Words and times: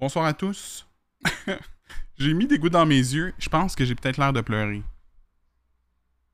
Bonsoir 0.00 0.24
à 0.24 0.32
tous. 0.32 0.86
j'ai 2.18 2.32
mis 2.32 2.46
des 2.46 2.58
gouttes 2.58 2.72
dans 2.72 2.86
mes 2.86 2.94
yeux. 2.94 3.34
Je 3.38 3.50
pense 3.50 3.76
que 3.76 3.84
j'ai 3.84 3.94
peut-être 3.94 4.16
l'air 4.16 4.32
de 4.32 4.40
pleurer. 4.40 4.82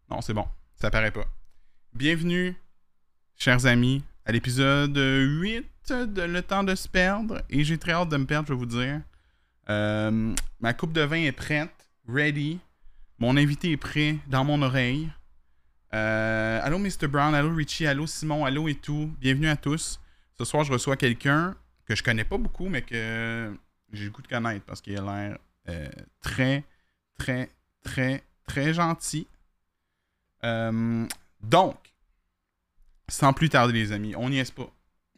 Non, 0.09 0.21
c'est 0.21 0.35
bon. 0.35 0.47
Ça 0.77 0.89
paraît 0.89 1.11
pas. 1.11 1.25
Bienvenue, 1.93 2.55
chers 3.35 3.67
amis, 3.67 4.05
à 4.25 4.31
l'épisode 4.31 4.97
8 4.97 5.67
de 5.91 6.23
Le 6.23 6.43
temps 6.43 6.63
de 6.63 6.77
se 6.77 6.87
perdre. 6.87 7.43
Et 7.51 7.65
j'ai 7.65 7.77
très 7.77 7.91
hâte 7.91 8.09
de 8.09 8.17
me 8.17 8.25
perdre, 8.25 8.47
je 8.47 8.53
vais 8.53 8.59
vous 8.59 8.67
dire. 8.67 9.01
Euh, 9.69 10.33
ma 10.61 10.73
coupe 10.73 10.93
de 10.93 11.01
vin 11.01 11.25
est 11.25 11.33
prête, 11.33 11.91
ready. 12.07 12.61
Mon 13.19 13.37
invité 13.37 13.73
est 13.73 13.77
prêt 13.77 14.17
dans 14.29 14.45
mon 14.45 14.63
oreille. 14.63 15.11
Euh, 15.93 16.61
allô 16.63 16.79
Mr. 16.79 17.09
Brown, 17.09 17.35
allô 17.35 17.53
Richie, 17.53 17.89
allô 17.89 18.07
Simon, 18.07 18.45
allô 18.45 18.69
et 18.69 18.77
tout. 18.77 19.13
Bienvenue 19.19 19.49
à 19.49 19.57
tous. 19.57 19.99
Ce 20.39 20.45
soir, 20.45 20.63
je 20.63 20.71
reçois 20.71 20.97
quelqu'un 20.97 21.57
que 21.87 21.95
je 21.95 22.03
connais 22.03 22.25
pas 22.25 22.37
beaucoup, 22.37 22.69
mais 22.69 22.83
que 22.83 23.55
j'ai 23.93 24.05
le 24.05 24.11
goût 24.11 24.23
de 24.23 24.29
connaître 24.29 24.65
parce 24.67 24.81
qu'il 24.81 24.97
a 24.97 25.03
l'air 25.03 25.39
euh, 25.69 25.89
très, 26.21 26.65
très, 27.17 27.51
très, 27.83 28.23
très 28.47 28.75
gentil. 28.75 29.27
Euh, 30.45 31.07
donc, 31.41 31.77
sans 33.09 33.33
plus 33.33 33.49
tarder, 33.49 33.73
les 33.73 33.93
amis, 33.93 34.15
on 34.17 34.29
n'y 34.29 34.39
est 34.39 34.53
pas. 34.53 34.71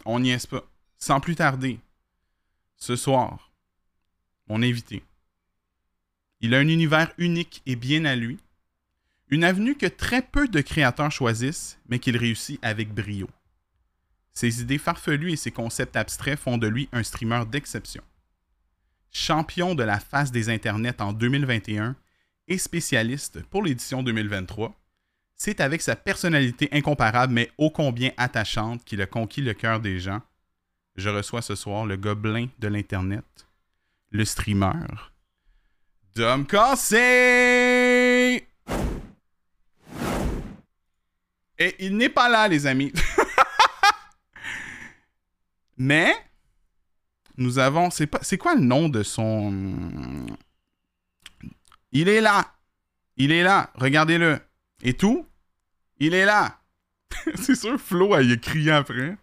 On 0.04 0.20
n'y 0.20 0.30
est 0.30 0.46
pas. 0.48 0.64
Sans 0.98 1.20
plus 1.20 1.36
tarder, 1.36 1.80
ce 2.76 2.96
soir, 2.96 3.50
mon 4.48 4.62
invité. 4.62 5.02
Il 6.40 6.54
a 6.54 6.58
un 6.58 6.68
univers 6.68 7.12
unique 7.18 7.62
et 7.66 7.76
bien 7.76 8.04
à 8.04 8.14
lui. 8.14 8.38
Une 9.28 9.44
avenue 9.44 9.74
que 9.76 9.86
très 9.86 10.22
peu 10.22 10.48
de 10.48 10.60
créateurs 10.60 11.10
choisissent, 11.10 11.78
mais 11.88 11.98
qu'il 11.98 12.16
réussit 12.16 12.58
avec 12.62 12.94
brio. 12.94 13.28
Ses 14.38 14.60
idées 14.60 14.78
farfelues 14.78 15.32
et 15.32 15.36
ses 15.36 15.50
concepts 15.50 15.96
abstraits 15.96 16.38
font 16.38 16.58
de 16.58 16.68
lui 16.68 16.88
un 16.92 17.02
streamer 17.02 17.42
d'exception. 17.50 18.04
Champion 19.10 19.74
de 19.74 19.82
la 19.82 19.98
face 19.98 20.30
des 20.30 20.48
internets 20.48 21.02
en 21.02 21.12
2021 21.12 21.96
et 22.46 22.56
spécialiste 22.56 23.42
pour 23.50 23.64
l'édition 23.64 24.04
2023, 24.04 24.72
c'est 25.34 25.60
avec 25.60 25.82
sa 25.82 25.96
personnalité 25.96 26.68
incomparable 26.70 27.32
mais 27.32 27.50
ô 27.58 27.70
combien 27.70 28.12
attachante 28.16 28.84
qu'il 28.84 29.02
a 29.02 29.06
conquis 29.06 29.40
le 29.40 29.54
cœur 29.54 29.80
des 29.80 29.98
gens. 29.98 30.22
Je 30.94 31.08
reçois 31.08 31.42
ce 31.42 31.56
soir 31.56 31.84
le 31.84 31.96
gobelin 31.96 32.46
de 32.60 32.68
l'Internet, 32.68 33.24
le 34.10 34.24
streamer, 34.24 34.86
Dom 36.14 36.46
Cassé! 36.46 36.96
Et 41.58 41.74
il 41.80 41.96
n'est 41.96 42.08
pas 42.08 42.28
là, 42.28 42.46
les 42.46 42.68
amis. 42.68 42.92
Mais 45.78 46.14
nous 47.36 47.58
avons. 47.58 47.90
C'est 47.90 48.06
pas. 48.06 48.18
C'est 48.22 48.36
quoi 48.36 48.54
le 48.54 48.60
nom 48.60 48.88
de 48.88 49.02
son. 49.02 50.26
Il 51.92 52.08
est 52.08 52.20
là. 52.20 52.52
Il 53.16 53.32
est 53.32 53.42
là. 53.42 53.70
Regardez-le. 53.74 54.38
Et 54.82 54.94
tout. 54.94 55.26
Il 55.98 56.14
est 56.14 56.24
là. 56.24 56.58
c'est 57.34 57.54
sûr, 57.54 57.80
Flo 57.80 58.14
a 58.14 58.22
crié 58.36 58.72
après. 58.72 59.16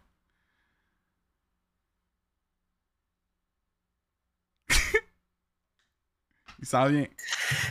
Il 6.59 6.65
s'en 6.65 6.87
vient. 6.87 7.05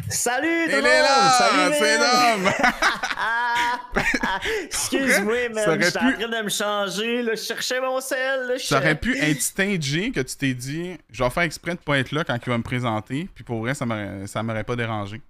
Salut 0.08 0.66
tout 0.66 0.76
Il 0.78 0.86
est 0.86 1.02
là! 1.02 1.30
Salut 1.30 1.74
C'est 1.78 1.98
man! 1.98 2.52
Excuse-moi, 4.64 5.48
man, 5.54 5.80
j'étais 5.82 5.98
pu- 5.98 6.04
en 6.06 6.12
train 6.12 6.28
de 6.40 6.44
me 6.44 6.48
changer, 6.48 7.22
là, 7.22 7.34
je 7.34 7.42
cherchais 7.42 7.80
mon 7.80 8.00
sel, 8.00 8.46
là, 8.48 8.56
je 8.56 8.64
Ça 8.64 8.78
aurait 8.78 8.94
pu 8.98 9.16
être 9.18 9.40
stagé 9.40 10.10
que 10.10 10.20
tu 10.20 10.36
t'es 10.36 10.54
dit, 10.54 10.96
je 11.10 11.22
vais 11.24 11.30
faire 11.30 11.42
exprès 11.44 11.72
de 11.72 11.78
pas 11.80 11.98
être 11.98 12.12
là 12.12 12.24
quand 12.24 12.36
il 12.36 12.48
va 12.50 12.58
me 12.58 12.62
présenter, 12.62 13.28
puis 13.34 13.44
pour 13.44 13.60
vrai, 13.60 13.74
ça 13.74 13.86
m'aurait 13.86 14.26
ça 14.26 14.42
m'aurait 14.42 14.64
pas 14.64 14.76
dérangé. 14.76 15.20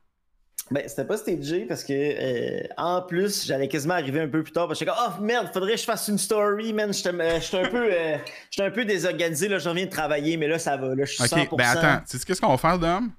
Ben, 0.71 0.83
c'était 0.89 1.05
pas 1.05 1.19
stagé 1.19 1.67
parce 1.67 1.85
que, 1.85 1.93
euh, 1.93 2.67
en 2.79 3.03
plus, 3.03 3.45
j'allais 3.47 3.69
quasiment 3.69 3.95
arriver 3.95 4.21
un 4.21 4.29
peu 4.29 4.43
plus 4.43 4.53
tard 4.53 4.67
parce 4.67 4.79
que 4.79 4.87
j'étais 4.87 4.97
comme, 4.97 5.15
oh 5.19 5.23
merde, 5.23 5.51
faudrait 5.53 5.73
que 5.75 5.79
je 5.81 5.85
fasse 5.85 6.09
une 6.09 6.17
story, 6.17 6.73
man. 6.73 6.91
J'étais 6.91 7.11
euh, 7.11 7.37
un 7.65 7.69
peu, 7.69 7.87
euh, 7.93 8.17
j'étais 8.51 8.67
un 8.67 8.71
peu 8.71 8.87
désorganisé, 8.87 9.49
là, 9.49 9.59
je 9.59 9.69
reviens 9.69 9.85
de 9.85 9.91
travailler, 9.91 10.39
mais 10.39 10.49
là, 10.49 10.59
ça 10.59 10.79
va, 10.79 10.95
là, 10.95 11.05
je 11.05 11.13
suis 11.13 11.23
Ok, 11.23 11.31
100%. 11.51 11.57
ben 11.59 11.65
attends, 11.69 12.03
tu 12.09 12.17
sais 12.19 12.25
qu'est-ce 12.25 12.41
qu'on 12.41 12.49
va 12.49 12.57
faire, 12.57 12.79
Dom? 12.79 13.11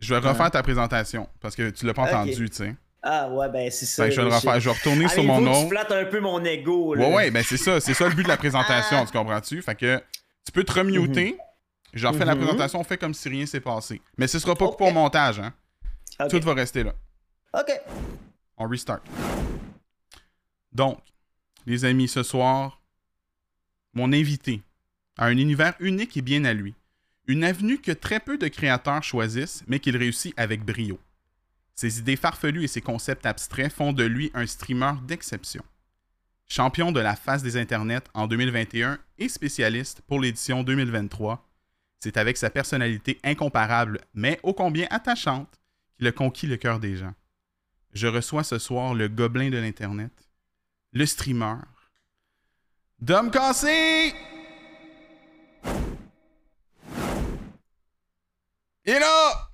Je 0.00 0.12
vais 0.14 0.20
refaire 0.20 0.44
Ouais. 0.44 0.50
ta 0.50 0.62
présentation, 0.62 1.28
parce 1.40 1.56
que 1.56 1.70
tu 1.70 1.86
l'as 1.86 1.94
pas 1.94 2.02
entendu, 2.02 2.50
tu 2.50 2.56
sais. 2.56 2.74
Ah 3.02 3.30
ouais, 3.30 3.48
ben 3.48 3.70
c'est 3.70 3.86
ça. 3.86 4.04
Fait 4.04 4.10
que 4.10 4.14
je 4.16 4.20
vais 4.20 4.24
le 4.24 4.30
là, 4.30 4.36
refaire, 4.36 4.60
je 4.60 4.68
vais 4.68 4.76
retourner 4.76 5.08
sur 5.08 5.22
mais 5.22 5.28
mon 5.28 5.40
nom. 5.40 5.62
Tu 5.64 5.68
flattes 5.70 5.92
un 5.92 6.04
peu 6.04 6.20
mon 6.20 6.44
ego, 6.44 6.94
là? 6.94 7.08
Ouais, 7.08 7.14
ouais, 7.14 7.30
ben 7.30 7.42
c'est 7.42 7.56
ça, 7.56 7.80
c'est 7.80 7.94
ça 7.94 8.08
le 8.08 8.14
but 8.14 8.24
de 8.24 8.28
la 8.28 8.36
présentation, 8.36 8.98
Ah. 9.00 9.06
tu 9.06 9.16
comprends-tu? 9.16 9.62
Fait 9.62 9.74
que 9.74 10.02
tu 10.44 10.52
peux 10.52 10.64
te 10.64 10.72
remuter, 10.72 11.36
je 11.94 12.06
refais 12.06 12.24
la 12.26 12.34
Mhm. 12.34 12.42
présentation, 12.42 12.80
on 12.80 12.84
fait 12.84 12.98
comme 12.98 13.14
si 13.14 13.28
rien 13.30 13.46
s'est 13.46 13.60
passé. 13.60 14.02
Mais 14.18 14.26
ce 14.26 14.38
sera 14.38 14.54
pas 14.54 14.66
Ok. 14.66 14.72
coupé 14.72 14.90
au 14.90 14.92
montage, 14.92 15.40
hein? 15.40 15.52
Tout 16.28 16.40
va 16.42 16.52
rester 16.54 16.82
là. 16.82 16.92
Ok. 17.54 17.72
On 18.58 18.68
restart. 18.68 19.00
Donc, 20.72 20.98
les 21.66 21.84
amis, 21.84 22.08
ce 22.08 22.22
soir, 22.22 22.80
mon 23.94 24.12
invité 24.12 24.62
a 25.16 25.26
un 25.26 25.36
univers 25.36 25.74
unique 25.80 26.16
et 26.16 26.22
bien 26.22 26.44
à 26.44 26.52
lui. 26.52 26.74
Une 27.26 27.44
avenue 27.44 27.78
que 27.78 27.92
très 27.92 28.20
peu 28.20 28.38
de 28.38 28.48
créateurs 28.48 29.02
choisissent, 29.02 29.62
mais 29.66 29.78
qu'il 29.78 29.96
réussit 29.96 30.34
avec 30.36 30.64
brio. 30.64 30.98
Ses 31.80 31.98
idées 31.98 32.16
farfelues 32.16 32.64
et 32.64 32.68
ses 32.68 32.82
concepts 32.82 33.24
abstraits 33.24 33.72
font 33.72 33.94
de 33.94 34.04
lui 34.04 34.30
un 34.34 34.46
streamer 34.46 34.92
d'exception. 35.06 35.64
Champion 36.46 36.92
de 36.92 37.00
la 37.00 37.16
face 37.16 37.42
des 37.42 37.56
internets 37.56 38.04
en 38.12 38.26
2021 38.26 38.98
et 39.16 39.30
spécialiste 39.30 40.02
pour 40.02 40.20
l'édition 40.20 40.62
2023, 40.62 41.48
c'est 41.98 42.18
avec 42.18 42.36
sa 42.36 42.50
personnalité 42.50 43.18
incomparable, 43.24 44.02
mais 44.12 44.38
ô 44.42 44.52
combien 44.52 44.88
attachante, 44.90 45.58
qu'il 45.96 46.06
a 46.06 46.12
conquis 46.12 46.46
le 46.46 46.58
cœur 46.58 46.80
des 46.80 46.96
gens. 46.96 47.14
Je 47.94 48.08
reçois 48.08 48.44
ce 48.44 48.58
soir 48.58 48.92
le 48.92 49.08
gobelin 49.08 49.48
de 49.48 49.56
l'Internet, 49.56 50.12
le 50.92 51.06
streamer, 51.06 51.60
Dom 53.00 53.30
Cassé! 53.30 54.12
Il 58.84 58.92
est 58.92 59.00
là! 59.00 59.49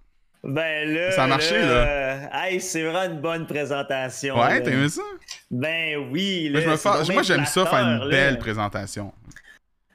Ben 0.46 0.94
là. 0.94 1.10
Ça 1.12 1.24
a 1.24 1.26
marché, 1.26 1.58
là. 1.60 2.30
Hey, 2.32 2.60
c'est 2.60 2.82
vraiment 2.84 3.12
une 3.12 3.20
bonne 3.20 3.46
présentation. 3.46 4.38
Ouais, 4.38 4.62
t'as 4.62 4.70
aimé 4.70 4.88
ça? 4.88 5.02
Ben 5.50 6.08
oui. 6.10 6.48
Moi, 6.52 6.60
Là, 6.60 6.76
je 6.76 7.10
me 7.10 7.12
moi, 7.12 7.22
j'aime 7.22 7.46
ça 7.46 7.66
faire 7.66 7.78
une 7.80 8.08
belle 8.08 8.38
présentation. 8.38 9.12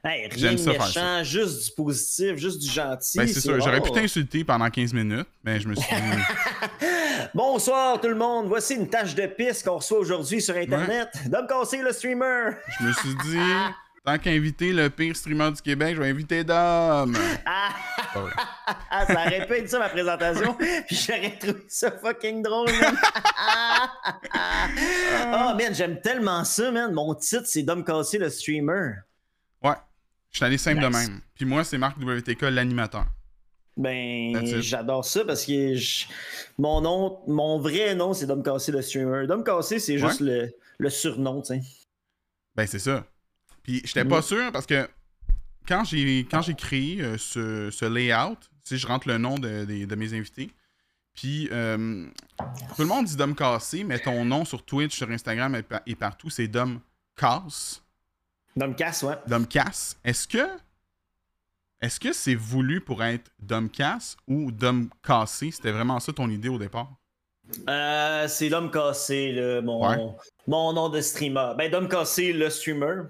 Hey, 0.04 0.26
rien 0.26 0.30
J'aime 0.36 0.52
de 0.54 0.56
ça 0.58 0.72
méchant, 0.72 1.22
juste 1.22 1.64
du 1.68 1.74
positif, 1.76 2.36
juste 2.36 2.60
du 2.60 2.68
gentil. 2.68 3.18
Ben, 3.18 3.28
c'est 3.28 3.40
sûr, 3.40 3.60
j'aurais 3.60 3.80
pu 3.80 3.92
t'insulter 3.92 4.42
pendant 4.42 4.68
15 4.68 4.92
minutes, 4.92 5.28
mais 5.44 5.60
je 5.60 5.68
me 5.68 5.76
suis 5.76 5.86
dit. 5.94 6.86
Bonsoir 7.34 8.00
tout 8.00 8.08
le 8.08 8.16
monde, 8.16 8.48
voici 8.48 8.74
une 8.74 8.88
tâche 8.88 9.14
de 9.14 9.26
piste 9.26 9.64
qu'on 9.64 9.76
reçoit 9.76 9.98
aujourd'hui 10.00 10.42
sur 10.42 10.56
Internet. 10.56 11.08
Dom 11.26 11.46
Cassé, 11.46 11.80
le 11.82 11.92
streamer. 11.92 12.50
je 12.80 12.84
me 12.84 12.92
suis 12.92 13.14
dit, 13.30 13.38
tant 14.04 14.18
qu'inviter 14.18 14.72
le 14.72 14.90
pire 14.90 15.14
streamer 15.16 15.50
du 15.52 15.62
Québec, 15.62 15.94
je 15.96 16.02
vais 16.02 16.10
inviter 16.10 16.42
Dom. 16.44 17.16
Ah, 17.46 17.70
ah, 18.90 19.06
ça 19.06 19.12
aurait 19.26 19.46
pu 19.46 19.54
être 19.54 19.68
ça 19.68 19.78
ma 19.78 19.88
présentation, 19.88 20.54
puis 20.86 20.96
j'aurais 20.96 21.38
trouvé 21.38 21.64
ça 21.68 21.90
fucking 21.92 22.42
drôle, 22.42 22.68
man. 22.80 22.96
oh 25.34 25.54
man, 25.58 25.74
j'aime 25.74 26.00
tellement 26.00 26.44
ça, 26.44 26.70
man. 26.70 26.92
Mon 26.92 27.14
titre, 27.14 27.44
c'est 27.46 27.62
Dom 27.62 27.84
Cassé, 27.84 28.18
le 28.18 28.28
streamer. 28.30 28.92
Ouais, 29.62 29.74
je 30.30 30.36
suis 30.36 30.44
allé 30.44 30.58
simple 30.58 30.82
de 30.82 30.86
Nice. 30.88 31.08
même. 31.08 31.20
Puis 31.34 31.44
moi, 31.44 31.64
c'est 31.64 31.78
Marc 31.78 31.96
WTK, 31.98 32.42
l'animateur. 32.42 33.06
Ben, 33.76 34.44
j'adore 34.60 35.04
ça 35.04 35.24
parce 35.24 35.46
que 35.46 35.74
je- 35.76 36.04
mon 36.58 36.82
nom, 36.82 37.20
mon 37.26 37.58
vrai 37.58 37.94
nom, 37.94 38.12
c'est 38.12 38.26
Dom 38.26 38.42
Cassé, 38.42 38.70
le 38.72 38.82
streamer. 38.82 39.26
Dom 39.26 39.42
Cassé, 39.42 39.78
c'est 39.78 39.96
juste 39.96 40.20
le, 40.20 40.52
le 40.78 40.90
surnom, 40.90 41.40
tu 41.40 41.54
sais. 41.54 41.60
Ben, 42.54 42.66
c'est 42.66 42.78
ça. 42.80 43.06
Puis, 43.62 43.80
j'étais 43.84 44.04
pas 44.04 44.22
sûr 44.22 44.50
parce 44.52 44.66
que 44.66 44.88
quand 45.68 45.84
j'ai 45.84 46.20
quand 46.30 46.42
j'ai 46.42 46.54
créé 46.54 47.00
euh, 47.00 47.16
ce, 47.18 47.70
ce 47.70 47.84
layout, 47.84 48.38
si 48.64 48.78
je 48.78 48.86
rentre 48.86 49.06
le 49.08 49.18
nom 49.18 49.36
de, 49.36 49.64
de 49.64 49.94
mes 49.94 50.14
invités, 50.14 50.50
puis 51.14 51.48
euh, 51.52 52.06
tout 52.74 52.82
le 52.82 52.86
monde 52.86 53.04
dit 53.06 53.16
Dom 53.16 53.34
Cassé, 53.34 53.84
mais 53.84 53.98
ton 53.98 54.24
nom 54.24 54.44
sur 54.44 54.64
Twitch, 54.64 54.96
sur 54.96 55.10
Instagram 55.10 55.54
et, 55.54 55.62
et 55.86 55.94
partout, 55.94 56.30
c'est 56.30 56.48
Dom 56.48 56.80
Cass, 57.16 57.82
Dom 58.56 58.74
Cass, 58.74 59.02
ouais. 59.04 59.14
Dom 59.26 59.46
Cass. 59.46 59.96
Est-ce 60.04 60.26
que 60.26 60.46
est-ce 61.80 61.98
que 62.00 62.12
c'est 62.12 62.34
voulu 62.36 62.80
pour 62.80 63.02
être 63.02 63.30
Dom 63.40 63.68
Cass 63.68 64.16
ou 64.26 64.50
Dom 64.52 64.88
Cassé? 65.02 65.50
C'était 65.50 65.72
vraiment 65.72 66.00
ça 66.00 66.12
ton 66.12 66.28
idée 66.30 66.48
au 66.48 66.58
départ? 66.58 66.92
Euh, 67.68 68.28
c'est 68.28 68.48
Dom 68.48 68.70
Cassé, 68.70 69.32
là, 69.32 69.60
mon, 69.62 69.86
Ouais. 69.88 69.96
mon 70.46 70.72
nom 70.72 70.88
de 70.88 71.00
streamer. 71.00 71.52
Ben, 71.58 71.70
Dom 71.70 71.88
Cassé, 71.88 72.32
le 72.32 72.48
streamer. 72.50 73.02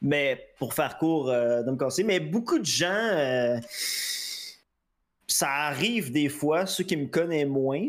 Mais 0.00 0.48
pour 0.58 0.74
faire 0.74 0.98
court, 0.98 1.30
euh, 1.30 1.62
Dom 1.62 1.78
Cassé. 1.78 2.04
Mais 2.04 2.20
beaucoup 2.20 2.58
de 2.58 2.64
gens, 2.64 2.90
euh, 2.92 3.58
ça 5.26 5.48
arrive 5.48 6.12
des 6.12 6.28
fois, 6.28 6.66
ceux 6.66 6.84
qui 6.84 6.96
me 6.96 7.06
connaissent 7.06 7.46
moins, 7.46 7.88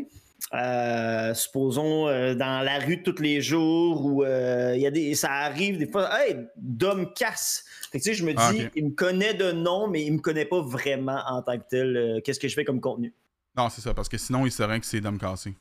euh, 0.52 1.34
supposons 1.34 2.06
euh, 2.06 2.34
dans 2.34 2.64
la 2.64 2.78
rue 2.78 3.02
tous 3.02 3.20
les 3.20 3.40
jours 3.40 4.04
ou 4.04 4.24
il 4.24 4.80
y 4.80 4.86
a 4.86 4.90
des 4.90 5.14
ça 5.14 5.32
arrive 5.32 5.78
des 5.78 5.90
fois 5.90 6.10
hey 6.20 6.36
Dom 6.56 7.12
casse 7.14 7.64
fait 7.90 7.98
que, 7.98 8.04
tu 8.04 8.10
sais 8.10 8.14
je 8.14 8.24
me 8.24 8.32
dis 8.32 8.36
Ah, 8.38 8.52
ok. 8.52 8.70
il 8.76 8.84
me 8.84 8.90
connaît 8.90 9.34
de 9.34 9.52
nom 9.52 9.88
mais 9.88 10.04
il 10.04 10.12
me 10.12 10.18
connaît 10.18 10.44
pas 10.44 10.60
vraiment 10.60 11.20
en 11.26 11.42
tant 11.42 11.58
que 11.58 11.64
tel 11.68 12.20
qu'est-ce 12.22 12.38
que 12.38 12.46
je 12.46 12.54
fais 12.54 12.64
comme 12.64 12.80
contenu 12.80 13.14
Non, 13.56 13.68
c'est 13.70 13.80
ça, 13.80 13.94
parce 13.94 14.08
que 14.08 14.18
sinon, 14.18 14.46
il 14.46 14.52
saurait 14.52 14.78
que 14.80 14.86
c'est 14.86 15.00
d'homme 15.00 15.18
cassé. 15.18 15.54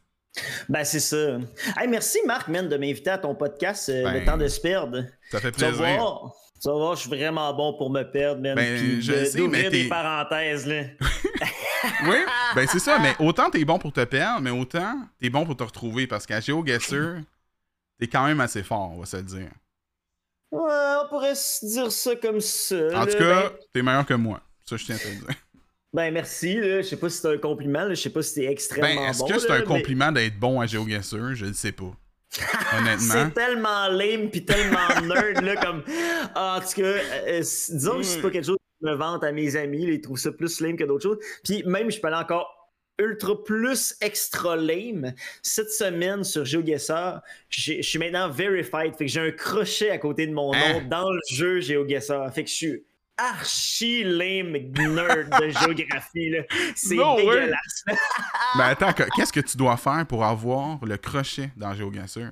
Ben 0.69 0.83
c'est 0.83 1.00
ça 1.00 1.38
hey, 1.80 1.88
merci 1.88 2.19
Marc 2.25 2.47
man 2.47 2.68
de 2.68 2.75
m'inviter 2.77 3.12
à 3.12 3.18
ton 3.19 3.35
podcast 3.35 3.89
euh, 3.89 4.03
Ben, 4.03 4.19
le 4.19 4.25
temps 4.25 4.38
de 4.38 4.47
se 4.47 4.59
perdre 4.59 5.03
Ça 5.31 5.39
fait 5.39 5.51
tu 5.51 5.62
vas 5.62 5.68
plaisir. 5.68 5.85
voir 5.95 6.31
tu 6.62 6.69
vas 6.69 6.75
voir 6.75 6.95
je 6.95 7.01
suis 7.01 7.09
vraiment 7.09 7.53
bon 7.53 7.74
pour 7.77 7.89
me 7.91 8.03
perdre 8.03 8.41
man 8.41 8.56
Ben, 8.56 8.77
puis 8.80 9.01
je 9.01 9.12
de- 9.13 9.25
sais, 9.25 9.41
mais 9.47 9.69
des 9.69 9.88
parenthèses 9.88 10.65
là 10.65 10.83
Oui, 12.07 12.15
ben 12.56 12.65
c'est 12.65 12.80
ça, 12.80 12.97
mais 13.00 13.13
autant 13.19 13.50
t'es 13.50 13.65
bon 13.65 13.77
pour 13.77 13.91
te 13.91 14.03
perdre, 14.06 14.39
mais 14.41 14.50
autant 14.51 14.95
t'es 15.19 15.30
bon 15.30 15.45
pour 15.45 15.57
te 15.57 15.63
retrouver, 15.63 16.07
parce 16.07 16.25
qu'à 16.25 16.39
GeoGuessr, 16.39 17.18
t'es 18.00 18.07
quand 18.07 18.25
même 18.25 18.39
assez 18.39 18.63
fort, 18.63 18.91
on 18.95 19.00
va 19.01 19.06
se 19.06 19.18
le 19.18 19.24
dire. 19.24 19.50
ouais 20.51 20.94
on 21.03 21.09
pourrait 21.09 21.36
se 21.36 21.65
dire 21.65 21.91
ça 21.91 22.15
comme 22.15 22.39
ça 22.39 22.75
En 22.75 23.06
là. 23.06 23.06
tout 23.06 23.18
Ben, 23.19 23.41
cas, 23.41 23.51
t'es 23.74 23.81
meilleur 23.81 24.06
que 24.06 24.13
moi. 24.13 24.39
Ça, 24.65 24.77
je 24.77 24.86
tiens 24.86 24.95
à 24.95 25.00
te 25.00 25.07
le 25.09 25.15
dire. 25.15 25.27
Ben 25.94 26.12
merci, 26.12 26.56
là. 26.56 26.81
je 26.81 26.88
sais 26.88 26.98
pas 26.98 27.10
si 27.10 27.19
c'est 27.19 27.28
un 27.28 27.38
compliment, 27.38 27.84
là. 27.84 27.94
je 27.94 28.01
sais 28.01 28.10
pas 28.10 28.24
si 28.24 28.34
c'est 28.34 28.45
extrêmement 28.45 28.88
Ben, 29.04 29.10
est-ce 29.10 29.19
bon. 29.19 29.28
que 29.28 29.40
c'est 29.40 29.51
un 29.51 29.60
mais 29.60 29.63
compliment 29.63 30.12
d'être 30.12 30.40
bon 30.40 30.60
à 30.60 30.66
GeoGuessr? 30.66 31.36
Je 31.36 31.45
ne 31.45 31.54
sais 31.54 31.72
pas. 31.72 31.92
Honnêtement. 32.80 32.98
C'est 33.28 33.34
tellement 33.36 33.88
lame 33.90 34.30
puis 34.31 34.44
tellement 34.44 34.88
nerd 35.04 35.44
là 35.44 35.56
comme 35.56 35.84
en 36.36 36.60
tout 36.60 36.81
cas, 36.81 37.00
euh, 37.28 37.40
disons 37.40 37.98
que 37.98 38.04
c'est 38.04 38.22
pas 38.22 38.31
quelque 38.31 38.45
chose 38.45 38.57
que 38.57 38.88
je 38.88 38.92
me 38.92 38.95
vante 38.95 39.24
à 39.24 39.31
mes 39.31 39.56
amis, 39.56 39.86
là, 39.86 39.94
ils 39.94 40.01
trouvent 40.01 40.18
ça 40.18 40.31
plus 40.31 40.60
lame 40.62 40.75
que 40.78 40.84
d'autres 40.84 41.04
choses. 41.04 41.19
Puis 41.44 41.62
même 41.68 41.92
je 41.92 42.00
peux 42.00 42.07
aller 42.07 42.18
encore 42.18 42.50
ultra 43.00 43.44
plus 43.44 43.96
extra 44.01 44.56
lame. 44.56 45.13
Cette 45.44 45.69
semaine 45.72 46.24
sur 46.24 46.44
GeoGuessr, 46.44 47.22
je 47.50 47.81
suis 47.81 48.00
maintenant 48.00 48.30
verified, 48.30 48.96
fait 48.98 49.06
que 49.06 49.12
j'ai 49.12 49.19
un 49.19 49.31
crochet 49.31 49.89
à 49.92 49.98
côté 50.00 50.25
de 50.25 50.34
mon 50.34 50.54
nom 50.54 50.60
Hein? 50.60 50.84
dans 50.89 51.12
le 51.12 51.19
jeu 51.31 51.60
GeoGuessr, 51.62 52.31
fait 52.34 52.44
que 52.44 52.50
je 52.50 52.56
suis 52.56 52.84
archi 53.18 54.04
lame 54.04 54.71
nerd 54.75 55.30
de 55.39 55.50
géographie 55.60 56.30
là. 56.30 56.44
C'est 56.75 56.95
No 56.95 57.15
dégueulasse. 57.15 57.83
Ben 58.57 58.65
attends, 58.65 58.94
que- 58.94 59.07
qu'est-ce 59.15 59.33
que 59.33 59.39
tu 59.39 59.57
dois 59.57 59.77
faire 59.77 60.06
pour 60.07 60.24
avoir 60.25 60.83
le 60.83 60.98
crochet 60.98 61.51
dans 61.56 61.74
GeoGuessr? 61.74 62.31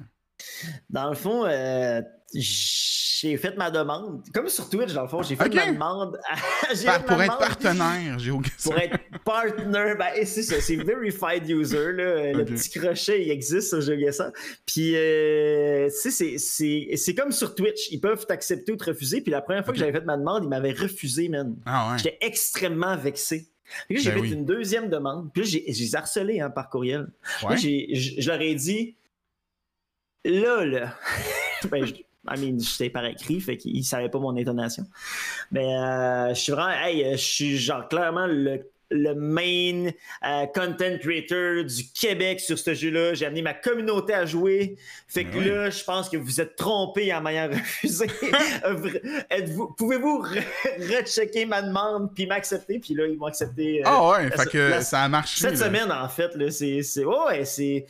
Dans 0.89 1.09
le 1.09 1.15
fond, 1.15 1.45
euh, 1.45 2.01
j'ai 2.33 3.37
fait 3.37 3.55
ma 3.57 3.69
demande. 3.69 4.23
Comme 4.33 4.47
sur 4.47 4.69
Twitch, 4.69 4.93
dans 4.93 5.03
le 5.03 5.07
fond, 5.07 5.21
j'ai 5.21 5.35
fait 5.35 5.53
ma 5.53 5.71
demande. 5.71 6.17
à- 6.29 6.73
j'ai 6.73 6.87
pour 7.05 7.21
être 7.21 7.37
partenaire 7.37 8.17
GeoGuessr. 8.19 8.63
Pour 8.63 8.77
être 8.77 8.97
partner, 9.23 9.93
ben, 9.99 10.25
c'est 10.25 10.43
ça, 10.43 10.59
c'est 10.61 10.77
verified 10.77 11.47
user, 11.49 11.91
là, 11.91 12.31
le 12.33 12.45
petit 12.45 12.69
crochet, 12.79 13.23
il 13.23 13.31
existe 13.31 13.69
sur 13.69 13.81
GeoGuessr. 13.81 14.31
Puis, 14.65 14.95
euh, 14.95 15.89
c'est- 15.89 17.15
comme 17.15 17.31
sur 17.31 17.53
Twitch, 17.53 17.89
ils 17.91 17.99
peuvent 17.99 18.25
t'accepter 18.25 18.71
ou 18.71 18.75
te 18.77 18.85
refuser. 18.85 19.21
Puis 19.21 19.31
la 19.31 19.41
première 19.41 19.63
fois 19.63 19.73
que 19.73 19.79
j'avais 19.79 19.91
fait 19.91 20.05
ma 20.05 20.17
demande, 20.17 20.43
ils 20.45 20.49
m'avaient 20.49 20.71
refusé, 20.73 21.29
man. 21.29 21.55
Ah 21.65 21.91
ouais. 21.91 21.97
J'étais 21.97 22.17
extrêmement 22.21 22.95
vexé. 22.97 23.47
Puis 23.87 23.97
là, 23.97 24.01
j'ai 24.03 24.09
Ben 24.11 24.15
fait 24.17 24.21
oui. 24.21 24.31
une 24.33 24.45
deuxième 24.45 24.89
demande. 24.89 25.31
Puis 25.31 25.43
là, 25.43 25.47
j'ai 25.47 25.63
j'ai 25.71 25.95
harcelé 25.95 26.39
hein, 26.41 26.49
par 26.49 26.69
courriel. 26.69 27.07
Ouais. 27.43 27.57
j'ai- 27.57 27.87
je 27.93 28.27
leur 28.29 28.41
ai 28.41 28.53
dit, 28.55 28.95
là, 30.25 30.65
là, 30.65 30.97
ben, 31.71 31.85
I 32.29 32.39
mean, 32.39 32.59
j'étais 32.59 32.89
par 32.89 33.05
écrit, 33.05 33.39
fait 33.41 33.57
qu'ils 33.57 33.77
ne 33.79 33.83
savaient 33.83 34.09
pas 34.09 34.19
mon 34.19 34.37
intonation. 34.37 34.83
Mais 35.51 35.65
euh, 35.75 36.29
je 36.33 36.39
suis 36.39 36.51
vraiment, 36.51 36.71
hey, 36.83 37.03
euh, 37.03 37.11
je 37.13 37.17
suis 37.17 37.57
genre 37.57 37.87
clairement 37.87 38.27
le, 38.27 38.69
le 38.91 39.15
main 39.15 39.89
euh, 40.27 40.45
content 40.47 40.97
creator 40.99 41.63
du 41.63 41.91
Québec 41.93 42.39
sur 42.39 42.59
ce 42.59 42.73
jeu-là. 42.75 43.13
J'ai 43.15 43.25
amené 43.25 43.41
ma 43.41 43.53
communauté 43.55 44.13
à 44.13 44.25
jouer. 44.25 44.75
Fait 45.07 45.23
que 45.23 45.31
Ben 45.31 45.39
oui. 45.39 45.45
là, 45.49 45.69
je 45.71 45.83
pense 45.83 46.09
que 46.09 46.17
vous 46.17 46.39
êtes 46.41 46.55
trompés 46.57 47.11
en 47.13 47.21
m'ayant 47.21 47.47
refusé. 47.51 48.05
Pouvez-vous 49.77 50.23
re- 50.23 50.43
rechecker 50.99 51.45
ma 51.45 51.61
demande 51.61 52.13
puis 52.13 52.25
m'accepter? 52.27 52.79
Puis 52.79 52.93
là, 52.93 53.07
ils 53.07 53.17
m'ont 53.17 53.25
accepté. 53.27 53.79
euh, 53.79 53.83
Ah 53.85 54.09
ouais, 54.09 54.29
la- 54.29 54.37
fait 54.37 54.49
que 54.49 54.57
la- 54.57 54.81
ça 54.81 55.01
a 55.03 55.07
marché. 55.09 55.39
cette 55.41 55.59
là. 55.59 55.65
semaine, 55.65 55.91
en 55.91 56.07
fait, 56.09 56.35
là, 56.35 56.51
c'est. 56.51 56.81
ouais, 57.05 57.15
ouais, 57.27 57.45
c'est. 57.45 57.85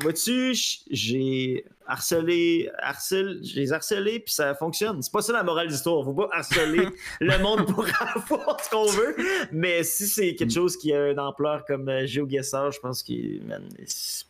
Vois-tu, 0.00 0.54
j'ai 0.90 1.64
harcelé. 1.86 2.70
Harcèle, 2.78 3.38
j'ai 3.42 3.60
les 3.60 3.72
harcelé, 3.72 4.20
puis 4.20 4.32
ça 4.34 4.54
fonctionne. 4.54 5.00
C'est 5.02 5.12
pas 5.12 5.22
ça 5.22 5.32
la 5.32 5.42
morale 5.42 5.68
d'histoire. 5.68 6.04
Faut 6.04 6.12
pas 6.14 6.28
harceler 6.32 6.88
le 7.20 7.38
monde 7.42 7.66
pour 7.66 7.86
avoir 8.14 8.60
ce 8.62 8.70
qu'on 8.70 8.86
veut. 8.86 9.16
Mais 9.52 9.82
si 9.84 10.06
c'est 10.06 10.34
quelque 10.34 10.52
chose 10.52 10.76
qui 10.76 10.92
a 10.92 11.10
une 11.10 11.20
ampleur 11.20 11.64
comme 11.64 11.88
euh, 11.88 12.06
GeoGuessr, 12.06 12.70
je 12.72 12.80
pense 12.80 13.02
c'est- 13.86 14.24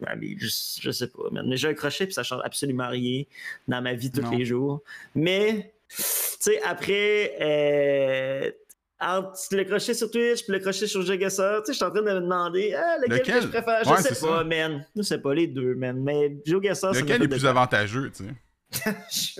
ouais, 0.00 0.16
mais 0.16 0.36
je, 0.38 0.48
je 0.80 0.90
sais 0.90 1.08
pas, 1.08 1.30
man. 1.30 1.46
Mais 1.48 1.56
j'ai 1.56 1.68
un 1.68 1.74
crochet, 1.74 2.04
puis 2.06 2.14
ça 2.14 2.22
change 2.22 2.40
absolument 2.44 2.88
rien 2.88 3.24
dans 3.66 3.82
ma 3.82 3.94
vie 3.94 4.10
tous 4.10 4.20
Non. 4.22 4.30
les 4.30 4.44
jours. 4.44 4.82
Mais, 5.14 5.72
tu 5.88 6.02
sais, 6.40 6.60
après. 6.62 7.34
euh, 7.40 8.50
entre 9.00 9.38
le 9.52 9.64
crochet 9.64 9.94
sur 9.94 10.10
Twitch 10.10 10.42
puis 10.44 10.52
le 10.52 10.58
crochet 10.58 10.86
sur 10.86 11.02
GeoGuessr, 11.02 11.62
tu 11.64 11.66
sais, 11.66 11.72
je 11.72 11.76
suis 11.76 11.84
en 11.84 11.90
train 11.90 12.00
de 12.02 12.06
me 12.06 12.14
demander 12.14 12.74
ah, 12.74 12.96
lequel, 12.98 13.18
Lequel? 13.18 13.34
que 13.36 13.40
je 13.42 13.46
préfère? 13.48 13.84
Je 13.84 13.90
Ouais, 13.90 13.96
sais 14.02 14.14
c'est 14.14 14.26
pas, 14.26 14.38
ça. 14.38 14.44
man. 14.44 14.86
Je 14.96 15.02
sais 15.02 15.18
pas, 15.18 15.34
les 15.34 15.46
deux, 15.46 15.74
man. 15.74 16.02
Mais 16.02 16.36
GeoGuessr, 16.44 16.94
ça 16.94 17.00
Lequel 17.00 17.22
est 17.22 17.28
plus 17.28 17.46
avantageux, 17.46 18.10
tu 18.10 18.24
sais? 18.24 18.34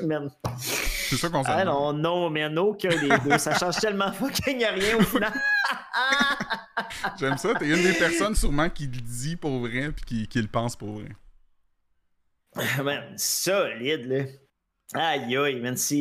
man. 0.06 0.30
C'est 0.60 1.16
ça 1.16 1.28
qu'on 1.28 1.42
s'en 1.42 1.50
Ah 1.52 1.64
non, 1.64 1.92
non, 1.92 2.30
man, 2.30 2.56
aucun 2.58 2.88
des 2.88 3.08
deux. 3.28 3.36
Ça 3.38 3.58
change 3.58 3.76
tellement 3.78 4.12
fucking 4.12 4.64
rien 4.64 4.96
au 4.96 5.02
final. 5.02 5.32
J'aime 7.18 7.36
ça. 7.36 7.54
T'es 7.54 7.66
une 7.68 7.82
des 7.82 7.92
personnes 7.94 8.34
sûrement 8.34 8.70
qui 8.70 8.84
le 8.86 9.00
dit 9.00 9.36
pour 9.36 9.58
vrai 9.60 9.90
puis 9.92 10.04
qui, 10.06 10.28
qui 10.28 10.40
le 10.40 10.48
pense 10.48 10.76
pour 10.76 10.92
vrai. 11.00 11.08
man, 12.84 13.02
solide, 13.16 14.06
là. 14.06 14.24
Aïe, 14.94 15.36
aïe, 15.36 15.60
man, 15.60 15.76
c'est... 15.76 15.96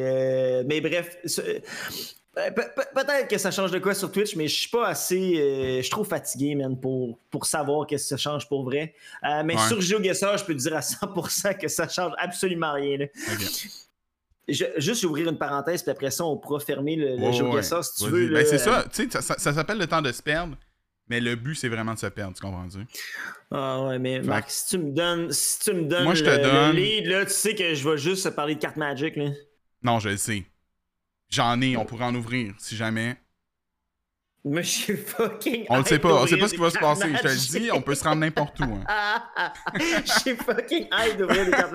euh, 0.00 0.62
Mais 0.66 0.80
bref, 0.80 1.16
ce- 1.24 1.60
pe- 2.34 2.50
pe- 2.74 2.94
peut-être 2.94 3.28
que 3.28 3.36
ça 3.38 3.50
change 3.50 3.70
de 3.70 3.78
quoi 3.78 3.94
sur 3.94 4.10
Twitch, 4.10 4.34
mais 4.36 4.48
je 4.48 4.54
suis 4.60 4.68
pas 4.70 4.88
assez... 4.88 5.34
euh, 5.38 5.76
Je 5.78 5.82
suis 5.82 5.90
trop 5.90 6.04
fatigué, 6.04 6.54
man, 6.54 6.78
pour, 6.80 7.18
pour 7.30 7.44
savoir 7.46 7.86
qu'est-ce 7.86 8.04
que 8.04 8.08
ça 8.08 8.16
change 8.16 8.48
pour 8.48 8.64
vrai. 8.64 8.94
Euh, 9.24 9.42
mais 9.44 9.54
Ouais. 9.56 9.68
sur 9.68 9.80
GeoGuessr, 9.80 10.38
je 10.38 10.44
peux 10.44 10.54
te 10.54 10.58
dire 10.60 10.74
à 10.76 10.80
100% 10.80 11.58
que 11.58 11.68
ça 11.68 11.88
change 11.88 12.12
absolument 12.18 12.72
rien, 12.72 12.98
là. 12.98 13.04
Ok. 13.32 13.66
Je- 14.48 14.64
juste 14.78 15.04
ouvrir 15.04 15.28
une 15.28 15.38
parenthèse, 15.38 15.82
puis 15.82 15.92
après 15.92 16.10
ça, 16.10 16.24
on 16.24 16.36
pourra 16.36 16.58
fermer 16.58 16.96
le, 16.96 17.16
le 17.16 17.32
GeoGuessr, 17.32 17.76
ouais. 17.76 17.82
si 17.82 18.04
tu 18.04 18.10
veux. 18.10 18.28
Ben, 18.32 18.44
c'est 18.44 18.54
euh, 18.54 18.58
ça. 18.58 18.84
Tu 18.92 19.04
sais, 19.04 19.10
ça, 19.10 19.22
ça- 19.22 19.38
ça 19.38 19.52
s'appelle 19.52 19.78
le 19.78 19.86
temps 19.86 20.02
de 20.02 20.10
se 20.10 20.20
perdre, 20.22 20.56
mais 21.08 21.20
le 21.20 21.36
but, 21.36 21.54
c'est 21.54 21.68
vraiment 21.68 21.94
de 21.94 21.98
se 21.98 22.06
perdre, 22.06 22.34
tu 22.34 22.40
comprends-tu? 22.42 22.78
Ah 23.52 23.84
ouais, 23.84 23.98
mais 23.98 24.20
Marc, 24.20 24.50
si 24.50 24.68
tu 24.70 24.78
me 24.78 24.90
donnes, 24.90 25.30
si 25.30 25.60
tu 25.60 25.72
me 25.74 25.82
donnes 25.84 26.04
Moi, 26.04 26.14
je 26.14 26.24
te 26.24 26.30
le, 26.30 26.36
le 26.38 26.42
donne- 26.42 26.76
lead, 26.76 27.06
là, 27.06 27.24
tu 27.26 27.32
sais 27.32 27.54
que 27.54 27.74
je 27.74 27.88
vais 27.88 27.98
juste 27.98 28.30
parler 28.30 28.54
de 28.56 28.60
cartes 28.60 28.76
Magic, 28.76 29.14
là. 29.16 29.28
Non, 29.82 29.98
je 30.00 30.08
le 30.08 30.16
sais. 30.16 30.44
J'en 31.32 31.60
ai, 31.62 31.76
on 31.76 31.84
pourrait 31.86 32.04
en 32.04 32.14
ouvrir 32.14 32.54
si 32.58 32.76
jamais. 32.76 33.16
Mais 34.44 34.64
je 34.64 34.68
suis 34.70 34.96
fucking. 34.96 35.66
On 35.68 35.78
le 35.78 35.84
sait 35.84 36.00
pas, 36.00 36.20
on 36.20 36.26
sait 36.26 36.36
pas 36.36 36.48
ce 36.48 36.54
qui 36.54 36.60
va 36.60 36.68
se 36.70 36.78
passer. 36.78 37.08
Je 37.14 37.20
te 37.22 37.28
le 37.28 37.60
dis, 37.60 37.70
on 37.70 37.80
peut 37.80 37.94
se 37.94 38.02
rendre 38.02 38.16
n'importe 38.22 38.58
où. 38.58 38.64
hein. 38.88 39.22
Je 39.78 40.12
suis 40.20 40.34
fucking 40.36 40.88
hype 40.92 41.16
d'ouvrir 41.16 41.44
des 41.46 41.52
cartes. 41.52 41.72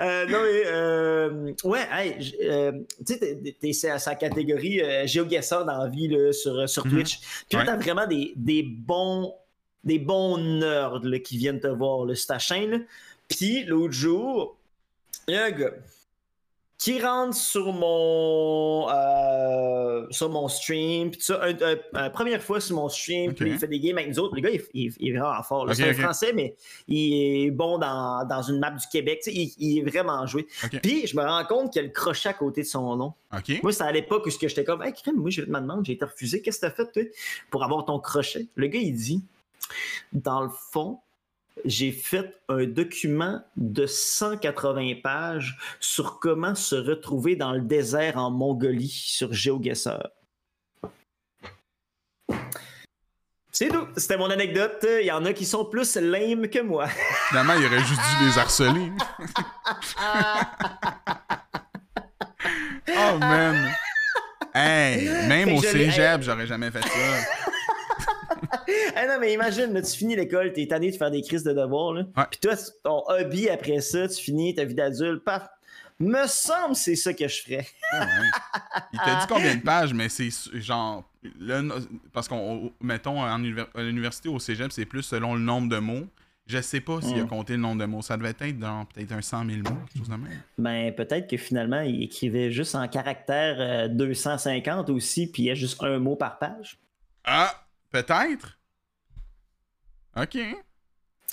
Euh, 0.00 0.26
non, 0.26 0.38
mais. 0.42 0.62
Euh, 0.66 1.52
ouais, 1.62 1.86
hey, 1.92 2.34
euh, 2.42 2.72
tu 3.06 3.14
sais, 3.14 3.54
t'es- 3.60 3.88
à 3.88 4.00
sa 4.00 4.16
catégorie 4.16 4.80
euh, 4.82 5.06
GeoGuessr 5.06 5.64
dans 5.64 5.84
la 5.84 5.88
vie 5.88 6.08
là, 6.08 6.32
sur, 6.32 6.68
sur 6.68 6.84
Mhm. 6.86 6.92
Twitch. 6.92 7.20
Puis 7.48 7.56
là, 7.56 7.60
Ouais. 7.60 7.66
t'as 7.66 7.76
vraiment 7.76 8.06
des, 8.06 8.32
des 8.36 8.62
bons. 8.64 9.32
Des 9.84 10.00
bons 10.00 10.38
nerds 10.38 10.98
là, 11.04 11.18
qui 11.20 11.38
viennent 11.38 11.60
te 11.60 11.68
voir 11.68 12.04
là, 12.04 12.16
sur 12.16 12.26
ta 12.26 12.40
chaîne. 12.40 12.84
Puis 13.28 13.62
l'autre 13.64 13.92
jour, 13.94 14.58
il 15.28 15.34
y 15.34 15.38
a 15.38 15.44
un 15.44 15.50
gars 15.52 15.70
qui 16.78 17.00
rentre 17.00 17.34
sur 17.34 17.72
mon 17.72 18.86
euh, 18.90 20.06
sur 20.10 20.28
mon 20.30 20.46
stream 20.48 21.10
puis 21.10 21.20
ça. 21.22 21.40
Un- 21.42 21.54
un- 21.62 21.76
un- 21.94 22.10
première 22.10 22.42
fois 22.42 22.60
sur 22.60 22.76
mon 22.76 22.88
stream 22.88 23.32
puis 23.34 23.50
il 23.54 23.58
fait 23.58 23.66
des 23.66 23.80
games 23.80 23.96
avec 23.98 24.10
nous 24.10 24.18
autres. 24.18 24.34
Le 24.34 24.42
gars 24.42 24.50
il, 24.50 24.60
il- 24.74 24.92
il 24.98 25.14
est 25.14 25.18
vraiment 25.18 25.42
fort 25.42 25.66
c'est 25.74 25.82
un 25.84 25.92
français 26.02 26.32
mais 26.34 26.54
il 26.86 27.46
est 27.46 27.50
bon 27.50 27.78
dans, 27.78 28.26
dans 28.28 28.42
une 28.42 28.58
map 28.58 28.70
du 28.72 28.86
Québec. 28.92 29.20
Tu 29.24 29.30
sais, 29.30 29.36
il, 29.36 29.54
il 29.58 29.78
est 29.78 29.90
vraiment 29.90 30.26
joué. 30.26 30.46
Puis 30.82 31.06
je 31.06 31.16
me 31.16 31.22
rends 31.24 31.44
compte 31.44 31.72
qu'il 31.72 31.80
y 31.80 31.84
a 31.84 31.88
le 31.88 31.92
crochet 31.94 32.28
à 32.28 32.34
côté 32.34 32.62
de 32.62 32.66
son 32.66 32.94
nom. 32.96 33.14
Moi 33.62 33.72
c'est 33.72 33.84
à 33.84 33.92
l'époque 33.92 34.26
où 34.26 34.30
j'étais 34.30 34.64
comme 34.64 34.82
hey 34.82 34.92
crème 34.92 35.16
moi 35.16 35.30
j'ai 35.30 35.42
fait 35.42 35.50
ma 35.50 35.60
demande 35.60 35.84
j'ai 35.86 35.92
été 35.94 36.04
refusé. 36.04 36.42
Qu'est-ce 36.42 36.60
que 36.60 36.66
t'as 36.66 36.72
fait 36.72 36.92
toi 36.92 37.02
pour 37.50 37.64
avoir 37.64 37.84
ton 37.86 37.98
crochet? 37.98 38.46
Le 38.54 38.66
gars 38.66 38.80
il 38.80 38.94
dit 38.94 39.22
dans 40.12 40.42
le 40.42 40.50
fond 40.72 41.00
j'ai 41.64 41.92
fait 41.92 42.34
un 42.48 42.64
document 42.64 43.40
de 43.56 43.86
180 43.86 44.96
pages 45.02 45.56
sur 45.80 46.20
comment 46.20 46.54
se 46.54 46.76
retrouver 46.76 47.36
dans 47.36 47.52
le 47.52 47.62
désert 47.62 48.18
en 48.18 48.30
Mongolie 48.30 48.88
sur 48.88 49.32
GeoGuessr. 49.32 50.08
C'est 53.50 53.68
tout. 53.68 53.86
C'était 53.96 54.18
mon 54.18 54.28
anecdote. 54.28 54.86
Il 55.00 55.06
y 55.06 55.10
en 55.10 55.24
a 55.24 55.32
qui 55.32 55.46
sont 55.46 55.64
plus 55.64 55.96
lame 55.96 56.46
que 56.48 56.60
moi. 56.60 56.88
Finalement, 57.30 57.54
il 57.54 57.64
aurait 57.64 57.78
juste 57.78 58.02
dû 58.20 58.26
les 58.26 58.38
harceler. 58.38 58.92
oh 62.90 63.18
man. 63.18 63.74
Hey, 64.54 65.08
même 65.26 65.54
au 65.54 65.62
cégep, 65.62 66.20
j'aurais 66.22 66.46
jamais 66.46 66.70
fait 66.70 66.82
ça. 66.82 66.88
Ah 68.96 69.06
non, 69.06 69.18
mais 69.20 69.32
imagine, 69.32 69.72
là, 69.72 69.82
tu 69.82 69.96
finis 69.96 70.16
l'école, 70.16 70.52
t'es 70.52 70.66
tanné 70.66 70.90
de 70.90 70.96
faire 70.96 71.10
des 71.10 71.22
crises 71.22 71.44
de 71.44 71.52
devoirs, 71.52 71.92
là. 71.94 72.02
Ouais. 72.16 72.24
Puis 72.30 72.40
toi, 72.40 72.54
ton 72.82 73.02
hobby 73.08 73.48
après 73.48 73.80
ça, 73.80 74.08
tu 74.08 74.22
finis 74.22 74.54
ta 74.54 74.64
vie 74.64 74.74
d'adulte, 74.74 75.22
paf. 75.24 75.48
Me 75.98 76.26
semble 76.26 76.72
que 76.74 76.78
c'est 76.78 76.94
ça 76.96 77.14
que 77.14 77.26
je 77.26 77.42
ferais. 77.42 77.66
Ah 77.92 78.00
ouais. 78.00 78.80
Il 78.92 78.98
t'a 78.98 79.14
dit 79.20 79.26
combien 79.28 79.54
de 79.54 79.62
pages, 79.62 79.94
mais 79.94 80.08
c'est 80.10 80.28
genre. 80.54 81.04
le- 81.40 81.70
parce 82.12 82.28
qu'on, 82.28 82.70
mettons, 82.82 83.20
en 83.22 83.42
à 83.74 83.82
l'université 83.82 84.28
au 84.28 84.38
cégep, 84.38 84.70
c'est 84.72 84.84
plus 84.84 85.02
selon 85.02 85.34
le 85.34 85.40
nombre 85.40 85.68
de 85.70 85.78
mots. 85.78 86.06
Je 86.46 86.60
sais 86.60 86.80
pas 86.80 87.00
s'il 87.00 87.18
a 87.18 87.24
Mm. 87.24 87.28
compté 87.28 87.54
le 87.54 87.60
nombre 87.60 87.80
de 87.80 87.86
mots. 87.86 88.02
Ça 88.02 88.16
devait 88.16 88.34
être 88.38 88.58
dans 88.58 88.84
peut-être 88.84 89.10
un 89.12 89.22
100 89.22 89.46
000 89.46 89.58
mots, 89.58 89.80
quelque 89.88 89.98
chose 89.98 90.08
de 90.10 90.14
même. 90.16 90.42
Ben, 90.58 90.94
peut-être 90.94 91.28
que 91.28 91.36
finalement, 91.38 91.80
il 91.80 92.02
écrivait 92.04 92.52
juste 92.52 92.74
en 92.76 92.86
caractère 92.88 93.56
euh, 93.58 93.88
250 93.88 94.90
aussi, 94.90 95.26
puis 95.26 95.44
il 95.44 95.46
y 95.46 95.50
a 95.50 95.54
juste 95.54 95.82
un 95.82 95.98
mot 95.98 96.14
par 96.14 96.38
page. 96.38 96.78
Ah, 97.24 97.52
peut-être. 98.02 98.58
Ok. 100.16 100.38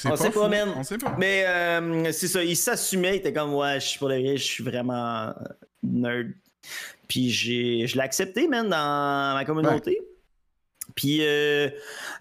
On 0.05 0.15
sait 0.15 0.31
pas, 0.31 0.47
man. 0.47 0.73
On 0.75 0.83
sait 0.83 0.97
pas. 0.97 1.15
Mais 1.17 1.45
euh, 1.45 2.11
c'est 2.11 2.27
ça, 2.27 2.43
il 2.43 2.57
s'assumait, 2.57 3.15
il 3.15 3.19
était 3.19 3.33
comme, 3.33 3.53
ouais, 3.53 3.79
je 3.79 3.87
suis 3.87 3.99
pour 3.99 4.09
le 4.09 4.19
vrai, 4.19 4.37
je 4.37 4.43
suis 4.43 4.63
vraiment 4.63 5.27
euh, 5.27 5.33
nerd. 5.83 6.31
Puis 7.07 7.29
j'ai, 7.29 7.87
je 7.87 7.95
l'ai 7.95 8.01
accepté, 8.01 8.47
man, 8.47 8.67
dans 8.67 9.33
ma 9.35 9.45
communauté. 9.45 10.01
Puis 10.95 11.19
euh, 11.21 11.69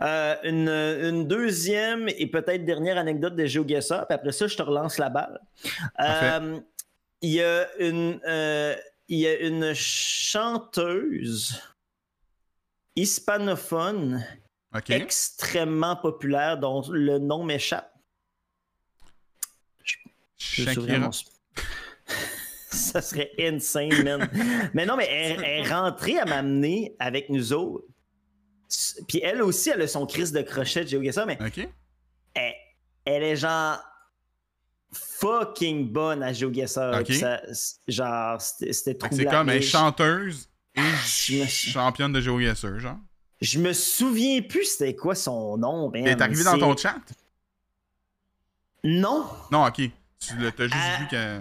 euh, 0.01 0.37
une, 0.45 0.69
une 0.69 1.27
deuxième 1.27 2.09
et 2.09 2.27
peut-être 2.27 2.65
dernière 2.65 2.97
anecdote 2.97 3.35
de 3.35 3.45
GeoGuessr, 3.45 4.07
puis 4.07 4.15
après 4.15 4.33
ça, 4.33 4.47
je 4.47 4.57
te 4.57 4.63
relance 4.63 4.99
la 4.99 5.11
balle. 5.11 5.41
Il 7.23 7.31
y 7.31 7.43
a 7.43 7.69
une, 7.79 8.21
il 9.09 9.19
y 9.19 9.27
a 9.27 9.41
une 9.41 9.73
chanteuse 9.75 11.61
hispanophone 12.97 14.25
extrêmement 14.89 15.97
populaire 15.97 16.59
dont 16.59 16.83
le 16.91 17.19
nom 17.19 17.45
m'échappe. 17.45 17.93
Je 20.39 20.65
s'ouvrir 20.71 20.97
Shakira. 20.97 21.11
Ça 22.71 23.03
serait 23.03 23.33
insane, 23.39 24.03
man. 24.03 24.29
mais 24.73 24.87
non, 24.87 24.97
mais 24.97 25.07
elle, 25.11 25.33
elle 25.45 25.67
est 25.67 25.71
rentrée 25.71 26.19
à 26.19 26.25
m'amener 26.25 26.97
avec 26.99 27.29
nous 27.29 27.53
autres. 27.53 27.85
Puis 29.07 29.21
elle 29.23 29.43
aussi, 29.43 29.69
elle 29.71 29.83
a 29.83 29.89
son 29.89 30.07
crise 30.07 30.33
de 30.33 30.41
crochet 30.41 30.85
de 30.85 30.89
GeoGuessr, 30.89 31.27
mais 31.27 31.39
elle, 32.35 32.55
elle 33.05 33.23
est 33.23 33.37
genre 33.37 33.79
fucking 34.93 35.93
bonne 35.93 36.23
à 36.23 36.33
GeoGuessr. 36.33 37.03
Genre, 37.89 38.41
c'était 38.41 38.95
trop 38.95 39.15
c'est 39.15 39.25
comme 39.27 39.51
elle 39.51 39.59
est 39.59 39.63
chanteuse 39.63 40.49
je 40.75 41.41
me- 41.43 41.47
championne 41.47 42.13
de 42.13 42.21
GeoGuessr, 42.21 42.79
genre. 42.79 42.97
Je 43.41 43.59
me 43.59 43.73
souviens 43.73 44.41
plus 44.43 44.65
c'était 44.65 44.95
quoi 44.95 45.15
son 45.15 45.57
nom. 45.59 45.91
man. 45.91 46.05
T'es 46.05 46.21
arrivé 46.23 46.45
dans 46.45 46.59
ton 46.59 46.77
chat? 46.77 46.97
Non. 48.85 49.25
Non, 49.51 49.67
ok. 49.67 49.77
Tu 50.19 50.37
l'as 50.39 50.51
juste 50.57 50.75
Ah. 50.75 50.99
vu 51.01 51.09
que. 51.09 51.41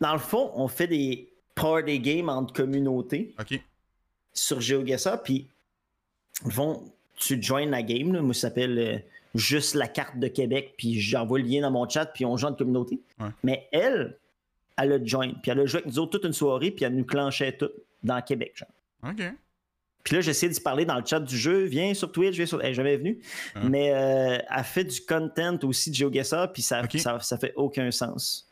Dans 0.00 0.12
le 0.12 0.18
fond, 0.18 0.50
on 0.54 0.68
fait 0.68 0.86
des 0.88 1.32
party 1.54 2.00
games 2.00 2.28
entre 2.28 2.52
communautés 2.52 3.34
Ok. 3.40 3.60
sur 4.32 4.60
GeoGuessr, 4.60 5.22
puis 5.22 5.46
fond, 6.50 6.92
tu 7.16 7.40
joins 7.40 7.66
la 7.66 7.82
game. 7.82 8.12
Là. 8.12 8.20
Moi, 8.20 8.34
ça 8.34 8.42
s'appelle 8.48 8.78
euh, 8.78 8.98
juste 9.36 9.74
la 9.74 9.86
carte 9.86 10.18
de 10.18 10.26
Québec, 10.28 10.74
puis 10.76 11.00
j'envoie 11.00 11.38
le 11.38 11.44
lien 11.44 11.62
dans 11.62 11.70
mon 11.70 11.88
chat, 11.88 12.06
puis 12.06 12.24
on 12.24 12.36
joue 12.36 12.48
en 12.48 12.54
communauté. 12.54 13.00
Ouais. 13.20 13.28
Mais 13.44 13.68
elle, 13.72 14.18
elle 14.76 14.92
a 14.92 15.04
join, 15.04 15.32
puis 15.40 15.52
elle 15.52 15.60
a 15.60 15.66
joué 15.66 15.80
avec 15.80 15.92
nous 15.92 15.98
autres 16.00 16.18
toute 16.18 16.24
une 16.24 16.32
soirée, 16.32 16.72
puis 16.72 16.84
elle 16.84 16.96
nous 16.96 17.04
clenchait 17.04 17.56
tout 17.56 17.70
dans 18.04 18.20
Québec. 18.22 18.52
Genre. 18.54 19.10
Ok. 19.10 19.22
Puis 20.04 20.14
là, 20.14 20.20
j'essaie 20.20 20.48
d'y 20.48 20.60
parler 20.60 20.84
dans 20.84 20.98
le 20.98 21.04
chat 21.04 21.18
du 21.18 21.36
jeu. 21.36 21.64
Viens 21.64 21.94
sur 21.94 22.12
Twitch, 22.12 22.36
viens 22.36 22.46
sur. 22.46 22.62
Elle 22.62 22.72
est 22.72 22.74
jamais 22.74 22.96
venue. 22.96 23.18
Ah. 23.54 23.60
Mais 23.64 23.90
euh, 23.92 24.38
elle 24.54 24.64
fait 24.64 24.84
du 24.84 25.00
content 25.00 25.58
aussi 25.62 25.90
de 25.90 25.94
GeoGuessr, 25.96 26.52
puis 26.52 26.62
ça, 26.62 26.82
ça, 26.98 27.18
ça 27.20 27.38
fait 27.38 27.54
aucun 27.56 27.90
sens. 27.90 28.50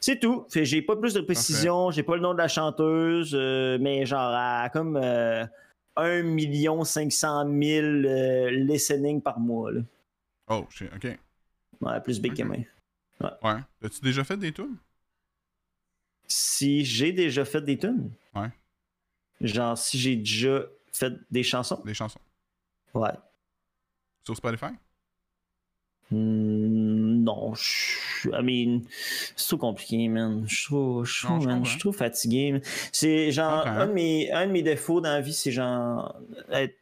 C'est 0.00 0.18
tout. 0.18 0.46
Fait, 0.50 0.64
j'ai 0.64 0.82
pas 0.82 0.96
plus 0.96 1.14
de 1.14 1.20
précision, 1.20 1.90
j'ai 1.90 2.02
pas 2.02 2.16
le 2.16 2.22
nom 2.22 2.32
de 2.32 2.38
la 2.38 2.48
chanteuse, 2.48 3.32
euh, 3.34 3.78
mais 3.80 4.06
genre, 4.06 4.32
a 4.34 4.68
comme 4.70 4.96
euh, 4.96 5.44
1 5.96 6.84
500 6.84 7.44
000 7.44 7.86
euh, 7.86 8.50
listening 8.50 9.20
par 9.20 9.38
mois. 9.38 9.72
Là. 9.72 9.80
Oh, 10.48 10.66
shit, 10.70 10.90
ok. 10.94 11.18
Ouais, 11.80 12.00
plus 12.00 12.20
big 12.20 12.34
que 12.34 12.42
moi. 12.42 12.56
Ouais. 13.20 13.60
As-tu 13.82 14.00
déjà 14.00 14.24
fait 14.24 14.36
des 14.36 14.52
tours? 14.52 14.68
Si 16.26 16.84
j'ai 16.84 17.12
déjà 17.12 17.44
fait 17.44 17.60
des 17.60 17.78
tunes? 17.78 18.10
Ouais. 18.34 18.48
Genre, 19.40 19.76
si 19.78 19.98
j'ai 19.98 20.16
déjà 20.16 20.64
fait 20.92 21.12
des 21.30 21.42
chansons. 21.42 21.80
Des 21.84 21.94
chansons? 21.94 22.20
Ouais. 22.94 23.12
Sur 24.24 24.36
Spotify? 24.36 24.72
Hmm, 26.10 27.22
non, 27.22 27.54
je, 27.54 28.30
I 28.30 28.42
mean, 28.42 28.80
c'est 29.36 29.48
trop 29.48 29.58
compliqué, 29.58 30.08
man. 30.08 30.44
Je 30.48 30.54
suis 30.54 30.64
trop, 30.66 31.04
je 31.04 31.26
Non, 31.26 31.40
je 31.40 31.46
man, 31.46 31.64
je 31.64 31.78
trop 31.78 31.92
fatigué. 31.92 32.60
C'est 32.92 33.30
genre, 33.30 33.66
un 33.66 33.86
de, 33.86 33.92
mes, 33.92 34.32
un 34.32 34.46
de 34.46 34.52
mes 34.52 34.62
défauts 34.62 35.02
dans 35.02 35.10
la 35.10 35.20
vie, 35.20 35.34
c'est 35.34 35.52
genre, 35.52 36.18
être, 36.50 36.74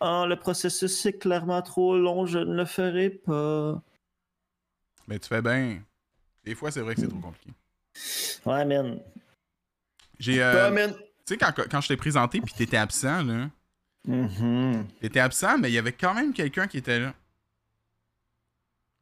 ah, 0.00 0.26
le 0.28 0.36
processus 0.36 0.94
c'est 1.00 1.14
clairement 1.14 1.62
trop 1.62 1.96
long, 1.96 2.26
je 2.26 2.38
ne 2.38 2.54
le 2.54 2.64
ferai 2.66 3.10
pas. 3.10 3.82
Ben, 5.08 5.18
tu 5.18 5.28
fais 5.28 5.42
bien. 5.42 5.82
Des 6.44 6.54
fois, 6.54 6.70
c'est 6.70 6.80
vrai 6.80 6.94
que 6.94 7.00
c'est 7.00 7.08
trop 7.08 7.18
compliqué. 7.18 7.50
Ouais, 8.46 8.64
man. 8.64 9.00
J'ai. 10.18 10.42
euh, 10.42 10.88
sais, 11.34 11.36
quand, 11.38 11.52
quand 11.70 11.80
je 11.80 11.88
t'ai 11.88 11.96
présenté 11.96 12.40
puis 12.40 12.52
t'étais 12.54 12.76
absent, 12.76 13.22
là. 13.24 13.48
Mhm. 14.06 14.86
T'étais 15.00 15.20
absent, 15.20 15.58
mais 15.58 15.70
il 15.70 15.74
y 15.74 15.78
avait 15.78 15.92
quand 15.92 16.14
même 16.14 16.32
quelqu'un 16.32 16.66
qui 16.66 16.78
était 16.78 16.98
là. 17.00 17.12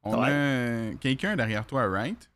On 0.02 0.20
Ouais. 0.22 0.30
a 0.30 0.94
quelqu'un 1.00 1.36
derrière 1.36 1.66
toi, 1.66 1.86
right? 1.88 2.28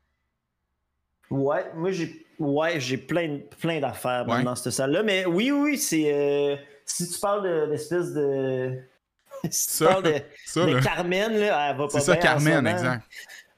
Ouais, 1.30 1.64
moi 1.74 1.90
j'ai 1.92 2.26
ouais, 2.38 2.78
j'ai 2.80 2.98
plein, 2.98 3.28
de- 3.28 3.42
plein 3.60 3.80
d'affaires 3.80 4.28
Ouais. 4.28 4.42
dans 4.42 4.54
cette 4.54 4.72
salle-là. 4.72 5.02
Mais 5.02 5.24
oui, 5.24 5.50
oui, 5.50 5.78
c'est. 5.78 6.12
euh, 6.12 6.56
si 6.84 7.08
tu 7.08 7.18
parles 7.18 7.44
de 7.44 7.70
l'espèce 7.70 8.12
de. 8.12 8.78
si 9.50 9.66
tu 9.68 9.72
Ça, 9.74 9.86
parles 9.86 10.02
de, 10.04 10.14
Ça, 10.44 10.66
de 10.66 10.72
là. 10.74 10.80
Carmen, 10.82 11.32
là, 11.32 11.70
elle 11.70 11.76
va 11.78 11.84
pas 11.86 12.00
C'est 12.00 12.00
ça, 12.00 12.16
Carmen, 12.16 12.66
exact. 12.66 13.04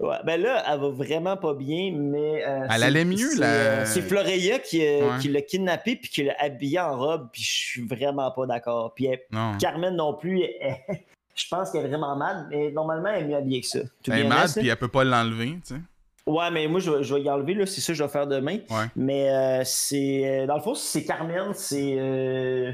Ouais, 0.01 0.17
ben 0.25 0.41
là, 0.43 0.63
elle 0.69 0.81
va 0.81 0.89
vraiment 0.89 1.37
pas 1.37 1.55
bien, 1.55 1.93
mais. 1.95 2.45
euh, 2.45 2.67
Elle 2.71 2.83
allait 2.83 3.05
mieux, 3.05 3.17
c'est, 3.31 3.39
la- 3.39 3.47
euh, 3.47 3.85
C'est 3.87 4.03
Floreya 4.03 4.59
qui, 4.59 4.85
euh, 4.85 5.11
Ouais. 5.13 5.19
qui 5.21 5.29
l'a 5.29 5.41
kidnappé 5.41 5.97
puis 5.97 6.11
qui 6.11 6.25
l'a 6.25 6.35
habillé 6.41 6.81
en 6.81 6.97
robe, 6.99 7.29
puis 7.33 7.43
je 7.43 7.53
suis 7.53 7.87
vraiment 7.87 8.31
pas 8.33 8.47
d'accord. 8.47 8.93
Puis 8.95 9.07
elle- 9.07 9.23
Non. 9.31 9.57
Carmen 9.59 9.95
non 9.95 10.15
plus, 10.15 10.43
elle- 10.43 10.77
elle- 10.89 11.01
je 11.37 11.45
pense 11.49 11.71
qu'elle 11.71 11.85
est 11.85 11.89
vraiment 11.89 12.17
mal, 12.17 12.47
mais 12.51 12.71
normalement, 12.73 13.09
elle 13.11 13.25
est 13.25 13.29
mieux 13.29 13.37
habillée 13.37 13.61
que 13.61 13.67
ça. 13.69 13.81
Tout 14.03 14.11
Elle 14.13 14.21
est 14.27 14.29
là? 14.29 14.47
puis 14.57 14.69
elle 14.69 14.77
peut 14.77 14.89
pas 14.89 15.05
l'enlever, 15.05 15.59
tu 15.67 15.75
sais. 15.75 15.81
Ouais, 16.27 16.51
mais 16.51 16.67
moi, 16.67 16.81
je 16.81 16.91
vais, 16.91 17.05
je 17.05 17.15
vais 17.15 17.21
y 17.23 17.31
enlever, 17.31 17.55
là. 17.55 17.67
C'est 17.67 17.81
ça 17.83 17.93
que 17.93 17.99
je 17.99 18.03
vais 18.03 18.09
faire 18.09 18.27
demain. 18.27 18.59
Ouais. 18.71 18.87
Mais 18.97 19.29
euh, 19.31 19.63
c'est. 19.65 20.47
Dans 20.49 20.57
le 20.57 20.63
fond, 20.63 20.75
c'est 20.75 21.05
Carmen, 21.05 21.53
c'est. 21.55 21.97
euh, 21.99 22.73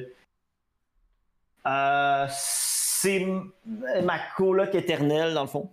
c'est 2.30 3.26
ma 4.02 4.18
coloc 4.36 4.74
éternelle, 4.74 5.34
dans 5.34 5.42
le 5.42 5.48
fond. 5.48 5.70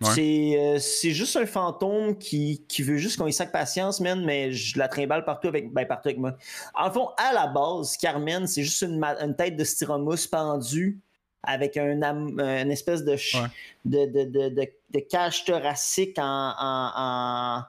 Ouais. 0.00 0.10
C'est 0.14 0.54
euh, 0.58 0.78
c'est 0.78 1.10
juste 1.10 1.34
un 1.34 1.44
fantôme 1.46 2.16
qui, 2.18 2.64
qui 2.68 2.82
veut 2.84 2.98
juste 2.98 3.18
qu'on 3.18 3.26
y 3.26 3.32
sac 3.32 3.50
patience, 3.50 3.98
man, 4.00 4.24
mais 4.24 4.52
je 4.52 4.78
la 4.78 4.86
trimballe 4.86 5.24
partout 5.24 5.48
avec, 5.48 5.72
ben, 5.72 5.86
partout 5.86 6.08
avec 6.08 6.18
moi. 6.20 6.36
En 6.74 6.88
fond, 6.92 7.08
à 7.16 7.32
la 7.32 7.48
base, 7.48 7.96
Carmen, 7.96 8.46
c'est 8.46 8.62
juste 8.62 8.82
une, 8.82 8.98
ma- 8.98 9.18
une 9.20 9.34
tête 9.34 9.56
de 9.56 9.64
styromousse 9.64 10.28
pendue 10.28 11.00
avec 11.42 11.76
un, 11.76 12.00
am- 12.02 12.38
une 12.38 12.70
espèce 12.70 13.02
de, 13.04 13.16
ch- 13.16 13.42
Ouais. 13.42 13.48
de, 13.84 14.06
de, 14.06 14.24
de, 14.30 14.48
de, 14.50 14.68
de 14.90 15.00
cage 15.00 15.44
thoracique 15.44 16.16
en, 16.18 16.22
en, 16.56 16.92
en, 16.96 17.62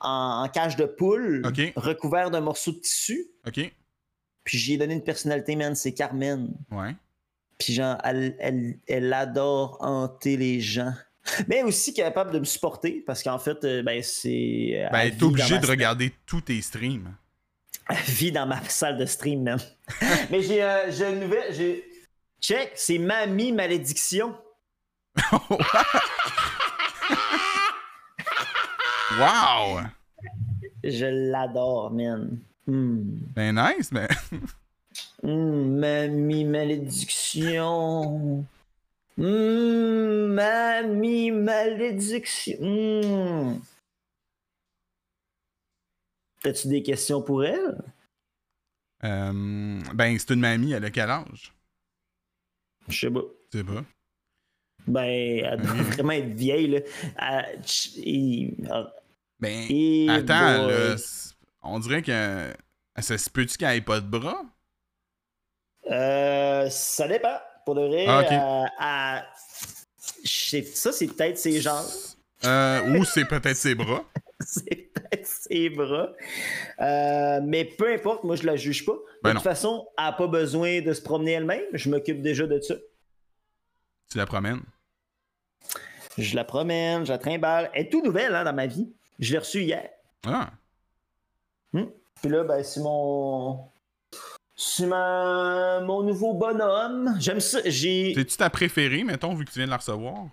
en- 0.00 0.44
en 0.44 0.48
cage 0.48 0.76
de 0.76 0.86
poule, 0.86 1.42
recouvert 1.76 2.30
d'un 2.30 2.40
morceau 2.40 2.72
de 2.72 2.78
tissu. 2.78 3.26
OK? 3.46 3.70
Puis 4.44 4.56
j'y 4.58 4.74
ai 4.74 4.76
donné 4.78 4.94
une 4.94 5.04
personnalité, 5.04 5.56
man, 5.56 5.74
c'est 5.74 5.92
Carmen. 5.92 6.54
Ouais. 6.70 6.96
Puis 7.58 7.74
genre, 7.74 7.98
elle, 8.02 8.34
elle, 8.38 8.78
elle 8.88 9.12
adore 9.12 9.76
hanter 9.80 10.38
les 10.38 10.60
gens. 10.62 10.94
Mais 11.48 11.62
aussi 11.62 11.92
capable 11.94 12.30
de 12.32 12.38
me 12.38 12.44
supporter, 12.44 13.02
parce 13.06 13.22
qu'en 13.22 13.38
fait, 13.38 13.64
euh, 13.64 13.82
ben 13.82 14.02
c'est... 14.02 14.88
Ben, 14.92 14.98
elle 15.00 15.16
t'es 15.16 15.22
obligé 15.24 15.58
de 15.58 15.66
regarder 15.66 16.12
tous 16.26 16.42
tes 16.42 16.60
streams. 16.62 17.12
Vit 18.06 18.32
dans 18.32 18.46
ma 18.46 18.62
salle 18.68 18.96
de 18.98 19.06
stream, 19.06 19.42
man. 19.42 19.58
Mais 20.30 20.42
j'ai 20.42 20.62
euh, 20.62 20.90
j'ai 20.90 21.10
une 21.10 21.20
nouvelle... 21.20 21.52
j'ai- 21.54 21.84
Check, 22.40 22.72
c'est 22.74 22.98
Mamie 22.98 23.52
Malédiction. 23.52 24.34
wow! 29.18 29.80
Je 30.82 31.06
l'adore, 31.30 31.90
man. 31.90 32.38
Hmm. 32.66 33.02
Ben 33.34 33.54
nice, 33.54 33.90
ben. 33.92 34.08
Hmm, 35.22 35.78
mamie 35.78 36.44
malédiction. 36.44 38.44
Hmm, 39.20 40.32
mamie 40.32 41.30
malédiction. 41.30 42.56
T'as-tu 46.42 46.68
des 46.68 46.82
questions 46.82 47.20
pour 47.20 47.44
elle? 47.44 47.82
Euh, 49.04 49.80
ben, 49.92 50.18
c'est 50.18 50.30
une 50.32 50.40
mamie, 50.40 50.72
elle 50.72 50.86
a 50.86 50.90
quel 50.90 51.10
âge? 51.10 51.52
Je 52.88 52.98
sais 52.98 53.10
pas. 53.10 53.20
C'est 53.52 53.62
pas. 53.64 53.84
Ben, 54.86 55.44
elle 55.44 55.60
doit 55.60 55.74
vraiment 55.74 56.12
être 56.12 56.32
vieille, 56.32 56.68
là. 56.68 56.80
Elle- 57.18 57.60
et- 57.98 58.56
Ben, 59.38 59.66
et 59.68 60.06
attends, 60.08 60.66
là, 60.66 60.96
on 61.60 61.78
dirait 61.78 62.00
que. 62.00 62.54
Ça 62.98 63.18
se 63.18 63.28
peut-tu 63.28 63.58
qu'elle 63.58 63.76
ait 63.76 63.80
pas 63.82 64.00
de 64.00 64.08
bras? 64.08 64.42
Euh, 65.90 66.70
ça 66.70 67.06
dépend. 67.06 67.38
Pour 67.64 67.74
de 67.74 67.82
vrai, 67.82 68.06
Ah, 68.08 69.18
euh, 69.18 69.20
ça, 70.24 70.92
c'est 70.92 71.06
peut-être 71.06 71.38
ses 71.38 71.60
jambes. 71.60 71.86
Euh, 72.44 72.98
ou 72.98 73.04
c'est 73.04 73.26
peut-être 73.26 73.56
ses 73.56 73.74
bras. 73.74 74.04
c'est 74.40 74.90
peut-être 74.94 75.26
ses 75.26 75.68
bras. 75.70 76.08
Euh, 76.80 77.40
mais 77.42 77.64
peu 77.64 77.92
importe, 77.92 78.24
moi, 78.24 78.36
je 78.36 78.44
la 78.44 78.56
juge 78.56 78.84
pas. 78.86 78.92
De 78.92 78.98
Ben 79.22 79.30
toute 79.30 79.34
non. 79.36 79.40
façon, 79.42 79.86
elle 79.98 80.04
n'a 80.04 80.12
pas 80.12 80.26
besoin 80.26 80.80
de 80.80 80.92
se 80.92 81.02
promener 81.02 81.32
elle-même. 81.32 81.64
Je 81.74 81.90
m'occupe 81.90 82.22
déjà 82.22 82.46
de 82.46 82.58
ça. 82.60 82.74
Tu 84.10 84.16
la 84.18 84.26
promènes? 84.26 84.62
Je 86.18 86.34
la 86.34 86.44
promène, 86.44 87.04
je 87.06 87.12
la 87.12 87.18
trimballe. 87.18 87.70
Elle 87.74 87.86
est 87.86 87.90
tout 87.90 88.02
nouvelle 88.02 88.34
hein, 88.34 88.44
dans 88.44 88.52
ma 88.54 88.66
vie. 88.66 88.90
Je 89.18 89.32
l'ai 89.32 89.38
reçue 89.38 89.62
hier. 89.62 89.88
Ah, 90.26 90.50
Puis 91.72 92.28
là, 92.30 92.42
ben, 92.44 92.62
c'est 92.64 92.80
mon. 92.80 93.69
C'est 94.62 94.84
ma... 94.86 95.80
mon 95.80 96.02
nouveau 96.02 96.34
bonhomme. 96.34 97.16
J'aime 97.18 97.40
ça. 97.40 97.60
J'ai. 97.64 98.12
c'est-tu 98.14 98.36
ta 98.36 98.50
préférée, 98.50 99.04
mettons, 99.04 99.32
vu 99.34 99.46
que 99.46 99.50
tu 99.50 99.58
viens 99.58 99.64
de 99.64 99.70
la 99.70 99.78
recevoir? 99.78 100.26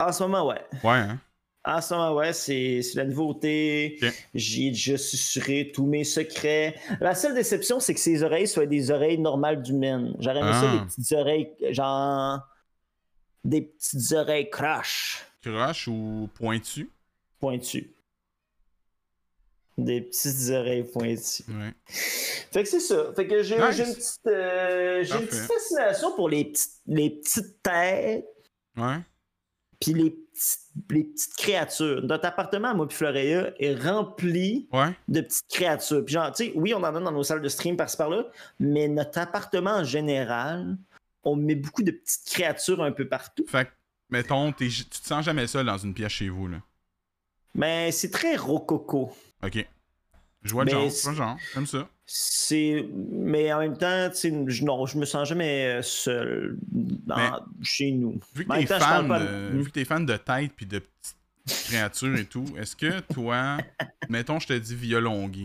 En 0.00 0.10
ce 0.12 0.24
moment, 0.24 0.46
ouais. 0.48 0.60
Ouais, 0.82 0.96
hein? 0.98 1.20
En 1.64 1.80
ce 1.80 1.94
moment, 1.94 2.14
ouais, 2.16 2.32
c'est 2.32 2.82
c'est 2.82 2.96
la 2.98 3.04
nouveauté. 3.04 4.00
J'ai 4.34 4.70
déjà 4.70 4.98
susurré 4.98 5.70
tous 5.72 5.86
mes 5.86 6.02
secrets. 6.02 6.74
La 7.00 7.14
seule 7.14 7.34
déception, 7.34 7.78
c'est 7.78 7.94
que 7.94 8.00
ses 8.00 8.24
oreilles 8.24 8.48
soient 8.48 8.66
des 8.66 8.90
oreilles 8.90 9.18
normales 9.18 9.62
d'humaine. 9.62 10.16
J'aurais 10.18 10.40
aimé 10.40 10.52
ça, 10.52 10.70
Ah. 10.72 10.76
des 10.78 10.84
petites 10.86 11.12
oreilles, 11.12 11.50
genre. 11.70 12.40
Des 13.44 13.60
petites 13.62 14.12
oreilles 14.12 14.50
crash 14.50 15.24
Croche 15.44 15.86
ou 15.86 16.28
pointu? 16.34 16.90
pointues. 17.38 17.92
Des 19.78 20.00
petites 20.00 20.50
oreilles 20.50 20.82
pointues. 20.82 21.44
Ouais. 21.48 21.72
Fait 21.86 22.64
que 22.64 22.68
c'est 22.68 22.80
ça. 22.80 23.12
Fait 23.14 23.28
que 23.28 23.42
j'ai 23.44 23.56
Nice. 23.58 23.78
une, 23.78 23.94
petite, 23.94 24.26
euh, 24.26 25.04
j'ai 25.04 25.14
une 25.14 25.26
petite 25.26 25.46
fascination 25.46 26.12
pour 26.16 26.28
les 26.28 26.46
petites, 26.46 26.80
les 26.88 27.10
petites 27.10 27.62
têtes 27.62 28.26
Ouais. 28.76 28.98
puis 29.80 29.94
les 29.94 30.10
petites, 30.10 30.58
les 30.90 31.04
petites 31.04 31.36
créatures. 31.36 32.02
Notre 32.02 32.26
appartement, 32.26 32.74
moi 32.74 32.88
puis 32.88 32.96
Floréa, 32.96 33.52
est 33.60 33.76
rempli 33.76 34.68
Ouais. 34.72 34.96
de 35.06 35.20
petites 35.20 35.46
créatures. 35.48 36.04
Puis 36.04 36.14
genre, 36.14 36.32
tu 36.32 36.46
sais, 36.46 36.52
oui, 36.56 36.74
on 36.74 36.78
en 36.78 36.82
a 36.96 37.00
dans 37.00 37.12
nos 37.12 37.22
salles 37.22 37.40
de 37.42 37.48
stream 37.48 37.76
par-ci 37.76 37.96
par-là, 37.96 38.24
mais 38.58 38.88
notre 38.88 39.18
appartement 39.20 39.70
en 39.76 39.84
général, 39.84 40.76
on 41.22 41.36
met 41.36 41.54
beaucoup 41.54 41.84
de 41.84 41.92
petites 41.92 42.24
créatures 42.26 42.82
un 42.82 42.90
peu 42.90 43.06
partout. 43.08 43.44
Fait 43.46 43.66
que, 43.66 43.70
mettons, 44.10 44.50
tu 44.52 44.68
te 44.70 44.96
sens 45.06 45.24
jamais 45.24 45.46
seul 45.46 45.66
dans 45.66 45.78
une 45.78 45.94
pièce 45.94 46.12
chez 46.12 46.28
vous, 46.30 46.48
là. 46.48 46.56
Mais 47.54 47.92
c'est 47.92 48.10
très 48.10 48.34
rococo. 48.36 49.12
Ok. 49.44 49.66
Je 50.42 50.52
vois 50.52 50.64
le 50.64 50.70
genre, 50.70 50.84
je 50.84 50.88
c'est- 50.90 51.02
vois 51.02 51.12
le 51.12 51.16
genre, 51.16 51.36
comme 51.54 51.66
ça. 51.66 51.88
C'est. 52.06 52.86
Mais 53.10 53.52
en 53.52 53.58
même 53.58 53.76
temps, 53.76 54.08
tu 54.10 54.16
sais, 54.16 54.44
je- 54.46 54.64
non, 54.64 54.86
je 54.86 54.96
me 54.98 55.04
sens 55.04 55.28
jamais 55.28 55.80
seul 55.82 56.56
dans- 56.62 57.44
chez 57.62 57.90
nous. 57.90 58.18
Vu 58.34 58.46
que 58.46 58.52
t'es 58.54 58.66
temps, 58.66 58.78
fan, 58.78 59.08
pas 59.08 59.18
de... 59.20 59.56
vu 59.58 59.64
que 59.64 59.70
t'es 59.70 59.84
fan 59.84 60.06
de 60.06 60.16
tête 60.16 60.52
puis 60.56 60.64
de 60.66 60.78
petites 60.78 61.64
créatures 61.66 62.16
et 62.16 62.24
tout, 62.24 62.44
est-ce 62.56 62.76
que 62.76 63.00
toi, 63.12 63.58
mettons, 64.08 64.38
je 64.38 64.46
te 64.46 64.52
dis 64.54 64.74
violon. 64.76 65.30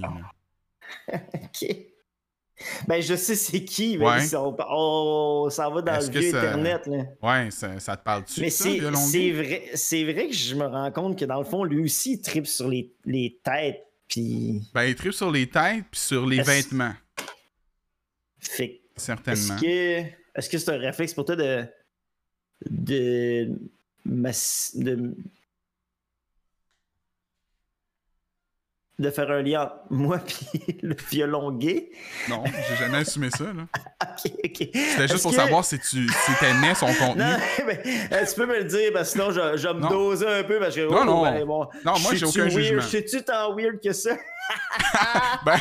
Ok. 1.11 1.65
Ben, 2.87 3.01
je 3.01 3.15
sais 3.15 3.35
c'est 3.35 3.63
qui, 3.65 3.97
mais 3.97 4.05
Ouais. 4.05 4.21
ça, 4.21 4.41
on, 4.43 4.55
on 4.69 5.49
s'en 5.49 5.71
va 5.71 5.81
dans 5.81 5.99
le 5.99 6.09
vieux 6.19 6.31
ça- 6.31 6.37
Internet. 6.37 6.87
Là. 6.87 7.03
Ouais, 7.21 7.51
ça, 7.51 7.79
ça 7.79 7.97
te 7.97 8.03
parle-tu, 8.03 8.41
Mais 8.41 8.49
c'est 8.49 8.79
vrai, 9.31 9.69
c'est 9.73 10.03
vrai 10.03 10.27
que 10.27 10.33
je 10.33 10.55
me 10.55 10.65
rends 10.65 10.91
compte 10.91 11.17
que 11.19 11.25
dans 11.25 11.39
le 11.39 11.45
fond, 11.45 11.63
lui 11.63 11.83
aussi, 11.83 12.13
il 12.13 12.21
tripe 12.21 12.47
sur 12.47 12.67
les, 12.69 12.91
les 13.05 13.39
têtes. 13.43 13.83
Puis. 14.07 14.61
Ben, 14.73 14.83
il 14.83 14.95
tripe 14.95 15.13
sur 15.13 15.31
les 15.31 15.47
têtes 15.49 15.85
puis 15.91 15.99
sur 15.99 16.25
les 16.27 16.41
vêtements, 16.43 16.93
Fait 18.39 18.81
certainement. 18.95 19.57
Est-ce 20.35 20.49
que 20.49 20.57
c'est 20.57 20.69
un 20.71 20.77
réflexe 20.77 21.13
pour 21.13 21.25
toi 21.25 21.35
de 21.35 21.65
de 22.69 23.49
de 24.05 25.15
de 28.99 29.09
faire 29.09 29.31
un 29.31 29.41
lien 29.41 29.63
entre 29.63 29.75
moi 29.89 30.19
puis 30.25 30.77
le 30.83 30.95
violon 31.09 31.51
gay? 31.51 31.89
Non, 32.29 32.43
j'ai 32.45 32.75
jamais 32.75 32.99
assumé 32.99 33.29
ça, 33.31 33.45
là. 33.45 33.65
Ok, 34.03 34.31
ok. 34.45 34.57
C'était 34.73 35.07
juste 35.07 35.23
pour 35.23 35.31
que- 35.31 35.37
savoir 35.37 35.65
si 35.65 35.79
tu 35.79 36.07
si 36.07 36.31
t'aimais 36.39 36.75
son 36.75 36.85
contenu. 36.99 37.23
Non, 37.23 37.37
mais 37.65 37.81
euh, 38.11 38.25
tu 38.27 38.35
peux 38.35 38.45
me 38.45 38.57
le 38.59 38.65
dire, 38.65 38.91
parce 38.93 39.07
que 39.11 39.19
sinon 39.19 39.31
je, 39.31 39.57
je 39.57 39.67
vais 39.67 39.73
me 39.73 39.79
Non. 39.79 39.89
doser 39.89 40.27
un 40.27 40.43
peu 40.43 40.59
parce 40.59 40.75
que 40.75 40.81
Non, 40.81 40.99
oh, 41.01 41.05
non. 41.05 41.23
ben, 41.23 41.45
bon, 41.45 41.67
Non, 41.83 41.93
moi, 41.99 42.13
j'ai 42.13 42.25
aucun 42.25 42.41
weird? 42.43 42.51
jugement. 42.51 42.81
Je 42.81 42.87
suis-tu 42.87 43.23
tant 43.23 43.55
weird 43.55 43.79
que 43.83 43.91
ça? 43.91 44.11
Ben, 45.45 45.57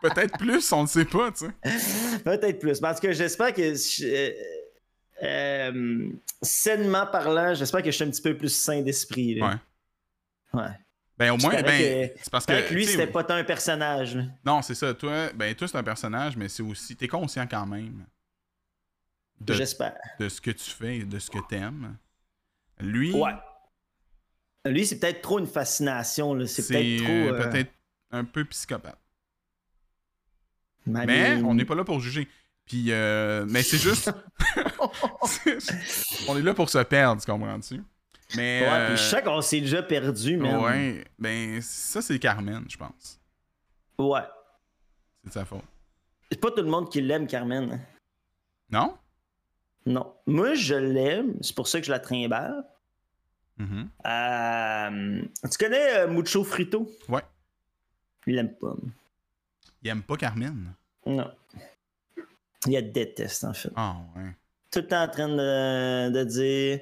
peut-être 0.00 0.38
plus, 0.38 0.72
on 0.72 0.82
ne 0.82 0.86
sait 0.88 1.04
pas, 1.04 1.30
tu 1.32 1.46
sais. 1.46 2.18
Peut-être 2.24 2.58
plus. 2.58 2.80
Tout 2.80 2.86
cas, 2.86 3.12
j'espère 3.12 3.52
que. 3.52 3.74
je- 3.74 4.04
euh, 4.06 4.30
euh, 5.24 6.08
sainement 6.40 7.06
parlant, 7.06 7.54
j'espère 7.54 7.80
que 7.82 7.90
je 7.90 7.96
suis 7.96 8.04
un 8.04 8.10
petit 8.10 8.22
peu 8.22 8.36
plus 8.36 8.48
sain 8.54 8.80
d'esprit. 8.82 9.40
Ouais. 9.42 9.50
Ouais. 10.54 10.68
Ben, 11.18 11.30
au 11.30 11.36
moins, 11.36 11.62
ben, 11.62 12.10
c'est 12.16 12.30
parce 12.30 12.46
que. 12.46 12.72
lui, 12.72 12.86
c'était 12.86 13.06
pas 13.06 13.22
tant 13.22 13.34
un 13.34 13.44
personnage. 13.44 14.16
là. 14.16 14.24
Non, 14.44 14.62
c'est 14.62 14.74
ça. 14.74 14.92
Toi, 14.94 15.30
ben, 15.34 15.54
toi, 15.54 15.68
c'est 15.68 15.76
un 15.78 15.82
personnage, 15.82 16.36
mais 16.36 16.48
c'est 16.48 16.62
aussi. 16.62 16.96
T'es 16.96 17.06
conscient 17.08 17.46
quand 17.46 17.66
même 17.66 18.06
de, 19.40 19.52
J'espère. 19.52 19.94
de 20.18 20.28
ce 20.28 20.40
que 20.40 20.50
tu 20.50 20.70
fais 20.70 20.98
et 20.98 21.04
de 21.04 21.18
ce 21.18 21.30
que 21.30 21.38
t'aimes. 21.48 21.96
Lui, 22.80 23.12
Ouais. 23.12 23.32
Lui, 24.64 24.86
c'est 24.86 24.98
peut-être 25.00 25.22
trop 25.22 25.38
une 25.40 25.46
fascination. 25.46 26.34
là. 26.34 26.46
C'est 26.46 26.66
peut-être 26.66 27.02
trop. 27.02 27.12
euh, 27.12 27.32
euh, 27.40 27.50
peut-être 27.50 27.72
un 28.12 28.24
peu 28.24 28.44
psychopathe. 28.44 28.98
Mais 30.86 31.36
on 31.42 31.54
n'est 31.54 31.64
pas 31.64 31.74
là 31.74 31.84
pour 31.84 32.00
juger. 32.00 32.28
Puis, 32.64 32.86
euh, 32.90 33.44
mais 33.48 33.62
c'est 33.62 33.78
juste. 33.78 34.12
on 36.28 36.36
est 36.38 36.42
là 36.42 36.54
pour 36.54 36.70
se 36.70 36.78
perdre, 36.78 37.20
tu 37.22 37.30
comprends-tu? 37.30 37.82
Mais. 38.36 38.62
Ouais, 38.62 38.68
euh, 38.68 38.86
puis 38.88 38.96
je 38.96 39.02
sais 39.02 39.22
qu'on 39.22 39.40
s'est 39.40 39.60
déjà 39.60 39.82
perdu, 39.82 40.36
mais. 40.36 40.54
ouais, 40.54 41.04
ben, 41.18 41.60
ça, 41.60 42.02
c'est 42.02 42.18
Carmen, 42.18 42.64
je 42.68 42.76
pense. 42.76 43.20
Ouais. 43.98 44.20
C'est 45.22 45.28
de 45.28 45.32
sa 45.34 45.44
faute. 45.44 45.64
C'est 46.30 46.40
pas 46.40 46.50
tout 46.50 46.62
le 46.62 46.70
monde 46.70 46.90
qui 46.90 47.00
l'aime, 47.00 47.26
Carmen. 47.26 47.80
Non? 48.70 48.96
Non. 49.84 50.14
Moi, 50.26 50.54
je 50.54 50.74
l'aime. 50.74 51.34
C'est 51.42 51.54
pour 51.54 51.68
ça 51.68 51.78
que 51.80 51.86
je 51.86 51.90
la 51.90 52.00
trimballe. 52.00 52.64
Mhm. 53.58 53.88
Euh, 54.06 55.22
tu 55.50 55.58
connais 55.58 55.98
euh, 55.98 56.08
Mucho 56.08 56.42
Frito? 56.42 56.90
Ouais. 57.08 57.22
Il 58.26 58.36
l'aime 58.36 58.54
pas. 58.56 58.74
Il 59.82 59.90
aime 59.90 60.02
pas 60.02 60.16
Carmen? 60.16 60.74
Non. 61.04 61.30
Il 62.66 62.72
la 62.72 62.82
déteste, 62.82 63.44
en 63.44 63.52
fait. 63.52 63.70
Ah, 63.76 63.96
ouais. 64.16 64.32
Tout 64.72 64.80
le 64.80 64.86
temps 64.86 65.02
en 65.02 65.08
train 65.08 65.28
de, 65.28 66.10
de 66.10 66.24
dire 66.24 66.80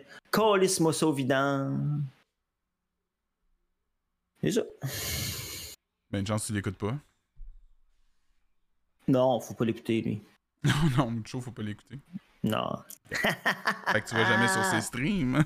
au 1.02 1.12
vidange. 1.12 1.76
C'est 4.40 4.52
ça. 4.52 4.62
Ben, 6.10 6.20
une 6.20 6.26
chance, 6.26 6.46
tu 6.46 6.52
l'écoutes 6.52 6.78
pas. 6.78 6.96
Non, 9.08 9.40
faut 9.40 9.54
pas 9.54 9.64
l'écouter, 9.64 10.02
lui. 10.02 10.22
Non, 10.64 10.74
non, 10.96 11.10
Mucho, 11.10 11.40
faut 11.40 11.50
pas 11.50 11.62
l'écouter. 11.62 11.98
Non. 12.42 12.70
Fait 13.10 14.00
que 14.00 14.08
tu 14.08 14.14
vas 14.14 14.24
jamais 14.24 14.48
sur 14.48 14.64
ses 14.64 14.80
streams. 14.86 15.42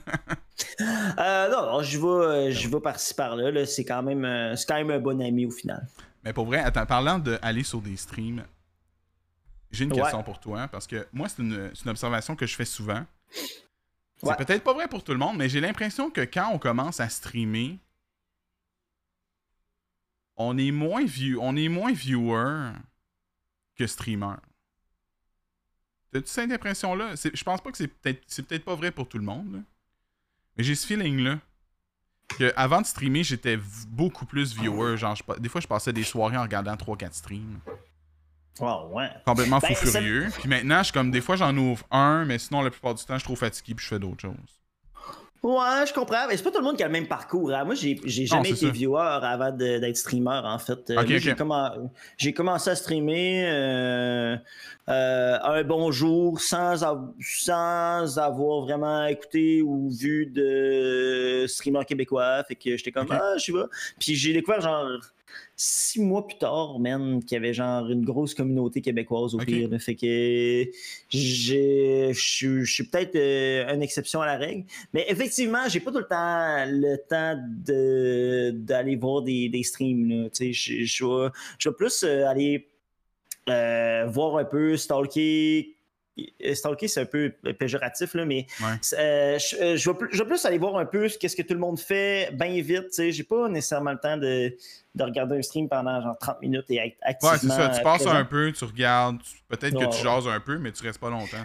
Euh, 1.18 1.48
non, 1.50 1.72
non, 1.72 1.83
je 1.83 1.98
vais, 1.98 2.07
euh, 2.07 2.50
je 2.52 2.68
vais 2.68 2.80
par-ci 2.80 3.14
par-là. 3.14 3.50
là. 3.50 3.64
C'est 3.66 3.85
quand, 3.85 4.02
même, 4.02 4.24
euh, 4.24 4.54
c'est 4.57 4.66
quand 4.66 4.76
même 4.76 4.90
un 4.90 4.98
bon 5.00 5.20
ami 5.22 5.46
au 5.46 5.50
final. 5.50 5.87
Mais 6.24 6.33
pour 6.33 6.46
vrai, 6.46 6.59
attends, 6.59 6.87
parlant 6.87 7.18
d'aller 7.18 7.62
sur 7.64 7.80
des 7.80 7.96
streams, 7.96 8.44
j'ai 9.74 9.84
une 9.84 9.92
Ouais. 9.92 10.00
question 10.00 10.22
pour 10.22 10.40
toi, 10.40 10.68
parce 10.68 10.87
que 10.87 11.06
moi, 11.12 11.28
c'est 11.28 11.42
une, 11.42 11.70
observation 11.87 12.37
que 12.37 12.46
je 12.46 12.54
fais 12.54 12.64
souvent. 12.64 13.04
C'est 14.16 14.26
Ouais. 14.28 14.37
peut-être 14.37 14.62
pas 14.64 14.72
vrai 14.72 14.88
pour 14.88 15.02
tout 15.04 15.12
le 15.12 15.18
monde, 15.18 15.37
mais 15.37 15.48
j'ai 15.48 15.60
l'impression 15.60 16.10
que 16.10 16.20
quand 16.22 16.50
on 16.52 16.58
commence 16.58 17.00
à 17.00 17.08
streamer, 17.08 17.78
on 20.37 20.56
est 20.58 20.70
moins, 20.70 21.04
view, 21.04 21.38
on 21.40 21.56
est 21.56 21.68
moins 21.68 21.92
viewer 21.92 22.70
que 23.76 23.87
streamer. 23.87 24.34
T'as-tu 26.12 26.28
cette 26.28 26.50
impression-là? 26.50 27.14
Je 27.16 27.42
pense 27.44 27.60
pas 27.60 27.70
que 27.70 27.76
c'est 27.76 27.88
peut-être 27.88 28.22
c'est 28.26 28.42
peut-être 28.46 28.64
pas 28.64 28.74
vrai 28.76 28.90
pour 28.92 29.08
tout 29.08 29.18
le 29.18 29.24
monde, 29.24 29.52
là. 29.54 29.58
mais 30.56 30.64
j'ai 30.64 30.74
ce 30.74 30.87
feeling-là. 30.87 31.40
Que 32.38 32.52
avant 32.56 32.80
de 32.80 32.87
streamer, 32.87 33.22
j'étais 33.22 33.58
beaucoup 33.88 34.24
plus 34.24 34.54
viewer. 34.56 34.96
Genre, 34.96 35.14
je 35.14 35.22
pa- 35.22 35.38
des 35.38 35.48
fois, 35.48 35.60
je 35.60 35.66
passais 35.66 35.92
des 35.92 36.04
soirées 36.04 36.38
en 36.38 36.42
regardant 36.42 36.74
3-4 36.76 37.12
streams. 37.14 37.60
Oh, 38.61 38.88
ouais. 38.93 39.11
Complètement 39.27 39.61
fou 39.61 39.67
Ben, 39.69 39.75
furieux. 39.75 40.29
Puis 40.38 40.49
maintenant, 40.49 40.79
je 40.79 40.85
suis 40.85 40.93
comme, 40.93 41.11
des 41.11 41.21
fois, 41.21 41.37
j'en 41.37 41.57
ouvre 41.57 41.85
un, 41.90 42.25
mais 42.25 42.38
sinon, 42.38 42.62
la 42.62 42.71
plupart 42.71 42.95
du 42.95 43.05
temps, 43.05 43.14
je 43.14 43.19
suis 43.19 43.27
trop 43.27 43.37
fatigué 43.37 43.75
puis 43.75 43.85
je 43.85 43.88
fais 43.90 43.99
d'autres 43.99 44.21
choses. 44.21 44.61
Ouais, 45.45 45.85
je 45.87 45.93
comprends. 45.93 46.27
Mais 46.27 46.38
c'est 46.38 46.43
pas 46.43 46.51
tout 46.51 46.59
le 46.59 46.64
monde 46.64 46.79
qui 46.79 46.83
a 46.83 46.87
le 46.87 46.93
même 46.93 47.07
parcours. 47.07 47.53
Hein. 47.53 47.64
Moi, 47.64 47.75
j'ai, 47.75 48.01
j'ai 48.07 48.25
jamais 48.25 48.49
été 48.49 48.71
viewer 48.71 49.19
avant 49.23 49.53
d'être 49.53 49.97
streamer, 49.97 50.40
en 50.43 50.59
fait. 50.59 50.88
Euh, 50.88 51.05
j'ai, 52.17 52.33
commencé 52.33 52.71
à 52.71 52.75
streamer 52.75 53.45
euh, 53.47 54.37
euh, 54.88 55.38
un 55.43 55.62
bon 55.62 55.93
jour 55.93 56.40
sans, 56.40 56.77
sans 57.21 58.19
avoir 58.19 58.62
vraiment 58.62 59.05
écouté 59.05 59.61
ou 59.61 59.90
vu 59.90 60.25
de 60.25 61.45
streamer 61.47 61.85
québécois. 61.85 62.43
Fait 62.45 62.55
que 62.55 62.79
j'étais 62.79 62.90
comme, 62.90 63.09
ah, 63.11 63.35
je 63.37 63.45
sais 63.45 63.53
pas. 63.53 63.67
Puis 64.01 64.14
j'ai 64.14 64.33
découvert 64.33 64.62
genre 64.62 64.99
six 65.57 66.01
mois 66.01 66.27
plus 66.27 66.38
tard, 66.38 66.79
man, 66.79 67.23
qu'il 67.23 67.37
y 67.37 67.38
avait 67.38 67.55
genre 67.55 67.88
une 67.88 68.05
grosse 68.05 68.35
communauté 68.35 68.81
québécoise 68.81 69.35
au 69.35 69.38
pire. 69.38 69.68
Fait 69.81 69.94
que 69.94 70.70
je 71.11 72.12
suis 72.12 72.85
peut-être 72.85 73.16
euh, 73.16 73.75
une 73.75 73.83
exception 73.83 74.20
à 74.20 74.27
la 74.27 74.37
règle. 74.37 74.64
Mais 74.92 75.05
effectivement, 75.09 75.68
j'ai 75.68 75.81
pas 75.81 75.92
tout 75.92 75.99
le 75.99 76.07
temps 76.07 76.64
le 76.66 76.97
temps 77.09 77.40
d'aller 78.53 78.97
voir 78.97 79.23
des, 79.23 79.49
des 79.49 79.62
streams. 79.62 80.29
Je 80.33 81.68
vais 81.68 81.75
plus 81.77 82.03
euh, 82.03 82.27
aller 82.27 82.68
euh, 83.49 84.07
voir 84.07 84.38
un 84.38 84.44
peu, 84.44 84.77
stalker 84.77 85.73
stalker, 86.55 86.88
c'est 86.88 87.00
un 87.00 87.07
peu 87.07 87.33
péjoratif, 87.59 88.14
là, 88.14 88.24
mais 88.24 88.46
je, 88.61 89.77
je, 89.77 89.90
vais 89.90 90.24
plus, 90.27 90.44
aller 90.44 90.59
voir 90.59 90.77
un 90.77 90.87
peu 90.87 91.09
ce 91.09 91.18
que 91.18 91.42
tout 91.42 91.55
le 91.55 91.61
monde 91.61 91.79
fait 91.79 92.31
bien 92.33 92.61
vite. 92.61 93.11
J'ai 93.11 93.24
pas 93.24 93.48
nécessairement 93.48 93.92
le 93.92 93.98
temps 93.98 94.16
de, 94.16 94.57
de 94.94 95.03
regarder 95.03 95.38
un 95.38 95.42
stream 95.42 95.68
pendant 95.68 96.00
genre 96.00 96.18
30 96.18 96.40
minutes 96.42 96.70
et 96.70 96.77
être 96.77 96.96
activement. 97.03 97.33
Ouais, 97.33 97.38
c'est 97.40 97.48
ça. 97.48 97.68
Tu 97.68 97.83
passes 97.83 98.07
un 98.07 98.24
peu, 98.24 98.53
tu 98.53 98.64
regardes, 98.64 99.18
peut-être 99.48 99.79
que 99.79 99.96
tu 99.96 100.03
jases 100.03 100.29
un 100.29 100.40
peu, 100.40 100.59
mais 100.59 100.72
tu 100.72 100.83
restes 100.85 101.00
pas 101.00 101.11
longtemps. 101.11 101.44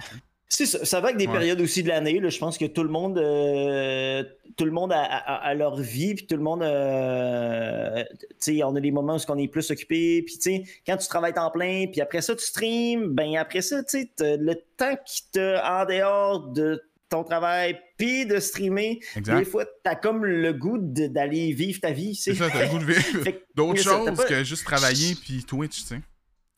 C'est 0.49 0.65
ça. 0.65 0.83
Ça 0.83 0.99
va 0.99 1.09
avec 1.09 1.17
des 1.17 1.27
périodes 1.27 1.62
aussi 1.62 1.83
de 1.83 1.89
l'année. 1.89 2.19
Je 2.27 2.39
pense 2.39 2.57
que 2.57 2.65
tout 2.65 2.81
le 2.81 2.89
monde, 2.89 3.19
euh, 3.19 4.23
tout 4.57 4.65
le 4.65 4.71
monde 4.71 4.91
a, 4.91 5.53
leur 5.53 5.79
vie, 5.79 6.15
puis 6.15 6.25
tout 6.25 6.35
le 6.35 6.41
monde, 6.41 6.63
euh, 6.63 8.03
sais, 8.39 8.63
on 8.63 8.75
a 8.75 8.79
des 8.79 8.91
moments 8.91 9.15
où 9.15 9.19
on 9.29 9.38
est 9.38 9.47
plus 9.47 9.69
occupé, 9.69 10.23
puis 10.23 10.35
tu 10.35 10.41
sais, 10.41 10.63
quand 10.88 10.97
tu 10.97 11.07
travailles 11.07 11.38
en 11.38 11.51
plein, 11.51 11.85
puis 11.91 12.01
après 12.01 12.21
ça 12.21 12.35
tu 12.35 12.43
streams, 12.43 13.09
ben 13.09 13.38
après 13.38 13.62
ça, 13.62 13.83
tu 13.83 14.01
sais, 14.01 14.12
le 14.19 14.55
temps 14.75 14.97
qui 15.05 15.21
te 15.31 15.57
en 15.63 15.85
dehors 15.85 16.47
de 16.47 16.81
ton 17.09 17.23
travail, 17.23 17.79
puis 17.97 18.25
de 18.25 18.39
streamer, 18.39 18.99
des 19.17 19.45
fois, 19.45 19.65
t'as 19.83 19.95
comme 19.95 20.25
le 20.25 20.53
goût 20.53 20.77
d'aller 20.79 21.53
vivre 21.53 21.79
ta 21.79 21.91
vie. 21.91 22.15
C'est 22.15 22.33
ça, 22.35 22.49
t'as 22.49 22.65
le 22.65 22.69
goût 22.69 22.79
de 22.79 22.85
vivre 22.85 23.31
d'autres 23.55 23.81
choses 23.81 24.25
que 24.25 24.43
juste 24.43 24.63
travailler 24.63 25.15
puis 25.15 25.43
Twitch, 25.43 25.81
tu 25.81 25.88
sais. 25.88 26.01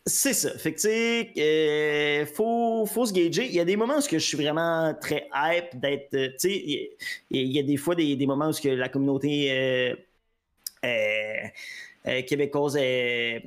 C'est 0.06 0.34
ça. 0.34 0.58
Fait 0.58 0.74
que, 0.74 0.80
tu 0.80 0.88
sais, 0.88 1.32
euh, 1.38 2.26
faut, 2.26 2.86
faut 2.88 3.06
se 3.06 3.14
gager. 3.14 3.46
Il 3.46 3.54
y 3.54 3.60
a 3.60 3.66
des 3.66 3.76
moments 3.76 3.98
où 3.98 4.02
je 4.02 4.18
suis 4.18 4.38
vraiment 4.38 4.96
très 5.00 5.30
hype 5.34 5.80
d'être. 5.80 6.14
Euh, 6.16 6.30
tu 6.30 6.50
sais, 6.50 6.98
il 7.30 7.52
y, 7.52 7.60
a 7.60 7.64
des 7.64 7.78
fois 7.78 7.94
des, 7.94 8.16
des, 8.16 8.26
moments 8.26 8.50
où 8.50 8.54
que 8.54 8.70
la 8.70 8.90
communauté 8.90 9.96
euh, 10.84 11.42
québécoise 12.28 12.78
est 12.78 13.44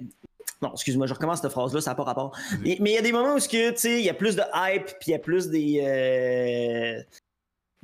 non, 0.62 0.73
excuse-moi, 0.73 1.07
je 1.07 1.12
recommence 1.12 1.43
cette 1.43 1.51
phrase-là, 1.51 1.81
ça 1.81 1.90
n'a 1.90 1.95
pas 1.97 2.05
rapport. 2.05 2.35
Mais 2.62 2.79
il 2.81 2.93
y 2.93 2.97
a 2.97 3.03
des 3.03 3.12
moments 3.12 3.35
où 3.35 3.38
il 3.38 4.01
y 4.01 4.09
a 4.09 4.14
plus 4.14 4.37
de 4.37 4.43
hype, 4.55 4.87
puis 4.99 5.09
il 5.09 5.11
y 5.11 5.14
a 5.14 5.19
plus 5.19 5.49
des. 5.49 7.05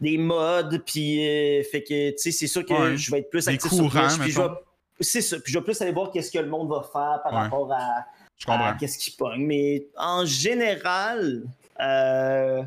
Des 0.01 0.17
modes, 0.17 0.83
puis 0.87 1.29
euh, 1.29 1.63
fait 1.63 1.83
que, 1.83 2.11
tu 2.13 2.17
sais, 2.17 2.31
c'est 2.31 2.47
sûr 2.47 2.65
que 2.65 2.97
je 2.97 3.11
vais 3.11 3.19
être 3.19 3.29
plus 3.29 3.47
actif 3.47 3.71
sur 3.71 3.91
Twitch, 3.91 4.19
puis 4.19 4.31
je 4.31 4.41
vais, 4.41 4.49
c'est 4.99 5.21
ça, 5.21 5.39
puis 5.39 5.53
je 5.53 5.59
vais 5.59 5.65
plus 5.65 5.79
aller 5.83 5.93
voir 5.93 6.11
qu'est-ce 6.11 6.33
que 6.33 6.39
le 6.39 6.49
monde 6.49 6.71
va 6.71 6.83
faire 6.91 7.21
par 7.23 7.33
rapport 7.35 7.71
à, 7.71 8.07
qu'est-ce 8.79 8.99
qui 8.99 9.11
pogne? 9.13 9.45
Mais 9.45 9.87
en 9.97 10.25
général, 10.25 11.45
euh, 11.81 12.63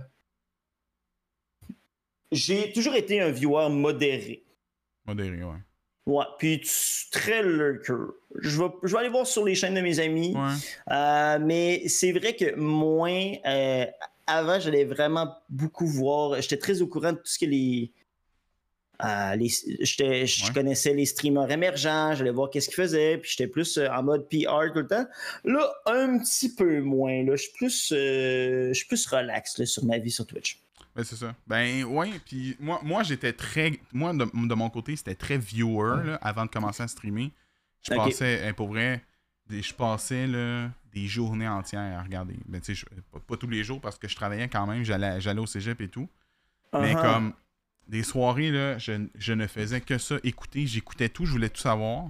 j'ai 2.31 2.71
toujours 2.73 2.95
été 2.95 3.21
un 3.21 3.29
viewer 3.29 3.69
modéré. 3.69 4.43
Modéré, 5.05 5.43
ouais. 5.43 5.57
Ouais, 6.05 6.25
puis 6.37 6.61
très 7.11 7.41
lurker. 7.43 7.93
Je 8.35 8.61
vais, 8.61 8.69
je 8.83 8.91
vais 8.91 8.99
aller 8.99 9.09
voir 9.09 9.25
sur 9.25 9.45
les 9.45 9.55
chaînes 9.55 9.75
de 9.75 9.81
mes 9.81 9.99
amis. 9.99 10.35
Euh, 10.91 11.39
mais 11.39 11.87
c'est 11.87 12.11
vrai 12.11 12.35
que 12.35 12.55
moins. 12.55 13.31
Euh, 13.45 13.85
avant, 14.27 14.59
j'allais 14.59 14.83
vraiment 14.83 15.33
beaucoup 15.49 15.87
voir. 15.87 16.41
J'étais 16.41 16.57
très 16.57 16.81
au 16.81 16.87
courant 16.87 17.13
de 17.13 17.17
tout 17.17 17.25
ce 17.25 17.39
que 17.39 17.45
les. 17.45 17.91
Euh, 19.03 19.35
les 19.35 19.49
je 19.49 20.53
connaissais 20.53 20.93
les 20.93 21.05
streamers 21.05 21.49
émergents, 21.49 22.13
j'allais 22.13 22.31
voir 22.31 22.49
qu'est-ce 22.49 22.67
qu'ils 22.67 22.75
faisaient, 22.75 23.17
puis 23.17 23.31
j'étais 23.31 23.47
plus 23.47 23.77
en 23.77 24.03
mode 24.03 24.29
PR 24.29 24.71
tout 24.71 24.79
le 24.79 24.87
temps. 24.87 25.05
Là, 25.43 25.73
un 25.87 26.19
petit 26.19 26.53
peu 26.53 26.79
moins. 26.81 27.23
Là, 27.23 27.35
je 27.35 27.43
suis 27.43 27.53
plus, 27.53 27.87
je 27.89 28.71
suis 28.73 28.87
plus 28.87 29.05
relax 29.07 29.63
sur 29.65 29.83
ma 29.85 29.97
vie 29.97 30.11
sur 30.11 30.25
Twitch. 30.25 30.63
Ben, 30.95 31.03
c'est 31.03 31.15
ça. 31.15 31.33
Ben, 31.47 31.83
ouais. 31.85 32.11
Puis 32.25 32.55
moi, 32.59 32.79
moi 32.83 33.03
j'étais 33.03 33.33
très. 33.33 33.79
Moi, 33.93 34.13
de, 34.13 34.53
mon 34.53 34.69
côté, 34.69 34.95
c'était 34.95 35.15
très 35.15 35.37
viewer 35.37 36.03
là, 36.05 36.19
avant 36.21 36.45
de 36.45 36.51
commencer 36.51 36.83
à 36.83 36.87
streamer. 36.87 37.31
Je 37.81 37.95
passais, 37.95 38.47
hein, 38.47 38.53
pour 38.53 38.67
vrai, 38.67 39.01
je 39.49 39.73
passais 39.73 40.27
là, 40.27 40.69
des 40.93 41.07
journées 41.07 41.47
entières 41.47 41.99
à 41.99 42.03
regarder. 42.03 42.35
Ben, 42.45 42.61
tu 42.61 42.75
sais, 42.75 42.85
pas, 43.27 43.37
tous 43.37 43.49
les 43.49 43.63
jours 43.63 43.81
parce 43.81 43.97
que 43.97 44.07
je 44.07 44.15
travaillais 44.15 44.47
quand 44.47 44.67
même, 44.67 44.83
j'allais 44.83 45.39
au 45.39 45.47
cégep 45.47 45.81
et 45.81 45.87
tout. 45.87 46.07
Mais 46.73 46.93
uh-huh. 46.93 47.01
comme 47.01 47.33
des 47.87 48.03
soirées, 48.03 48.51
là, 48.51 48.77
je, 48.77 49.07
je, 49.15 49.33
ne 49.33 49.47
faisais 49.47 49.81
que 49.81 49.97
ça, 49.97 50.15
écouter, 50.23 50.65
j'écoutais 50.67 51.09
tout, 51.09 51.25
je 51.25 51.31
voulais 51.31 51.49
tout 51.49 51.61
savoir. 51.61 52.09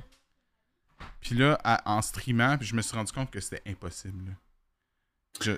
Puis 1.21 1.35
là, 1.35 1.59
en 1.85 2.01
streamant, 2.01 2.57
puis 2.57 2.67
je 2.67 2.75
me 2.75 2.81
suis 2.81 2.95
rendu 2.95 3.11
compte 3.11 3.31
que 3.31 3.39
c'était 3.39 3.69
impossible 3.69 4.35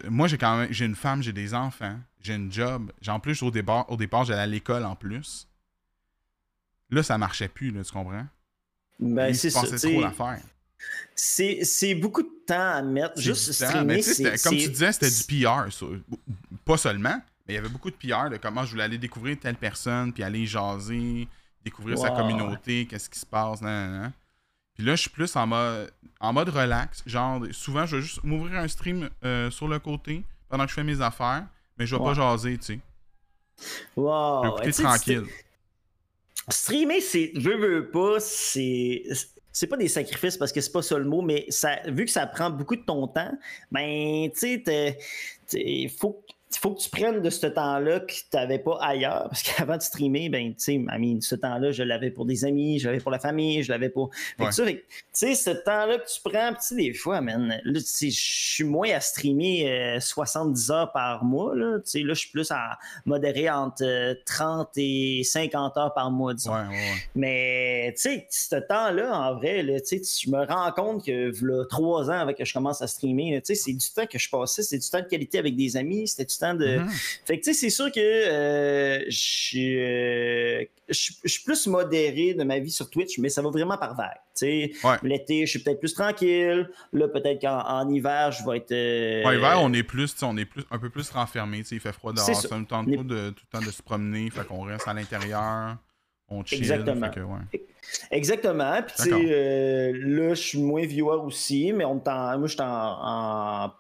moi, 0.10 0.28
j'ai 0.28 0.38
quand 0.38 0.58
même 0.58 0.72
j'ai 0.72 0.86
une 0.86 0.96
femme, 0.96 1.22
j'ai 1.22 1.34
des 1.34 1.54
enfants, 1.54 1.98
j'ai 2.22 2.34
un 2.34 2.50
job. 2.50 2.92
En 3.08 3.20
plus, 3.20 3.42
au 3.44 3.52
départ, 3.52 3.90
au 3.92 3.98
départ 3.98 4.26
j'allais 4.26 4.42
à 4.42 4.48
l'école 4.48 4.86
en 4.86 4.96
plus. 4.96 5.48
Là, 6.90 7.04
ça 7.04 7.18
marchait 7.18 7.48
plus, 7.48 7.72
là, 7.72 7.84
tu 7.84 7.92
comprends? 7.92 8.26
Ben, 9.00 9.34
c'est 9.34 9.50
ça. 9.50 9.64
trop 9.64 10.02
l'affaire. 10.02 10.40
C'est 11.16 11.96
beaucoup 11.96 12.22
de 12.22 12.32
temps 12.46 12.74
à 12.76 12.82
mettre. 12.82 13.20
Juste 13.20 13.52
streamer, 13.52 14.02
Comme 14.44 14.58
tu 14.58 14.70
disais, 14.70 14.92
c'était 14.92 15.10
du 15.10 15.44
PR. 15.44 15.68
Pas 16.64 16.78
seulement, 16.78 17.20
mais 17.46 17.54
il 17.54 17.56
y 17.56 17.60
avait 17.60 17.70
beaucoup 17.70 17.92
de 17.92 17.96
PR 17.96 18.30
de 18.30 18.38
comment 18.38 18.66
je 18.66 18.72
voulais 18.72 18.84
aller 18.84 18.98
découvrir 18.98 19.40
telle 19.40 19.56
personne, 19.56 20.14
puis 20.14 20.24
aller 20.24 20.46
jaser, 20.46 21.28
découvrir 21.64 21.98
sa 21.98 22.12
communauté, 22.12 22.86
qu'est-ce 22.86 23.10
qui 23.10 23.20
se 23.20 23.26
passe, 23.26 23.62
nan, 23.62 24.12
puis 24.76 24.84
là, 24.84 24.96
je 24.96 25.02
suis 25.02 25.10
plus 25.10 25.34
en 25.36 25.48
mode, 25.48 25.92
en 26.20 26.34
mode 26.34 26.50
relax. 26.50 27.02
Genre, 27.06 27.44
souvent, 27.52 27.86
je 27.86 27.96
vais 27.96 28.02
juste 28.02 28.24
m'ouvrir 28.24 28.60
un 28.60 28.68
stream 28.68 29.10
euh, 29.24 29.50
sur 29.50 29.68
le 29.68 29.80
côté 29.80 30.24
pendant 30.50 30.66
que 30.66 30.70
je 30.70 30.76
fais 30.76 30.84
mes 30.84 31.02
affaires, 31.02 31.46
mais 31.78 31.86
je 31.86 31.96
vais 31.96 32.04
pas 32.04 32.14
jaser, 32.14 32.58
tu 32.58 32.66
sais. 32.66 32.80
Wow. 33.96 34.58
Je 34.64 34.82
tranquille. 34.84 35.24
Streamer, 36.50 37.00
c'est. 37.00 37.32
Veux, 37.36 37.58
veux 37.58 37.90
pas, 37.90 38.20
c'est. 38.20 39.04
C'est 39.50 39.68
pas 39.68 39.78
des 39.78 39.88
sacrifices 39.88 40.36
parce 40.36 40.52
que 40.52 40.60
c'est 40.60 40.72
pas 40.74 40.82
ça 40.82 40.98
le 40.98 41.06
mot, 41.06 41.22
mais 41.22 41.46
ça, 41.48 41.78
vu 41.88 42.04
que 42.04 42.12
ça 42.12 42.28
prend 42.28 42.50
beaucoup 42.50 42.76
de 42.76 42.84
ton 42.84 43.08
temps, 43.08 43.32
ben, 43.72 44.30
tu 44.32 44.62
sais, 44.66 44.98
il 45.54 45.90
faut, 45.90 46.26
il 46.56 46.60
faut 46.60 46.74
que 46.74 46.82
tu 46.82 46.90
prennes 46.90 47.22
de 47.22 47.30
ce 47.30 47.48
temps-là 47.48 48.00
que 48.00 48.14
tu 48.14 48.24
n'avais 48.34 48.60
pas 48.60 48.78
ailleurs. 48.82 49.28
Parce 49.30 49.44
qu'avant 49.44 49.78
de 49.78 49.82
streamer, 49.82 50.30
ben, 50.30 50.54
tu 50.56 50.80
sais, 50.80 50.82
ce 51.22 51.36
temps-là, 51.36 51.72
je 51.72 51.84
l'avais 51.84 52.12
pour 52.12 52.26
des 52.26 52.46
amis, 52.46 52.80
je 52.80 52.88
l'avais 52.88 53.00
pour 53.00 53.12
la 53.12 53.20
famille, 53.20 53.64
je 53.64 53.72
l'avais 53.72 53.90
pour. 53.90 54.12
tu 54.38 54.82
sais, 55.12 55.36
ce 55.36 55.50
temps-là 55.50 55.98
que 55.98 56.08
tu 56.08 56.22
prends, 56.24 56.52
tu 56.54 56.76
des 56.76 56.94
fois, 56.94 57.22
man, 57.22 57.60
là, 57.64 57.80
je 57.80 58.10
suis 58.10 58.64
moins 58.64 58.90
à 58.92 59.00
streamer 59.00 59.98
70 60.00 60.70
euh, 60.70 60.74
heures 60.74 60.92
par 60.92 61.24
mois, 61.24 61.56
là. 61.56 61.80
Tu 61.80 61.92
sais, 61.92 62.00
là, 62.00 62.14
je 62.14 62.20
suis 62.20 62.32
plus 62.32 62.52
à 62.52 62.78
modérer 63.06 63.50
entre 63.50 64.16
30 64.26 64.68
euh, 64.68 64.82
et 64.82 65.24
50 65.24 65.78
heures 65.78 65.94
par 65.94 66.12
mois, 66.12 66.34
disons. 66.34 66.54
Mais, 67.16 67.94
tu 67.96 68.02
sais, 68.02 68.28
ce 68.30 68.56
temps-là, 68.56 69.18
en 69.18 69.36
vrai, 69.36 69.62
là, 69.64 69.80
tu 69.80 70.04
sais, 70.04 70.26
je 70.26 70.30
me 70.30 70.46
rends 70.46 70.72
compte 70.72 71.06
que, 71.06 71.32
là, 71.46 71.66
trois 71.66 72.10
ans 72.10 72.20
avant 72.20 72.34
que 72.34 72.46
je 72.46 72.54
commence 72.54 72.82
à 72.82 72.88
streamer, 72.88 73.42
tu 73.42 73.56
sais, 73.56 73.56
c'est 73.56 73.74
du 73.74 73.90
temps 73.92 74.06
que 74.06 74.20
je 74.20 74.30
passais, 74.30 74.64
c'est 74.64 74.78
du 74.78 74.90
temps 74.90 75.02
de 75.02 75.08
qualité 75.08 75.38
avec 75.38 75.56
des 75.56 75.78
amis, 75.78 76.08
c'était 76.08 76.26
du 76.26 76.38
temps 76.38 76.45
de. 76.54 76.78
Mhm. 76.78 76.90
Fait 77.26 77.40
que, 77.40 77.44
tu 77.44 77.54
sais, 77.54 77.60
c'est 77.60 77.70
sûr 77.70 77.92
que 77.92 78.00
euh, 78.00 79.00
euh, 79.56 80.66
je 80.90 81.28
suis 81.28 81.44
plus 81.44 81.68
modéré 81.68 82.34
de 82.34 82.44
ma 82.44 82.60
vie 82.60 82.72
sur 82.72 82.90
Twitch, 82.90 83.18
mais 83.18 83.30
ça 83.30 83.42
va 83.42 83.50
vraiment 83.50 83.78
par 83.78 83.96
vague. 83.96 84.20
Tu 84.36 84.72
sais, 84.74 85.00
l'été, 85.04 85.46
je 85.46 85.52
suis 85.52 85.60
peut-être 85.60 85.80
plus 85.80 85.94
tranquille. 85.94 86.70
Là, 86.94 87.08
peut-être 87.08 87.42
qu'en 87.42 87.90
hiver, 87.90 88.32
je 88.32 88.50
vais 88.50 88.58
être. 88.58 88.72
Euh... 88.72 89.36
hiver, 89.36 89.60
on 89.62 89.74
est 89.74 89.84
plus, 89.84 90.14
on 90.22 90.38
est 90.38 90.46
plus, 90.46 90.64
un 90.70 90.78
peu 90.78 90.90
plus 90.90 91.10
renfermé. 91.10 91.60
Tu 91.60 91.66
sais, 91.66 91.76
il 91.76 91.82
fait 91.82 91.94
froid 91.94 92.14
dehors. 92.14 92.26
Ça 92.26 92.58
nous 92.58 92.66
tente 92.66 92.88
pas 92.88 93.04
de, 93.04 93.30
tout 93.32 93.44
le 93.52 93.60
temps 93.60 93.66
de 93.66 93.72
se 93.72 93.82
promener. 93.82 94.30
Fait 94.30 94.46
qu'on 94.46 94.62
reste 94.62 94.88
à 94.88 94.94
l'intérieur. 94.94 95.78
On 96.28 96.44
chill. 96.44 96.60
Exactement. 96.60 97.08
Fait 97.08 97.20
que, 97.20 97.26
ouais. 97.26 97.68
Exactement. 98.12 98.82
Puis, 98.82 98.96
tu 98.98 99.04
sais, 99.04 99.12
euh, 99.14 99.92
là, 99.94 100.30
je 100.34 100.42
suis 100.42 100.60
moins 100.60 100.86
viewer 100.86 101.18
aussi, 101.18 101.72
mais 101.72 101.86
on 101.86 102.02
moi, 102.06 102.40
je 102.44 102.48
suis 102.48 102.62
en 102.62 103.72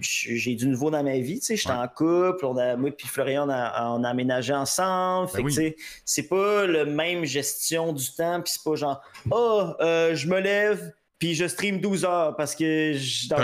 j'ai 0.00 0.54
du 0.54 0.66
nouveau 0.66 0.90
dans 0.90 1.02
ma 1.02 1.18
vie, 1.18 1.40
tu 1.40 1.46
sais, 1.46 1.56
j'étais 1.56 1.72
en 1.72 1.88
couple, 1.88 2.44
on 2.44 2.56
a, 2.58 2.76
moi 2.76 2.90
et 2.90 3.06
Florian, 3.06 3.46
on 3.46 3.50
a, 3.50 3.90
on 3.96 4.04
a 4.04 4.08
aménagé 4.10 4.52
ensemble, 4.52 5.30
ben 5.32 5.48
fait 5.50 5.72
que, 5.72 5.76
c'est 6.04 6.28
pas 6.28 6.66
la 6.66 6.84
même 6.84 7.24
gestion 7.24 7.92
du 7.92 8.04
temps, 8.12 8.40
puis 8.42 8.52
c'est 8.54 8.62
pas 8.62 8.76
genre, 8.76 9.02
oh, 9.30 9.72
je 9.80 10.26
me 10.28 10.38
lève, 10.40 10.92
puis 11.18 11.34
je 11.34 11.46
stream 11.48 11.80
12 11.80 12.04
heures 12.04 12.36
parce 12.36 12.54
que, 12.54 12.92
je, 12.94 13.28
dans 13.28 13.36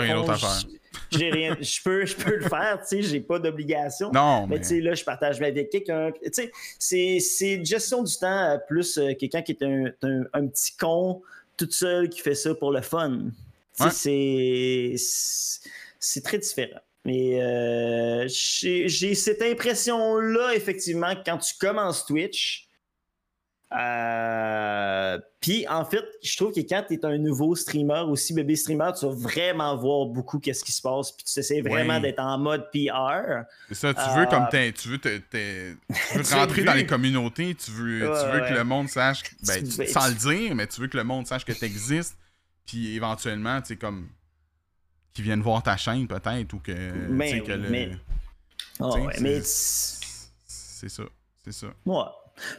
j'ai 1.11 1.29
rien. 1.29 1.55
Je 1.61 1.81
peux, 1.83 2.05
je 2.05 2.15
peux 2.15 2.35
le 2.37 2.41
faire, 2.49 2.79
tu 2.81 2.87
sais, 2.87 3.01
j'ai 3.03 3.19
pas 3.19 3.37
d'obligation. 3.39 4.11
Non, 4.11 4.47
Mais 4.47 4.55
mais. 4.55 4.61
tu 4.61 4.67
sais, 4.67 4.81
là, 4.81 4.93
je 4.95 5.03
partage 5.03 5.39
ma 5.39 5.51
vie 5.51 5.59
avec 5.59 5.69
quelqu'un. 5.69 6.11
Tu 6.11 6.29
sais, 6.33 6.51
c'est- 6.79 7.19
c'est 7.19 7.53
une 7.53 7.65
gestion 7.65 8.01
du 8.03 8.13
temps 8.17 8.27
euh, 8.27 8.57
plus 8.67 8.97
euh, 8.97 9.13
quelqu'un 9.13 9.41
qui 9.43 9.51
est 9.53 9.63
un, 9.63 9.85
un- 10.01 10.23
un 10.33 10.47
petit 10.47 10.75
con 10.75 11.21
toute 11.55 11.71
seule 11.73 12.09
qui 12.09 12.19
fait 12.19 12.35
ça 12.35 12.53
pour 12.55 12.71
le 12.71 12.81
fun. 12.81 13.19
Tu 13.79 13.89
sais, 13.91 14.93
c'est- 14.97 15.69
c'est 15.99 16.23
très 16.23 16.37
différent. 16.39 16.79
Mais 17.05 17.41
euh, 17.41 18.27
j'ai 18.27 19.15
cette 19.15 19.41
impression-là, 19.41 20.53
effectivement, 20.55 21.13
quand 21.25 21.37
tu 21.37 21.53
commences 21.59 22.05
Twitch. 22.05 22.67
euh, 23.73 25.17
Puis 25.39 25.65
en 25.67 25.85
fait, 25.85 26.03
je 26.23 26.35
trouve 26.35 26.51
que 26.53 26.59
quand 26.61 26.83
tu 26.87 26.95
es 26.95 27.05
un 27.05 27.17
nouveau 27.17 27.55
streamer, 27.55 28.03
aussi 28.09 28.33
bébé 28.33 28.55
streamer, 28.55 28.91
tu 28.99 29.05
vas 29.05 29.11
vraiment 29.13 29.75
voir 29.77 30.07
beaucoup 30.07 30.39
qu'est-ce 30.39 30.63
qui 30.63 30.71
se 30.71 30.81
passe. 30.81 31.11
Puis 31.13 31.25
tu 31.25 31.39
essaies 31.39 31.61
vraiment 31.61 31.95
Ouais. 31.95 32.01
d'être 32.01 32.19
en 32.19 32.37
mode 32.37 32.69
PR. 32.73 33.43
C'est 33.69 33.75
ça, 33.75 33.93
tu 33.93 34.01
veux 34.15 34.23
Euh, 34.23 34.25
comme 34.25 34.47
t'es- 34.49 34.71
tu 34.73 34.89
veux, 34.89 34.97
te- 34.97 35.17
tu 35.31 36.17
veux 36.17 36.35
rentrer 36.35 36.63
dans 36.63 36.73
les 36.73 36.85
communautés, 36.85 37.55
tu 37.55 37.71
veux, 37.71 37.99
tu 38.01 38.05
veux 38.05 38.41
ouais. 38.41 38.49
que 38.49 38.53
le 38.53 38.63
monde 38.63 38.89
sache, 38.89 39.23
ben, 39.45 39.63
Tu- 39.63 39.87
sans 39.87 40.07
le 40.09 40.15
dire, 40.15 40.55
mais 40.55 40.67
tu 40.67 40.81
veux 40.81 40.87
que 40.87 40.97
le 40.97 41.03
monde 41.03 41.27
sache 41.27 41.45
que 41.45 41.53
tu 41.53 41.63
existes, 41.65 42.17
puis 42.65 42.95
éventuellement, 42.95 43.61
tu 43.61 43.67
sais, 43.69 43.75
comme, 43.77 44.09
qu'ils 45.17 45.25
viennent 45.25 45.41
voir 45.41 45.63
ta 45.63 45.75
chaîne 45.77 46.07
peut-être, 46.07 46.53
ou 46.53 46.59
que, 46.59 46.71
Mais 47.09 47.41
que 47.41 47.51
le- 47.51 47.69
mais- 47.69 47.89
Ah 48.79 48.89
ouais, 48.89 49.13
c'est- 49.15 49.21
mais 49.21 49.41
C'est 49.41 50.89
ça, 50.89 51.03
c'est 51.43 51.51
ça. 51.51 51.67
Ouais. 51.87 52.03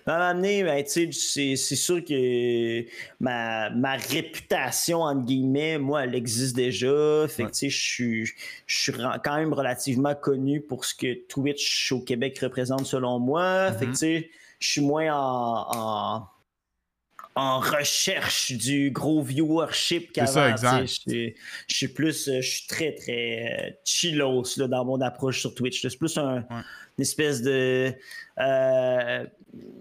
À 0.06 0.30
un 0.30 0.42
ben, 0.64 0.82
tu 0.84 1.12
sais, 1.12 1.54
c'est 1.54 1.76
sûr 1.76 2.04
que 2.04 2.84
ma, 3.20 3.70
ma 3.70 3.92
réputation, 3.94 5.02
entre 5.02 5.24
guillemets, 5.24 5.78
moi, 5.78 6.02
elle 6.02 6.16
existe 6.16 6.56
déjà. 6.56 7.28
Fait 7.28 7.42
que, 7.44 7.46
Ouais. 7.46 7.52
tu 7.52 7.58
sais, 7.58 7.70
je 7.70 7.80
suis- 7.80 8.26
je 8.66 8.76
suis 8.76 8.92
quand 9.22 9.36
même 9.36 9.52
relativement 9.52 10.16
connu 10.16 10.60
pour 10.60 10.84
ce 10.84 10.96
que 10.96 11.14
Twitch 11.28 11.92
au 11.92 12.00
Québec 12.00 12.36
représente 12.40 12.86
selon 12.86 13.20
moi. 13.20 13.70
Fait 13.70 13.84
que, 13.84 13.90
Mhm. 13.90 13.92
tu 13.92 13.98
sais, 13.98 14.30
je 14.58 14.68
suis 14.68 14.80
moins 14.80 15.14
en, 15.14 15.66
en, 15.72 16.28
en 17.38 17.60
recherche 17.60 18.50
du 18.52 18.90
gros 18.90 19.22
viewership 19.22 20.12
qu'avant. 20.12 20.32
Je 20.86 20.86
suis- 20.86 21.34
je 21.68 21.74
suis 21.76 21.88
plus, 21.88 22.28
euh, 22.28 22.40
je 22.40 22.50
suis 22.50 22.66
très, 22.66 22.94
très 22.94 23.70
euh, 23.70 23.70
chillos 23.84 24.42
là, 24.56 24.66
dans 24.66 24.84
mon 24.84 25.00
approche 25.00 25.40
sur 25.40 25.54
Twitch. 25.54 25.80
C'est 25.80 25.96
plus 25.98 26.18
un, 26.18 26.38
une 26.50 27.02
espèce 27.02 27.40
de 27.42 27.92
euh, 28.40 29.24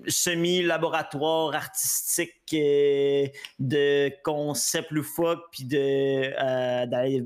semi-laboratoire 0.08 1.56
artistique 1.56 2.34
euh, 2.54 3.28
de 3.60 4.12
concept 4.24 4.92
loufoque, 4.92 5.44
puis 5.52 5.64
de, 5.64 6.32
euh, 6.40 6.86
d'aller, 6.86 7.26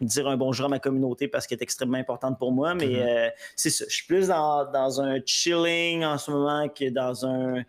dire 0.00 0.26
un 0.26 0.36
bonjour 0.36 0.66
à 0.66 0.68
ma 0.68 0.80
communauté 0.80 1.28
parce 1.28 1.46
qu'elle 1.46 1.58
est 1.60 1.62
extrêmement 1.62 1.98
importante 1.98 2.36
pour 2.38 2.50
moi. 2.50 2.74
Mais 2.74 2.86
Mhm. 2.86 2.96
euh, 3.08 3.28
c'est 3.54 3.70
ça. 3.70 3.84
Je 3.88 3.94
suis 3.94 4.06
plus 4.06 4.26
dans, 4.28 4.68
dans 4.72 5.00
un 5.00 5.20
chilling 5.24 6.04
en 6.04 6.18
ce 6.18 6.30
moment 6.32 6.68
que 6.68 6.88
dans 6.90 7.24
un 7.24 7.62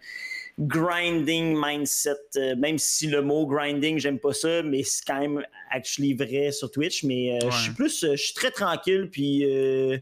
grinding 0.59 1.55
mindset. 1.59 2.15
Euh, 2.37 2.55
même 2.55 2.77
si 2.77 3.07
le 3.07 3.21
mot 3.21 3.45
grinding, 3.47 3.97
j'aime 3.97 4.19
pas 4.19 4.33
ça, 4.33 4.61
mais 4.63 4.83
c'est 4.83 5.03
quand 5.05 5.19
même 5.19 5.43
actually 5.71 6.13
vrai 6.13 6.51
sur 6.51 6.69
Twitch. 6.71 7.03
Mais 7.03 7.39
euh, 7.41 7.45
Ouais. 7.45 7.51
je 7.51 7.57
suis 7.63 7.73
plus, 7.73 8.03
euh, 8.03 8.15
je 8.15 8.23
suis 8.23 8.33
très 8.33 8.51
tranquille. 8.51 9.09
Puis 9.11 9.45
euh, 9.45 9.97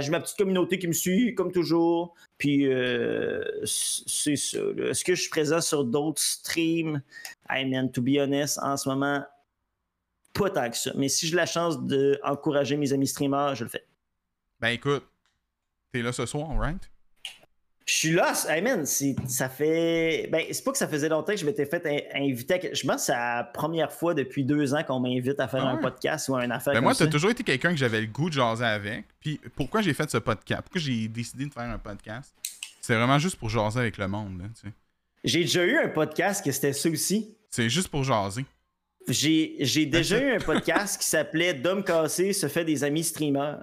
j'ai 0.00 0.10
ma 0.10 0.20
petite 0.20 0.36
communauté 0.38 0.78
qui 0.78 0.88
me 0.88 0.92
suit, 0.92 1.34
comme 1.34 1.52
toujours. 1.52 2.14
Puis 2.38 2.66
c'est 3.64 4.36
ça. 4.36 4.58
Est-ce 4.88 5.04
que 5.04 5.14
je 5.14 5.20
suis 5.20 5.30
présent 5.30 5.60
sur 5.60 5.84
d'autres 5.84 6.20
streams? 6.20 7.02
I 7.50 7.64
man, 7.64 7.90
to 7.92 8.00
be 8.02 8.16
honest, 8.18 8.58
en 8.62 8.76
ce 8.76 8.88
moment, 8.88 9.24
pas 10.32 10.50
tant 10.50 10.70
que 10.70 10.76
ça. 10.76 10.92
Mais 10.96 11.08
si 11.08 11.26
j'ai 11.26 11.36
la 11.36 11.46
chance 11.46 11.78
d'encourager 11.80 12.76
mes 12.76 12.92
amis 12.92 13.06
streamers, 13.06 13.54
je 13.54 13.64
le 13.64 13.70
fais. 13.70 13.84
Ben 14.60 14.68
écoute, 14.70 15.04
t'es 15.92 16.00
là 16.02 16.12
ce 16.12 16.24
soir, 16.26 16.48
right? 16.58 16.90
Je 17.92 17.98
suis 17.98 18.12
là, 18.12 18.32
hey 18.48 18.62
man, 18.62 18.86
ça 18.86 19.48
fait. 19.50 20.26
Ben, 20.32 20.44
c'est 20.50 20.64
pas 20.64 20.72
que 20.72 20.78
ça 20.78 20.88
faisait 20.88 21.10
longtemps 21.10 21.32
que 21.34 21.38
je 21.38 21.44
m'étais 21.44 21.66
fait 21.66 21.84
in- 21.84 22.22
inviter. 22.24 22.54
à- 22.54 22.72
Je 22.74 22.86
pense 22.86 22.96
que 22.96 23.02
c'est 23.02 23.12
la 23.12 23.44
première 23.52 23.92
fois 23.92 24.14
depuis 24.14 24.44
deux 24.44 24.72
ans 24.72 24.82
qu'on 24.82 24.98
m'invite 24.98 25.38
à 25.38 25.46
faire 25.46 25.66
Ah 25.66 25.72
un 25.72 25.76
podcast 25.76 26.26
ou 26.30 26.36
un 26.36 26.50
affaire 26.50 26.72
Ben 26.72 26.78
comme 26.78 26.84
moi, 26.84 26.94
t'as 26.94 27.06
toujours 27.06 27.30
été 27.30 27.42
quelqu'un 27.42 27.70
que 27.72 27.76
j'avais 27.76 28.00
le 28.00 28.06
goût 28.06 28.30
de 28.30 28.34
jaser 28.34 28.64
avec. 28.64 29.04
Puis 29.20 29.38
pourquoi 29.56 29.82
j'ai 29.82 29.92
fait 29.92 30.10
ce 30.10 30.16
podcast? 30.16 30.62
Pourquoi 30.62 30.80
j'ai 30.80 31.06
décidé 31.06 31.44
de 31.44 31.52
faire 31.52 31.64
un 31.64 31.76
podcast? 31.78 32.32
C'est 32.80 32.94
vraiment 32.94 33.18
juste 33.18 33.36
pour 33.36 33.50
jaser 33.50 33.80
avec 33.80 33.98
le 33.98 34.08
monde, 34.08 34.38
là, 34.40 34.46
tu 34.58 34.68
sais. 34.68 34.74
J'ai 35.24 35.40
déjà 35.40 35.64
eu 35.64 35.76
un 35.76 35.88
podcast 35.88 36.42
que 36.42 36.50
c'était 36.50 36.72
ça 36.72 36.88
aussi. 36.88 37.36
C'est 37.50 37.68
juste 37.68 37.88
pour 37.88 38.04
jaser. 38.04 38.46
J'ai 39.06 39.56
j'ai 39.60 39.84
déjà 39.84 40.18
eu 40.18 40.32
un 40.36 40.38
podcast 40.40 40.98
qui 41.00 41.06
s'appelait 41.06 41.52
Dom 41.54 41.84
Cassé 41.84 42.32
se 42.32 42.48
fait 42.48 42.64
des 42.64 42.84
amis 42.84 43.04
streamers. 43.04 43.62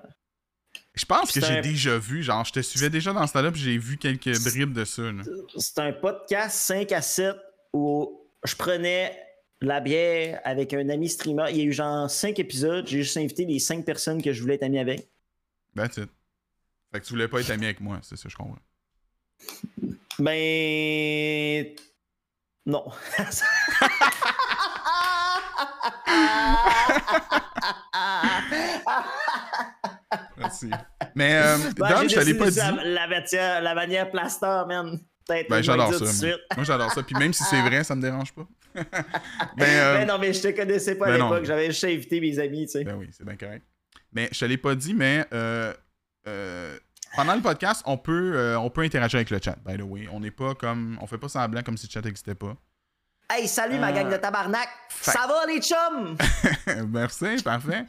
Je 0.99 1.05
pense 1.05 1.31
que 1.31 1.39
j'ai 1.39 1.59
un- 1.59 1.61
déjà 1.61 1.97
vu, 1.97 2.23
genre, 2.23 2.43
je 2.43 2.51
te 2.51 2.59
suivais 2.59 2.89
déjà 2.89 3.13
dans 3.13 3.25
ce 3.25 3.31
temps-là, 3.31 3.51
puis 3.53 3.61
j'ai 3.61 3.77
vu 3.77 3.95
quelques 3.97 4.37
bribes 4.43 4.73
de 4.73 4.83
ça. 4.83 5.03
C'est 5.57 5.79
un 5.79 5.93
podcast 5.93 6.57
5 6.57 6.91
à 6.91 7.01
7 7.01 7.37
où 7.71 8.19
je 8.43 8.53
prenais 8.55 9.17
la 9.61 9.79
bière 9.79 10.41
avec 10.43 10.73
un 10.73 10.89
ami 10.89 11.07
streamer. 11.07 11.45
Il 11.51 11.57
y 11.57 11.61
a 11.61 11.63
eu 11.63 11.71
genre 11.71 12.09
5 12.09 12.37
épisodes. 12.39 12.85
J'ai 12.85 13.03
juste 13.03 13.15
invité 13.15 13.45
les 13.45 13.59
5 13.59 13.85
personnes 13.85 14.21
que 14.21 14.33
je 14.33 14.41
voulais 14.41 14.55
être 14.55 14.63
ami 14.63 14.77
avec. 14.77 15.07
That's 15.73 15.95
it. 15.97 16.09
Fait 16.91 16.99
que 16.99 17.05
tu 17.05 17.13
voulais 17.13 17.29
pas 17.29 17.39
être 17.39 17.51
ami 17.51 17.63
avec 17.65 17.79
moi, 17.79 17.99
c'est 18.01 18.17
ça, 18.17 18.27
je 18.27 18.35
comprends. 18.35 18.57
Ben. 20.19 21.65
Non. 22.65 22.83
Merci. 30.37 30.69
Mais, 31.15 31.35
euh, 31.35 31.57
Ben, 31.77 31.89
Dom, 31.89 32.09
je 32.09 32.15
te 32.15 32.25
l'ai 32.25 32.33
pas 32.33 32.49
dit. 32.49 32.59
La 32.83 33.07
matière, 33.07 33.61
la 33.61 33.75
manière 33.75 34.09
plaster, 34.09 34.63
man. 34.67 34.99
Peut-être. 35.27 35.49
Ben, 35.49 35.61
j'adore 35.61 35.93
ça. 35.93 36.05
Moi. 36.27 36.35
Moi, 36.55 36.63
j'adore 36.63 36.91
ça. 36.91 37.03
Puis 37.03 37.15
même 37.15 37.33
si 37.33 37.43
c'est 37.43 37.61
vrai, 37.61 37.83
ça 37.83 37.95
me 37.95 38.01
dérange 38.01 38.33
pas. 38.33 38.47
ben, 38.75 38.85
euh, 39.65 39.97
Ben 39.97 40.07
non, 40.07 40.17
mais 40.19 40.33
je 40.33 40.41
te 40.41 40.55
connaissais 40.55 40.95
pas 40.95 41.07
à 41.07 41.09
ben 41.09 41.23
l'époque. 41.23 41.45
J'avais 41.45 41.67
juste 41.67 41.83
invité 41.83 42.19
mes 42.19 42.39
amis, 42.39 42.65
tu 42.65 42.71
sais. 42.71 42.83
Ben 42.83 42.95
oui, 42.95 43.09
c'est 43.11 43.25
bien 43.25 43.35
correct. 43.35 43.65
Mais 44.11 44.29
je 44.31 44.39
te 44.39 44.45
l'ai 44.45 44.57
pas 44.57 44.75
dit, 44.75 44.93
mais 44.93 45.25
euh, 45.33 45.73
euh, 46.27 46.77
pendant 47.15 47.35
le 47.35 47.41
podcast, 47.41 47.83
on 47.85 47.97
peut, 47.97 48.33
euh, 48.35 48.59
on 48.59 48.69
peut 48.69 48.81
interagir 48.81 49.17
avec 49.17 49.29
le 49.29 49.39
chat, 49.41 49.57
by 49.65 49.77
the 49.77 49.81
way. 49.81 50.07
On 50.11 50.19
n'est 50.19 50.31
pas 50.31 50.55
comme. 50.55 50.97
On 51.01 51.07
fait 51.07 51.17
pas 51.17 51.29
semblant 51.29 51.61
comme 51.61 51.77
si 51.77 51.87
le 51.87 51.91
chat 51.91 52.01
n'existait 52.01 52.35
pas. 52.35 52.55
Hey, 53.31 53.47
salut 53.47 53.77
ma 53.77 53.89
Euh, 53.91 53.93
gang 53.93 54.09
de 54.11 54.17
tabarnak! 54.17 54.67
fait- 54.89 55.11
Ça 55.11 55.27
va 55.27 55.45
les 55.45 55.61
chums? 55.61 56.17
Merci, 56.89 57.41
parfait. 57.43 57.85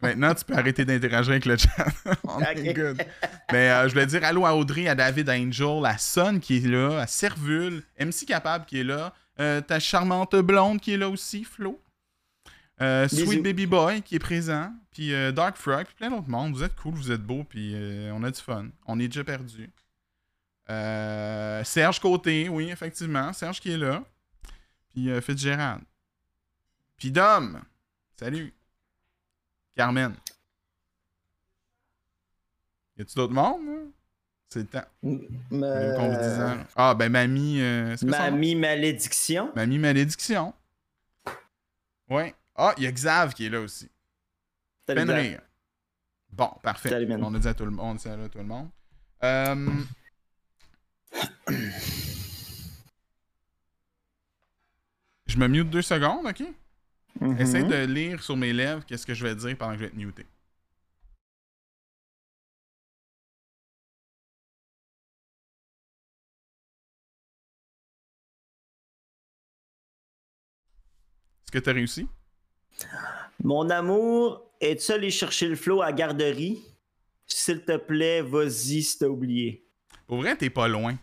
Maintenant, 0.00 0.34
tu 0.34 0.44
peux 0.44 0.54
arrêter 0.54 0.84
d'interagir 0.84 1.32
avec 1.32 1.44
le 1.44 1.56
chat. 1.56 1.86
On 2.24 2.40
est 2.40 2.72
good. 2.74 3.02
Mais 3.52 3.70
euh, 3.70 3.84
je 3.88 3.92
voulais 3.92 4.06
dire 4.06 4.24
allô 4.24 4.44
à 4.46 4.54
Audrey, 4.54 4.88
à 4.88 4.94
David, 4.94 5.28
à 5.28 5.34
Angel, 5.34 5.84
à 5.84 5.98
Son 5.98 6.38
qui 6.40 6.58
est 6.58 6.66
là, 6.68 7.00
à 7.00 7.06
Servule, 7.06 7.82
MC 8.00 8.24
Capable 8.26 8.64
qui 8.64 8.80
est 8.80 8.84
là, 8.84 9.12
euh, 9.40 9.60
ta 9.60 9.78
charmante 9.80 10.34
blonde 10.36 10.80
qui 10.80 10.94
est 10.94 10.98
là 10.98 11.08
aussi, 11.08 11.44
Flo. 11.44 11.80
Euh, 12.80 13.06
Sweet. 13.06 13.42
Baby 13.42 13.66
Boy 13.66 14.02
qui 14.02 14.16
est 14.16 14.18
présent, 14.20 14.72
puis 14.90 15.14
euh, 15.14 15.30
Dark 15.30 15.56
Frog, 15.56 15.84
puis 15.84 15.94
plein 15.94 16.10
d'autres 16.10 16.28
mondes. 16.28 16.54
Vous 16.54 16.64
êtes 16.64 16.74
cool, 16.74 16.94
vous 16.94 17.12
êtes 17.12 17.22
beau, 17.22 17.44
puis 17.44 17.72
euh, 17.74 18.10
on 18.14 18.24
a 18.24 18.30
du 18.30 18.40
fun. 18.40 18.66
On 18.86 18.98
est 18.98 19.06
déjà 19.08 19.22
perdu. 19.24 19.70
Euh, 20.70 21.62
Serge 21.64 22.00
Côté, 22.00 22.48
oui, 22.48 22.70
effectivement. 22.70 23.32
Serge 23.32 23.60
qui 23.60 23.72
est 23.72 23.76
là. 23.78 24.02
Puis 24.94 25.10
euh, 25.10 25.20
Fitzgerald. 25.20 25.82
Puis 26.96 27.10
Dom. 27.10 27.60
Salut. 28.16 28.54
Carmen. 29.74 30.14
Y 32.96 33.02
a-tu 33.02 33.14
d'autres 33.16 33.34
mondes? 33.34 33.66
là? 33.66 33.82
C'est 34.48 34.60
le 34.60 34.66
temps. 34.66 34.84
Euh. 35.52 36.64
Ah, 36.76 36.94
ben 36.94 37.10
Mamie. 37.10 37.60
euh, 37.60 37.96
son? 37.96 38.06
Mamie 38.06 38.54
Malédiction. 38.54 39.50
Mamie 39.56 39.80
Malédiction. 39.80 40.54
Ouais. 42.08 42.32
Ah, 42.54 42.72
il 42.76 42.84
y 42.84 42.86
a 42.86 42.92
Xav 42.92 43.34
qui 43.34 43.46
est 43.46 43.50
là 43.50 43.60
aussi. 43.60 43.90
Fenrir. 44.86 45.40
Bon, 46.30 46.50
parfait. 46.62 46.90
On 47.20 47.34
a 47.34 47.38
dit 47.40 47.48
à 47.48 47.54
tout 47.54 47.64
le 47.64 47.72
monde. 47.72 47.86
On 47.90 47.94
dit 47.94 48.02
salut 48.02 48.24
à 48.24 48.28
tout 48.28 48.38
le 48.38 48.44
monde. 48.44 48.68
Euh, 49.24 49.70
Je 55.26 55.38
me 55.38 55.48
mute 55.48 55.70
deux 55.70 55.82
secondes, 55.82 56.26
ok? 56.26 56.42
Mhm. 57.20 57.40
Essaye 57.40 57.64
de 57.64 57.84
lire 57.86 58.22
sur 58.22 58.36
mes 58.36 58.52
lèvres 58.52 58.84
qu'est-ce 58.86 59.06
que 59.06 59.14
je 59.14 59.26
vais 59.26 59.34
dire 59.34 59.56
pendant 59.56 59.72
que 59.72 59.78
je 59.78 59.84
vais 59.84 59.88
être 59.88 59.94
muté. 59.94 60.22
Est-ce 71.42 71.52
que 71.52 71.58
tu 71.58 71.70
as 71.70 71.72
réussi? 71.72 72.06
Mon 73.42 73.68
amour, 73.70 74.50
es-tu 74.60 74.92
allé 74.92 75.10
chercher 75.10 75.48
le 75.48 75.56
flow 75.56 75.82
à 75.82 75.86
la 75.86 75.92
garderie? 75.92 76.62
S'il 77.26 77.64
te 77.64 77.76
plaît, 77.76 78.22
vas-y 78.22 78.82
si 78.82 78.98
t'as 78.98 79.06
oublié. 79.06 79.66
Pour 80.06 80.18
vrai, 80.18 80.36
t'es 80.36 80.50
pas 80.50 80.68
loin. 80.68 80.96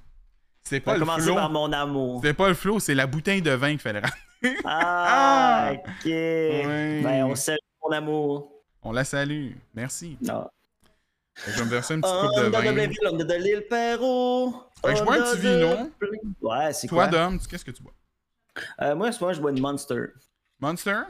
C'est 0.63 0.80
pas 0.80 0.97
le 0.97 1.06
flow. 1.06 1.36
par 1.36 1.50
mon 1.50 1.71
amour. 1.74 2.21
C'est 2.24 2.34
pas 2.34 2.47
le 2.47 2.54
flow, 2.54 2.80
c'est 2.80 2.95
la 2.95 3.08
bouteille 3.08 3.41
de 3.41 3.52
vin 3.52 3.69
qu'il 3.71 3.80
fallait 3.80 4.00
ramener. 4.00 4.58
Ah, 4.65 5.71
ok. 5.74 6.06
Ouais. 6.06 7.02
Ben, 7.04 7.26
on 7.26 7.36
salue 7.36 7.58
mon 7.84 7.91
amour. 7.91 8.52
On 8.82 8.91
la 8.91 9.04
salue. 9.04 9.52
Merci. 9.76 10.17
Non. 10.21 10.47
Fait 11.36 11.52
que 11.52 11.58
Je 11.58 11.60
vais 11.60 11.65
me 11.65 11.69
verser 11.71 11.93
une 11.95 12.02
petite 12.02 12.15
On 12.15 12.28
coupe 12.28 12.36
de 12.38 12.41
vin. 12.50 13.12
On 13.12 13.17
de 13.17 13.34
l'île 13.36 13.65
Perrault. 13.69 14.54
Fait 14.84 14.93
que 14.93 15.00
je 15.00 15.04
bois 15.04 15.15
un 15.15 15.21
petit 15.36 15.38
vino. 15.41 15.91
Ouais, 16.41 16.74
c'est 16.74 16.88
Toi, 16.88 17.08
quoi? 17.08 17.19
Dom, 17.19 17.39
tu- 17.39 17.47
qu'est-ce 17.47 17.63
que 17.65 17.69
tu 17.71 17.84
bois? 17.84 17.93
Euh, 18.82 18.95
moi, 18.95 19.12
moi, 19.21 19.34
je 19.34 19.39
bois 19.39 19.52
une 19.52 19.60
Monster. 19.62 20.06
Monster? 20.60 21.02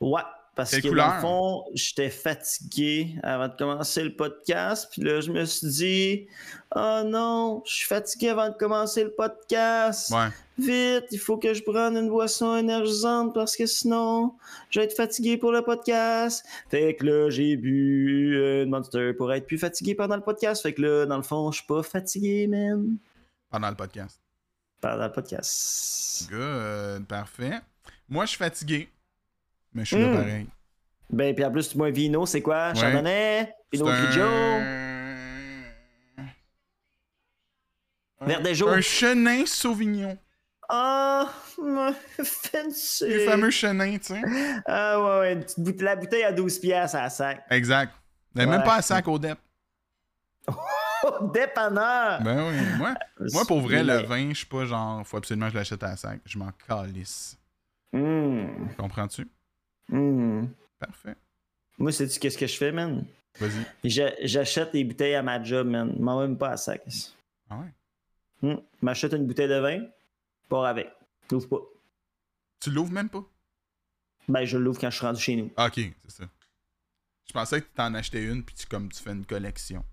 Ouais, 0.00 0.22
parce 0.58 0.72
Quelle 0.72 0.82
que 0.82 0.88
couleur? 0.88 1.06
dans 1.08 1.14
le 1.14 1.20
fond, 1.20 1.64
j'étais 1.72 2.10
fatigué 2.10 3.14
avant 3.22 3.46
de 3.46 3.54
commencer 3.54 4.02
le 4.02 4.14
podcast. 4.16 4.88
Puis 4.90 5.02
là, 5.02 5.20
je 5.20 5.30
me 5.30 5.44
suis 5.44 5.68
dit, 5.68 6.26
oh 6.74 7.02
non, 7.06 7.62
je 7.64 7.72
suis 7.72 7.86
fatigué 7.86 8.30
avant 8.30 8.48
de 8.48 8.54
commencer 8.54 9.04
le 9.04 9.10
podcast. 9.12 10.10
Ouais. 10.10 10.26
Vite, 10.58 11.04
il 11.12 11.18
faut 11.20 11.36
que 11.38 11.54
je 11.54 11.62
prenne 11.62 11.96
une 11.96 12.08
boisson 12.08 12.56
énergisante 12.56 13.32
parce 13.32 13.56
que 13.56 13.66
sinon, 13.66 14.34
je 14.70 14.80
vais 14.80 14.86
être 14.86 14.96
fatigué 14.96 15.36
pour 15.36 15.52
le 15.52 15.62
podcast. 15.62 16.44
Fait 16.68 16.96
que 16.96 17.06
là, 17.06 17.30
j'ai 17.30 17.56
bu 17.56 18.62
une 18.64 18.68
Monster 18.68 19.12
pour 19.14 19.32
être 19.32 19.46
plus 19.46 19.58
fatigué 19.58 19.94
pendant 19.94 20.16
le 20.16 20.22
podcast. 20.22 20.60
Fait 20.62 20.74
que 20.74 20.82
là, 20.82 21.06
dans 21.06 21.18
le 21.18 21.22
fond, 21.22 21.52
je 21.52 21.58
suis 21.58 21.66
pas 21.68 21.84
fatigué, 21.84 22.48
man, 22.48 22.96
Pendant 23.48 23.70
le 23.70 23.76
podcast. 23.76 24.20
pendant 24.80 25.04
le 25.06 25.12
podcast. 25.12 26.28
Good. 26.28 27.06
Parfait. 27.06 27.60
Moi, 28.08 28.24
je 28.24 28.30
suis 28.30 28.38
fatigué. 28.38 28.88
Mais 29.74 29.84
je 29.84 29.94
suis 29.94 30.04
Mm. 30.04 30.10
là 30.12 30.16
pareil. 30.18 30.46
Ben, 31.10 31.34
puis 31.34 31.44
en 31.44 31.50
plus, 31.50 31.74
un 31.80 31.90
vino, 31.90 32.26
c'est 32.26 32.42
quoi? 32.42 32.68
Ouais. 32.70 32.74
Chardonnay? 32.74 33.52
Pinot 33.70 33.88
un- 33.88 34.02
Grigio? 34.04 34.28
Verdejo? 38.20 38.68
Un 38.68 38.80
chenin 38.80 39.46
sauvignon. 39.46 40.18
Ah, 40.68 41.32
fancy. 42.22 43.08
Le 43.08 43.20
fameux 43.24 43.50
chenin, 43.50 43.96
tu 43.98 44.04
sais. 44.14 44.22
Ah, 44.66 45.00
ouais, 45.00 45.18
ouais, 45.20 45.32
une 45.34 45.40
petite 45.44 45.60
boute- 45.60 45.80
la 45.82 45.96
bouteille 45.96 46.24
à 46.24 46.32
12 46.32 46.58
piastres 46.58 46.96
à 46.98 47.02
la 47.02 47.10
sac. 47.10 47.42
Exact. 47.50 47.94
Mais 48.34 48.44
même 48.44 48.60
Ouais. 48.60 48.64
pas 48.66 48.74
à 48.76 48.82
sac 48.82 49.06
au 49.08 49.18
DEP. 49.18 49.38
Oh, 51.04 51.28
dépanneur! 51.32 52.20
Ben 52.24 52.50
oui. 52.50 52.56
Moi, 52.76 52.92
moi 53.32 53.44
pour 53.46 53.60
vrai, 53.60 53.84
le 53.84 53.98
vin, 54.02 54.30
je 54.30 54.38
suis 54.38 54.46
pas 54.46 54.64
genre, 54.64 55.06
faut 55.06 55.16
absolument 55.16 55.46
que 55.46 55.52
je 55.52 55.58
l'achète 55.58 55.80
à 55.84 55.96
sac. 55.96 56.18
Je 56.26 56.36
m'en 56.36 56.50
calisse. 56.66 57.38
Hum, 57.92 58.68
Comprends-tu? 58.76 59.28
Hum. 59.92 60.48
Parfait. 60.78 61.14
Moi, 61.78 61.92
sais-tu 61.92 62.18
qu'est-ce 62.18 62.38
que 62.38 62.46
je 62.46 62.56
fais, 62.56 62.72
man? 62.72 63.04
Vas-y. 63.40 63.88
J'a- 63.88 64.14
J'achète 64.26 64.72
des 64.72 64.84
bouteilles 64.84 65.14
à 65.14 65.22
ma 65.22 65.42
job, 65.42 65.66
man. 65.68 65.94
M'en 65.98 66.20
même 66.20 66.36
pas 66.36 66.50
à 66.50 66.56
sac. 66.56 66.82
Ah 67.50 67.58
ouais? 67.60 67.72
Je 68.42 68.56
M'achète 68.82 69.12
une 69.12 69.26
bouteille 69.26 69.48
de 69.48 69.58
vin, 69.58 69.86
pars 70.48 70.64
avec. 70.64 70.88
L'ouvre 71.30 71.48
pas. 71.48 71.60
Tu 72.60 72.70
l'ouvres 72.70 72.92
même 72.92 73.08
pas? 73.08 73.24
Ben, 74.28 74.44
je 74.44 74.58
l'ouvre 74.58 74.80
quand 74.80 74.90
je 74.90 74.96
suis 74.96 75.06
rendu 75.06 75.20
chez 75.20 75.36
nous. 75.36 75.50
Ah, 75.56 75.66
ok, 75.66 75.74
c'est 75.74 76.22
ça. 76.22 76.24
Je 77.26 77.32
pensais 77.32 77.60
que 77.60 77.66
tu 77.66 77.72
t'en 77.74 77.94
achetais 77.94 78.24
une, 78.24 78.42
puis 78.44 78.54
tu, 78.54 78.66
comme 78.66 78.90
tu 78.90 79.02
fais 79.02 79.12
une 79.12 79.24
collection 79.26 79.84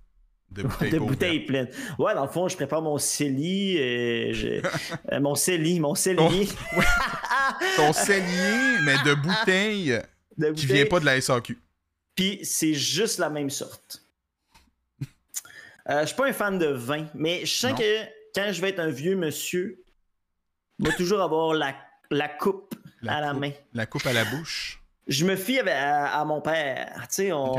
de 0.55 0.63
bouteilles. 0.63 0.91
de 0.91 0.99
pas 0.99 1.05
bouteilles 1.05 1.39
pleines. 1.41 1.69
Ouais, 1.99 2.13
dans 2.15 2.25
le 2.25 2.31
fond, 2.31 2.47
je 2.47 2.55
prépare 2.55 2.81
mon 2.81 2.97
CELI. 2.97 3.77
euh, 3.79 4.33
je- 4.33 4.67
euh, 5.13 5.19
mon 5.19 5.35
CELI, 5.35 5.79
mon 5.79 5.95
CELI. 5.95 6.19
ouvertes. 6.21 6.55
Ton 7.75 7.93
cellier, 7.93 8.79
mais 8.83 8.95
de 9.05 9.13
bouteilles 9.15 10.01
de 10.37 10.47
qui 10.47 10.51
bouteilles. 10.65 10.65
vient 10.81 10.85
pas 10.85 10.99
de 10.99 11.05
la 11.05 11.21
SAQ. 11.21 11.57
Puis 12.15 12.39
c'est 12.43 12.73
juste 12.73 13.19
la 13.19 13.29
même 13.29 13.49
sorte. 13.49 14.01
Euh, 15.89 16.01
je 16.01 16.07
suis 16.07 16.15
pas 16.15 16.27
un 16.27 16.33
fan 16.33 16.57
de 16.57 16.65
vin, 16.67 17.05
mais 17.13 17.45
je 17.45 17.53
sens 17.53 17.71
Non. 17.71 17.77
que 17.77 17.99
quand 18.33 18.51
je 18.51 18.59
vais 18.61 18.69
être 18.69 18.79
un 18.79 18.89
vieux 18.89 19.15
monsieur, 19.15 19.83
je 20.79 20.85
vais 20.89 20.95
toujours 20.95 21.21
avoir 21.21 21.53
la, 21.53 21.75
la 22.09 22.27
coupe 22.27 22.73
La 23.03 23.17
à 23.17 23.21
la 23.21 23.33
main. 23.33 23.51
La 23.73 23.85
coupe 23.85 24.05
à 24.07 24.13
la 24.13 24.25
bouche. 24.25 24.81
Je 25.07 25.23
me 25.25 25.35
fie 25.35 25.59
à, 25.59 26.19
à 26.19 26.25
mon 26.25 26.41
père. 26.41 26.95
Tu 27.01 27.07
sais, 27.11 27.31
on, 27.31 27.53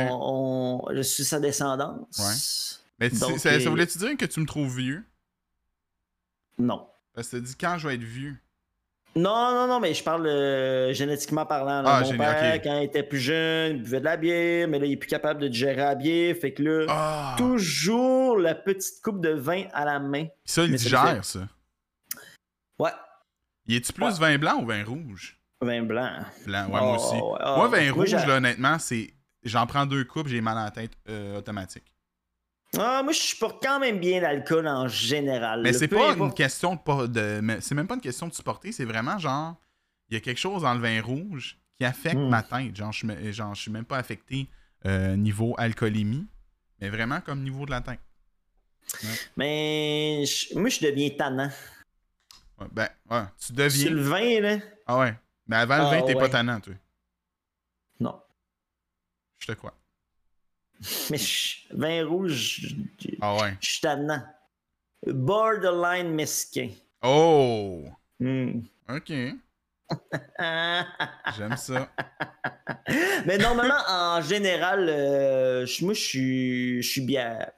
on- 0.80 0.94
je 0.94 1.02
suis 1.02 1.22
sa 1.24 1.38
descendance. 1.38 2.82
Mais 2.98 3.10
tu- 3.10 3.18
Donc, 3.18 3.38
ça, 3.38 3.50
ça 3.60 3.66
euh, 3.66 3.70
voulait-tu 3.70 3.98
dire 3.98 4.16
que 4.16 4.24
tu 4.24 4.40
me 4.40 4.46
trouves 4.46 4.76
vieux? 4.76 5.04
Non. 6.58 6.88
Parce 7.14 7.28
que 7.28 7.36
tu 7.36 7.42
dit 7.42 7.56
quand 7.56 7.76
je 7.78 7.88
vais 7.88 7.94
être 7.94 8.02
vieux? 8.02 8.36
Non, 9.14 9.50
non, 9.54 9.66
non, 9.66 9.80
mais 9.80 9.94
je 9.94 10.04
parle 10.04 10.26
euh, 10.26 10.92
génétiquement 10.92 11.46
parlant. 11.46 11.80
là. 11.80 11.96
Ah, 11.96 12.00
Mon 12.02 12.16
père, 12.18 12.60
quand 12.62 12.78
il 12.80 12.84
était 12.84 13.02
plus 13.02 13.18
jeune, 13.18 13.76
il 13.76 13.82
buvait 13.82 14.00
de 14.00 14.04
la 14.04 14.16
bière, 14.18 14.68
mais 14.68 14.78
là, 14.78 14.84
il 14.84 14.92
est 14.92 14.96
plus 14.98 15.08
capable 15.08 15.40
de 15.40 15.48
digérer 15.48 15.76
la 15.76 15.94
bière. 15.94 16.36
Fait 16.36 16.52
que 16.52 16.62
là, 16.62 16.86
Ah! 16.90 17.34
toujours 17.38 18.36
la 18.38 18.54
petite 18.54 19.02
coupe 19.02 19.22
de 19.22 19.30
vin 19.30 19.64
à 19.72 19.86
la 19.86 19.98
main. 19.98 20.26
Ça, 20.44 20.64
il 20.64 20.72
Mais 20.72 20.76
digère, 20.76 21.24
ça. 21.24 21.48
Ouais, 22.78 22.90
Il 23.66 23.76
est-tu 23.76 23.92
plus 23.94 24.18
vin 24.18 24.36
blanc 24.36 24.60
ou 24.62 24.66
vin 24.66 24.84
rouge? 24.84 25.38
vin 25.62 25.82
blanc. 25.82 26.18
Blanc, 26.44 26.64
ouais, 26.64 26.68
moi 26.68 26.82
Oh, 26.92 26.94
aussi. 26.96 27.14
ouais, 27.14 27.20
oh. 27.22 27.54
Moi, 27.56 27.68
vin 27.68 27.84
Moi, 27.84 27.92
rouge, 27.92 28.12
là, 28.12 28.36
honnêtement, 28.36 28.78
c'est. 28.78 29.14
J'en 29.44 29.66
prends 29.66 29.86
deux 29.86 30.04
coupes, 30.04 30.28
j'ai 30.28 30.42
mal 30.42 30.58
à 30.58 30.64
la 30.64 30.70
tête 30.70 30.92
euh, 31.08 31.38
automatique. 31.38 31.84
Ah, 32.78 33.02
moi, 33.02 33.12
je 33.12 33.18
supporte 33.20 33.62
quand 33.62 33.78
même 33.80 33.98
bien 34.00 34.20
l'alcool 34.20 34.66
en 34.68 34.88
général. 34.88 35.62
Mais 35.62 35.72
c'est 35.72 35.88
pas 35.88 36.10
importe- 36.10 36.18
une 36.30 36.34
question 36.34 36.74
de 36.74 36.80
pas 36.80 37.06
de. 37.06 37.58
C'est 37.60 37.74
même 37.74 37.86
pas 37.86 37.94
une 37.94 38.00
question 38.00 38.28
de 38.28 38.34
supporter, 38.34 38.72
c'est 38.72 38.84
vraiment 38.84 39.18
genre. 39.18 39.56
Il 40.08 40.14
y 40.14 40.16
a 40.16 40.20
quelque 40.20 40.38
chose 40.38 40.62
dans 40.62 40.74
le 40.74 40.80
vin 40.80 41.00
rouge 41.02 41.58
qui 41.78 41.84
affecte 41.84 42.16
Hmm. 42.16 42.28
ma 42.28 42.42
tête. 42.42 42.76
Genre, 42.76 42.92
je 42.92 43.32
genre, 43.32 43.54
je 43.54 43.62
suis 43.62 43.70
même 43.70 43.84
pas 43.84 43.98
affecté 43.98 44.48
euh, 44.84 45.16
niveau 45.16 45.54
alcoolémie, 45.58 46.26
mais 46.80 46.88
vraiment 46.90 47.20
comme 47.20 47.42
niveau 47.42 47.66
de 47.66 47.70
la 47.72 47.80
tête. 47.80 47.98
Mais 49.36 50.24
je- 50.24 50.56
moi, 50.58 50.68
je 50.68 50.80
deviens 50.80 51.10
tannant. 51.10 51.50
Ouais, 52.58 52.66
ben, 52.70 52.88
ouais, 53.10 53.22
tu 53.44 53.52
deviens. 53.52 53.90
le 53.90 54.00
vin, 54.02 54.40
là, 54.40 54.58
Ah 54.86 54.98
ouais. 54.98 55.14
Mais 55.48 55.56
avant 55.56 55.76
le 55.78 55.82
Ah 55.82 55.90
vin, 55.90 56.02
t'es 56.02 56.14
pas 56.14 56.28
tannant, 56.28 56.60
toi. 56.60 56.74
non. 58.00 58.20
Je 59.38 59.46
te 59.48 59.52
crois. 59.52 59.74
Mais 61.10 61.18
je- 61.18 61.56
vin 61.72 62.06
rouge, 62.06 62.60
je 62.62 62.74
Ah 63.20 63.36
ouais. 63.36 63.56
je 63.60 63.68
suis 63.70 63.80
tannant. 63.80 64.22
Borderline 65.06 66.10
mesquin. 66.14 66.70
Oh! 67.02 67.84
Hmm. 68.20 68.60
Ok. 68.88 69.12
J'aime 71.36 71.56
ça. 71.56 71.88
Mais 73.26 73.38
normalement, 73.38 73.78
en 73.88 74.20
général, 74.20 74.86
euh, 74.88 75.66
moi, 75.82 75.94
je 75.94 76.00
suis, 76.00 76.82
je 76.82 76.88
suis 76.88 77.00
bière. 77.02 77.50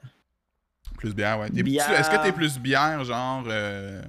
Plus 0.97 1.13
bière, 1.15 1.39
ouais. 1.39 1.49
Bière. 1.49 1.89
Est-ce 1.91 2.09
que 2.09 2.21
t'es 2.21 2.31
plus 2.31 2.59
bière, 2.59 3.03
genre. 3.03 3.43
euh, 3.47 4.01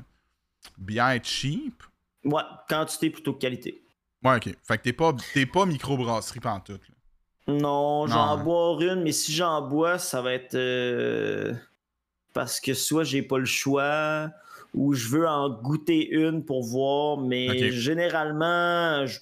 bière 0.76 1.18
cheap? 1.22 1.82
Ouais, 2.24 2.42
quantité 2.68 3.10
plutôt 3.10 3.32
que 3.34 3.38
qualité. 3.38 3.82
Ouais, 4.22 4.36
ok. 4.36 4.54
Fait 4.66 4.76
que 4.78 4.82
t'es 4.82 4.92
pas, 4.92 5.14
t'es 5.32 5.46
pas 5.46 5.64
microbrasserie 5.64 6.40
pantoute, 6.40 6.86
là. 6.88 6.94
Non, 7.48 8.06
j'en 8.06 8.36
Non. 8.36 8.44
bois 8.44 8.78
une, 8.80 9.02
mais 9.02 9.12
si 9.12 9.32
j'en 9.32 9.62
bois, 9.66 9.98
ça 9.98 10.22
va 10.22 10.32
être 10.34 10.54
euh, 10.54 11.52
parce 12.32 12.60
que 12.60 12.74
soit 12.74 13.04
j'ai 13.04 13.22
pas 13.22 13.38
le 13.38 13.44
choix 13.44 14.30
ou 14.72 14.94
je 14.94 15.08
veux 15.08 15.26
en 15.28 15.50
goûter 15.50 16.08
une 16.10 16.44
pour 16.44 16.62
voir, 16.64 17.18
mais 17.18 17.72
généralement, 17.72 19.04
je 19.06 19.18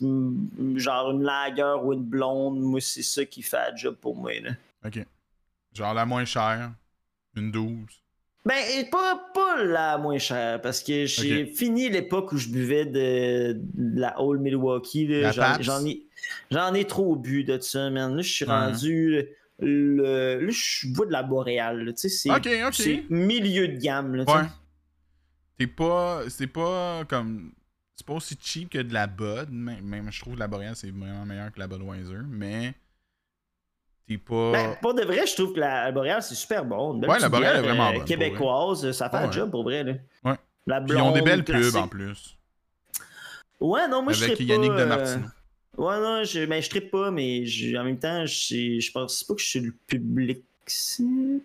genre 0.76 1.11
une 1.12 1.22
lager 1.22 1.76
ou 1.83 1.94
une 1.94 2.02
blonde, 2.04 2.61
moi 2.61 2.81
c'est 2.83 3.02
ça 3.02 3.24
qui 3.24 3.40
fait 3.42 3.57
la 3.57 3.74
job 3.74 3.96
pour 3.98 4.14
moi. 4.14 4.33
Là. 4.40 4.50
Ok. 4.85 5.04
Genre 5.72 5.94
la 5.94 6.04
moins 6.04 6.24
chère. 6.26 6.72
Une 7.35 7.50
12. 7.50 7.70
Ben, 8.48 8.88
pas, 8.90 9.30
pas 9.34 9.62
la 9.62 9.98
moins 9.98 10.16
chère, 10.16 10.62
parce 10.62 10.82
que 10.82 11.04
j'ai 11.04 11.44
fini 11.44 11.90
l'époque 11.90 12.32
où 12.32 12.38
je 12.38 12.48
buvais 12.48 12.87
de, 12.87 13.52
de 13.52 14.00
la 14.00 14.18
Old 14.22 14.40
Milwaukee. 14.40 15.06
J'en, 15.61 15.84
ai, 15.84 16.80
ai 16.80 16.84
trop 16.87 17.14
bu 17.14 17.44
de 17.44 17.61
ça, 17.61 17.90
man. 17.90 18.16
Là, 18.16 18.22
je 18.22 18.32
suis 18.32 18.44
rendu. 18.46 19.22
Le, 19.58 20.40
là, 20.40 20.50
je 20.50 20.88
bois 20.88 21.04
de 21.04 21.12
la 21.12 21.22
boréale. 21.22 21.92
Tu 21.94 22.08
sais, 22.08 22.08
c'est, 22.08 22.30
Ok, 22.30 22.48
ok. 22.68 22.74
c'est 22.74 23.04
milieu 23.11 23.68
de 23.68 23.76
gamme. 23.76 24.14
Là. 24.14 24.24
Ouais. 24.26 24.48
T'es 25.58 25.66
pas. 25.66 26.22
C'est 26.30 26.46
pas 26.46 27.04
comme. 27.06 27.52
C'est 27.96 28.06
pas 28.06 28.14
aussi 28.14 28.38
cheap 28.40 28.70
que 28.70 28.78
de 28.78 28.94
la 28.94 29.06
Bud. 29.08 29.50
Même, 29.50 29.84
même 29.84 30.11
je 30.11 30.20
trouve 30.20 30.37
que 30.37 30.38
la 30.38 30.48
Boreal 30.48 30.74
c'est 30.74 30.90
vraiment 30.90 31.26
meilleur 31.26 31.52
que 31.52 31.58
la 31.58 31.66
Budweiser. 31.66 32.22
Mais. 32.26 32.72
T'es 34.08 34.16
pas. 34.16 34.52
Ben, 34.52 34.76
pour 34.80 34.94
de 34.94 35.02
vrai, 35.02 35.26
je 35.26 35.34
trouve 35.34 35.52
que 35.52 35.60
la, 35.60 35.92
boréale, 35.92 36.22
c'est 36.22 36.34
super 36.34 36.64
bon. 36.64 36.98
Ouais, 36.98 37.06
la 37.06 37.14
petite 37.16 37.30
Boréal 37.30 37.56
est 37.56 37.60
vraiment 37.60 37.90
euh, 37.90 37.92
bonne, 37.96 38.04
Québécoise, 38.04 38.92
ça 38.92 39.10
fait 39.10 39.16
un 39.16 39.30
job 39.30 39.50
pour 39.50 39.64
vrai. 39.64 39.84
Là. 39.84 39.92
Ouais. 40.24 40.36
La 40.66 40.80
Puis 40.80 40.94
ils 40.96 41.00
ont 41.02 41.12
des 41.12 41.22
belles 41.22 41.44
pubs 41.44 41.76
en 41.76 41.88
plus. 41.88 42.36
Ouais, 43.60 43.86
non, 43.88 44.02
moi 44.02 44.12
je 44.12 44.24
avec 44.24 44.40
Yannick 44.40 44.70
pas, 44.70 44.76
euh. 44.76 45.18
Ouais, 45.76 46.00
non, 46.00 46.24
je, 46.24 46.46
ben, 46.46 46.62
je 46.62 46.70
trippe 46.70 46.90
pas, 46.90 47.10
mais 47.10 47.44
je- 47.44 47.76
en 47.76 47.84
même 47.84 47.98
temps, 47.98 48.24
je, 48.24 48.78
je 48.80 48.92
pense 48.92 49.24
pas 49.24 49.34
que 49.34 49.40
je 49.40 49.46
suis 49.46 49.60
le 49.60 49.72
public. 49.86 50.42
cible. 50.66 51.40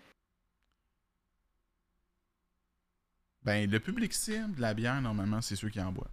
Ben, 3.43 3.69
le 3.69 3.79
public 3.79 4.13
cible 4.13 4.55
de 4.55 4.61
la 4.61 4.73
bière, 4.73 5.01
normalement, 5.01 5.41
c'est 5.41 5.55
ceux 5.55 5.69
qui 5.69 5.81
en 5.81 5.91
boivent. 5.91 6.07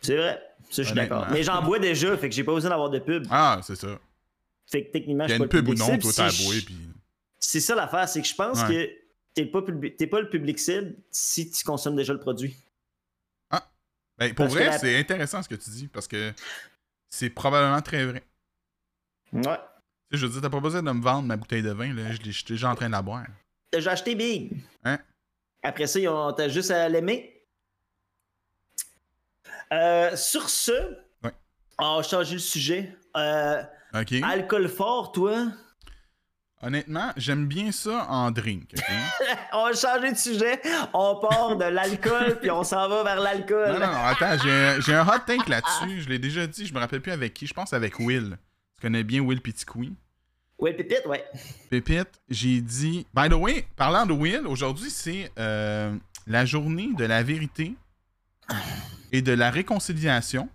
C'est 0.00 0.16
vrai, 0.16 0.40
ça 0.70 0.82
je 0.82 0.88
suis 0.88 0.94
d'accord. 0.94 1.26
Mais 1.30 1.42
j'en 1.42 1.62
bois 1.62 1.78
déjà, 1.78 2.16
fait 2.16 2.28
que 2.28 2.34
j'ai 2.34 2.44
pas 2.44 2.52
besoin 2.54 2.70
d'avoir 2.70 2.90
de 2.90 2.98
pub. 2.98 3.26
Ah, 3.30 3.60
c'est 3.62 3.76
ça. 3.76 3.98
Fait 4.70 4.86
que 4.86 4.92
techniquement, 4.92 5.24
je 5.28 5.34
a 5.34 5.36
suis 5.36 5.38
pas 5.38 5.44
le 5.44 5.62
ou 5.62 5.62
public 5.64 5.78
non, 5.78 5.86
cible. 5.86 6.02
toi 6.02 6.12
t'as 6.14 6.30
Si 6.30 6.42
boire, 6.44 6.54
je- 6.56 6.64
puis. 6.64 6.76
C'est 7.38 7.60
ça 7.60 7.74
l'affaire, 7.74 8.08
c'est 8.08 8.22
que 8.22 8.26
je 8.28 8.34
pense 8.34 8.62
Ouais. 8.62 8.68
que 8.68 8.90
t'es 9.34 9.46
pas, 9.46 9.62
pas 10.06 10.20
le 10.20 10.30
public 10.30 10.58
cible 10.58 10.96
si 11.10 11.50
tu 11.50 11.64
consommes 11.64 11.96
déjà 11.96 12.12
le 12.12 12.20
produit. 12.20 12.56
Ben, 14.16 14.32
pour 14.32 14.44
Parce 14.44 14.54
vrai, 14.54 14.66
la- 14.66 14.78
c'est 14.78 14.96
intéressant 14.96 15.42
ce 15.42 15.48
que 15.48 15.56
tu 15.56 15.68
dis, 15.70 15.88
parce 15.88 16.06
que 16.06 16.32
c'est 17.10 17.30
probablement 17.30 17.82
très 17.82 18.04
vrai. 18.06 18.22
Ouais. 19.32 19.42
Tu 19.42 19.48
sais, 19.48 20.18
je 20.18 20.26
veux 20.26 20.32
dire, 20.34 20.40
t'as 20.40 20.50
pas 20.50 20.60
besoin 20.60 20.84
de 20.84 20.90
me 20.92 21.02
vendre 21.02 21.26
ma 21.26 21.36
bouteille 21.36 21.62
de 21.64 21.72
vin, 21.72 21.92
là. 21.92 22.12
Je 22.12 22.22
l'ai- 22.22 22.30
déjà 22.46 22.70
en 22.70 22.76
train 22.76 22.86
de 22.86 22.92
la 22.92 23.02
boire. 23.02 23.26
J'ai 23.76 23.88
acheté 23.88 24.14
Big. 24.14 24.52
Hein? 24.84 25.00
Après 25.64 25.88
ça, 25.88 25.98
ont- 26.08 26.32
t'as 26.32 26.48
juste 26.48 26.70
à 26.70 26.88
l'aimer. 26.88 27.44
Euh, 29.72 30.14
sur 30.16 30.48
ce, 30.48 30.70
Ouais. 31.24 31.32
on 31.80 31.96
va 31.96 32.02
changer 32.04 32.34
le 32.34 32.38
sujet. 32.40 32.96
Euh, 33.16 33.62
OK? 33.94 34.12
alcool 34.22 34.68
fort, 34.68 35.12
toi? 35.12 35.46
Honnêtement, 36.62 37.12
j'aime 37.16 37.46
bien 37.46 37.72
ça 37.72 38.06
en 38.08 38.30
drink, 38.30 38.74
OK? 38.76 38.84
on 39.52 39.66
va 39.66 39.72
changer 39.74 40.12
de 40.12 40.16
sujet. 40.16 40.60
On 40.94 41.16
part 41.16 41.56
de 41.56 41.64
l'alcool, 41.64 42.38
puis 42.40 42.50
on 42.50 42.64
s'en 42.64 42.88
va 42.88 43.04
vers 43.04 43.20
l'alcool. 43.20 43.72
Non, 43.72 43.80
non, 43.80 43.92
non, 43.92 44.04
attends, 44.04 44.38
j'ai 44.38 44.94
un, 44.94 45.06
hot 45.06 45.20
tank 45.26 45.46
là-dessus. 45.48 46.00
Je 46.00 46.08
l'ai 46.08 46.18
déjà 46.18 46.46
dit, 46.46 46.66
je 46.66 46.72
me 46.72 46.78
rappelle 46.78 47.02
plus 47.02 47.12
avec 47.12 47.34
qui. 47.34 47.46
Je 47.46 47.52
pense 47.52 47.72
avec 47.74 47.98
Will. 48.00 48.38
Tu 48.76 48.80
connais 48.80 49.04
bien 49.04 49.20
Will 49.20 49.42
Petitcoui. 49.42 49.94
Ouais, 50.58 50.72
pépite, 50.72 51.04
ouais. 51.06 51.24
Pépite, 51.68 52.08
j'ai 52.30 52.60
dit. 52.62 53.06
By 53.12 53.28
the 53.28 53.34
way, 53.34 53.66
parlant 53.76 54.06
de 54.06 54.12
Will, 54.12 54.46
aujourd'hui, 54.46 54.88
c'est 54.88 55.30
euh, 55.38 55.94
la 56.26 56.46
journée 56.46 56.88
de 56.96 57.04
la 57.04 57.22
vérité 57.22 57.74
et 59.12 59.20
de 59.20 59.32
la 59.32 59.50
réconciliation. 59.50 60.48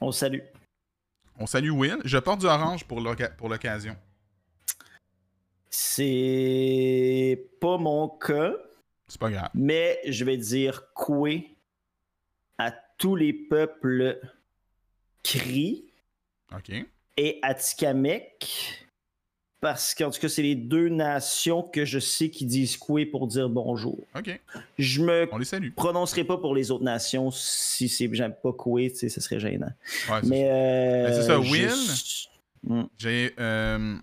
On 0.00 0.12
salue. 0.12 0.40
On 1.38 1.46
salue 1.46 1.70
Will. 1.70 1.98
Je 2.04 2.18
porte 2.18 2.40
du 2.40 2.46
orange 2.46 2.84
pour 2.84 3.00
l'occasion. 3.00 3.96
C'est 5.70 7.48
pas 7.60 7.78
mon 7.78 8.08
cas, 8.08 8.52
C'est 9.08 9.20
pas 9.20 9.30
grave. 9.30 9.50
mais 9.54 9.98
je 10.06 10.24
vais 10.24 10.36
dire 10.36 10.92
coué 10.94 11.56
à 12.58 12.72
tous 12.98 13.16
les 13.16 13.32
peuples 13.32 14.20
cri 15.22 15.92
OK. 16.54 16.72
et 17.16 17.38
Atikamek. 17.42 18.81
Parce 19.62 19.94
qu'en 19.94 20.10
tout 20.10 20.18
cas, 20.20 20.28
c'est 20.28 20.42
les 20.42 20.56
deux 20.56 20.88
nations 20.88 21.62
que 21.62 21.84
je 21.84 22.00
sais 22.00 22.30
qui 22.30 22.46
disent 22.46 22.76
coué 22.76 23.06
pour 23.06 23.28
dire 23.28 23.48
bonjour. 23.48 23.96
OK. 24.16 24.40
Je 24.76 25.02
me 25.02 25.28
On 25.30 25.38
les 25.38 25.44
salue. 25.44 25.70
prononcerai 25.70 26.24
pas 26.24 26.36
pour 26.36 26.52
les 26.52 26.72
autres 26.72 26.82
nations 26.82 27.30
si 27.30 27.88
c'est 27.88 28.12
j'aime 28.12 28.34
pas 28.42 28.52
coué, 28.52 28.90
tu 28.90 28.98
sais, 28.98 29.08
ce 29.08 29.20
serait 29.20 29.38
gênant. 29.38 29.70
Ouais, 30.10 30.18
c'est 30.20 30.28
Mais, 30.28 30.50
euh, 30.50 31.06
Ben, 31.06 31.14
c'est 31.14 31.22
ça, 31.22 31.38
Will. 31.38 31.70
Mm, 32.64 32.82
J'ai. 32.98 33.34
euh, 33.38 33.96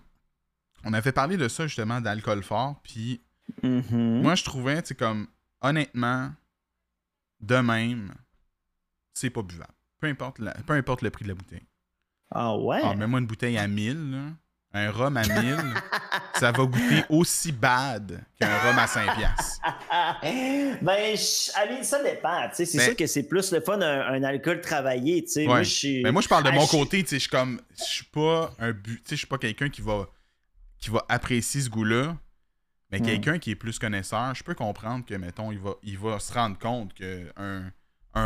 on 0.84 0.94
avait 0.94 1.12
parlé 1.12 1.36
de 1.36 1.46
ça 1.46 1.66
justement, 1.66 2.00
d'alcool 2.00 2.42
fort. 2.42 2.80
Puis 2.82 3.20
mhm. 3.62 4.22
moi, 4.22 4.34
je 4.36 4.44
trouvais, 4.44 4.80
tu 4.82 4.94
comme. 4.94 5.26
Honnêtement, 5.60 6.30
de 7.40 7.56
même, 7.56 8.14
c'est 9.12 9.28
pas 9.28 9.42
buvable. 9.42 9.74
Peu 10.00 10.06
importe, 10.06 10.38
la- 10.38 10.54
peu 10.54 10.72
importe 10.72 11.02
le 11.02 11.10
prix 11.10 11.24
de 11.24 11.28
la 11.28 11.34
bouteille. 11.34 11.66
Ah 12.30 12.56
ouais? 12.56 12.80
Ah, 12.82 12.94
mets-moi 12.94 13.20
une 13.20 13.26
bouteille 13.26 13.58
à 13.58 13.68
1000, 13.68 14.10
là. 14.10 14.22
Un 14.72 14.90
rhum 14.92 15.16
à 15.16 15.22
1000, 15.22 15.56
ça 16.38 16.52
va 16.52 16.64
goûter 16.64 17.02
aussi 17.08 17.50
bad 17.50 18.22
qu'un 18.38 18.56
rhum 18.58 18.78
à 18.78 18.86
5 18.86 19.16
piastres. 19.16 19.60
ben, 20.82 21.16
je- 21.16 21.82
ça 21.82 22.02
dépend. 22.04 22.48
C'est 22.52 22.76
Ben- 22.76 22.84
sûr 22.86 22.96
que 22.96 23.06
c'est 23.08 23.24
plus 23.24 23.50
le 23.52 23.60
fun 23.60 23.80
un, 23.80 24.00
un 24.14 24.22
alcool 24.22 24.60
travaillé. 24.60 25.24
Ouais. 25.36 25.44
Moi, 25.46 25.62
je 25.64 25.70
suis. 25.70 26.02
Mais 26.04 26.12
moi, 26.12 26.22
je 26.22 26.28
parle 26.28 26.44
de 26.44 26.50
Ah, 26.50 26.52
mon 26.52 26.66
côté, 26.66 27.04
je 27.08 27.16
suis 27.16 27.28
comme. 27.28 27.60
Je 27.78 27.82
suis 27.84 28.04
pas 28.04 28.52
un 28.60 28.70
but. 28.72 29.02
Je 29.10 29.16
suis 29.16 29.26
pas 29.26 29.38
quelqu'un 29.38 29.68
qui 29.70 29.80
va. 29.82 30.06
qui 30.78 30.90
va 30.90 31.04
apprécier 31.08 31.60
ce 31.60 31.68
goût-là. 31.68 32.16
Mais 32.92 32.98
Hmm. 33.00 33.04
quelqu'un 33.04 33.38
qui 33.38 33.50
est 33.50 33.56
plus 33.56 33.78
connaisseur, 33.78 34.34
je 34.34 34.42
peux 34.42 34.54
comprendre 34.54 35.04
que, 35.04 35.14
mettons, 35.14 35.52
il 35.52 35.58
va, 35.58 35.74
il 35.82 35.98
va 35.98 36.18
se 36.18 36.32
rendre 36.32 36.58
compte 36.58 36.94
que 36.94 37.30
un, 37.36 37.70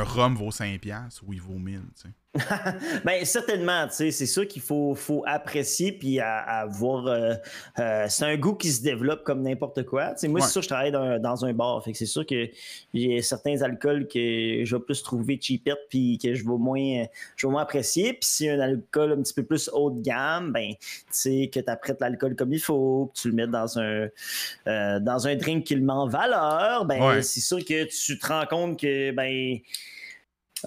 rhum 0.04 0.34
vaut 0.36 0.50
5$ 0.50 0.78
piastres 0.78 1.22
ou 1.26 1.32
il 1.32 1.40
vaut 1.40 1.58
1000$. 1.58 1.80
Tu 1.96 2.02
sais. 2.02 2.08
Ben, 3.04 3.24
certainement, 3.24 3.86
tu 3.88 3.94
sais, 3.94 4.10
c'est 4.10 4.26
sûr 4.26 4.46
qu'il 4.48 4.60
faut, 4.62 4.94
faut 4.94 5.22
apprécier 5.26 5.92
puis 5.92 6.18
à, 6.20 6.38
à 6.38 6.66
voir. 6.66 7.06
euh, 7.06 7.34
euh, 7.78 8.06
c'est 8.08 8.24
un 8.24 8.36
goût 8.36 8.54
qui 8.54 8.70
se 8.72 8.82
développe 8.82 9.22
comme 9.24 9.42
n'importe 9.42 9.84
quoi. 9.84 10.08
Tu 10.14 10.20
sais, 10.20 10.28
moi, 10.28 10.40
Ouais. 10.40 10.46
c'est 10.46 10.52
sûr 10.52 10.60
que 10.60 10.64
je 10.64 10.68
travaille 10.68 10.90
dans, 10.92 11.20
dans 11.20 11.44
un 11.44 11.52
bar. 11.52 11.82
Fait 11.84 11.92
que 11.92 11.98
c'est 11.98 12.06
sûr 12.06 12.26
que 12.26 12.48
j'ai 12.92 13.22
certains 13.22 13.62
alcools 13.62 14.08
que 14.08 14.64
je 14.64 14.76
vais 14.76 14.82
plus 14.82 15.02
trouver 15.02 15.38
cheapette 15.40 15.78
puis 15.88 16.18
que 16.22 16.34
je 16.34 16.42
vais 16.44 16.56
moins, 16.58 17.04
je 17.36 17.46
vais 17.46 17.50
moins 17.52 17.62
apprécier. 17.62 18.14
Puis 18.14 18.22
si 18.28 18.48
un 18.48 18.58
alcool 18.60 19.12
un 19.12 19.22
petit 19.22 19.34
peu 19.34 19.44
plus 19.44 19.70
haut 19.72 19.90
de 19.90 20.00
gamme, 20.00 20.52
ben, 20.52 20.70
tu 20.72 20.78
sais, 21.10 21.50
que 21.52 21.60
tu 21.60 21.70
apprêtes 21.70 22.00
l'alcool 22.00 22.34
comme 22.36 22.52
il 22.52 22.60
faut, 22.60 23.12
que 23.14 23.20
tu 23.20 23.28
le 23.28 23.34
mettes 23.34 23.50
dans 23.50 23.78
un, 23.78 24.08
euh, 24.66 24.98
dans 25.00 25.26
un 25.28 25.36
drink 25.36 25.64
qui 25.64 25.74
le 25.76 25.82
met 25.82 25.92
en 25.92 26.08
valeur, 26.08 26.84
ben, 26.84 27.00
Ouais. 27.00 27.22
c'est 27.22 27.40
sûr 27.40 27.58
que 27.64 27.84
tu 27.84 28.18
te 28.18 28.26
rends 28.26 28.46
compte 28.46 28.80
que, 28.80 29.12
ben, 29.12 29.58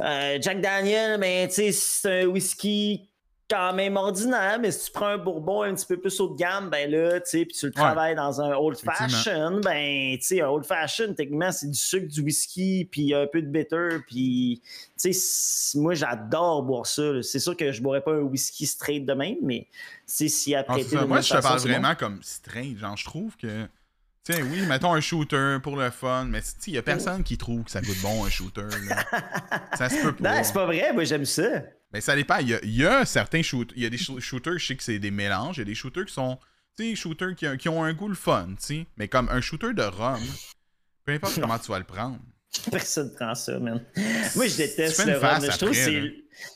euh, 0.02 0.38
Jack 0.42 0.62
Daniel, 0.62 1.20
ben, 1.20 1.48
tu 1.48 1.54
sais, 1.56 1.72
c'est 1.72 2.24
un 2.24 2.26
whisky 2.28 3.10
quand 3.50 3.72
même 3.74 3.96
ordinaire, 3.96 4.60
mais 4.60 4.72
si 4.72 4.88
tu 4.88 4.92
prends 4.92 5.08
un 5.08 5.18
bourbon 5.18 5.62
un 5.62 5.74
petit 5.74 5.86
peu 5.86 5.98
plus 5.98 6.20
haut 6.20 6.28
de 6.28 6.38
gamme, 6.38 6.70
ben 6.70 6.92
là, 6.92 7.22
tu 7.22 7.30
sais, 7.30 7.46
puis 7.46 7.56
tu 7.58 7.68
le 7.68 7.72
travailles 7.72 8.14
dans 8.16 8.42
un 8.42 8.54
old 8.54 8.78
fashion, 8.78 9.62
ben, 9.64 10.18
tu 10.18 10.22
sais, 10.26 10.42
un 10.42 10.50
old 10.50 10.66
fashion, 10.66 11.14
techniquement, 11.14 11.54
c'est 11.54 11.68
du 11.72 11.78
sucre, 11.80 12.08
du 12.08 12.22
whisky, 12.22 12.84
puis 12.92 13.14
un 13.14 13.26
peu 13.26 13.42
de 13.42 13.48
bitter, 13.48 14.00
puis, 14.06 14.62
tu 15.02 15.14
sais, 15.14 15.78
moi, 15.80 15.94
j'adore 15.94 16.64
boire 16.64 16.86
ça. 16.86 17.24
C'est 17.24 17.40
sûr 17.40 17.56
que 17.56 17.72
je 17.72 17.82
boirais 17.82 18.02
pas 18.02 18.12
un 18.12 18.22
whisky 18.24 18.66
straight 18.66 19.06
de 19.06 19.14
même, 19.14 19.38
mais, 19.42 19.68
tu 19.72 19.78
sais, 20.08 20.28
si 20.28 20.54
Ah, 20.54 20.60
après 20.60 20.84
ça. 20.84 21.06
Moi, 21.06 21.22
je 21.22 21.34
te 21.34 21.42
parle 21.42 21.62
bon. 21.62 21.70
vraiment 21.70 21.96
comme 21.96 22.20
straight. 22.24 22.78
Genre, 22.78 22.98
je 22.98 23.06
trouve 23.06 23.38
que. 23.38 23.66
Sais, 24.34 24.42
oui, 24.42 24.66
mettons 24.66 24.94
un 24.94 25.00
shooter 25.00 25.58
pour 25.64 25.78
le 25.78 25.90
fun, 25.90 26.26
mais 26.26 26.42
il 26.66 26.74
y 26.74 26.78
a 26.78 26.82
personne 26.82 27.24
qui 27.24 27.38
trouve 27.38 27.64
que 27.64 27.72
ça 27.72 27.80
goûte 27.80 28.02
bon 28.02 28.26
un 28.26 28.30
shooter. 28.30 28.68
là. 28.90 29.06
ça 29.78 29.88
se 29.88 30.02
peut 30.02 30.14
pas. 30.14 30.36
Non, 30.36 30.44
c'est 30.44 30.52
pas 30.54 30.66
vrai, 30.66 30.92
moi, 30.92 31.06
j'aime 31.06 31.24
ça. 31.24 31.64
Mais 31.94 32.02
ça 32.02 32.14
dépend. 32.14 32.36
Il 32.40 32.50
y 32.50 32.54
a, 32.54 32.60
il 32.62 32.76
y 32.76 32.86
a 32.86 33.06
certains 33.06 33.42
shooters. 33.42 33.74
Il 33.78 33.84
y 33.84 33.86
a 33.86 33.90
des 33.90 33.96
shoo- 33.98 34.20
shooters, 34.20 34.58
je 34.58 34.66
sais 34.68 34.76
que 34.76 34.84
c'est 34.84 35.00
des 35.00 35.12
mélanges. 35.12 35.56
Il 35.56 35.60
y 35.60 35.62
a 35.62 35.66
des 35.66 35.76
shooters 35.76 36.06
qui 36.08 36.14
sont. 36.14 36.38
Tu 36.78 36.90
sais, 36.90 36.96
shooters 36.96 37.36
qui, 37.36 37.46
qui 37.58 37.70
ont 37.70 37.82
un 37.86 37.94
goût 37.94 38.10
le 38.10 38.16
fun, 38.16 38.48
tu 38.50 38.56
sais. 38.60 38.86
Mais 38.98 39.08
comme 39.08 39.30
un 39.30 39.40
shooter 39.40 39.74
de 39.74 39.84
rhum, 39.84 40.20
peu 41.06 41.14
importe 41.14 41.36
comment 41.40 41.58
tu 41.58 41.72
vas 41.72 41.80
le 41.80 41.86
prendre. 41.86 42.20
Personne 42.72 43.14
prend 43.16 43.36
ça, 43.36 43.60
man. 43.60 43.84
Moi, 44.36 44.48
je 44.48 44.58
déteste 44.58 45.06
le 45.06 45.18
rhum. 45.18 45.42
Je 45.42 45.58
trouve 45.58 45.70
que 45.72 45.76
c'est 45.76 46.00
là. 46.02 46.08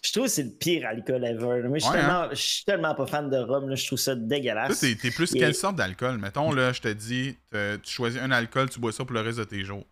je 0.03 0.11
trouve 0.11 0.23
que 0.25 0.31
c'est 0.31 0.43
le 0.43 0.51
pire 0.51 0.87
alcool 0.87 1.23
ever. 1.25 1.67
Moi, 1.67 1.77
je 1.77 1.83
suis 1.83 1.91
Ouais, 1.91 1.97
hein? 1.97 2.01
tellement, 2.01 2.29
je 2.31 2.35
suis 2.41 2.65
tellement 2.65 2.95
pas 2.95 3.05
fan 3.07 3.29
de 3.29 3.37
rhum. 3.37 3.69
là. 3.69 3.75
Je 3.75 3.85
trouve 3.85 3.99
ça 3.99 4.15
dégueulasse. 4.15 4.79
t'es 4.79 4.95
t'es 4.95 5.11
plus 5.11 5.33
Et- 5.35 5.39
quelle 5.39 5.55
sorte 5.55 5.75
d'alcool? 5.75 6.17
Mettons, 6.17 6.51
là, 6.53 6.71
je 6.73 6.81
te 6.81 6.87
dis, 6.87 7.37
tu 7.51 7.91
choisis 7.91 8.19
un 8.21 8.31
alcool, 8.31 8.69
tu 8.69 8.79
bois 8.79 8.91
ça 8.91 9.03
pour 9.05 9.13
le 9.13 9.21
reste 9.21 9.39
de 9.39 9.43
tes 9.43 9.63
jours. 9.63 9.85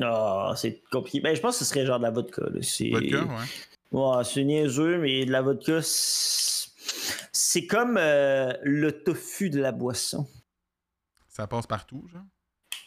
Ah, 0.00 0.54
c'est 0.56 0.82
compliqué. 0.90 1.20
Ben, 1.20 1.34
je 1.36 1.40
pense 1.40 1.58
que 1.58 1.64
ce 1.64 1.70
serait 1.70 1.84
genre 1.86 1.98
de 1.98 2.04
la 2.04 2.10
vodka. 2.10 2.42
là. 2.42 2.60
Vodka, 2.92 3.24
ouais. 3.24 3.44
Ouais, 3.98 4.24
c'est 4.24 4.44
niaiseux, 4.44 4.98
mais 4.98 5.26
de 5.26 5.32
la 5.32 5.42
vodka, 5.42 5.80
c'est, 5.82 6.70
c'est 7.30 7.66
comme 7.66 7.96
euh, 7.98 8.52
le 8.62 8.90
tofu 9.02 9.50
de 9.50 9.60
la 9.60 9.70
boisson. 9.72 10.26
Ça 11.28 11.46
passe 11.46 11.66
partout, 11.66 12.06
genre. 12.12 12.22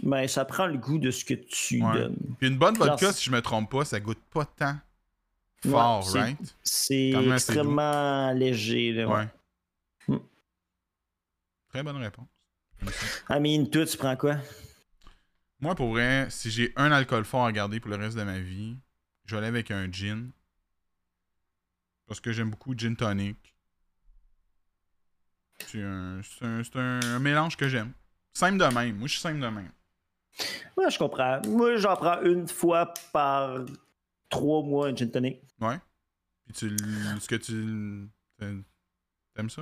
Ben, 0.04 0.28
ça 0.28 0.44
prend 0.46 0.68
le 0.68 0.78
goût 0.78 0.98
de 1.00 1.10
ce 1.12 1.24
que 1.26 1.34
tu 1.34 1.82
Ouais. 1.84 1.94
donnes. 1.94 2.18
Puis 2.40 2.48
une 2.50 2.58
bonne 2.58 2.76
vodka, 2.76 3.14
si 3.14 3.24
je 3.26 3.32
me 3.32 3.42
trompe 3.42 3.72
pas, 3.72 3.86
ça 3.86 4.00
goûte 4.00 4.22
pas 4.32 4.46
tant 4.46 4.78
fort, 5.66 6.04
c'est- 6.10 6.20
right? 6.20 6.56
C'est 6.64 7.10
extrêmement 7.12 8.32
léger. 8.32 8.92
Là, 8.92 9.08
ouais. 9.08 9.14
Ouais. 9.16 9.28
Hmm. 10.18 10.20
Très 11.70 11.84
bonne 11.84 11.98
réponse. 11.98 12.28
I 13.30 13.40
mean, 13.40 13.66
toi, 13.70 13.86
tu 13.86 13.98
prends 13.98 14.16
quoi? 14.18 14.38
Moi, 15.62 15.74
pour 15.76 15.90
vrai, 15.92 16.28
si 16.30 16.52
j'ai 16.52 16.74
un 16.76 16.92
alcool 16.92 17.24
fort 17.24 17.46
à 17.46 17.52
garder 17.52 17.80
pour 17.80 17.90
le 17.90 17.96
reste 17.96 18.18
de 18.18 18.24
ma 18.24 18.40
vie, 18.40 18.78
je 19.26 19.32
vais 19.32 19.38
aller 19.40 19.48
avec 19.48 19.72
un 19.72 19.90
gin. 19.92 20.30
Parce 22.08 22.20
que 22.20 22.32
j'aime 22.34 22.52
beaucoup 22.52 22.76
gin 22.78 22.96
tonic. 22.96 23.38
Un, 25.76 26.22
c'est 26.24 26.76
un- 26.78 27.00
un 27.02 27.20
mélange 27.20 27.58
que 27.58 27.68
j'aime. 27.68 27.94
Simple 28.34 28.58
de 28.60 28.66
même. 28.66 28.98
Moi, 28.98 29.08
je 29.08 29.14
suis 29.14 29.22
simple 29.22 29.40
de 29.40 29.48
même. 29.48 29.72
Ouais, 30.78 30.90
je 30.90 30.98
comprends. 30.98 31.42
Moi, 31.48 31.78
j'en 31.78 31.96
prends 31.96 32.22
une 32.22 32.48
fois 32.48 32.94
par 33.14 33.60
trois 34.30 34.62
mois 34.64 34.88
un 34.90 34.96
gin 34.96 35.10
tonic. 35.10 35.42
Ouais. 35.62 35.78
Puis 36.46 36.54
tu. 36.54 36.76
Est-ce 37.16 37.28
que 37.28 37.36
tu. 37.36 38.10
t'a- 38.38 38.46
T'aimes 39.34 39.50
ça? 39.50 39.62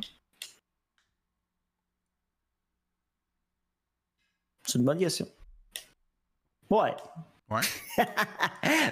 C'est 4.66 4.78
une 4.80 4.86
bonne 4.86 5.00
question. 5.00 5.28
Ouais. 6.70 6.96
Ouais. 7.50 7.62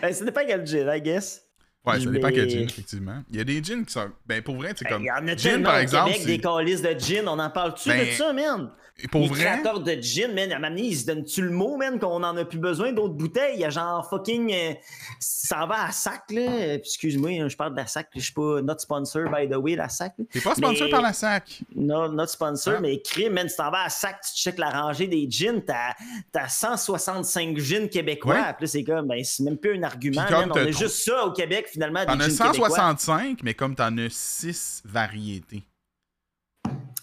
Ben, 0.01 0.13
ça 0.13 0.25
dépend 0.25 0.41
quel 0.45 0.65
gin, 0.65 0.87
I 0.93 1.01
guess. 1.01 1.47
Ouais, 1.85 1.99
ça 1.99 2.05
dépend 2.11 2.27
Mais- 2.27 2.33
quel 2.33 2.49
gin, 2.49 2.59
effectivement. 2.59 3.23
Il 3.31 3.37
y 3.37 3.41
a 3.41 3.43
des 3.43 3.63
gins 3.63 3.83
qui 3.83 3.91
sont. 3.91 4.11
Ben, 4.27 4.41
pour 4.43 4.55
vrai, 4.55 4.73
c'est 4.75 4.85
Ben, 4.85 4.91
comme. 4.91 5.01
Il 5.03 5.07
y 5.07 5.11
en 5.11 5.27
a 5.27 5.35
Gin, 5.35 5.63
par 5.63 5.77
exemple. 5.77 6.11
Québec, 6.11 6.27
des 6.27 6.39
calices 6.39 6.81
de 6.83 6.95
gin. 6.99 7.27
On 7.27 7.39
en 7.39 7.49
parle-tu 7.49 7.89
Ben, 7.89 8.05
de 8.07 8.11
ça, 8.11 8.31
man? 8.33 8.69
Et 9.03 9.07
Pour 9.07 9.21
les 9.21 9.27
vrai? 9.29 9.45
créateurs 9.45 9.79
de 9.79 9.93
gin, 9.99 10.31
man, 10.31 10.51
à 10.51 10.57
un 10.57 10.59
moment 10.59 10.69
donné, 10.75 10.89
ils 10.89 10.95
se 10.97 11.07
donnent-tu 11.07 11.41
le 11.41 11.49
mot, 11.49 11.75
man, 11.75 11.97
qu'on 11.97 12.21
en 12.23 12.37
a 12.37 12.45
plus 12.45 12.59
besoin 12.59 12.91
d'autres 12.91 13.15
bouteilles? 13.15 13.53
Il 13.55 13.61
y 13.61 13.65
a 13.65 13.71
genre 13.71 14.07
fucking... 14.07 14.53
euh, 14.53 14.73
ça 15.19 15.65
va 15.65 15.85
à 15.87 15.91
sac, 15.91 16.21
là. 16.29 16.75
Excuse-moi, 16.75 17.31
hein, 17.41 17.47
je 17.49 17.55
parle 17.57 17.71
de 17.71 17.77
la 17.77 17.87
sac. 17.87 18.09
Je 18.15 18.19
suis 18.19 18.33
pas 18.33 18.61
not 18.61 18.77
sponsor, 18.77 19.23
by 19.35 19.49
the 19.49 19.55
way, 19.55 19.75
la 19.75 19.89
sac. 19.89 20.13
T'es 20.31 20.39
pas 20.39 20.53
sponsor 20.53 20.85
Mais- 20.85 20.91
par 20.91 21.01
la 21.01 21.13
SAC. 21.13 21.61
Non, 21.75 22.09
not 22.11 22.27
sponsor, 22.27 22.75
Ah. 22.77 22.79
mais 22.81 23.01
crime, 23.01 23.33
man, 23.33 23.47
tu 23.47 23.55
t'en 23.55 23.71
vas 23.71 23.85
à 23.85 23.89
sac, 23.89 24.21
tu 24.21 24.39
checkes 24.39 24.59
la 24.59 24.69
rangée 24.69 25.07
des 25.07 25.27
gins, 25.27 25.61
t'as 25.65 25.95
as 26.39 26.49
165 26.49 27.57
gins 27.57 27.87
québécois. 27.87 28.35
Ouais. 28.35 28.53
Puis 28.57 28.65
là, 28.65 28.67
c'est 28.67 28.83
comme, 28.83 29.07
ben, 29.07 29.23
c'est 29.23 29.41
même 29.43 29.57
plus 29.57 29.77
un 29.79 29.83
argument, 29.83 30.21
man. 30.29 30.51
On 30.51 30.55
a 30.57 30.61
trop- 30.61 30.71
juste 30.79 31.05
ça 31.05 31.25
au 31.25 31.31
Québec, 31.31 31.69
finalement, 31.71 32.05
T'en 32.05 32.19
as 32.19 32.29
gins 32.29 32.51
québécois. 32.51 32.69
165, 32.69 33.43
mais 33.43 33.53
comme 33.53 33.75
t'en 33.75 33.97
as 33.97 34.09
6 34.09 34.81
variétés. 34.85 35.63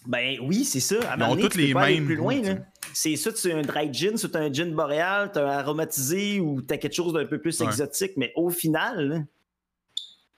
Ben 0.06 0.38
oui, 0.42 0.64
c'est 0.64 0.80
ça. 0.80 0.96
À 1.12 1.16
Ils 1.16 1.22
ont 1.22 1.36
toutes 1.36 1.54
les 1.54 1.74
mêmes 1.74 2.06
plus 2.06 2.16
loin. 2.16 2.40
là. 2.40 2.54
C'est 2.94 3.16
ça, 3.16 3.30
tu 3.32 3.52
as 3.52 3.56
un 3.56 3.62
dry 3.62 3.92
gin, 3.92 4.14
as 4.14 4.38
un 4.38 4.52
gin 4.52 4.74
boréal, 4.74 5.30
tu 5.32 5.38
as 5.38 5.42
un 5.46 5.58
aromatisé 5.58 6.40
ou 6.40 6.62
tu 6.62 6.72
as 6.72 6.78
quelque 6.78 6.94
chose 6.94 7.12
d'un 7.12 7.26
peu 7.26 7.38
plus 7.40 7.60
Ouais. 7.60 7.66
exotique. 7.66 8.12
Mais 8.16 8.32
au 8.34 8.48
final, 8.48 9.08
là, 9.08 9.18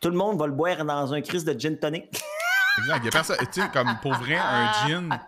tout 0.01 0.11
le 0.11 0.17
monde 0.17 0.39
va 0.39 0.47
le 0.47 0.53
boire 0.53 0.85
dans 0.85 1.13
un 1.13 1.21
crise 1.21 1.45
de 1.45 1.59
gin 1.59 1.77
tonic. 1.79 2.05
Exact. 2.79 2.99
Il 3.03 3.05
y 3.05 3.09
a 3.09 3.11
personne. 3.13 3.37
Tu 3.53 3.61
sais, 3.61 3.69
comme 3.73 3.97
pour 4.03 4.15
vrai, 4.15 4.37
un 4.37 4.73
gin. 4.89 5.21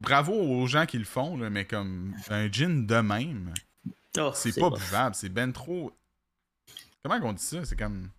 Bravo 0.00 0.32
aux 0.32 0.66
gens 0.66 0.84
qui 0.86 0.98
le 0.98 1.04
font, 1.04 1.36
là, 1.36 1.48
mais 1.50 1.64
comme 1.66 2.14
un 2.30 2.50
gin 2.50 2.84
de 2.86 2.96
même, 3.00 3.52
Oh, 4.18 4.30
c'est 4.34 4.58
pas 4.58 4.70
bon. 4.70 4.76
buvable. 4.76 5.14
C'est 5.14 5.28
ben 5.28 5.52
trop. 5.52 5.92
Comment 7.08 7.28
on 7.28 7.32
dit 7.34 7.42
ça? 7.42 7.64
C'est 7.64 7.76
comme. 7.76 8.10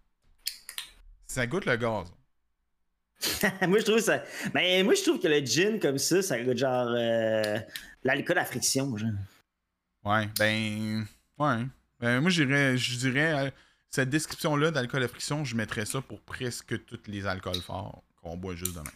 Ça 1.25 1.45
goûte 1.45 1.65
le 1.65 1.75
gaz. 1.75 2.07
moi, 3.67 3.79
je 3.79 3.83
trouve 3.83 3.99
ça. 3.99 4.23
Ben, 4.53 4.85
moi, 4.85 4.93
je 4.93 5.01
trouve 5.01 5.19
que 5.19 5.27
le 5.27 5.45
gin 5.45 5.77
comme 5.77 5.97
ça, 5.97 6.21
ça 6.21 6.41
goûte 6.41 6.57
genre 6.57 6.87
euh, 6.95 7.59
l'alcool 8.05 8.37
à 8.37 8.45
friction. 8.45 8.95
Genre. 8.95 9.09
Ouais, 10.05 10.29
ben. 10.39 11.05
Ouais. 11.37 11.65
Ben, 11.99 12.21
moi, 12.21 12.29
j'irais, 12.29 12.77
je 12.77 12.95
dirais. 12.97 13.47
euh, 13.47 13.51
Cette 13.89 14.09
description-là 14.09 14.71
d'alcool 14.71 15.03
à 15.03 15.09
friction, 15.09 15.43
je 15.43 15.57
mettrais 15.57 15.85
ça 15.85 15.99
pour 16.01 16.21
presque 16.21 16.85
tous 16.85 17.01
les 17.07 17.25
alcools 17.25 17.61
forts 17.61 18.03
qu'on 18.21 18.37
boit 18.37 18.55
juste 18.55 18.73
demain. 18.75 18.91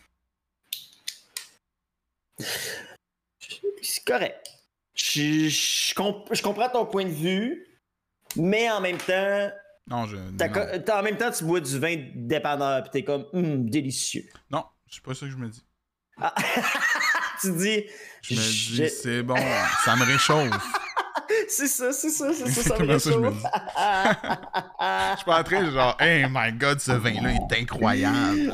C'est 3.81 4.05
correct. 4.05 4.47
Je, 4.93 5.49
je 5.49 5.93
comp- 5.95 6.33
je 6.33 6.41
comprends 6.41 6.69
ton 6.69 6.85
point 6.85 7.03
de 7.03 7.09
vue, 7.13 7.67
mais 8.37 8.69
en 8.71 8.79
même 8.79 8.97
temps, 8.97 9.51
Non, 9.91 10.05
je. 10.07 10.15
non. 10.15 10.93
en 10.97 11.03
même 11.03 11.17
temps, 11.17 11.31
tu 11.31 11.43
bois 11.43 11.59
du 11.59 11.77
vin 11.77 11.95
dépanneur, 12.15 12.83
pis 12.83 12.89
t'es 12.91 13.03
comme, 13.03 13.25
hum, 13.33 13.69
délicieux. 13.69 14.23
Non, 14.49 14.63
c'est 14.89 15.03
pas 15.03 15.13
ça 15.13 15.25
que 15.25 15.31
je 15.33 15.37
me 15.37 15.49
dis. 15.49 15.61
Ah. 16.17 16.33
tu 17.41 17.51
dis, 17.51 17.83
Je 18.21 18.33
me 18.35 18.39
dis, 18.39 18.89
c'est 18.89 19.21
bon, 19.21 19.35
ça 19.83 19.95
me 19.97 20.05
réchauffe. 20.05 20.49
c'est 21.49 21.67
ça, 21.67 21.91
c'est 21.91 22.09
ça, 22.09 22.31
c'est 22.33 22.47
ça, 22.47 22.77
ça 22.77 22.83
me 22.83 22.97
ça, 22.99 23.11
je 23.11 23.17
me 23.17 23.27
réchauffe. 23.27 23.43
Je 24.81 25.15
suis 25.17 25.25
pas 25.25 25.39
en 25.39 25.43
train 25.43 25.63
de 25.63 25.71
genre, 25.71 25.97
hey 25.99 26.25
my 26.29 26.53
god, 26.53 26.79
ce 26.79 26.93
vin-là 26.93 27.33
est 27.33 27.61
incroyable. 27.61 28.53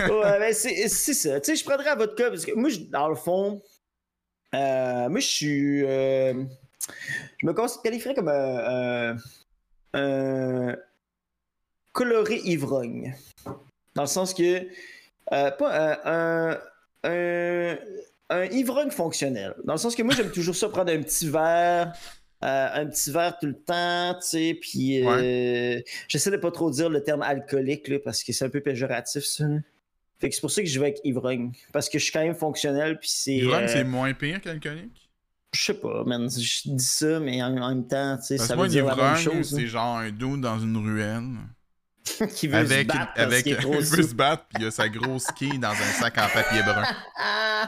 Ouais, 0.00 0.38
ben 0.38 0.52
c'est 0.52 0.88
c'est 0.88 1.14
ça. 1.14 1.40
Tu 1.40 1.52
sais, 1.52 1.56
je 1.56 1.64
prendrais 1.64 1.90
à 1.90 1.94
votre 1.94 2.14
cas, 2.16 2.28
parce 2.30 2.44
que 2.44 2.52
moi, 2.54 2.70
dans 2.90 3.08
le 3.08 3.14
fond, 3.14 3.62
euh, 4.54 5.08
moi, 5.08 5.20
je 5.20 5.26
suis. 5.26 5.84
euh, 5.84 6.44
je 7.40 7.46
me 7.46 7.82
qualifierais 7.82 8.14
comme 8.14 8.28
un. 8.28 9.12
un- 9.12 9.16
un 9.94 10.76
coloré 11.92 12.40
ivrogne. 12.44 13.14
Dans 13.94 14.02
le 14.02 14.08
sens 14.08 14.34
que. 14.34 14.66
euh, 15.32 15.50
pas 15.52 15.98
un, 16.04 16.52
un, 16.54 16.58
un, 17.04 17.78
un 18.28 18.44
ivrogne 18.46 18.90
fonctionnel. 18.90 19.54
Dans 19.64 19.74
le 19.74 19.78
sens 19.78 19.94
que 19.96 20.02
moi, 20.02 20.14
j'aime 20.14 20.30
toujours 20.30 20.54
ça 20.54 20.68
prendre 20.68 20.92
un 20.92 21.02
petit 21.02 21.30
verre. 21.30 21.94
euh, 22.44 22.68
un 22.74 22.86
petit 22.86 23.10
verre 23.10 23.38
tout 23.38 23.46
le 23.46 23.58
temps, 23.58 24.14
tu 24.20 24.26
sais, 24.26 24.58
puis 24.60 25.06
euh, 25.06 25.80
j'essaie 26.08 26.30
de 26.30 26.36
pas 26.36 26.50
trop 26.50 26.70
dire 26.70 26.90
le 26.90 27.02
terme 27.02 27.22
alcoolique, 27.22 27.88
là, 27.88 27.98
parce 27.98 28.22
que 28.22 28.32
c'est 28.32 28.44
un 28.44 28.50
peu 28.50 28.60
péjoratif, 28.60 29.24
ça. 29.24 29.46
Fait 30.18 30.28
que 30.28 30.34
c'est 30.34 30.40
pour 30.42 30.50
ça 30.50 30.62
que 30.62 30.68
je 30.68 30.78
vais 30.78 30.86
avec 30.86 31.00
ivrogne, 31.04 31.52
parce 31.72 31.88
que 31.88 31.98
je 31.98 32.04
suis 32.04 32.12
quand 32.12 32.22
même 32.22 32.34
fonctionnel, 32.34 32.98
puis 32.98 33.08
c'est... 33.10 33.32
Ivrogne, 33.36 33.64
euh, 33.64 33.68
c'est 33.68 33.84
moins 33.84 34.12
pire 34.12 34.40
qu'alcoolique? 34.40 35.03
Je 35.54 35.62
sais 35.62 35.74
pas, 35.74 36.02
man, 36.04 36.28
je 36.28 36.60
dis 36.68 36.84
ça, 36.84 37.20
mais 37.20 37.42
en, 37.42 37.56
en 37.56 37.68
même 37.68 37.86
temps, 37.86 38.16
tu 38.18 38.24
sais, 38.26 38.38
ça 38.38 38.56
veut 38.56 38.64
un 38.64 38.66
dire 38.66 38.84
la 38.86 38.96
même 38.96 39.16
chose. 39.16 39.50
c'est 39.54 39.66
genre 39.66 39.98
un 39.98 40.10
dos 40.10 40.36
dans 40.36 40.58
une 40.58 40.76
ruelle. 40.76 41.22
hein, 42.20 42.26
qui 42.34 42.48
veut 42.48 42.56
Avec, 42.56 42.90
se 42.90 42.96
battre 42.98 43.12
parce 43.14 43.26
avec, 43.26 43.46
il 43.46 43.56
veut 43.56 44.02
se 44.02 44.14
battre, 44.14 44.44
puis 44.48 44.62
il 44.62 44.66
a 44.66 44.70
sa 44.70 44.88
grosse 44.88 45.26
quille 45.32 45.58
dans 45.58 45.70
un 45.70 45.92
sac 45.92 46.18
en 46.18 46.28
papier 46.28 46.62
brun. 46.62 46.84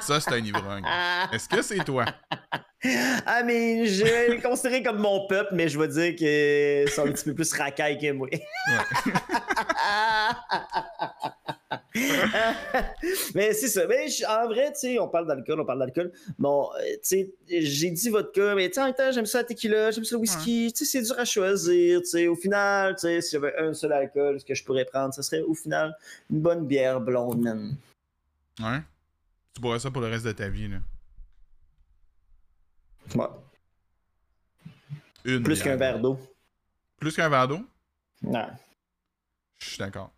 Ça, 0.00 0.20
c'est 0.20 0.32
un 0.32 0.38
ivrogne. 0.44 0.84
Est-ce 1.32 1.48
que 1.48 1.62
c'est 1.62 1.82
toi? 1.84 2.04
ah, 3.26 3.42
mais 3.44 3.86
je 3.86 4.04
vais 4.04 4.28
le 4.36 4.42
considérer 4.42 4.82
comme 4.82 4.98
mon 4.98 5.26
peuple, 5.26 5.54
mais 5.54 5.68
je 5.68 5.78
vais 5.78 5.88
dire 5.88 6.14
que 6.16 6.90
c'est 6.90 7.00
un 7.00 7.10
petit 7.12 7.24
peu 7.24 7.34
plus 7.34 7.52
racaille 7.54 7.98
que 7.98 8.12
moi. 8.12 8.28
mais 13.34 13.52
c'est 13.52 13.68
ça. 13.68 13.86
Mais 13.86 14.06
en 14.26 14.46
vrai, 14.46 14.72
tu 14.72 14.80
sais, 14.80 14.98
on 14.98 15.08
parle 15.08 15.26
d'alcool, 15.26 15.60
on 15.60 15.64
parle 15.64 15.78
d'alcool. 15.78 16.12
Bon, 16.38 16.68
euh, 16.74 16.92
tu 16.94 16.98
sais, 17.02 17.34
j'ai 17.48 17.90
dit 17.90 18.08
vodka, 18.08 18.54
mais 18.54 18.68
tu 18.68 18.74
sais, 18.74 18.80
en 18.80 18.84
même 18.86 18.94
temps, 18.94 19.10
j'aime 19.12 19.26
ça 19.26 19.38
la 19.38 19.44
tequila, 19.44 19.90
j'aime 19.90 20.04
ça 20.04 20.16
le 20.16 20.20
whisky. 20.20 20.72
Tu 20.72 20.84
sais, 20.84 20.90
c'est 20.90 21.02
dur 21.02 21.18
à 21.18 21.24
choisir. 21.24 22.00
Tu 22.00 22.06
sais, 22.06 22.26
au 22.28 22.36
final, 22.36 22.94
tu 22.94 23.02
sais, 23.02 23.20
si 23.20 23.32
j'avais 23.32 23.56
un 23.58 23.72
seul 23.74 23.92
alcool, 23.92 24.40
ce 24.40 24.44
que 24.44 24.54
je 24.54 24.64
pourrais 24.64 24.84
prendre, 24.84 25.14
ce 25.14 25.22
serait 25.22 25.42
au 25.42 25.54
final 25.54 25.96
une 26.30 26.40
bonne 26.40 26.66
bière 26.66 27.00
blonde, 27.00 27.40
man. 27.40 27.76
Ouais? 28.60 28.80
Tu 29.54 29.60
boirais 29.60 29.78
ça 29.78 29.90
pour 29.90 30.02
le 30.02 30.08
reste 30.08 30.24
de 30.24 30.32
ta 30.32 30.48
vie, 30.48 30.68
là. 30.68 30.78
Ouais. 33.14 33.28
Une 35.24 35.42
Plus 35.42 35.62
qu'un 35.62 35.76
verre 35.76 35.98
d'eau. 35.98 36.18
Plus 36.98 37.14
qu'un 37.14 37.28
verre 37.28 37.48
d'eau? 37.48 37.60
Non. 38.22 38.46
Je 39.58 39.70
suis 39.70 39.78
d'accord. 39.78 40.12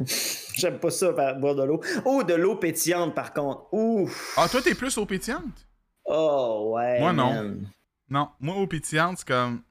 J'aime 0.54 0.78
pas 0.78 0.90
ça, 0.90 1.12
boire 1.34 1.54
de 1.54 1.62
l'eau. 1.64 1.80
Oh, 2.04 2.22
de 2.22 2.34
l'eau 2.34 2.56
pétillante, 2.56 3.14
par 3.14 3.32
contre. 3.32 3.72
Ouf. 3.72 4.34
Ah, 4.36 4.48
toi, 4.48 4.60
t'es 4.62 4.74
plus 4.74 4.96
eau 4.98 5.06
pétillante? 5.06 5.66
Oh, 6.04 6.72
ouais. 6.74 7.00
Moi, 7.00 7.12
non. 7.12 7.32
man. 7.34 7.70
Non, 8.08 8.28
moi, 8.40 8.56
eau 8.56 8.66
pétillante, 8.66 9.18
c'est 9.18 9.28
comme. 9.28 9.62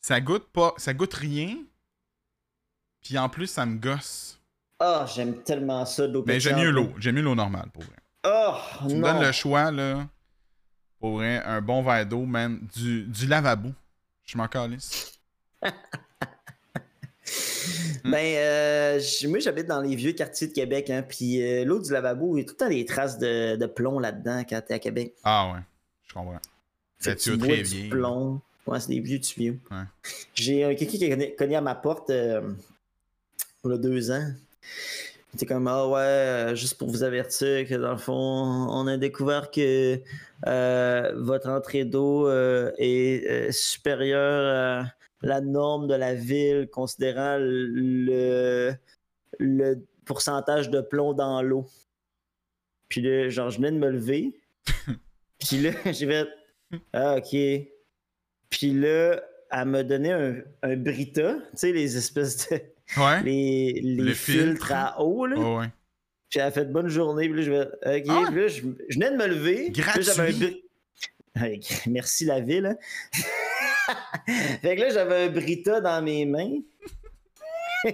Ça 0.00 0.20
goûte 0.20 0.48
pas. 0.52 0.74
Ça 0.76 0.94
goûte 0.94 1.14
rien. 1.14 1.56
Puis 3.02 3.16
en 3.18 3.28
plus, 3.28 3.46
ça 3.46 3.64
me 3.66 3.78
gosse. 3.78 4.38
Oh, 4.82 5.02
j'aime 5.14 5.42
tellement 5.42 5.84
ça, 5.86 6.06
de 6.06 6.12
l'eau 6.12 6.24
Mais 6.26 6.34
pétillante. 6.34 6.58
j'aime 6.58 6.66
mieux 6.66 6.70
l'eau. 6.72 6.92
J'aime 6.98 7.14
mieux 7.16 7.22
l'eau 7.22 7.34
normale, 7.34 7.70
pour 7.72 7.82
vrai. 7.82 7.96
Oh, 8.26 8.54
Tu 8.88 8.94
me 8.96 9.02
donnes 9.02 9.22
le 9.22 9.32
choix, 9.32 9.70
là. 9.70 10.06
Pour 10.98 11.16
vrai, 11.16 11.42
un 11.44 11.60
bon 11.62 11.82
verre 11.82 12.06
d'eau, 12.06 12.24
man. 12.26 12.60
Du, 12.74 13.04
du 13.04 13.26
lavabo. 13.26 13.70
Je 14.24 14.36
m'en 14.36 14.46
calisse. 14.48 15.18
Ben, 18.04 18.14
euh, 18.36 19.00
moi, 19.28 19.38
j'habite 19.40 19.66
dans 19.66 19.80
les 19.82 19.94
vieux 19.94 20.12
quartiers 20.12 20.48
de 20.48 20.52
Québec, 20.52 20.88
hein, 20.90 21.04
puis 21.06 21.42
euh, 21.42 21.64
l'eau 21.64 21.78
du 21.78 21.92
lavabo, 21.92 22.36
il 22.36 22.40
y 22.40 22.42
a 22.42 22.44
tout 22.46 22.54
le 22.54 22.56
temps 22.56 22.68
des 22.68 22.84
traces 22.84 23.18
de, 23.18 23.56
de 23.56 23.66
plomb 23.66 23.98
là-dedans 23.98 24.42
quand 24.48 24.60
t'es 24.66 24.74
à 24.74 24.78
Québec. 24.78 25.14
Ah 25.22 25.52
ouais, 25.52 25.60
je 26.08 26.14
comprends. 26.14 26.38
Que 27.04 27.10
tu 27.10 27.16
tuyau 27.16 27.36
très 27.36 27.62
vieille. 27.62 27.88
plomb. 27.88 28.40
Ouais, 28.66 28.80
c'est 28.80 28.88
des 28.88 29.00
vieux 29.00 29.20
tuyaux. 29.20 29.56
Ouais. 29.70 29.82
J'ai 30.34 30.64
un 30.64 30.74
quelqu'un 30.74 30.98
qui 30.98 31.12
a 31.12 31.16
cogné- 31.36 31.56
à 31.56 31.60
ma 31.60 31.74
porte 31.74 32.10
euh, 32.10 32.40
il 33.64 33.70
y 33.70 33.74
a 33.74 33.76
deux 33.78 34.10
ans. 34.10 34.26
Il 35.32 35.36
était 35.36 35.46
comme 35.46 35.68
Ah 35.68 35.86
ouais, 35.86 36.56
juste 36.56 36.76
pour 36.78 36.88
vous 36.90 37.02
avertir 37.02 37.66
que 37.68 37.74
dans 37.74 37.92
le 37.92 37.98
fond, 37.98 38.12
on 38.70 38.86
a 38.86 38.96
découvert 38.96 39.50
que 39.50 40.00
votre 41.22 41.48
entrée 41.48 41.84
d'eau 41.84 42.28
est 42.78 43.52
supérieure 43.52 44.84
à 44.84 44.94
la 45.22 45.40
norme 45.40 45.86
de 45.86 45.94
la 45.94 46.14
ville, 46.14 46.68
considérant 46.72 47.36
le, 47.40 48.72
le 49.38 49.74
pourcentage 50.04 50.70
de 50.70 50.80
plomb 50.80 51.12
dans 51.12 51.42
l'eau. 51.42 51.66
Puis 52.88 53.00
là, 53.02 53.28
genre, 53.28 53.50
je 53.50 53.58
venais 53.58 53.70
de 53.72 53.78
me 53.78 53.90
lever. 53.90 54.32
Puis 55.38 55.58
là, 55.58 55.70
j'ai 55.92 56.06
fait 56.06 56.26
Ah, 56.92 57.16
ok. 57.16 57.36
Puis 58.50 58.72
là, 58.72 59.22
elle 59.52 59.64
m'a 59.66 59.82
donné 59.82 60.12
un, 60.12 60.36
un 60.62 60.76
Brita, 60.76 61.34
tu 61.34 61.40
sais, 61.54 61.72
les 61.72 61.96
espèces 61.96 62.48
de. 62.50 62.56
Ouais? 62.96 63.22
Les, 63.24 63.72
les 63.82 64.02
Le 64.02 64.14
filtres 64.14 64.48
filtre. 64.66 64.72
à 64.72 65.00
eau, 65.02 65.26
là. 65.26 65.36
Oh, 65.38 65.58
ouais. 65.60 65.68
Puis 66.28 66.40
elle 66.40 66.46
a 66.46 66.50
fait 66.50 66.64
bonne 66.64 66.88
journée. 66.88 67.28
Puis 67.28 67.38
là, 67.38 67.42
je 67.42 67.50
vais. 67.52 68.00
Ok. 68.00 68.06
Ah. 68.08 68.24
Puis 68.30 68.40
là, 68.40 68.48
je, 68.48 68.62
je 68.88 68.94
venais 68.98 69.10
de 69.12 69.16
me 69.16 69.26
lever. 69.28 69.70
Puis 69.72 69.82
là, 69.82 69.92
un 69.92 70.30
Gratuit. 70.30 70.64
Merci 71.86 72.24
la 72.24 72.40
ville. 72.40 72.76
Fait 74.62 74.76
que 74.76 74.80
là, 74.80 74.90
j'avais 74.90 75.24
un 75.24 75.28
Brita 75.30 75.80
dans 75.80 76.02
mes 76.02 76.24
mains. 76.26 76.58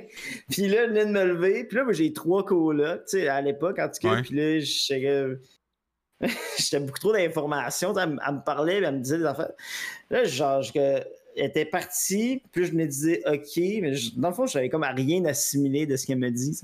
puis 0.51 0.69
là, 0.69 0.85
je 0.85 0.89
venais 0.91 1.07
de 1.07 1.11
me 1.11 1.25
lever. 1.25 1.65
Puis 1.65 1.77
là, 1.77 1.85
moi, 1.85 1.93
j'ai 1.93 2.13
trois 2.13 2.45
colas, 2.45 2.99
tu 2.99 3.19
sais, 3.19 3.29
à 3.29 3.41
l'époque, 3.41 3.79
en 3.79 3.89
tout 3.89 4.01
cas. 4.01 4.15
Ouais. 4.17 4.23
Puis 4.23 4.35
là, 4.35 4.59
j'étais 4.59 5.27
j'étais 6.59 6.81
beaucoup 6.81 6.99
trop 6.99 7.13
d'informations. 7.13 7.95
Elle, 7.97 8.11
me- 8.11 8.19
elle 8.27 8.35
me 8.37 8.41
parlait, 8.45 8.77
elle 8.77 8.95
me 8.97 9.01
disait 9.01 9.19
des 9.19 9.25
affaires. 9.27 9.53
Là, 10.11 10.25
genre, 10.25 10.63
je- 10.63 10.73
elle 10.77 11.05
était 11.37 11.67
partie. 11.67 12.43
Puis 12.51 12.63
là, 12.63 12.69
je 12.69 12.73
me 12.75 12.87
disais, 12.87 13.23
OK. 13.27 13.57
Mais 13.83 13.95
je- 13.95 14.19
dans 14.19 14.29
le 14.31 14.35
fond, 14.35 14.47
je 14.47 14.57
n'avais 14.59 14.69
comme 14.71 14.83
à 14.85 14.93
rien 14.93 15.25
assimilé 15.27 15.87
de 15.87 15.97
ce 15.97 16.07
qu'elle 16.07 16.19
me 16.19 16.31
dit. 16.31 16.59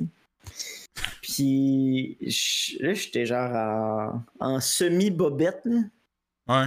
Puis 1.21 2.17
je- 2.21 2.83
là, 2.83 2.95
j'étais 2.95 3.27
genre 3.27 3.53
en, 4.41 4.55
en 4.55 4.61
semi-bobette. 4.61 5.61
là. 5.65 5.81
Ouais. 6.49 6.67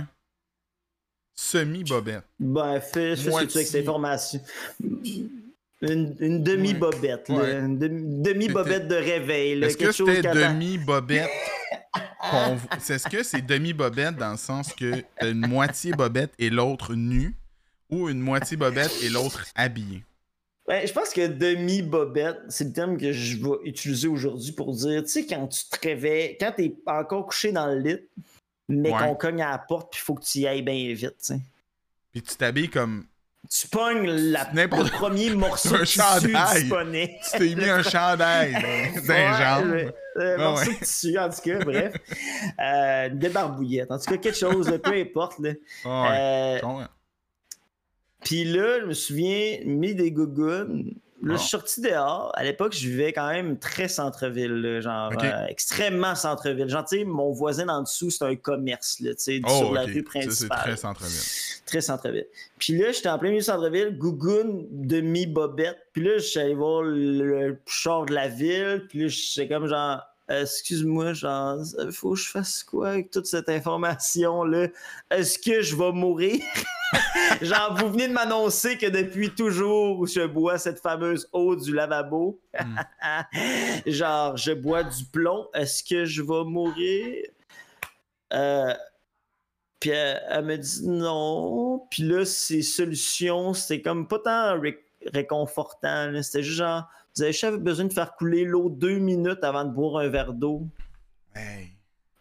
Semi-bobette. 1.52 2.24
Ben, 2.40 2.80
fais, 2.82 3.16
fais 3.16 3.18
ce 3.18 3.24
que 3.24 3.24
tu 3.24 3.30
veux 3.30 3.36
avec 3.36 3.52
cette 3.68 3.82
information. 3.82 4.40
Une, 5.82 6.16
une 6.20 6.44
demi-bobette. 6.44 7.30
Ouais. 7.30 7.60
Une 7.60 7.78
demi- 7.78 8.22
demi-bobette 8.24 8.88
de 8.88 8.96
réveil. 8.96 9.60
là. 9.60 9.68
Est-ce 9.68 9.78
que 9.78 9.92
c'était 9.92 10.22
demi-bobette? 10.22 11.30
Est-ce 12.90 13.08
que 13.08 13.24
c'est 13.24 13.46
demi-bobette 13.46 14.16
dans 14.16 14.32
le 14.32 14.38
sens 14.38 14.74
que 14.74 15.02
t'as 15.20 15.30
une 15.30 15.46
moitié 15.48 15.92
bobette 15.92 16.34
et 16.40 16.50
l'autre 16.50 16.96
nue? 16.96 17.36
Ou 17.92 18.10
une 18.10 18.20
moitié 18.20 18.58
bobette 18.58 18.92
et 19.04 19.10
l'autre 19.10 19.46
habillée? 19.56 20.04
Je 20.68 20.92
pense 20.92 21.10
que 21.12 21.28
demi-bobette, 21.28 22.38
c'est 22.50 22.64
le 22.64 22.74
terme 22.74 22.98
que 22.98 23.12
je 23.12 23.38
vais 23.38 23.58
utiliser 23.66 24.08
aujourd'hui 24.08 24.52
pour 24.54 24.74
dire, 24.74 25.04
tu 25.04 25.10
sais, 25.10 25.26
quand 25.28 25.48
tu 25.48 25.62
te 25.70 25.88
réveilles, 25.88 26.36
quand 26.40 26.52
t'es 26.58 26.74
encore 26.88 27.28
couché 27.28 27.52
dans 27.52 27.68
le 27.68 27.78
lit, 27.80 28.00
mais 28.70 28.92
Ouais. 28.92 28.98
qu'on 29.00 29.16
cogne 29.16 29.42
à 29.42 29.52
la 29.52 29.58
porte, 29.58 29.92
puis 29.92 30.02
il 30.02 30.06
faut 30.06 30.16
que 30.16 30.24
tu 30.24 30.40
y 30.40 30.48
ailles 30.48 30.62
bien 30.62 30.94
vite, 30.94 31.10
tu 31.20 31.34
sais. 31.34 31.40
Puis 32.12 32.22
tu 32.22 32.36
t'habilles 32.36 32.70
comme. 32.70 33.06
Tu 33.50 33.68
pognes 33.68 34.08
la, 34.10 34.50
le 34.54 34.90
premier 34.90 35.30
morceau 35.36 35.78
de 35.78 35.84
tissu 35.84 36.02
disponible. 36.54 37.14
Tu 37.32 37.38
t'es 37.38 37.56
mis 37.56 37.70
un 37.70 37.84
chandail 37.84 38.56
Ouais, 38.56 39.34
jambes. 39.38 39.66
le- 39.68 39.94
le 40.16 40.38
morceau 40.38 40.70
ouais. 40.72 40.74
de 40.80 40.80
tissu, 40.84 41.20
en 41.20 41.30
tout 41.30 41.42
cas, 41.42 41.60
bref. 41.60 41.94
Euh, 42.60 43.10
une 43.10 43.20
débarbouillette. 43.20 43.92
En 43.92 44.00
tout 44.00 44.06
cas, 44.06 44.18
quelque 44.18 44.38
chose, 44.38 44.80
peu 44.84 44.94
importe. 44.94 45.38
Là. 45.40 45.52
Ouais, 45.86 46.60
Euh. 46.64 46.86
Puis 48.24 48.46
là, 48.46 48.80
je 48.82 48.86
me 48.88 48.94
souviens, 48.94 49.60
mis 49.66 49.94
des 49.94 50.12
gougounes. 50.12 50.94
Là, 51.24 51.34
Ah. 51.34 51.38
je 51.38 51.42
suis 51.42 51.50
sorti 51.50 51.82
dehors. 51.82 52.32
À 52.36 52.44
l'époque, 52.44 52.74
je 52.74 52.88
vivais 52.90 53.14
quand 53.14 53.30
même 53.30 53.58
très 53.58 53.88
centre-ville, 53.88 54.80
genre 54.82 55.12
euh, 55.24 55.46
extrêmement 55.48 56.14
centre-ville. 56.14 56.68
Genre, 56.68 56.84
tu 56.86 56.98
sais, 56.98 57.04
mon 57.06 57.32
voisin 57.32 57.70
en 57.70 57.84
dessous, 57.84 58.12
c'est 58.12 58.26
un 58.26 58.36
commerce, 58.36 59.00
là, 59.00 59.12
tu 59.16 59.22
sais, 59.24 59.42
Oh, 59.46 59.50
sur 59.50 59.74
la 59.74 59.84
rue 59.84 59.88
Ça, 59.88 59.94
c'est 59.96 60.04
principale. 60.04 60.60
très 60.60 60.76
centre-ville. 60.76 61.22
Très 61.66 61.82
centre-ville. 61.82 62.28
Puis 62.60 62.78
là, 62.78 62.92
j'étais 62.92 63.10
en 63.10 63.18
plein 63.18 63.30
milieu 63.30 63.42
centre-ville, 63.42 63.98
gougoune, 63.98 64.68
demi-bobette. 64.72 65.78
Puis 65.94 66.04
là, 66.04 66.18
je 66.18 66.24
suis 66.24 66.40
allé 66.40 66.54
voir 66.54 66.82
le, 66.84 67.58
char 67.66 68.06
de 68.06 68.14
la 68.14 68.28
ville. 68.28 68.86
Puis 68.90 69.00
là, 69.04 69.08
j'étais 69.08 69.48
comme 69.48 69.68
genre, 69.68 70.02
excuse-moi, 70.30 71.14
genre, 71.14 71.60
faut 71.92 72.12
que 72.12 72.20
je 72.20 72.30
fasse 72.30 72.64
quoi 72.64 72.90
avec 72.90 73.12
toute 73.12 73.26
cette 73.26 73.50
information-là? 73.50 74.68
Est-ce 75.12 75.38
que 75.38 75.62
je 75.62 75.76
vais 75.76 75.92
mourir? 75.92 76.44
genre, 77.42 77.76
vous 77.78 77.92
venez 77.92 78.08
de 78.08 78.14
m'annoncer 78.14 78.78
que 78.78 78.88
depuis 78.88 79.30
toujours, 79.30 80.06
je 80.08 80.26
bois 80.26 80.58
cette 80.58 80.80
fameuse 80.80 81.30
eau 81.34 81.56
du 81.56 81.74
lavabo. 81.74 82.40
Hmm. 82.60 82.80
genre, 83.86 84.38
je 84.38 84.52
bois 84.54 84.84
du 84.84 85.06
plomb. 85.06 85.48
Est-ce 85.54 85.84
que 85.84 86.06
je 86.06 86.22
vais 86.22 86.44
mourir? 86.44 87.26
Euh, 88.34 88.74
puis 89.80 89.92
elle, 89.92 90.22
elle 90.30 90.46
me 90.46 90.58
dit 90.58 90.88
non. 90.88 91.86
Puis 91.92 92.04
là, 92.04 92.26
ses 92.26 92.62
solutions, 92.62 93.54
c'était 93.54 93.82
comme 93.82 94.08
pas 94.08 94.20
tant 94.20 94.60
ré- 94.60 94.84
réconfortant. 95.14 96.12
C'était 96.22 96.44
juste 96.44 96.58
genre, 96.58 96.86
vous 97.16 97.24
avez 97.24 97.32
juste 97.32 97.46
besoin 97.58 97.86
de 97.86 97.94
faire 97.94 98.16
couler 98.16 98.44
l'eau 98.44 98.70
deux 98.70 98.98
minutes 98.98 99.44
avant 99.44 99.64
de 99.64 99.72
boire 99.72 100.04
un 100.04 100.10
verre 100.10 100.34
d'eau. 100.34 100.68
Hey. 101.34 101.70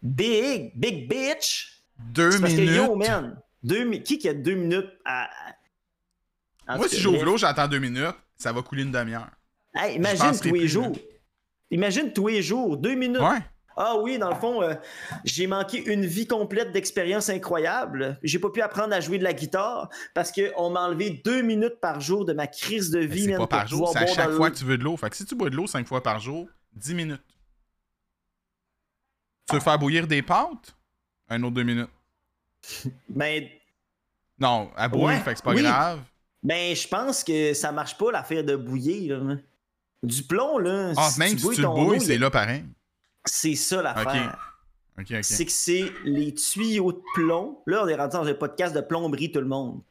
Big, 0.01 0.71
big 0.75 1.09
bitch! 1.09 1.83
Deux 1.99 2.31
C'est 2.31 2.41
parce 2.41 2.53
que 2.53 2.59
minutes. 2.59 2.75
yo, 2.75 2.95
man, 2.95 3.41
deux 3.63 3.89
qui 3.99 4.17
qui 4.17 4.29
a 4.29 4.33
deux 4.33 4.55
minutes 4.55 4.91
à. 5.03 5.29
En 6.67 6.77
Moi, 6.77 6.87
si 6.87 6.99
j'ouvre 6.99 7.23
l'eau, 7.23 7.37
j'attends 7.37 7.67
deux 7.67 7.79
minutes. 7.79 8.15
Ça 8.37 8.51
va 8.51 8.61
couler 8.61 8.83
une 8.83 8.91
demi-heure. 8.91 9.29
Hey, 9.73 9.95
imagine 9.95 10.37
tous 10.39 10.53
les 10.53 10.67
jours. 10.67 10.91
Imagine 11.71 12.13
tous 12.13 12.27
les 12.27 12.41
jours, 12.41 12.77
deux 12.77 12.95
minutes. 12.95 13.21
Ouais. 13.21 13.39
Ah 13.77 13.97
oui, 13.97 14.17
dans 14.17 14.29
le 14.29 14.35
fond, 14.35 14.61
euh, 14.61 14.73
j'ai 15.25 15.47
manqué 15.47 15.83
une 15.91 16.05
vie 16.05 16.27
complète 16.27 16.71
d'expériences 16.71 17.29
incroyables. 17.29 18.17
J'ai 18.23 18.39
pas 18.39 18.49
pu 18.49 18.61
apprendre 18.61 18.93
à 18.93 19.01
jouer 19.01 19.17
de 19.17 19.23
la 19.23 19.33
guitare 19.33 19.89
parce 20.13 20.31
qu'on 20.31 20.69
m'a 20.69 20.81
enlevé 20.87 21.21
deux 21.25 21.41
minutes 21.41 21.79
par 21.81 21.99
jour 21.99 22.23
de 22.25 22.31
ma 22.33 22.47
crise 22.47 22.89
de 22.91 22.99
Mais 22.99 23.05
vie. 23.07 23.25
c'est 23.25 23.35
pas 23.37 23.47
par 23.47 23.67
jour, 23.67 23.89
c'est 23.91 23.97
à 23.99 24.07
chaque 24.07 24.31
fois 24.31 24.49
que 24.49 24.55
tu 24.57 24.63
veux 24.65 24.77
de 24.77 24.83
l'eau. 24.83 24.95
Fait 24.95 25.09
que 25.09 25.15
si 25.17 25.25
tu 25.25 25.35
bois 25.35 25.49
de 25.49 25.55
l'eau 25.57 25.67
cinq 25.67 25.85
fois 25.87 26.01
par 26.01 26.19
jour, 26.19 26.47
10 26.73 26.93
minutes. 26.95 27.21
Tu 29.49 29.55
veux 29.55 29.61
faire 29.61 29.77
bouillir 29.77 30.07
des 30.07 30.21
pâtes? 30.21 30.75
Un 31.29 31.41
autre 31.43 31.55
deux 31.55 31.63
minutes. 31.63 31.89
Ben, 33.09 33.45
Non, 34.39 34.71
à 34.75 34.87
bouillir, 34.89 35.07
Ouais, 35.07 35.19
fait 35.19 35.31
que 35.31 35.37
c'est 35.37 35.43
pas 35.45 35.53
oui. 35.53 35.61
grave. 35.61 35.99
ben, 36.41 36.75
je 36.75 36.87
pense 36.87 37.23
que 37.23 37.53
ça 37.53 37.71
marche 37.71 37.97
pas 37.97 38.11
l'affaire 38.11 38.43
de 38.43 38.55
bouillir. 38.55 39.23
là. 39.23 39.35
Du 40.01 40.23
plomb, 40.23 40.57
là. 40.59 40.93
Ah, 40.97 41.09
si 41.09 41.19
même 41.19 41.31
tu 41.33 41.39
si 41.39 41.49
tu 41.55 41.61
le 41.61 41.67
bouilles, 41.67 42.01
c'est 42.01 42.17
là 42.17 42.29
pareil. 42.29 42.63
C'est 43.25 43.55
ça 43.55 43.81
l'affaire. 43.81 44.51
C'est 45.23 45.43
que 45.45 45.51
c'est 45.51 45.91
les 46.05 46.33
tuyaux 46.33 46.93
de 46.93 47.01
plomb. 47.15 47.57
Là, 47.65 47.81
on 47.83 47.87
est 47.89 47.95
rentré 47.95 48.17
dans 48.19 48.25
un 48.27 48.33
podcast 48.33 48.73
de 48.73 48.79
plomberie, 48.79 49.29
tout 49.31 49.41
le 49.41 49.45
monde. 49.45 49.81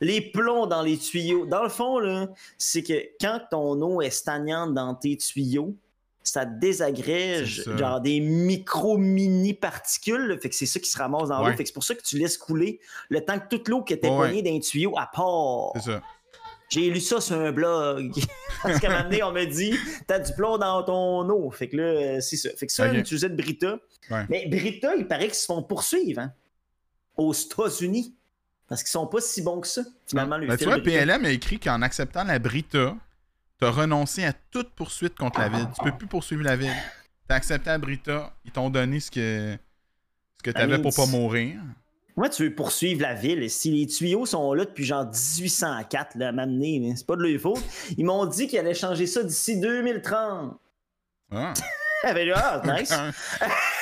Les 0.00 0.20
plombs 0.20 0.66
dans 0.66 0.82
les 0.82 0.98
tuyaux. 0.98 1.46
Dans 1.46 1.62
le 1.62 1.68
fond, 1.68 1.98
là, 1.98 2.28
c'est 2.58 2.82
que 2.82 2.94
quand 3.20 3.40
ton 3.50 3.80
eau 3.82 4.00
est 4.02 4.10
stagnante 4.10 4.74
dans 4.74 4.94
tes 4.94 5.16
tuyaux, 5.16 5.74
ça 6.22 6.44
désagrège 6.44 7.62
ça. 7.64 7.76
genre 7.76 8.00
des 8.00 8.20
micro-mini 8.20 9.54
particules. 9.54 10.26
là. 10.28 10.38
Fait 10.38 10.48
que 10.50 10.54
c'est 10.54 10.66
ça 10.66 10.78
qui 10.80 10.90
se 10.90 10.98
ramasse 10.98 11.28
dans 11.28 11.42
Ouais. 11.42 11.50
l'eau. 11.50 11.56
Fait 11.56 11.62
que 11.64 11.68
c'est 11.68 11.72
pour 11.74 11.84
ça 11.84 11.94
que 11.94 12.02
tu 12.02 12.18
laisses 12.18 12.36
couler 12.36 12.80
le 13.08 13.24
temps 13.24 13.38
que 13.38 13.48
toute 13.48 13.68
l'eau 13.68 13.82
qui 13.82 13.94
était 13.94 14.08
Ouais, 14.08 14.16
poignée 14.16 14.42
dans 14.42 14.50
les 14.50 14.60
tuyaux 14.60 14.94
à 14.98 15.06
part. 15.06 15.70
C'est 15.76 15.92
ça. 15.92 16.02
J'ai 16.70 16.88
lu 16.88 17.00
ça 17.00 17.20
sur 17.20 17.36
un 17.36 17.52
blog. 17.52 18.12
Parce 18.62 18.78
qu'à 18.78 18.88
un 18.88 18.90
moment 18.98 19.04
donné, 19.04 19.22
on 19.24 19.32
m'a 19.32 19.44
dit 19.44 19.74
T'as 20.06 20.20
du 20.20 20.32
plomb 20.34 20.56
dans 20.56 20.82
ton 20.84 21.28
eau. 21.28 21.50
Fait 21.50 21.68
que 21.68 21.76
là, 21.76 21.82
euh, 21.82 22.20
c'est 22.20 22.36
ça. 22.36 22.50
Fait 22.56 22.66
que 22.66 22.72
ça, 22.72 22.86
Ok. 22.86 22.92
on 22.94 22.98
utilisait 22.98 23.28
de 23.28 23.36
Brita. 23.36 23.78
Ouais. 24.10 24.24
Mais 24.28 24.46
Brita, 24.46 24.94
il 24.96 25.06
paraît 25.08 25.26
qu'ils 25.26 25.34
se 25.34 25.46
font 25.46 25.62
poursuivre 25.62 26.20
hein, 26.20 26.32
aux 27.16 27.32
États-Unis. 27.32 28.14
Parce 28.68 28.82
qu'ils 28.84 28.90
sont 28.90 29.08
pas 29.08 29.20
si 29.20 29.42
bons 29.42 29.60
que 29.60 29.66
ça, 29.66 29.82
finalement, 30.06 30.38
le 30.38 30.46
Ben, 30.46 30.56
tu 30.56 30.64
vois. 30.64 30.78
PLM 30.78 31.24
a 31.24 31.30
écrit 31.30 31.58
qu'en 31.58 31.82
acceptant 31.82 32.22
la 32.22 32.38
Brita, 32.38 32.94
t'as 33.58 33.70
renoncé 33.70 34.24
à 34.24 34.32
toute 34.32 34.70
poursuite 34.70 35.16
contre 35.16 35.40
la 35.40 35.48
ville. 35.48 35.66
Tu 35.76 35.82
peux 35.90 35.96
plus 35.98 36.06
poursuivre 36.06 36.44
la 36.44 36.54
ville. 36.54 36.72
T'as 37.26 37.34
accepté 37.34 37.68
la 37.70 37.78
Brita, 37.78 38.32
ils 38.44 38.52
t'ont 38.52 38.70
donné 38.70 39.00
ce 39.00 39.10
que, 39.10 39.56
ce 40.38 40.42
que 40.44 40.50
t'avais 40.52 40.78
mean, 40.78 40.82
pour 40.82 40.94
pas 40.94 41.06
mourir. 41.06 41.58
Moi, 42.16 42.28
tu 42.28 42.44
veux 42.44 42.54
poursuivre 42.54 43.00
la 43.02 43.14
ville? 43.14 43.48
Si 43.50 43.70
les 43.70 43.86
tuyaux 43.86 44.26
sont 44.26 44.52
là 44.52 44.64
depuis 44.64 44.84
genre 44.84 45.04
1804, 45.06 46.16
là, 46.16 46.28
à 46.28 46.32
m'amener, 46.32 46.80
mais 46.80 46.96
c'est 46.96 47.06
pas 47.06 47.16
de 47.16 47.22
leur 47.22 47.40
faute. 47.40 47.62
Ils 47.96 48.04
m'ont 48.04 48.26
dit 48.26 48.46
qu'ils 48.48 48.58
allaient 48.58 48.74
changer 48.74 49.06
ça 49.06 49.22
d'ici 49.22 49.58
2030. 49.60 50.58
Ah. 51.32 51.54
Fait 52.02 52.14
que, 52.14 52.32
ah, 52.34 52.62
nice. 52.78 52.94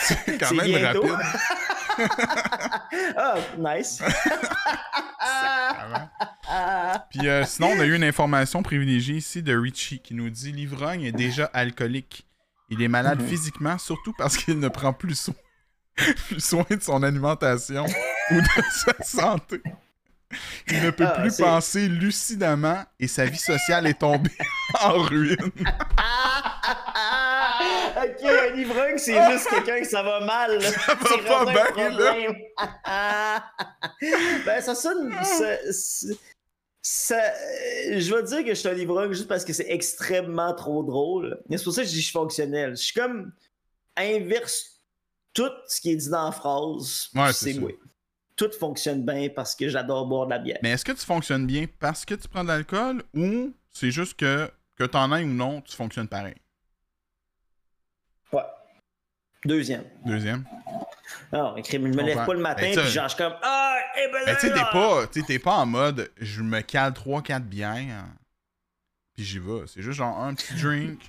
C'est 0.00 0.38
quand 0.38 0.52
même 0.54 0.66
bientôt. 0.66 1.02
rapide. 1.06 2.10
Ah, 3.16 3.34
nice. 3.58 4.02
Puis 7.10 7.28
euh, 7.28 7.44
sinon, 7.44 7.68
on 7.76 7.80
a 7.80 7.84
eu 7.84 7.94
une 7.94 8.04
information 8.04 8.62
privilégiée 8.62 9.16
ici 9.16 9.42
de 9.42 9.56
Richie 9.56 10.00
qui 10.00 10.14
nous 10.14 10.30
dit 10.30 10.52
l'ivrogne 10.52 11.02
est 11.04 11.12
déjà 11.12 11.44
alcoolique. 11.52 12.26
Il 12.70 12.82
est 12.82 12.88
malade 12.88 13.20
Mhm. 13.20 13.28
physiquement, 13.28 13.78
surtout 13.78 14.12
parce 14.18 14.36
qu'il 14.36 14.58
ne 14.58 14.68
prend 14.68 14.92
plus, 14.92 15.14
so- 15.18 15.34
plus 16.28 16.40
soin 16.44 16.64
de 16.70 16.82
son 16.82 17.02
alimentation 17.02 17.84
ou 18.30 18.34
de 18.40 18.46
sa 18.72 19.02
santé. 19.04 19.60
Il 20.70 20.82
ne 20.82 20.90
peut 20.90 21.06
Ah, 21.06 21.20
plus 21.22 21.38
penser 21.38 21.88
lucidement 21.88 22.84
et 23.00 23.08
sa 23.08 23.24
vie 23.24 23.38
sociale 23.38 23.86
est 23.86 23.98
tombée 24.00 24.30
en 24.82 24.98
ruine. 24.98 25.36
ok, 27.96 28.24
un 28.24 28.54
ivrogne, 28.58 28.98
c'est 28.98 29.30
juste 29.32 29.48
quelqu'un 29.48 29.80
que 29.80 29.86
ça 29.88 30.02
va 30.02 30.20
mal. 30.20 30.58
là. 30.58 30.70
va 30.70 30.96
pas 30.96 31.44
bien, 31.52 31.64
problème. 31.90 32.34
ben, 34.44 34.60
ça 34.60 34.74
sonne. 34.74 35.12
ça- 35.24 35.72
ça- 35.72 36.14
ça- 36.82 37.32
je 37.98 38.14
vais 38.14 38.22
dire 38.22 38.42
que 38.44 38.50
je 38.50 38.54
suis 38.54 38.68
un 38.68 38.74
ivrogne 38.76 39.12
juste 39.12 39.28
parce 39.28 39.44
que 39.44 39.52
c'est 39.52 39.70
extrêmement 39.70 40.54
trop 40.54 40.82
drôle. 40.82 41.38
Mais 41.48 41.56
c'est 41.58 41.64
pour 41.64 41.72
ça 41.72 41.82
que 41.82 41.86
je 41.88 41.92
dis 41.92 41.96
que 41.98 42.02
je 42.02 42.06
suis 42.08 42.12
fonctionnel. 42.18 42.70
Je 42.76 42.82
suis 42.82 42.94
comme 42.94 43.32
inverse 43.96 44.77
tout 45.38 45.50
ce 45.68 45.80
qui 45.80 45.92
est 45.92 45.96
dit 45.96 46.10
dans 46.10 46.24
la 46.26 46.32
phrase. 46.32 47.08
Ouais, 47.14 47.32
c'est 47.32 47.54
moi. 47.54 47.70
Tout 48.34 48.50
fonctionne 48.58 49.04
bien 49.04 49.28
parce 49.28 49.54
que 49.54 49.68
j'adore 49.68 50.06
boire 50.06 50.26
de 50.26 50.30
la 50.30 50.38
bière. 50.38 50.58
Mais 50.62 50.70
est-ce 50.70 50.84
que 50.84 50.92
tu 50.92 51.04
fonctionnes 51.04 51.46
bien 51.46 51.66
parce 51.78 52.04
que 52.04 52.14
tu 52.14 52.26
prends 52.28 52.42
de 52.42 52.48
l'alcool 52.48 53.02
ou 53.14 53.54
c'est 53.70 53.90
juste 53.92 54.14
que, 54.18 54.50
que 54.76 54.84
t'en 54.84 55.14
aies 55.14 55.22
ou 55.24 55.32
non, 55.32 55.60
tu 55.60 55.76
fonctionnes 55.76 56.08
pareil? 56.08 56.34
Ouais. 58.32 58.42
Deuxième. 59.44 59.84
Deuxième. 60.04 60.44
Non, 61.32 61.54
je 61.56 61.78
me 61.78 62.02
lève 62.02 62.26
pas 62.26 62.34
le 62.34 62.40
matin 62.40 62.62
Ben, 62.62 62.74
ça- 62.74 62.82
puis 62.82 62.90
genre, 62.90 63.04
je 63.08 63.14
suis 63.14 63.18
comme 63.18 63.34
Ah, 63.42 63.76
eh 63.96 64.12
ben 64.12 64.18
Ben, 64.26 64.34
tu 64.34 64.40
sais, 64.40 64.52
t'es 65.26 65.38
pas, 65.38 65.52
pas 65.52 65.56
en 65.58 65.66
mode 65.66 66.10
je 66.18 66.42
me 66.42 66.60
cale 66.62 66.92
3-4 66.92 67.44
bières, 67.44 68.06
puis 69.14 69.24
j'y 69.24 69.38
vais. 69.38 69.66
C'est 69.66 69.82
juste 69.82 69.98
genre 69.98 70.18
un 70.18 70.34
petit 70.34 70.54
drink. 70.60 71.00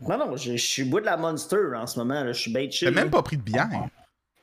Non, 0.00 0.16
non, 0.18 0.36
je, 0.36 0.52
je 0.52 0.64
suis 0.64 0.84
bois 0.84 1.00
de 1.00 1.06
la 1.06 1.16
Monster 1.16 1.56
en 1.74 1.86
ce 1.86 1.98
moment. 1.98 2.22
là. 2.24 2.32
Je 2.32 2.40
suis 2.40 2.52
bête. 2.52 2.72
T'as 2.78 2.90
même 2.90 3.10
pas 3.10 3.22
pris 3.22 3.36
de 3.36 3.42
bière. 3.42 3.68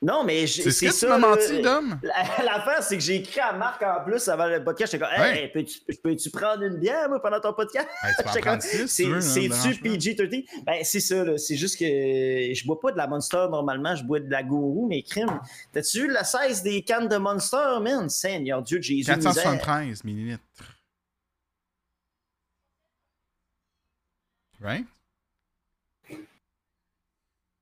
Non, 0.00 0.22
mais 0.22 0.46
C'est 0.46 0.70
ce 0.70 0.80
que 0.82 0.86
tu 0.86 0.92
ça, 0.92 1.08
m'as 1.08 1.18
là. 1.18 1.26
menti, 1.34 1.60
Dom? 1.60 1.98
La- 2.04 2.44
L'affaire, 2.44 2.84
c'est 2.84 2.96
que 2.96 3.02
j'ai 3.02 3.16
écrit 3.16 3.40
à 3.40 3.52
Marc 3.52 3.82
en 3.82 4.04
plus 4.04 4.28
avant 4.28 4.46
le 4.46 4.62
podcast. 4.62 4.92
J'étais 4.92 5.04
comme, 5.04 5.12
hey, 5.12 5.32
Ouais. 5.42 5.48
peux-tu 5.52 5.80
peux-tu 6.00 6.30
prendre 6.30 6.62
une 6.62 6.76
bière 6.76 7.08
moi, 7.08 7.20
pendant 7.20 7.40
ton 7.40 7.52
podcast? 7.52 7.88
Hey, 8.04 8.12
tu 8.16 8.22
peux 8.22 8.28
en 8.28 8.32
J'étais 8.32 8.40
prendre 8.46 8.62
comme, 8.62 8.70
6 8.70 8.88
si 8.88 9.02
tu 9.02 9.10
veux. 9.10 9.20
C'est- 9.20 9.46
hein, 9.50 9.56
C'est-tu 9.60 9.82
dérange 9.82 9.82
pas. 9.82 9.88
PG-13? 9.88 10.44
Ben, 10.64 10.84
c'est 10.84 11.00
ça, 11.00 11.24
là. 11.24 11.36
C'est 11.36 11.56
juste 11.56 11.76
que 11.80 11.84
je 11.84 12.64
bois 12.64 12.78
pas 12.78 12.92
de 12.92 12.96
la 12.96 13.08
Monster 13.08 13.46
normalement, 13.50 13.96
je 13.96 14.04
bois 14.04 14.20
de 14.20 14.30
la 14.30 14.44
Gourou, 14.44 14.86
mais 14.88 15.02
crime. 15.02 15.40
T'as-tu 15.72 16.02
vu 16.02 16.12
la 16.12 16.22
16 16.22 16.62
des 16.62 16.82
cannes 16.82 17.08
de 17.08 17.16
Monster, 17.16 17.78
man? 17.82 18.08
Seigneur 18.08 18.62
Dieu 18.62 18.80
Jésus. 18.80 18.98
misère. 18.98 19.14
473 19.34 20.04
millilitres. 20.04 20.42
Right? 24.60 24.86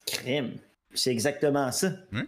Crime. 0.06 0.52
C'est 0.94 1.10
exactement 1.10 1.70
ça. 1.72 1.90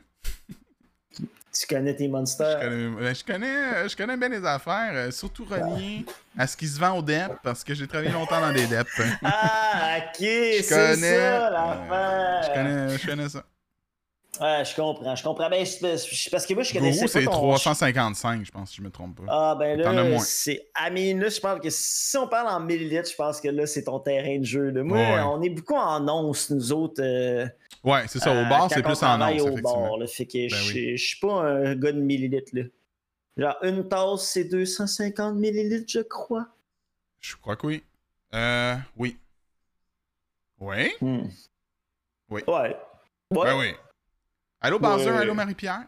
Tu 1.60 1.66
connais 1.66 1.96
tes 1.96 2.04
Je 2.06 2.10
monsters. 2.10 2.60
connais, 2.60 2.88
ben, 2.88 3.14
je 3.16 3.24
connais, 3.24 3.88
je 3.88 3.96
connais 3.96 4.16
bien 4.16 4.28
les 4.28 4.44
affaires, 4.46 4.92
euh, 4.92 5.10
surtout 5.10 5.44
reliées 5.44 6.04
à 6.38 6.46
ce 6.46 6.56
qui 6.56 6.68
se 6.68 6.78
vend 6.78 6.96
au 6.96 7.02
DEP, 7.02 7.32
parce 7.42 7.64
que 7.64 7.74
j'ai 7.74 7.88
travaillé 7.88 8.12
longtemps 8.12 8.40
dans 8.40 8.52
des 8.52 8.66
DEP. 8.66 8.86
Ah, 9.24 9.96
ok, 9.98 10.18
c'est 10.20 10.62
ça 10.62 10.76
euh, 10.94 11.50
l'affaire. 11.50 12.42
Je 12.44 12.54
connais, 12.54 12.98
je 12.98 13.06
connais 13.06 13.28
ça. 13.28 13.44
Ouais, 14.40 14.64
je 14.64 14.74
comprends, 14.76 15.16
je 15.16 15.22
comprends. 15.22 15.50
Ben, 15.50 15.64
parce 16.30 16.46
que 16.46 16.54
moi, 16.54 16.62
je 16.62 16.72
connaissais 16.72 16.98
Gourou, 17.06 17.08
c'est 17.08 17.24
ton... 17.24 17.30
355, 17.32 18.44
je 18.46 18.50
pense, 18.50 18.70
si 18.70 18.76
je 18.76 18.82
me 18.82 18.90
trompe 18.90 19.16
pas. 19.16 19.24
Ah, 19.28 19.56
ben 19.58 19.78
là, 19.78 20.18
c'est... 20.20 20.66
Mais 20.92 21.12
là, 21.14 21.28
je 21.28 21.40
pense 21.40 21.60
que 21.60 21.70
si 21.70 22.16
on 22.16 22.28
parle 22.28 22.48
en 22.48 22.60
millilitres, 22.60 23.10
je 23.10 23.16
pense 23.16 23.40
que 23.40 23.48
là, 23.48 23.66
c'est 23.66 23.84
ton 23.84 23.98
terrain 24.00 24.38
de 24.38 24.44
jeu. 24.44 24.70
là. 24.70 24.82
Moi, 24.82 24.96
Ouais. 24.98 25.20
on 25.22 25.42
est 25.42 25.50
beaucoup 25.50 25.74
en 25.76 26.06
onces, 26.08 26.50
nous 26.50 26.72
autres. 26.72 27.02
euh, 27.02 27.46
Ouais, 27.84 28.02
c'est 28.08 28.18
ça, 28.18 28.30
au 28.32 28.36
euh, 28.36 28.44
bar, 28.48 28.60
quand 28.60 28.68
c'est 28.70 28.82
plus 28.82 28.92
en 28.92 28.96
travaille 28.96 29.40
once, 29.40 29.58
au 29.58 29.62
bar, 29.62 29.96
là. 29.98 30.06
Fait 30.06 30.26
que 30.26 30.38
Ben 30.38 30.48
je 30.50 30.72
oui. 30.74 30.96
je 30.96 31.04
suis 31.04 31.18
pas 31.20 31.32
un 31.42 31.74
gars 31.76 31.92
de 31.92 32.00
millilitres, 32.00 32.50
là. 32.54 32.62
Genre, 33.36 33.56
une 33.62 33.88
tasse, 33.88 34.22
c'est 34.22 34.44
250 34.44 35.36
millilitres, 35.36 35.86
je 35.88 36.00
crois. 36.00 36.46
Je 37.20 37.36
crois 37.36 37.56
que 37.56 37.66
oui. 37.66 37.84
Euh, 38.34 38.74
oui. 38.96 39.16
Oui? 40.60 40.90
Hmm. 41.00 41.26
Oui. 42.30 42.42
Ouais. 42.46 42.76
Ouais. 43.30 43.44
Ben 43.44 43.58
oui. 43.58 43.74
Allô, 44.60 44.78
Bowser, 44.78 45.10
allô, 45.10 45.34
Marie-Pierre? 45.34 45.84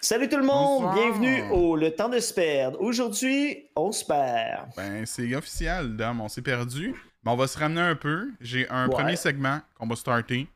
Salut 0.00 0.28
tout 0.28 0.38
le 0.38 0.44
monde, 0.44 0.84
Bonsoir. 0.84 0.94
bienvenue 0.94 1.42
au 1.50 1.76
Le 1.76 1.90
Temps 1.94 2.08
de 2.08 2.18
se 2.18 2.32
perdre. 2.32 2.80
Aujourd'hui, 2.80 3.68
on 3.76 3.92
se 3.92 4.04
perd. 4.04 4.70
Ben, 4.76 5.04
c'est 5.04 5.34
officiel, 5.34 5.96
Dom, 5.96 6.20
on 6.22 6.28
s'est 6.28 6.40
perdu. 6.40 6.94
Mais 7.22 7.30
on 7.30 7.36
va 7.36 7.46
se 7.46 7.58
ramener 7.58 7.82
un 7.82 7.94
peu. 7.94 8.30
J'ai 8.40 8.66
un 8.70 8.86
Ouais. 8.88 8.94
premier 8.94 9.16
segment 9.16 9.60
qu'on 9.78 9.86
va 9.86 9.96
starter. 9.96 10.48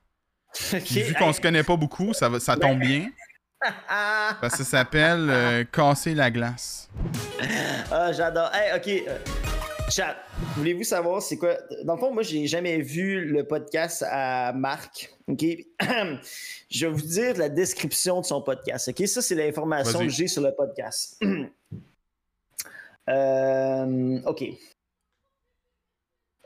Puis 0.70 1.02
vu 1.02 1.14
qu'on 1.14 1.32
se 1.34 1.40
connaît 1.40 1.62
pas 1.62 1.76
beaucoup, 1.76 2.14
ça, 2.14 2.30
va, 2.30 2.40
ça 2.40 2.56
tombe 2.56 2.78
bien. 2.80 3.10
Parce 4.40 4.56
que 4.56 4.64
ça 4.64 4.78
s'appelle 4.78 5.28
euh, 5.28 5.64
Casser 5.70 6.14
la 6.14 6.30
glace. 6.30 6.88
ah, 7.90 8.10
j'adore. 8.12 8.50
Hey, 8.54 8.72
ok. 8.74 9.53
Chat, 9.90 10.16
voulez-vous 10.56 10.82
savoir 10.82 11.20
c'est 11.20 11.36
quoi? 11.36 11.56
Dans 11.84 11.94
le 11.94 12.00
fond, 12.00 12.12
moi, 12.12 12.22
j'ai 12.22 12.46
jamais 12.46 12.80
vu 12.80 13.24
le 13.26 13.46
podcast 13.46 14.02
à 14.08 14.52
Marc. 14.52 15.14
OK? 15.28 15.40
Je 16.70 16.86
vais 16.86 16.92
vous 16.92 17.02
dire 17.02 17.36
la 17.36 17.48
description 17.50 18.20
de 18.20 18.24
son 18.24 18.40
podcast. 18.40 18.88
OK? 18.88 19.06
Ça, 19.06 19.20
c'est 19.20 19.34
l'information 19.34 20.00
que 20.00 20.08
j'ai 20.08 20.26
sur 20.26 20.42
le 20.42 20.52
podcast. 20.54 21.20
Euh, 23.06 24.18
OK. 24.24 24.44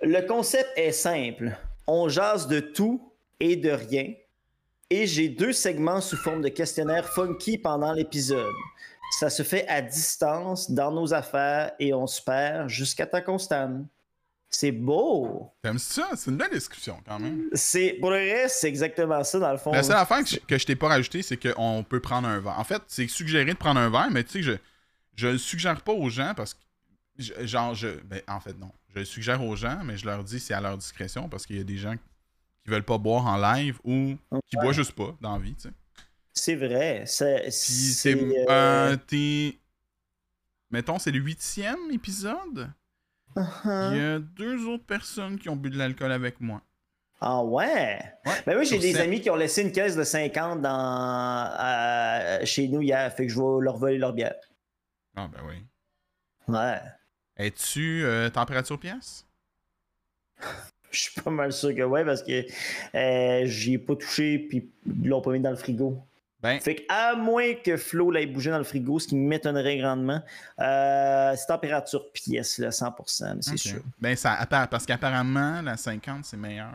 Le 0.03 0.26
concept 0.26 0.68
est 0.74 0.91
simple. 0.91 1.57
On 1.86 2.09
jase 2.09 2.49
de 2.49 2.59
tout 2.59 3.12
et 3.39 3.55
de 3.55 3.70
rien. 3.70 4.12
Et 4.91 5.07
j'ai 5.07 5.28
deux 5.28 5.53
segments 5.53 6.01
sous 6.01 6.16
forme 6.16 6.43
de 6.43 6.49
questionnaire 6.49 7.09
funky 7.09 7.59
pendant 7.59 7.93
l'épisode. 7.93 8.53
Ça 9.11 9.31
se 9.31 9.43
fait 9.43 9.67
à 9.69 9.81
distance, 9.83 10.71
dans 10.71 10.93
nos 10.93 11.13
affaires, 11.15 11.73
et 11.79 11.93
on 11.95 12.07
se 12.07 12.21
perd 12.23 12.69
jusqu'à 12.69 13.07
temps 13.07 13.23
qu'on 13.23 13.39
se 13.39 13.49
tanne. 13.49 13.87
C'est 14.51 14.73
beau! 14.73 15.53
T'aimes 15.63 15.79
ça? 15.79 16.11
C'est 16.17 16.31
une 16.31 16.37
belle 16.39 16.51
description, 16.51 16.99
quand 17.07 17.19
même. 17.19 17.49
C'est, 17.53 17.99
pour 18.01 18.11
le 18.11 18.17
reste, 18.17 18.59
c'est 18.61 18.69
exactement 18.69 19.23
ça, 19.25 19.39
dans 19.39 19.53
le 19.53 19.59
fond. 19.59 19.73
La 19.73 19.83
seule 19.83 19.97
affaire 19.97 20.23
que 20.23 20.29
je, 20.31 20.39
que 20.39 20.57
je 20.59 20.65
t'ai 20.67 20.77
pas 20.77 20.89
rajouté, 20.89 21.23
c'est 21.23 21.37
qu'on 21.37 21.85
peut 21.87 22.01
prendre 22.01 22.29
un 22.29 22.41
verre. 22.41 22.59
En 22.59 22.65
fait, 22.65 22.81
c'est 22.87 23.07
suggéré 23.09 23.45
de 23.53 23.59
prendre 23.59 23.79
un 23.81 23.91
verre, 23.91 24.09
mais 24.11 24.25
tu 24.25 24.33
sais, 24.33 24.43
je, 24.43 24.53
je 25.17 25.29
le 25.29 25.39
suggère 25.39 25.81
pas 25.83 25.93
aux 25.93 26.09
gens 26.09 26.33
parce 26.35 26.55
que. 26.55 26.61
je- 27.19 27.47
genre, 27.47 27.75
je. 27.75 27.89
Ben, 28.05 28.23
en 28.29 28.41
fait, 28.41 28.59
non. 28.59 28.71
Je 28.95 29.01
le 29.01 29.05
suggère 29.05 29.45
aux 29.45 29.55
gens, 29.55 29.81
mais 29.85 29.99
je 29.99 30.07
leur 30.07 30.25
dis 30.25 30.41
c'est 30.41 30.55
à 30.55 30.61
leur 30.63 30.79
discrétion 30.79 31.29
parce 31.29 31.45
qu'il 31.45 31.57
y 31.57 31.61
a 31.61 31.65
des 31.65 31.77
gens 31.77 31.95
qui 32.65 32.71
veulent 32.71 32.83
pas 32.85 32.97
boire 32.97 33.27
en 33.27 33.37
live 33.37 33.79
ou 33.85 34.17
qui 34.47 34.57
boivent 34.57 34.73
juste 34.73 34.93
pas 34.93 35.15
dans 35.21 35.35
la 35.37 35.43
vie, 35.43 35.55
tu 35.57 35.69
sais. 35.69 35.75
C'est 36.39 36.55
vrai. 36.55 37.03
C'est, 37.07 37.51
c'est, 37.51 38.14
euh, 38.14 38.97
euh, 39.12 39.51
Mettons, 40.70 40.99
c'est 40.99 41.11
le 41.11 41.18
huitième 41.18 41.91
épisode. 41.91 42.70
uh-huh. 43.34 43.91
Il 43.93 43.99
y 43.99 44.01
a 44.01 44.18
deux 44.20 44.66
autres 44.66 44.84
personnes 44.84 45.39
qui 45.39 45.49
ont 45.49 45.57
bu 45.57 45.70
de 45.70 45.76
l'alcool 45.76 46.12
avec 46.12 46.41
moi. 46.41 46.62
Ah 47.20 47.43
ouais? 47.43 47.99
Ouais, 48.24 48.32
Ben 48.47 48.57
oui, 48.57 48.64
j'ai 48.66 48.78
des 48.78 48.97
amis 49.01 49.20
qui 49.20 49.28
ont 49.30 49.36
laissé 49.36 49.62
une 49.62 49.72
caisse 49.72 49.97
de 49.97 50.05
50 50.05 50.62
dans, 50.62 51.51
euh, 51.61 52.45
chez 52.45 52.68
nous 52.68 52.82
hier, 52.82 53.12
fait 53.12 53.26
que 53.26 53.32
je 53.32 53.39
vais 53.41 53.61
leur 53.64 53.76
voler 53.76 53.99
leur 53.99 54.12
bière. 54.12 54.36
Ah, 55.16 55.28
ben 55.32 55.41
oui. 55.49 55.64
Ouais. 56.47 56.80
Es-tu 57.36 58.05
euh, 58.05 58.30
température 58.30 58.78
pièce? 58.78 59.26
Je 60.91 61.01
suis 61.01 61.20
pas 61.20 61.30
mal 61.30 61.53
sûr 61.53 61.74
que 61.74 61.82
ouais, 61.82 62.03
parce 62.03 62.22
que 62.22 62.47
euh, 62.95 63.45
j'y 63.45 63.74
ai 63.74 63.78
pas 63.78 63.95
touché, 63.95 64.39
puis 64.39 64.70
ils 64.86 65.09
l'ont 65.09 65.20
pas 65.20 65.32
mis 65.32 65.41
dans 65.41 65.51
le 65.51 65.57
frigo. 65.57 66.03
Ben, 66.41 66.61
Fait 66.61 66.76
que, 66.76 66.82
à 66.89 67.16
moins 67.16 67.55
que 67.55 67.76
Flo 67.76 68.12
l'ait 68.12 68.26
bougé 68.26 68.51
dans 68.51 68.59
le 68.59 68.64
frigo, 68.64 69.01
ce 69.01 69.09
qui 69.09 69.16
m'étonnerait 69.16 69.76
grandement, 69.78 70.22
euh, 70.61 71.34
c'est 71.36 71.47
température 71.47 72.12
pièce, 72.12 72.59
là, 72.59 72.70
100%, 72.70 73.34
mais 73.34 73.43
c'est 73.43 73.57
sûr. 73.57 73.82
Ben, 73.99 74.14
ça, 74.14 74.34
appa- 74.34 74.68
parce 74.68 74.86
qu'apparemment, 74.86 75.61
la 75.62 75.76
50, 75.76 76.24
c'est 76.24 76.36
meilleure 76.36 76.72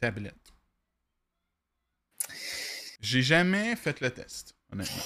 tablette. 0.00 0.34
J'ai 3.00 3.22
jamais 3.22 3.76
fait 3.76 4.00
le 4.00 4.10
test, 4.10 4.54
honnêtement. 4.72 5.02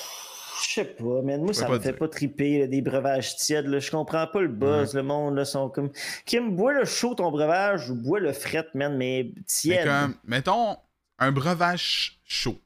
Je 0.63 0.73
sais 0.75 0.85
pas, 0.85 1.21
mais 1.23 1.37
moi, 1.39 1.53
ça 1.55 1.69
me 1.69 1.79
fait 1.79 1.91
dire. 1.91 1.99
pas 1.99 2.09
triper, 2.09 2.61
là, 2.61 2.67
des 2.67 2.81
breuvages 2.83 3.37
tièdes. 3.37 3.67
Là. 3.67 3.79
Je 3.79 3.91
comprends 3.91 4.27
pas 4.27 4.41
le 4.41 4.49
buzz. 4.49 4.95
Le 4.95 5.03
monde, 5.03 5.37
là, 5.37 5.45
sont 5.45 5.69
comme. 5.69 5.91
Kim, 6.25 6.55
bois 6.57 6.73
le 6.73 6.85
chaud 6.87 7.15
ton 7.15 7.31
breuvage 7.31 7.91
ou 7.91 7.95
bois 7.95 8.21
le 8.21 8.33
fret, 8.33 8.67
man, 8.75 8.97
mais 8.97 9.31
Mais 9.35 9.43
tiède. 9.47 9.87
comme, 9.87 10.15
mettons, 10.25 10.77
un 11.19 11.33
breuvage 11.33 12.21
chaud. 12.25 12.59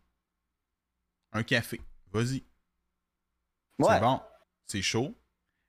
Un 1.32 1.42
café. 1.42 1.80
Vas-y. 2.12 2.42
ouais. 3.78 3.86
C'est 3.94 4.00
bon. 4.00 4.20
C'est 4.66 4.82
chaud. 4.82 5.14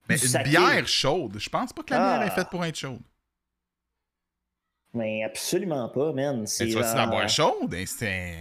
Mais 0.09 0.15
Du 0.15 0.23
une 0.25 0.29
saké. 0.31 0.49
bière 0.49 0.87
chaude, 0.87 1.37
je 1.39 1.49
pense 1.49 1.71
pas 1.71 1.83
que 1.83 1.93
la 1.93 1.99
bière 1.99 2.19
Ah. 2.21 2.25
est 2.25 2.35
faite 2.35 2.49
pour 2.49 2.65
être 2.65 2.75
chaude. 2.75 3.01
Mais 4.93 5.23
absolument 5.23 5.87
pas, 5.89 6.11
man. 6.11 6.45
C'est 6.47 6.65
Mais 6.65 6.71
tu 6.71 6.75
vas-tu 6.77 6.87
genre- 6.89 6.97
la 6.97 7.07
boire 7.07 7.29
chaude? 7.29 7.73
Hein, 7.73 7.83
c'est... 7.87 8.37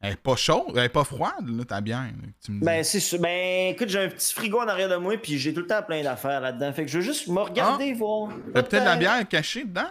Elle 0.00 0.12
est 0.12 0.16
pas 0.16 0.36
chaude, 0.36 0.76
elle 0.76 0.84
est 0.84 0.88
pas 0.88 1.02
froide, 1.02 1.48
là, 1.48 1.64
ta 1.64 1.80
bière. 1.80 2.02
là, 2.02 2.28
que 2.28 2.44
tu 2.46 2.52
me 2.52 2.60
dis. 2.60 2.64
Ben, 2.64 2.84
c'est 2.84 3.00
sûr. 3.00 3.18
Ben, 3.20 3.72
écoute, 3.74 3.88
j'ai 3.88 3.98
un 4.04 4.08
petit 4.08 4.32
frigo 4.32 4.60
en 4.60 4.68
arrière 4.68 4.88
de 4.88 4.96
moi, 4.96 5.18
puis 5.18 5.38
j'ai 5.38 5.52
tout 5.52 5.60
le 5.60 5.66
temps 5.66 5.82
plein 5.82 6.02
d'affaires 6.04 6.40
là-dedans. 6.40 6.72
Fait 6.72 6.82
que 6.84 6.88
je 6.90 6.98
veux 6.98 7.04
juste 7.04 7.26
me 7.26 7.40
regarder, 7.40 7.92
voir. 7.94 8.30
T'as 8.54 8.62
peut-être 8.62 8.84
la 8.84 8.96
bière 8.96 9.28
cachée 9.28 9.64
dedans? 9.64 9.90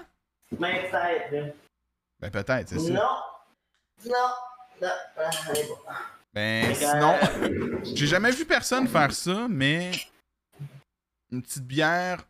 Ben, 0.53 0.89
peut-être. 0.89 1.55
Ben 2.21 2.31
peut-être, 2.31 2.69
c'est 2.69 2.79
ça. 2.79 2.89
Non. 2.93 3.01
Non. 4.05 4.13
Non. 4.81 4.89
Bonne. 5.15 5.63
Ben 6.33 6.75
sinon, 6.75 7.15
euh, 7.41 7.79
j'ai 7.95 8.05
jamais 8.07 8.31
vu 8.31 8.45
personne 8.45 8.87
faire 8.87 9.11
ça, 9.11 9.47
mais 9.49 9.91
une 11.31 11.41
petite 11.41 11.63
bière 11.65 12.23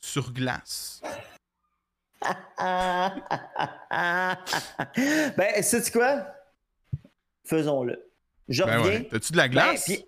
sur 0.00 0.30
glace. 0.32 1.00
Ben, 5.36 5.62
sais-tu 5.62 5.90
quoi? 5.92 6.26
Faisons-le. 7.46 8.10
Je 8.48 8.62
Ben 8.64 8.78
reviens. 8.78 9.00
ouais. 9.00 9.08
T'as-tu 9.10 9.32
de 9.32 9.36
la 9.36 9.44
Ben, 9.48 9.52
glace? 9.52 9.84
puis- 9.84 10.04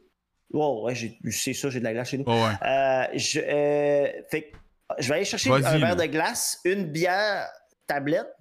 Oh, 0.53 0.85
ouais, 0.87 0.95
c'est 1.31 1.53
ça, 1.55 1.71
j'ai 1.71 1.81
de 1.81 1.85
la 1.85 1.93
glace 1.93 2.09
chez 2.11 2.19
nous. 2.19 2.25
Oh, 2.27 2.33
ouais. 2.33 2.55
Euh, 2.63 3.07
je, 3.15 3.41
euh, 3.41 4.23
fait 4.31 4.53
je 4.99 5.09
vais 5.09 5.15
aller 5.17 5.25
chercher 5.25 5.51
un 5.51 5.59
verre 5.79 5.97
de 5.97 6.05
glace, 6.07 6.61
une 6.65 6.85
bière 6.85 7.49
tablette, 7.87 8.33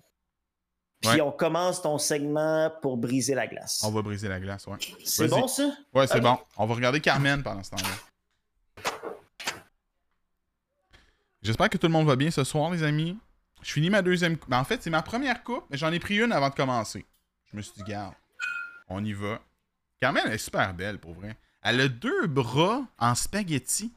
puis 1.09 1.15
Ouais. 1.15 1.21
on 1.21 1.31
commence 1.31 1.81
ton 1.81 1.97
segment 1.97 2.71
pour 2.81 2.97
briser 2.97 3.35
la 3.35 3.47
glace. 3.47 3.81
On 3.83 3.91
va 3.91 4.01
briser 4.01 4.27
la 4.27 4.39
glace, 4.39 4.65
ouais. 4.67 4.77
C'est 5.03 5.27
bon, 5.27 5.47
ça? 5.47 5.69
Ouais, 5.93 6.07
c'est 6.07 6.19
bon. 6.21 6.37
On 6.57 6.65
va 6.65 6.75
regarder 6.75 6.99
Carmen 7.01 7.41
pendant 7.43 7.63
ce 7.63 7.71
temps-là. 7.71 8.83
J'espère 11.41 11.69
que 11.69 11.77
tout 11.77 11.87
le 11.87 11.93
monde 11.93 12.07
va 12.07 12.15
bien 12.15 12.31
ce 12.31 12.43
soir, 12.43 12.71
les 12.71 12.83
amis. 12.83 13.17
Je 13.61 13.71
finis 13.71 13.89
ma 13.89 14.01
deuxième 14.01 14.37
coupe. 14.37 14.49
Ben, 14.49 14.59
en 14.59 14.63
fait, 14.63 14.81
c'est 14.81 14.89
ma 14.89 15.01
première 15.01 15.43
coupe, 15.43 15.65
mais 15.69 15.77
j'en 15.77 15.91
ai 15.91 15.99
pris 15.99 16.17
une 16.17 16.31
avant 16.31 16.49
de 16.49 16.55
commencer. 16.55 17.05
Je 17.51 17.57
me 17.57 17.61
suis 17.61 17.73
dit, 17.73 17.83
garde, 17.83 18.13
on 18.89 19.03
y 19.03 19.13
va. 19.13 19.39
Carmen, 19.99 20.23
elle 20.25 20.33
est 20.33 20.37
super 20.39 20.73
belle, 20.73 20.99
pour 20.99 21.13
vrai. 21.13 21.37
Elle 21.61 21.81
a 21.81 21.87
deux 21.87 22.27
bras 22.27 22.81
en 22.99 23.15
spaghetti. 23.15 23.91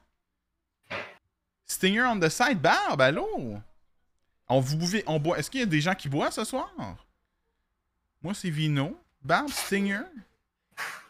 Stinger 1.66 2.04
on 2.04 2.18
the 2.18 2.28
side, 2.30 2.60
Barbe, 2.60 3.00
allô? 3.02 3.58
On, 4.48 4.60
vous 4.60 4.76
bouvez, 4.76 5.04
on 5.06 5.18
boit. 5.18 5.38
Est-ce 5.38 5.50
qu'il 5.50 5.60
y 5.60 5.62
a 5.62 5.66
des 5.66 5.80
gens 5.80 5.94
qui 5.94 6.08
boivent 6.08 6.32
ce 6.32 6.44
soir? 6.44 6.72
Moi, 8.22 8.34
c'est 8.34 8.50
Vino. 8.50 8.98
Barbe, 9.20 9.50
Stinger. 9.50 10.02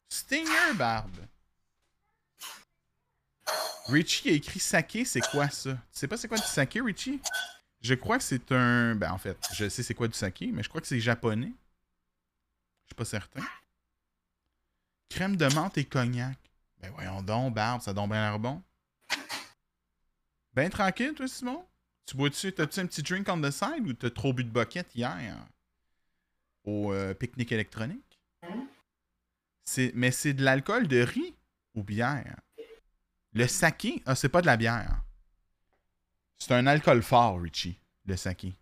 Stinger, 0.08 0.74
Barbe. 0.74 1.16
Richie 3.86 4.28
a 4.28 4.32
écrit 4.32 4.60
saké, 4.60 5.04
c'est 5.04 5.20
quoi 5.20 5.48
ça? 5.48 5.72
Tu 5.72 5.78
sais 5.92 6.08
pas 6.08 6.16
c'est 6.16 6.28
quoi 6.28 6.36
du 6.36 6.44
saké, 6.44 6.80
Richie? 6.80 7.20
Je 7.80 7.94
crois 7.94 8.18
que 8.18 8.24
c'est 8.24 8.52
un. 8.52 8.94
Ben, 8.94 9.12
en 9.12 9.18
fait, 9.18 9.38
je 9.54 9.68
sais 9.68 9.82
c'est 9.82 9.94
quoi 9.94 10.08
du 10.08 10.14
saké, 10.14 10.48
mais 10.48 10.62
je 10.62 10.68
crois 10.68 10.80
que 10.80 10.86
c'est 10.86 11.00
japonais. 11.00 11.52
Je 12.84 12.88
suis 12.88 12.94
pas 12.94 13.04
certain. 13.04 13.40
Crème 15.08 15.36
de 15.36 15.46
menthe 15.54 15.78
et 15.78 15.84
cognac. 15.84 16.36
Ben, 16.80 16.90
voyons 16.90 17.22
donc, 17.22 17.54
Barbe, 17.54 17.80
ça 17.80 17.94
donne 17.94 18.10
bien 18.10 18.28
l'air 18.28 18.38
bon. 18.38 18.62
Ben 20.52 20.68
tranquille, 20.68 21.14
toi, 21.14 21.28
Simon? 21.28 21.64
Tu 22.08 22.16
bois-tu, 22.16 22.54
t'as-tu 22.54 22.80
un 22.80 22.86
petit 22.86 23.02
drink 23.02 23.28
on 23.28 23.38
the 23.38 23.50
side 23.50 23.86
ou 23.86 23.92
t'as 23.92 24.08
trop 24.08 24.32
bu 24.32 24.42
de 24.42 24.48
bucket 24.48 24.94
hier 24.94 25.46
au 26.64 26.90
euh, 26.94 27.12
pique-nique 27.12 27.52
électronique? 27.52 28.18
Mais 29.92 30.10
c'est 30.10 30.32
de 30.32 30.42
l'alcool 30.42 30.88
de 30.88 31.02
riz 31.02 31.34
ou 31.74 31.82
bière? 31.82 32.40
Le 33.34 33.46
saké, 33.46 34.02
ah, 34.06 34.14
c'est 34.14 34.30
pas 34.30 34.40
de 34.40 34.46
la 34.46 34.56
bière. 34.56 35.02
C'est 36.38 36.54
un 36.54 36.66
alcool 36.66 37.02
fort, 37.02 37.42
Richie, 37.42 37.78
le 38.06 38.16
saké. 38.16 38.54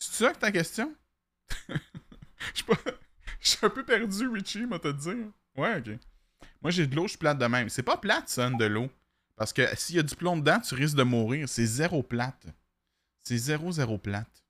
C'est 0.00 0.24
ça 0.24 0.32
que 0.32 0.38
ta 0.40 0.50
question? 0.50 0.92
Je 2.40 2.64
suis 3.40 3.64
un 3.64 3.70
peu 3.70 3.84
perdu, 3.84 4.26
Richie, 4.26 4.66
m'a 4.66 4.80
te 4.80 4.90
dire. 4.90 5.30
Ouais, 5.56 5.78
ok. 5.78 6.00
Moi, 6.62 6.72
j'ai 6.72 6.88
de 6.88 6.96
l'eau, 6.96 7.04
je 7.04 7.10
suis 7.10 7.18
plate 7.18 7.38
de 7.38 7.46
même. 7.46 7.68
C'est 7.68 7.84
pas 7.84 7.96
plate, 7.96 8.28
ça, 8.28 8.50
de 8.50 8.64
l'eau. 8.64 8.90
Parce 9.36 9.52
que 9.52 9.62
s'il 9.76 9.96
y 9.96 9.98
a 9.98 10.02
du 10.02 10.14
plomb 10.14 10.36
dedans, 10.36 10.60
tu 10.60 10.74
risques 10.74 10.96
de 10.96 11.02
mourir. 11.02 11.48
C'est 11.48 11.66
zéro 11.66 12.02
plate. 12.02 12.46
C'est 13.22 13.38
zéro, 13.38 13.72
zéro 13.72 13.98
plate. 13.98 14.44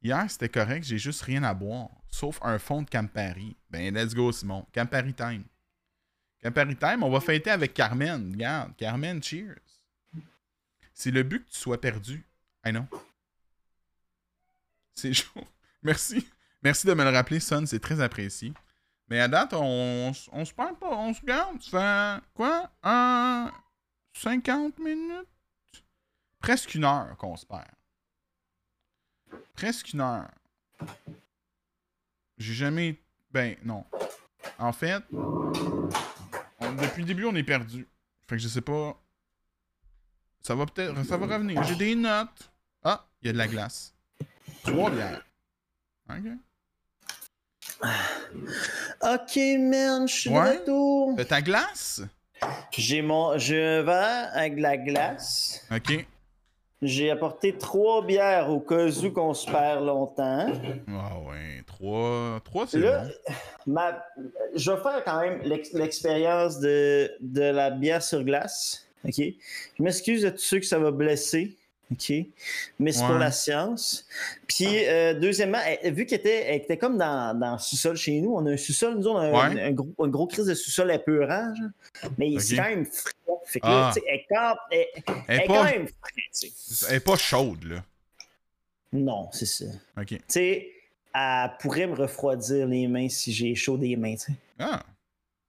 Hier, 0.00 0.30
c'était 0.30 0.48
correct, 0.48 0.84
j'ai 0.84 0.98
juste 0.98 1.22
rien 1.22 1.42
à 1.42 1.54
boire. 1.54 1.90
Sauf 2.08 2.38
un 2.42 2.58
fond 2.58 2.82
de 2.82 2.90
Campari. 2.90 3.56
Ben, 3.68 3.92
let's 3.94 4.14
go, 4.14 4.30
Simon. 4.30 4.64
Campari 4.72 5.12
time. 5.12 5.44
Campari 6.40 6.76
time, 6.76 7.02
on 7.02 7.10
va 7.10 7.20
fêter 7.20 7.50
avec 7.50 7.74
Carmen. 7.74 8.32
Regarde, 8.32 8.76
Carmen, 8.76 9.22
cheers. 9.22 9.58
C'est 10.94 11.10
le 11.10 11.22
but 11.22 11.44
que 11.44 11.50
tu 11.50 11.58
sois 11.58 11.80
perdu. 11.80 12.24
I 12.64 12.70
know. 12.70 12.86
C'est 14.94 15.12
chaud. 15.12 15.46
Merci. 15.82 16.28
Merci 16.62 16.86
de 16.86 16.94
me 16.94 17.04
le 17.04 17.10
rappeler, 17.10 17.40
Son, 17.40 17.66
c'est 17.66 17.78
très 17.78 18.00
apprécié. 18.00 18.52
Mais 19.10 19.20
à 19.20 19.28
date, 19.28 19.54
on, 19.54 20.12
se 20.12 20.52
perd 20.52 20.78
pas, 20.78 20.96
on 20.96 21.14
se 21.14 21.24
garde. 21.24 21.62
Ça 21.62 22.20
quoi? 22.34 22.70
Un 22.82 23.50
50 24.12 24.78
minutes? 24.78 25.26
Presque 26.40 26.74
une 26.74 26.84
heure 26.84 27.16
qu'on 27.16 27.36
se 27.36 27.46
perd. 27.46 27.64
Presque 29.54 29.92
une 29.92 30.00
heure. 30.00 30.30
J'ai 32.36 32.54
jamais. 32.54 33.00
Ben, 33.30 33.56
non. 33.64 33.84
En 34.58 34.72
fait, 34.72 35.02
depuis 36.60 37.02
le 37.02 37.06
début, 37.06 37.24
on 37.24 37.34
est 37.34 37.42
perdu. 37.42 37.88
Fait 38.28 38.36
que 38.36 38.42
je 38.42 38.48
sais 38.48 38.60
pas. 38.60 39.00
Ça 40.42 40.54
va 40.54 40.66
peut-être. 40.66 41.02
Ça 41.04 41.16
va 41.16 41.26
revenir. 41.26 41.62
J'ai 41.64 41.76
des 41.76 41.94
notes. 41.94 42.52
Ah, 42.84 43.06
il 43.22 43.26
y 43.26 43.30
a 43.30 43.32
de 43.32 43.38
la 43.38 43.48
glace. 43.48 43.94
Trois 44.62 44.90
bières. 44.90 45.24
Ok. 46.10 46.26
Ok, 49.02 49.36
man, 49.58 50.08
je 50.08 50.14
suis 50.14 50.30
Ouais. 50.30 50.54
de 50.54 50.60
retour. 50.60 51.14
De 51.16 51.22
ta 51.22 51.40
glace? 51.40 52.02
J'ai 52.76 53.02
mon. 53.02 53.36
Je 53.38 53.80
vais 53.80 54.28
avec 54.38 54.56
de 54.56 54.62
la 54.62 54.76
glace. 54.76 55.64
Ok. 55.74 56.06
J'ai 56.80 57.10
apporté 57.10 57.58
trois 57.58 58.04
bières 58.06 58.50
au 58.50 58.60
cas 58.60 58.86
où 58.86 59.10
qu'on 59.10 59.34
se 59.34 59.50
perd 59.50 59.84
longtemps. 59.84 60.46
Ah 60.88 61.18
ouais. 61.28 61.62
Trois. 61.66 62.40
Trois, 62.44 62.66
c'est 62.68 62.78
Là, 62.78 63.02
bon. 63.26 63.34
ma- 63.74 64.04
je 64.54 64.70
vais 64.70 64.80
faire 64.80 65.02
quand 65.04 65.20
même 65.20 65.40
l'ex- 65.42 65.72
l'expérience 65.72 66.60
de, 66.60 67.10
de 67.20 67.42
la 67.42 67.70
bière 67.70 68.00
sur 68.02 68.22
glace. 68.22 68.86
OK? 69.04 69.16
Je 69.16 69.82
m'excuse 69.82 70.22
de 70.22 70.30
tous 70.30 70.38
ceux 70.38 70.60
que 70.60 70.66
ça 70.66 70.78
va 70.78 70.92
blesser. 70.92 71.56
OK? 71.90 72.12
Mais 72.78 72.92
c'est 72.92 73.00
pour 73.00 73.12
Ouais. 73.14 73.18
la 73.18 73.32
science. 73.32 74.06
Puis, 74.46 74.66
euh, 74.86 75.14
deuxièmement, 75.14 75.58
elle- 75.64 75.94
vu 75.94 76.04
qu'elle 76.04 76.18
était, 76.18 76.42
elle 76.46 76.56
était 76.62 76.76
comme 76.76 76.98
dans, 76.98 77.38
dans 77.38 77.52
le 77.54 77.58
sous-sol 77.58 77.96
chez 77.96 78.20
nous, 78.20 78.34
on 78.34 78.44
a 78.46 78.52
un 78.52 78.56
sous-sol, 78.58 78.98
nous, 78.98 79.08
on 79.08 79.16
a 79.16 79.26
un, 79.28 79.54
Ouais. 79.54 79.62
un 79.62 80.08
gros, 80.08 80.26
crise 80.26 80.46
de 80.46 80.54
sous-sol 80.54 80.90
épeurant, 80.92 81.54
genre. 81.54 82.10
Mais 82.18 82.38
c'est 82.40 82.56
quand 82.56 82.64
même 82.64 82.84
frais. 82.84 83.12
Fait 83.46 83.60
que 83.60 83.66
là, 83.66 83.88
Ah. 83.88 83.92
tu 83.94 84.00
sais, 84.00 84.06
elle, 84.06 84.16
est 84.16 84.26
quand- 84.28 84.56
elle- 84.70 84.78
elle 84.96 85.14
Elle 85.28 85.40
est 85.40 85.44
est 85.44 85.46
quand 85.46 85.54
pas, 85.54 85.64
même 85.64 85.88
frais, 85.88 86.22
tu 86.38 86.48
sais. 86.50 86.86
elle 86.90 86.96
est 86.96 87.00
pas 87.00 87.16
chaude, 87.16 87.64
là. 87.64 87.82
Non, 88.92 89.28
c'est 89.32 89.46
ça. 89.46 89.64
Ok. 89.98 90.06
Tu 90.08 90.20
sais, 90.28 90.70
elle 91.14 91.50
pourrait 91.60 91.86
me 91.86 91.94
refroidir 91.94 92.66
les 92.66 92.86
mains 92.88 93.08
si 93.08 93.32
j'ai 93.32 93.54
chaud 93.54 93.78
des 93.78 93.96
mains, 93.96 94.14
tu 94.16 94.32
sais. 94.32 94.32
Ah. 94.58 94.82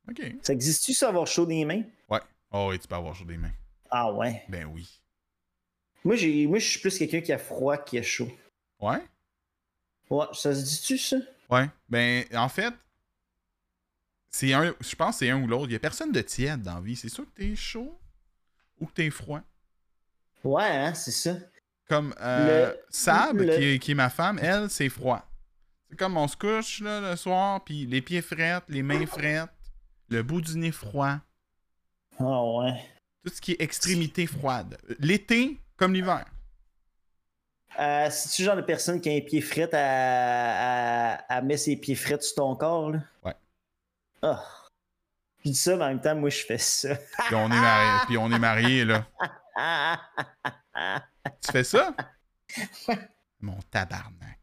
Ok. 0.09 0.21
Ça 0.41 0.53
existe-tu, 0.53 0.93
ça, 0.93 1.09
avoir 1.09 1.27
chaud 1.27 1.45
des 1.45 1.65
mains? 1.65 1.83
Oh, 2.51 2.69
oui, 2.71 2.79
tu 2.79 2.87
peux 2.87 2.95
avoir 2.95 3.13
chaud 3.13 3.25
des 3.25 3.37
mains. 3.37 3.51
Ah 3.91 4.11
ouais. 4.11 4.41
Ben 4.49 4.65
oui. 4.73 4.98
Moi, 6.03 6.15
j'ai, 6.15 6.47
moi, 6.47 6.59
je 6.59 6.67
suis 6.67 6.79
plus 6.79 6.97
quelqu'un 6.97 7.21
qui 7.21 7.31
a 7.33 7.37
froid 7.37 7.77
qui 7.77 7.97
a 7.97 8.03
chaud. 8.03 8.31
Ouais? 8.79 9.01
Ouais, 10.09 10.25
ça 10.33 10.55
se 10.55 10.61
dit-tu, 10.63 10.97
ça? 10.97 11.17
Ouais. 11.49 11.69
Ben, 11.89 12.25
en 12.33 12.49
fait, 12.49 12.73
c'est 14.29 14.53
un. 14.53 14.73
Je 14.79 14.95
pense 14.95 15.15
que 15.15 15.19
c'est 15.25 15.29
un 15.29 15.41
ou 15.41 15.47
l'autre. 15.47 15.67
Il 15.69 15.73
y 15.73 15.75
a 15.75 15.79
personne 15.79 16.11
de 16.11 16.21
tiède 16.21 16.61
dans 16.61 16.75
la 16.75 16.81
vie. 16.81 16.95
C'est 16.95 17.09
sûr 17.09 17.25
que 17.25 17.41
t'es 17.41 17.55
chaud 17.55 17.99
ou 18.79 18.85
que 18.85 18.93
t'es 18.93 19.09
froid. 19.09 19.41
Ouais, 20.43 20.63
hein, 20.63 20.93
c'est 20.93 21.11
ça. 21.11 21.35
Comme 21.87 22.13
euh, 22.21 22.71
Le- 22.71 22.79
Sab, 22.89 23.37
le- 23.37 23.55
Qui, 23.57 23.63
est, 23.63 23.79
qui 23.79 23.91
est 23.91 23.95
ma 23.95 24.09
femme, 24.09 24.39
elle, 24.41 24.69
c'est 24.69 24.89
froid. 24.89 25.25
C'est 25.89 25.97
comme 25.97 26.17
on 26.17 26.27
se 26.27 26.37
couche 26.37 26.81
là, 26.81 27.01
le 27.11 27.15
soir, 27.17 27.63
puis 27.63 27.87
les 27.87 28.01
pieds 28.01 28.21
frettes, 28.21 28.63
les 28.69 28.83
mains 28.83 29.07
frettes, 29.07 29.49
le 30.07 30.21
bout 30.21 30.39
du 30.39 30.55
nez 30.57 30.71
froid. 30.71 31.17
Ah 32.19 32.43
ouais. 32.45 32.79
Tout 33.25 33.33
ce 33.33 33.41
qui 33.41 33.53
est 33.53 33.61
extrémité 33.61 34.27
froide. 34.27 34.77
L'été 34.99 35.57
comme 35.79 35.93
l'hiver. 35.93 36.25
Euh, 37.79 38.09
C'est-tu 38.11 38.41
le 38.41 38.45
genre 38.47 38.55
de 38.57 38.61
personne 38.61 38.99
qui 38.99 39.09
a 39.09 39.13
un 39.13 39.21
pied 39.21 39.41
fret 39.41 39.73
à, 39.73 41.13
à, 41.13 41.37
à 41.37 41.41
mettre 41.41 41.61
ses 41.61 41.77
pieds 41.77 41.95
frets 41.95 42.21
sur 42.21 42.35
ton 42.35 42.55
corps, 42.55 42.91
là? 42.91 42.99
Ouais. 43.23 43.35
Ah. 44.21 44.43
Je 45.45 45.51
dis 45.51 45.55
ça, 45.55 45.77
mais 45.77 45.85
en 45.85 45.87
même 45.87 46.01
temps, 46.01 46.15
moi, 46.15 46.29
je 46.29 46.43
fais 46.43 46.57
ça. 46.57 46.95
Puis 47.27 47.35
on 47.35 47.45
est 47.45 47.61
mariés, 47.61 47.99
puis 48.07 48.17
on 48.17 48.29
est 48.31 48.39
mariés 48.39 48.83
là. 48.83 49.05
Tu 51.41 51.51
fais 51.51 51.63
ça? 51.63 51.93
Mon 53.39 53.57
tabarnak. 53.71 54.37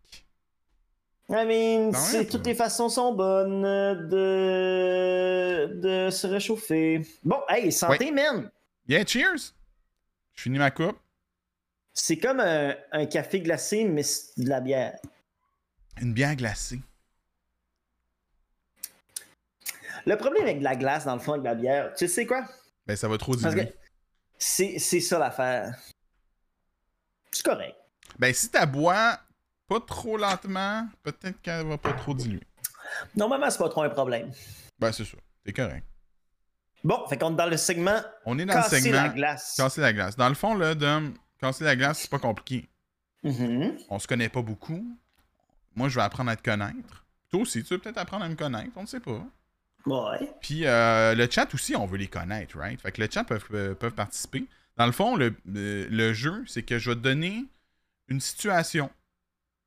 I 1.28 1.44
mean, 1.44 1.92
toutes 2.30 2.46
les 2.46 2.54
façons 2.54 2.88
sont 2.88 3.12
bonnes 3.12 3.64
euh, 3.64 3.94
de, 5.66 5.80
de 5.80 6.10
se 6.10 6.26
réchauffer. 6.28 7.02
Bon, 7.24 7.40
hey, 7.48 7.72
santé, 7.72 8.12
man! 8.12 8.48
Yeah, 8.88 9.04
cheers! 9.04 9.52
Je 10.34 10.42
finis 10.42 10.58
ma 10.58 10.70
coupe. 10.70 10.96
C'est 11.98 12.18
comme 12.18 12.40
un, 12.40 12.74
un 12.92 13.06
café 13.06 13.40
glacé, 13.40 13.84
mais 13.86 14.02
c'est 14.02 14.38
de 14.44 14.48
la 14.50 14.60
bière. 14.60 14.98
Une 15.98 16.12
bière 16.12 16.36
glacée. 16.36 16.78
Le 20.04 20.16
problème 20.16 20.42
avec 20.44 20.58
de 20.58 20.64
la 20.64 20.76
glace, 20.76 21.06
dans 21.06 21.14
le 21.14 21.20
fond, 21.20 21.32
avec 21.32 21.42
de 21.44 21.48
la 21.48 21.54
bière, 21.54 21.94
tu 21.96 22.06
sais 22.06 22.26
quoi? 22.26 22.46
Ben, 22.86 22.96
ça 22.96 23.08
va 23.08 23.16
trop 23.16 23.34
diluer. 23.34 23.72
c'est 24.38 24.78
ça 24.78 25.18
l'affaire. 25.18 25.74
C'est 27.32 27.42
correct. 27.42 27.74
Ben, 28.18 28.32
si 28.32 28.50
t'as 28.50 28.66
bois 28.66 29.18
pas 29.66 29.80
trop 29.80 30.18
lentement, 30.18 30.86
peut-être 31.02 31.40
qu'elle 31.40 31.66
va 31.66 31.78
pas 31.78 31.94
trop 31.94 32.12
diluer. 32.14 32.46
Normalement, 33.16 33.48
c'est 33.50 33.58
pas 33.58 33.70
trop 33.70 33.82
un 33.82 33.90
problème. 33.90 34.30
Ben, 34.78 34.92
c'est 34.92 35.06
ça. 35.06 35.16
T'es 35.44 35.52
correct. 35.54 35.84
Bon, 36.84 37.06
fait 37.08 37.16
qu'on 37.16 37.32
est 37.32 37.36
dans 37.36 37.46
le 37.46 37.56
segment 37.56 38.00
On 38.26 38.38
est 38.38 38.44
dans 38.44 38.54
le 38.58 38.62
segment 38.62 39.02
la 39.02 39.08
glace. 39.08 39.54
casser 39.56 39.80
la 39.80 39.92
glace. 39.94 40.14
Dans 40.14 40.28
le 40.28 40.34
fond, 40.34 40.54
là, 40.54 40.74
Dom, 40.74 41.14
casser 41.40 41.64
la 41.64 41.76
glace, 41.76 42.00
c'est 42.00 42.10
pas 42.10 42.18
compliqué. 42.18 42.68
Mhm. 43.22 43.78
On 43.88 43.98
se 43.98 44.06
connaît 44.06 44.28
pas 44.28 44.42
beaucoup. 44.42 44.96
Moi, 45.74 45.88
je 45.88 45.96
vais 45.96 46.02
apprendre 46.02 46.30
à 46.30 46.36
te 46.36 46.42
connaître. 46.42 47.04
Toi 47.30 47.40
aussi, 47.40 47.62
tu 47.64 47.74
veux 47.74 47.78
peut-être 47.78 47.98
apprendre 47.98 48.24
à 48.24 48.28
me 48.28 48.34
connaître, 48.36 48.70
on 48.76 48.82
ne 48.82 48.86
sait 48.86 49.00
pas. 49.00 49.24
Ouais. 49.84 50.32
Puis 50.40 50.66
euh, 50.66 51.14
le 51.14 51.28
chat 51.30 51.52
aussi, 51.54 51.76
on 51.76 51.86
veut 51.86 51.98
les 51.98 52.08
connaître, 52.08 52.58
right? 52.58 52.80
Fait 52.80 52.92
que 52.92 53.00
le 53.00 53.08
chat 53.10 53.24
peuvent, 53.24 53.46
euh, 53.52 53.74
peuvent 53.74 53.94
participer. 53.94 54.46
Dans 54.76 54.86
le 54.86 54.92
fond, 54.92 55.16
le, 55.16 55.34
le- 55.46 55.86
le 55.86 56.12
jeu, 56.12 56.44
c'est 56.46 56.62
que 56.62 56.78
je 56.78 56.90
vais 56.90 56.96
te 56.96 57.00
donner 57.00 57.44
une 58.08 58.20
situation, 58.20 58.90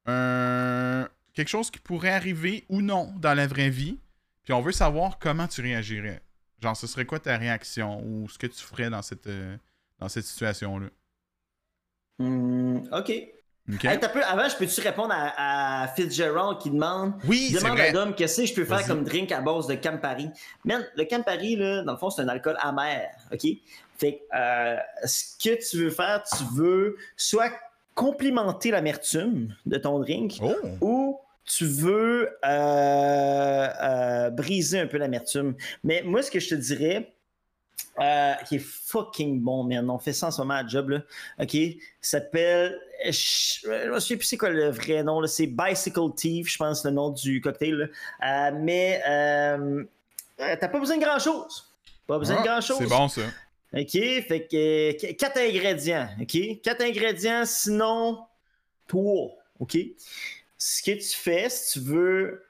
quelque 0.06 1.48
chose 1.50 1.70
qui 1.72 1.80
pourrait 1.80 2.12
arriver 2.12 2.66
ou 2.70 2.82
non 2.82 3.14
dans 3.18 3.34
la 3.34 3.48
vraie 3.48 3.70
vie, 3.70 3.98
puis 4.44 4.54
on 4.54 4.62
veut 4.62 4.72
savoir 4.72 5.20
comment 5.20 5.48
tu 5.48 5.62
réagirais. 5.62 6.22
Genre, 6.62 6.76
ce 6.76 6.88
serait 6.88 7.06
quoi 7.06 7.20
ta 7.20 7.38
réaction 7.38 8.02
ou 8.06 8.28
ce 8.30 8.38
que 8.38 8.48
tu 8.48 8.62
ferais 8.62 8.90
dans 8.90 9.02
cette, 9.02 9.28
euh, 9.28 9.56
dans 10.00 10.10
cette 10.10 10.26
situation-là? 10.26 10.88
Hmm, 12.20 12.80
OK. 12.92 13.10
Hey, 13.84 14.00
peu, 14.00 14.24
avant, 14.24 14.50
je 14.50 14.56
peux-tu 14.58 14.82
répondre 14.82 15.14
à, 15.16 15.84
à 15.84 15.88
Fitzgerald 15.90 16.58
qui 16.60 16.72
demande? 16.72 17.14
Oui, 17.28 17.52
Demande 17.54 17.78
vrai. 17.78 17.90
à 17.90 17.92
Dom 17.92 18.16
qu'est-ce 18.16 18.42
que 18.42 18.48
je 18.48 18.54
peux 18.56 18.66
faire 18.66 18.86
comme 18.88 19.04
drink 19.04 19.32
à 19.32 19.42
base 19.42 19.68
de 19.68 19.76
Campari? 19.76 20.28
Man, 20.66 20.84
le 20.96 21.06
Campari, 21.06 21.56
là, 21.56 21.84
dans 21.84 21.92
le 21.92 21.98
fond, 22.00 22.10
c'est 22.10 22.24
un 22.24 22.28
alcool 22.30 22.58
amer. 22.62 23.08
OK? 23.32 23.46
Fait 23.98 24.14
que 24.32 24.36
euh, 24.38 24.78
ce 25.06 25.24
que 25.38 25.70
tu 25.70 25.78
veux 25.84 25.90
faire, 25.92 26.24
tu 26.24 26.44
veux 26.56 26.98
soit 27.16 27.52
complimenter 27.94 28.72
l'amertume 28.72 29.54
de 29.68 29.78
ton 29.78 30.00
drink 30.00 30.40
Oh! 30.42 30.56
ou 30.82 31.20
tu 31.46 31.66
veux 31.66 32.30
euh, 32.46 33.68
euh, 33.82 34.30
briser 34.32 34.80
un 34.80 34.88
peu 34.88 34.98
l'amertume. 34.98 35.54
Mais 35.84 36.02
moi, 36.04 36.24
ce 36.24 36.32
que 36.32 36.40
je 36.40 36.50
te 36.50 36.56
dirais, 36.56 37.14
euh, 38.00 38.34
qui 38.48 38.56
est 38.56 38.60
fucking 38.66 39.42
bon, 39.42 39.64
man. 39.64 39.90
On 39.90 40.00
fait 40.00 40.14
ça 40.14 40.28
en 40.28 40.32
ce 40.32 40.40
moment 40.42 40.56
à 40.56 40.66
job, 40.68 40.90
là. 40.90 41.02
OK? 41.42 41.56
S'appelle. 42.02 42.80
Je 43.06 43.90
me 43.92 44.00
souviens 44.00 44.18
plus 44.18 44.26
c'est 44.26 44.38
quoi 44.38 44.50
le 44.50 44.70
vrai 44.70 45.04
nom, 45.04 45.20
là. 45.22 45.28
C'est 45.28 45.48
Bicycle 45.48 46.14
Thief, 46.16 46.48
je 46.52 46.58
pense, 46.58 46.84
le 46.86 46.92
nom 46.92 47.10
du 47.10 47.42
cocktail, 47.42 47.74
là. 47.74 47.86
Euh, 48.52 48.58
mais 48.62 49.02
euh, 49.08 49.84
euh, 50.42 50.56
t'as 50.60 50.68
pas 50.68 50.80
besoin 50.80 50.98
de 50.98 51.04
grand-chose. 51.04 51.66
Pas 52.08 52.18
besoin 52.20 52.38
Ah, 52.40 52.42
de 52.42 52.48
grand-chose. 52.48 52.78
c'est 52.80 52.88
bon, 52.88 53.08
ça. 53.08 53.22
OK? 53.74 53.92
Fait 53.92 54.48
que 54.50 54.92
qu- 54.94 55.16
quatre 55.16 55.38
ingrédients. 55.38 56.08
OK? 56.22 56.62
Quatre 56.64 56.82
ingrédients, 56.82 57.44
sinon 57.46 58.20
trois. 58.88 59.32
OK? 59.60 59.78
ce 60.62 60.82
que 60.84 60.92
tu 60.92 61.16
fais, 61.16 61.50
si 61.50 61.80
tu 61.80 61.86
veux 61.86 62.44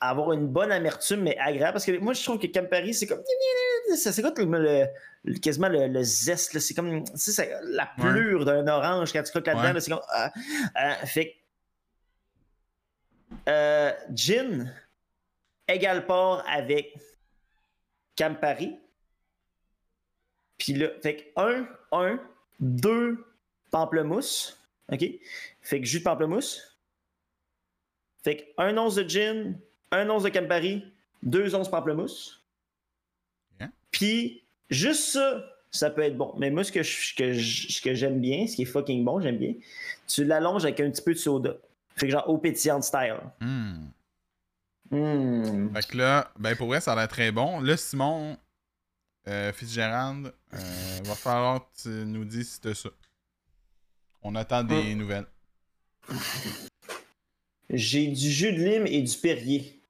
avoir 0.00 0.32
une 0.32 0.46
bonne 0.46 0.70
amertume, 0.70 1.22
mais 1.22 1.36
agréable, 1.38 1.72
parce 1.72 1.84
que 1.84 1.98
moi, 1.98 2.12
je 2.12 2.22
trouve 2.22 2.38
que 2.38 2.46
Campari, 2.46 2.94
c'est 2.94 3.06
comme. 3.06 3.18
Ça 3.96 4.12
c'est 4.12 4.22
le, 4.22 4.86
le, 5.24 5.38
quasiment 5.38 5.68
le, 5.68 5.86
le 5.88 6.02
zeste, 6.02 6.58
c'est 6.58 6.74
comme 6.74 7.04
la 7.64 7.86
plure 7.98 8.44
d'un 8.44 8.66
orange 8.68 9.12
quand 9.12 9.22
tu 9.22 9.30
croques 9.30 9.46
là-dedans, 9.46 9.72
là, 9.72 9.80
c'est 9.80 9.90
comme. 9.90 10.02
ah, 10.10 10.32
ah, 10.74 11.06
fait 11.06 11.36
euh, 13.48 13.92
gin 14.14 14.72
égale 15.66 16.06
port 16.06 16.42
avec 16.48 16.98
Campari. 18.16 18.78
Puis 20.56 20.74
là, 20.74 20.88
fait 21.02 21.16
que 21.16 21.40
1, 21.40 21.68
1, 21.92 22.20
2 22.60 23.24
pamplemousse. 23.70 24.58
OK? 24.90 25.04
Fait 25.60 25.80
que 25.80 25.86
jus 25.86 26.00
de 26.00 26.04
pamplemousse. 26.04 26.78
Fait 28.24 28.36
que 28.36 28.62
1 28.62 28.76
once 28.76 28.96
de 28.96 29.08
gin, 29.08 29.58
1 29.92 30.08
once 30.10 30.24
de 30.24 30.30
Campari, 30.30 30.84
2 31.22 31.54
onces 31.54 31.70
pamplemousse. 31.70 32.42
Puis 33.90 34.42
juste 34.70 35.04
ça, 35.12 35.44
ça 35.70 35.90
peut 35.90 36.02
être 36.02 36.16
bon. 36.16 36.34
Mais 36.38 36.50
moi, 36.50 36.64
ce 36.64 36.72
que, 36.72 36.82
je, 36.82 37.14
que, 37.14 37.32
je, 37.32 37.82
que 37.82 37.94
j'aime 37.94 38.20
bien, 38.20 38.46
ce 38.46 38.56
qui 38.56 38.62
est 38.62 38.66
fucking 38.66 39.04
bon, 39.04 39.20
j'aime 39.20 39.38
bien, 39.38 39.54
tu 40.06 40.24
l'allonges 40.24 40.64
avec 40.64 40.80
un 40.80 40.90
petit 40.90 41.02
peu 41.02 41.12
de 41.14 41.18
soda. 41.18 41.56
Fait 41.96 42.06
que 42.06 42.12
genre 42.12 42.28
eau 42.28 42.38
pétillante 42.38 42.84
style. 42.84 43.16
Hmm. 43.40 43.88
Fait 44.90 45.86
que 45.88 45.96
là, 45.98 46.32
ben 46.38 46.56
pour 46.56 46.68
vrai, 46.68 46.80
ça 46.80 46.92
a 46.92 46.96
l'air 46.96 47.08
très 47.08 47.30
bon. 47.32 47.60
Là, 47.60 47.76
Simon 47.76 48.38
euh, 49.26 49.52
Fitzgerald, 49.52 50.32
euh, 50.54 50.98
va 51.04 51.14
falloir 51.14 51.60
que 51.72 51.82
tu 51.82 51.88
nous 52.06 52.24
dises 52.24 52.52
si 52.54 52.60
t'as 52.60 52.74
ça. 52.74 52.88
On 54.22 54.34
attend 54.34 54.64
des 54.64 54.94
Hmm. 54.94 54.98
nouvelles. 54.98 55.26
J'ai 57.70 58.06
du 58.06 58.30
jus 58.30 58.52
de 58.52 58.58
lime 58.58 58.86
et 58.86 59.02
du 59.02 59.14
Perrier. 59.18 59.82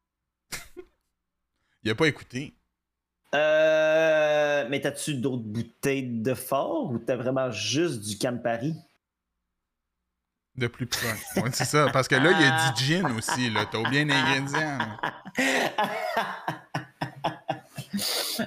Il 1.85 1.91
a 1.91 1.95
pas 1.95 2.09
écouté. 2.09 2.55
Euh, 3.35 4.67
mais 4.71 4.81
t'as-tu 4.81 5.15
d'autres 5.15 5.43
bouteilles 5.43 6.09
de 6.23 6.35
fort 6.35 6.91
ou 6.91 6.99
t'as 6.99 7.17
vraiment 7.17 7.51
juste 7.51 8.01
du 8.01 8.17
Campari? 8.19 8.75
De 10.57 10.67
plus. 10.67 10.89
Ouais, 11.37 11.51
c'est 11.53 11.65
ça. 11.67 11.89
Parce 11.93 12.09
que 12.09 12.17
là, 12.17 12.33
il 12.33 12.41
y 12.41 12.45
a 12.45 12.73
du 12.73 12.85
gin 12.85 13.17
aussi. 13.17 13.49
là. 13.51 13.65
T'as 13.71 13.79
oublié 13.79 14.03
un 14.03 14.11
ingrédient. 14.11 14.79
là. 14.79 14.99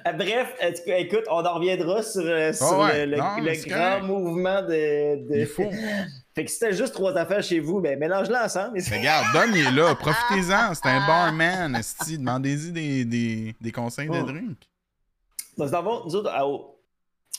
Euh, 0.08 0.12
Bref, 0.18 0.56
écoute, 0.88 1.24
on 1.30 1.46
en 1.46 1.54
reviendra 1.56 2.04
sur, 2.04 2.22
euh, 2.26 2.52
sur 2.54 2.66
Ah 2.74 2.80
ouais, 2.88 3.06
le, 3.06 3.18
non, 3.18 3.38
grand 3.68 4.02
mouvement 4.02 4.62
de, 4.62 5.28
de- 5.30 5.40
Il 5.40 5.46
faut. 5.48 5.70
Fait 6.36 6.46
que 6.46 6.52
si 6.52 6.58
c'était 6.60 6.74
juste 6.74 6.94
trois 6.94 7.16
affaires 7.18 7.44
chez 7.44 7.60
vous, 7.60 7.82
ben 7.82 8.00
mélange-les 8.00 8.36
ensemble. 8.38 8.80
Mais 8.90 8.98
regarde, 8.98 9.26
Dom, 9.34 9.52
il 9.54 9.68
est 9.68 9.72
là. 9.72 9.96
Profitez-en. 9.96 10.74
C'est 10.74 10.86
un 10.88 11.06
barman. 11.06 11.76
esti. 11.76 12.18
Demandez-y 12.18 12.72
des, 12.72 13.06
des, 13.06 13.56
des 13.60 13.72
conseils 13.72 14.08
de 14.10 14.14
Oh. 14.16 14.26
Dans 15.70 15.82
le 15.82 15.88
fond, 15.88 16.02
nous 16.06 16.16
autres, 16.16 16.30
à- 16.32 16.48
au, 16.48 16.80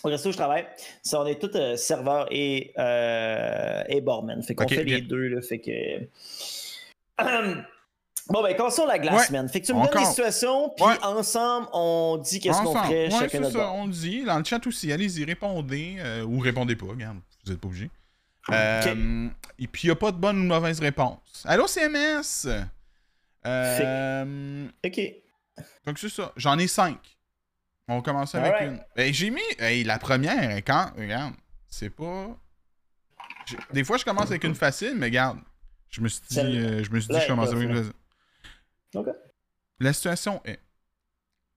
au 0.05 0.09
resto 0.09 0.29
où 0.29 0.33
je 0.33 0.37
travaille, 0.37 0.67
ça, 1.03 1.21
on 1.21 1.27
est 1.27 1.41
tous 1.41 1.57
euh, 1.57 1.77
serveurs 1.77 2.27
et, 2.31 2.73
euh, 2.79 3.83
et 3.89 4.01
barman. 4.01 4.43
Fait 4.43 4.55
qu'on 4.55 4.69
fait 4.69 4.85
bien. 4.85 4.97
les 4.97 5.03
deux. 5.03 5.29
Là, 5.29 5.43
fait 5.43 5.59
que. 5.61 6.07
Bon, 8.29 8.41
ben, 8.41 8.57
cassons 8.57 8.87
la 8.87 9.01
glace, 9.01 9.31
Ouais. 9.31 9.37
man. 9.39 9.49
Fait 9.49 9.61
que 9.61 9.67
tu 9.67 9.73
me 9.75 9.79
On 9.79 9.83
donnes 9.83 9.91
les 9.95 9.99
compte. 9.99 10.07
situations, 10.11 10.69
puis 10.77 10.85
Ouais. 10.87 10.95
ensemble, 11.03 11.67
on 11.73 12.19
dit 12.23 12.39
qu'est-ce 12.39 12.63
qu'on 12.63 12.73
ferait 12.73 13.07
Ouais, 13.07 13.11
chacun 13.11 13.41
notre 13.41 13.59
ça. 13.59 13.73
On 13.73 13.87
le 13.87 13.93
dit. 13.93 14.23
Dans 14.25 14.39
le 14.39 14.45
chat 14.45 14.65
aussi. 14.65 14.93
Allez-y, 14.93 15.25
répondez. 15.25 15.97
euh, 15.99 16.23
ou 16.23 16.39
répondez 16.39 16.77
pas. 16.77 16.87
Regarde, 16.87 17.19
vous 17.45 17.53
êtes 17.53 17.61
pas 17.61 17.67
obligés. 17.67 17.91
Euh, 18.53 19.29
Et 19.59 19.67
puis, 19.67 19.83
il 19.83 19.87
n'y 19.89 19.93
a 19.93 19.97
pas 19.97 20.13
de 20.13 20.19
bonne 20.19 20.39
ou 20.39 20.43
de 20.43 20.47
mauvaise 20.47 20.79
réponse. 20.79 21.19
Allô, 21.45 21.67
CMS? 21.67 22.47
Euh, 23.45 24.67
OK. 24.87 25.01
Donc, 25.85 25.99
c'est 25.99 26.09
ça. 26.09 26.33
J'en 26.37 26.57
ai 26.59 26.69
cinq. 26.69 26.99
On 27.93 27.97
va 27.97 28.03
commencer 28.03 28.39
avec 28.39 28.55
Alright. 28.55 28.71
une. 28.71 28.85
Ben, 28.97 29.13
j'ai 29.13 29.31
mis. 29.31 29.41
hey, 29.59 29.85
la 29.85 29.99
première, 29.99 30.51
hein, 30.51 30.61
quand? 30.63 30.93
Regarde, 30.97 31.35
c'est 31.69 31.91
pas. 31.91 32.37
Des 33.73 33.85
fois, 33.85 33.99
je 33.99 34.05
commence 34.05 34.31
avec 34.31 34.45
une 34.45 34.55
facile, 34.55 34.95
mais 34.97 35.07
regarde. 35.07 35.39
Je 35.91 36.01
me 36.01 36.09
suis 36.09 36.23
dit, 36.29 36.39
euh, 36.39 36.83
je 36.83 36.91
me 36.91 37.01
suis 37.01 37.13
dit, 37.13 37.21
je 37.21 37.27
commence 37.27 37.51
avec 37.51 37.69
une 37.69 37.75
tough, 37.75 37.85
facile. 37.85 37.95
OK. 38.95 39.09
La 39.81 39.93
situation 39.93 40.41
est. 40.45 40.61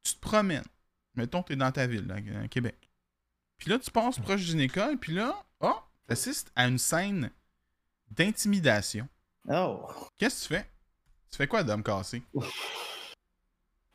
Tu 0.03 0.15
te 0.15 0.19
promènes. 0.19 0.63
Mettons, 1.15 1.41
tu 1.41 1.53
es 1.53 1.55
dans 1.55 1.71
ta 1.71 1.87
ville, 1.87 2.05
là, 2.05 2.15
à 2.43 2.47
Québec. 2.49 2.75
Puis 3.57 3.69
là, 3.69 3.79
tu 3.79 3.89
passes 3.89 4.19
proche 4.19 4.43
d'une 4.45 4.59
école, 4.59 4.97
puis 4.97 5.13
là, 5.13 5.45
oh, 5.61 5.75
tu 6.07 6.13
assistes 6.13 6.51
à 6.55 6.67
une 6.67 6.77
scène 6.77 7.31
d'intimidation. 8.11 9.07
Oh. 9.47 9.87
Qu'est-ce 10.17 10.49
que 10.49 10.53
tu 10.53 10.59
fais? 10.59 10.69
Tu 11.31 11.37
fais 11.37 11.47
quoi 11.47 11.63
d'homme 11.63 11.83
cassé? 11.83 12.21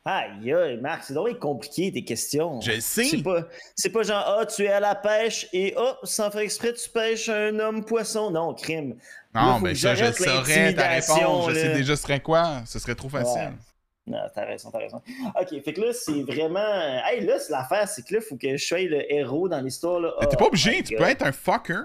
Aïe, 0.03 0.51
aïe, 0.51 0.77
Marc, 0.77 1.03
c'est 1.03 1.13
donc 1.13 1.37
compliqué 1.37 1.91
tes 1.91 2.03
questions. 2.03 2.59
Je 2.61 2.79
sais. 2.79 3.03
C'est 3.03 3.21
pas, 3.21 3.43
c'est 3.75 3.89
pas 3.91 4.01
genre, 4.01 4.37
ah, 4.39 4.45
tu 4.47 4.63
es 4.63 4.67
à 4.69 4.79
la 4.79 4.95
pêche 4.95 5.47
et 5.53 5.75
oh, 5.77 5.93
sans 6.03 6.31
faire 6.31 6.41
exprès, 6.41 6.73
tu 6.73 6.89
pêches 6.89 7.29
un 7.29 7.59
homme 7.59 7.85
poisson. 7.85 8.31
Non, 8.31 8.53
crime. 8.55 8.95
Non, 9.35 9.57
faut 9.57 9.65
ben 9.65 9.75
ça, 9.75 9.93
je 9.93 10.11
saurais 10.11 10.73
ta 10.73 10.87
réponse. 10.89 11.49
Je 11.51 11.55
sais 11.55 11.73
déjà 11.73 11.95
ce 11.95 12.01
serait 12.01 12.19
quoi. 12.19 12.63
Ce 12.65 12.79
serait 12.79 12.95
trop 12.95 13.09
facile. 13.09 13.39
Ouais. 13.41 13.51
Non, 14.07 14.17
t'as 14.33 14.45
raison, 14.45 14.71
t'as 14.71 14.79
raison. 14.79 15.01
Ok, 15.39 15.63
fait 15.63 15.73
que 15.73 15.81
là, 15.81 15.93
c'est 15.93 16.23
vraiment. 16.23 17.03
Hey, 17.05 17.23
là, 17.23 17.37
c'est 17.37 17.51
l'affaire, 17.51 17.87
c'est 17.87 18.03
que 18.03 18.15
là, 18.15 18.21
faut 18.21 18.35
que 18.35 18.57
je 18.57 18.65
sois 18.65 18.81
le 18.81 19.13
héros 19.13 19.47
dans 19.47 19.61
l'histoire. 19.61 19.99
là. 19.99 20.11
Mais 20.19 20.25
t'es 20.25 20.35
Oh 20.35 20.39
pas 20.39 20.45
obligé, 20.47 20.71
my 20.77 20.83
tu 20.83 20.95
God. 20.95 21.03
peux 21.03 21.09
être 21.11 21.21
un 21.27 21.31
fucker. 21.31 21.83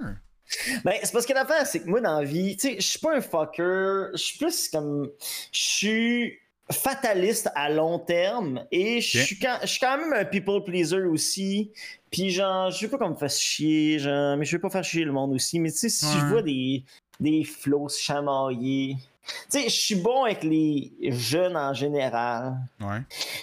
Ben, 0.85 0.95
c'est 1.03 1.13
parce 1.13 1.27
que 1.27 1.35
l'affaire, 1.35 1.67
c'est 1.67 1.81
que 1.81 1.89
moi, 1.89 2.01
dans 2.01 2.21
la 2.21 2.25
vie, 2.25 2.57
tu 2.57 2.69
sais, 2.69 2.77
je 2.77 2.87
suis 2.87 2.99
pas 2.99 3.15
un 3.15 3.21
fucker. 3.21 4.07
Je 4.15 4.17
suis 4.17 4.39
plus 4.39 4.69
comme. 4.71 5.11
Je 5.53 5.61
suis 5.61 6.39
fataliste 6.71 7.49
à 7.55 7.71
long 7.71 7.99
terme 7.99 8.65
et 8.73 9.01
je 9.01 9.19
suis 9.21 9.39
quand, 9.39 9.59
même 9.99 10.13
un 10.13 10.25
people 10.25 10.63
pleaser 10.65 11.03
aussi. 11.03 11.71
Puis, 12.11 12.31
genre, 12.31 12.71
je 12.71 12.85
veux 12.85 12.91
pas 12.91 12.99
qu'on 12.99 13.11
me 13.11 13.17
fasse 13.17 13.39
chier, 13.41 13.99
genre, 13.99 14.37
mais 14.37 14.45
je 14.45 14.57
veux 14.57 14.61
pas 14.61 14.71
faire 14.71 14.85
chier 14.85 15.05
le 15.05 15.13
monde 15.13 15.33
aussi. 15.33 15.61
Mais, 15.61 15.71
tu 15.71 15.79
sais, 15.79 15.89
si 15.89 16.07
je 16.07 16.25
vois 16.27 16.43
des, 16.43 16.83
des 17.21 17.45
flots 17.45 17.89
se 17.89 18.01
chamailler. 18.01 18.97
Tu 19.27 19.35
sais, 19.61 19.65
je 19.65 19.75
suis 19.75 19.95
bon 19.97 20.25
avec 20.25 20.45
les 20.45 20.93
jeunes 21.03 21.57
en 21.57 21.75
général. 21.75 22.57
Ouais. 22.81 23.01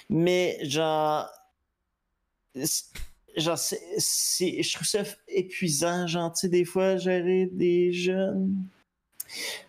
Mais 0.08 0.58
genre. 0.62 1.28
Genre, 3.36 3.58
c'est, 3.58 3.80
c'est- 3.98 4.62
je 4.62 4.74
trouve 4.74 4.86
ça 4.86 5.02
épuisant, 5.28 6.06
genre, 6.06 6.32
tu 6.32 6.40
sais, 6.40 6.48
des 6.48 6.64
fois, 6.64 6.96
gérer 6.98 7.46
des 7.52 7.92
jeunes. 7.92 8.54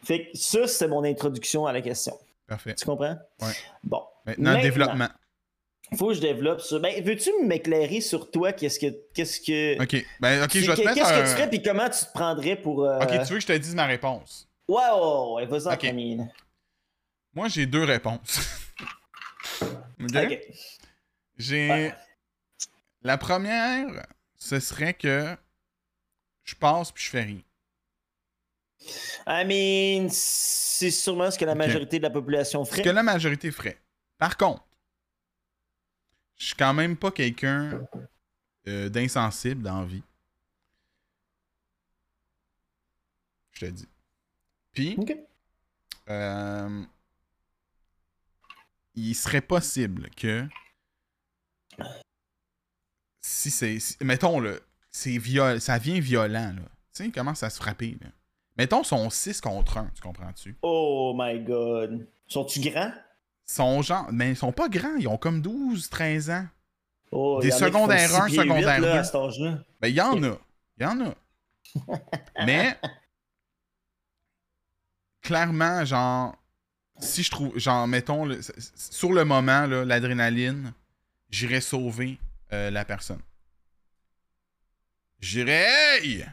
Fait 0.04 0.28
que 0.30 0.38
ça, 0.38 0.68
c'est 0.68 0.88
mon 0.88 1.04
introduction 1.04 1.66
à 1.66 1.74
la 1.74 1.82
question. 1.82 2.16
Parfait. 2.48 2.76
Tu 2.76 2.86
comprends? 2.86 3.18
Ouais. 3.42 3.54
Bon. 3.84 4.04
Maintenant, 4.26 4.44
Maintenant. 4.52 4.62
développement. 4.62 5.10
Faut 5.98 6.08
que 6.10 6.14
je 6.16 6.22
développe 6.22 6.62
ça. 6.62 6.80
Ben, 6.80 7.04
veux-tu 7.04 7.32
m'éclairer 7.44 8.02
sur 8.02 8.32
toi? 8.32 8.54
Qu'est-ce 8.54 8.80
que. 8.80 8.88
Qu'est-ce 9.14 9.40
que. 9.40 9.82
Ok. 9.82 10.06
Ben, 10.20 10.44
ok, 10.44 10.52
je 10.54 10.60
vais 10.72 10.76
te 10.76 10.82
mettre 10.82 10.94
Qu'est-ce 10.96 11.14
un... 11.14 11.22
que 11.22 11.28
tu 11.28 11.32
ferais, 11.36 11.50
puis 11.50 11.62
comment 11.62 11.90
tu 11.90 12.00
te 12.06 12.12
prendrais 12.14 12.56
pour. 12.56 12.84
euh, 12.86 13.00
Ok, 13.00 13.10
tu 13.12 13.18
veux 13.34 13.36
que 13.36 13.40
je 13.42 13.48
te 13.48 13.54
dise 13.58 13.76
ma 13.76 13.86
réponse? 13.86 14.50
Ouais, 14.68 14.76
ouais, 14.78 15.34
ouais, 15.36 15.46
vas-y 15.46 15.68
en 15.68 15.74
Ok. 15.74 15.80
premier. 15.86 16.16
là. 16.18 16.24
Moi, 17.34 17.48
j'ai 17.50 17.66
deux 17.66 17.84
réponses. 17.84 18.40
Ok? 20.02 20.40
J'ai... 21.38 21.70
Ouais. 21.70 21.96
La 23.02 23.18
première, 23.18 23.86
ce 24.38 24.60
serait 24.60 24.94
que 24.94 25.36
je 26.44 26.56
passe 26.56 26.92
puis 26.92 27.04
je 27.04 27.10
fais 27.10 27.22
rien. 27.22 27.40
I 29.28 29.44
mean, 29.46 30.10
c'est 30.12 30.92
sûrement 30.92 31.32
ce 31.32 31.38
que 31.38 31.46
la 31.46 31.56
majorité 31.56 31.98
de 31.98 32.04
la 32.04 32.10
population 32.10 32.64
Ce 32.66 32.72
ferait. 32.72 32.82
que 32.84 32.90
la 32.90 33.04
majorité 33.04 33.52
ferait. 33.52 33.80
Par 34.18 34.38
contre, 34.38 34.64
je 36.38 36.46
suis 36.48 36.56
quand 36.56 36.74
même 36.74 36.96
pas 36.98 37.12
quelqu'un 37.12 37.82
euh, 38.68 38.90
d'insensible 38.90 39.62
dans 39.64 39.82
la 39.82 39.86
vie. 39.88 40.04
Je 43.54 43.60
te 43.62 43.72
dis. 43.72 43.88
Puis, 44.74 44.98
euh, 46.10 46.84
il 48.96 49.16
serait 49.16 49.42
possible 49.42 50.10
que 50.12 50.46
si 53.22 53.50
c'est 53.50 53.80
si- 53.80 53.98
mettons 54.02 54.40
là 54.40 54.54
c'est 54.92 55.18
viol 55.18 55.60
ça 55.60 55.78
vient 55.78 56.00
violent 56.00 56.54
là 56.56 56.62
tu 56.62 56.70
sais 56.94 57.06
il 57.06 57.12
commence 57.12 57.42
à 57.44 57.50
se 57.50 57.58
frapper 57.58 57.98
là. 58.02 58.08
Mettons 58.58 58.84
son 58.84 59.10
6 59.10 59.42
contre 59.42 59.78
1 59.78 59.92
tu 59.96 60.02
comprends-tu? 60.02 60.58
Oh 60.62 61.14
my 61.18 61.40
god. 61.44 62.08
Sont-tu 62.28 62.60
grands? 62.62 62.92
son 63.48 63.82
genre 63.84 64.08
mais 64.12 64.32
ils 64.32 64.36
sont 64.36 64.52
pas 64.52 64.68
grands 64.70 64.96
ils 64.98 65.08
ont 65.08 65.18
comme 65.18 65.42
12 65.42 65.90
13 65.90 66.30
ans 66.32 66.48
Oh, 67.12 67.40
Des 67.42 67.52
secondaires 67.52 68.10
six 68.10 68.16
un, 68.16 68.26
pieds 68.26 68.38
huit, 68.40 68.42
secondaire 68.50 68.80
là, 68.82 68.94
deux. 68.94 69.00
à 69.00 69.04
cet 69.04 69.16
âge-là. 69.16 69.60
ben 69.80 69.88
il 69.88 69.94
y 69.96 70.02
en 70.02 70.22
a 70.24 70.38
il 70.80 70.84
y 70.84 70.86
en 70.86 71.00
a 71.06 71.14
mais 72.46 72.78
clairement 75.22 75.86
genre 75.86 76.36
si 77.00 77.22
je 77.24 77.30
trouve 77.32 77.58
genre 77.58 77.88
mettons 77.88 78.26
le- 78.26 78.42
sur 78.76 79.14
le 79.14 79.24
moment 79.26 79.66
l'adrénaline 79.68 80.74
j'irais 81.30 81.62
sauver 81.62 82.18
euh, 82.54 82.72
la 82.72 82.84
personne 82.86 83.22
j'irais 85.20 86.00
hey! 86.00 86.26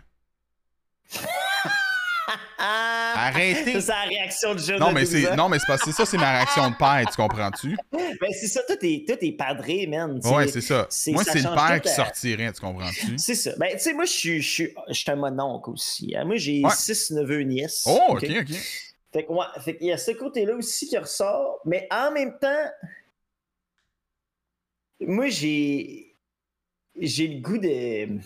Arrêtez. 2.64 3.72
Ça, 3.74 3.80
c'est 3.80 3.88
la 3.92 4.02
réaction 4.02 4.54
de 4.54 4.58
jeune. 4.60 4.78
Non, 4.78 4.88
de 4.90 4.94
mais 4.94 5.00
12 5.04 5.10
c'est 5.10 5.36
non, 5.36 5.48
mais 5.48 5.58
c'est 5.58 5.66
parce 5.66 5.82
que 5.82 5.90
c'est 5.90 5.96
ça, 5.96 6.06
c'est 6.06 6.16
ma 6.16 6.32
réaction 6.32 6.70
de 6.70 6.76
père, 6.76 7.04
tu 7.10 7.16
comprends-tu? 7.16 7.76
Ben, 7.92 8.30
c'est 8.32 8.46
ça, 8.46 8.60
tout 8.68 8.78
est, 8.82 9.04
tout 9.08 9.16
est 9.20 9.32
padré, 9.32 9.86
man. 9.86 10.20
tu 10.22 10.28
Ouais, 10.28 10.46
sais. 10.46 10.52
c'est 10.52 10.60
ça. 10.60 10.86
c'est- 10.88 11.10
Moi, 11.12 11.24
ça 11.24 11.32
c'est 11.32 11.38
le 11.42 11.54
père 11.54 11.80
qui 11.80 11.88
à- 11.88 11.94
sortirait, 11.94 12.52
tu 12.52 12.60
comprends-tu? 12.60 13.18
C'est 13.18 13.34
ça. 13.34 13.52
Ben, 13.58 13.72
tu 13.72 13.78
sais, 13.80 13.92
moi, 13.94 14.04
je 14.04 14.12
suis, 14.12 14.40
je 14.42 14.48
suis, 14.50 14.74
je 14.88 14.94
suis 14.94 15.10
un 15.10 15.16
mononcle 15.16 15.70
aussi. 15.70 16.14
hein. 16.16 16.24
Moi, 16.24 16.36
j'ai 16.36 16.62
Ouais. 16.64 16.70
six 16.74 17.10
neveux 17.10 17.40
et 17.40 17.44
nièces. 17.44 17.82
Oh, 17.86 18.00
ok, 18.10 18.24
ok. 18.24 18.56
Fait 19.12 19.24
que, 19.26 19.32
ouais, 19.32 19.44
fait 19.62 19.76
qu'il 19.76 19.88
y 19.88 19.92
a 19.92 19.98
ce 19.98 20.12
côté-là 20.12 20.54
aussi 20.54 20.88
qui 20.88 20.96
ressort, 20.96 21.58
mais 21.66 21.86
en 21.90 22.10
même 22.12 22.38
temps, 22.38 22.70
moi, 25.00 25.28
j'ai. 25.28 26.14
J'ai 26.98 27.26
le 27.28 27.40
goût 27.40 27.58
de. 27.58 28.18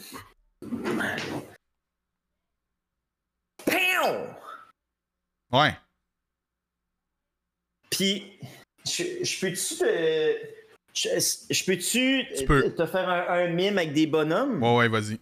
Ouais. 5.52 5.76
Puis, 7.90 8.38
je, 8.84 9.24
je 9.24 9.40
peux-tu 9.40 9.76
te. 9.76 10.56
Je, 10.94 11.08
je 11.50 11.64
peux-tu 11.64 12.26
Tu 12.36 12.44
peux. 12.46 12.74
te 12.74 12.86
faire 12.86 13.08
un, 13.08 13.26
un 13.28 13.48
mime 13.48 13.78
avec 13.78 13.92
des 13.92 14.06
bonhommes? 14.06 14.62
Ouais, 14.62 14.76
ouais, 14.76 14.88
vas-y. 14.88 15.20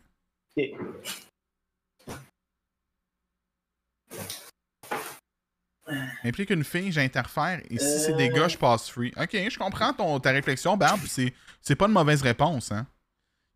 Implique 6.24 6.48
une 6.50 6.64
fille, 6.64 6.90
j'interfère, 6.90 7.60
et 7.68 7.78
si 7.78 8.00
c'est 8.00 8.14
des 8.14 8.30
Euh. 8.30 8.32
gars, 8.32 8.48
je 8.48 8.56
passe 8.56 8.88
free. 8.88 9.12
Ok, 9.18 9.32
je 9.32 9.58
comprends 9.58 9.92
ton, 9.92 10.18
ta 10.18 10.30
réflexion, 10.30 10.76
Barbe, 10.76 11.02
c'est 11.06 11.34
c'est 11.60 11.76
pas 11.76 11.86
de 11.86 11.92
mauvaise 11.92 12.22
réponse, 12.22 12.72
hein? 12.72 12.86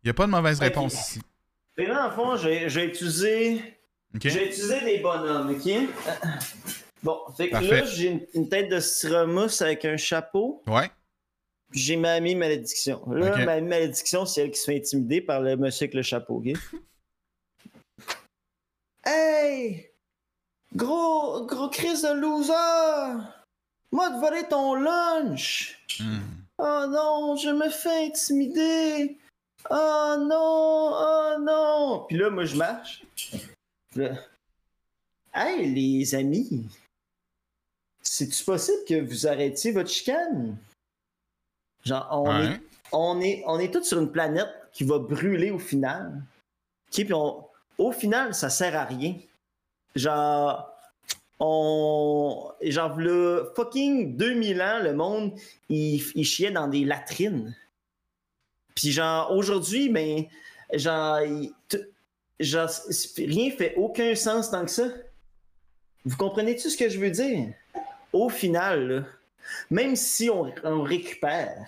Y 0.03 0.09
a 0.09 0.13
pas 0.13 0.25
de 0.27 0.31
mauvaise 0.31 0.57
Ok. 0.59 0.65
réponse 0.65 0.93
ici. 0.93 1.21
Que 1.75 1.83
là, 1.83 2.07
en 2.07 2.11
fond, 2.11 2.37
j'ai 2.37 2.69
j'ai 2.69 2.85
utilisé. 2.85 3.78
J'ai 4.23 4.47
utilisé 4.47 4.79
des 4.81 4.97
bonhommes, 4.99 5.51
ok? 5.51 5.71
Bon, 7.03 7.19
fait 7.37 7.47
que 7.47 7.51
Parfait. 7.53 7.81
là, 7.81 7.85
j'ai 7.85 8.07
une, 8.07 8.25
une 8.33 8.49
tête 8.49 8.69
de 8.69 8.79
styromousse 8.79 9.61
avec 9.61 9.85
un 9.85 9.97
chapeau, 9.97 10.63
Ouais. 10.67 10.89
puis 11.69 11.79
j'ai 11.79 11.95
Mamie 11.95 12.35
Malédiction. 12.35 13.03
Là, 13.11 13.33
Ok. 13.37 13.45
Mamie 13.45 13.67
Malédiction, 13.67 14.25
c'est 14.25 14.41
elle 14.41 14.51
qui 14.51 14.59
se 14.59 14.65
fait 14.65 14.77
intimider 14.77 15.21
par 15.21 15.41
le 15.41 15.55
monsieur 15.55 15.85
avec 15.85 15.93
le 15.93 16.01
chapeau, 16.01 16.37
ok? 16.43 16.47
hey! 19.05 19.89
Gros, 20.75 21.45
gros 21.45 21.69
crise 21.69 22.01
de 22.03 22.13
loser! 22.13 23.23
Moi, 23.91 24.09
de 24.11 24.19
voler 24.19 24.43
ton 24.49 24.75
lunch! 24.75 25.79
Hmm. 25.99 26.19
Oh 26.57 26.85
non, 26.89 27.35
je 27.37 27.49
me 27.49 27.69
fais 27.69 28.05
intimider. 28.07 29.17
Oh 29.69 30.15
non, 30.19 30.91
oh 30.93 31.35
non. 31.39 32.05
Puis 32.07 32.17
là, 32.17 32.29
moi, 32.29 32.43
je 32.45 32.55
marche. 32.57 33.03
Là, 33.99 34.13
hey, 35.33 35.69
les 35.73 36.15
amis, 36.15 36.65
c'est-tu 38.01 38.45
possible 38.45 38.77
que 38.87 39.01
vous 39.01 39.27
arrêtiez 39.27 39.73
votre 39.73 39.89
chicane? 39.89 40.57
Genre, 41.83 42.07
on, 42.11 42.29
Ouais. 42.29 42.45
est, 42.53 42.59
on, 42.93 43.19
est, 43.19 43.43
on 43.45 43.59
est 43.59 43.73
tous 43.73 43.83
sur 43.83 43.99
une 43.99 44.09
planète 44.11 44.47
qui 44.71 44.85
va 44.85 44.99
brûler 44.99 45.51
au 45.51 45.59
final. 45.59 46.21
Ok, 46.87 47.03
puis 47.05 47.13
on- 47.13 47.45
au 47.77 47.91
final, 47.91 48.33
ça 48.33 48.49
sert 48.49 48.73
à 48.75 48.85
rien. 48.85 49.15
Genre, 49.95 50.71
on. 51.41 52.51
Genre, 52.61 52.99
là, 52.99 53.45
fucking 53.55 54.15
2000 54.15 54.61
ans, 54.61 54.79
le 54.81 54.93
monde, 54.93 55.33
il, 55.67 56.01
il 56.15 56.23
chiait 56.25 56.51
dans 56.51 56.67
des 56.67 56.85
latrines. 56.85 57.53
Puis, 58.75 58.91
genre, 58.91 59.31
aujourd'hui, 59.31 59.89
ben, 59.89 60.23
genre, 60.73 61.19
il- 61.21 61.53
genre, 62.39 62.69
rien 63.17 63.51
fait 63.51 63.73
aucun 63.75 64.15
sens 64.15 64.51
tant 64.51 64.65
que 64.65 64.71
ça. 64.71 64.87
Vous 66.05 66.17
comprenez-tu 66.17 66.69
ce 66.69 66.77
que 66.77 66.89
je 66.89 66.99
veux 66.99 67.11
dire? 67.11 67.53
Au 68.13 68.29
final, 68.29 68.87
là, 68.87 69.05
même 69.69 69.95
si 69.95 70.29
on, 70.29 70.51
récupère, 70.83 71.65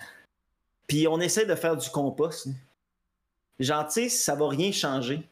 puis 0.86 1.06
on 1.06 1.20
essaie 1.20 1.46
de 1.46 1.54
faire 1.54 1.76
du 1.76 1.88
compost, 1.90 2.46
là, 2.46 2.52
genre, 3.60 3.86
tu 3.86 3.92
sais, 3.92 4.08
ça 4.08 4.34
va 4.34 4.48
rien 4.48 4.72
changer. 4.72 5.22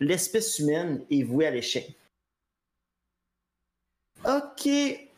L'espèce 0.00 0.58
humaine 0.58 1.04
est 1.10 1.22
vouée 1.22 1.46
à 1.46 1.50
l'échec. 1.50 1.94
OK. 4.24 4.68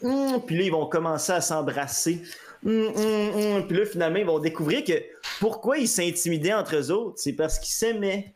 hum, 0.03 0.43
Puis 0.47 0.57
là, 0.57 0.63
ils 0.65 0.73
vont 0.73 0.87
commencer 0.87 1.33
à 1.33 1.41
s'embrasser. 1.41 2.23
Hum, 2.65 2.93
hum. 2.95 3.67
Puis 3.67 3.77
là, 3.77 3.87
finalement, 3.87 4.19
ils 4.19 4.27
vont 4.27 4.39
découvrir 4.39 4.85
que 4.85 5.03
pourquoi 5.39 5.79
ils 5.79 5.89
s'intimidaient 5.89 6.53
entre 6.53 6.77
eux 6.77 6.91
autres, 6.91 7.19
c'est 7.19 7.33
parce 7.33 7.59
qu'ils 7.59 7.73
s'aimaient. 7.73 8.35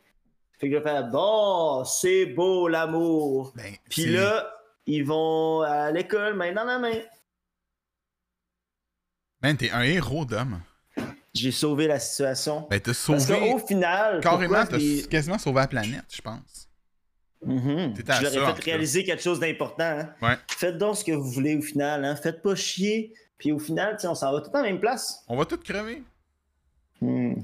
Fait 0.65 0.69
que 0.71 0.77
je 0.79 0.83
vais 0.83 0.89
faire 0.89 1.07
Bon, 1.09 1.83
c'est 1.85 2.25
beau 2.25 2.67
l'amour. 2.67 3.53
Ben, 3.55 3.75
Puis 3.87 4.07
là, 4.07 4.51
ils 4.87 5.03
vont 5.03 5.61
à 5.61 5.91
l'école, 5.91 6.33
main 6.33 6.53
dans 6.53 6.63
la 6.63 6.79
main. 6.79 6.95
Man, 9.43 9.57
t'es 9.57 9.69
un 9.69 9.81
héros 9.83 10.25
d'homme. 10.25 10.59
J'ai 11.35 11.51
sauvé 11.51 11.85
la 11.85 11.99
situation. 11.99 12.65
Ben, 12.69 12.79
t'as 12.79 12.85
Parce 12.93 12.97
sauvé. 12.97 13.51
qu'au 13.51 13.59
final, 13.59 14.21
Carrément, 14.21 14.65
t'as 14.65 14.77
les- 14.77 15.03
quasiment 15.03 15.37
sauvé 15.37 15.59
la 15.61 15.67
planète, 15.67 16.05
je 16.11 16.21
pense. 16.21 16.67
T'étais 17.95 18.11
à 18.11 18.15
Je 18.21 18.23
leur 18.23 18.33
ai 18.33 18.53
fait 18.53 18.59
tout 18.59 18.65
réaliser 18.65 19.03
quelque 19.03 19.21
chose 19.21 19.39
d'important. 19.39 19.83
hein. 19.83 20.09
Ouais. 20.23 20.37
Faites 20.49 20.79
donc 20.79 20.95
ce 20.97 21.03
que 21.03 21.11
vous 21.11 21.29
voulez 21.29 21.55
au 21.55 21.61
final. 21.61 22.03
Hein. 22.05 22.15
Faites 22.15 22.41
pas 22.41 22.55
chier. 22.55 23.13
Puis 23.37 23.51
au 23.51 23.59
final, 23.59 23.97
on 24.05 24.15
s'en 24.15 24.31
va 24.31 24.41
tout 24.41 24.49
à 24.51 24.61
la 24.63 24.69
même 24.69 24.79
place. 24.79 25.23
On 25.27 25.35
va 25.37 25.45
tous 25.45 25.57
crever. 25.57 26.01
Hmm. 27.01 27.35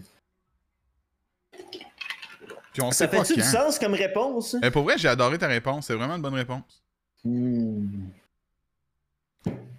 Puis 2.74 2.82
on 2.82 2.92
Ça 2.92 3.00
sait 3.00 3.08
pas 3.08 3.24
fait-tu 3.24 3.42
du 3.42 3.46
sens 3.46 3.78
comme 3.78 3.94
réponse? 3.94 4.56
Ben, 4.56 4.72
pour 4.72 4.84
vrai, 4.84 4.98
j'ai 4.98 5.08
adoré 5.10 5.38
ta 5.38 5.48
réponse. 5.48 5.88
C'est 5.88 5.96
vraiment 5.96 6.16
une 6.16 6.22
bonne 6.22 6.36
réponse. 6.36 6.84
Hmm. 7.24 8.08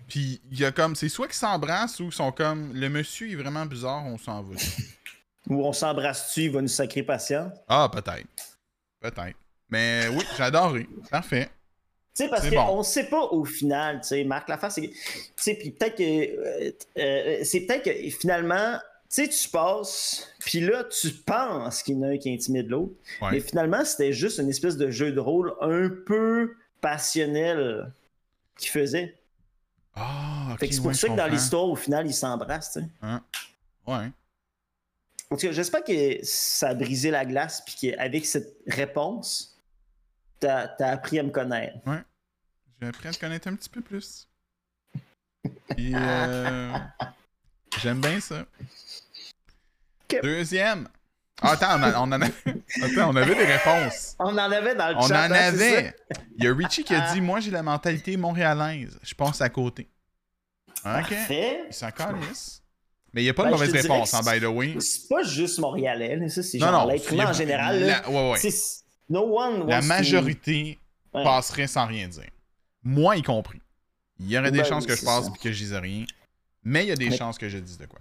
Puis 0.08 0.40
il 0.50 0.58
y 0.60 0.64
a 0.64 0.72
comme. 0.72 0.94
C'est 0.94 1.08
soit 1.08 1.26
qu'ils 1.26 1.36
s'embrassent 1.36 1.98
ou 2.00 2.04
ils 2.04 2.12
sont 2.12 2.32
comme. 2.32 2.72
Le 2.74 2.88
monsieur 2.88 3.30
est 3.30 3.36
vraiment 3.36 3.64
bizarre, 3.66 4.04
on 4.04 4.18
s'en 4.18 4.42
va. 4.42 4.56
Ou 5.48 5.64
on 5.64 5.72
s'embrasse-tu, 5.72 6.42
il 6.42 6.50
va 6.52 6.60
nous 6.60 6.68
sacrer 6.68 7.02
patience? 7.02 7.52
Ah, 7.68 7.88
peut-être. 7.92 8.58
Peut-être. 9.00 9.36
Mais 9.70 10.06
oui, 10.08 10.22
j'ai 10.36 10.42
adoré. 10.42 10.86
Parfait. 11.10 11.48
Tu 12.14 12.24
sais, 12.24 12.28
parce 12.28 12.48
qu'on 12.48 12.54
bon. 12.54 12.82
sait 12.82 13.08
pas 13.08 13.22
au 13.22 13.44
final, 13.46 14.02
tu 14.02 14.08
sais, 14.08 14.24
Marc 14.24 14.48
Lafarge, 14.50 14.74
c'est 14.74 14.82
que- 14.88 14.92
tu 14.92 15.32
sais, 15.34 15.54
puis 15.54 15.70
peut-être 15.70 15.96
que, 15.96 16.02
euh, 16.02 16.70
euh, 16.98 17.40
c'est 17.42 17.60
peut-être 17.60 17.84
que 17.84 18.10
finalement, 18.10 18.78
sais, 19.14 19.28
tu 19.28 19.48
passes, 19.48 20.28
puis 20.40 20.60
là, 20.60 20.84
tu 20.84 21.10
penses 21.12 21.82
qu'il 21.82 21.96
y 21.96 21.98
en 21.98 22.02
a 22.02 22.06
un 22.08 22.18
qui 22.18 22.32
intimide 22.32 22.68
l'autre, 22.68 22.94
Ouais. 23.20 23.32
mais 23.32 23.40
finalement, 23.40 23.84
c'était 23.84 24.12
juste 24.12 24.38
une 24.38 24.48
espèce 24.48 24.76
de 24.76 24.90
jeu 24.90 25.12
de 25.12 25.20
rôle 25.20 25.54
un 25.60 25.88
peu 26.06 26.54
passionnel 26.80 27.92
qu'il 28.56 28.70
faisait. 28.70 29.18
Ah, 29.94 30.50
ok. 30.52 30.60
Fait 30.60 30.68
que 30.68 30.74
c'est 30.74 30.80
pour 30.80 30.88
ouais, 30.88 30.94
ça 30.94 31.08
que 31.08 31.16
dans 31.16 31.26
l'histoire, 31.26 31.64
au 31.64 31.76
final, 31.76 32.06
ils 32.06 32.14
s'embrassent, 32.14 32.72
sais. 32.72 32.84
Ouais. 33.86 34.10
En 35.30 35.36
tout 35.36 35.46
cas, 35.46 35.52
j'espère 35.52 35.84
que 35.84 36.18
ça 36.22 36.70
a 36.70 36.74
brisé 36.74 37.10
la 37.10 37.24
glace, 37.24 37.62
puis 37.64 37.74
qu'avec 37.80 38.24
cette 38.26 38.54
réponse, 38.66 39.58
t'as 40.40 40.74
as 40.78 40.90
appris 40.90 41.18
à 41.18 41.22
me 41.22 41.30
connaître. 41.30 41.78
J'ai 42.80 42.88
appris 42.88 43.08
à 43.08 43.12
te 43.12 43.18
connaître 43.18 43.48
un 43.48 43.54
petit 43.54 43.68
peu 43.70 43.80
plus. 43.80 44.28
Euh, 45.78 46.78
j'aime 47.82 48.00
bien 48.00 48.20
ça. 48.20 48.44
Deuxième. 50.22 50.88
Ah, 51.40 51.52
attends, 51.52 51.78
on, 51.78 51.82
a- 51.82 51.98
on 51.98 52.02
en 52.02 52.12
avait... 52.12 52.32
attends, 52.82 53.10
on 53.10 53.16
avait 53.16 53.34
des 53.34 53.44
réponses. 53.44 54.14
On 54.18 54.26
en 54.26 54.38
avait 54.38 54.74
dans 54.76 54.88
le 54.90 54.94
On 54.96 54.98
en 55.00 55.08
chat. 55.08 55.24
hein, 55.24 55.30
avait. 55.32 55.94
Il 56.38 56.44
y 56.44 56.48
a 56.48 56.54
Richie 56.54 56.84
qui 56.84 56.94
a 56.94 57.06
Ah. 57.08 57.12
dit 57.14 57.20
Moi, 57.20 57.40
j'ai 57.40 57.50
la 57.50 57.62
mentalité 57.62 58.16
montréalaise. 58.16 58.98
Je 59.02 59.14
passe 59.14 59.40
à 59.40 59.48
côté. 59.48 59.88
Ok. 60.68 60.82
Parfait. 60.84 61.64
Il 61.68 61.74
s'en 61.74 61.90
calisse. 61.90 62.62
Mais 63.12 63.22
il 63.22 63.24
n'y 63.24 63.30
a 63.30 63.34
pas 63.34 63.42
de 63.44 63.48
Ben, 63.50 63.56
mauvaise 63.56 63.72
réponse, 63.72 64.14
hein, 64.14 64.20
by 64.24 64.40
the 64.40 64.44
way. 64.44 64.76
C'est 64.80 65.08
pas 65.08 65.22
juste 65.22 65.58
montréalais, 65.58 66.16
là, 66.16 66.28
ça, 66.28 66.42
c'est 66.42 66.58
Non, 66.58 66.68
genre 66.68 66.86
l'être 66.86 67.12
a- 67.20 67.30
en 67.30 67.32
général. 67.32 67.80
là. 67.80 68.02
La, 68.02 68.10
ouais, 68.10 68.30
ouais. 68.32 68.50
No 69.10 69.38
one 69.38 69.68
La 69.68 69.80
to- 69.80 69.86
majorité 69.86 70.78
Ouais. 71.12 71.22
passerait 71.24 71.66
sans 71.66 71.86
rien 71.86 72.08
dire. 72.08 72.30
Moi 72.84 73.16
y 73.16 73.22
compris. 73.22 73.60
Il 74.18 74.30
y 74.30 74.38
aurait 74.38 74.50
des 74.50 74.58
Ben 74.58 74.64
chances 74.66 74.84
oui, 74.84 74.88
que 74.90 74.96
je 74.96 75.04
passe 75.04 75.26
et 75.26 75.38
que 75.38 75.52
je 75.52 75.58
dise 75.58 75.74
rien. 75.74 76.04
Mais 76.64 76.84
il 76.84 76.88
y 76.88 76.92
a 76.92 76.96
des 76.96 77.10
Mais- 77.10 77.16
chances 77.16 77.36
que 77.36 77.48
je 77.48 77.58
dise 77.58 77.76
de 77.76 77.84
quoi. 77.86 77.98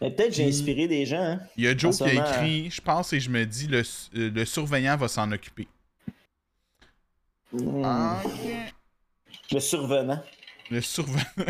Mais 0.00 0.10
peut-être 0.10 0.34
j'ai 0.34 0.48
inspiré 0.48 0.86
des 0.88 1.06
gens. 1.06 1.20
hein. 1.22 1.40
Il 1.56 1.64
y 1.64 1.68
a 1.68 1.76
Joe 1.76 1.96
qui 1.96 2.02
a 2.04 2.06
moment, 2.12 2.26
écrit 2.30 2.70
Je 2.70 2.80
pense 2.80 3.12
et 3.12 3.20
je 3.20 3.30
me 3.30 3.44
dis 3.46 3.66
le, 3.66 3.80
euh, 4.16 4.30
le 4.30 4.44
surveillant 4.44 4.96
va 4.96 5.08
s'en 5.08 5.30
occuper. 5.32 5.68
Hmm. 7.52 7.82
Le 9.52 9.60
survenant. 9.60 10.22
Le 10.70 10.80
survenant. 10.80 11.22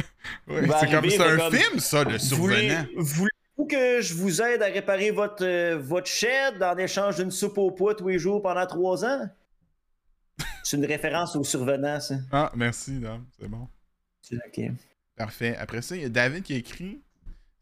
Ouais, 0.47 0.67
c'est 0.81 0.91
comme 0.91 1.09
c'est 1.09 1.21
un 1.21 1.37
comme- 1.39 1.55
film, 1.55 1.79
ça, 1.81 2.05
le 2.05 2.19
survenant. 2.19 2.85
Voulez- 2.97 3.03
Voulez-vous 3.57 3.67
que 3.67 4.01
je 4.03 4.15
vous 4.15 4.43
aide 4.43 4.63
à 4.63 4.67
réparer 4.67 5.11
votre, 5.11 5.45
euh, 5.45 5.79
votre 5.79 6.07
shed 6.09 6.63
en 6.63 6.77
échange 6.77 7.17
d'une 7.17 7.31
soupe 7.31 7.57
au 7.59 7.71
poids 7.71 7.95
tous 7.95 8.09
les 8.09 8.19
jours 8.19 8.43
pendant 8.43 8.67
trois 8.67 9.05
ans? 9.05 9.29
C'est 10.65 10.77
une 10.77 10.85
référence 10.85 11.37
au 11.37 11.45
survenant, 11.45 12.01
ça. 12.01 12.17
Ah, 12.33 12.51
merci, 12.55 12.99
Dom. 12.99 13.25
C'est 13.39 13.49
bon. 13.49 13.69
Ok. 14.33 14.61
Parfait. 15.17 15.57
Après 15.57 15.81
ça, 15.83 15.95
il 15.97 16.03
y 16.03 16.07
a 16.07 16.09
David 16.09 16.43
qui 16.43 16.55
a 16.55 16.57
écrit 16.57 17.01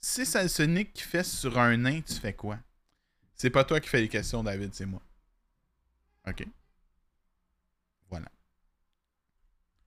Si 0.02 0.26
ça 0.26 0.46
se 0.48 0.62
nique 0.62 0.92
qui 0.92 1.02
fait 1.02 1.24
sur 1.24 1.58
un 1.58 1.76
nain, 1.76 2.00
tu 2.02 2.14
fais 2.14 2.32
quoi? 2.34 2.58
C'est 3.36 3.50
pas 3.50 3.64
toi 3.64 3.80
qui 3.80 3.88
fais 3.88 4.00
les 4.00 4.08
questions, 4.08 4.42
David, 4.42 4.74
c'est 4.74 4.86
moi. 4.86 5.00
Ok. 6.26 6.44
Voilà. 8.10 8.28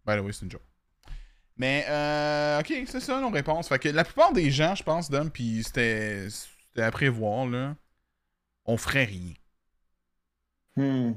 Ben 0.06 0.20
oui, 0.22 0.34
c'est 0.34 0.46
une 0.46 0.52
joke. 0.52 0.62
Mais, 1.58 1.86
euh, 1.90 2.60
ok, 2.60 2.74
c'est 2.88 3.00
ça 3.00 3.20
nos 3.22 3.30
réponses. 3.30 3.70
Fait 3.70 3.80
que 3.80 3.90
la 3.90 4.04
plupart 4.04 4.34
des 4.34 4.52
gens, 4.52 4.76
je 4.76 4.84
pense, 4.84 5.10
Dom, 5.10 5.30
puis 5.32 5.64
c'était 5.64 6.28
à 6.78 6.92
prévoir, 6.92 7.46
là, 7.48 7.76
on 8.66 8.78
ferait 8.78 9.06
rien. 9.06 9.34
Hmm. 10.76 11.14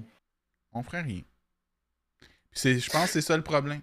On 0.72 0.82
ferait 0.82 1.02
rien. 1.02 1.22
C'est- 2.52 2.78
je 2.78 2.90
pense 2.90 3.06
que 3.06 3.12
c'est 3.12 3.20
ça 3.22 3.36
le 3.36 3.42
problème. 3.42 3.82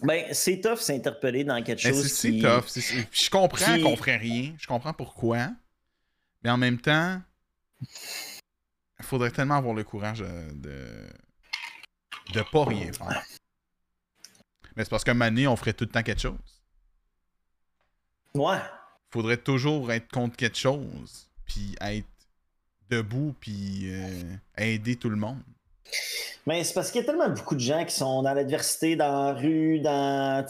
Ben, 0.00 0.32
c'est 0.32 0.60
tough 0.60 0.78
s'interpeller 0.78 1.44
dans 1.44 1.62
quelque 1.62 1.82
Mais 1.84 1.90
chose 1.90 2.02
Ben, 2.02 2.08
c'est 2.08 2.30
qui... 2.30 2.40
tough. 2.42 3.08
je 3.12 3.30
comprends 3.30 3.74
qui- 3.76 3.82
qu'on 3.82 3.96
ferait 3.96 4.16
rien. 4.16 4.54
Je 4.58 4.66
comprends 4.66 4.92
pourquoi. 4.92 5.50
Mais 6.42 6.50
en 6.50 6.56
même 6.56 6.80
temps, 6.80 7.20
il 7.80 9.04
faudrait 9.04 9.30
tellement 9.30 9.56
avoir 9.56 9.74
le 9.74 9.84
courage 9.84 10.20
de. 10.20 11.08
de 12.32 12.42
pas 12.52 12.64
rien 12.64 12.92
faire. 12.92 13.22
Mais 14.76 14.84
c'est 14.84 14.90
parce 14.90 15.02
qu'à 15.02 15.10
un 15.10 15.14
moment 15.14 15.30
donné, 15.30 15.48
on 15.48 15.56
ferait 15.56 15.72
tout 15.72 15.84
le 15.84 15.90
temps 15.90 16.02
quelque 16.02 16.20
chose. 16.20 16.38
Ouais. 18.34 18.58
faudrait 19.10 19.38
toujours 19.38 19.90
être 19.90 20.08
contre 20.12 20.36
quelque 20.36 20.58
chose, 20.58 21.28
puis 21.46 21.74
être 21.80 22.06
debout, 22.90 23.34
puis 23.40 23.90
euh, 23.92 24.36
aider 24.56 24.96
tout 24.96 25.08
le 25.10 25.16
monde. 25.16 25.42
Mais 26.46 26.64
c'est 26.64 26.72
parce 26.72 26.90
qu'il 26.90 27.02
y 27.02 27.04
a 27.04 27.06
tellement 27.06 27.28
beaucoup 27.28 27.54
de 27.54 27.60
gens 27.60 27.84
qui 27.84 27.94
sont 27.94 28.22
dans 28.22 28.32
l'adversité, 28.32 28.96
dans 28.96 29.26
la 29.26 29.32
rue, 29.34 29.80
dans. 29.80 30.46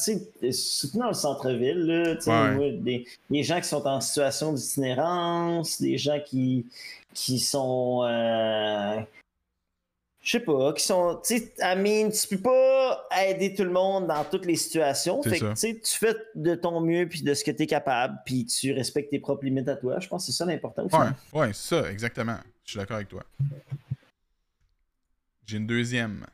Dans 0.95 1.09
le 1.09 1.13
centre-ville, 1.15 2.19
Ouais. 2.27 2.73
des, 2.73 3.05
des 3.31 3.43
gens 3.43 3.61
qui 3.61 3.67
sont 3.69 3.85
en 3.87 4.01
situation 4.01 4.53
d'itinérance, 4.53 5.81
des 5.81 5.99
gens 5.99 6.21
qui, 6.25 6.67
qui 7.15 7.41
sont. 7.41 8.05
euh, 8.05 9.01
je 10.23 10.31
sais 10.33 10.41
pas, 10.41 10.73
qui 10.75 10.85
sont. 10.85 11.21
Tu 11.27 11.39
sais, 11.39 11.53
I 11.61 11.75
mean, 11.77 12.11
tu 12.11 12.29
peux 12.37 12.43
pas 12.43 13.09
aider 13.27 13.55
tout 13.55 13.65
le 13.65 13.71
monde 13.71 14.07
dans 14.07 14.23
toutes 14.25 14.47
les 14.47 14.57
situations. 14.57 15.21
Fait 15.23 15.39
que, 15.41 15.55
tu 15.81 15.99
fais 15.99 16.15
de 16.37 16.55
ton 16.55 16.81
mieux, 16.81 17.09
puis 17.09 17.23
de 17.23 17.35
ce 17.35 17.43
que 17.43 17.51
tu 17.51 17.63
es 17.63 17.67
capable, 17.67 18.19
puis 18.25 18.45
tu 18.45 18.73
respectes 18.73 19.11
tes 19.11 19.19
propres 19.19 19.45
limites 19.47 19.69
à 19.69 19.75
toi. 19.77 19.99
Je 19.99 20.07
pense 20.07 20.27
que 20.27 20.33
c'est 20.33 20.37
ça 20.39 20.45
l'important. 20.45 20.85
Ouais, 20.85 21.41
ouais, 21.41 21.51
c'est 21.55 21.75
ça, 21.83 21.91
exactement. 21.91 22.37
Je 22.65 22.71
suis 22.73 22.79
d'accord 22.79 22.97
avec 22.97 23.09
toi. 23.09 23.25
J'ai 25.49 25.57
une 25.57 25.67
deuxième. 25.67 26.27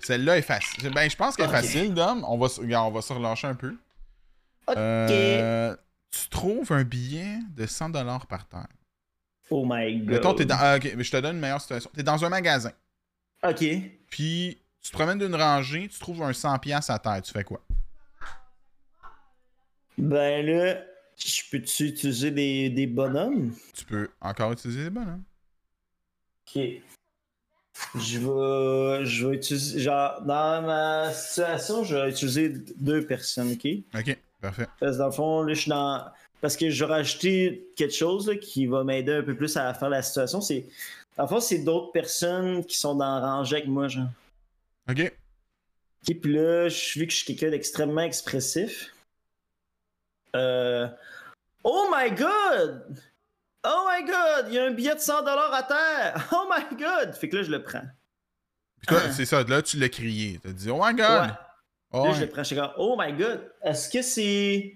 Celle-là 0.00 0.38
est 0.38 0.42
facile. 0.42 0.90
Ben, 0.94 1.08
je 1.10 1.16
pense 1.16 1.36
qu'elle 1.36 1.50
est 1.50 1.52
facile, 1.52 1.92
Dom. 1.92 2.24
On 2.26 2.38
va, 2.38 2.48
on 2.80 2.90
va 2.90 3.02
se 3.02 3.12
relâcher 3.12 3.46
un 3.46 3.54
peu. 3.54 3.76
Ok. 4.66 4.74
Euh, 4.78 5.76
tu 6.10 6.28
trouves 6.30 6.72
un 6.72 6.82
billet 6.82 7.38
de 7.50 7.66
100$ 7.66 8.26
par 8.26 8.48
terre. 8.48 8.66
Oh 9.50 9.66
my 9.68 9.98
god. 9.98 10.08
Mettons, 10.08 10.32
t'es 10.34 10.46
dans. 10.46 10.56
ah, 10.58 10.76
ok, 10.76 10.94
mais 10.96 11.04
je 11.04 11.10
te 11.10 11.16
donne 11.18 11.34
une 11.36 11.42
meilleure 11.42 11.60
situation. 11.60 11.90
T'es 11.94 12.02
dans 12.02 12.24
un 12.24 12.30
magasin. 12.30 12.72
Ok. 13.42 13.64
Puis, 14.08 14.62
tu 14.80 14.90
te 14.90 14.96
promènes 14.96 15.18
d'une 15.18 15.34
rangée, 15.34 15.86
tu 15.88 15.98
trouves 15.98 16.22
un 16.22 16.30
100$ 16.30 16.90
à 16.90 16.98
terre. 16.98 17.20
Tu 17.20 17.32
fais 17.32 17.44
quoi? 17.44 17.60
Ben 19.98 20.46
là, 20.46 20.82
je 21.18 21.42
peux-tu 21.50 21.88
utiliser 21.88 22.30
des, 22.30 22.70
des 22.70 22.86
bonhommes? 22.86 23.54
Tu 23.74 23.84
peux 23.84 24.08
encore 24.22 24.52
utiliser 24.52 24.84
les 24.84 24.90
bonhommes. 24.90 25.24
Ok. 26.48 26.62
Je 27.94 28.18
vais, 28.18 29.04
je 29.04 29.26
vais 29.26 29.36
utiliser. 29.36 29.80
Genre, 29.80 30.20
dans 30.22 30.62
ma 30.62 31.12
situation, 31.12 31.84
je 31.84 31.96
vais 31.96 32.10
utiliser 32.10 32.48
deux 32.76 33.04
personnes, 33.06 33.52
ok? 33.52 33.66
Ok, 33.94 34.18
parfait. 34.40 34.66
Parce 34.78 34.92
que 34.92 34.98
dans 34.98 35.06
le 35.06 35.12
fond, 35.12 35.42
là, 35.42 35.54
je 35.54 35.60
suis 35.60 35.70
dans. 35.70 36.04
Parce 36.40 36.56
que 36.56 36.70
je 36.70 36.84
vais 36.84 36.90
rajouter 36.90 37.68
quelque 37.76 37.94
chose 37.94 38.28
là, 38.28 38.36
qui 38.36 38.66
va 38.66 38.84
m'aider 38.84 39.12
un 39.12 39.22
peu 39.22 39.36
plus 39.36 39.56
à 39.56 39.74
faire 39.74 39.90
la 39.90 40.02
situation. 40.02 40.40
C'est. 40.40 40.66
Dans 41.16 41.24
le 41.24 41.28
fond, 41.28 41.40
c'est 41.40 41.58
d'autres 41.58 41.92
personnes 41.92 42.64
qui 42.64 42.78
sont 42.78 42.94
dans 42.94 43.20
rangée 43.20 43.56
avec 43.56 43.68
moi, 43.68 43.88
genre. 43.88 44.08
Ok. 44.88 45.12
Ok, 46.08 46.16
puis 46.20 46.32
là, 46.32 46.68
je 46.68 46.98
vu 46.98 47.06
que 47.06 47.12
je 47.12 47.18
suis 47.18 47.26
quelqu'un 47.26 47.50
d'extrêmement 47.50 48.00
expressif. 48.00 48.94
Euh... 50.34 50.88
Oh 51.62 51.90
my 51.94 52.10
god! 52.10 52.98
Oh 53.64 53.86
my 53.88 54.04
god! 54.04 54.46
Il 54.48 54.54
y 54.54 54.58
a 54.58 54.64
un 54.64 54.70
billet 54.70 54.94
de 54.94 55.00
100$ 55.00 55.26
à 55.26 55.62
terre! 55.62 56.28
Oh 56.32 56.48
my 56.50 56.76
god! 56.76 57.14
Fait 57.14 57.28
que 57.28 57.36
là, 57.36 57.42
je 57.42 57.50
le 57.50 57.62
prends. 57.62 57.82
Puis 58.78 58.86
toi, 58.86 59.00
c'est 59.12 59.26
ça, 59.26 59.42
là, 59.42 59.60
tu 59.60 59.76
l'as 59.78 59.90
crié. 59.90 60.40
T'as 60.42 60.50
dit, 60.50 60.70
oh 60.70 60.80
my 60.82 60.94
god! 60.94 61.28
Ouais. 61.28 61.34
Oh, 61.92 62.04
Là, 62.06 62.12
je 62.14 62.20
le 62.20 62.28
prends. 62.28 62.44
Je 62.44 62.54
comme, 62.54 62.70
oh 62.78 62.96
my 62.98 63.12
god! 63.12 63.50
Est-ce 63.62 63.90
que 63.90 64.00
c'est. 64.02 64.74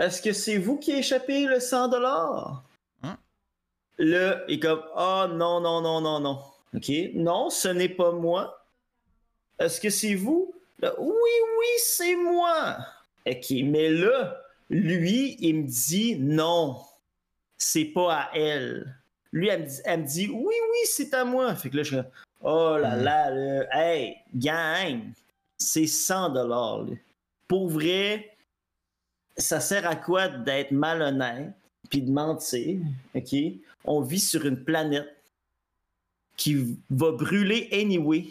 Est-ce 0.00 0.20
que 0.20 0.32
c'est 0.32 0.58
vous 0.58 0.76
qui 0.78 0.92
échappez 0.92 1.46
le 1.46 1.58
100$? 1.58 2.60
Hein? 3.04 3.16
Là, 3.98 4.40
il 4.48 4.54
est 4.54 4.58
comme, 4.58 4.82
oh 4.96 5.26
non, 5.30 5.60
non, 5.60 5.80
non, 5.80 6.00
non, 6.00 6.18
non. 6.18 6.42
Ok? 6.74 6.90
Non, 7.14 7.50
ce 7.50 7.68
n'est 7.68 7.88
pas 7.88 8.10
moi. 8.10 8.66
Est-ce 9.60 9.80
que 9.80 9.90
c'est 9.90 10.16
vous? 10.16 10.52
Là, 10.80 10.92
oui, 10.98 11.12
oui, 11.12 11.66
c'est 11.78 12.16
moi. 12.16 12.78
Ok, 13.26 13.46
mais 13.64 13.90
là, 13.90 14.36
lui, 14.68 15.36
il 15.38 15.54
me 15.62 15.66
dit 15.68 16.16
non, 16.18 16.76
c'est 17.64 17.86
pas 17.86 18.14
à 18.14 18.30
elle. 18.36 18.94
Lui, 19.32 19.48
elle 19.48 19.62
me 19.62 19.66
dit, 19.66 19.80
elle 19.84 20.00
me 20.00 20.06
dit 20.06 20.28
oui, 20.28 20.54
oui, 20.54 20.78
c'est 20.84 21.14
à 21.14 21.24
moi. 21.24 21.54
Fait 21.54 21.70
que 21.70 21.78
là, 21.78 21.82
je 21.82 21.96
suis 21.96 22.04
oh 22.42 22.76
là 22.78 22.96
Hmm. 22.96 23.02
là, 23.02 23.30
là, 23.30 23.66
hey, 23.72 24.16
gang, 24.34 25.00
c'est 25.56 25.86
100 25.86 26.30
dollars. 26.30 26.86
Pour 27.48 27.68
vrai, 27.68 28.36
ça 29.36 29.60
sert 29.60 29.88
à 29.88 29.96
quoi 29.96 30.28
d'être 30.28 30.72
malhonnête 30.72 31.52
puis 31.88 32.02
de 32.02 32.10
mentir, 32.10 32.80
ok? 33.14 33.34
On 33.84 34.02
vit 34.02 34.20
sur 34.20 34.44
une 34.44 34.62
planète 34.62 35.08
qui 36.36 36.78
va 36.90 37.12
brûler 37.12 37.68
anyway. 37.72 38.26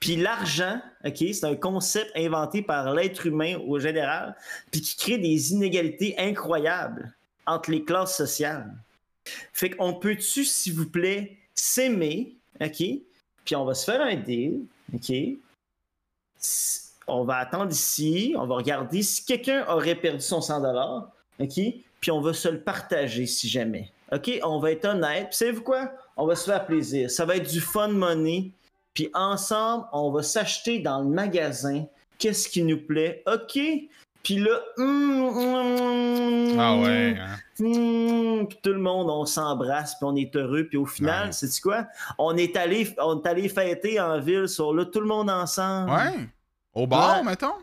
Puis 0.00 0.16
l'argent, 0.16 0.80
ok, 1.04 1.16
c'est 1.18 1.44
un 1.44 1.56
concept 1.56 2.10
inventé 2.16 2.62
par 2.62 2.94
l'être 2.94 3.26
humain 3.26 3.58
au 3.66 3.78
général, 3.78 4.36
puis 4.70 4.80
qui 4.80 4.96
crée 4.96 5.18
des 5.18 5.52
inégalités 5.52 6.14
incroyables 6.18 7.16
entre 7.46 7.70
les 7.70 7.84
classes 7.84 8.16
sociales. 8.16 8.72
Fait 9.52 9.70
qu'on 9.70 9.94
peut-tu, 9.94 10.44
s'il 10.44 10.74
vous 10.74 10.88
plaît, 10.88 11.38
s'aimer, 11.54 12.36
ok? 12.60 12.82
Puis 13.44 13.56
on 13.56 13.64
va 13.64 13.74
se 13.74 13.84
faire 13.84 14.00
un 14.00 14.16
deal, 14.16 14.62
ok? 14.94 15.12
On 17.06 17.24
va 17.24 17.36
attendre 17.36 17.70
ici, 17.70 18.34
on 18.36 18.46
va 18.46 18.56
regarder 18.56 19.02
si 19.02 19.24
quelqu'un 19.24 19.64
aurait 19.68 19.94
perdu 19.94 20.20
son 20.20 20.40
100 20.40 20.64
ok? 21.38 21.60
Puis 22.00 22.10
on 22.10 22.20
va 22.20 22.32
se 22.32 22.48
le 22.48 22.60
partager 22.60 23.26
si 23.26 23.48
jamais. 23.48 23.90
OK? 24.12 24.30
On 24.42 24.58
va 24.58 24.72
être 24.72 24.84
honnête. 24.84 25.28
Puis 25.28 25.36
savez-vous 25.36 25.62
quoi? 25.62 25.92
On 26.16 26.26
va 26.26 26.36
se 26.36 26.44
faire 26.44 26.64
plaisir. 26.66 27.10
Ça 27.10 27.24
va 27.24 27.36
être 27.36 27.50
du 27.50 27.60
fun 27.60 27.88
money. 27.88 28.52
Puis 28.94 29.10
ensemble, 29.14 29.86
on 29.92 30.10
va 30.10 30.22
s'acheter 30.22 30.78
dans 30.78 31.00
le 31.02 31.08
magasin 31.08 31.84
qu'est-ce 32.18 32.48
qui 32.48 32.62
nous 32.62 32.80
plaît? 32.80 33.22
OK? 33.26 33.58
Puis 34.26 34.38
là, 34.38 34.60
hum, 34.76 35.22
hum, 35.22 36.58
Ah 36.58 36.76
ouais, 36.78 37.16
hein? 37.16 37.36
hum, 37.60 38.48
puis 38.48 38.58
tout 38.60 38.72
le 38.72 38.80
monde, 38.80 39.08
on 39.08 39.24
s'embrasse, 39.24 39.94
puis 39.94 40.02
on 40.04 40.16
est 40.16 40.34
heureux. 40.34 40.64
Puis 40.68 40.76
au 40.78 40.84
final, 40.86 41.26
Ouais. 41.26 41.32
sais-tu 41.32 41.60
quoi? 41.60 41.86
On 42.18 42.36
est 42.36 42.56
allé, 42.56 42.92
on 42.98 43.22
est 43.22 43.28
allé 43.28 43.48
fêter 43.48 44.00
en 44.00 44.18
ville 44.20 44.48
sur 44.48 44.74
là, 44.74 44.84
tout 44.84 44.98
le 45.00 45.06
monde 45.06 45.30
ensemble. 45.30 45.92
Ouais. 45.92 46.28
Au 46.74 46.88
bar, 46.88 47.18
Ouais. 47.18 47.22
mettons? 47.22 47.54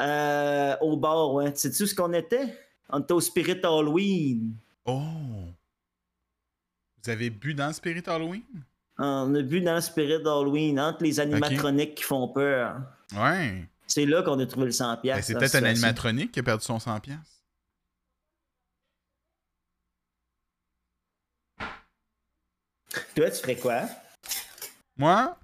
Euh, 0.00 0.74
au 0.80 0.96
bar, 0.96 1.34
ouais. 1.34 1.52
Sais-tu 1.54 1.86
ce 1.86 1.94
qu'on 1.94 2.12
était? 2.14 2.52
On 2.90 2.98
était 2.98 3.12
au 3.12 3.20
Spirit 3.20 3.60
Halloween. 3.62 4.54
Oh! 4.84 4.98
Vous 7.04 7.10
avez 7.10 7.30
bu 7.30 7.54
dans 7.54 7.68
le 7.68 7.72
Spirit 7.72 8.02
Halloween? 8.08 8.42
On 8.98 9.32
a 9.36 9.42
bu 9.42 9.60
dans 9.60 9.76
le 9.76 9.80
Spirit 9.80 10.14
Halloween, 10.26 10.80
entre 10.80 11.04
les 11.04 11.20
animatroniques 11.20 11.94
qui 11.94 12.02
font 12.02 12.26
peur. 12.26 12.74
Ouais. 13.16 13.68
C'est 13.94 14.06
là 14.06 14.22
qu'on 14.22 14.38
a 14.38 14.46
trouvé 14.46 14.64
le 14.64 14.72
100$. 14.72 15.02
Ben, 15.02 15.20
c'est 15.22 15.34
peut-être 15.34 15.56
un 15.56 15.64
animatronique 15.64 16.32
qui 16.32 16.40
a 16.40 16.42
perdu 16.42 16.64
son 16.64 16.78
100$. 16.78 17.00
piastres. 17.00 17.42
Toi, 23.14 23.30
tu 23.30 23.42
ferais 23.42 23.56
quoi? 23.56 23.82
Moi, 24.96 25.38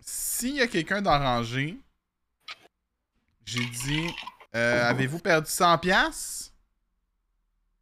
s'il 0.00 0.56
y 0.56 0.60
a 0.60 0.66
quelqu'un 0.66 1.00
dans 1.00 1.18
rangée, 1.18 1.78
j'ai 3.46 3.64
dit 3.64 4.14
euh, 4.54 4.90
Avez-vous 4.90 5.18
perdu 5.18 5.48
100$? 5.50 5.80
piastres? 5.80 6.52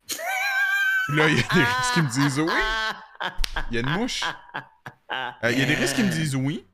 Puis 0.06 1.16
Là, 1.16 1.28
il 1.28 1.36
y 1.36 1.40
a 1.40 1.42
des 1.52 1.64
risques 1.64 1.94
qui 1.94 2.02
me 2.02 2.10
disent 2.10 2.38
oui. 2.38 2.52
Il 3.72 3.74
y 3.74 3.78
a 3.78 3.80
une 3.80 3.90
mouche. 3.90 4.22
Euh, 5.10 5.50
Il 5.50 5.58
y 5.58 5.62
a 5.62 5.66
des 5.66 5.74
risques 5.74 5.96
qui 5.96 6.04
me 6.04 6.10
disent 6.10 6.36
oui. 6.36 6.64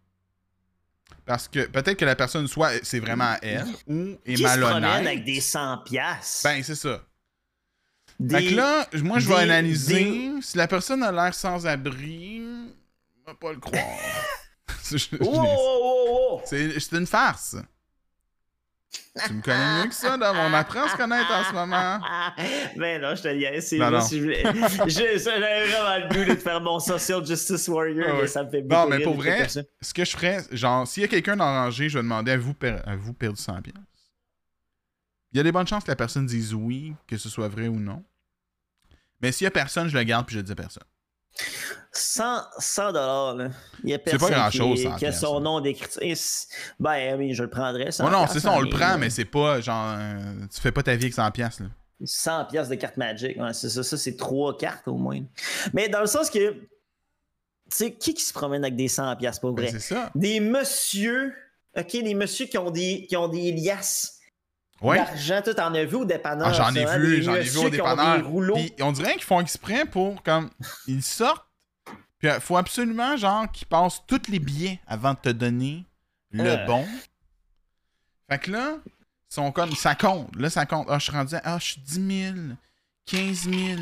Parce 1.25 1.47
que 1.49 1.67
peut-être 1.67 1.97
que 1.99 2.05
la 2.05 2.17
personne, 2.17 2.47
soit 2.49 2.73
c'est 2.85 2.99
vraiment 3.01 3.37
elle, 3.43 3.65
ou 3.87 4.17
est 4.27 4.35
Qui 4.35 4.39
se 4.39 4.43
malhonnête. 4.43 5.07
avec 5.07 5.25
des 5.25 5.41
100$? 5.41 5.85
piastres? 5.85 6.43
Ben, 6.45 6.63
c'est 6.63 6.75
ça. 6.75 7.01
des... 8.19 8.35
Fait 8.37 8.47
que 8.51 8.55
là, 8.57 8.87
moi, 9.03 9.19
je 9.21 9.29
vais 9.29 9.35
des- 9.37 9.41
analyser. 9.43 10.31
Si 10.43 10.57
la 10.57 10.67
personne 10.67 11.03
a 11.03 11.13
l'air 11.13 11.33
sans-abri, 11.35 12.43
on 13.25 13.31
va 13.31 13.35
pas 13.37 13.53
le 13.53 13.61
croire. 13.61 13.83
C'est- 14.83 14.99
Oh, 15.21 15.27
oh, 15.33 15.45
oh, 15.47 16.29
oh! 16.39 16.43
C'est 16.45 16.79
c'est 16.81 16.97
une 16.97 17.07
farce. 17.07 17.57
Tu 19.27 19.33
me 19.35 19.43
connais 19.43 19.83
mieux 19.83 19.89
que 19.89 19.95
ça, 19.95 20.17
là. 20.17 20.33
On 20.35 20.55
apprend 20.55 20.85
à 20.85 20.89
se 20.89 20.97
connaître 20.97 21.31
en 21.31 21.45
ce 21.45 21.53
moment. 21.53 22.01
ben 22.77 23.01
non, 23.03 23.15
je 23.15 23.23
te 23.23 23.29
dis, 23.37 23.63
c'est 23.63 23.77
Non, 23.79 23.91
moi 23.91 23.99
non. 24.01 24.05
si 24.05 24.21
J'avais 24.87 25.17
vraiment 25.17 26.09
le 26.09 26.15
goût 26.15 26.31
de 26.33 26.37
faire 26.39 26.61
mon 26.61 26.79
social 26.81 27.25
justice 27.27 27.69
warrior, 27.69 28.07
ouais. 28.15 28.23
mais 28.23 28.27
ça 28.27 28.43
me 28.45 28.51
fait 28.51 28.63
Non, 28.63 28.69
beaucoup 28.85 28.89
mais 28.91 28.97
rire 28.97 29.05
pour 29.05 29.17
vrai, 29.17 29.49
ce 29.49 29.95
que 29.95 30.05
je 30.05 30.11
ferais, 30.13 30.39
genre, 30.51 30.87
s'il 30.87 31.03
y 31.03 31.05
a 31.05 31.09
quelqu'un 31.09 31.37
dans 31.37 31.45
la 31.45 31.65
rangée, 31.65 31.89
je 31.91 31.99
vais 31.99 32.03
demander 32.03 32.33
à 32.33 32.39
vous, 32.39 32.55
per- 32.55 32.79
à 32.87 32.97
vous 32.97 33.13
perdu 33.13 33.41
100 33.41 33.61
pièces. 33.63 33.75
Il 35.33 35.37
y 35.39 35.41
a 35.41 35.43
des 35.43 35.53
bonnes 35.53 35.67
chances 35.67 35.85
que 35.85 35.91
la 35.91 35.97
personne 35.97 36.27
dise 36.27 36.53
oui, 36.55 36.95
que 37.07 37.17
ce 37.19 37.29
soit 37.29 37.49
vrai 37.49 37.69
ou 37.69 37.79
non. 37.79 38.03
Mais 39.21 39.31
s'il 39.33 39.45
y 39.45 39.49
a 39.49 39.51
personne, 39.51 39.89
je 39.89 39.97
le 39.97 40.03
garde 40.05 40.27
puis 40.27 40.35
je 40.35 40.41
le 40.41 40.45
dis 40.45 40.53
à 40.53 40.57
personne. 40.57 40.83
100, 41.93 42.43
100 42.59 42.93
dollars, 42.93 43.35
là. 43.37 43.49
Il 43.85 43.91
y 43.91 43.95
a 43.95 43.99
pas 43.99 44.11
personne 44.13 44.31
grand-chose, 44.31 44.79
qui, 44.81 44.85
100 44.85 44.97
qui 44.97 45.07
a 45.07 45.13
son 45.13 45.41
nom 45.41 45.61
d'écriture. 45.61 46.01
Ben 46.81 47.17
oui, 47.19 47.35
je 47.35 47.43
le 47.43 47.51
prendrais. 47.51 47.91
100 47.91 48.05
Ouais, 48.05 48.11
non, 48.11 48.27
c'est 48.27 48.41
ça, 48.41 48.53
on 48.53 48.61
le 48.61 48.69
prend, 48.71 48.99
mais 48.99 49.11
c'est 49.11 49.25
pas 49.25 49.61
genre. 49.61 49.97
euh, 49.99 50.47
tu 50.55 50.61
fais 50.61 50.73
pas 50.73 50.83
ta 50.83 50.95
vie 50.95 51.05
avec 51.05 51.15
100 51.15 51.31
pièces 51.31 51.61
là. 51.61 51.67
100 52.05 52.47
pièces 52.47 52.69
de 52.69 52.75
cartes 52.75 52.97
Magic, 52.97 53.37
ouais, 53.41 53.53
c'est 53.53 53.69
ça, 53.71 53.83
ça 53.85 53.97
c'est 53.97 54.17
trois 54.17 54.57
cartes 54.57 54.89
au 54.89 54.97
moins. 54.97 55.21
Mais 55.73 55.89
dans 55.89 56.01
le 56.01 56.07
sens 56.07 56.29
que, 56.31 56.51
tu 56.53 56.59
sais, 57.71 57.93
qui 57.95 58.13
qui 58.15 58.25
se 58.25 58.33
promène 58.33 58.65
avec 58.65 58.75
des 58.77 58.89
100 58.89 59.15
pièces 59.17 59.39
pas 59.39 59.53
Ben, 59.53 59.63
vrai? 59.63 59.71
c'est 59.71 59.95
ça. 59.95 60.11
Des 60.17 60.41
messieurs, 60.41 61.33
ok, 61.77 61.93
des 61.93 62.15
messieurs 62.15 62.47
qui 62.47 62.59
ont 62.59 62.71
des, 62.71 63.07
qui 63.09 63.17
ont 63.17 63.29
des 63.29 63.53
liasses 63.53 64.19
Ouais. 64.83 64.97
d'argent, 64.99 65.41
tout 65.45 65.59
en 65.61 65.75
as 65.75 65.85
vu 65.85 65.97
au 65.97 66.05
dépanneur? 66.05 66.49
Ah, 66.49 66.53
j'en 66.53 66.75
ai 66.75 66.87
ça, 66.87 66.99
vu, 66.99 67.23
j'en 67.23 67.35
ai 67.35 67.41
vu 67.43 67.59
au 67.59 67.71
dépanneur. 67.71 68.23
Puis 68.55 68.73
on 68.81 68.93
dirait 68.93 69.13
qu'ils 69.15 69.23
font 69.23 69.41
exprès 69.41 69.85
pour 69.85 70.23
comme 70.23 70.51
ils 70.87 71.03
sortent. 71.03 71.47
Puis 72.19 72.29
il 72.29 72.41
faut 72.41 72.57
absolument 72.57 73.17
genre 73.17 73.51
qu'ils 73.51 73.67
passent 73.67 74.03
tous 74.07 74.29
les 74.29 74.39
billets 74.39 74.81
avant 74.87 75.15
de 75.15 75.19
te 75.19 75.29
donner 75.31 75.85
le 76.31 76.51
Euh. 76.51 76.67
bon. 76.67 76.87
Fait 78.31 78.39
que 78.39 78.51
là, 78.51 78.77
ils 78.87 79.35
sont 79.35 79.53
comme 79.53 79.73
ça 79.73 79.95
compte. 79.95 80.35
Là, 80.37 80.51
ça 80.51 80.67
compte. 80.67 80.87
Ah, 80.91 80.99
je 80.99 81.05
suis 81.05 81.13
rendu 81.13 81.35
à 81.35 81.41
ah, 81.45 81.59
je 81.59 81.65
suis 81.65 81.81
10 81.81 82.33
000, 82.35 82.37
15 83.07 83.51
000, 83.51 83.81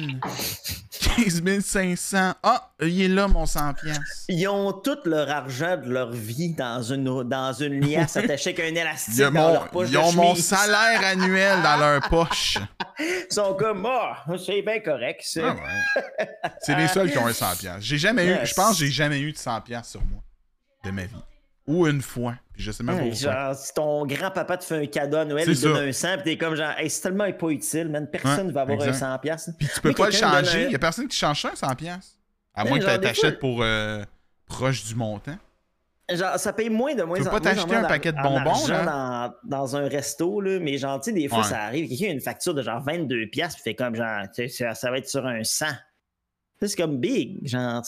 15 1.17 1.61
500. 1.65 2.35
Ah, 2.43 2.73
il 2.81 3.03
est 3.03 3.09
là 3.09 3.29
mon 3.29 3.45
100 3.45 3.75
pièces. 3.75 3.99
Ils 4.29 4.49
ont 4.49 4.73
tout 4.73 4.99
leur 5.05 5.31
argent 5.31 5.77
de 5.77 5.91
leur 5.91 6.11
vie 6.11 6.55
dans 6.55 6.83
une, 6.83 7.05
dans 7.25 7.53
une 7.53 7.81
liasse 7.87 8.17
attachée 8.17 8.51
avec 8.51 8.61
un 8.61 8.75
élastique 8.75 9.15
Ils 9.19 9.25
dans 9.25 9.33
mon, 9.33 9.53
leur 9.53 9.69
poche 9.71 9.89
ils 9.89 9.93
de 9.93 9.99
ont 9.99 10.13
mon 10.13 10.35
salaire 10.35 11.05
annuel 11.05 11.63
dans 11.63 11.77
leur 11.77 12.01
poche. 12.09 12.59
Ils 12.99 13.27
sont 13.33 13.55
comme, 13.55 13.87
ah, 13.87 14.25
c'est 14.45 14.63
bien 14.63 14.81
correct, 14.81 15.21
ça. 15.23 15.41
Ah 15.45 15.55
ouais. 15.55 16.29
C'est 16.61 16.77
les 16.77 16.89
seuls 16.89 17.11
qui 17.11 17.19
ont 17.19 17.27
un 17.27 17.33
100 17.33 17.57
pièces. 17.57 17.75
J'ai 17.81 17.99
jamais 17.99 18.27
eu, 18.27 18.37
je 18.45 18.55
pense 18.55 18.79
que 18.79 18.85
j'ai 18.87 18.91
jamais 18.91 19.21
eu 19.21 19.33
de 19.33 19.39
100 19.39 19.61
pièces 19.61 19.89
sur 19.89 20.03
moi 20.05 20.23
de 20.85 20.91
ma 20.91 21.05
vie. 21.05 21.15
Ou 21.67 21.87
une 21.87 22.03
fois. 22.03 22.35
Puis 22.61 22.67
je 22.67 22.73
sais 22.73 22.83
même 22.83 22.95
pas 22.99 23.03
Ouais, 23.05 23.11
pourquoi. 23.11 23.33
genre, 23.33 23.55
si 23.55 23.73
ton 23.73 24.05
grand-papa 24.05 24.59
te 24.59 24.65
fait 24.65 24.77
un 24.83 24.87
cadeau 24.87 25.17
à 25.17 25.25
Noël, 25.25 25.49
il 25.49 25.57
te 25.59 25.63
donne 25.63 25.89
un 25.89 25.93
100, 25.93 26.19
pis 26.19 26.25
t'es 26.25 26.37
comme 26.37 26.55
genre, 26.55 26.73
hey, 26.77 26.91
c'est 26.91 27.01
tellement 27.01 27.33
pas 27.33 27.49
utile, 27.49 27.89
man. 27.89 28.07
Personne 28.07 28.49
Ouais, 28.49 28.53
va 28.53 28.61
avoir 28.61 28.77
exact. 28.87 29.03
un 29.03 29.13
100 29.15 29.19
piastres. 29.21 29.51
Puis 29.59 29.67
tu 29.75 29.81
peux 29.81 29.95
pas 29.95 30.07
le 30.07 30.13
changer. 30.13 30.65
un- 30.65 30.67
Il 30.67 30.73
y 30.73 30.75
a 30.75 30.79
personne 30.79 31.09
qui 31.09 31.17
change 31.17 31.41
ça, 31.41 31.53
un 31.53 31.57
100 31.57 31.75
pièces. 31.75 32.19
À 32.53 32.65
Ouais, 32.65 32.69
moins 32.69 32.79
que 32.81 32.97
t'achètes 32.99 33.31
fois- 33.31 33.39
pour 33.41 33.63
euh, 33.63 34.05
proche 34.45 34.85
du 34.85 34.95
montant. 34.95 35.39
Genre, 36.13 36.39
ça 36.39 36.53
paye 36.53 36.69
moins 36.69 36.95
de 36.95 37.03
moins 37.05 37.17
Tu 37.17 37.25
peux 37.25 37.31
pas 37.31 37.41
t'acheter 37.41 37.75
un 37.77 37.85
paquet 37.85 38.13
de 38.13 38.21
bonbons, 38.23 38.67
là? 38.69 38.85
Dans, 38.85 39.33
dans 39.45 39.77
un 39.77 39.89
resto, 39.89 40.41
là, 40.43 40.59
mais 40.61 40.77
genre, 40.77 41.01
tu 41.01 41.13
sais, 41.13 41.17
des 41.17 41.29
fois, 41.29 41.39
Ouais. 41.39 41.45
ça 41.45 41.61
arrive, 41.63 41.89
quelqu'un 41.89 42.09
a 42.09 42.15
une 42.15 42.21
facture 42.21 42.53
de 42.53 42.61
genre 42.63 42.83
22 42.83 43.29
piastres, 43.29 43.63
puis 43.63 43.71
fait 43.71 43.75
comme 43.75 43.95
genre, 43.95 44.25
ça, 44.49 44.75
ça 44.75 44.91
va 44.91 44.99
être 44.99 45.09
sur 45.09 45.25
un 45.27 45.43
100. 45.45 45.67
Ça, 45.67 46.69
C'est 46.69 46.77
comme 46.77 46.99
big, 46.99 47.39
genre... 47.49 47.83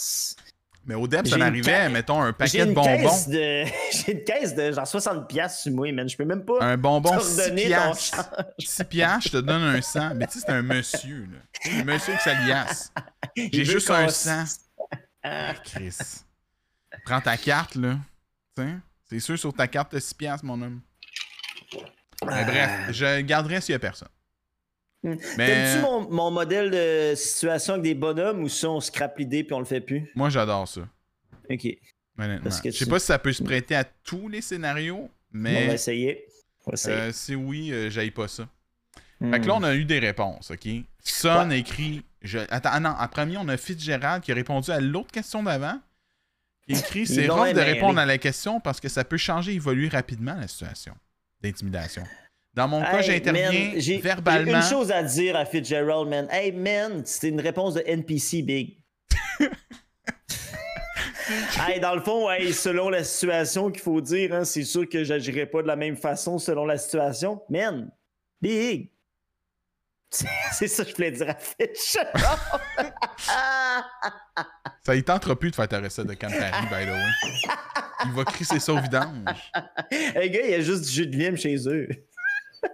Mais 0.84 0.94
au 0.96 1.06
début, 1.06 1.26
J'ai 1.26 1.30
ça 1.32 1.38
m'arrivait, 1.38 1.88
mettons, 1.90 2.20
un 2.20 2.32
paquet 2.32 2.66
de 2.66 2.72
bonbons. 2.72 3.24
de... 3.28 3.64
J'ai 3.92 4.12
une 4.12 4.24
caisse 4.24 4.52
de 4.54 4.72
genre 4.72 4.86
60 4.86 5.28
piastres 5.28 5.60
sur 5.62 5.72
moi, 5.72 5.92
man. 5.92 6.08
Je 6.08 6.16
peux 6.16 6.24
même 6.24 6.44
pas 6.44 6.60
Un 6.60 6.76
bonbon 6.76 7.20
6 7.20 7.36
t'ordonner 7.36 7.62
ton 7.62 7.68
piastres. 7.68 8.16
change. 8.16 8.66
6 8.66 8.84
piastres, 8.84 9.22
je 9.26 9.28
te 9.30 9.36
donne 9.36 9.62
un 9.62 9.80
100. 9.80 10.14
Mais 10.16 10.26
tu 10.26 10.32
sais, 10.40 10.44
c'est 10.46 10.52
un 10.52 10.62
monsieur, 10.62 11.28
là. 11.32 11.38
Le 11.78 11.84
monsieur 11.84 12.12
avec 12.14 12.20
sa 12.22 12.34
liasse. 12.34 12.92
J'ai 13.36 13.64
juste 13.64 13.90
un 13.90 14.06
s- 14.06 14.22
100. 14.22 14.44
Ah, 15.22 15.54
Chris. 15.64 15.96
Prends 17.04 17.20
ta 17.20 17.36
carte, 17.36 17.76
là. 17.76 17.96
C'est 19.08 19.20
sûr 19.20 19.38
sur 19.38 19.52
ta 19.54 19.68
carte 19.68 19.94
de 19.94 20.00
6 20.00 20.14
piastres, 20.14 20.44
mon 20.44 20.60
homme. 20.60 20.80
Mais 22.26 22.44
bref, 22.44 22.70
je 22.90 23.20
garderai 23.20 23.60
s'il 23.60 23.72
y 23.72 23.76
a 23.76 23.78
personne. 23.78 24.08
Hmm. 25.04 25.16
Mais 25.36 25.46
T'aimes-tu 25.46 25.82
mon, 25.82 26.10
mon 26.10 26.30
modèle 26.30 26.70
de 26.70 27.14
situation 27.16 27.72
avec 27.74 27.82
des 27.84 27.94
bonhommes 27.94 28.42
ou 28.42 28.48
ça, 28.48 28.70
on 28.70 28.80
scrape 28.80 29.18
l'idée 29.18 29.42
puis 29.42 29.52
on 29.54 29.58
le 29.58 29.64
fait 29.64 29.80
plus? 29.80 30.08
moi, 30.14 30.28
j'adore 30.30 30.68
ça. 30.68 30.82
Ok. 31.50 31.66
Honnêtement. 32.18 32.50
Je 32.50 32.70
sais 32.70 32.84
tu- 32.84 32.86
pas 32.86 32.98
si 33.00 33.06
ça 33.06 33.18
peut 33.18 33.32
se 33.32 33.42
prêter 33.42 33.74
à 33.74 33.84
tous 33.84 34.28
les 34.28 34.40
scénarios, 34.42 34.96
On 34.98 35.06
va 35.06 35.10
mais 35.32 35.74
essayer. 35.74 36.24
On 36.66 36.70
va 36.70 36.74
essayer. 36.74 36.96
euh, 36.96 37.12
si 37.12 37.34
oui, 37.34 37.72
euh, 37.72 37.90
j'aille 37.90 38.10
pas 38.12 38.28
ça. 38.28 38.46
Hmm. 39.20 39.32
Fait 39.32 39.40
que 39.40 39.46
là, 39.46 39.54
on 39.56 39.62
a 39.64 39.74
eu 39.74 39.84
des 39.84 39.98
réponses, 39.98 40.50
OK? 40.52 40.68
Son 41.02 41.50
écrit... 41.50 42.04
Je... 42.20 42.38
Attends, 42.50 42.70
ah 42.72 42.78
non, 42.80 42.90
en 42.90 43.08
premier, 43.08 43.36
on 43.38 43.48
a 43.48 43.56
Fitzgerald 43.56 44.22
qui 44.22 44.30
a 44.30 44.34
répondu 44.36 44.70
à 44.70 44.78
l'autre 44.78 45.10
question 45.10 45.42
d'avant. 45.42 45.80
Il 46.68 46.78
écrit 46.78 47.08
C'est 47.08 47.26
rare 47.26 47.52
de 47.52 47.58
répondre 47.58 47.98
à 47.98 48.06
la 48.06 48.18
question 48.18 48.60
parce 48.60 48.78
que 48.78 48.88
ça 48.88 49.02
peut 49.02 49.16
changer, 49.16 49.54
évoluer 49.54 49.88
rapidement 49.88 50.34
la 50.38 50.46
situation 50.46 50.94
d'intimidation. 51.42 52.04
Dans 52.54 52.68
mon 52.68 52.82
cas, 52.82 52.98
Hey, 52.98 53.04
j'interviens 53.04 53.50
verbalement. 54.00 54.50
J'ai 54.50 54.56
une 54.56 54.62
chose 54.62 54.92
à 54.92 55.02
dire 55.02 55.36
à 55.36 55.46
Fitzgerald, 55.46 56.08
man. 56.08 56.28
Hey, 56.30 56.52
man, 56.52 57.02
c'était 57.04 57.28
une 57.30 57.40
réponse 57.40 57.74
de 57.74 57.82
NPC, 57.86 58.42
big. 58.42 58.78
hey, 61.66 61.80
dans 61.80 61.94
le 61.94 62.02
fond, 62.02 62.30
hey, 62.30 62.52
selon 62.52 62.90
la 62.90 63.04
situation 63.04 63.70
qu'il 63.70 63.80
faut 63.80 64.02
dire, 64.02 64.34
hein, 64.34 64.44
c'est 64.44 64.64
sûr 64.64 64.86
que 64.86 65.02
j'agirais 65.02 65.46
pas 65.46 65.62
de 65.62 65.66
la 65.66 65.76
même 65.76 65.96
façon 65.96 66.38
selon 66.38 66.66
la 66.66 66.76
situation. 66.76 67.40
Man, 67.48 67.90
big. 68.40 68.90
C'est 70.52 70.68
ça 70.68 70.84
que 70.84 70.90
je 70.90 70.94
voulais 70.94 71.12
dire 71.12 71.30
à 71.30 71.34
Fitzgerald. 71.34 72.38
Ça, 74.84 74.94
il 74.94 75.04
tentera 75.04 75.38
plus 75.38 75.50
de 75.50 75.56
faire 75.56 75.68
ta 75.68 75.80
recette 75.80 76.06
de 76.06 76.12
Campari, 76.12 76.66
by 76.66 76.84
the 76.84 76.90
way. 76.90 77.08
Il 78.04 78.12
va 78.12 78.24
crisser 78.24 78.58
ça 78.58 78.72
au 78.72 78.78
vidange. 78.78 79.24
Le 79.90 80.26
gars, 80.26 80.40
il 80.44 80.50
y 80.50 80.54
a 80.54 80.60
juste 80.60 80.84
du 80.84 80.90
jus 80.90 81.06
de 81.06 81.16
lime 81.16 81.36
chez 81.36 81.56
eux. 81.68 81.88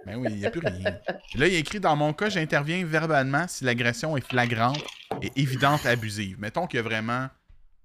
Ben 0.05 0.15
oui, 0.15 0.27
il 0.31 0.37
n'y 0.37 0.45
a 0.45 0.51
plus 0.51 0.61
rien. 0.65 0.97
Là, 1.35 1.47
il 1.47 1.55
écrit 1.55 1.79
Dans 1.79 1.95
mon 1.95 2.13
cas, 2.13 2.29
j'interviens 2.29 2.85
verbalement 2.85 3.47
si 3.47 3.63
l'agression 3.63 4.15
est 4.17 4.27
flagrante 4.27 4.83
et 5.21 5.31
évidente 5.35 5.85
abusive. 5.85 6.39
Mettons 6.39 6.67
qu'il 6.67 6.77
y 6.77 6.79
a 6.79 6.83
vraiment 6.83 7.27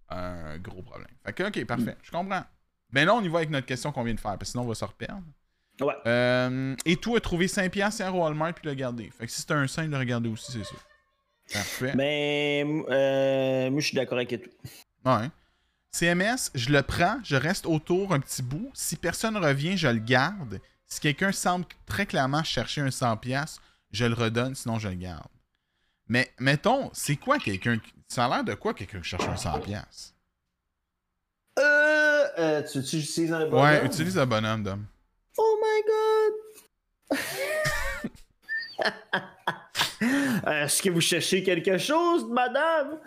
un 0.08 0.58
gros 0.58 0.82
problème. 0.82 1.08
Fait 1.24 1.32
que, 1.32 1.42
ok, 1.44 1.64
parfait. 1.66 1.96
Je 2.02 2.10
comprends. 2.10 2.44
Ben 2.92 3.06
là, 3.06 3.14
on 3.14 3.22
y 3.22 3.28
va 3.28 3.38
avec 3.38 3.50
notre 3.50 3.66
question 3.66 3.90
qu'on 3.92 4.04
vient 4.04 4.14
de 4.14 4.20
faire, 4.20 4.32
parce 4.32 4.40
que 4.40 4.46
sinon, 4.52 4.64
on 4.64 4.68
va 4.68 4.74
se 4.74 4.84
reperdre. 4.84 5.22
Ouais. 5.80 5.94
Euh, 6.06 6.76
et 6.84 6.96
tout 6.96 7.16
a 7.16 7.20
trouvé 7.20 7.48
5 7.48 7.70
piastres 7.72 8.02
à 8.02 8.12
Walmart 8.12 8.54
puis 8.54 8.66
l'a 8.66 8.74
gardé. 8.74 9.10
Fait 9.10 9.26
que 9.26 9.32
si 9.32 9.40
c'était 9.40 9.54
un 9.54 9.66
5, 9.66 9.84
il 9.84 9.90
l'a 9.90 9.98
regardé 9.98 10.28
aussi, 10.28 10.52
c'est 10.52 10.64
ça. 10.64 10.76
Parfait. 11.52 11.92
Mais 11.96 12.64
euh, 12.64 13.70
moi, 13.70 13.80
je 13.80 13.86
suis 13.86 13.96
d'accord 13.96 14.18
avec 14.18 14.28
tout. 14.40 14.50
Ouais. 15.04 15.28
CMS, 15.90 16.50
je 16.54 16.70
le 16.70 16.82
prends, 16.82 17.18
je 17.22 17.36
reste 17.36 17.66
autour 17.66 18.14
un 18.14 18.20
petit 18.20 18.42
bout. 18.42 18.70
Si 18.74 18.96
personne 18.96 19.36
revient, 19.36 19.76
je 19.76 19.88
le 19.88 19.98
garde. 19.98 20.60
Si 20.94 21.00
quelqu'un 21.00 21.32
semble 21.32 21.64
très 21.86 22.06
clairement 22.06 22.44
chercher 22.44 22.80
un 22.80 22.86
100$, 22.88 23.56
je 23.90 24.04
le 24.04 24.14
redonne, 24.14 24.54
sinon 24.54 24.78
je 24.78 24.86
le 24.86 24.94
garde. 24.94 25.26
Mais 26.06 26.30
mettons, 26.38 26.88
c'est 26.92 27.16
quoi 27.16 27.40
quelqu'un. 27.40 27.78
Ça 28.06 28.26
a 28.26 28.28
l'air 28.28 28.44
de 28.44 28.54
quoi 28.54 28.74
quelqu'un 28.74 29.00
qui 29.00 29.08
cherche 29.08 29.26
un 29.26 29.34
100$? 29.34 30.12
Euh, 31.58 32.24
euh, 32.38 32.62
tu, 32.62 32.80
tu 32.84 32.98
utilises 32.98 33.32
un 33.32 33.48
bon 33.48 33.60
Ouais, 33.64 33.84
utilise 33.84 34.16
un 34.16 34.24
bonhomme, 34.26 34.62
Dom. 34.62 34.86
Oh 35.36 35.60
my 37.10 37.18
god! 37.18 37.18
Est-ce 40.46 40.80
que 40.80 40.90
vous 40.90 41.00
cherchez 41.00 41.42
quelque 41.42 41.76
chose, 41.76 42.24
madame? 42.30 43.00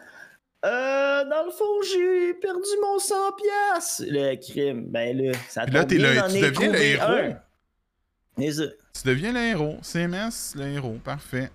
Euh, 0.66 1.24
dans 1.24 1.46
le 1.46 1.52
fond, 1.52 1.82
j'ai 1.84 2.34
perdu 2.34 2.68
mon 2.82 3.00
100 3.00 3.16
piastres. 3.32 4.04
Le 4.10 4.36
crime, 4.36 4.88
ben 4.90 5.18
là, 5.18 5.32
ça 5.48 5.64
Puis 5.64 5.74
là, 5.74 5.86
t'es 5.86 5.96
bien, 5.96 6.28
le- 6.28 6.34
tu 6.34 6.42
deviens 6.42 6.72
le 6.74 6.82
héros. 6.82 7.04
un. 7.14 7.47
Ça. 8.40 8.64
Tu 8.94 9.08
deviens 9.08 9.34
le 9.34 9.40
héros. 9.40 9.78
CMS, 9.82 10.56
le 10.56 10.68
héros. 10.68 10.98
Parfait. 11.04 11.50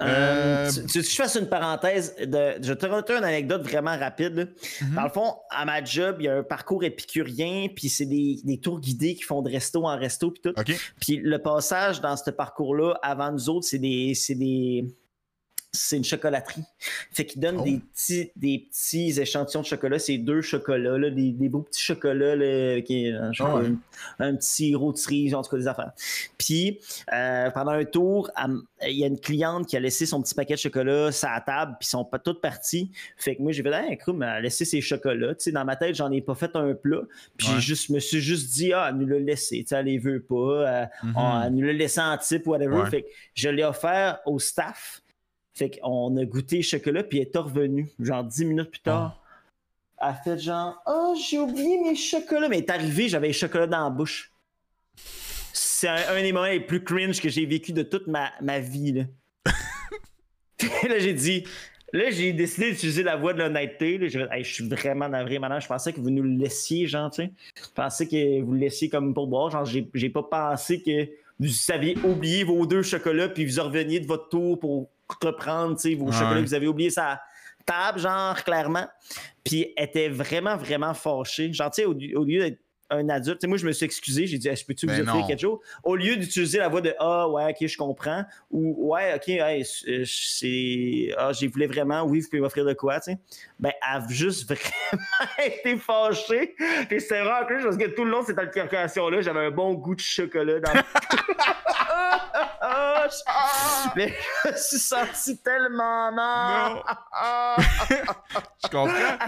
Euh, 0.00 0.68
Euh, 0.68 0.70
tu, 0.90 1.02
je 1.02 1.14
fasse 1.14 1.34
une 1.34 1.48
parenthèse 1.48 2.14
de. 2.16 2.54
Je 2.62 2.72
te 2.72 2.86
raconter 2.86 3.12
une 3.14 3.24
anecdote 3.24 3.62
vraiment 3.62 3.96
rapide. 3.98 4.54
Mhm. 4.80 4.94
Dans 4.94 5.02
le 5.02 5.10
fond, 5.10 5.34
à 5.50 5.66
ma 5.66 5.84
job, 5.84 6.16
il 6.20 6.24
y 6.24 6.28
a 6.28 6.36
un 6.38 6.42
parcours 6.42 6.82
épicurien, 6.82 7.66
puis 7.74 7.90
c'est 7.90 8.06
des, 8.06 8.38
des 8.42 8.58
tours 8.58 8.80
guidés 8.80 9.14
qui 9.14 9.22
font 9.22 9.42
de 9.42 9.50
resto 9.50 9.84
en 9.86 9.98
resto, 9.98 10.30
puis 10.30 10.40
tout. 10.40 10.58
Ok. 10.58 10.74
Puis 10.98 11.18
le 11.18 11.38
passage 11.38 12.00
dans 12.00 12.16
ce 12.16 12.30
parcours-là, 12.30 12.98
avant 13.02 13.32
nous 13.32 13.50
autres, 13.50 13.66
c'est 13.68 13.78
des. 13.78 14.14
C'est 14.14 14.34
des. 14.34 14.86
C'est 15.74 15.96
une 15.96 16.04
chocolaterie. 16.04 16.62
Fait 17.12 17.24
qu'ils 17.24 17.40
donnent 17.40 17.56
Oh. 17.60 17.64
des, 17.64 17.78
petits, 17.80 18.30
des 18.36 18.68
petits 18.70 19.18
échantillons 19.18 19.62
de 19.62 19.66
chocolat. 19.66 19.98
C'est 19.98 20.18
deux 20.18 20.42
chocolats, 20.42 20.98
là, 20.98 21.10
des, 21.10 21.32
des 21.32 21.48
beaux 21.48 21.62
petits 21.62 21.80
chocolats, 21.80 22.36
là, 22.36 22.80
qui 22.82 23.06
est, 23.06 23.12
un, 23.12 23.30
Ah 23.40 23.56
ouais. 23.56 23.66
un, 24.18 24.28
un 24.28 24.36
petit 24.36 24.74
rôtisserie, 24.74 25.34
en 25.34 25.42
tout 25.42 25.50
cas 25.50 25.56
des 25.56 25.66
affaires. 25.68 25.92
Puis, 26.36 26.78
euh, 27.12 27.50
pendant 27.50 27.70
un 27.72 27.84
tour, 27.86 28.30
il 28.86 28.96
y 28.98 29.04
a 29.04 29.06
une 29.06 29.18
cliente 29.18 29.66
qui 29.66 29.76
a 29.76 29.80
laissé 29.80 30.04
son 30.04 30.20
petit 30.22 30.34
paquet 30.34 30.54
de 30.54 30.58
chocolat 30.58 31.10
sur 31.10 31.28
la 31.30 31.40
table, 31.40 31.76
puis 31.80 31.86
ils 31.86 31.90
sont 31.90 32.04
pas 32.04 32.18
toutes 32.18 32.42
parties. 32.42 32.90
Fait 33.16 33.36
que 33.36 33.42
moi, 33.42 33.52
j'ai 33.52 33.62
fait, 33.62 33.98
mais 34.12 34.26
elle 34.26 34.32
a 34.32 34.40
laissé 34.42 34.66
ses 34.66 34.82
chocolats. 34.82 35.34
Tu 35.36 35.44
sais, 35.44 35.52
dans 35.52 35.64
ma 35.64 35.76
tête, 35.76 35.94
j'en 35.94 36.10
ai 36.12 36.20
pas 36.20 36.34
fait 36.34 36.54
un 36.54 36.74
plat. 36.74 37.00
Puis, 37.38 37.48
Ouais. 37.48 37.54
j'ai 37.56 37.60
juste, 37.60 37.88
me 37.88 37.98
suis 37.98 38.20
juste 38.20 38.52
dit, 38.52 38.72
ah, 38.74 38.88
elle 38.90 38.96
nous 38.96 39.06
l'a 39.06 39.18
laissé. 39.20 39.60
Tu 39.62 39.68
sais, 39.68 39.76
elle 39.76 39.86
les 39.86 39.98
veut 39.98 40.20
pas. 40.22 40.34
euh, 40.34 40.86
Mhm. 41.02 41.12
on- 41.16 41.42
elle 41.44 41.54
nous 41.54 41.66
l'a 41.66 41.72
laissé 41.72 42.00
en 42.00 42.16
type, 42.18 42.46
whatever. 42.46 42.76
Ouais. 42.82 42.90
Fait 42.90 43.02
que 43.02 43.08
je 43.34 43.48
l'ai 43.48 43.64
offert 43.64 44.18
au 44.26 44.38
staff. 44.38 45.01
Fait 45.54 45.70
qu'on 45.70 46.16
a 46.16 46.24
goûté 46.24 46.56
le 46.56 46.62
chocolat, 46.62 47.04
puis 47.04 47.18
elle 47.18 47.28
est 47.32 47.38
revenue, 47.38 47.90
genre 48.00 48.24
10 48.24 48.44
minutes 48.46 48.70
plus 48.70 48.80
tard. 48.80 49.22
Elle 50.00 50.08
a 50.08 50.14
fait 50.14 50.38
genre, 50.38 50.82
oh, 50.86 51.14
j'ai 51.16 51.38
oublié 51.38 51.78
mes 51.80 51.94
chocolats. 51.94 52.48
Mais 52.48 52.58
elle 52.58 52.64
est 52.64 52.70
arrivée, 52.70 53.08
j'avais 53.08 53.28
les 53.28 53.32
chocolats 53.32 53.66
dans 53.66 53.84
la 53.84 53.90
bouche. 53.90 54.32
C'est 55.52 55.88
un, 55.88 56.16
un 56.16 56.22
des 56.22 56.32
moments 56.32 56.46
les 56.46 56.60
plus 56.60 56.82
cringe 56.82 57.20
que 57.20 57.28
j'ai 57.28 57.44
vécu 57.44 57.72
de 57.72 57.82
toute 57.82 58.06
ma, 58.06 58.30
ma 58.40 58.58
vie. 58.58 58.92
Là. 58.92 59.04
Là, 60.88 60.98
j'ai 60.98 61.12
dit, 61.12 61.44
là, 61.92 62.10
j'ai 62.10 62.32
décidé 62.32 62.70
d'utiliser 62.70 63.02
la 63.02 63.16
voix 63.16 63.32
de 63.32 63.38
l'honnêteté. 63.38 64.00
Hey, 64.30 64.44
je 64.44 64.52
suis 64.52 64.68
vraiment 64.68 65.08
navré, 65.08 65.38
madame. 65.38 65.60
Je 65.60 65.66
pensais 65.66 65.92
que 65.92 66.00
vous 66.00 66.10
nous 66.10 66.22
le 66.22 66.36
laissiez, 66.36 66.86
genre, 66.86 67.10
tu 67.10 67.22
sais. 67.22 67.32
Je 67.56 67.68
pensais 67.74 68.06
que 68.06 68.40
vous 68.42 68.52
le 68.52 68.58
laissiez 68.58 68.88
comme 68.88 69.12
pour 69.12 69.26
boire. 69.26 69.50
Genre, 69.50 69.64
j'ai 69.64 69.88
j'ai 69.94 70.08
pas 70.08 70.22
pensé 70.22 70.82
que 70.82 71.08
vous 71.38 71.50
aviez 71.70 71.96
oublié 72.04 72.44
vos 72.44 72.64
deux 72.66 72.82
chocolats, 72.82 73.28
puis 73.28 73.44
vous 73.44 73.62
reveniez 73.62 74.00
de 74.00 74.06
votre 74.06 74.28
tour 74.28 74.58
pour 74.58 74.88
reprendre, 75.20 75.76
vos 75.96 76.06
Ouais. 76.06 76.12
chocolats 76.12 76.40
que 76.40 76.46
vous 76.46 76.54
avez 76.54 76.68
oubliés 76.68 76.90
sa 76.90 77.20
table, 77.66 77.98
genre, 77.98 78.42
clairement. 78.44 78.86
Puis 79.44 79.72
elle 79.76 79.84
était 79.84 80.08
vraiment, 80.08 80.56
vraiment 80.56 80.94
fâchée. 80.94 81.52
Genre, 81.52 81.70
tu 81.70 81.82
sais, 81.82 81.84
au, 81.86 81.92
au 81.92 82.24
lieu 82.24 82.40
d'être 82.40 82.61
un 82.92 83.08
adulte, 83.08 83.38
tu 83.40 83.44
sais, 83.44 83.48
moi, 83.48 83.58
je 83.58 83.66
me 83.66 83.72
suis 83.72 83.84
excusé. 83.86 84.26
J'ai 84.26 84.38
dit, 84.38 84.48
que 84.48 84.64
peux-tu 84.66 84.86
Ben 84.86 84.94
vous 84.94 85.00
offrir 85.02 85.20
non. 85.22 85.26
quelque 85.26 85.40
chose? 85.40 85.58
Au 85.82 85.96
lieu 85.96 86.16
d'utiliser 86.16 86.58
la 86.58 86.68
voix 86.68 86.80
de 86.80 86.94
Ah, 87.00 87.28
ouais, 87.28 87.50
ok, 87.50 87.66
je 87.66 87.76
comprends. 87.76 88.24
Ou 88.50 88.92
Ouais, 88.92 89.14
ok, 89.14 89.28
hey, 89.28 89.64
c'est- 89.64 90.04
c'est. 90.06 91.14
Ah, 91.18 91.32
j'ai 91.32 91.48
voulu 91.48 91.66
vraiment, 91.66 92.02
oui, 92.02 92.20
vous 92.20 92.28
pouvez 92.28 92.40
m'offrir 92.40 92.64
de 92.64 92.74
quoi, 92.74 93.00
tu 93.00 93.12
sais. 93.12 93.18
Ben, 93.58 93.72
elle 93.82 94.02
a 94.02 94.08
juste 94.08 94.46
vraiment 94.52 95.32
été 95.44 95.76
fâchée. 95.78 96.54
Puis 96.88 97.00
c'était 97.00 97.22
vraiment 97.22 97.46
cool 97.46 97.62
parce 97.62 97.76
que 97.76 97.86
tout 97.94 98.04
le 98.04 98.10
long 98.10 98.22
cette 98.24 98.38
altercation-là, 98.38 99.22
j'avais 99.22 99.46
un 99.46 99.50
bon 99.50 99.74
goût 99.74 99.94
de 99.94 100.00
chocolat 100.00 100.60
dans 100.60 100.72
je- 100.72 100.82
Mais 103.96 104.14
je 104.44 104.50
me 104.50 104.56
suis 104.56 104.78
senti 104.78 105.36
tellement 105.38 106.12
mal. 106.12 106.74
Non. 106.74 106.82
Je 108.64 108.68
comprends. 108.68 109.18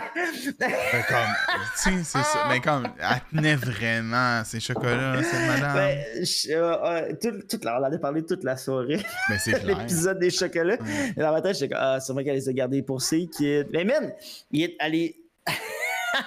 Mais 0.61 1.05
comme, 1.09 1.35
tu 1.83 1.87
sais, 1.91 2.05
c'est 2.05 2.23
ça. 2.23 2.47
Mais 2.49 2.61
comme, 2.61 2.87
elle 2.99 3.21
tenait 3.37 3.54
vraiment 3.57 4.43
ces 4.45 4.61
chocolats, 4.61 5.23
cette 5.23 5.47
madame. 5.47 5.75
Ben, 5.75 6.05
je- 6.25 6.53
euh, 6.53 6.85
euh, 6.85 7.13
tout, 7.21 7.43
toute 7.49 7.65
la- 7.65 7.81
on 7.81 7.85
en 7.85 7.93
a 7.93 7.99
parlé 7.99 8.25
toute 8.25 8.45
la 8.45 8.57
soirée, 8.57 9.01
c'est 9.39 9.53
clair. 9.61 9.79
l'épisode 9.79 10.19
des 10.19 10.31
chocolats. 10.31 10.79
Et 11.17 11.21
dans 11.21 11.33
ma 11.33 11.41
tête, 11.43 11.55
j'étais 11.55 11.69
comme, 11.75 11.79
ah, 11.83 12.01
c'est 12.01 12.13
vrai 12.13 12.25
qu'elle 12.25 12.35
les 12.37 12.49
a 12.49 12.53
gardés 12.53 12.83
pour 12.83 13.03
ses 13.03 13.27
kids. 13.27 13.65
Mais 13.73 13.85
man, 13.85 14.13
il 14.51 14.63
est 14.63 14.77
allé. 14.79 15.17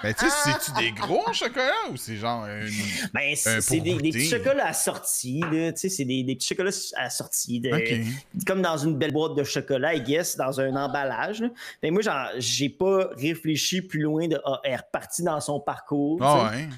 Mais 0.04 0.12
tu 0.18 0.26
sais, 0.28 0.30
c'est-tu 0.44 0.70
des 0.84 0.90
gros 0.92 1.32
chocolats 1.32 1.72
ou 1.90 1.96
c'est 1.96 2.16
genre 2.16 2.44
une. 2.46 2.68
Ben, 3.14 3.34
c'est 3.34 3.80
des, 3.80 3.94
des 3.94 4.10
petits 4.10 4.28
chocolats 4.28 4.66
assortis, 4.66 5.40
là. 5.50 5.72
Tu 5.72 5.78
sais, 5.80 5.88
c'est 5.88 6.04
des, 6.04 6.22
des 6.24 6.34
petits 6.36 6.48
chocolats 6.48 6.70
assortis. 6.98 7.60
De. 7.60 7.70
Comme 8.46 8.60
dans 8.60 8.76
une 8.76 8.98
belle 8.98 9.12
boîte 9.12 9.34
de 9.34 9.44
chocolat, 9.44 9.94
I 9.94 10.02
guess, 10.02 10.36
dans 10.36 10.60
un 10.60 10.76
emballage. 10.76 11.42
Mais 11.82 11.90
moi, 11.90 12.02
genre, 12.02 12.28
j'ai 12.36 12.68
pas 12.68 13.08
réfléchi 13.16 13.80
plus 13.80 14.00
loin 14.02 14.28
de. 14.28 14.38
Ah, 14.44 14.60
elle 14.62 14.72
est 14.72 14.76
repartie 14.76 15.22
dans 15.22 15.40
son 15.40 15.58
parcours. 15.58 16.18
Ah 16.22 16.50
ouais. 16.52 16.68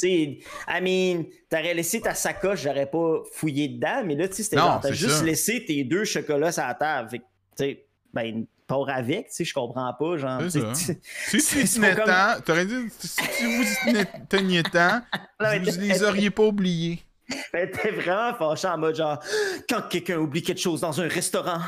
Tu 0.00 0.08
sais, 0.08 0.38
I 0.68 0.80
mean, 0.80 1.24
t'aurais 1.48 1.74
laissé 1.74 2.00
ta 2.00 2.14
sacoche, 2.14 2.62
j'aurais 2.62 2.90
pas 2.90 3.22
fouillé 3.32 3.68
dedans, 3.68 4.02
mais 4.04 4.14
là, 4.14 4.28
tu 4.28 4.36
sais, 4.36 4.42
c'était 4.44 4.56
genre, 4.56 4.80
t'as 4.80 4.92
juste 4.92 5.22
laissé 5.22 5.64
tes 5.64 5.84
deux 5.84 6.04
chocolats 6.04 6.52
sur 6.52 6.64
la 6.64 6.74
table. 6.74 7.10
Fait 7.10 7.18
que, 7.18 7.24
tu 7.56 7.64
sais, 7.64 7.86
ben, 8.12 8.46
pars 8.66 8.88
avec, 8.88 9.28
tu 9.28 9.34
sais, 9.34 9.44
je 9.44 9.52
comprends 9.52 9.92
pas, 9.92 10.16
genre. 10.16 10.40
Si 10.48 11.44
tu 11.44 11.64
tenais 11.74 11.94
tant, 11.94 12.40
t'aurais 12.44 12.66
dit, 12.66 12.88
si 12.98 13.20
vous 13.44 14.04
teniez 14.28 14.62
tant, 14.62 15.00
vous 15.38 15.80
les 15.80 16.02
auriez 16.02 16.30
pas 16.30 16.44
oubliés. 16.44 17.02
Ben, 17.52 17.70
t'es 17.70 17.92
vraiment 17.92 18.34
fâché 18.34 18.66
en 18.66 18.76
mode 18.76 18.96
genre, 18.96 19.22
quand 19.68 19.82
quelqu'un 19.88 20.18
oublie 20.18 20.42
quelque 20.42 20.60
chose 20.60 20.80
dans 20.80 21.00
un 21.00 21.06
restaurant, 21.06 21.60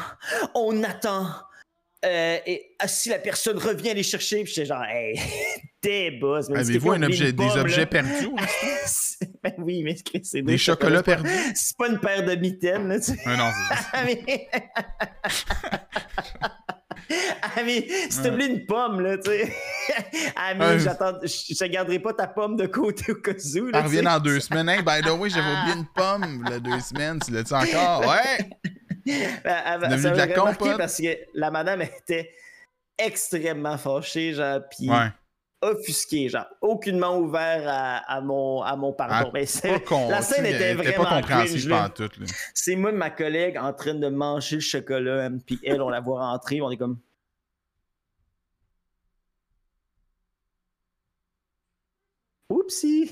on 0.57 0.83
attend. 0.83 1.27
Euh, 2.05 2.39
et 2.47 2.75
ah, 2.79 2.89
si 2.89 3.09
la 3.09 3.19
personne 3.19 3.59
revient 3.59 3.95
les 3.95 4.03
chercher, 4.03 4.43
puis 4.43 4.53
j'étais 4.53 4.67
genre, 4.67 4.85
hey, 4.85 5.19
t'es 5.81 6.11
boss. 6.11 6.51
Avez-vous 6.51 6.93
un 6.93 7.03
objet, 7.03 7.33
des 7.33 7.57
objets 7.57 7.87
perdus 7.87 8.29
ben 9.43 9.53
oui, 9.59 9.83
mais 9.85 9.97
c'est 10.23 10.43
Des 10.43 10.59
chocolats 10.59 11.03
perdus? 11.03 11.31
C'est 11.55 11.77
pas 11.77 11.89
une 11.89 12.01
paire 12.01 12.25
de 12.25 12.35
mitaines, 12.35 12.89
là, 12.89 12.99
tu 12.99 13.13
sais. 13.13 13.19
Ah 13.25 13.37
non, 13.37 13.51
c'est 13.69 13.75
ça. 13.75 13.83
Ah, 13.93 14.05
mais... 14.05 14.49
ah, 17.43 17.63
mais 17.65 17.87
si 18.09 18.23
t'oublies 18.23 18.47
une 18.47 18.65
pomme, 18.67 19.01
là, 19.01 19.19
tu 19.19 19.31
sais. 19.31 19.55
Ah, 20.35 20.55
mais 20.55 20.65
Ouais. 20.65 20.79
j'attends... 20.79 21.13
Je 21.23 21.55
te 21.55 21.65
garderai 21.67 21.99
pas 21.99 22.15
ta 22.15 22.27
pomme 22.27 22.57
de 22.57 22.67
côté 22.67 23.13
au 23.13 23.17
cas 23.17 23.33
où, 23.33 23.69
Elle 23.73 23.83
revient 23.85 24.03
dans 24.03 24.19
deux 24.19 24.41
semaines. 24.41 24.69
Hey, 24.69 24.83
by 24.83 25.03
the 25.03 25.11
way, 25.11 25.29
j'avais 25.29 25.53
oublié 25.61 25.77
une 25.77 25.87
pomme, 25.95 26.45
là, 26.45 26.59
deux 26.59 26.81
semaines. 26.81 27.19
Tu 27.25 27.33
l'as-tu 27.33 27.53
encore? 27.53 28.01
Ouais! 28.09 28.49
Elle- 29.45 29.81
devenu 29.81 30.03
ça 30.03 30.11
m'avait 30.15 30.35
remarqué 30.35 30.71
parce 30.79 30.97
que 30.99 31.19
la 31.35 31.51
madame 31.51 31.83
était 31.83 32.33
extrêmement 32.99 33.79
fâchée, 33.79 34.35
genre, 34.35 34.61
puis 34.71 34.89
Ouais. 34.89 35.09
offusquée, 35.63 36.29
genre, 36.29 36.47
aucunement 36.61 37.19
ouvert 37.19 37.63
à, 37.67 37.97
à 38.13 38.21
mon, 38.21 38.63
à 38.63 38.77
mon 38.77 38.93
pardon. 38.93 39.15
Ah, 39.29 39.31
Mais 39.35 39.81
con, 39.81 40.09
la 40.09 40.23
scène 40.23 40.47
était 40.47 40.75
vraiment 40.75 41.05
pas 41.05 41.17
compréhensible 41.21 41.75
tout. 41.95 42.11
C'est 42.55 42.77
moi 42.77 42.91
et 42.91 42.95
ma 42.95 43.11
collègue 43.11 43.57
en 43.59 43.73
train 43.73 43.95
de 43.95 44.09
manger 44.09 44.57
le 44.57 44.63
chocolat, 44.63 45.25
hein, 45.27 45.39
puis 45.45 45.59
elle, 45.65 45.81
on 45.83 45.89
la 45.89 46.01
voit 46.01 46.21
rentrer, 46.21 46.61
on 46.61 46.71
est 46.71 46.77
comme. 46.77 46.99
Oupsie! 52.51 53.11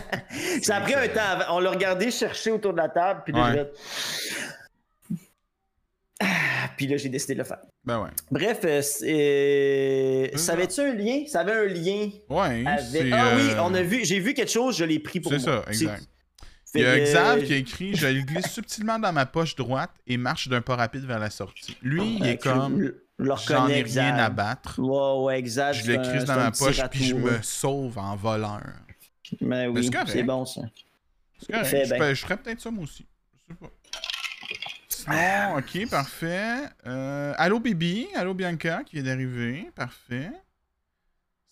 ça 0.62 0.76
a 0.76 0.80
pris 0.82 0.94
un 0.94 1.08
temps. 1.08 1.38
On 1.50 1.60
l'a 1.60 1.70
regardé 1.70 2.10
chercher 2.10 2.50
autour 2.50 2.72
de 2.72 2.78
la 2.78 2.88
table, 2.88 3.22
puis 3.24 3.32
Ouais. 3.34 3.70
Ah, 6.20 6.26
Puis 6.76 6.86
là, 6.86 6.96
j'ai 6.96 7.08
décidé 7.08 7.34
de 7.34 7.38
le 7.40 7.44
faire. 7.44 7.58
Ben 7.84 8.00
ouais. 8.02 8.10
Bref, 8.30 8.60
euh, 8.64 8.80
c'est- 8.82 10.30
C'est 10.32 10.38
ça 10.38 10.52
avait-tu 10.54 10.80
un 10.80 10.94
lien? 10.94 11.22
Ça 11.26 11.40
avait 11.40 11.52
un 11.52 11.66
lien 11.66 12.10
Ouais, 12.28 12.64
avec. 12.66 12.84
c'est... 12.90 13.12
Ah 13.12 13.32
oui, 13.36 13.50
euh, 13.50 13.60
on 13.62 13.74
a 13.74 13.82
vu, 13.82 14.04
j'ai 14.04 14.18
vu 14.18 14.34
quelque 14.34 14.50
chose, 14.50 14.76
je 14.76 14.84
l'ai 14.84 14.98
pris 14.98 15.20
pour 15.20 15.32
C'est 15.32 15.46
moi. 15.46 15.62
ça, 15.64 15.70
exact. 15.70 16.02
C'est- 16.64 16.78
Il 16.80 16.82
y 16.82 16.86
a 16.86 16.98
Xav 17.00 17.38
euh, 17.38 17.42
qui 17.42 17.52
a 17.52 17.56
écrit 17.56 17.94
«Je 17.96 18.06
le 18.06 18.22
glisse 18.22 18.48
subtilement 18.50 18.98
dans 18.98 19.12
ma 19.12 19.24
poche 19.24 19.54
droite 19.56 19.90
et 20.06 20.16
marche 20.16 20.48
d'un 20.48 20.60
pas 20.60 20.76
rapide 20.76 21.04
vers 21.04 21.18
la 21.18 21.30
sortie.» 21.30 21.76
Lui, 21.82 22.16
il 22.18 22.22
euh, 22.24 22.30
est 22.32 22.38
comme 22.42 22.80
je- 22.80 22.86
je 23.18 23.24
le 23.24 23.34
«J'en 23.48 23.68
ai 23.68 23.74
rien 23.74 23.84
Xav. 23.84 24.18
à 24.20 24.28
battre. 24.30 24.78
Ouais, 24.80 25.24
ouais, 25.24 25.38
exact. 25.38 25.74
Je 25.74 25.82
c'est 25.84 25.96
le 25.96 26.02
crisse 26.02 26.20
c'est 26.20 26.24
dans 26.26 26.36
ma 26.36 26.50
poche 26.50 26.80
puis 26.90 27.04
je 27.04 27.14
me 27.14 27.40
sauve 27.42 27.96
en 27.98 28.16
voleur. 28.16 28.62
Mais 29.40 29.66
oui, 29.68 29.84
c'est 29.90 30.10
c'est 30.12 30.22
bon 30.22 30.44
ça. 30.44 30.62
C'est 31.40 31.52
correct, 31.52 31.86
je, 31.88 31.94
peux- 31.98 32.14
je 32.14 32.22
ferais 32.22 32.36
peut-être 32.36 32.60
ça 32.60 32.70
moi 32.70 32.84
aussi. 32.84 33.06
Je 33.48 33.54
sais 33.54 33.58
pas. 33.60 33.70
Sinon, 35.06 35.58
ok, 35.58 35.88
parfait. 35.88 36.68
Euh, 36.84 37.32
allô 37.38 37.60
Bibi, 37.60 38.08
allô 38.16 38.34
Bianca 38.34 38.82
qui 38.82 38.96
vient 38.96 39.04
d'arriver. 39.04 39.70
Parfait. 39.76 40.32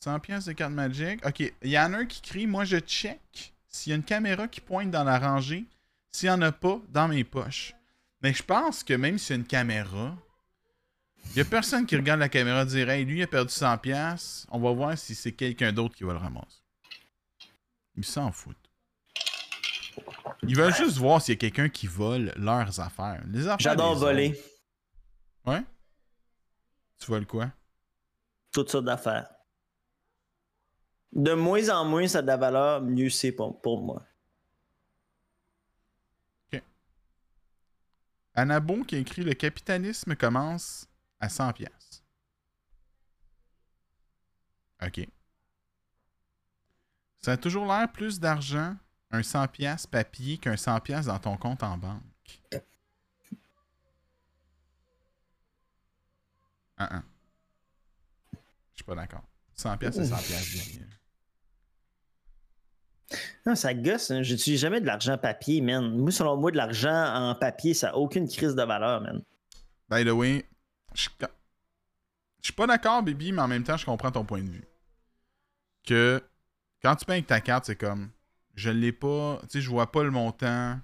100 0.01 0.19
pièces 0.19 0.45
de 0.47 0.53
carte 0.53 0.73
Magic. 0.73 1.25
Ok, 1.25 1.41
il 1.41 1.71
y 1.71 1.79
en 1.79 1.93
a 1.95 1.99
un 1.99 2.05
qui 2.05 2.21
crie 2.21 2.49
Moi 2.49 2.65
je 2.65 2.79
check 2.79 3.55
s'il 3.69 3.91
y 3.91 3.93
a 3.93 3.97
une 3.97 4.03
caméra 4.03 4.49
qui 4.49 4.61
pointe 4.61 4.91
dans 4.91 5.05
la 5.05 5.21
rangée. 5.21 5.67
S'il 6.11 6.29
n'y 6.29 6.35
en 6.35 6.43
a 6.43 6.51
pas, 6.51 6.81
dans 6.89 7.07
mes 7.07 7.23
poches. 7.23 7.75
Mais 8.23 8.35
je 8.35 8.43
pense 8.43 8.83
que 8.83 8.95
même 8.95 9.19
s'il 9.19 9.37
y 9.37 9.39
a 9.39 9.41
une 9.41 9.47
caméra, 9.47 10.17
il 11.27 11.35
n'y 11.37 11.41
a 11.43 11.45
personne 11.45 11.87
qui 11.87 11.95
regarde 11.95 12.21
la 12.21 12.29
caméra 12.29 12.63
et 12.63 12.67
dire 12.67 12.91
Hey, 12.91 13.05
lui 13.05 13.19
il 13.19 13.23
a 13.23 13.29
perdu 13.29 13.53
100 13.53 13.79
pièces. 13.79 14.47
On 14.51 14.59
va 14.59 14.73
voir 14.73 14.99
si 14.99 15.15
c'est 15.15 15.33
quelqu'un 15.33 15.73
d'autre 15.73 15.95
qui 15.95 16.03
va 16.03 16.13
le 16.13 16.19
ramasser. 16.19 16.61
Ils 17.97 18.05
s'en 18.05 18.33
foutent. 18.33 18.64
Ils 20.43 20.57
veulent 20.57 20.75
juste 20.75 20.97
voir 20.99 21.21
s'il 21.21 21.35
y 21.35 21.37
a 21.37 21.41
quelqu'un 21.41 21.69
qui 21.69 21.87
vole 21.87 22.33
leurs 22.37 22.81
affaires. 22.81 23.23
Les 23.27 23.47
affaires 23.47 23.59
J'adore 23.59 23.95
voler. 23.97 24.39
Ouais? 25.47 25.63
Tu 26.99 27.07
voles 27.07 27.27
quoi? 27.27 27.51
Toutes 28.53 28.71
sortes 28.71 28.85
d'affaires. 28.85 29.29
De 31.13 31.33
moins 31.35 31.69
en 31.69 31.85
moins, 31.85 32.09
ça 32.09 32.19
a 32.19 32.23
de 32.23 32.27
la 32.27 32.37
valeur, 32.37 32.83
mieux 32.83 33.11
c'est 33.11 33.33
pour, 33.33 33.61
pour 33.61 33.83
moi. 33.83 34.03
Anabo 38.35 38.83
qui 38.83 38.97
a 38.97 38.99
écrit 38.99 39.23
Le 39.23 39.35
capitalisme 39.35 40.17
commence 40.17 40.89
à 41.21 41.29
100 41.29 41.53
pièces. 41.53 42.03
OK. 44.85 45.09
Ça 47.23 47.33
a 47.33 47.37
toujours 47.37 47.67
l'air 47.67 47.91
plus 47.91 48.21
d'argent 48.21 48.77
un 49.15 49.23
100 49.23 49.49
pièces 49.49 49.87
papier 49.87 50.39
qu'un 50.39 50.57
100 50.57 50.81
pièces 50.81 51.07
dans 51.07 51.19
ton 51.19 51.37
compte 51.37 51.63
en 51.63 51.79
banque. 51.79 52.03
Ah, 56.77 56.89
ah. 56.91 57.03
Je 58.73 58.77
suis 58.77 58.85
pas 58.85 58.97
d'accord. 58.97 59.23
100 59.55 59.77
pièces 59.79 59.95
c'est 59.95 60.07
100 60.07 60.17
pièces. 60.17 60.81
Non, 63.47 63.55
ça 63.55 63.73
gosse. 63.75 64.11
Hein. 64.11 64.23
J'utilise 64.23 64.61
jamais 64.61 64.81
de 64.81 64.87
l'argent 64.87 65.17
papier, 65.17 65.61
man. 65.61 65.97
Moi, 65.97 66.11
selon 66.11 66.37
moi, 66.37 66.51
de 66.51 66.57
l'argent 66.57 67.15
en 67.15 67.35
papier, 67.37 67.75
ça 67.75 67.89
n'a 67.89 67.97
aucune 67.97 68.27
crise 68.27 68.57
de 68.57 68.63
valeur, 68.63 69.01
man. 69.01 69.23
By 69.89 70.05
the 70.05 70.11
way, 70.11 70.49
je 70.95 71.09
suis 72.43 72.53
pas 72.53 72.67
d'accord, 72.67 73.03
Bibi, 73.03 73.31
mais 73.31 73.43
en 73.43 73.49
même 73.49 73.63
temps, 73.63 73.77
je 73.77 73.85
comprends 73.85 74.11
ton 74.11 74.25
point 74.25 74.43
de 74.43 74.51
vue. 74.51 74.67
Que 75.87 76.21
quand 76.83 76.97
tu 76.97 77.05
payes 77.05 77.17
avec 77.17 77.27
ta 77.27 77.41
carte, 77.41 77.67
c'est 77.67 77.77
comme 77.77 78.11
je 78.55 78.71
l'ai 78.71 78.93
pas, 78.93 79.39
tu 79.43 79.49
sais, 79.51 79.61
je 79.61 79.69
vois 79.71 79.91
pas 79.91 80.03
le 80.03 80.11
montant, 80.11 80.79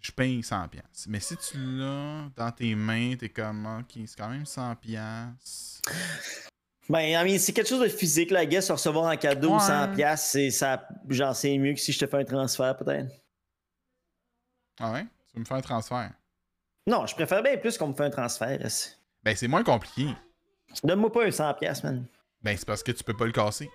je 0.00 0.12
paye 0.12 0.40
100$. 0.40 0.68
Mais 1.08 1.20
si 1.20 1.36
tu 1.36 1.56
l'as 1.58 2.30
dans 2.36 2.52
tes 2.52 2.74
mains, 2.74 3.16
t'es 3.16 3.28
comme, 3.28 3.66
ok, 3.80 4.02
c'est 4.06 4.16
quand 4.16 4.28
même 4.28 4.44
100$. 4.44 5.80
Ben, 6.88 7.38
c'est 7.38 7.52
quelque 7.52 7.68
chose 7.68 7.80
de 7.82 7.88
physique, 7.88 8.30
la 8.30 8.44
guess, 8.44 8.70
recevoir 8.70 9.12
en 9.12 9.16
cadeau 9.16 9.56
100$, 9.56 10.16
c'est 10.16 10.50
ça, 10.50 10.86
genre, 11.08 11.34
c'est 11.34 11.56
mieux 11.56 11.72
que 11.72 11.80
si 11.80 11.92
je 11.92 11.98
te 11.98 12.06
fais 12.06 12.18
un 12.18 12.24
transfert, 12.24 12.76
peut-être. 12.76 13.10
Ah 14.78 14.92
ouais? 14.92 15.04
Tu 15.04 15.34
veux 15.34 15.40
me 15.40 15.44
faire 15.46 15.56
un 15.56 15.62
transfert? 15.62 16.12
Non, 16.86 17.06
je 17.06 17.14
préfère 17.14 17.42
bien 17.42 17.56
plus 17.56 17.78
qu'on 17.78 17.88
me 17.88 17.94
fait 17.94 18.04
un 18.04 18.10
transfert. 18.10 18.58
Ben, 19.22 19.34
c'est 19.34 19.48
moins 19.48 19.64
compliqué. 19.64 20.14
Donne-moi 20.82 21.10
pas 21.10 21.24
un 21.24 21.30
100$, 21.30 21.82
man. 21.84 22.06
Ben, 22.42 22.56
c'est 22.56 22.66
parce 22.66 22.82
que 22.82 22.92
tu 22.92 23.02
peux 23.02 23.16
pas 23.16 23.24
le 23.24 23.32
casser. 23.32 23.70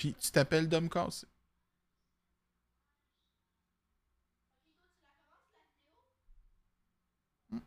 Puis 0.00 0.14
tu 0.14 0.30
t'appelles 0.30 0.66
Dom 0.66 0.88
Cassé. 0.88 1.26
Hmm. 7.50 7.58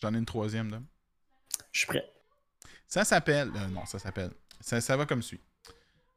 J'en 0.00 0.14
ai 0.14 0.16
une 0.16 0.24
troisième, 0.24 0.70
Dom. 0.70 0.86
Je 1.70 1.80
suis 1.80 1.86
prêt. 1.86 2.10
Ça 2.88 3.04
s'appelle. 3.04 3.52
Euh, 3.54 3.66
non, 3.68 3.84
ça 3.84 3.98
s'appelle. 3.98 4.30
Ça, 4.58 4.80
ça, 4.80 4.96
va 4.96 5.04
comme 5.04 5.20
suit. 5.20 5.42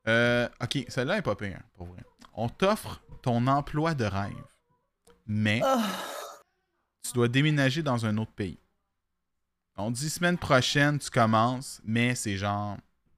Euh, 0.08 0.48
ok, 0.62 0.86
celle-là 0.88 1.18
est 1.18 1.24
pas 1.24 1.36
pire, 1.36 1.62
pour 1.74 1.88
vrai. 1.88 2.06
On 2.32 2.48
t'offre 2.48 3.04
ton 3.22 3.48
emploi 3.48 3.96
de 3.96 4.06
rêve. 4.06 4.32
Mais 5.26 5.60
ah. 5.62 5.84
tu 7.04 7.12
dois 7.12 7.28
déménager 7.28 7.84
dans 7.84 8.06
un 8.06 8.16
autre 8.18 8.32
pays. 8.32 8.62
On 9.76 9.92
dit 9.92 10.10
semaine 10.10 10.38
prochaine, 10.38 11.00
tu 11.00 11.10
commences, 11.10 11.82
mais 11.84 12.16
c'est 12.16 12.38
genre 12.38 12.78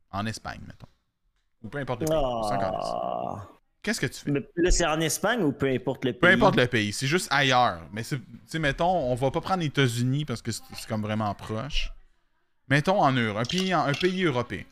en 0.09 0.25
Espagne, 0.25 0.61
mettons. 0.65 0.87
Ou 1.63 1.69
peu 1.69 1.79
importe 1.79 2.01
le 2.01 2.07
pays. 2.07 2.17
Ah. 2.17 3.47
Qu'est-ce 3.81 4.01
que 4.01 4.07
tu 4.07 4.19
fais? 4.19 4.49
là, 4.55 4.71
c'est 4.71 4.85
en 4.85 4.99
Espagne 4.99 5.41
ou 5.41 5.51
peu 5.51 5.67
importe 5.67 6.03
le 6.05 6.11
pays? 6.11 6.19
Peu 6.19 6.27
importe 6.27 6.57
le 6.57 6.67
pays, 6.67 6.91
c'est 6.91 7.07
juste 7.07 7.27
ailleurs. 7.31 7.81
Mais 7.93 8.03
tu 8.03 8.21
sais, 8.45 8.59
mettons, 8.59 8.89
on 8.89 9.15
va 9.15 9.31
pas 9.31 9.41
prendre 9.41 9.61
les 9.61 9.67
États-Unis 9.67 10.25
parce 10.25 10.41
que 10.41 10.51
c'est 10.51 10.87
comme 10.87 11.01
vraiment 11.01 11.33
proche. 11.33 11.91
Mettons 12.67 13.01
en 13.01 13.11
Europe, 13.11 13.37
un 13.37 13.45
pays, 13.45 13.73
un 13.73 13.93
pays 13.93 14.25
européen. 14.25 14.63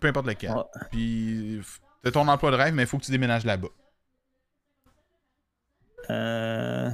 Peu 0.00 0.08
importe 0.08 0.26
lequel. 0.26 0.54
Puis, 0.90 1.60
c'est 2.04 2.12
ton 2.12 2.26
emploi 2.26 2.50
de 2.50 2.56
rêve, 2.56 2.74
mais 2.74 2.82
il 2.84 2.88
faut 2.88 2.98
que 2.98 3.04
tu 3.04 3.10
déménages 3.10 3.44
là-bas. 3.44 3.68
Euh... 6.10 6.90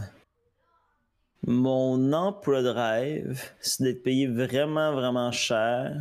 Mon 1.47 2.13
emploi 2.15 2.63
de 2.63 2.69
rêve, 2.69 3.43
c'est 3.61 3.83
d'être 3.85 4.03
payé 4.03 4.27
vraiment, 4.27 4.93
vraiment 4.93 5.31
cher 5.31 5.95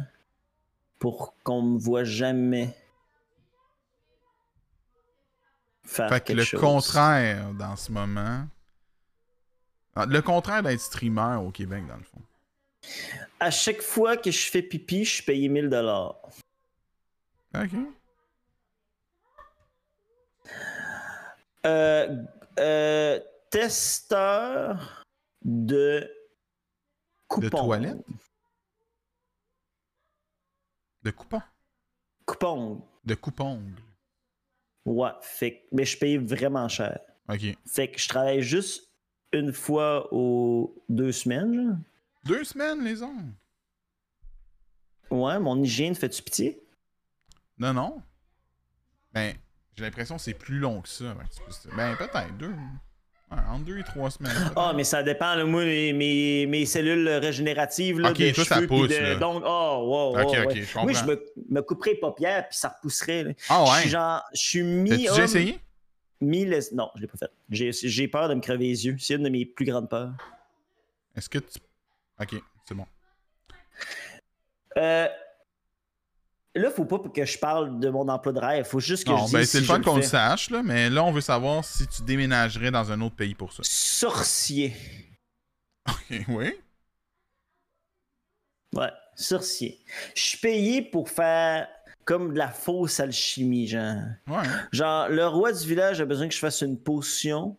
pour 0.99 1.35
qu'on 1.43 1.61
me 1.61 1.77
voit 1.77 2.05
jamais 2.05 2.73
faire 5.85 6.09
fait 6.09 6.23
que 6.23 6.33
le 6.33 6.59
contraire 6.59 7.53
dans 7.53 7.75
ce 7.75 7.91
moment. 7.91 8.47
Ah, 9.95 10.05
le 10.05 10.21
contraire 10.21 10.63
d'être 10.63 10.79
streamer 10.79 11.37
au 11.37 11.51
Québec, 11.51 11.85
dans 11.87 11.97
le 11.97 12.03
fond. 12.03 12.21
À 13.39 13.51
chaque 13.51 13.81
fois 13.81 14.17
que 14.17 14.31
je 14.31 14.49
fais 14.49 14.61
pipi, 14.61 15.05
je 15.05 15.15
suis 15.15 15.23
payé 15.23 15.49
1000 15.49 15.69
dollars. 15.69 16.15
Ok. 17.55 17.69
Euh, 21.65 22.23
euh, 22.59 23.19
testeur 23.49 25.05
de 25.43 26.09
coupons. 27.27 27.45
De 27.45 27.49
toilette? 27.49 28.05
De 31.03 31.11
coupons? 31.11 31.41
Coupons. 32.25 32.87
De 33.05 33.15
coupons. 33.15 33.61
Ouais, 34.85 35.11
fait 35.21 35.65
mais 35.71 35.85
je 35.85 35.97
paye 35.97 36.17
vraiment 36.17 36.67
cher. 36.67 36.99
OK. 37.29 37.57
Fait 37.65 37.89
que 37.89 37.99
je 37.99 38.07
travaille 38.07 38.41
juste 38.41 38.89
une 39.31 39.53
fois 39.53 40.07
aux 40.11 40.83
deux 40.89 41.11
semaines. 41.11 41.81
Deux 42.25 42.43
semaines, 42.43 42.83
les 42.83 43.01
hommes? 43.01 43.33
Ouais, 45.09 45.39
mon 45.39 45.61
hygiène 45.61 45.95
fait-tu 45.95 46.21
pitié? 46.21 46.61
Non, 47.57 47.73
non. 47.73 48.01
Ben, 49.13 49.35
j'ai 49.75 49.83
l'impression 49.83 50.15
que 50.17 50.21
c'est 50.21 50.33
plus 50.33 50.59
long 50.59 50.81
que 50.81 50.89
ça. 50.89 51.15
Ben, 51.75 51.95
peut-être 51.95 52.37
deux. 52.37 52.55
En 53.51 53.59
deux 53.59 53.79
et 53.79 53.83
trois 53.83 54.09
semaines. 54.11 54.31
Ah, 54.55 54.73
mais 54.75 54.83
ça 54.83 55.03
dépend. 55.03 55.35
Là, 55.35 55.45
moi, 55.45 55.63
mes, 55.63 56.45
mes, 56.45 56.65
cellules 56.65 57.07
régénératives 57.07 57.99
là, 57.99 58.11
Ok, 58.11 58.17
de 58.17 58.31
toi, 58.31 58.45
ça 58.45 58.61
pousse. 58.61 58.89
De... 58.89 59.19
Donc, 59.19 59.43
oh, 59.45 60.13
wow, 60.15 60.21
ok, 60.21 60.37
ok, 60.45 60.55
je 60.55 60.73
comprends. 60.73 60.85
Oui, 60.85 60.93
je 60.93 61.05
me, 61.05 61.23
me 61.49 61.61
couperais 61.61 61.91
les 61.91 61.99
paupières 61.99 62.47
puis 62.47 62.57
ça 62.57 62.69
repousserait. 62.69 63.35
Ah 63.49 63.63
ouais? 63.63 63.69
Je 63.75 63.79
suis 63.81 63.89
genre, 63.89 64.21
je 64.33 64.41
suis 64.41 64.63
mi 64.63 64.89
déjà 64.89 65.23
essayé? 65.23 65.59
Mi 66.21 66.45
non, 66.71 66.89
je 66.95 67.01
l'ai 67.01 67.07
pas 67.07 67.17
fait. 67.17 67.31
J'ai 67.49 68.07
peur 68.07 68.29
de 68.29 68.35
me 68.35 68.41
crever 68.41 68.67
les 68.67 68.85
yeux. 68.85 68.95
C'est 68.99 69.15
une 69.15 69.23
de 69.23 69.29
mes 69.29 69.45
plus 69.45 69.65
grandes 69.65 69.89
peurs. 69.89 70.13
Est-ce 71.15 71.29
que 71.29 71.39
tu... 71.39 71.59
Ok, 72.19 72.35
c'est 72.65 72.75
bon. 72.75 72.85
Euh, 74.77 75.07
Là, 76.55 76.69
faut 76.69 76.85
pas 76.85 76.99
que 76.99 77.25
je 77.25 77.37
parle 77.39 77.79
de 77.79 77.89
mon 77.89 78.07
emploi 78.07 78.31
de 78.31 78.39
rêve. 78.39 78.65
Faut 78.65 78.79
juste 78.79 79.07
que 79.07 79.17
je 79.17 79.23
dise. 79.23 79.33
Ben, 79.33 79.45
c'est 79.45 79.59
le 79.59 79.65
fun 79.65 79.81
qu'on 79.81 79.95
le 79.95 80.03
sache, 80.03 80.51
là, 80.51 80.61
mais 80.61 80.89
là, 80.89 81.03
on 81.03 81.11
veut 81.11 81.21
savoir 81.21 81.65
si 81.65 81.87
tu 81.87 82.03
déménagerais 82.03 82.69
dans 82.69 82.91
un 82.91 83.01
autre 83.01 83.15
pays 83.15 83.33
pour 83.33 83.51
ça. 83.53 83.63
Sorcier. 83.63 84.73
Ok, 85.89 86.21
oui. 86.29 86.53
Ouais, 88.73 88.91
sorcier. 89.15 89.83
Je 90.15 90.21
suis 90.21 90.37
payé 90.37 90.81
pour 90.81 91.09
faire 91.09 91.67
comme 92.05 92.31
de 92.31 92.37
la 92.37 92.47
fausse 92.47 93.01
alchimie, 93.01 93.67
genre. 93.67 93.97
Ouais. 94.27 94.43
Genre, 94.71 95.09
le 95.09 95.27
roi 95.27 95.51
du 95.51 95.67
village 95.67 95.99
a 95.99 96.05
besoin 96.05 96.29
que 96.29 96.33
je 96.33 96.39
fasse 96.39 96.61
une 96.61 96.79
potion. 96.79 97.57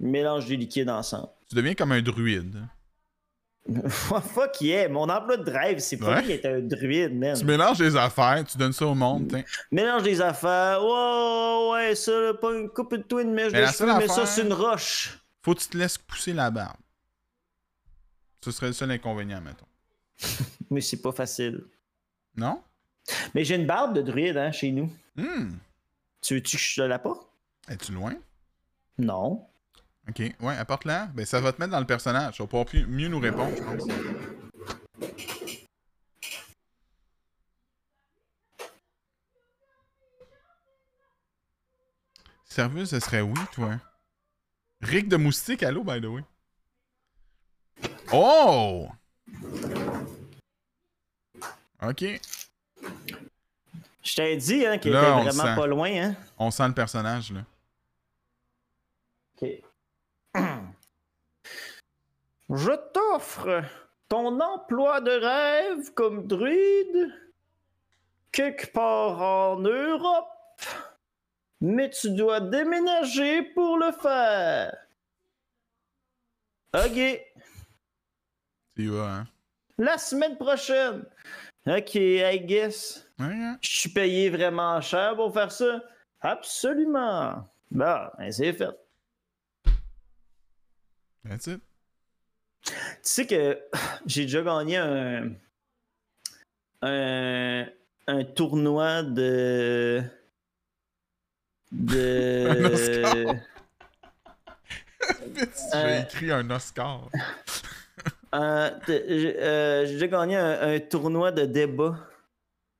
Mélange 0.00 0.46
des 0.46 0.56
liquides 0.56 0.88
ensemble. 0.88 1.28
Tu 1.50 1.56
deviens 1.56 1.74
comme 1.74 1.92
un 1.92 2.00
druide. 2.00 2.66
Fuck 3.88 4.60
yeah, 4.60 4.88
mon 4.88 5.08
emploi 5.08 5.36
de 5.36 5.50
rêve, 5.50 5.78
c'est 5.78 5.96
pas 5.96 6.16
ouais. 6.16 6.32
être 6.32 6.46
un 6.46 6.60
druide, 6.60 7.14
man. 7.14 7.36
Tu 7.38 7.44
mélanges 7.44 7.78
des 7.78 7.94
affaires, 7.96 8.44
tu 8.44 8.58
donnes 8.58 8.72
ça 8.72 8.86
au 8.86 8.94
monde. 8.94 9.32
Mélange 9.70 10.02
des 10.02 10.20
affaires, 10.20 10.82
ouais, 10.82 11.70
ouais, 11.70 11.94
ça, 11.94 12.34
pas 12.40 12.52
une 12.52 12.68
coupe 12.68 12.96
de 12.96 13.02
twin, 13.02 13.32
mais 13.32 13.50
je 13.50 13.54
mais, 13.54 13.98
mais 13.98 14.08
ça, 14.08 14.26
c'est 14.26 14.42
une 14.42 14.52
roche. 14.52 15.16
Faut 15.42 15.54
que 15.54 15.60
tu 15.60 15.68
te 15.68 15.78
laisses 15.78 15.98
pousser 15.98 16.32
la 16.32 16.50
barbe. 16.50 16.76
Ce 18.44 18.50
serait 18.50 18.66
le 18.68 18.72
seul 18.72 18.90
inconvénient, 18.90 19.40
mettons. 19.40 19.66
mais 20.70 20.80
c'est 20.80 21.00
pas 21.00 21.12
facile. 21.12 21.62
Non? 22.36 22.60
Mais 23.34 23.44
j'ai 23.44 23.54
une 23.54 23.66
barbe 23.66 23.94
de 23.94 24.02
druide, 24.02 24.36
hein, 24.36 24.50
chez 24.50 24.72
nous. 24.72 24.90
Hmm. 25.16 25.52
Tu 26.20 26.34
veux-tu 26.34 26.56
que 26.56 26.62
je 26.62 26.82
te 26.82 26.86
la 26.86 26.98
pas? 26.98 27.14
Es-tu 27.68 27.92
loin? 27.92 28.14
Non. 28.98 29.46
Ok, 30.08 30.20
ouais, 30.40 30.56
apporte-la. 30.56 31.06
Ben, 31.06 31.24
ça 31.24 31.40
va 31.40 31.52
te 31.52 31.60
mettre 31.60 31.72
dans 31.72 31.80
le 31.80 31.86
personnage. 31.86 32.36
Ça 32.36 32.42
va 32.42 32.48
pouvoir 32.48 32.66
mieux 32.88 33.08
nous 33.08 33.20
répondre, 33.20 33.54
je 33.56 33.62
pense. 33.62 33.84
Ce 42.48 43.00
serait 43.00 43.22
oui, 43.22 43.38
toi. 43.52 43.80
Rick 44.82 45.08
de 45.08 45.16
moustique, 45.16 45.62
allô, 45.62 45.84
by 45.84 46.00
the 46.00 46.06
way. 46.06 46.22
Oh! 48.12 48.88
Ok. 51.80 52.04
Je 54.02 54.14
t'ai 54.14 54.36
dit 54.36 54.66
hein, 54.66 54.76
qu'il 54.78 54.94
était 54.94 55.00
vraiment 55.00 55.54
pas 55.54 55.66
loin. 55.66 55.90
Hein? 55.90 56.16
On 56.36 56.50
sent 56.50 56.68
le 56.68 56.74
personnage, 56.74 57.32
là. 57.32 57.44
Ok. 59.40 59.48
Je 62.54 62.72
t'offre 62.92 63.64
ton 64.08 64.38
emploi 64.38 65.00
de 65.00 65.10
rêve 65.10 65.94
comme 65.94 66.26
druide 66.26 67.14
quelque 68.30 68.70
part 68.72 69.22
en 69.22 69.58
Europe, 69.58 70.28
mais 71.62 71.88
tu 71.88 72.10
dois 72.10 72.40
déménager 72.40 73.42
pour 73.54 73.78
le 73.78 73.90
faire. 73.92 74.76
Ok. 76.74 77.24
Tu 78.76 78.88
vas, 78.88 79.20
hein? 79.20 79.26
La 79.78 79.96
semaine 79.96 80.36
prochaine. 80.36 81.06
Ok, 81.66 81.94
I 81.94 82.38
guess. 82.40 83.08
Je 83.18 83.56
suis 83.62 83.88
payé 83.88 84.28
vraiment 84.28 84.78
cher 84.82 85.16
pour 85.16 85.32
faire 85.32 85.52
ça. 85.52 85.82
Absolument. 86.20 87.48
Bah, 87.70 88.12
c'est 88.30 88.52
fait. 88.52 88.78
That's 91.24 91.46
it. 91.46 91.62
Tu 92.64 92.72
sais 93.02 93.26
que 93.26 93.60
j'ai 94.06 94.22
déjà 94.22 94.42
gagné 94.42 94.76
un, 94.76 95.30
un, 96.82 97.66
un 98.06 98.24
tournoi 98.24 99.02
de. 99.02 100.02
De. 101.70 102.48
J'ai 105.02 105.44
Euh. 105.74 106.02
écrit 106.02 106.30
un 106.30 106.48
Oscar. 106.50 107.08
Euh, 108.34 108.70
j'ai 108.88 109.36
euh, 109.42 110.08
gagné 110.08 110.36
un, 110.36 110.72
un 110.74 110.80
tournoi 110.80 111.30
de 111.32 111.44
débat 111.44 111.98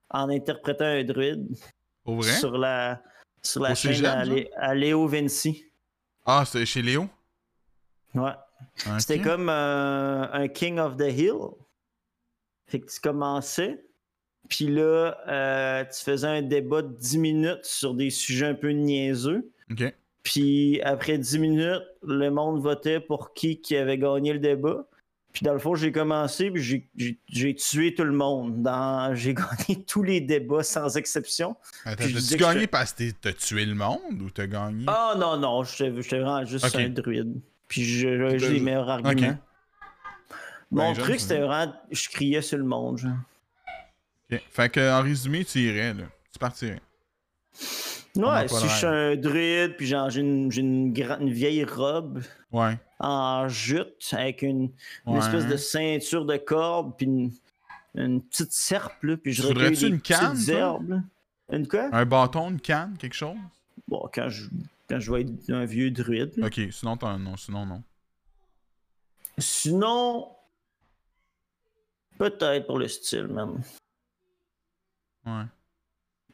en 0.08 0.30
interprétant 0.30 0.86
un 0.86 1.04
druide 1.04 1.46
Au 2.06 2.16
vrai? 2.16 2.32
sur 2.32 2.56
la, 2.56 3.02
sur 3.42 3.60
la 3.60 3.72
Au 3.72 3.74
chaîne 3.74 4.06
à, 4.56 4.74
Léo 4.74 5.06
Vinci. 5.06 5.66
Ah, 6.24 6.44
c'est 6.46 6.64
chez 6.64 6.80
Léo? 6.80 7.06
Ouais. 8.14 8.32
C'était 8.98 9.20
comme 9.20 9.48
euh, 9.48 10.26
un 10.32 10.48
King 10.48 10.78
of 10.78 10.96
the 10.96 11.10
Hill. 11.10 11.34
Fait 12.68 12.80
que 12.80 12.90
tu 12.90 13.00
commençais, 13.00 13.84
puis 14.48 14.66
là, 14.68 15.16
euh, 15.28 15.84
tu 15.84 16.02
faisais 16.02 16.26
un 16.26 16.42
débat 16.42 16.82
de 16.82 16.94
10 16.96 17.18
minutes 17.18 17.64
sur 17.64 17.94
des 17.94 18.10
sujets 18.10 18.46
un 18.46 18.54
peu 18.54 18.70
niaiseux. 18.70 19.50
Puis 20.22 20.80
après 20.82 21.18
10 21.18 21.38
minutes, 21.38 21.82
le 22.02 22.30
monde 22.30 22.60
votait 22.62 23.00
pour 23.00 23.34
qui 23.34 23.60
qui 23.60 23.76
avait 23.76 23.98
gagné 23.98 24.32
le 24.32 24.38
débat. 24.38 24.86
Puis 25.32 25.44
dans 25.44 25.54
le 25.54 25.58
fond, 25.58 25.74
j'ai 25.74 25.92
commencé, 25.92 26.50
puis 26.50 26.86
j'ai- 27.26 27.54
tué 27.54 27.94
tout 27.94 28.04
le 28.04 28.12
monde. 28.12 28.62
Dans... 28.62 29.14
J'ai 29.14 29.34
gagné 29.68 29.82
tous 29.84 30.02
les 30.02 30.20
débats 30.20 30.62
sans 30.62 30.96
exception. 30.96 31.56
T'as-tu 31.84 32.36
gagné 32.36 32.60
je- 32.62 32.66
parce 32.66 32.92
que 32.92 33.10
t'as 33.12 33.32
tué 33.32 33.64
le 33.64 33.74
monde 33.74 34.20
ou 34.20 34.30
t'as 34.30 34.46
gagné? 34.46 34.84
Ah 34.88 35.14
non, 35.18 35.38
non, 35.38 35.64
j'étais 35.64 35.88
vraiment 35.90 36.44
juste 36.44 36.64
un 36.76 36.88
druide. 36.90 37.40
Puis 37.72 37.84
j'ai 37.84 38.14
les 38.38 38.60
meilleurs 38.60 38.90
arguments. 38.90 39.38
Mon 40.70 40.88
Ben, 40.88 40.94
j'aime 40.94 41.04
truc, 41.04 41.20
c'était 41.20 41.40
vraiment. 41.40 41.72
Je 41.90 42.08
criais 42.10 42.42
sur 42.42 42.58
le 42.58 42.64
monde, 42.64 42.98
genre. 42.98 43.16
Ok. 44.30 44.42
Fait 44.50 44.68
que, 44.68 44.92
en 44.92 45.02
résumé, 45.02 45.42
tu 45.42 45.58
irais, 45.60 45.94
là. 45.94 46.04
Tu 46.30 46.38
partirais. 46.38 46.80
Ouais, 48.14 48.46
si 48.46 48.68
je 48.68 48.74
suis 48.76 48.86
un 48.86 49.16
druide, 49.16 49.76
puis 49.78 49.86
genre, 49.86 50.10
j'ai 50.10 50.20
une, 50.20 50.52
j'ai 50.52 50.60
une, 50.60 50.94
une 51.20 51.32
vieille 51.32 51.64
robe 51.64 52.22
Ouais. 52.50 52.78
en 52.98 53.48
jute 53.48 53.94
avec 54.12 54.42
une, 54.42 54.70
une 55.06 55.12
Ouais. 55.14 55.18
espèce 55.18 55.46
de 55.46 55.56
ceinture 55.56 56.26
de 56.26 56.36
corde, 56.36 56.94
puis 56.98 57.06
une, 57.06 57.30
une 57.94 58.20
petite 58.22 58.52
serpe, 58.52 59.02
là, 59.02 59.16
puis 59.16 59.32
je 59.32 59.40
Tu 59.40 59.48
recueille 59.48 59.62
voudrais-tu 59.74 59.84
des 59.88 59.94
une 59.96 60.00
canne, 60.02 60.36
herbes. 60.50 61.00
Une 61.50 61.66
quoi? 61.66 61.88
Un 61.90 62.04
bâton, 62.04 62.50
une 62.50 62.60
canne, 62.60 62.96
quelque 62.98 63.14
chose? 63.16 63.36
Bon, 63.88 64.06
quand 64.12 64.28
je, 64.28 64.44
quand 64.92 65.00
je 65.00 65.10
vais 65.10 65.22
être 65.22 65.50
un 65.50 65.64
vieux 65.64 65.90
druide. 65.90 66.36
là. 66.36 66.48
Ok, 66.48 66.60
sinon, 66.70 66.98
t'as 66.98 67.16
non, 67.16 67.34
sinon, 67.38 67.64
non. 67.64 67.82
Sinon, 69.38 70.36
peut-être 72.18 72.66
pour 72.66 72.78
le 72.78 72.88
style, 72.88 73.28
même. 73.28 73.62
Ouais. 75.24 75.44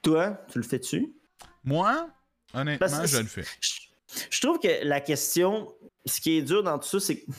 Toi, 0.03 0.45
tu 0.51 0.59
le 0.59 0.65
fais-tu? 0.65 1.15
Moi, 1.63 2.11
honnêtement, 2.53 2.85
Parce 2.89 3.07
je 3.07 3.19
le 3.19 3.27
fais. 3.27 3.45
Je, 3.61 4.27
je 4.29 4.41
trouve 4.41 4.59
que 4.59 4.85
la 4.85 5.01
question, 5.01 5.73
ce 6.05 6.21
qui 6.21 6.39
est 6.39 6.43
dur 6.43 6.65
dans 6.65 6.81
tout 6.81 6.89
ça, 6.89 6.99
c'est 6.99 7.21
que 7.21 7.31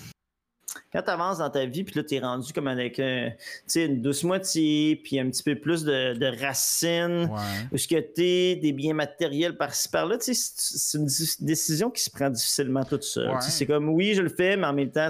quand 0.92 1.02
tu 1.04 1.10
avances 1.12 1.38
dans 1.38 1.50
ta 1.50 1.66
vie, 1.66 1.84
puis 1.84 1.96
là, 1.96 2.04
tu 2.04 2.16
es 2.16 2.20
rendu 2.20 2.52
comme 2.52 2.68
avec 2.68 3.00
un, 3.00 3.32
une 3.76 4.02
douce 4.02 4.24
moitié, 4.24 4.96
puis 5.04 5.20
un 5.20 5.30
petit 5.30 5.44
peu 5.44 5.56
plus 5.56 5.84
de, 5.84 6.14
de 6.16 6.42
racines, 6.44 7.30
Ouais. 7.32 7.68
ou 7.72 7.78
ce 7.78 7.88
que 7.88 8.00
tu 8.00 8.60
des 8.60 8.72
biens 8.74 8.94
matériels 8.96 9.56
par-ci 9.56 9.88
par-là, 9.90 10.18
tu 10.18 10.34
sais, 10.34 10.52
c'est 10.56 10.98
une 10.98 11.08
décision 11.46 11.90
qui 11.92 12.02
se 12.02 12.10
prend 12.10 12.30
difficilement 12.30 12.84
toute 12.84 13.04
seule. 13.04 13.30
Ouais. 13.30 13.42
C'est 13.42 13.66
comme, 13.68 13.90
oui, 13.90 14.14
je 14.16 14.22
le 14.22 14.30
fais, 14.30 14.58
mais 14.58 14.66
en 14.68 14.74
même 14.74 14.90
temps, 14.92 15.10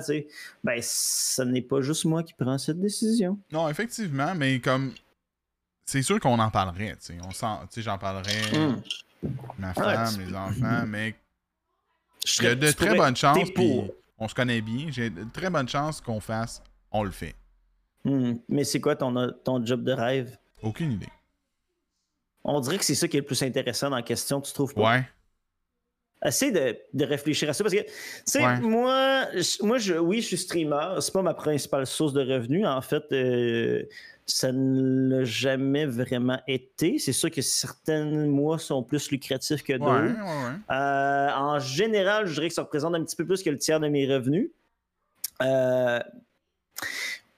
ben, 0.63 0.79
ce 0.81 1.41
n'est 1.43 1.61
pas 1.61 1.81
juste 1.81 2.05
moi 2.05 2.23
qui 2.23 2.33
prends 2.33 2.57
cette 2.57 2.79
décision. 2.79 3.39
Non, 3.51 3.69
effectivement, 3.69 4.33
mais 4.35 4.59
comme. 4.59 4.93
C'est 5.85 6.03
sûr 6.03 6.19
qu'on 6.19 6.37
en 6.37 6.51
parlerait, 6.51 6.95
tu 7.03 7.15
sais. 7.71 7.81
J'en 7.81 7.97
parlerais, 7.97 8.41
Hum. 8.53 8.79
ma 9.57 9.69
Ouais, 9.69 9.73
femme, 9.73 10.13
tu- 10.13 10.23
les 10.25 10.35
enfants, 10.35 10.85
mais 10.87 11.15
il 12.39 12.43
y 12.43 12.47
a 12.47 12.53
de 12.55 12.71
très 12.71 12.95
bonnes 12.95 13.15
chances, 13.15 13.37
t'es 13.37 13.51
pour. 13.51 13.87
On 14.19 14.27
se 14.27 14.35
connaît 14.35 14.61
bien, 14.61 14.87
j'ai 14.89 15.09
de 15.09 15.23
très 15.31 15.49
bonnes 15.49 15.67
chances 15.69 16.01
qu'on 16.01 16.19
fasse, 16.19 16.61
on 16.91 17.03
le 17.03 17.11
fait. 17.11 17.35
Hum, 18.05 18.39
Mais 18.47 18.63
c'est 18.63 18.79
quoi 18.79 18.95
ton, 18.95 19.31
ton 19.43 19.65
job 19.65 19.83
de 19.83 19.91
rêve? 19.91 20.37
Aucune 20.61 20.93
idée. 20.93 21.09
On 22.43 22.59
dirait 22.61 22.77
que 22.77 22.85
c'est 22.85 22.95
ça 22.95 23.07
qui 23.07 23.17
est 23.17 23.21
le 23.21 23.25
plus 23.25 23.41
intéressant 23.43 23.89
dans 23.89 23.97
la 23.97 24.01
question, 24.01 24.39
tu 24.41 24.53
trouves 24.53 24.73
pas? 24.73 24.81
Ouais. 24.97 25.09
Essaye 26.25 26.51
de, 26.51 26.77
de 26.93 27.05
réfléchir 27.05 27.49
à 27.49 27.53
ça 27.53 27.63
parce 27.63 27.73
que, 27.73 27.81
tu 27.81 27.87
sais, 28.25 28.45
Ouais. 28.45 28.59
moi, 28.59 29.25
moi 29.61 29.77
je, 29.77 29.93
oui, 29.95 30.21
je 30.21 30.27
suis 30.27 30.37
streamer. 30.37 30.95
C'est 30.99 31.13
pas 31.13 31.21
ma 31.21 31.33
principale 31.33 31.85
source 31.87 32.11
de 32.13 32.21
revenus. 32.21 32.65
En 32.67 32.81
fait, 32.81 33.03
euh, 33.13 33.83
ça 34.25 34.51
ne 34.51 35.09
l'a 35.19 35.23
jamais 35.23 35.85
vraiment 35.85 36.39
été. 36.45 36.97
C'est 36.99 37.13
sûr 37.13 37.31
que 37.31 37.41
certains 37.41 38.03
mois 38.27 38.59
sont 38.59 38.83
plus 38.83 39.09
lucratifs 39.11 39.63
que 39.63 39.73
d'autres. 39.73 39.91
ouais, 39.93 40.09
ouais. 40.11 40.75
Euh, 40.75 41.29
en 41.35 41.57
général, 41.59 42.27
je 42.27 42.33
dirais 42.33 42.49
que 42.49 42.53
ça 42.53 42.63
représente 42.63 42.95
un 42.95 43.03
petit 43.05 43.15
peu 43.15 43.25
plus 43.25 43.41
que 43.41 43.49
le 43.49 43.57
tiers 43.57 43.79
de 43.79 43.87
mes 43.87 44.05
revenus. 44.13 44.49
Euh, 45.41 45.99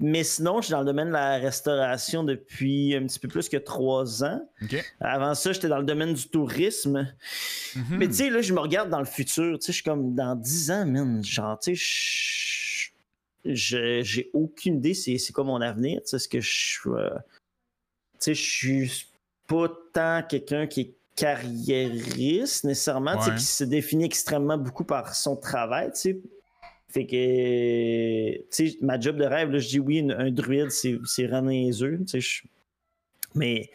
mais 0.02 0.24
sinon, 0.24 0.60
je 0.60 0.66
suis 0.66 0.72
dans 0.72 0.80
le 0.80 0.86
domaine 0.86 1.08
de 1.10 1.14
la 1.14 1.38
restauration 1.38 2.24
depuis 2.24 2.96
un 2.96 3.06
petit 3.06 3.20
peu 3.20 3.28
plus 3.28 3.48
que 3.50 3.58
trois 3.58 4.24
ans. 4.24 4.42
Avant 5.00 5.34
ça, 5.36 5.54
j'étais 5.54 5.68
dans 5.70 5.78
le 5.78 5.86
domaine 5.86 6.14
du 6.14 6.28
tourisme. 6.28 7.08
Mhm. 7.76 7.98
Mais 7.98 8.08
tu 8.08 8.16
sais, 8.16 8.30
là, 8.30 8.42
je 8.42 8.54
me 8.54 8.60
regarde 8.60 8.90
dans 8.90 9.00
le 9.00 9.06
futur. 9.06 9.58
Tu 9.60 9.66
sais, 9.68 9.72
je 9.72 9.76
suis 9.78 9.84
comme 9.84 10.14
dans 10.16 10.36
10 10.36 10.72
ans, 10.72 10.86
man. 10.86 11.24
Genre, 11.24 11.58
tu 11.60 11.76
sais, 11.76 12.92
j'ai 13.46 14.30
aucune 14.34 14.78
idée 14.78 14.94
c'est 14.94 15.18
c'est 15.18 15.34
quoi 15.34 15.44
mon 15.44 15.62
avenir. 15.62 16.02
Tu 16.02 16.08
sais, 16.10 16.20
ce 16.20 16.28
que 16.28 16.40
je. 16.42 16.80
euh, 16.90 17.10
Tu 18.20 18.20
sais, 18.20 18.34
je 18.36 18.42
suis 18.88 19.06
pas 19.48 19.68
tant 19.94 20.24
quelqu'un 20.28 20.68
qui 20.68 20.82
est 20.82 20.94
carriériste 21.16 22.64
nécessairement, 22.64 23.18
tu 23.18 23.24
sais, 23.24 23.30
Ouais. 23.32 23.36
qui 23.38 23.44
se 23.44 23.64
définit 23.64 24.06
extrêmement 24.06 24.58
beaucoup 24.58 24.84
par 24.86 25.14
son 25.16 25.36
travail, 25.36 25.92
tu 25.94 26.00
sais. 26.00 26.22
Fait 26.92 27.06
que, 27.06 28.38
tu 28.50 28.70
sais, 28.72 28.78
ma 28.82 29.00
job 29.00 29.18
de 29.18 29.24
rêve, 29.26 29.50
là, 29.52 29.60
je 29.60 29.68
dis 29.68 29.80
oui, 29.80 29.98
une- 29.98 30.12
un 30.12 30.30
druide, 30.32 30.72
c'est 30.72 31.00
c'est 31.06 31.28
les 31.28 31.84
œufs, 31.84 32.00
tu 32.08 32.22
sais. 32.22 32.42
Mais 33.34 33.70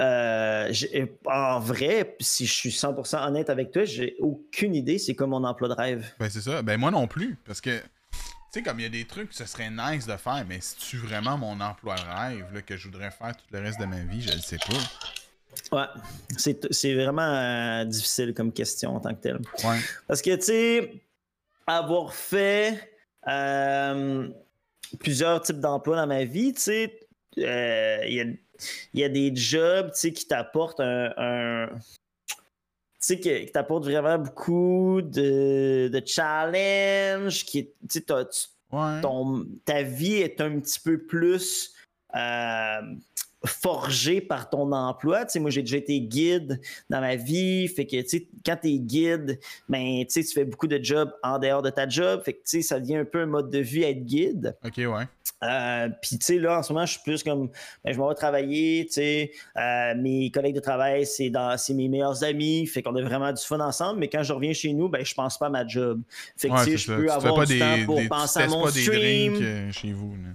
euh, 0.00 0.68
j'ai- 0.70 1.12
en 1.26 1.60
vrai, 1.60 2.16
si 2.20 2.44
je 2.46 2.52
suis 2.52 2.72
100% 2.72 3.24
honnête 3.26 3.48
avec 3.50 3.70
toi, 3.70 3.84
j'ai 3.84 4.16
aucune 4.18 4.74
idée 4.74 4.98
c'est 4.98 5.14
quoi 5.14 5.26
mon 5.26 5.44
emploi 5.44 5.68
de 5.68 5.74
rêve. 5.74 6.04
Ben, 6.18 6.28
c'est 6.28 6.40
ça. 6.40 6.60
Ben, 6.62 6.78
moi 6.78 6.90
non 6.90 7.06
plus. 7.06 7.36
Parce 7.46 7.60
que, 7.60 7.78
tu 7.78 8.18
sais, 8.50 8.62
comme 8.62 8.80
il 8.80 8.82
y 8.82 8.86
a 8.86 8.90
des 8.90 9.04
trucs 9.04 9.28
que 9.30 9.34
ce 9.34 9.46
serait 9.46 9.70
nice 9.70 10.06
de 10.06 10.16
faire, 10.16 10.44
mais 10.48 10.58
c'est-tu 10.60 10.96
vraiment 10.96 11.38
mon 11.38 11.60
emploi 11.60 11.94
de 11.94 12.00
rêve 12.02 12.46
là, 12.52 12.62
que 12.62 12.76
je 12.76 12.88
voudrais 12.88 13.10
faire 13.10 13.36
tout 13.36 13.44
le 13.52 13.60
reste 13.60 13.78
de 13.80 13.86
ma 13.86 14.00
vie? 14.00 14.22
Je 14.22 14.32
le 14.32 14.40
sais 14.40 14.58
pas. 14.58 15.76
Ouais, 15.76 15.86
c'est 16.36 16.72
c'est 16.72 16.94
vraiment 16.94 17.22
euh, 17.22 17.84
difficile 17.84 18.32
comme 18.34 18.52
question 18.52 18.96
en 18.96 19.00
tant 19.00 19.14
que 19.14 19.20
tel. 19.22 19.36
Ouais. 19.64 19.78
Parce 20.08 20.20
que, 20.22 20.34
tu 20.36 20.42
sais, 20.42 20.94
avoir 21.66 22.12
fait 22.14 22.90
euh, 23.28 24.28
plusieurs 25.00 25.40
types 25.42 25.60
d'emplois 25.60 25.96
dans 25.96 26.06
ma 26.06 26.24
vie, 26.24 26.52
tu 26.54 26.60
sais, 26.60 27.00
euh, 27.38 27.98
il 28.06 28.14
y, 28.14 28.20
a, 28.20 28.24
il 28.94 29.00
y 29.00 29.04
a 29.04 29.08
des 29.08 29.34
jobs, 29.34 29.90
tu 29.92 29.98
sais, 29.98 30.12
qui 30.12 30.26
t'apportent 30.26 30.80
un... 30.80 31.12
un- 31.16 31.68
tu 32.28 32.36
sais, 33.06 33.18
qui, 33.20 33.46
qui 33.46 33.52
t'apportent 33.52 33.84
vraiment 33.84 34.16
beaucoup 34.18 35.00
de, 35.02 35.88
de 35.88 36.02
challenge, 36.06 37.44
qui, 37.44 37.66
tu 37.88 38.00
sais, 38.00 38.04
Ouais. 38.72 39.02
ton, 39.02 39.46
ta 39.66 39.82
vie 39.82 40.14
est 40.14 40.40
un 40.40 40.58
petit 40.58 40.80
peu 40.80 40.96
plus 40.96 41.74
euh, 42.16 42.80
forgée 43.44 44.20
par 44.20 44.48
ton 44.50 44.70
emploi. 44.72 45.24
Tu 45.24 45.32
sais, 45.32 45.40
moi, 45.40 45.50
j'ai 45.50 45.62
déjà 45.62 45.76
été 45.78 46.00
guide 46.00 46.60
dans 46.88 47.00
ma 47.00 47.16
vie. 47.16 47.66
Fait 47.66 47.86
que, 47.86 48.00
tu 48.02 48.08
sais, 48.08 48.28
quand 48.46 48.56
tu 48.62 48.68
es 48.68 48.78
guide, 48.78 49.40
ben, 49.68 50.04
tu 50.04 50.10
sais, 50.10 50.22
tu 50.22 50.32
fais 50.32 50.44
beaucoup 50.44 50.68
de 50.68 50.78
jobs 50.82 51.10
en 51.24 51.40
dehors 51.40 51.60
de 51.62 51.70
ta 51.70 51.88
job. 51.88 52.22
Fait 52.24 52.34
que, 52.34 52.38
tu 52.38 52.42
sais, 52.46 52.62
ça 52.62 52.78
devient 52.78 52.96
un 52.98 53.04
peu 53.04 53.20
un 53.22 53.26
mode 53.26 53.50
de 53.50 53.58
vie 53.58 53.82
être 53.82 54.04
guide. 54.04 54.56
Ok, 54.64 54.74
ouais. 54.76 55.08
Euh, 55.42 55.88
Puis, 56.00 56.18
tu 56.18 56.24
sais, 56.24 56.38
là, 56.38 56.60
en 56.60 56.62
ce 56.62 56.72
moment, 56.72 56.86
je 56.86 56.92
suis 56.92 57.00
plus 57.02 57.24
comme, 57.24 57.48
ben, 57.84 57.92
je 57.92 57.98
m'en 57.98 58.08
vais 58.08 58.14
travailler, 58.14 58.86
tu 58.86 58.92
sais, 58.92 59.32
euh, 59.56 59.94
mes 59.96 60.30
collègues 60.30 60.54
de 60.54 60.60
travail, 60.60 61.04
c'est 61.04 61.30
dans, 61.30 61.58
c'est 61.58 61.74
mes 61.74 61.88
meilleurs 61.88 62.22
amis, 62.22 62.64
fait 62.68 62.80
qu'on 62.80 62.94
a 62.94 63.02
vraiment 63.02 63.32
du 63.32 63.42
fun 63.42 63.58
ensemble, 63.58 63.98
mais 63.98 64.08
quand 64.08 64.22
je 64.22 64.32
reviens 64.32 64.52
chez 64.52 64.72
nous, 64.72 64.88
ben, 64.88 65.04
je 65.04 65.14
pense 65.14 65.36
pas 65.38 65.46
à 65.46 65.50
ma 65.50 65.66
job. 65.66 66.00
Fait 66.36 66.46
que, 66.48 66.52
Ouais, 66.54 66.64
tu 66.64 66.70
sais, 66.72 66.76
je 66.76 66.92
peux 66.94 67.10
avoir 67.10 67.44
du 67.44 67.54
des, 67.54 67.58
temps 67.58 67.84
pour 67.86 67.96
des- 67.98 68.06
penser 68.08 68.38
à 68.40 68.46
mon 68.46 68.62
pas 68.62 68.70
des 68.70 68.82
stream. 68.82 69.34
euh, 69.42 69.72
chez 69.72 69.92
vous. 69.92 70.12
Là. 70.12 70.28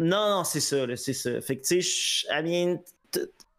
Non, 0.00 0.38
non, 0.38 0.44
c'est 0.44 0.60
ça, 0.60 0.86
là, 0.86 0.96
c'est 0.96 1.12
ça. 1.12 1.40
Fait 1.40 1.56
que, 1.56 1.66
tu 1.66 1.82
sais, 1.82 2.26
I 2.30 2.42
mean, 2.42 2.78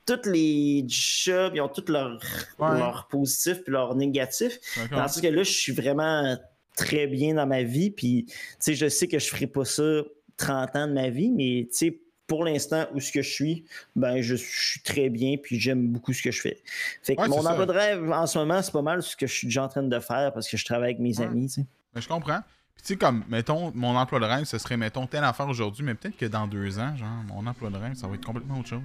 tous 0.06 0.30
les 0.30 0.84
jobs, 0.88 1.54
ils 1.56 1.62
ont 1.62 1.70
tous 1.70 1.90
leurs 1.92 2.20
Ouais. 2.60 2.82
positifs 3.10 3.64
puis 3.64 3.72
leurs 3.72 3.96
négatifs. 3.96 4.60
Tandis 4.90 5.22
que 5.22 5.28
là, 5.28 5.44
je 5.44 5.52
suis 5.52 5.72
vraiment 5.72 6.38
très 6.76 7.06
bien 7.08 7.36
dans 7.36 7.46
ma 7.46 7.64
vie, 7.64 7.92
puis, 7.92 8.26
tu 8.28 8.34
sais, 8.60 8.74
je 8.76 8.90
sais 8.90 9.08
que 9.08 9.20
je 9.20 9.28
ferai 9.28 9.48
pas 9.48 9.66
ça 9.66 10.02
30 10.38 10.76
ans 10.76 10.88
de 10.88 10.94
ma 10.94 11.10
vie, 11.10 11.30
mais, 11.32 11.68
tu 11.72 11.78
sais, 11.78 12.00
pour 12.26 12.44
l'instant, 12.46 12.88
où 12.94 13.00
ce 13.02 13.12
que 13.12 13.22
je 13.22 13.30
suis, 13.30 13.66
ben, 13.96 14.22
je 14.22 14.36
suis 14.36 14.82
très 14.82 15.10
bien, 15.10 15.36
puis 15.38 15.60
j'aime 15.60 15.90
beaucoup 15.90 16.14
ce 16.14 16.22
que 16.24 16.32
je 16.32 16.40
fais. 16.42 16.62
Fait 17.04 17.16
que 17.18 17.22
Ouais, 17.22 17.28
mon 17.28 17.46
emploi 17.46 17.66
de 17.66 17.72
rêve, 17.74 18.10
en 18.12 18.26
ce 18.26 18.40
moment, 18.40 18.62
c'est 18.62 18.72
pas 18.72 18.82
mal 18.82 19.04
ce 19.04 19.16
que 19.18 19.28
je 19.28 19.34
suis 19.34 19.48
déjà 19.48 19.64
en 19.66 19.68
train 19.68 19.84
de 19.84 20.00
faire 20.00 20.32
parce 20.34 20.48
que 20.50 20.56
je 20.56 20.64
travaille 20.66 20.92
avec 20.92 21.00
mes 21.00 21.20
Ouais. 21.20 21.26
amis, 21.26 21.48
tu 21.48 21.54
sais. 21.62 21.66
Ben, 21.94 22.00
je 22.02 22.08
comprends. 22.08 22.40
Sais, 22.84 22.98
comme, 22.98 23.24
mettons, 23.30 23.72
mon 23.76 23.96
emploi 23.96 24.20
de 24.20 24.26
rêve, 24.26 24.46
ce 24.46 24.58
serait, 24.58 24.76
mettons, 24.78 25.06
telle 25.06 25.24
affaire 25.24 25.48
aujourd'hui, 25.48 25.84
mais 25.84 25.94
peut-être 25.94 26.18
que 26.18 26.26
dans 26.26 26.48
deux 26.48 26.80
ans, 26.80 26.96
genre, 26.98 27.10
mon 27.28 27.46
emploi 27.46 27.70
de 27.70 27.78
rêve, 27.78 27.94
ça 27.94 28.08
va 28.08 28.16
être 28.16 28.26
complètement 28.26 28.60
autre 28.60 28.70
chose. 28.70 28.82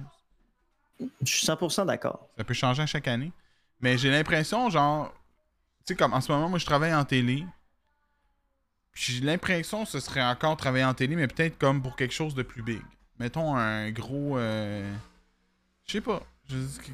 Je 0.99 1.31
suis 1.31 1.45
100% 1.47 1.85
d'accord. 1.87 2.27
Ça 2.37 2.43
peut 2.43 2.53
changer 2.53 2.83
à 2.83 2.85
chaque 2.85 3.07
année. 3.07 3.31
Mais 3.81 3.97
j'ai 3.97 4.09
l'impression, 4.11 4.69
genre, 4.69 5.11
tu 5.85 5.93
sais, 5.93 5.95
comme 5.95 6.13
en 6.13 6.21
ce 6.21 6.31
moment, 6.31 6.49
moi, 6.49 6.59
je 6.59 6.65
travaille 6.65 6.93
en 6.93 7.05
télé. 7.05 7.45
J'ai 8.93 9.19
l'impression 9.21 9.83
que 9.83 9.89
ce 9.89 9.99
serait 9.99 10.23
encore 10.23 10.57
travailler 10.57 10.85
en 10.85 10.93
télé, 10.93 11.15
mais 11.15 11.27
peut-être 11.27 11.57
comme 11.57 11.81
pour 11.81 11.95
quelque 11.95 12.13
chose 12.13 12.33
de 12.33 12.41
plus 12.43 12.63
big. 12.63 12.81
Mettons 13.19 13.55
un 13.55 13.91
gros. 13.91 14.37
euh, 14.37 14.91
Je 15.85 15.93
sais 15.93 16.01
pas. 16.01 16.21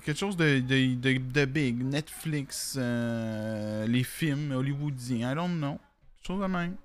Quelque 0.04 0.18
chose 0.18 0.36
de, 0.36 0.60
de, 0.60 0.96
de, 0.96 1.18
de 1.18 1.46
big. 1.46 1.82
Netflix, 1.84 2.76
euh, 2.78 3.86
les 3.88 4.04
films 4.04 4.52
hollywoodiens, 4.52 5.32
I 5.32 5.36
don't 5.36 5.58
know. 5.58 5.80
Quelque 6.18 6.28
chose 6.28 6.42
de 6.42 6.48
même. 6.48 6.76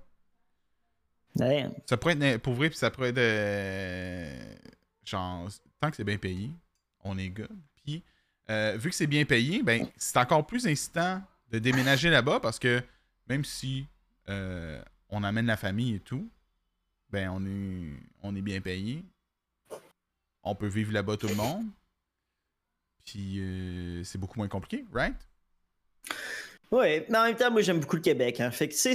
Ça 1.87 1.97
pourrait 1.97 2.17
être 2.21 2.43
pour 2.43 2.55
vrai, 2.55 2.69
puis 2.69 2.79
ça 2.79 2.91
pourrait 2.91 3.11
être 3.11 3.19
euh, 3.19 4.57
genre 5.05 5.49
tant 5.81 5.91
que 5.91 5.97
c'est 5.97 6.05
bien 6.05 6.19
payé, 6.19 6.51
on 7.05 7.19
est 7.19 7.31
good. 7.31 7.57
Puis 7.85 8.03
euh, 8.51 8.77
vu 8.77 8.91
que 8.91 8.97
c'est 8.97 9.07
bien 9.07 9.25
payé, 9.25 9.63
ben 9.63 9.87
c'est 9.97 10.17
encore 10.19 10.47
plus 10.47 10.67
incitant 10.67 11.23
de 11.51 11.59
déménager 11.59 12.11
là-bas 12.11 12.41
parce 12.41 12.59
que 12.59 12.83
même 13.29 13.45
si 13.45 13.87
euh, 14.29 14.83
on 15.09 15.23
amène 15.23 15.47
la 15.47 15.57
famille 15.57 15.95
et 15.95 16.01
tout, 16.01 16.29
ben 17.11 17.31
on 17.31 17.45
est 17.47 17.93
on 18.23 18.35
est 18.37 18.43
bien 18.43 18.61
payé. 18.61 19.05
On 20.43 20.55
peut 20.55 20.67
vivre 20.67 20.93
là-bas 20.93 21.17
tout 21.17 21.29
le 21.29 21.35
monde. 21.35 21.67
Puis 23.05 23.41
euh, 23.41 24.05
c'est 24.05 24.19
beaucoup 24.19 24.39
moins 24.39 24.49
compliqué, 24.49 24.85
right? 24.93 25.17
Ouais, 26.71 27.07
mais 27.09 27.17
en 27.19 27.25
même 27.25 27.37
temps, 27.37 27.51
moi 27.51 27.63
j'aime 27.63 27.81
beaucoup 27.81 27.97
le 27.97 28.03
Québec. 28.03 28.41
Hein. 28.41 28.51
Fait 28.51 28.69
que 28.69 28.75
tu 28.75 28.95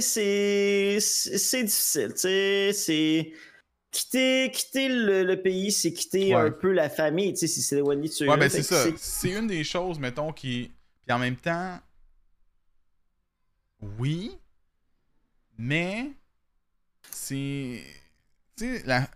c'est 1.00 1.64
difficile. 1.64 2.12
Tu 2.14 2.18
sais, 2.20 2.72
c'est 2.72 3.32
quitter 3.90 4.50
quitter 4.52 4.88
le, 4.88 5.24
le 5.24 5.40
pays, 5.42 5.72
c'est 5.72 5.92
quitter 5.92 6.34
Ouais. 6.34 6.42
un 6.42 6.50
peu 6.50 6.72
la 6.72 6.88
famille. 6.88 7.32
Tu 7.32 7.40
sais, 7.40 7.46
si 7.48 7.62
c'est 7.62 7.76
éloigné 7.76 8.08
de 8.08 8.12
ceux 8.12 8.28
Ouais, 8.28 8.36
ben 8.36 8.48
c'est 8.48 8.62
ça. 8.62 8.84
C'est 8.96 9.30
une 9.30 9.46
des 9.48 9.64
choses, 9.64 9.98
mettons, 9.98 10.32
qui. 10.32 10.70
Puis 11.06 11.14
en 11.14 11.18
même 11.18 11.36
temps. 11.36 11.78
Oui. 13.98 14.38
Mais. 15.58 16.10
C'est. 17.10 17.82
Tu 18.56 18.76
sais, 18.78 18.82
la. 18.86 19.08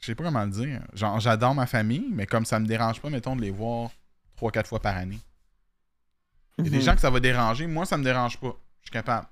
Je 0.00 0.06
sais 0.06 0.14
pas 0.14 0.24
comment 0.24 0.44
le 0.44 0.50
dire. 0.50 0.82
Genre, 0.92 1.18
j'adore 1.18 1.54
ma 1.54 1.66
famille, 1.66 2.06
mais 2.10 2.26
comme 2.26 2.44
ça 2.44 2.60
me 2.60 2.66
dérange 2.66 3.00
pas, 3.00 3.10
mettons, 3.10 3.34
de 3.34 3.40
les 3.42 3.50
voir 3.50 3.90
3-4 4.40 4.66
fois 4.66 4.80
par 4.80 4.96
année. 4.96 5.18
Il 6.58 6.64
y 6.64 6.68
a 6.68 6.70
des 6.70 6.76
Mhm. 6.78 6.82
gens 6.82 6.94
que 6.94 7.00
ça 7.00 7.10
va 7.10 7.20
déranger. 7.20 7.66
Moi, 7.66 7.84
ça 7.86 7.96
me 7.98 8.04
dérange 8.04 8.38
pas. 8.38 8.56
Je 8.80 8.86
suis 8.86 8.90
capable. 8.92 9.26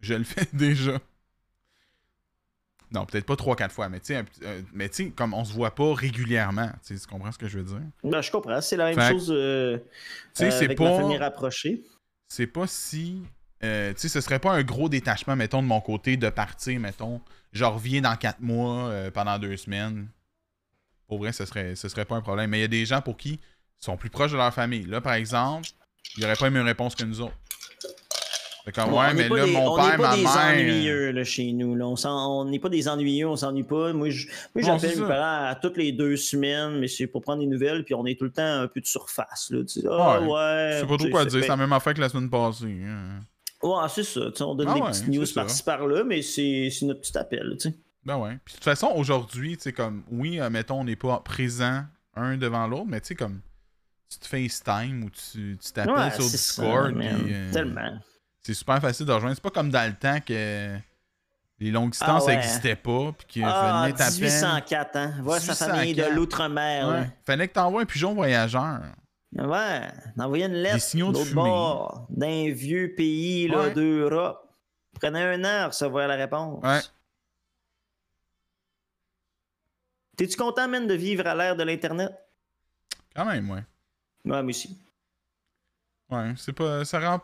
Je 0.00 0.14
le 0.14 0.24
fais 0.24 0.48
déjà. 0.52 0.98
Non, 2.90 3.06
peut-être 3.06 3.24
pas 3.24 3.36
3-4 3.36 3.72
fois, 3.72 3.88
mais 3.88 4.00
tu 4.00 4.06
sais, 4.08 4.16
un 4.16 4.24
petit- 4.24 4.40
euh, 4.44 4.60
mais 4.74 4.88
tu 4.90 5.04
sais, 5.04 5.10
comme 5.10 5.32
on 5.32 5.44
se 5.46 5.52
voit 5.54 5.74
pas 5.74 5.94
régulièrement. 5.94 6.70
Tu 6.86 6.94
comprends 7.08 7.32
ce 7.32 7.38
que 7.38 7.48
je 7.48 7.58
veux 7.58 7.64
dire? 7.64 7.80
Ben, 8.04 8.20
je 8.20 8.30
comprends. 8.30 8.60
C'est 8.60 8.76
la 8.76 8.86
même 8.86 9.00
Fait 9.00 9.12
chose 9.12 9.30
euh, 9.34 9.78
Tu 9.78 9.84
sais, 10.34 10.44
euh, 10.46 10.50
c'est 10.50 10.64
avec 10.66 10.76
pas. 10.76 10.90
ma 10.90 10.96
famille 10.96 11.16
rapprochée. 11.16 11.82
c'est 12.28 12.46
pas 12.46 12.66
si. 12.66 13.22
euh, 13.64 13.94
tu 13.94 14.00
sais, 14.00 14.08
ce 14.08 14.20
serait 14.20 14.40
pas 14.40 14.52
un 14.52 14.62
gros 14.62 14.88
détachement, 14.90 15.36
mettons, 15.36 15.62
de 15.62 15.68
mon 15.68 15.80
côté, 15.80 16.16
de 16.18 16.28
partir, 16.28 16.78
mettons. 16.80 17.22
Je 17.52 17.64
reviens 17.64 18.00
dans 18.02 18.16
quatre 18.16 18.40
mois 18.40 18.88
euh, 18.88 19.10
pendant 19.10 19.38
deux 19.38 19.56
semaines. 19.56 20.08
Pour 21.06 21.18
vrai, 21.18 21.32
ce 21.32 21.44
serait, 21.46 21.76
ce 21.76 21.88
serait 21.88 22.04
pas 22.04 22.16
un 22.16 22.20
problème. 22.22 22.50
Mais 22.50 22.58
il 22.58 22.62
y 22.62 22.64
a 22.64 22.68
des 22.68 22.84
gens 22.84 23.00
pour 23.00 23.16
qui 23.16 23.34
ils 23.80 23.84
sont 23.84 23.96
plus 23.96 24.10
proches 24.10 24.32
de 24.32 24.36
leur 24.36 24.52
famille. 24.52 24.84
Là, 24.84 25.00
par 25.00 25.14
exemple, 25.14 25.68
il 26.16 26.20
n'y 26.20 26.24
aurait 26.26 26.36
pas 26.36 26.44
la 26.46 26.50
même 26.50 26.66
réponse 26.66 26.94
que 26.94 27.04
nous 27.04 27.20
autres. 27.20 27.34
Fait 28.64 28.70
comme, 28.70 28.92
Ouais, 28.92 29.12
mais 29.12 29.24
n'est 29.24 29.28
pas 29.28 29.36
là, 29.38 29.44
des, 29.46 29.52
mon 29.52 29.72
on 29.72 29.76
père, 29.76 29.84
n'est 29.90 29.96
pas 29.96 30.10
ma 30.10 30.16
des 30.16 30.22
mère. 30.22 30.52
ennuyeux 30.54 31.10
là, 31.10 31.24
chez 31.24 31.50
nous. 31.52 31.74
Là. 31.74 31.84
On 32.06 32.44
n'est 32.44 32.60
pas 32.60 32.68
des 32.68 32.86
ennuyeux, 32.88 33.26
on 33.28 33.34
s'ennuie 33.34 33.64
pas. 33.64 33.92
Moi, 33.92 34.08
c'est 34.12 34.62
j'appelle 34.62 35.00
mes 35.00 35.06
parents 35.08 35.46
à 35.48 35.56
toutes 35.60 35.76
les 35.78 35.90
deux 35.90 36.16
semaines, 36.16 36.78
mais 36.78 36.86
c'est 36.86 37.08
pour 37.08 37.22
prendre 37.22 37.40
des 37.40 37.48
nouvelles, 37.48 37.84
puis 37.84 37.94
on 37.94 38.06
est 38.06 38.16
tout 38.16 38.24
le 38.24 38.30
temps 38.30 38.60
un 38.60 38.68
peu 38.68 38.80
de 38.80 38.86
surface. 38.86 39.48
Là. 39.50 39.64
Tu 39.64 39.80
sais, 39.80 39.86
ah, 39.90 40.20
Ouais. 40.20 40.26
ouais. 40.28 40.76
Sais 40.80 40.86
pas 40.86 40.96
trop 40.96 41.08
quoi 41.08 41.22
c'est 41.24 41.30
dire. 41.30 41.40
C'est 41.42 41.48
la 41.48 41.56
même 41.56 41.72
affaire 41.72 41.92
que 41.94 42.00
la 42.00 42.08
semaine 42.08 42.30
passée. 42.30 42.66
hein. 42.86 43.18
Ouais, 43.64 43.88
c'est 43.88 44.04
ça. 44.04 44.20
tu 44.30 44.36
sais, 44.38 44.42
on 44.44 44.54
donne 44.54 44.68
Ah 44.70 44.74
des 44.74 44.80
ouais, 44.80 44.90
petites 44.90 45.08
news 45.08 45.24
c'est 45.26 45.34
par-ci 45.34 45.62
par-là, 45.64 46.04
mais 46.04 46.22
c'est 46.22 46.68
c'est 46.70 46.84
notre 46.86 47.00
petit 47.00 47.16
appel. 47.18 47.42
là, 47.44 47.56
tu 47.56 47.68
sais. 47.70 47.76
Ben 48.04 48.16
ouais. 48.18 48.38
Puis 48.44 48.52
de 48.54 48.56
toute 48.58 48.64
façon, 48.64 48.92
aujourd'hui, 48.94 49.56
tu 49.56 49.64
sais, 49.64 49.72
comme, 49.72 50.04
oui, 50.10 50.40
euh, 50.40 50.50
mettons, 50.50 50.80
on 50.80 50.84
n'est 50.84 50.96
pas 50.96 51.20
présent 51.24 51.82
un 52.16 52.36
devant 52.36 52.66
l'autre, 52.68 52.86
mais 52.88 53.00
tu 53.00 53.08
sais, 53.08 53.14
comme, 53.16 53.40
tu 54.12 54.18
te 54.18 54.26
FaceTime 54.26 55.04
ou 55.04 55.10
tu 55.10 55.58
tu 55.62 55.72
t'appelles 55.72 55.94
Ouais, 55.94 56.10
sur 56.12 56.22
ça, 56.24 56.30
Discord. 56.30 56.96
euh, 56.96 57.52
Tellement. 57.52 57.98
C'est 58.42 58.54
super 58.54 58.80
facile 58.80 59.06
de 59.06 59.12
rejoindre. 59.12 59.34
C'est 59.36 59.42
pas 59.42 59.50
comme 59.50 59.70
dans 59.70 59.88
le 59.88 59.94
temps 59.96 60.18
que 60.20 60.76
les 61.60 61.70
longues 61.70 61.90
distances 61.92 62.24
Ah 62.24 62.26
ouais. 62.26 62.36
n'existaient 62.36 62.76
pas. 62.76 63.12
Puis 63.16 63.26
qu'il 63.28 63.44
Ah, 63.44 63.82
fallait 63.82 63.94
t'appeler. 63.94 64.20
1804, 64.30 64.96
hein. 64.96 65.14
Voir 65.22 65.38
sa 65.40 65.54
famille 65.54 65.94
de 65.94 66.02
1804. 66.02 66.14
l'outre-mer. 66.16 66.88
Ouais. 66.88 67.10
Fallait 67.24 67.48
que 67.48 67.52
t'envoies 67.54 67.82
un 67.82 67.86
pigeon 67.86 68.14
voyageur. 68.14 68.80
Ouais, 69.34 69.80
d'envoyer 70.16 70.44
une 70.44 70.54
lettre 70.54 70.84
l'autre 70.98 71.32
bord 71.34 72.06
d'un 72.10 72.50
vieux 72.52 72.94
pays 72.94 73.48
là, 73.48 73.58
Ouais. 73.62 73.72
d'Europe. 73.74 74.38
Prenait 75.00 75.22
un 75.22 75.42
an 75.44 75.64
à 75.64 75.66
recevoir 75.68 76.06
la 76.08 76.16
réponse. 76.16 76.62
Ouais. 76.62 76.80
T'es-tu 80.16 80.36
content, 80.36 80.68
man, 80.68 80.86
de 80.86 80.94
vivre 80.94 81.26
à 81.26 81.34
l'ère 81.34 81.56
de 81.56 81.62
l'Internet? 81.62 82.12
Quand 83.16 83.24
même, 83.24 83.50
ouais. 83.50 83.62
Ouais, 84.24 84.42
moi 84.42 84.50
aussi. 84.50 84.78
Ouais, 86.10 86.34
c'est 86.36 86.52
pas. 86.52 86.84
Ça 86.84 87.00
rend. 87.00 87.22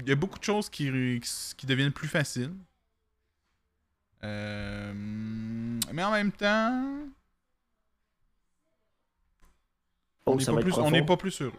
Il 0.00 0.08
y 0.08 0.12
a 0.12 0.16
beaucoup 0.16 0.38
de 0.38 0.44
choses 0.44 0.68
qui, 0.70 0.90
qui, 1.20 1.54
qui 1.56 1.66
deviennent 1.66 1.92
plus 1.92 2.08
faciles. 2.08 2.54
Euh, 4.24 4.92
Mais 4.94 6.02
en 6.02 6.12
même 6.12 6.32
temps. 6.32 7.08
Oh, 10.24 10.38
on 10.78 10.90
n'est 10.90 11.00
pas, 11.00 11.06
pas 11.08 11.16
plus 11.16 11.42
heureux. 11.42 11.58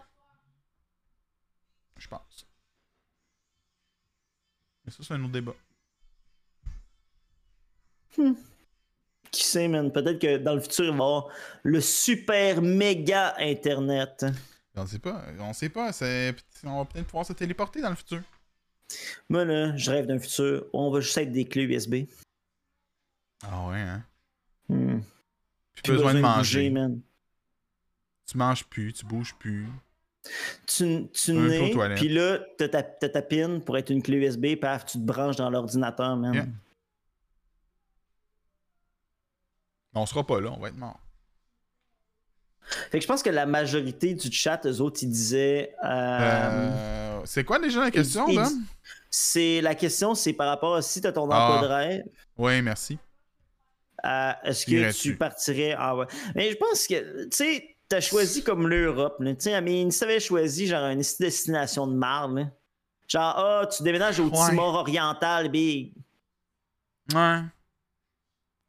Je 1.98 2.08
pense. 2.08 2.48
Mais 4.86 4.92
ça, 4.92 5.04
c'est 5.04 5.14
un 5.14 5.24
autre 5.24 5.34
débat. 5.34 5.56
Qui 9.32 9.44
sait, 9.44 9.68
man? 9.68 9.92
Peut-être 9.92 10.20
que 10.20 10.38
dans 10.38 10.56
le 10.56 10.62
futur, 10.62 10.86
il 10.86 10.92
va 10.92 10.94
y 10.94 11.02
avoir 11.02 11.28
le 11.64 11.82
super 11.82 12.62
méga 12.62 13.36
Internet. 13.38 14.26
On 14.76 14.86
sait 14.86 15.00
pas. 15.00 15.24
On 15.40 15.54
sait 15.54 15.70
pas. 15.70 15.92
On 16.64 16.78
va 16.80 16.86
peut-être 16.86 17.08
pouvoir 17.08 17.26
se 17.26 17.34
téléporter 17.34 17.82
dans 17.82 17.90
le 17.90 17.96
futur. 17.96 18.22
Moi, 19.30 19.46
là, 19.46 19.76
je 19.78 19.92
rêve 19.92 20.06
d'un 20.06 20.20
futur 20.20 20.66
où 20.74 20.80
on 20.80 20.92
va 20.92 21.00
juste 21.00 21.18
être 21.18 21.32
des 21.32 21.46
clés 21.46 21.64
USB. 21.64 22.06
Ah 23.44 23.68
ouais, 23.68 23.80
hein? 23.80 24.04
Hmm. 24.70 25.00
Plus, 25.84 25.94
besoin, 25.94 26.14
de 26.14 26.20
manger. 26.20 26.60
bouger, 26.60 26.70
man. 26.70 27.02
Tu 28.26 28.38
manges 28.38 28.64
plus, 28.66 28.94
tu 28.94 29.06
bouges 29.06 29.36
plus. 29.36 29.68
Tu, 30.66 31.10
tu 31.12 31.34
nais, 31.34 31.74
puis 31.96 32.08
là, 32.08 32.40
t'as 32.58 32.70
ta, 32.70 32.82
t'as 32.82 33.10
ta 33.10 33.22
pin 33.22 33.60
pour 33.60 33.78
être 33.78 33.90
une 33.90 34.02
clé 34.02 34.18
USB, 34.18 34.56
paf, 34.56 34.86
tu 34.86 34.98
te 34.98 35.04
branches 35.04 35.36
dans 35.36 35.50
l'ordinateur, 35.50 36.16
man. 36.16 36.34
Yeah. 36.34 36.46
On 39.96 40.06
sera 40.06 40.26
pas 40.26 40.40
là, 40.40 40.52
on 40.52 40.60
va 40.60 40.70
être 40.70 40.78
mort. 40.78 41.03
Fait 42.92 42.98
que 43.00 43.02
je 43.04 43.08
pense 43.08 43.22
que 43.22 43.30
la 43.30 43.46
majorité 43.46 44.14
du 44.14 44.32
chat, 44.32 44.66
eux 44.66 44.82
autres, 44.82 45.00
ils 45.04 45.10
disaient. 45.10 45.76
euh, 45.84 45.88
Euh, 45.90 47.22
c'est 47.26 47.44
quoi 47.44 47.60
déjà 47.60 47.82
la 47.82 47.92
question, 47.92 48.28
Dom? 48.28 48.48
c'est 49.10 49.62
la 49.62 49.76
question, 49.76 50.16
c'est 50.16 50.34
par 50.34 50.48
rapport 50.48 50.76
à 50.76 50.82
si 50.82 51.02
tu 51.02 51.08
as 51.08 51.12
ton 51.12 51.30
Ah. 51.30 51.46
emploi 51.50 51.62
de 51.68 51.74
rêve, 51.74 52.04
Oui, 52.38 52.62
merci. 52.62 52.98
euh, 54.06 54.32
est-ce 54.44 54.66
que 54.66 54.92
tu 55.02 55.16
partirais? 55.18 55.76
En. 55.76 55.98
ouais. 55.98 56.06
Mais 56.36 56.52
je 56.52 56.58
pense 56.58 56.88
que, 56.88 57.24
tu 57.26 57.30
sais, 57.32 57.76
t'as 57.88 58.02
choisi 58.02 58.44
comme 58.44 58.68
l'Europe. 58.68 59.18
là. 59.20 59.34
Tu 59.36 59.42
sais, 59.42 59.62
mais 59.62 59.90
si 59.92 60.00
t'avais 60.00 60.20
choisi 60.20 60.66
genre 60.68 60.88
une 60.90 61.04
destination 61.20 61.86
de 61.88 61.94
marde, 61.96 62.36
là. 62.38 62.46
genre, 63.08 63.34
ah, 63.38 63.68
tu 63.68 63.84
déménages 63.84 64.20
au 64.20 64.30
Ouais. 64.30 64.50
Timor 64.50 64.74
oriental, 64.76 65.50
big. 65.50 65.94
Ouais. 67.14 67.42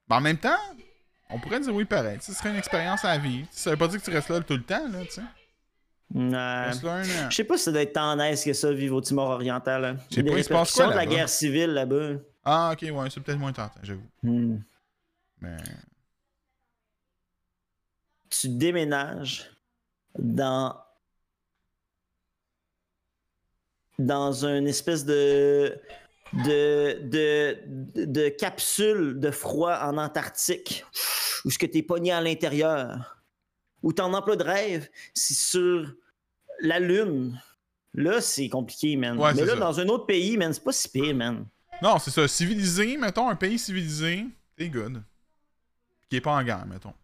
Ben, 0.08 0.16
en 0.16 0.20
même 0.20 0.36
temps, 0.38 0.56
on 1.30 1.38
pourrait 1.38 1.60
dire 1.60 1.74
oui 1.74 1.84
pareil. 1.84 2.18
Ce 2.20 2.32
serait 2.32 2.50
une 2.50 2.56
expérience 2.56 3.04
à 3.04 3.16
vivre. 3.18 3.46
Ça 3.50 3.70
veut 3.70 3.76
pas 3.76 3.88
dire 3.88 4.00
que 4.00 4.04
tu 4.04 4.10
restes 4.10 4.28
là 4.28 4.40
tout 4.40 4.54
le 4.54 4.62
temps, 4.62 4.88
là, 4.88 5.04
tu 5.04 5.12
sais. 5.12 5.22
Je 6.14 7.34
sais 7.34 7.44
pas 7.44 7.56
si 7.56 7.64
ça 7.64 7.72
doit 7.72 7.82
être 7.82 7.94
tant 7.94 8.16
nice 8.16 8.44
que 8.44 8.52
ça, 8.52 8.72
vivre 8.72 8.96
au 8.96 9.00
Timor 9.00 9.30
oriental. 9.30 9.98
y 10.10 10.20
a 10.20 10.22
pas, 10.22 10.38
il 10.38 10.44
se 10.44 10.48
passe 10.48 10.72
quoi 10.72 10.88
de 10.88 10.94
la 10.94 11.06
guerre 11.06 11.28
civile 11.28 11.70
là-bas. 11.70 12.18
Ah, 12.44 12.70
ok, 12.72 12.82
ouais, 12.82 13.10
c'est 13.10 13.20
peut-être 13.20 13.38
moins 13.38 13.52
tentant, 13.52 13.80
j'avoue. 13.82 14.06
Hmm. 14.22 14.58
Mais. 15.40 15.56
tu 18.30 18.48
déménages 18.48 19.50
dans 20.18 20.76
dans 23.98 24.44
une 24.44 24.66
espèce 24.66 25.04
de 25.04 25.80
de, 26.44 26.98
de, 27.08 28.04
de 28.06 28.28
capsule 28.28 29.20
de 29.20 29.30
froid 29.30 29.78
en 29.82 29.98
Antarctique 29.98 30.84
où 31.44 31.50
ce 31.50 31.58
que 31.58 31.66
t'es 31.66 31.82
pogné 31.82 32.12
à 32.12 32.20
l'intérieur 32.20 33.16
où 33.82 33.92
ton 33.92 34.12
emploi 34.14 34.36
de 34.36 34.42
rêve 34.44 34.88
c'est 35.14 35.34
sur 35.34 35.92
la 36.60 36.80
lune 36.80 37.40
là 37.94 38.20
c'est 38.20 38.48
compliqué 38.48 38.96
man 38.96 39.18
Ouais, 39.18 39.32
mais 39.34 39.40
c'est 39.40 39.46
là 39.46 39.52
ça. 39.54 39.58
dans 39.60 39.80
un 39.80 39.88
autre 39.88 40.06
pays 40.06 40.36
man 40.36 40.52
c'est 40.52 40.64
pas 40.64 40.72
si 40.72 40.88
pire 40.88 41.14
man 41.14 41.46
Non, 41.82 41.98
c'est 41.98 42.10
ça. 42.10 42.26
Civilisé, 42.28 42.96
mettons, 42.96 43.28
un 43.28 43.34
pays 43.36 43.58
civilisé, 43.58 44.24
t'es 44.56 44.68
good. 44.68 45.02
Qui 46.08 46.16
est 46.16 46.20
pas 46.20 46.32
en 46.32 46.42
guerre, 46.42 46.64
mettons. 46.66 46.94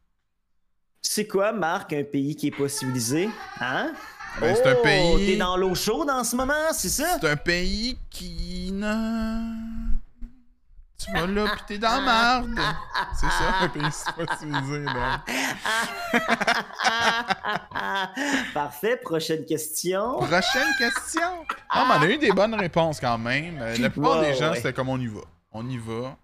C'est 1.02 1.26
quoi, 1.26 1.52
Marc, 1.52 1.92
un 1.92 2.04
pays 2.04 2.36
qui 2.36 2.48
est 2.48 2.56
pas 2.56 2.68
civilisé? 2.68 3.28
Hein? 3.60 3.92
Ben, 4.40 4.54
c'est 4.54 4.66
un 4.68 4.74
Oh, 4.78 4.82
pays- 4.82 5.26
T'es 5.32 5.36
dans 5.36 5.56
l'eau 5.56 5.74
chaude 5.74 6.08
en 6.10 6.24
ce 6.24 6.36
moment, 6.36 6.72
c'est 6.72 6.88
ça? 6.88 7.18
C'est 7.20 7.30
un 7.30 7.36
pays 7.36 7.98
qui. 8.10 8.72
Tu 11.02 11.10
vas 11.12 11.26
là 11.26 11.44
pis 11.56 11.62
t'es 11.66 11.78
dans 11.78 11.88
la 11.88 12.00
merde. 12.42 12.54
C'est 13.18 13.26
ça, 13.26 13.54
un 13.62 13.68
pays 13.70 13.90
civilisé, 14.38 14.80
là. 14.84 15.24
Parfait, 18.54 18.96
prochaine 18.98 19.44
question. 19.46 20.16
Prochaine 20.18 20.68
question. 20.78 21.46
Ah, 21.70 21.86
mais 21.88 21.94
on 21.98 22.02
a 22.02 22.06
eu 22.14 22.18
des 22.18 22.32
bonnes 22.32 22.54
réponses 22.54 23.00
quand 23.00 23.16
même. 23.16 23.58
Euh, 23.60 23.76
La 23.78 23.88
plupart 23.90 24.20
Ouais, 24.20 24.32
des 24.32 24.38
gens, 24.38 24.50
ouais. 24.50 24.56
c'était 24.56 24.74
comme 24.74 24.90
on 24.90 24.98
y 24.98 25.06
va. 25.06 25.20
On 25.52 25.66
y 25.68 25.78
va. 25.78 26.16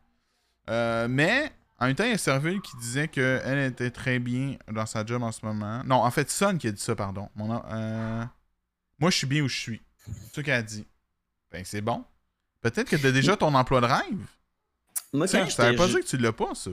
Euh, 0.68 1.06
mais, 1.08 1.50
en 1.78 1.86
même 1.86 1.94
temps, 1.94 2.04
il 2.04 2.10
y 2.10 2.14
a 2.14 2.18
Serville 2.18 2.60
qui 2.60 2.76
disait 2.78 3.08
qu'elle 3.08 3.58
était 3.70 3.90
très 3.90 4.18
bien 4.18 4.56
dans 4.72 4.86
sa 4.86 5.04
job 5.04 5.22
en 5.22 5.32
ce 5.32 5.44
moment. 5.44 5.82
Non, 5.84 5.96
en 5.96 6.10
fait, 6.10 6.30
Son 6.30 6.56
qui 6.56 6.68
a 6.68 6.72
dit 6.72 6.80
ça, 6.80 6.94
pardon. 6.96 7.28
Mon, 7.34 7.46
nom- 7.48 7.62
euh, 7.70 8.24
Moi, 8.98 9.10
je 9.10 9.16
suis 9.18 9.26
bien 9.26 9.42
où 9.42 9.48
je 9.48 9.58
suis. 9.58 9.82
C'est 10.06 10.36
ça 10.36 10.42
qu'elle 10.42 10.54
a 10.54 10.62
dit. 10.62 10.86
Ben, 11.52 11.62
c'est 11.64 11.80
bon. 11.80 12.04
Peut-être 12.62 12.88
que 12.88 12.96
t'as 12.96 13.12
déjà 13.12 13.36
ton 13.36 13.52
emploi 13.54 13.80
de 13.80 13.86
rêve. 13.86 14.26
Moi, 15.12 15.26
quand 15.28 15.44
je 15.46 15.50
savais 15.50 15.70
j'étais 15.72 15.76
pas 15.76 15.88
je- 15.88 15.98
que 15.98 16.06
tu 16.06 16.16
l'as 16.16 16.32
pas, 16.32 16.54
ça. 16.54 16.70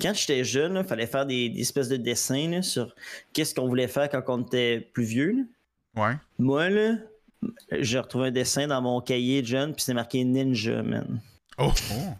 quand 0.00 0.14
j'étais 0.14 0.44
jeune, 0.44 0.76
il 0.76 0.84
fallait 0.84 1.06
faire 1.06 1.24
des, 1.26 1.48
des 1.48 1.60
espèces 1.60 1.88
de 1.88 1.96
dessins 1.96 2.50
là, 2.50 2.62
sur 2.62 2.94
qu'est-ce 3.32 3.54
qu'on 3.54 3.66
voulait 3.68 3.88
faire 3.88 4.08
quand 4.10 4.22
on 4.28 4.42
était 4.42 4.80
plus 4.92 5.04
vieux. 5.04 5.32
là. 5.94 6.02
Ouais. 6.10 6.16
Moi, 6.38 6.68
là, 6.70 6.94
j'ai 7.72 7.98
retrouvé 7.98 8.28
un 8.28 8.30
dessin 8.30 8.66
dans 8.66 8.82
mon 8.82 9.00
cahier 9.00 9.42
de 9.42 9.46
jeune, 9.46 9.74
puis 9.74 9.82
c'est 9.82 9.94
marqué 9.94 10.24
Ninja, 10.24 10.82
man. 10.82 11.20
Oh, 11.56 11.72
oh. 11.92 12.12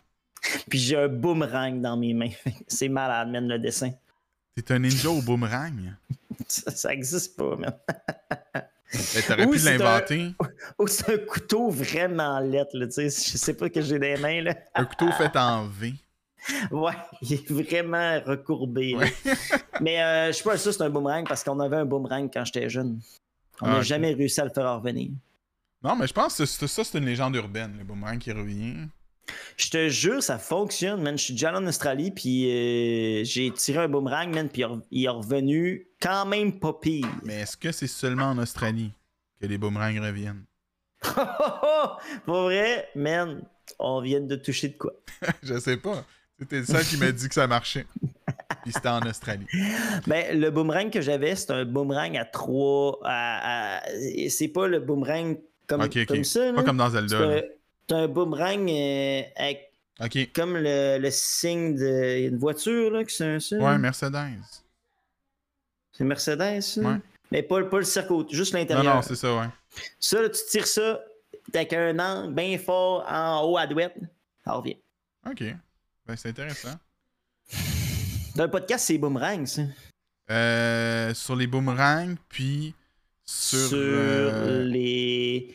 Puis 0.68 0.78
j'ai 0.78 0.96
un 0.96 1.08
boomerang 1.08 1.80
dans 1.80 1.96
mes 1.96 2.14
mains. 2.14 2.30
c'est 2.66 2.88
malade, 2.88 3.28
man, 3.30 3.48
le 3.48 3.58
dessin. 3.58 3.90
T'es 4.54 4.72
un 4.72 4.78
ninja 4.80 5.08
au 5.10 5.22
boomerang? 5.22 5.94
Ça, 6.48 6.70
ça 6.70 6.92
existe 6.92 7.36
pas, 7.36 7.56
man. 7.56 7.74
Ben, 8.90 9.22
T'aurais 9.26 9.46
pu 9.46 9.58
c'est 9.58 9.68
un- 9.68 9.78
l'inventer. 9.78 10.32
Ou 10.78 10.86
c'est 10.86 11.12
un 11.12 11.18
couteau 11.18 11.68
vraiment 11.68 12.40
lettre, 12.40 12.70
là, 12.72 12.86
tu 12.86 12.92
sais. 12.92 13.10
Je 13.10 13.36
sais 13.36 13.52
pas 13.52 13.68
que 13.68 13.82
j'ai 13.82 13.98
des 13.98 14.16
mains, 14.16 14.40
là. 14.40 14.54
Un 14.74 14.86
couteau 14.86 15.12
fait 15.12 15.36
en 15.36 15.66
V. 15.66 15.92
Ouais, 16.70 16.94
il 17.20 17.34
est 17.34 17.50
vraiment 17.50 18.18
recourbé. 18.24 18.94
Ouais. 18.96 19.12
Mais 19.82 20.02
euh, 20.02 20.26
je 20.28 20.32
suis 20.32 20.44
pas 20.44 20.56
sûr 20.56 20.72
c'est 20.72 20.82
un 20.82 20.88
boomerang 20.88 21.28
parce 21.28 21.44
qu'on 21.44 21.60
avait 21.60 21.76
un 21.76 21.84
boomerang 21.84 22.30
quand 22.32 22.46
j'étais 22.46 22.70
jeune. 22.70 22.98
On 23.60 23.66
n'a 23.66 23.76
Ah, 23.78 23.82
jamais 23.82 24.14
réussi 24.14 24.40
à 24.40 24.44
le 24.44 24.50
faire 24.50 24.76
revenir. 24.76 25.10
Non, 25.82 25.94
mais 25.94 26.06
je 26.06 26.14
pense 26.14 26.38
que 26.38 26.46
c'est- 26.46 26.66
ça, 26.66 26.82
c'est 26.82 26.96
une 26.96 27.04
légende 27.04 27.34
urbaine, 27.36 27.74
le 27.76 27.84
boomerang 27.84 28.18
qui 28.18 28.32
revient. 28.32 28.86
Je 29.56 29.70
te 29.70 29.88
jure, 29.88 30.22
ça 30.22 30.38
fonctionne, 30.38 31.02
man. 31.02 31.18
Je 31.18 31.24
suis 31.24 31.34
déjà 31.34 31.48
allé 31.50 31.58
en 31.58 31.66
Australie, 31.66 32.10
puis 32.10 32.50
euh, 32.50 33.24
j'ai 33.24 33.50
tiré 33.50 33.78
un 33.80 33.88
boomerang, 33.88 34.32
man, 34.34 34.48
puis 34.48 34.64
il 34.90 35.04
est 35.04 35.08
revenu 35.08 35.88
quand 36.00 36.26
même 36.26 36.58
pas 36.58 36.72
pire. 36.72 37.06
Mais 37.24 37.40
est-ce 37.40 37.56
que 37.56 37.72
c'est 37.72 37.86
seulement 37.86 38.26
en 38.30 38.38
Australie 38.38 38.92
que 39.40 39.46
les 39.46 39.58
boomerangs 39.58 40.00
reviennent? 40.02 40.44
Pour 42.24 42.42
vrai, 42.42 42.88
man, 42.94 43.42
on 43.78 44.00
vient 44.00 44.20
de 44.20 44.36
toucher 44.36 44.68
de 44.68 44.76
quoi? 44.76 44.92
je 45.42 45.58
sais 45.58 45.76
pas. 45.76 46.04
C'était 46.38 46.60
le 46.60 46.64
seul 46.66 46.84
qui 46.84 46.96
m'a 46.96 47.10
dit 47.10 47.28
que 47.28 47.34
ça 47.34 47.46
marchait. 47.46 47.86
Puis 48.62 48.72
c'était 48.72 48.88
en 48.88 49.00
Australie. 49.02 49.46
Ben, 50.06 50.38
le 50.38 50.50
boomerang 50.50 50.90
que 50.90 51.00
j'avais, 51.00 51.34
c'est 51.34 51.50
un 51.50 51.64
boomerang 51.64 52.16
à 52.16 52.24
trois. 52.24 52.98
À, 53.02 53.78
à- 53.78 53.82
C'est 54.28 54.48
pas 54.48 54.68
le 54.68 54.78
boomerang 54.80 55.36
comme, 55.66 55.88
comme 56.06 56.24
ça. 56.24 56.40
Pas 56.52 56.52
là. 56.52 56.62
comme 56.62 56.76
dans 56.76 56.90
Zelda. 56.90 57.42
Là. 57.90 57.96
un, 57.98 58.08
boomerang 58.08 58.68
euh, 58.70 59.22
avec 59.36 59.70
Ok. 60.00 60.32
comme 60.32 60.56
le, 60.56 60.98
le 60.98 61.10
signe 61.10 61.74
d'une 61.76 62.38
voiture, 62.38 62.90
là, 62.92 63.04
que 63.04 63.10
c'est 63.12 63.24
un 63.24 63.40
ça. 63.40 63.56
Ouais. 63.56 63.78
Mercedes. 63.78 64.40
C'est 65.92 66.04
Mercedes, 66.04 66.60
ça? 66.60 66.80
Ouais. 66.80 66.96
Mais 67.32 67.42
pas, 67.42 67.62
pas 67.64 67.78
le 67.78 67.84
circuit, 67.84 68.24
juste 68.30 68.52
Non, 68.54 68.60
l'intérieur. 68.60 68.94
non, 68.96 69.02
c'est 69.02 69.16
ça, 69.16 69.34
ouais. 69.36 69.46
Ça, 69.98 70.22
là, 70.22 70.28
tu 70.30 70.40
tires 70.50 70.66
ça 70.66 71.00
avec 71.52 71.72
un 71.72 71.98
angle 71.98 72.32
bien 72.34 72.56
fort 72.58 73.04
en 73.08 73.42
haut 73.44 73.56
à 73.58 73.66
douette. 73.66 73.96
Ça 74.44 74.52
revient. 74.52 74.76
Ok. 75.28 75.42
Ben, 76.06 76.16
c'est 76.16 76.28
intéressant. 76.30 76.74
Dans 78.36 78.44
le 78.44 78.50
podcast, 78.50 78.84
c'est 78.86 78.98
boomerang, 78.98 79.44
ça. 79.46 79.62
Euh, 80.30 81.12
sur 81.14 81.34
les 81.36 81.46
boomerangs, 81.46 82.14
puis 82.28 82.74
sur. 83.24 83.70
euh, 83.72 84.64
les. 84.64 85.54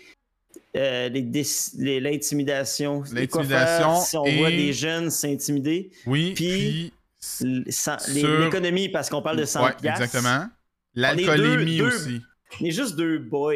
Euh, 0.76 1.10
l'intimidation. 1.10 3.04
Les 3.14 3.22
L'intimidation 3.22 4.02
Si 4.02 4.18
on 4.18 4.26
et- 4.26 4.38
voit 4.38 4.50
des 4.50 4.74
jeunes 4.74 5.10
s'intimider. 5.10 5.92
Oui, 6.06 6.34
Puis- 6.36 6.94
Sur- 7.20 7.98
L'économie, 8.14 8.90
parce 8.90 9.10
qu'on 9.10 9.22
parle 9.22 9.38
de 9.38 9.46
100 9.46 9.64
Ouais, 9.64 9.72
exactement. 9.84 10.46
L'alcoolémie 10.94 11.82
aussi. 11.82 12.22
On 12.62 12.66
est 12.66 12.72
juste 12.72 12.96
deux 12.96 13.18
boys 13.20 13.56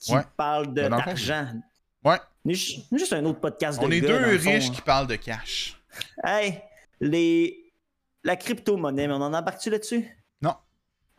qui 0.00 0.12
Ouais. 0.14 0.22
parlent 0.36 0.72
de- 0.72 0.88
d'argent. 0.88 1.46
Ouais. 2.04 2.16
On 2.44 2.50
est 2.50 2.54
juste 2.54 3.12
un 3.12 3.24
autre 3.26 3.38
podcast 3.40 3.78
de 3.80 3.84
On 3.86 3.90
est 3.90 4.00
gars, 4.00 4.08
deux 4.08 4.38
fond, 4.38 4.50
riches 4.50 4.68
hein. 4.68 4.72
qui 4.74 4.80
parlent 4.82 5.06
de 5.06 5.14
cash. 5.16 5.76
Hey, 6.24 6.60
les... 7.00 7.72
la 8.24 8.34
crypto-monnaie, 8.36 9.06
mais 9.06 9.12
on 9.14 9.22
en 9.22 9.32
embarque-tu 9.34 9.70
là-dessus? 9.70 10.08
Non. 10.40 10.54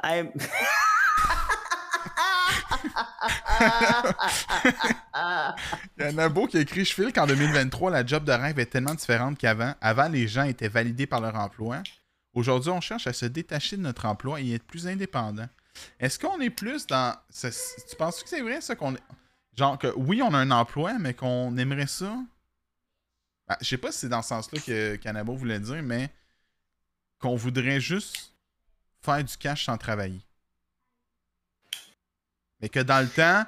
Hey... 0.04 0.30
Il 5.98 6.16
y 6.16 6.20
a 6.20 6.30
qui 6.48 6.58
écrit 6.58 6.86
Je 6.86 6.94
file 6.94 7.14
qu'en 7.14 7.28
2023, 7.28 7.92
la 7.92 8.06
job 8.06 8.24
de 8.24 8.32
rêve 8.32 8.60
est 8.60 8.68
tellement 8.68 8.94
différente 8.94 9.38
qu'avant. 9.38 9.74
Avant, 9.82 10.08
les 10.08 10.28
gens 10.28 10.44
étaient 10.44 10.68
validés 10.68 11.08
par 11.08 11.22
leur 11.22 11.36
emploi. 11.36 11.82
Aujourd'hui, 12.34 12.72
on 12.72 12.82
cherche 12.82 13.08
à 13.08 13.14
se 13.14 13.26
détacher 13.26 13.78
de 13.78 13.82
notre 13.82 14.06
emploi 14.06 14.42
et 14.42 14.54
être 14.54 14.64
plus 14.64 14.88
indépendant. 14.88 15.48
Est-ce 16.00 16.20
qu'on 16.20 16.40
est 16.40 16.50
plus 16.50 16.88
dans. 16.88 17.16
Tu 17.32 17.96
penses 17.98 18.24
que 18.24 18.30
c'est 18.30 18.42
vrai 18.42 18.62
ça 18.62 18.76
qu'on. 18.76 18.96
Genre 19.56 19.78
que 19.78 19.94
oui, 19.96 20.22
on 20.22 20.34
a 20.34 20.38
un 20.38 20.52
emploi, 20.52 20.98
mais 21.00 21.14
qu'on 21.14 21.56
aimerait 21.58 21.88
ça? 21.88 22.18
Ben, 23.48 23.56
je 23.62 23.68
sais 23.68 23.78
pas 23.78 23.92
si 23.92 24.00
c'est 24.00 24.10
dans 24.10 24.22
ce 24.22 24.30
sens-là 24.30 24.60
que 24.66 24.96
Canabo 24.96 25.36
voulait 25.36 25.60
dire, 25.60 25.84
mais 25.84 26.10
qu'on 27.20 27.36
voudrait 27.36 27.80
juste 27.80 28.34
faire 29.02 29.24
du 29.24 29.38
cash 29.38 29.66
sans 29.66 29.78
travailler. 29.78 30.22
Mais 32.64 32.70
que 32.70 32.80
dans 32.80 33.02
le 33.02 33.10
temps, 33.10 33.44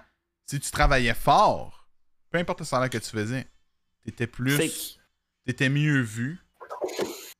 si 0.45 0.59
tu 0.59 0.69
travaillais 0.71 1.13
fort, 1.13 1.87
peu 2.29 2.37
importe 2.37 2.59
le 2.59 2.65
salaire 2.65 2.89
que 2.89 2.97
tu 2.97 3.09
faisais, 3.09 3.47
t'étais 4.03 4.27
plus. 4.27 4.99
T'étais 5.45 5.69
mieux 5.69 6.01
vu 6.01 6.45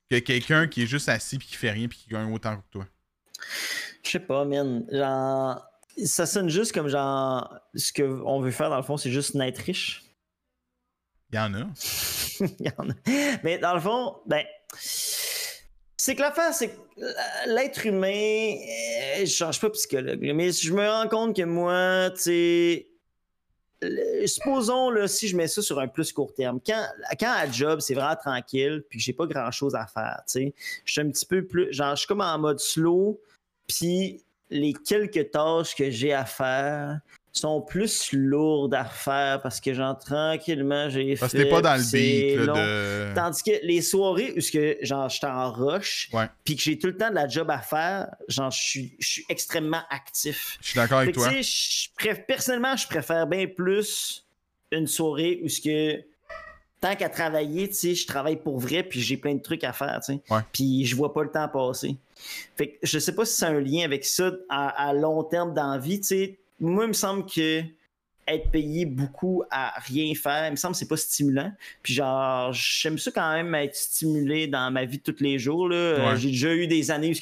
que 0.10 0.19
quelqu'un 0.19 0.69
qui 0.69 0.84
est 0.84 0.88
juste 0.88 1.10
assis 1.10 1.38
puis 1.38 1.49
qui 1.49 1.56
fait 1.56 1.72
rien 1.72 1.89
puis 1.89 1.97
qui 1.97 2.10
gagne 2.10 2.31
autant 2.31 2.56
que 2.56 2.64
toi. 2.72 2.88
Je 4.03 4.10
sais 4.10 4.22
pas, 4.22 4.45
man. 4.45 4.88
Genre, 4.89 5.61
ça 6.06 6.26
sonne 6.26 6.47
juste 6.47 6.72
comme 6.72 6.88
genre, 6.88 7.53
ce 7.73 7.91
qu'on 7.91 8.39
veut 8.39 8.52
faire 8.52 8.69
dans 8.69 8.77
le 8.77 8.84
fond, 8.84 8.95
c'est 8.95 9.11
juste 9.11 9.35
naître 9.35 9.61
riche. 9.61 10.06
Il 11.34 11.35
y 11.35 11.39
en 11.39 11.53
a. 11.56 11.57
Il 12.39 12.65
y 12.68 12.69
en 12.77 12.89
a. 12.89 12.93
Mais 13.43 13.57
dans 13.57 13.73
le 13.73 13.81
fond, 13.81 14.15
ben, 14.27 14.45
c'est 16.06 16.14
que 16.14 16.22
l'affaire, 16.22 16.53
c'est 16.53 16.69
que 16.69 16.76
l'être 17.48 17.84
humain, 17.84 18.53
euh, 18.53 19.22
je 19.22 19.26
change 19.26 19.60
pas 19.60 19.72
psychologue, 19.72 20.19
mais 20.22 20.52
je 20.52 20.72
me 20.72 20.88
rends 20.88 21.07
compte 21.07 21.36
que 21.36 21.41
moi, 21.41 22.11
tu 22.11 22.22
sais, 22.22 22.88
supposons 24.27 24.91
là, 24.91 25.07
si 25.07 25.27
je 25.27 25.36
mets 25.36 25.48
ça 25.48 25.64
sur 25.64 25.80
un 25.80 25.88
plus 25.88 26.14
court 26.14 26.32
terme, 26.32 26.60
quand, 26.64 26.86
quand 27.19 27.34
à 27.36 27.49
job, 27.49 27.80
c'est 27.80 27.95
vraiment 27.95 28.15
tranquille, 28.15 28.84
puis 28.88 28.99
j'ai 28.99 29.14
pas 29.14 29.26
grand 29.26 29.49
chose 29.49 29.73
à 29.73 29.88
faire, 29.88 30.22
tu 30.27 30.34
sais, 30.34 30.53
je 30.86 30.91
suis 30.91 31.02
un 31.02 31.10
petit 31.10 31.26
peu 31.26 31.44
plus, 31.44 31.73
genre, 31.73 31.95
je 31.95 32.02
suis 32.02 32.07
comme 32.07 32.22
en 32.22 32.38
mode 32.38 32.60
slow, 32.60 33.19
puis 33.68 34.23
les 34.52 34.73
quelques 34.73 35.32
tâches 35.32 35.76
que 35.76 35.90
j'ai 35.90 36.14
à 36.14 36.26
faire 36.26 36.99
sont 37.39 37.61
plus 37.61 38.11
lourdes 38.13 38.73
à 38.73 38.85
faire 38.85 39.41
parce 39.41 39.59
que 39.59 39.73
genre 39.73 39.97
tranquillement 39.97 40.89
j'ai 40.89 41.15
Parce 41.15 41.31
que 41.33 41.37
fait 41.37 41.43
t'es 41.43 41.49
pas 41.49 41.61
dans 41.61 41.75
le 41.75 41.91
beat 41.91 42.37
là, 42.47 42.53
de. 42.53 43.13
Tandis 43.15 43.43
que 43.43 43.65
les 43.65 43.81
soirées 43.81 44.33
où 44.37 44.39
que 44.39 44.77
genre 44.81 45.09
j'étais 45.09 45.27
en 45.27 45.51
rush 45.51 46.09
puis 46.43 46.55
que 46.55 46.61
j'ai 46.61 46.79
tout 46.79 46.87
le 46.87 46.97
temps 46.97 47.09
de 47.09 47.15
la 47.15 47.27
job 47.27 47.49
à 47.49 47.59
faire, 47.59 48.07
genre 48.27 48.51
je 48.51 48.61
suis 48.61 48.95
je 48.99 49.07
suis 49.07 49.25
extrêmement 49.29 49.81
actif. 49.89 50.57
Je 50.61 50.69
suis 50.69 50.75
d'accord 50.77 50.99
avec 50.99 51.13
que, 51.13 51.19
toi. 51.19 51.29
je 51.29 51.89
préf- 51.99 52.25
personnellement, 52.25 52.75
je 52.75 52.87
préfère 52.87 53.27
bien 53.27 53.47
plus 53.47 54.25
une 54.71 54.87
soirée 54.87 55.41
où 55.43 55.49
ce 55.49 55.61
que 55.61 56.01
tant 56.81 56.95
qu'à 56.95 57.09
travailler, 57.09 57.67
tu 57.67 57.75
sais, 57.75 57.95
je 57.95 58.05
travaille 58.07 58.37
pour 58.37 58.59
vrai 58.59 58.83
puis 58.83 59.01
j'ai 59.01 59.17
plein 59.17 59.33
de 59.35 59.41
trucs 59.41 59.63
à 59.63 59.73
faire, 59.73 59.99
tu 60.05 60.13
sais. 60.13 60.21
Ouais. 60.29 60.41
Puis 60.51 60.85
je 60.85 60.95
vois 60.95 61.13
pas 61.13 61.23
le 61.23 61.31
temps 61.31 61.47
passer. 61.49 61.95
Fait 62.55 62.69
que 62.69 62.77
je 62.83 62.97
sais 62.99 63.13
pas 63.13 63.25
si 63.25 63.35
c'est 63.35 63.45
un 63.45 63.59
lien 63.59 63.83
avec 63.83 64.05
ça 64.05 64.31
à, 64.49 64.87
à 64.87 64.93
long 64.93 65.23
terme 65.23 65.53
dans 65.53 65.71
la 65.71 65.77
vie, 65.77 65.99
tu 65.99 66.07
sais. 66.07 66.39
Moi, 66.60 66.86
il 66.86 66.90
me 66.90 66.94
semble 66.94 67.26
que 67.26 67.61
être 68.27 68.49
payé 68.49 68.88
beaucoup 68.88 69.44
à 69.52 69.80
rien 69.82 70.11
faire. 70.15 70.48
Il 70.48 70.52
me 70.52 70.56
semble 70.56 70.73
que 70.73 70.80
c'est 70.80 70.88
pas 70.88 70.98
stimulant. 70.98 71.52
Puis 71.84 71.94
genre, 71.94 72.52
j'aime 72.53 72.98
ça 72.98 73.11
quand 73.11 73.32
même 73.34 73.53
être 73.53 73.76
stimulé 73.76 74.48
dans 74.48 74.72
ma 74.72 74.84
vie 74.86 74.98
de 74.98 75.03
tous 75.03 75.22
les 75.22 75.38
jours. 75.38 75.69
là. 75.69 75.76
Euh. 75.76 76.15
J'ai 76.15 76.30
déjà 76.30 76.56
eu 76.56 76.65
des 76.65 76.90
années 76.90 77.11
où 77.11 77.14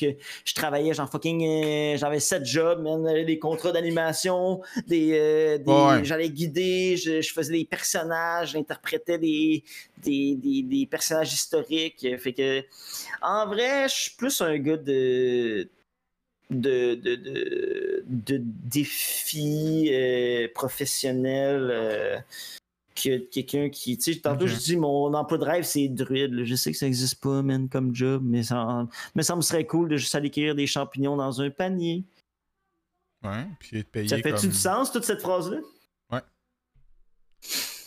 je 0.45 0.53
travaillais, 0.53 0.93
genre 0.93 1.09
fucking, 1.11 1.43
euh, 1.45 1.97
j'avais 1.97 2.21
sept 2.21 2.45
jobs, 2.45 2.81
des 3.25 3.37
contrats 3.37 3.73
d'animation, 3.73 4.61
des, 4.87 5.09
euh, 5.11 5.57
des- 5.57 5.65
Ouais. 5.69 6.05
j'allais 6.05 6.29
guider, 6.29 6.95
je, 6.95 7.19
je 7.19 7.33
faisais 7.33 7.51
des 7.51 7.65
personnages, 7.65 8.51
j'interprétais 8.51 9.17
des, 9.17 9.61
des, 9.97 10.35
des, 10.35 10.61
des 10.63 10.85
personnages 10.85 11.33
historiques. 11.33 12.07
Fait 12.17 12.31
que, 12.31 12.63
en 13.21 13.45
vrai, 13.47 13.89
je 13.89 13.93
suis 13.93 14.11
plus 14.11 14.39
un 14.39 14.57
gars 14.57 14.77
de 14.77 15.67
de, 16.49 16.95
de, 16.95 17.15
de, 17.15 18.03
de 18.07 18.41
défis 18.41 19.89
euh, 19.91 20.47
professionnels 20.53 21.69
euh, 21.71 22.19
que 22.95 23.17
quelqu'un 23.17 23.69
qui. 23.69 23.97
Tu 23.97 24.13
sais, 24.13 24.19
tantôt, 24.19 24.47
je 24.47 24.55
dis 24.55 24.77
mon 24.77 25.13
emploi 25.13 25.37
de 25.37 25.45
rêve, 25.45 25.63
c'est 25.63 25.87
druide. 25.87 26.43
Je 26.43 26.55
sais 26.55 26.71
que 26.71 26.77
ça 26.77 26.85
n'existe 26.85 27.21
pas, 27.21 27.41
man, 27.41 27.69
comme 27.69 27.95
job, 27.95 28.21
mais 28.25 28.43
ça, 28.43 28.87
mais 29.15 29.23
ça 29.23 29.35
me 29.35 29.41
serait 29.41 29.65
cool 29.65 29.89
de 29.89 29.97
juste 29.97 30.15
aller 30.15 30.29
cueillir 30.29 30.55
des 30.55 30.67
champignons 30.67 31.15
dans 31.15 31.41
un 31.41 31.49
panier. 31.49 32.03
Ouais, 33.23 33.47
puis 33.59 33.79
être 33.79 33.89
payé 33.89 34.07
Ça 34.09 34.17
fait-tu 34.17 34.41
comme... 34.41 34.49
du 34.49 34.55
sens, 34.55 34.91
toute 34.91 35.05
cette 35.05 35.21
phrase-là? 35.21 35.57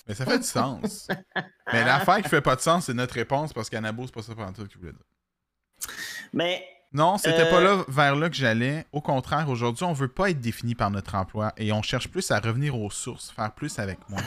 Mais 0.09 0.15
ça 0.15 0.25
fait 0.25 0.39
du 0.39 0.45
sens. 0.45 1.09
Mais 1.73 1.85
l'affaire 1.85 2.23
qui 2.23 2.29
fait 2.29 2.41
pas 2.41 2.55
de 2.55 2.61
sens, 2.61 2.87
c'est 2.87 2.95
notre 2.95 3.15
réponse, 3.15 3.53
parce 3.53 3.69
qu'Anabo, 3.69 4.07
c'est 4.07 4.15
pas 4.15 4.23
ça 4.23 4.35
pendant 4.35 4.53
tout 4.53 4.67
qu'il 4.67 4.79
voulait 4.79 4.93
dire. 4.93 5.91
Mais 6.33 6.65
Non, 6.93 7.19
c'était 7.19 7.43
Euh, 7.43 7.51
pas 7.51 7.61
là 7.61 7.85
vers 7.89 8.17
là 8.17 8.31
que 8.31 8.37
j'allais. 8.37 8.87
Au 8.93 9.01
contraire, 9.01 9.49
aujourd'hui, 9.51 9.85
on 9.85 9.93
veut 9.93 10.09
pas 10.09 10.31
être 10.31 10.41
défini 10.41 10.75
par 10.75 10.91
notre 10.91 11.15
emploi 11.15 11.53
et 11.57 11.73
on 11.73 11.83
cherche 11.83 12.09
plus 12.09 12.31
à 12.31 12.39
revenir 12.41 12.79
aux 12.79 12.91
sources, 12.91 13.31
faire 13.31 13.53
plus 13.55 13.79
avec 13.79 13.99
moins. 14.09 14.23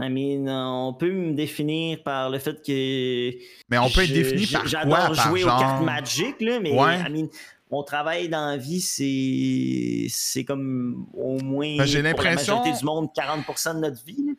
I 0.00 0.08
mean, 0.08 0.48
on 0.48 0.94
peut 0.94 1.10
me 1.10 1.32
définir 1.34 2.02
par 2.04 2.30
le 2.30 2.38
fait 2.38 2.62
que. 2.64 3.30
Mais 3.68 3.78
on 3.78 3.90
peut 3.90 4.02
être 4.04 4.12
défini 4.12 4.46
par 4.46 4.60
quoi? 4.60 4.68
J'adore 4.70 4.96
Par 4.96 5.14
jouer 5.14 5.40
genre... 5.40 5.56
aux 5.56 5.60
cartes 5.60 5.82
Magic, 5.84 6.40
là, 6.40 6.60
mais 6.60 6.70
Ouais. 6.72 7.00
I 7.00 7.10
mean, 7.10 7.28
mon 7.70 7.82
travail 7.82 8.28
dans 8.28 8.46
la 8.50 8.56
vie, 8.56 8.80
c'est 8.80 10.06
c'est 10.08 10.44
comme 10.44 11.06
au 11.14 11.40
moins 11.40 11.78
Ben, 11.78 11.84
j'ai 11.84 11.98
pour 12.12 12.22
la 12.22 12.30
l'impression- 12.30 12.56
majorité 12.58 12.78
du 12.78 12.84
monde 12.84 13.08
40% 13.16 13.74
de 13.74 13.80
notre 13.80 14.04
vie. 14.04 14.24
là. 14.28 14.32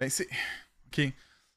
Ben, 0.00 0.10
c'est... 0.10 0.26
OK. 0.88 1.12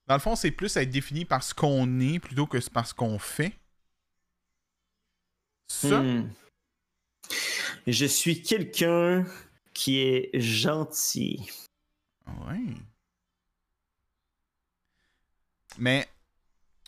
Dans 0.05 0.13
le 0.13 0.21
fond, 0.21 0.35
c'est 0.35 0.51
plus 0.51 0.77
être 0.77 0.89
défini 0.91 1.25
par 1.25 1.41
ce 1.41 1.55
qu'on 1.55 1.99
est 1.99 2.19
plutôt 2.19 2.45
que 2.45 2.57
par 2.69 2.85
ce 2.85 2.93
qu'on 2.93 3.17
fait. 3.17 3.53
Ça, 5.67 5.99
Hmm. 6.01 6.29
Je 7.85 8.05
suis 8.05 8.41
quelqu'un 8.41 9.25
qui 9.73 9.99
est 9.99 10.39
gentil. 10.39 11.49
Ouais. 12.27 12.73
Mais, 15.77 16.07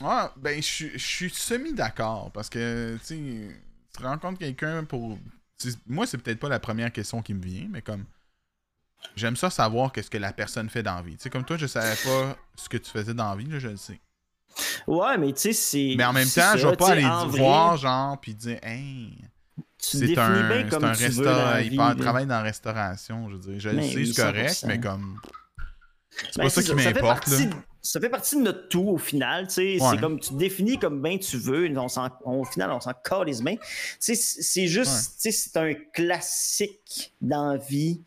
ah, 0.01 0.33
ben, 0.37 0.61
je 0.61 0.97
suis- 0.97 1.29
semi-d'accord 1.29 2.31
parce 2.31 2.49
que, 2.49 2.97
tu 3.05 3.55
tu 3.95 4.03
rencontres 4.03 4.39
quelqu'un 4.39 4.83
pour. 4.85 5.17
Moi, 5.87 6.05
c'est 6.07 6.17
peut-être 6.17 6.39
pas 6.39 6.49
la 6.49 6.59
première 6.59 6.91
question 6.91 7.21
qui 7.21 7.33
me 7.33 7.43
vient, 7.43 7.67
mais 7.69 7.81
comme. 7.81 8.05
J'aime 9.15 9.35
ça 9.37 9.49
savoir 9.49 9.91
qu'est-ce 9.93 10.09
que 10.09 10.17
la 10.17 10.33
personne 10.33 10.69
fait 10.69 10.83
dans 10.83 10.95
la 10.95 11.01
vie. 11.01 11.15
Tu 11.15 11.23
sais, 11.23 11.29
comme 11.29 11.45
toi, 11.45 11.55
je 11.57 11.67
savais 11.67 11.95
pas 12.03 12.37
ce 12.55 12.67
que 12.67 12.77
tu 12.77 12.89
faisais 12.91 13.13
dans 13.13 13.29
la 13.29 13.35
vie, 13.37 13.45
là, 13.49 13.57
je 13.59 13.69
le 13.69 13.77
sais. 13.77 13.99
Ouais, 14.87 15.17
mais 15.17 15.33
tu 15.33 15.41
sais, 15.41 15.53
c'est. 15.53 15.93
Mais 15.97 16.05
en 16.05 16.13
même 16.13 16.27
temps, 16.29 16.55
je 16.57 16.67
vais 16.67 16.75
pas 16.75 16.91
aller 16.91 17.03
vrai, 17.03 17.39
voir, 17.39 17.77
genre, 17.77 18.19
puis 18.19 18.33
dire, 18.35 18.59
hey, 18.63 19.17
c'est 19.77 20.17
un, 20.17 20.47
bien 20.49 20.67
comme 20.69 20.83
un 20.83 20.91
restaurant, 20.93 21.57
il 21.57 21.75
travaille 21.97 22.25
dans 22.25 22.35
la 22.37 22.41
restauration, 22.41 23.29
je 23.29 23.35
veux 23.35 23.39
dire. 23.39 23.59
Je 23.59 23.69
le 23.69 23.81
sais, 23.81 23.95
oui, 23.95 24.13
c'est 24.13 24.21
correct, 24.21 24.49
100%. 24.49 24.67
mais 24.67 24.79
comme. 24.79 25.15
C'est 26.31 26.37
Ben, 26.37 26.43
pas 26.43 26.49
ça 26.49 26.63
qui 26.63 26.73
m'importe, 26.73 27.29
de- 27.29 27.49
Ça 27.81 28.01
fait 28.01 28.09
partie 28.09 28.35
de 28.35 28.41
notre 28.41 28.67
tout 28.67 28.83
au 28.89 28.97
final. 28.97 29.47
tu 29.47 29.53
sais. 29.53 29.81
Ouais. 29.81 29.89
C'est 29.91 30.01
comme 30.01 30.19
tu 30.19 30.31
te 30.31 30.33
définis 30.35 30.77
comme 30.77 31.01
bien 31.01 31.17
tu 31.17 31.37
veux. 31.37 31.71
On 31.77 31.87
au 32.41 32.43
final, 32.43 32.71
on 32.71 32.81
s'en 32.81 32.91
calisse 32.93 33.41
bien. 33.41 33.55
Tu 33.55 33.61
sais, 33.99 34.15
C'est 34.15 34.41
c'est 34.41 34.67
juste, 34.67 34.91
Ouais. 34.91 35.13
tu 35.21 35.31
sais, 35.31 35.31
c'est 35.31 35.57
un 35.57 35.73
classique 35.93 37.13
dans 37.21 37.53
la 37.53 37.57
vie 37.57 38.01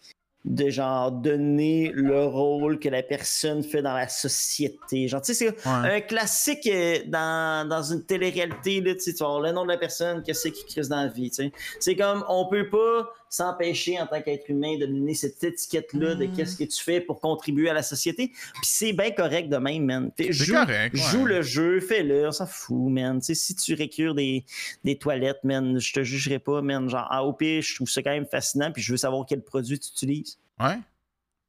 de 0.45 0.71
genre 0.71 1.13
donner 1.13 1.93
le 1.95 2.25
rôle 2.25 2.79
que 2.81 2.89
la 2.89 3.03
personne 3.05 3.63
fait 3.63 3.81
dans 3.81 3.95
la 3.95 4.09
société. 4.09 5.07
Genre, 5.07 5.23
tu 5.23 5.35
sais, 5.35 5.47
c'est 5.63 5.69
Ouais. 5.69 5.97
un 5.97 6.01
classique 6.01 6.67
euh, 6.67 6.99
dans, 7.07 7.69
dans 7.69 7.83
une 7.83 8.05
télé-réalité, 8.05 8.81
là, 8.81 8.95
tu 8.95 9.01
sais, 9.01 9.13
le 9.21 9.53
nom 9.53 9.63
de 9.63 9.69
la 9.69 9.79
personne, 9.79 10.23
qu'est-ce 10.23 10.49
qui 10.49 10.65
crise 10.65 10.89
dans 10.89 10.97
la 11.03 11.07
vie, 11.09 11.31
tu 11.31 11.37
sais. 11.37 11.53
C'est 11.79 11.95
comme, 11.95 12.25
on 12.29 12.49
peut 12.49 12.69
pas 12.69 13.09
s'empêcher 13.35 13.99
en 13.99 14.07
tant 14.07 14.21
qu'être 14.21 14.49
humain 14.51 14.77
de 14.79 14.85
donner 14.85 15.15
cette 15.15 15.43
étiquette-là 15.43 16.15
de 16.15 16.27
Mm. 16.27 16.37
qu'est-ce 16.37 16.57
que 16.57 16.65
tu 16.65 16.83
fais 16.83 17.01
pour 17.01 17.19
contribuer 17.19 17.71
à 17.71 17.73
la 17.75 17.83
société. 17.83 18.29
Puis 18.29 18.63
c'est 18.65 18.93
bien 18.93 19.11
correct 19.11 19.49
de 19.49 19.57
même, 19.57 19.87
man. 19.87 20.11
Joue, 20.19 20.53
correct. 20.53 20.95
ouais. 20.95 21.01
joue 21.01 21.25
le 21.25 21.41
jeu, 21.41 21.81
fais-le, 21.81 22.29
on 22.29 22.33
s'en 22.33 22.47
fout, 22.47 22.93
man. 22.93 23.21
Tu 23.21 23.27
sais, 23.27 23.35
si 23.35 23.55
tu 23.57 23.73
récures 23.75 24.15
des, 24.15 24.45
des 24.85 24.99
toilettes, 24.99 25.43
man, 25.45 25.79
je 25.81 25.93
te 25.95 26.03
jugerai 26.05 26.39
pas, 26.39 26.61
man. 26.61 26.89
Genre, 26.91 27.07
ah, 27.11 27.25
au 27.25 27.33
pire, 27.33 27.63
je 27.63 27.75
trouve 27.75 27.89
ça 27.89 28.03
quand 28.03 28.11
même 28.11 28.27
fascinant, 28.27 28.71
puis 28.71 28.83
je 28.83 28.93
veux 28.93 28.99
savoir 28.99 29.25
quel 29.27 29.41
produit 29.43 29.79
tu 29.79 29.89
utilises. 29.89 30.39
Ouais. 30.61 30.79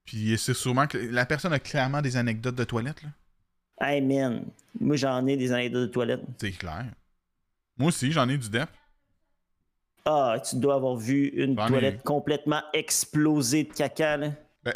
Puis 0.05 0.35
c'est 0.37 0.53
sûrement 0.53 0.87
que 0.87 0.97
la 0.97 1.25
personne 1.25 1.51
a 1.53 1.59
clairement 1.59 2.01
des 2.01 2.15
anecdotes 2.15 2.55
de 2.55 2.63
toilette, 2.63 3.03
là. 3.03 3.09
Hey, 3.81 4.01
man, 4.01 4.45
moi, 4.79 4.95
j'en 4.95 5.25
ai 5.27 5.35
des 5.35 5.51
anecdotes 5.51 5.81
de 5.89 5.93
toilettes. 5.93 6.21
C'est 6.39 6.51
clair. 6.51 6.85
Moi 7.77 7.89
aussi, 7.89 8.11
j'en 8.13 8.29
ai 8.29 8.37
du 8.37 8.49
dep. 8.49 8.69
Ah, 10.05 10.35
tu 10.47 10.57
dois 10.57 10.75
avoir 10.75 10.95
vu 10.97 11.27
une 11.29 11.55
toilette 11.55 12.03
complètement 12.03 12.61
explosée 12.73 13.63
de 13.63 13.73
caca, 13.73 14.17
là. 14.17 14.31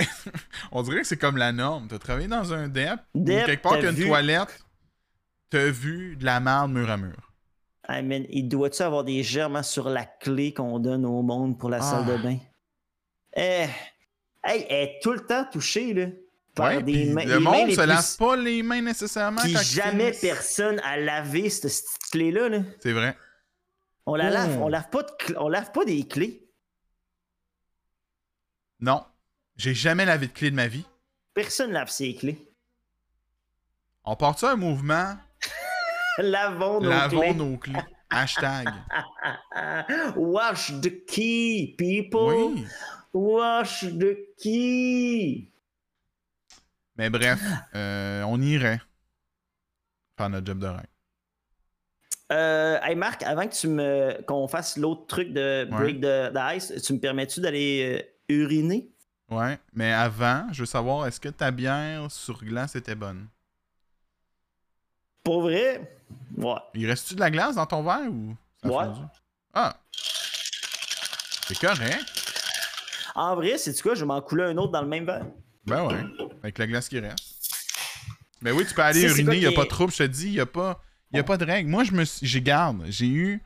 On 0.72 0.82
dirait 0.84 1.02
que 1.02 1.08
c'est 1.08 1.18
comme 1.18 1.38
la 1.38 1.52
norme. 1.52 1.88
T'as 1.90 1.98
travaillé 2.00 2.28
dans 2.28 2.54
un 2.54 2.68
dep, 2.68 3.00
ou 3.14 3.24
Dep, 3.24 3.46
quelque 3.46 3.62
part 3.62 3.74
t'as 3.74 3.78
qu'il 3.80 3.86
y 3.86 3.88
a 3.88 3.92
une 3.92 3.98
vu- 3.98 4.08
toilette, 4.08 4.60
t'as 5.50 5.70
vu 5.70 6.16
de 6.18 6.26
la 6.26 6.40
merde 6.40 6.72
mur 6.72 6.90
à 6.90 6.98
mur. 6.98 7.32
Hey, 7.90 8.04
man, 8.04 8.26
il 8.30 8.50
doit-tu 8.50 8.82
avoir 8.82 9.06
des 9.06 9.24
germes 9.24 9.64
sur 9.64 9.90
la 9.90 10.04
clé 10.06 10.54
qu'on 10.54 10.80
donne 10.80 11.06
au 11.06 11.22
monde 11.22 11.58
pour 11.58 11.70
la 11.70 11.78
Ah. 11.78 11.82
salle 11.82 12.06
de 12.06 12.18
bain? 12.22 12.38
Eh, 13.36 13.66
hey, 14.44 14.66
elle 14.70 14.84
est 14.90 15.00
tout 15.02 15.14
le 15.14 15.22
temps 15.26 15.46
touchée, 15.52 15.94
là. 15.94 16.08
Par 16.54 16.68
Ouais, 16.76 16.84
des 16.84 17.06
mains. 17.14 17.24
le 17.24 17.40
mains 17.40 17.52
monde 17.52 17.68
les 17.68 17.76
se 17.76 17.82
plus- 17.82 17.88
lave 17.88 18.18
pas 18.18 18.36
les 18.36 18.64
mains 18.64 18.82
nécessairement 18.82 19.42
Puis 19.42 19.54
quand 19.54 19.60
ils 19.62 19.66
jamais 19.66 20.12
personne 20.20 20.80
a 20.84 20.98
lavé 20.98 21.50
cette 21.50 21.82
clé-là, 22.12 22.50
là. 22.50 22.60
C'est 22.82 22.94
vrai. 22.94 23.16
On 24.10 24.16
la 24.16 24.30
lave, 24.30 24.62
on 24.62 24.70
lave 24.70 24.90
pas 24.90 25.04
de 25.04 25.10
cl- 25.20 25.38
on 25.38 25.50
lave 25.50 25.72
pas 25.74 25.84
des 25.84 26.08
clés. 26.08 26.50
Non. 28.80 29.06
J'ai 29.58 29.74
jamais 29.74 30.06
lavé 30.06 30.28
de 30.28 30.32
clé 30.32 30.50
de 30.50 30.56
ma 30.56 30.68
vie. 30.68 30.86
Personne 31.34 31.72
lave 31.72 31.90
ses 31.90 32.16
clés. 32.16 32.50
On 34.06 34.16
part 34.16 34.42
un 34.46 34.56
mouvement, 34.56 35.18
Lavons 36.20 36.80
nos 36.80 36.90
lavons 36.90 37.20
clés. 37.20 37.34
nos 37.34 37.58
clés. 37.58 37.80
Hashtag. 38.10 38.70
Wash 40.16 40.72
the 40.82 41.06
key, 41.06 41.76
people. 41.78 42.54
Oui. 42.54 42.66
Wash 43.14 43.82
the 43.82 44.16
key. 44.42 45.52
Mais 46.96 47.10
bref, 47.10 47.42
euh, 47.76 48.24
on 48.24 48.42
irait 48.42 48.80
faire 50.18 50.30
notre 50.30 50.48
job 50.48 50.60
de 50.60 50.68
rêve. 50.68 50.86
Euh, 52.32 52.78
hey 52.84 52.96
Marc, 52.96 53.24
avant 53.24 53.48
que 53.48 53.56
tu 53.56 53.68
me 53.68 54.22
qu'on 54.28 54.48
fasse 54.48 54.76
l'autre 54.76 55.08
truc 55.08 55.32
de 55.32 55.66
break 55.70 56.02
the, 56.02 56.34
the 56.34 56.56
ice, 56.56 56.74
tu 56.84 56.94
me 56.94 57.00
permets-tu 57.00 57.40
d'aller 57.40 58.04
euh, 58.30 58.34
uriner? 58.34 58.90
Ouais, 59.30 59.58
mais 59.74 59.94
avant, 59.94 60.46
je 60.52 60.62
veux 60.62 60.66
savoir, 60.66 61.08
est-ce 61.08 61.20
que 61.20 61.30
ta 61.30 61.52
bière 61.52 62.12
sur 62.12 62.44
glace 62.44 62.76
était 62.76 62.96
bonne? 62.96 63.28
Pour 65.24 65.42
vrai? 65.42 66.00
Ouais. 66.38 66.56
Il 66.74 66.88
reste-tu 66.88 67.16
de 67.16 67.20
la 67.20 67.32
glace 67.32 67.56
dans 67.56 67.66
ton 67.66 67.84
verre 67.84 68.10
ou 68.10 68.36
ça 68.62 68.70
Ouais. 68.70 68.86
Ah! 69.54 69.78
C'est 71.48 71.60
correct. 71.60 72.06
En 73.16 73.36
vrai, 73.36 73.58
c'est 73.58 73.82
quoi? 73.82 73.96
Je 73.96 74.02
vais 74.02 74.06
m'en 74.06 74.22
couler 74.22 74.44
un 74.44 74.58
autre 74.58 74.72
dans 74.74 74.82
le 74.82 74.88
même 74.88 75.06
verre. 75.06 75.26
Ben 75.66 75.86
ouais, 75.86 76.06
avec 76.44 76.58
la 76.58 76.68
glace 76.68 76.88
qui 76.88 77.00
reste. 77.00 77.20
Ben 78.42 78.54
oui, 78.54 78.66
tu 78.66 78.74
peux 78.74 78.82
aller 78.82 79.04
uriner, 79.04 79.36
il 79.36 79.40
n'y 79.40 79.46
a 79.46 79.52
pas 79.52 79.64
de 79.64 79.70
trouble, 79.70 79.92
je 79.92 79.98
te 79.98 80.04
dis, 80.04 80.28
il 80.28 80.34
n'y 80.34 80.40
a 80.40 80.46
pas... 80.46 80.82
Y 81.12 81.20
a 81.20 81.24
pas 81.24 81.38
de 81.38 81.46
règle. 81.46 81.70
Moi, 81.70 81.84
je 81.84 81.92
me 81.94 82.04
suis... 82.06 82.26
J'ai 82.28 82.42
garde. 82.42 82.84
J'ai 82.88 83.08
eu... 83.08 83.44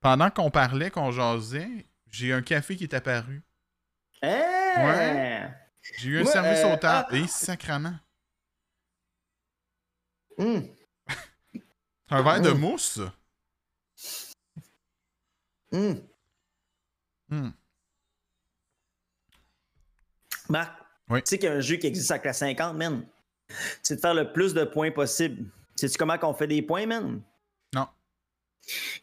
Pendant 0.00 0.30
qu'on 0.30 0.50
parlait, 0.50 0.90
qu'on 0.90 1.10
jasait, 1.10 1.86
j'ai 2.10 2.32
un 2.32 2.42
café 2.42 2.76
qui 2.76 2.84
est 2.84 2.94
apparu. 2.94 3.42
Hein? 4.22 4.28
Ouais. 4.76 5.50
J'ai 5.98 6.08
eu 6.10 6.18
un 6.20 6.22
Moi, 6.22 6.32
service 6.32 6.60
euh, 6.60 6.74
au 6.74 6.76
table. 6.76 7.08
ah. 7.10 7.16
Et 7.16 7.26
sacrament. 7.26 7.98
Hum. 10.38 10.66
Un 12.10 12.22
verre 12.22 12.40
de 12.40 12.50
Mm. 12.50 12.58
mousse? 12.58 13.00
Hmm. 15.72 15.94
Marc, 20.48 20.78
Oui. 21.08 21.22
tu 21.22 21.30
sais 21.30 21.38
qu'il 21.38 21.48
y 21.48 21.52
a 21.52 21.54
un 21.56 21.60
jeu 21.60 21.76
qui 21.76 21.86
existe 21.86 22.10
à 22.10 22.18
classe 22.18 22.38
50, 22.38 22.76
man. 22.76 23.06
C'est 23.82 23.96
de 23.96 24.00
faire 24.00 24.14
le 24.14 24.32
plus 24.32 24.54
de 24.54 24.64
points 24.64 24.90
possible. 24.92 25.50
Sais-tu 25.76 25.98
comment 25.98 26.18
qu'on 26.18 26.34
fait 26.34 26.46
des 26.46 26.62
points, 26.62 26.86
man? 26.86 27.22
Non. 27.74 27.86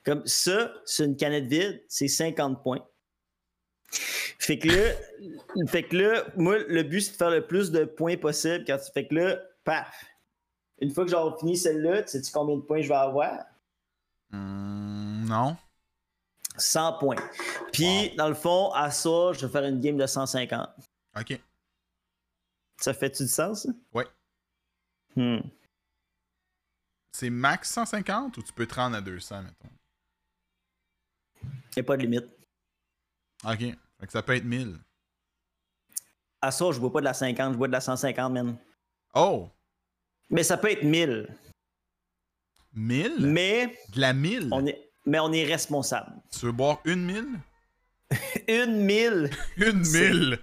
Comme 0.03 0.25
ça, 0.25 0.73
c'est 0.85 1.05
une 1.05 1.15
canette 1.15 1.45
vide, 1.45 1.83
c'est 1.87 2.07
50 2.07 2.63
points. 2.63 2.85
Fait 4.39 4.57
que 4.57 4.67
là, 4.69 4.95
fait 5.67 5.83
que 5.83 5.97
là, 5.97 6.23
moi, 6.35 6.57
le 6.59 6.83
but, 6.83 7.01
c'est 7.01 7.11
de 7.11 7.17
faire 7.17 7.29
le 7.29 7.45
plus 7.45 7.71
de 7.71 7.85
points 7.85 8.17
possible 8.17 8.63
quand 8.65 8.77
tu. 8.77 8.91
Fait 8.91 9.07
que 9.07 9.15
là, 9.15 9.39
paf. 9.63 10.05
Une 10.79 10.91
fois 10.91 11.05
que 11.05 11.11
j'aurai 11.11 11.37
fini 11.39 11.57
celle-là, 11.57 12.03
tu 12.03 12.23
sais 12.23 12.31
combien 12.31 12.55
de 12.55 12.61
points 12.61 12.81
je 12.81 12.87
vais 12.87 12.95
avoir? 12.95 13.45
Hmm, 14.31 15.25
non. 15.27 15.55
100 16.57 16.97
points. 16.99 17.17
Puis, 17.71 18.15
dans 18.15 18.27
le 18.27 18.33
fond, 18.33 18.71
à 18.71 18.89
ça, 18.91 19.31
je 19.33 19.45
vais 19.45 19.51
faire 19.51 19.63
une 19.65 19.79
game 19.79 19.97
de 19.97 20.05
150. 20.05 20.69
Ok. 21.19 21.39
Ça 22.77 22.93
fait-tu 22.93 23.23
du 23.23 23.29
sens? 23.29 23.63
ça? 23.63 23.69
Ouais. 23.93 24.07
Hmm. 25.15 25.39
C'est 27.11 27.29
max 27.29 27.71
150 27.71 28.37
ou 28.37 28.43
tu 28.43 28.53
peux 28.53 28.65
te 28.65 28.75
rendre 28.75 28.95
à 28.97 29.01
200, 29.01 29.43
mettons? 29.43 29.69
Y 31.75 31.79
a 31.79 31.83
pas 31.83 31.97
de 31.97 32.03
limite. 32.03 32.25
Ok. 33.43 33.59
Fait 33.59 34.05
que 34.07 34.11
ça 34.11 34.23
peut 34.23 34.35
être 34.35 34.45
1000. 34.45 34.77
À 36.41 36.51
ça, 36.51 36.71
je 36.71 36.79
bois 36.79 36.91
pas 36.91 36.99
de 36.99 37.05
la 37.05 37.13
50, 37.13 37.53
je 37.53 37.57
bois 37.57 37.67
de 37.67 37.73
la 37.73 37.81
150, 37.81 38.33
man. 38.33 38.57
Oh! 39.13 39.49
Mais 40.29 40.43
ça 40.43 40.57
peut 40.57 40.71
être 40.71 40.83
1000. 40.83 41.27
1000? 42.73 43.27
Mais 43.27 43.77
De 43.93 43.99
la 44.01 44.13
1000? 44.13 44.49
on 44.51 44.65
est, 44.65 44.91
mais 45.05 45.19
on 45.19 45.31
est 45.33 45.43
responsable. 45.45 46.13
Tu 46.31 46.45
veux 46.45 46.51
boire 46.51 46.79
une 46.85 47.05
1000? 47.05 47.39
Une 48.49 48.85
1000! 48.85 49.29
Une 49.57 49.85
C'est- 49.85 50.09
1000! 50.11 50.39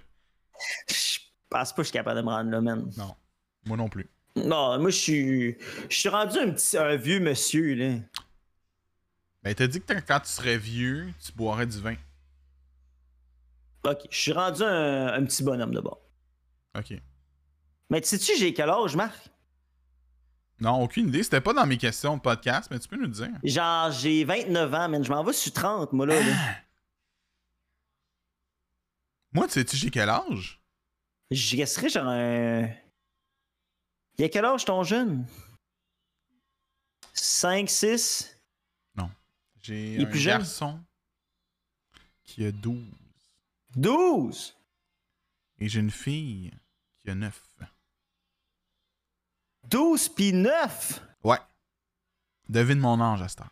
Je 0.87 1.19
pense 1.49 1.71
pas 1.71 1.75
que 1.77 1.83
je 1.83 1.87
suis 1.89 1.93
capable 1.93 2.17
de 2.17 2.25
me 2.25 2.29
rendre 2.29 2.49
là, 2.49 2.61
man. 2.61 2.91
Non. 2.97 3.15
Moi 3.65 3.77
non 3.77 3.89
plus. 3.89 4.09
Non, 4.45 4.79
moi, 4.79 4.89
je 4.89 4.97
suis. 4.97 5.57
Je 5.89 5.95
suis 5.95 6.09
rendu 6.09 6.37
un 6.37 6.51
petit 6.51 6.77
un 6.77 6.95
vieux 6.95 7.19
monsieur, 7.19 7.73
là. 7.75 7.95
Ben, 9.43 9.55
t'as 9.55 9.67
dit 9.67 9.81
que 9.81 9.93
quand- 9.93 10.19
tu 10.19 10.29
serais 10.29 10.57
vieux, 10.57 11.13
tu 11.23 11.31
boirais 11.33 11.65
du 11.65 11.79
vin. 11.79 11.95
Ok, 13.85 13.99
je 14.11 14.17
suis 14.19 14.33
rendu 14.33 14.61
un, 14.63 15.07
un 15.07 15.23
petit 15.25 15.43
bonhomme 15.43 15.73
de 15.73 15.79
bord. 15.79 16.01
Ok. 16.77 16.93
Mais 17.89 18.01
tu 18.01 18.07
sais-tu, 18.09 18.37
j'ai 18.37 18.53
quel 18.53 18.69
âge, 18.69 18.95
Marc? 18.95 19.17
Non, 20.59 20.83
aucune 20.83 21.07
idée. 21.07 21.23
C'était 21.23 21.39
pas 21.39 21.53
dans 21.53 21.65
mes 21.65 21.77
questions 21.77 22.17
de 22.17 22.21
podcast, 22.21 22.67
mais 22.69 22.79
tu 22.79 22.87
peux 22.89 22.97
nous 22.97 23.03
le 23.03 23.07
dire. 23.07 23.29
Genre, 23.45 23.91
j'ai 23.91 24.25
29 24.25 24.73
ans, 24.73 24.89
man. 24.89 25.03
Je 25.03 25.09
m'en 25.09 25.23
vais 25.23 25.31
sur 25.31 25.53
30, 25.53 25.93
moi, 25.93 26.05
là. 26.05 26.19
là. 26.19 26.35
Moi, 29.31 29.47
tu 29.47 29.53
sais-tu 29.53 29.77
j'ai 29.77 29.89
quel 29.89 30.09
âge? 30.09 30.61
Je 31.31 31.57
resterais 31.57 31.89
genre 31.89 32.07
un. 32.07 32.67
Il 34.19 34.23
y 34.23 34.25
a 34.25 34.29
quel 34.29 34.43
âge 34.43 34.65
ton 34.65 34.83
jeune? 34.83 35.25
5, 37.13 37.69
6? 37.69 38.35
J'ai 39.61 39.93
Il 39.93 40.01
est 40.01 40.05
un 40.05 40.09
plus 40.09 40.19
jeune? 40.19 40.37
garçon 40.39 40.79
qui 42.23 42.45
a 42.45 42.51
12. 42.51 42.83
12? 43.75 44.57
Et 45.59 45.69
j'ai 45.69 45.79
une 45.79 45.91
fille 45.91 46.51
qui 46.99 47.09
a 47.09 47.15
9. 47.15 47.41
12 49.69 50.09
pis 50.09 50.33
9? 50.33 51.01
Ouais. 51.23 51.37
Devine 52.49 52.79
mon 52.79 52.99
âge 52.99 53.21
à 53.21 53.27
cette 53.29 53.41
heure. 53.41 53.51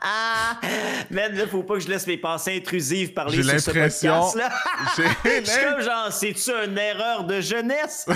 Ah! 0.00 0.58
Man, 1.10 1.34
là, 1.34 1.46
faut 1.46 1.62
pas 1.62 1.74
que 1.74 1.80
je 1.80 1.88
laisse 1.88 2.06
mes 2.06 2.16
pensées 2.18 2.56
intrusives 2.56 3.12
parler 3.12 3.42
sur 3.42 3.60
ce 3.60 3.70
l'impression- 3.70 4.20
podcast-là. 4.20 4.50
J'ai 5.24 5.44
suis 5.44 5.64
comme 5.64 5.80
genre, 5.80 6.12
c'est-tu 6.12 6.50
une 6.50 6.76
erreur 6.78 7.24
de 7.24 7.40
jeunesse? 7.40 8.06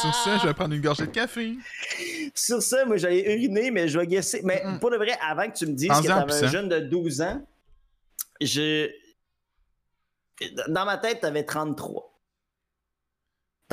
Sur 0.00 0.14
ça, 0.14 0.38
je 0.38 0.46
vais 0.46 0.54
prendre 0.54 0.74
une 0.74 0.80
gorgée 0.82 1.06
de 1.06 1.10
café. 1.12 1.54
Sur 2.34 2.62
ça, 2.62 2.84
moi, 2.84 2.96
j'allais 2.96 3.32
uriner, 3.34 3.70
mais 3.70 3.88
je 3.88 3.98
vais 3.98 4.06
guesser. 4.06 4.40
Mais 4.44 4.62
pour 4.80 4.90
de 4.90 4.96
vrai, 4.96 5.16
avant 5.20 5.48
que 5.48 5.56
tu 5.56 5.66
me 5.66 5.72
dises 5.72 5.88
que 5.90 6.06
t'avais 6.06 6.44
un 6.44 6.48
jeune 6.48 6.68
de 6.68 6.80
12 6.80 7.20
ans, 7.22 7.46
je. 8.40 8.90
Dans 10.68 10.84
ma 10.84 10.98
tête, 10.98 11.20
t'avais 11.20 11.44
33. 11.44 12.12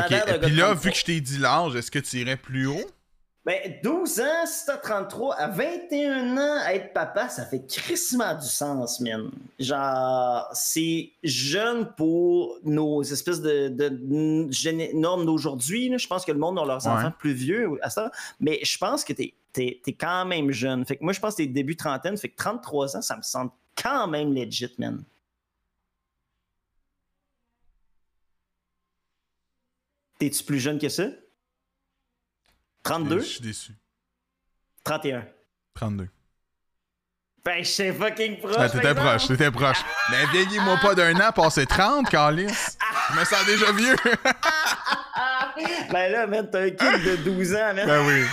Et 0.10 0.40
puis 0.40 0.56
là, 0.56 0.65
33. 0.65 0.73
vu 0.76 0.91
que 0.91 0.98
je 0.98 1.06
t'ai 1.06 1.22
dit 1.22 1.38
l'âge, 1.38 1.76
est-ce 1.76 1.91
que 1.91 1.99
tu 1.99 2.18
irais 2.18 2.38
plus 2.38 2.68
haut? 2.68 2.86
Ben, 3.44 3.57
12 3.84 4.19
ans, 4.19 4.45
si 4.45 4.68
t'as 4.68 4.78
33, 4.78 5.34
à 5.36 5.48
21 5.48 6.38
ans, 6.38 6.60
être 6.68 6.94
papa, 6.94 7.28
ça 7.28 7.44
fait 7.44 7.65
crissement 7.65 8.36
du 8.36 8.45
sens, 8.45 8.99
man. 8.99 9.32
Genre, 9.57 10.48
c'est 10.53 11.11
jeune 11.23 11.91
pour 11.98 12.60
nos 12.64 13.02
espèces 13.02 13.41
de, 13.41 14.94
normes 14.94 15.26
d'aujourd'hui. 15.26 15.91
Je 15.98 16.07
pense 16.07 16.23
que 16.23 16.32
le 16.32 16.38
monde 16.38 16.60
a 16.60 16.65
leurs 16.65 16.86
Ouais. 16.86 16.94
enfants 16.94 17.11
plus 17.18 17.34
vieux 17.34 17.80
à 17.82 17.90
ça. 17.90 18.11
Mais 18.40 18.60
je 18.61 18.78
pense 18.78 19.03
que 19.03 19.14
t'es 19.14 19.34
es, 19.57 19.94
quand 19.94 20.26
même 20.26 20.52
jeune. 20.52 20.86
Fait 20.86 20.98
que 20.98 21.03
moi, 21.03 21.11
je 21.14 21.19
pense 21.19 21.34
que 21.34 21.41
t'es 21.41 21.48
début 21.48 21.76
trentaine. 21.76 22.18
Fait 22.18 22.30
que 22.30 22.36
33 22.38 22.98
ans, 22.98 23.02
ça 23.02 23.18
me 23.18 23.23
semble 23.23 23.49
quand 23.82 24.07
même 24.07 24.34
legit, 24.36 24.72
man. 24.78 25.03
T'es-tu 30.22 30.43
plus 30.43 30.60
jeune 30.60 30.77
que 30.77 30.88
ça? 30.88 31.06
32? 32.84 33.22
Je 33.22 33.26
suis 33.26 33.41
déçu. 33.41 33.72
31. 34.84 35.26
32. 35.73 36.10
Ben, 37.43 37.64
je 37.64 37.68
suis 37.69 37.91
fucking 37.91 38.38
proche. 38.38 38.53
Ah, 38.56 38.69
t'étais 38.69 38.93
proche, 38.93 39.27
t'étais 39.27 39.49
proche. 39.49 39.80
Mais 40.11 40.27
vieillis-moi 40.27 40.77
pas 40.80 40.93
d'un 40.93 41.15
an, 41.19 41.31
passer 41.31 41.65
30, 41.65 42.07
Carlis. 42.07 42.45
Je 42.45 43.19
me 43.19 43.26
sens 43.26 43.45
déjà 43.48 43.72
vieux. 43.72 43.95
Ben 45.91 46.11
là, 46.11 46.27
man, 46.27 46.48
t'as 46.52 46.61
un 46.65 46.69
kid 46.69 47.03
de 47.03 47.15
12 47.23 47.53
ans, 47.56 47.73
man. 47.73 47.85
ben 47.88 48.07
oui. 48.07 48.23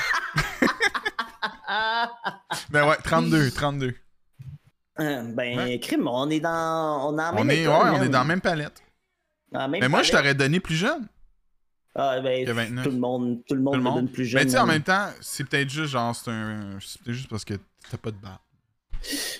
Ben 2.71 2.87
ouais, 2.89 2.97
32, 3.03 3.51
32. 3.51 3.95
Euh, 5.01 5.23
Ben, 5.35 5.59
Ouais. 5.59 5.81
crime, 5.81 6.07
on 6.07 6.29
est 6.31 6.41
dans. 6.41 7.09
On 7.09 7.19
est, 7.19 7.23
en 7.23 7.35
On 7.37 7.49
est, 7.49 7.67
ouais, 7.67 7.75
on 7.75 8.03
est 8.03 8.09
dans 8.09 8.19
la 8.21 8.25
même 8.25 8.41
palette. 8.41 8.83
Dans 9.51 9.61
la 9.61 9.69
même 9.69 9.81
Mais 9.81 9.89
moi, 9.89 10.03
je 10.03 10.13
t'aurais 10.13 10.35
donné 10.35 10.61
plus 10.61 10.77
jeune. 10.77 11.09
Ah, 12.01 12.21
ben, 12.21 12.47
que 12.47 12.53
29. 12.53 12.85
tout 12.85 12.91
le 12.93 12.99
monde, 12.99 13.39
tout 13.47 13.55
le 13.55 13.61
monde 13.61 13.75
Tout 13.75 13.81
le 13.81 13.91
me 13.91 13.95
donne 13.97 14.09
plus 14.09 14.25
jeune. 14.25 14.41
Mais 14.41 14.47
tu 14.47 14.53
sais, 14.53 14.59
en 14.59 14.67
même 14.67 14.83
temps, 14.83 15.09
c'est 15.21 15.43
peut-être 15.45 15.69
juste 15.69 15.91
genre, 15.91 16.15
c'est 16.15 16.31
un. 16.31 16.79
C'est 16.81 17.13
juste 17.13 17.29
parce 17.29 17.45
que 17.45 17.55
t'as 17.91 17.97
pas 17.99 18.11
de 18.13 18.17
barbe. 18.17 18.39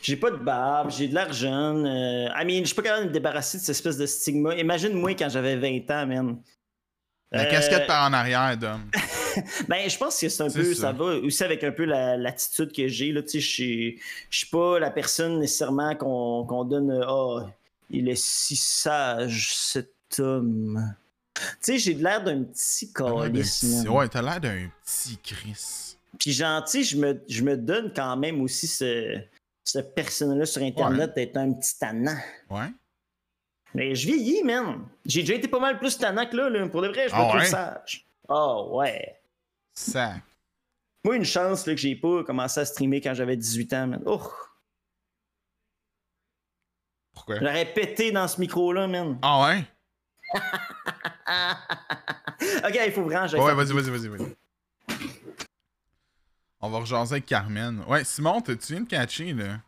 J'ai 0.03 0.17
pas 0.17 0.31
de 0.31 0.37
barbe, 0.37 0.91
j'ai 0.91 1.09
de 1.09 1.15
l'argent. 1.15 1.77
Euh, 1.85 2.27
I 2.37 2.45
mean, 2.45 2.61
je 2.61 2.67
suis 2.67 2.75
pas 2.77 2.83
capable 2.83 3.05
de 3.05 3.09
me 3.09 3.13
débarrasser 3.15 3.59
de 3.59 3.63
cette 3.63 3.71
espèce 3.77 3.97
de 3.97 4.07
stigma. 4.07 4.55
Imagine-moi 4.57 5.15
quand 5.15 5.29
j'avais 5.29 5.57
20 5.57 5.91
ans, 5.91 6.07
man. 6.07 6.39
La 7.31 7.43
Euh, 7.43 7.51
casquette 7.51 7.87
par 7.87 8.09
en 8.09 8.13
arrière, 8.13 8.57
Dom. 8.57 8.81
Ben, 9.69 9.89
je 9.89 9.97
pense 9.97 10.19
que 10.21 10.29
c'est 10.29 10.43
un 10.43 10.51
peu, 10.51 10.75
ça. 10.75 10.81
ça. 10.81 10.93
va 10.93 11.05
aussi 11.05 11.45
avec 11.45 11.63
un 11.63 11.71
peu 11.71 11.85
la- 11.85 12.17
l'attitude 12.17 12.73
que 12.73 12.89
j'ai. 12.89 13.15
Je 13.15 13.39
suis- 13.39 14.01
pas 14.51 14.79
la 14.81 14.91
personne 14.91 15.39
nécessairement 15.39 15.95
qu'on 15.95 16.65
donne. 16.65 16.91
euh, 16.91 17.05
Ah, 17.07 17.47
il 17.91 18.09
est 18.09 18.17
si 18.21 18.57
sage, 18.57 19.55
cet 19.55 19.93
homme. 20.19 20.95
Tu 21.39 21.57
sais, 21.61 21.79
j'ai 21.79 21.95
l'air 21.95 22.23
d'un 22.23 22.43
petit 22.45 22.93
d'un 22.93 23.21
calice. 23.23 23.85
Ouais, 23.89 24.09
t'as 24.09 24.23
l'air 24.23 24.41
d'un 24.41 24.69
petit 24.85 25.19
Chris. 25.23 25.97
Puis 26.19 26.33
gentil, 26.33 26.85
je 26.85 26.97
me, 26.97 27.23
je 27.29 27.43
me 27.43 27.57
donne 27.57 27.93
quand 27.95 28.17
même 28.17 28.41
aussi 28.41 28.67
ce, 28.67 29.21
ce 29.65 29.79
personnage-là 29.79 30.47
sur 30.47 30.63
Internet 30.63 31.15
d'être 31.15 31.37
un 31.37 31.53
petit 31.53 31.79
tannant. 31.79 32.17
Ouais. 32.51 32.69
Mais 33.75 33.95
je 33.95 34.07
vieillis, 34.07 34.43
man. 34.43 34.87
J'ai 35.05 35.21
déjà 35.21 35.35
été 35.35 35.47
pas 35.49 35.61
mal 35.61 35.79
plus 35.79 35.97
tannant 35.99 36.27
que 36.27 36.35
là. 36.37 36.49
là. 36.49 36.69
Pour 36.69 36.83
de 36.83 36.89
vrai, 36.89 37.09
je 37.09 37.15
me 37.15 37.21
Ah 37.21 37.25
trouve 37.29 37.41
ouais? 37.41 37.47
sage. 37.47 38.07
Oh, 38.29 38.69
ouais. 38.73 39.21
Ça. 39.75 40.15
Moi, 41.05 41.17
une 41.17 41.25
chance 41.25 41.67
là, 41.67 41.75
que 41.75 41.81
j'ai 41.81 41.95
pas 41.95 42.25
commencé 42.25 42.59
à 42.61 42.65
streamer 42.65 43.01
quand 43.01 43.15
j'avais 43.15 43.37
18 43.37 43.73
ans, 43.75 43.87
man. 43.87 44.03
Oh, 44.07 44.21
Pourquoi? 47.15 47.39
j'aurais 47.39 47.67
pété 47.73 48.11
dans 48.13 48.27
ce 48.29 48.41
micro-là, 48.41 48.87
man. 48.87 49.19
Ah 49.23 49.47
ouais? 49.47 49.65
Ok, 52.65 52.79
il 52.87 52.93
faut 52.93 53.03
vraiment 53.03 53.27
Ouais, 53.27 53.55
vas-y, 53.55 53.73
vas-y, 53.73 53.91
vas-y, 53.91 54.09
vas-y. 54.09 54.37
On 56.61 56.71
va 56.71 56.79
rejaser 56.79 57.15
avec 57.15 57.27
Carmen. 57.27 57.85
Ouais, 57.87 58.05
Simon, 58.05 58.41
tu 58.43 58.57
viens 58.71 58.81
de 58.81 58.89
catcher, 58.89 59.33
là? 59.33 59.61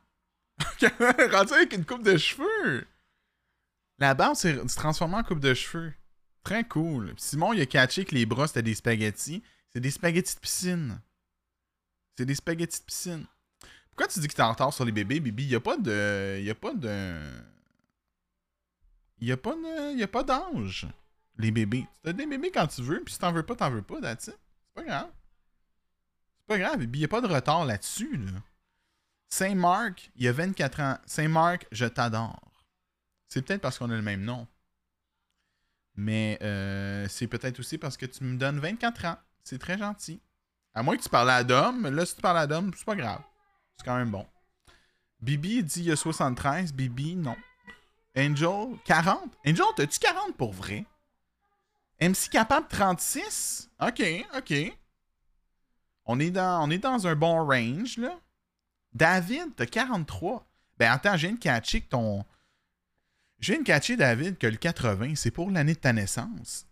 Rendu 1.33 1.53
avec 1.55 1.73
une 1.73 1.85
coupe 1.85 2.03
de 2.03 2.17
cheveux. 2.17 2.87
La 3.99 4.15
barbe 4.15 4.35
s'est 4.35 4.59
transformée 4.77 5.17
en 5.17 5.23
coupe 5.23 5.41
de 5.41 5.55
cheveux. 5.55 5.93
Très 6.43 6.65
cool. 6.65 7.15
Simon, 7.17 7.53
il 7.53 7.61
a 7.61 7.67
catché 7.67 8.05
que 8.05 8.15
les 8.15 8.27
bras, 8.27 8.47
c'était 8.49 8.63
des 8.63 8.75
spaghettis. 8.75 9.43
C'est 9.73 9.81
des 9.81 9.91
spaghettis 9.91 10.35
de 10.35 10.41
piscine. 10.41 11.01
C'est 12.17 12.25
des 12.25 12.35
spaghettis 12.35 12.81
de 12.81 12.85
piscine. 12.85 13.27
Pourquoi 13.91 14.09
tu 14.09 14.19
dis 14.21 14.29
que 14.29 14.35
t'es 14.35 14.43
en 14.43 14.51
retard 14.53 14.73
sur 14.73 14.85
les 14.85 14.93
bébés, 14.93 15.21
Bibi? 15.21 15.45
Il 15.45 15.55
a 15.55 15.61
pas 15.61 15.77
de... 15.77 16.39
Il 16.41 16.51
a 16.51 16.55
pas 16.55 16.75
de... 16.75 17.21
Il 19.21 19.29
y 19.29 19.33
a 19.33 19.37
pas. 19.37 19.55
Il 19.93 19.99
y 19.99 20.03
a 20.03 20.09
pas 20.09 20.23
d'âge. 20.23 20.89
Les 21.37 21.51
bébés. 21.51 21.87
Tu 22.03 22.11
as 22.11 22.13
des 22.13 22.27
bébés 22.27 22.51
quand 22.51 22.67
tu 22.67 22.83
veux, 22.83 23.03
puis 23.03 23.15
si 23.15 23.21
t'en 23.21 23.33
veux 23.33 23.43
pas, 23.43 23.55
t'en 23.55 23.71
veux 23.71 23.83
pas, 23.83 24.01
that's 24.01 24.27
it. 24.27 24.39
C'est 24.39 24.75
pas 24.75 24.85
grave. 24.85 25.11
C'est 26.39 26.47
pas 26.47 26.59
grave, 26.59 26.83
il 26.83 26.91
n'y 26.91 27.05
a 27.05 27.09
pas 27.09 27.21
de 27.21 27.27
retard 27.27 27.65
là-dessus. 27.65 28.17
Là. 28.17 28.33
Saint-Marc, 29.29 30.11
il 30.17 30.25
y 30.25 30.29
a 30.29 30.33
24 30.33 30.81
ans. 30.81 30.99
Saint-Marc, 31.07 31.67
je 31.71 31.87
t'adore. 31.87 32.41
C'est 33.29 33.43
peut-être 33.43 33.63
parce 33.63 33.79
qu'on 33.79 33.91
a 33.91 33.95
le 33.95 34.03
même 34.03 34.25
nom. 34.25 34.47
Mais 35.95 36.39
euh, 36.43 37.07
c'est 37.09 37.27
peut-être 37.27 37.61
aussi 37.61 37.79
parce 37.79 37.97
que 37.97 38.07
tu 38.07 38.25
me 38.25 38.37
donnes 38.37 38.59
24 38.59 39.05
ans. 39.07 39.17
C'est 39.45 39.59
très 39.59 39.79
gentil. 39.79 40.21
À 40.75 40.83
moins 40.83 40.97
que 40.97 41.03
tu 41.03 41.09
parles 41.09 41.31
à 41.31 41.45
Dom. 41.45 41.87
Là, 41.89 42.05
si 42.05 42.17
tu 42.17 42.23
parles 42.23 42.39
à 42.39 42.47
Dom, 42.47 42.71
c'est 42.77 42.85
pas 42.85 42.97
grave. 42.97 43.23
C'est 43.77 43.85
quand 43.85 43.97
même 43.97 44.11
bon. 44.11 44.27
Bibi 45.21 45.63
dit 45.63 45.81
il 45.81 45.87
y 45.87 45.93
a 45.93 45.97
73. 45.97 46.73
Bibi, 46.73 47.17
non. 47.17 47.37
Angel, 48.17 48.77
40. 48.85 49.37
Angel, 49.47 49.65
t'as-tu 49.77 49.99
40 49.99 50.37
pour 50.37 50.53
vrai? 50.53 50.85
MC 52.01 52.31
capable 52.31 52.67
36? 52.69 53.71
Ok, 53.81 54.03
ok. 54.37 54.55
On 56.07 56.19
est 56.19 56.31
dans, 56.31 57.07
un 57.07 57.15
bon 57.15 57.45
range, 57.45 57.99
là. 57.99 58.19
David, 58.93 59.55
t'as 59.55 59.67
43. 59.67 60.45
Ben 60.79 60.91
attends, 60.91 61.17
j'ai 61.17 61.29
une 61.29 61.39
catcher 61.39 61.83
que 61.83 61.91
ton. 61.91 62.25
J'ai 63.39 63.55
une 63.55 63.65
catcher, 63.65 63.97
David, 63.97 64.39
que 64.39 64.47
le 64.47 64.57
80, 64.57 65.15
c'est 65.15 65.31
pour 65.31 65.51
l'année 65.51 65.75
de 65.75 65.79
ta 65.79 65.93
naissance. 65.93 66.67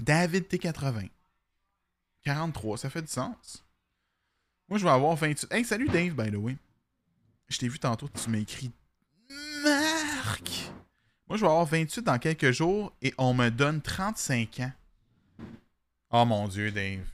David, 0.00 0.48
t'es 0.48 0.58
80. 0.58 1.02
43, 2.22 2.78
ça 2.78 2.88
fait 2.88 3.02
du 3.02 3.08
sens. 3.08 3.64
Moi, 4.68 4.78
je 4.78 4.84
vais 4.84 4.90
avoir 4.90 5.14
28. 5.16 5.52
Hey, 5.52 5.64
salut 5.64 5.88
Dave, 5.88 6.14
by 6.14 6.30
the 6.30 6.36
way. 6.36 6.56
Je 7.48 7.58
t'ai 7.58 7.68
vu 7.68 7.78
tantôt, 7.78 8.08
tu 8.08 8.30
m'as 8.30 8.38
écrit 8.38 8.72
Moi, 11.28 11.38
je 11.38 11.40
vais 11.42 11.50
avoir 11.50 11.64
28 11.64 12.02
dans 12.02 12.18
quelques 12.18 12.50
jours 12.50 12.92
et 13.02 13.14
on 13.18 13.34
me 13.34 13.50
donne 13.50 13.80
35 13.80 14.60
ans. 14.60 14.72
Oh 16.10 16.24
mon 16.24 16.48
dieu, 16.48 16.70
Dave. 16.70 17.06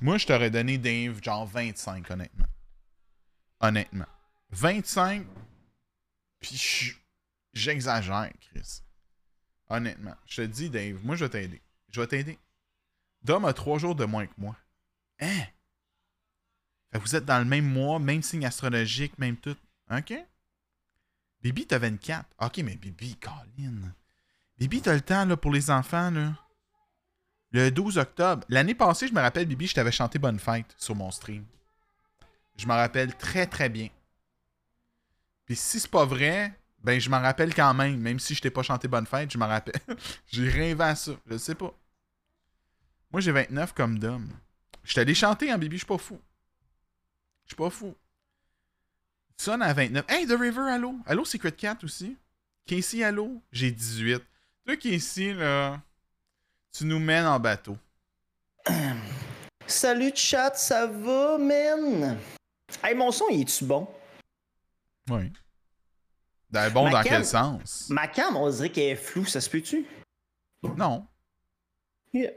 Moi, 0.00 0.18
je 0.18 0.26
t'aurais 0.26 0.50
donné 0.50 0.78
Dave 0.78 1.22
genre 1.22 1.46
25, 1.46 2.10
honnêtement. 2.10 2.46
Honnêtement. 3.60 4.06
25, 4.50 5.26
puis 6.40 6.94
j'exagère, 7.52 8.30
Chris. 8.40 8.82
Honnêtement. 9.68 10.14
Je 10.26 10.42
te 10.42 10.46
dis, 10.46 10.70
Dave, 10.70 11.04
moi, 11.04 11.16
je 11.16 11.24
vais 11.24 11.30
t'aider. 11.30 11.62
Je 11.90 12.00
vais 12.00 12.06
t'aider. 12.06 12.38
Dom 13.22 13.44
a 13.44 13.52
trois 13.52 13.78
jours 13.78 13.94
de 13.94 14.04
moins 14.04 14.26
que 14.26 14.34
moi. 14.36 14.56
Hein? 15.20 15.44
Fait 16.92 16.98
que 16.98 17.04
vous 17.04 17.16
êtes 17.16 17.24
dans 17.24 17.38
le 17.38 17.44
même 17.44 17.66
mois, 17.66 17.98
même 17.98 18.22
signe 18.22 18.46
astrologique, 18.46 19.18
même 19.18 19.36
tout. 19.36 19.56
OK? 19.90 20.14
Bibi, 21.42 21.66
t'as 21.66 21.78
24. 21.78 22.26
OK, 22.40 22.58
mais 22.58 22.76
Bibi, 22.76 23.16
Colin. 23.16 23.94
Bibi, 24.58 24.82
t'as 24.82 24.94
le 24.94 25.00
temps 25.00 25.24
là, 25.24 25.36
pour 25.36 25.52
les 25.52 25.70
enfants, 25.70 26.10
là. 26.10 26.32
Le 27.52 27.70
12 27.70 27.98
octobre. 27.98 28.44
L'année 28.48 28.74
passée, 28.74 29.08
je 29.08 29.14
me 29.14 29.20
rappelle, 29.20 29.46
Bibi, 29.46 29.66
je 29.66 29.74
t'avais 29.74 29.92
chanté 29.92 30.18
Bonne 30.18 30.38
Fête 30.38 30.74
sur 30.76 30.94
mon 30.94 31.10
stream. 31.10 31.44
Je 32.56 32.66
me 32.66 32.72
rappelle 32.72 33.14
très, 33.14 33.46
très 33.46 33.68
bien. 33.68 33.88
Puis 35.44 35.56
si 35.56 35.78
c'est 35.78 35.90
pas 35.90 36.04
vrai, 36.04 36.52
ben 36.82 37.00
je 37.00 37.08
m'en 37.08 37.20
rappelle 37.20 37.54
quand 37.54 37.72
même. 37.74 37.98
Même 38.00 38.18
si 38.18 38.34
je 38.34 38.42
t'ai 38.42 38.50
pas 38.50 38.62
chanté 38.62 38.88
Bonne 38.88 39.06
Fête, 39.06 39.30
je 39.30 39.38
m'en 39.38 39.46
rappelle. 39.46 39.80
j'ai 40.26 40.76
à 40.80 40.94
ça. 40.94 41.12
Je 41.26 41.36
sais 41.36 41.54
pas. 41.54 41.72
Moi, 43.12 43.20
j'ai 43.20 43.32
29 43.32 43.72
comme 43.72 43.98
Dom. 43.98 44.28
Je 44.82 44.94
t'allais 44.94 45.14
chanter, 45.14 45.50
hein, 45.50 45.58
Bibi, 45.58 45.76
je 45.76 45.80
suis 45.80 45.86
pas 45.86 45.98
fou. 45.98 46.20
Je 47.44 47.50
suis 47.50 47.56
pas 47.56 47.70
fou. 47.70 47.94
Sonne 49.36 49.62
à 49.62 49.72
29. 49.72 50.04
Hey, 50.08 50.26
The 50.26 50.32
River, 50.38 50.62
allô? 50.70 50.94
Allô, 51.06 51.24
Secret 51.24 51.52
Cat 51.52 51.78
aussi? 51.82 52.16
Casey, 52.66 53.02
allô? 53.04 53.40
J'ai 53.52 53.70
18. 53.70 54.22
Toi, 54.64 54.76
Casey, 54.76 55.34
là, 55.34 55.80
tu 56.72 56.84
nous 56.84 56.98
mènes 56.98 57.26
en 57.26 57.38
bateau. 57.38 57.76
Salut, 59.66 60.12
chat, 60.14 60.54
ça 60.54 60.86
va, 60.86 61.38
man? 61.38 62.18
Hey, 62.82 62.94
mon 62.94 63.10
son, 63.10 63.26
il 63.30 63.42
est-tu 63.42 63.64
bon? 63.64 63.86
Oui. 65.10 65.32
Ben, 66.50 66.70
bon, 66.70 66.84
Ma 66.84 66.90
dans 66.90 67.02
cam- 67.02 67.12
quel 67.12 67.26
sens? 67.26 67.86
Ma 67.90 68.08
cam, 68.08 68.36
on 68.36 68.48
dirait 68.50 68.70
qu'elle 68.70 68.90
est 68.90 68.96
floue, 68.96 69.24
ça 69.24 69.40
se 69.40 69.50
peut-tu? 69.50 69.84
Non. 70.76 71.06
Yeah. 72.12 72.30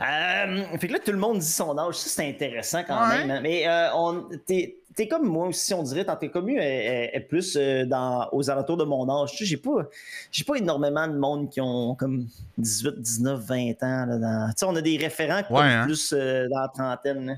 Euh, 0.00 0.78
fait 0.78 0.86
que 0.88 0.92
là, 0.92 0.98
tout 1.00 1.10
le 1.12 1.18
monde 1.18 1.40
dit 1.40 1.46
son 1.50 1.76
âge. 1.78 1.96
Ça, 1.96 2.08
c'est 2.08 2.28
intéressant 2.28 2.84
quand 2.84 3.08
Ouais. 3.08 3.18
même. 3.18 3.30
hein. 3.30 3.40
Mais 3.40 3.66
euh, 3.68 3.92
on, 3.94 4.28
t'es, 4.46 4.77
t'es 4.94 5.06
comme 5.08 5.26
moi 5.28 5.46
aussi, 5.48 5.72
on 5.74 5.82
dirait. 5.82 6.04
Tant 6.04 6.16
t'es 6.16 6.28
comme 6.30 6.48
est, 6.50 6.54
est- 6.56 7.10
est 7.16 7.20
plus 7.20 7.56
euh, 7.56 7.84
dans, 7.86 8.28
aux 8.32 8.50
alentours 8.50 8.76
de 8.76 8.84
mon 8.84 9.08
âge. 9.08 9.30
Tu 9.32 9.38
sais, 9.38 9.44
j'ai 9.44 9.56
pas, 9.56 9.86
j'ai 10.32 10.44
pas 10.44 10.56
énormément 10.56 11.06
de 11.08 11.16
monde 11.16 11.50
qui 11.50 11.60
ont 11.60 11.94
comme 11.94 12.26
18, 12.58 13.00
19, 13.00 13.40
20 13.40 13.82
ans. 13.82 14.06
Là, 14.06 14.18
dans... 14.18 14.48
Tu 14.50 14.54
sais, 14.58 14.66
on 14.66 14.74
a 14.76 14.80
des 14.82 14.96
référents 14.96 15.42
qui 15.42 15.52
Ouais, 15.52 15.62
hein. 15.62 15.84
plus 15.84 16.12
euh, 16.16 16.48
dans 16.48 16.60
la 16.60 16.68
trentaine. 16.68 17.26
là. 17.26 17.34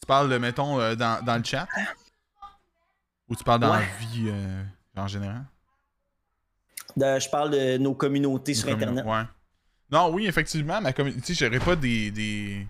Tu 0.00 0.06
parles, 0.06 0.30
de, 0.30 0.38
mettons, 0.38 0.80
euh, 0.80 0.94
dans, 0.94 1.22
dans 1.24 1.36
le 1.36 1.44
chat? 1.44 1.66
hein? 1.76 1.84
Ou 3.28 3.36
tu 3.36 3.44
parles 3.44 3.60
dans 3.60 3.70
Ouais. 3.72 3.80
la 3.80 4.06
vie 4.06 4.28
euh, 4.28 4.62
en 4.96 5.06
général? 5.06 5.42
De- 6.96 7.20
je 7.20 7.28
parle 7.28 7.50
de 7.50 7.76
nos 7.78 7.94
communautés 7.94 8.54
sur 8.54 8.68
Internet. 8.70 9.04
Ouais. 9.04 9.22
Non, 9.92 10.10
oui, 10.12 10.26
effectivement, 10.26 10.80
ma 10.80 10.92
communauté, 10.92 11.34
j'aurais 11.34 11.58
pas 11.60 11.76
des. 11.76 12.10
des... 12.10 12.66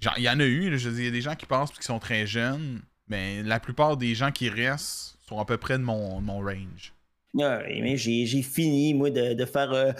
Genre, 0.00 0.14
il 0.16 0.22
y 0.24 0.30
en 0.30 0.40
a 0.40 0.44
eu, 0.44 0.70
là, 0.70 0.76
je 0.76 0.88
veux 0.88 0.94
dire, 0.94 1.04
il 1.04 1.06
y 1.06 1.08
a 1.08 1.12
des 1.12 1.20
gens 1.20 1.34
qui 1.34 1.46
passent 1.46 1.70
et 1.70 1.78
qui 1.78 1.84
sont 1.84 1.98
très 1.98 2.26
jeunes, 2.26 2.80
mais 3.08 3.42
la 3.42 3.60
plupart 3.60 3.96
des 3.96 4.14
gens 4.14 4.32
qui 4.32 4.48
restent 4.48 5.16
sont 5.28 5.38
à 5.38 5.44
peu 5.44 5.58
près 5.58 5.78
de 5.78 5.82
mon, 5.84 6.20
de 6.20 6.24
mon 6.26 6.38
range. 6.40 6.92
Ouais, 7.34 7.80
mais 7.82 7.96
j'ai, 7.96 8.26
fini, 8.42 8.94
moi, 8.94 9.10
de, 9.10 9.34
de 9.34 9.44
faire 9.44 9.70
euh, 9.72 9.92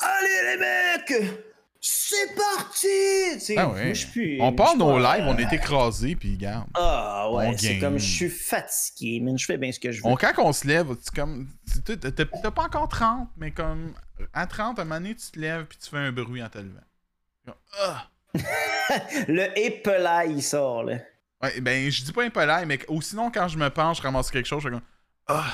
Allez, 0.00 0.56
les 0.56 0.58
mecs! 0.58 1.32
C'est 1.80 2.34
parti! 2.34 3.54
Ah 3.56 3.68
ouais. 3.68 3.92
plus- 4.10 4.40
On 4.40 4.52
part 4.52 4.76
nos 4.76 4.98
lives, 4.98 5.24
on 5.24 5.36
est 5.36 5.52
écrasés, 5.52 6.16
puis 6.16 6.36
garde. 6.36 6.66
Ah 6.74 7.30
ouais, 7.30 7.56
c'est 7.56 7.78
comme 7.78 7.98
je 7.98 8.04
suis 8.06 8.28
fatigué, 8.30 9.20
man. 9.20 9.38
Je 9.38 9.44
fais 9.44 9.56
bien 9.56 9.70
ce 9.70 9.78
que 9.78 9.92
je 9.92 10.02
veux. 10.02 10.08
On, 10.08 10.16
quand 10.16 10.32
on 10.38 10.52
se 10.52 10.66
lève, 10.66 10.88
tu 10.96 11.10
comme. 11.14 11.48
T'as 11.84 12.50
pas 12.50 12.64
encore 12.64 12.88
30, 12.88 13.28
mais 13.36 13.52
comme. 13.52 13.92
À 14.32 14.46
30, 14.46 14.78
à 14.78 14.82
un 14.82 14.84
moment 14.84 14.96
donné, 15.00 15.14
tu 15.14 15.30
te 15.30 15.38
lèves 15.38 15.66
puis 15.66 15.78
tu 15.78 15.88
fais 15.90 15.98
un 15.98 16.10
bruit 16.10 16.42
en 16.42 16.48
te 16.48 16.58
levant. 16.58 17.54
Ah! 17.78 18.08
Le 19.28 19.58
épelail, 19.58 20.32
il 20.34 20.42
sort, 20.42 20.84
là. 20.84 20.98
Ouais, 21.42 21.60
ben, 21.60 21.90
je 21.90 22.04
dis 22.04 22.12
pas 22.12 22.24
impolite, 22.24 22.66
mais 22.66 22.78
ou 22.88 23.02
sinon, 23.02 23.30
quand 23.30 23.48
je 23.48 23.58
me 23.58 23.68
penche, 23.68 23.98
je 23.98 24.02
ramasse 24.02 24.30
quelque 24.30 24.46
chose, 24.46 24.62
je 24.62 24.68
fais 24.68 24.74
comme. 24.74 24.82
Ah! 25.26 25.44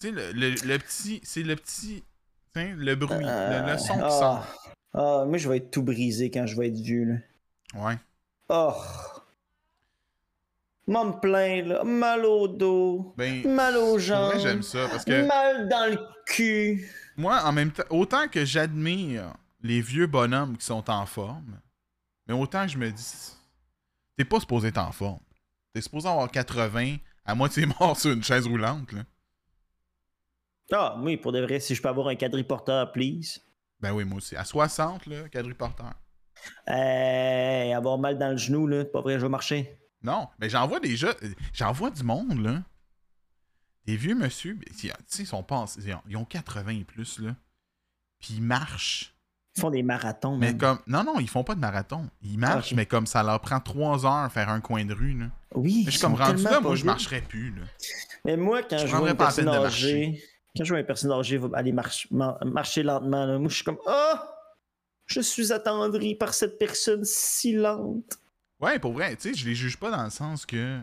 Tu 0.00 0.08
sais, 0.08 0.12
le, 0.12 0.32
le, 0.32 0.50
le 0.50 0.78
petit. 0.78 1.20
C'est 1.24 1.42
le 1.42 1.56
petit. 1.56 2.04
Sais, 2.54 2.72
le 2.76 2.94
bruit, 2.94 3.24
le, 3.24 3.72
le 3.72 3.78
son 3.78 3.94
qui 3.94 4.00
ah, 4.04 4.10
sort. 4.10 4.46
ah, 4.94 5.24
moi, 5.26 5.38
je 5.38 5.48
vais 5.48 5.58
être 5.58 5.70
tout 5.70 5.82
brisé 5.82 6.30
quand 6.30 6.46
je 6.46 6.56
vais 6.56 6.68
être 6.68 6.76
vieux, 6.76 7.04
là. 7.04 7.82
Ouais. 7.82 7.94
Oh! 8.48 8.74
M'en 10.86 11.04
me 11.06 11.20
plaindre, 11.20 11.68
là. 11.68 11.84
Mal 11.84 12.24
au 12.24 12.48
dos. 12.48 13.14
Ben. 13.16 13.46
Mal 13.46 13.76
aux 13.76 13.98
jambes. 13.98 14.34
j'aime 14.38 14.62
ça 14.62 14.88
parce 14.90 15.04
que 15.04 15.26
Mal 15.26 15.68
dans 15.68 15.90
le 15.90 15.98
cul. 16.26 16.88
moi, 17.16 17.40
en 17.44 17.52
même 17.52 17.70
temps, 17.70 17.84
autant 17.90 18.28
que 18.28 18.44
j'admire 18.44 19.34
les 19.62 19.80
vieux 19.80 20.06
bonhommes 20.06 20.56
qui 20.56 20.66
sont 20.66 20.90
en 20.90 21.06
forme, 21.06 21.60
mais 22.26 22.34
autant 22.34 22.66
que 22.66 22.72
je 22.72 22.78
me 22.78 22.90
dis, 22.90 23.32
t'es 24.16 24.24
pas 24.24 24.40
supposé 24.40 24.68
être 24.68 24.78
en 24.78 24.92
forme. 24.92 25.20
T'es 25.72 25.80
supposé 25.80 26.08
avoir 26.08 26.30
80 26.30 26.96
à 27.24 27.34
moitié 27.34 27.66
mort 27.80 27.98
sur 27.98 28.12
une 28.12 28.22
chaise 28.22 28.46
roulante, 28.46 28.92
là. 28.92 29.04
Ah, 30.74 30.96
oui, 31.00 31.16
pour 31.16 31.32
de 31.32 31.40
vrai, 31.40 31.60
si 31.60 31.74
je 31.74 31.82
peux 31.82 31.88
avoir 31.88 32.08
un 32.08 32.14
quadriporteur, 32.14 32.92
please. 32.92 33.40
Ben 33.80 33.92
oui, 33.92 34.04
moi 34.04 34.18
aussi. 34.18 34.36
À 34.36 34.44
60, 34.44 35.06
là, 35.06 35.28
quadriporteur. 35.28 35.92
Euh, 36.68 37.74
avoir 37.74 37.98
mal 37.98 38.16
dans 38.16 38.30
le 38.30 38.36
genou, 38.36 38.66
là. 38.66 38.84
Pas 38.84 39.02
vrai, 39.02 39.18
je 39.18 39.22
vais 39.22 39.28
marcher. 39.28 39.78
Non, 40.02 40.28
mais 40.38 40.48
j'en 40.48 40.66
vois 40.66 40.80
déjà. 40.80 41.14
J'en 41.52 41.72
vois 41.72 41.90
du 41.90 42.02
monde, 42.02 42.40
là. 42.40 42.62
Des 43.84 43.96
vieux 43.96 44.14
monsieur. 44.14 44.58
Tu 44.58 44.88
sais, 45.06 45.22
ils 45.22 45.26
sont 45.26 45.42
pas. 45.42 45.66
ils 46.08 46.16
ont 46.16 46.24
80 46.24 46.70
et 46.70 46.84
plus, 46.84 47.18
là. 47.18 47.34
Puis 48.18 48.34
ils 48.34 48.42
marchent. 48.42 49.11
Ils 49.56 49.60
font 49.60 49.70
des 49.70 49.82
marathons, 49.82 50.38
Mais 50.38 50.56
comme. 50.56 50.78
Non, 50.86 51.04
non, 51.04 51.20
ils 51.20 51.28
font 51.28 51.44
pas 51.44 51.54
de 51.54 51.60
marathon. 51.60 52.08
Ils 52.22 52.38
marchent, 52.38 52.72
mais 52.72 52.86
comme 52.86 53.06
ça 53.06 53.22
leur 53.22 53.40
prend 53.40 53.60
3 53.60 54.06
heures 54.06 54.32
faire 54.32 54.48
un 54.48 54.60
coin 54.60 54.84
de 54.84 54.94
rue, 54.94 55.12
là. 55.18 55.26
Oui, 55.54 55.82
Mais 55.84 55.92
je 55.92 55.98
suis 55.98 56.00
comme 56.00 56.14
rendu 56.14 56.42
là, 56.42 56.60
moi, 56.60 56.74
je 56.74 56.84
marcherais 56.86 57.20
plus, 57.20 57.50
là. 57.50 57.62
Mais 58.24 58.36
moi, 58.36 58.62
quand 58.62 58.78
Je 58.78 58.86
je, 58.86 58.96
vois 58.96 59.10
une 59.10 59.16
personne 59.16 59.48
âgée, 59.48 60.22
quand 60.56 60.64
je 60.64 60.70
vois 60.70 60.80
une 60.80 60.86
personne 60.86 61.12
âgée 61.12 61.36
va 61.36 61.48
aller 61.54 61.72
marcher, 61.72 62.08
mar- 62.10 62.38
marcher 62.46 62.82
lentement, 62.82 63.26
là, 63.26 63.38
moi, 63.38 63.48
je 63.50 63.56
suis 63.56 63.64
comme 63.64 63.78
Ah! 63.86 64.28
Je 65.06 65.20
suis 65.20 65.52
attendri 65.52 66.14
par 66.14 66.32
cette 66.32 66.58
personne 66.58 67.04
si 67.04 67.52
lente. 67.52 68.18
Ouais, 68.60 68.78
pour 68.78 68.94
vrai, 68.94 69.16
tu 69.16 69.28
sais, 69.30 69.34
je 69.34 69.44
les 69.46 69.54
juge 69.54 69.76
pas 69.76 69.90
dans 69.90 70.04
le 70.04 70.10
sens 70.10 70.46
que. 70.46 70.80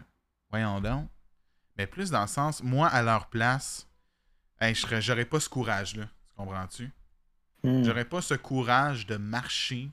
Voyons 0.51 0.79
donc. 0.81 1.07
Mais 1.77 1.87
plus 1.87 2.11
dans 2.11 2.21
le 2.21 2.27
sens, 2.27 2.61
moi, 2.61 2.87
à 2.87 3.01
leur 3.01 3.27
place, 3.29 3.87
hey, 4.59 4.75
j'aurais 4.75 5.25
pas 5.25 5.39
ce 5.39 5.49
courage-là. 5.49 6.03
Tu 6.03 6.35
comprends-tu? 6.35 6.91
Hmm. 7.64 7.84
J'aurais 7.84 8.06
pas 8.06 8.22
ce 8.22 8.34
courage 8.36 9.06
de 9.06 9.18
marcher 9.18 9.90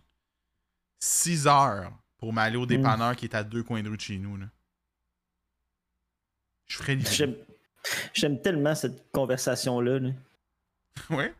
6 1.00 1.46
heures 1.46 1.92
pour 2.18 2.32
m'aller 2.32 2.56
au 2.56 2.66
dépanneur 2.66 3.14
qui 3.16 3.24
est 3.26 3.34
à 3.34 3.42
deux 3.44 3.62
coins 3.62 3.82
de 3.82 3.88
rue 3.88 3.96
de 3.96 4.00
chez 4.02 4.18
nous. 4.18 4.36
Là. 4.36 4.46
Je 6.66 6.76
ferais 6.78 6.94
l'idée. 6.94 7.10
J'aime 7.10 7.34
j'aime 8.14 8.40
tellement 8.40 8.74
cette 8.74 9.10
conversation-là. 9.12 9.98
là. 9.98 10.10
Ouais. 11.10 11.34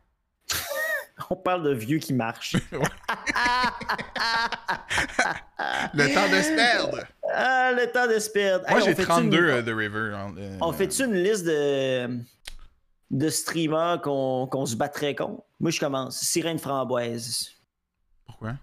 On 1.31 1.37
parle 1.37 1.63
de 1.63 1.73
vieux 1.73 1.99
qui 1.99 2.13
marchent. 2.13 2.57
Le 5.95 6.15
temps 6.15 6.29
de 6.29 6.43
se 6.43 6.55
perdre. 6.55 6.99
ah, 7.33 7.73
le 7.73 7.91
temps 7.91 8.07
de 8.07 8.19
se 8.19 8.31
perdre. 8.31 8.67
Moi, 8.69 8.79
Hey, 8.81 8.85
j'ai 8.85 8.95
fait-tu 8.95 9.09
32 9.09 9.39
une- 9.39 9.45
euh, 9.45 9.63
de 9.63 9.73
River. 9.73 10.15
euh, 10.39 10.59
On 10.61 10.73
fait-tu 10.73 11.05
une 11.05 11.15
liste 11.15 11.45
de, 11.47 12.21
de 13.11 13.29
streamers 13.29 14.01
qu'on 14.03 14.47
qu'on 14.47 14.67
se 14.67 14.77
battrait 14.77 15.15
contre? 15.15 15.43
Moi, 15.59 15.71
je 15.71 15.81
commence. 15.81 16.19
Sirène 16.21 16.59
framboise. 16.59 17.51
Pourquoi? 18.25 18.55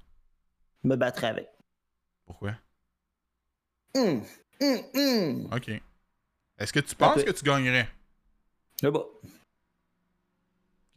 Me 0.83 0.95
battrai 0.95 1.27
avec. 1.27 1.49
Pourquoi? 2.25 2.53
Hum, 3.95 4.23
hum, 4.61 4.79
hum. 4.95 5.49
Ok. 5.53 5.69
Est-ce 6.57 6.73
que 6.73 6.79
tu 6.79 6.95
penses 6.95 7.23
que 7.23 7.31
tu 7.31 7.43
gagnerais? 7.43 7.89
Là 8.81 8.91
bas. 8.91 9.05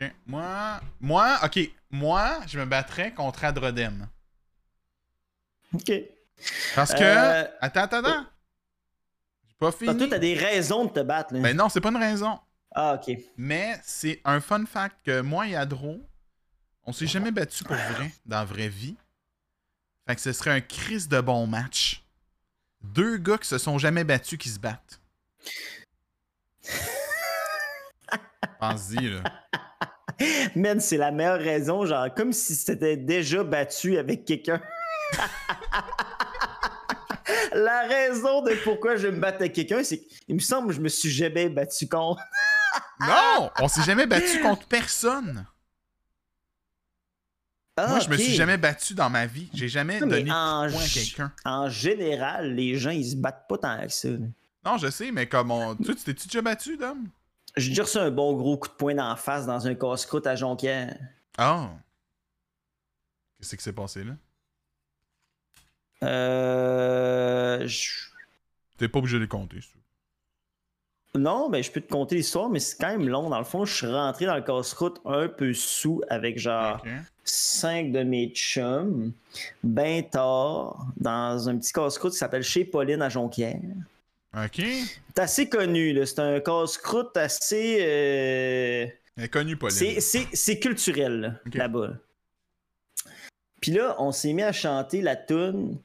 Ok. 0.01 0.12
Moi, 0.27 0.81
moi, 1.01 1.39
ok. 1.44 1.59
Moi, 1.90 2.40
je 2.47 2.59
me 2.59 2.66
battrais 2.66 3.12
contre 3.14 3.44
Adrodem. 3.44 4.09
OK. 5.74 5.93
Parce 6.74 6.93
que. 6.93 7.02
Euh, 7.02 7.44
Attends, 7.60 7.81
attends, 7.82 7.97
attends. 7.98 8.27
J'ai 9.48 9.55
pas 9.59 9.73
fini. 9.73 9.97
toi, 9.97 10.06
t'as 10.10 10.18
des 10.18 10.35
raisons 10.35 10.85
de 10.85 10.90
te 10.90 11.01
battre, 11.01 11.32
là. 11.32 11.40
Ben 11.40 11.56
non, 11.56 11.68
c'est 11.68 11.81
pas 11.81 11.89
une 11.90 11.97
raison. 11.97 12.39
Ah, 12.78 13.00
OK. 13.00 13.16
Mais 13.38 13.80
c'est 13.82 14.20
un 14.22 14.38
fun 14.38 14.66
fact 14.66 14.98
que 15.02 15.22
moi 15.22 15.48
et 15.48 15.56
Adro, 15.56 15.98
on 16.84 16.92
s'est 16.92 17.06
jamais 17.06 17.30
battu 17.30 17.64
pour 17.64 17.74
vrai, 17.74 18.12
dans 18.26 18.36
la 18.36 18.44
vraie 18.44 18.68
vie. 18.68 18.96
Fait 20.06 20.14
que 20.14 20.20
ce 20.20 20.34
serait 20.34 20.50
un 20.50 20.60
crise 20.60 21.08
de 21.08 21.18
bon 21.22 21.46
match. 21.46 22.04
Deux 22.82 23.16
gars 23.16 23.38
qui 23.38 23.48
se 23.48 23.56
sont 23.56 23.78
jamais 23.78 24.04
battus 24.04 24.38
qui 24.38 24.50
se 24.50 24.60
battent. 24.60 25.00
Pense-y, 28.60 29.08
là. 29.08 29.22
Man, 30.54 30.78
c'est 30.78 30.98
la 30.98 31.10
meilleure 31.10 31.40
raison, 31.40 31.86
genre, 31.86 32.12
comme 32.14 32.34
si 32.34 32.54
c'était 32.54 32.98
déjà 32.98 33.42
battu 33.42 33.96
avec 33.96 34.26
quelqu'un. 34.26 34.60
la 37.54 37.86
raison 37.86 38.42
de 38.42 38.52
pourquoi 38.64 38.96
je 38.96 39.08
me 39.08 39.18
batte 39.18 39.36
avec 39.36 39.54
quelqu'un, 39.54 39.82
c'est 39.82 39.98
qu'il 39.98 40.34
me 40.34 40.40
semble 40.40 40.68
que 40.68 40.74
je 40.74 40.80
me 40.82 40.88
suis 40.88 41.10
jamais 41.10 41.48
battu 41.48 41.88
contre. 41.88 42.22
Non! 43.00 43.50
On 43.60 43.68
s'est 43.68 43.82
jamais 43.84 44.06
battu 44.06 44.40
contre 44.40 44.66
personne. 44.66 45.46
Ah, 47.78 47.88
Moi, 47.88 48.00
je 48.00 48.08
me 48.08 48.16
suis 48.16 48.34
jamais 48.34 48.56
battu 48.56 48.94
dans 48.94 49.10
ma 49.10 49.26
vie. 49.26 49.50
J'ai 49.52 49.68
jamais 49.68 49.94
mais 49.94 50.00
donné 50.00 50.22
de 50.24 50.28
poing 50.28 50.82
à 50.82 50.88
quelqu'un. 50.88 51.32
En 51.44 51.68
général, 51.68 52.54
les 52.54 52.78
gens, 52.78 52.88
ils 52.90 53.10
se 53.10 53.16
battent 53.16 53.46
pas 53.48 53.58
tant 53.58 53.82
que 53.82 53.88
ça. 53.90 54.08
Non, 54.64 54.78
je 54.78 54.90
sais, 54.90 55.10
mais 55.12 55.28
comme 55.28 55.50
on. 55.50 55.76
Tu 55.76 55.94
t'es-tu 55.94 56.26
déjà 56.26 56.40
battu, 56.42 56.76
Dom? 56.78 57.06
J'ai 57.56 57.68
déjà 57.70 57.82
reçu 57.84 57.98
un 57.98 58.10
bon 58.10 58.34
gros 58.34 58.56
coup 58.56 58.68
de 58.68 58.72
poing 58.74 58.94
la 58.94 59.14
face 59.16 59.44
dans 59.46 59.66
un 59.66 59.74
casse-croûte 59.74 60.26
à 60.26 60.36
Jonquière. 60.36 60.98
Ah! 61.38 61.70
Qu'est-ce 63.38 63.56
qui 63.56 63.62
s'est 63.62 63.72
passé 63.72 64.04
là? 64.04 64.14
Euh. 66.02 67.66
je- 67.66 68.06
T'es 68.78 68.88
pas 68.88 68.98
obligé 68.98 69.16
de 69.18 69.22
les 69.22 69.28
compter. 69.28 69.60
Non, 71.16 71.48
ben 71.48 71.62
je 71.62 71.70
peux 71.70 71.80
te 71.80 71.90
conter 71.90 72.16
l'histoire, 72.16 72.48
mais 72.48 72.59
c'est 72.60 72.76
quand 72.78 72.88
même 72.88 73.09
long. 73.09 73.28
Dans 73.30 73.38
le 73.38 73.44
fond, 73.44 73.64
je 73.64 73.74
suis 73.74 73.86
rentré 73.86 74.26
dans 74.26 74.34
le 74.36 74.43
casse-croûte 74.43 75.01
un 75.05 75.28
peu 75.28 75.52
sous 75.55 76.02
avec 76.09 76.38
genre 76.38 76.82
cinq 77.24 77.90
de 77.93 78.02
mes 78.02 78.28
chums, 78.28 79.12
ben 79.62 80.02
tard, 80.05 80.86
dans 80.97 81.48
un 81.48 81.56
petit 81.56 81.72
casse-croûte 81.72 82.12
qui 82.12 82.18
s'appelle 82.18 82.43
Chez 82.43 82.64
Pauline 82.64 83.02
à 83.02 83.09
Jonquière. 83.09 83.59
Ok. 84.36 84.60
C'est 84.60 85.18
assez 85.18 85.48
connu, 85.48 85.93
là. 85.93 86.05
C'est 86.06 86.20
un 86.20 86.40
casse-croûte 86.40 87.16
assez. 87.16 87.78
euh, 87.80 88.86
connue, 89.30 89.56
Pauline. 89.56 90.01
C'est- 90.01 90.59
culturel 90.60 91.20
là, 91.20 91.32
Ok. 91.47 91.55
là-bas. 91.55 91.94
Puis 93.60 93.72
là, 93.72 93.97
on 93.98 94.12
s'est 94.12 94.32
mis 94.32 94.43
à 94.43 94.52
chanter 94.52 95.01
la 95.01 95.16
tune 95.16 95.78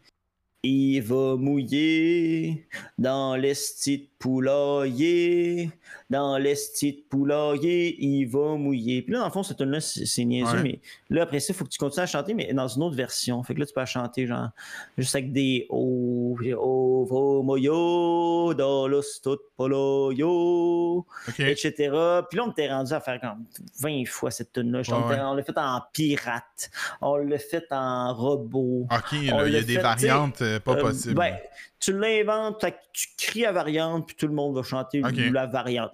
Il 0.64 1.00
va 1.02 1.36
mouiller 1.38 2.68
dans 3.00 3.36
l'esti 3.36 4.10
poulailler, 4.22 5.72
dans 6.10 6.38
l'esti 6.38 6.94
de 6.94 7.02
poulailler, 7.10 7.96
il 8.00 8.26
va 8.26 8.56
mouiller. 8.56 9.02
Puis 9.02 9.14
là, 9.14 9.20
dans 9.20 9.26
le 9.26 9.32
fond, 9.32 9.44
cette 9.44 9.58
tune-là, 9.58 9.82
c'est 9.82 10.24
niaiseux, 10.26 10.58
Ouais. 10.58 10.64
mais 10.64 10.80
là, 11.10 11.24
après 11.24 11.40
ça, 11.40 11.54
il 11.54 11.56
faut 11.56 11.66
que 11.66 11.70
tu 11.70 11.78
continues 11.78 12.04
à 12.04 12.08
chanter, 12.08 12.34
mais 12.34 12.54
dans 12.54 12.68
une 12.68 12.84
autre 12.84 12.96
version. 12.96 13.42
Fait 13.44 13.54
que 13.56 13.60
là, 13.60 13.66
tu 13.66 13.74
peux 13.74 13.80
la 13.80 13.86
chanter, 13.86 14.28
genre, 14.28 14.50
juste 14.98 15.16
avec 15.16 15.32
des 15.32 15.66
Oh, 15.70 16.38
oh, 16.58 17.06
va 17.10 17.44
moyo, 17.44 18.54
de 18.54 19.36
poulailler 19.58 20.24
Ok. 20.24 21.40
etc. 21.40 21.72
Puis 22.30 22.38
là, 22.38 22.44
on 22.46 22.52
était 22.52 22.70
rendu 22.70 22.94
à 22.94 23.00
faire 23.00 23.20
comme 23.20 23.46
20 23.80 24.06
fois 24.08 24.32
cette 24.32 24.52
tune-là. 24.54 24.82
Ouais, 24.82 24.94
ouais. 24.94 25.20
On 25.22 25.34
l'a 25.34 25.44
fait 25.44 25.58
en 25.58 25.82
pirate, 25.94 26.70
on 27.02 27.16
l'a 27.16 27.38
fait 27.38 27.66
en 27.72 28.14
robot. 28.14 28.88
Ok, 28.92 29.12
il 29.14 29.26
y 29.26 29.32
a 29.58 29.62
des 29.64 29.78
variantes 29.78 30.42
euh, 30.42 30.60
pas 30.60 30.74
Euh, 30.74 30.82
possibles. 30.82 31.16
ben, 31.16 31.36
tu 31.82 31.98
l'inventes, 31.98 32.64
tu 32.94 33.08
cries 33.18 33.42
la 33.42 33.52
variante, 33.52 34.08
puis 34.08 34.16
tout 34.16 34.28
le 34.28 34.34
monde 34.34 34.56
va 34.56 34.64
chanter 34.64 35.02
la 35.02 35.48
variante. 35.48 35.92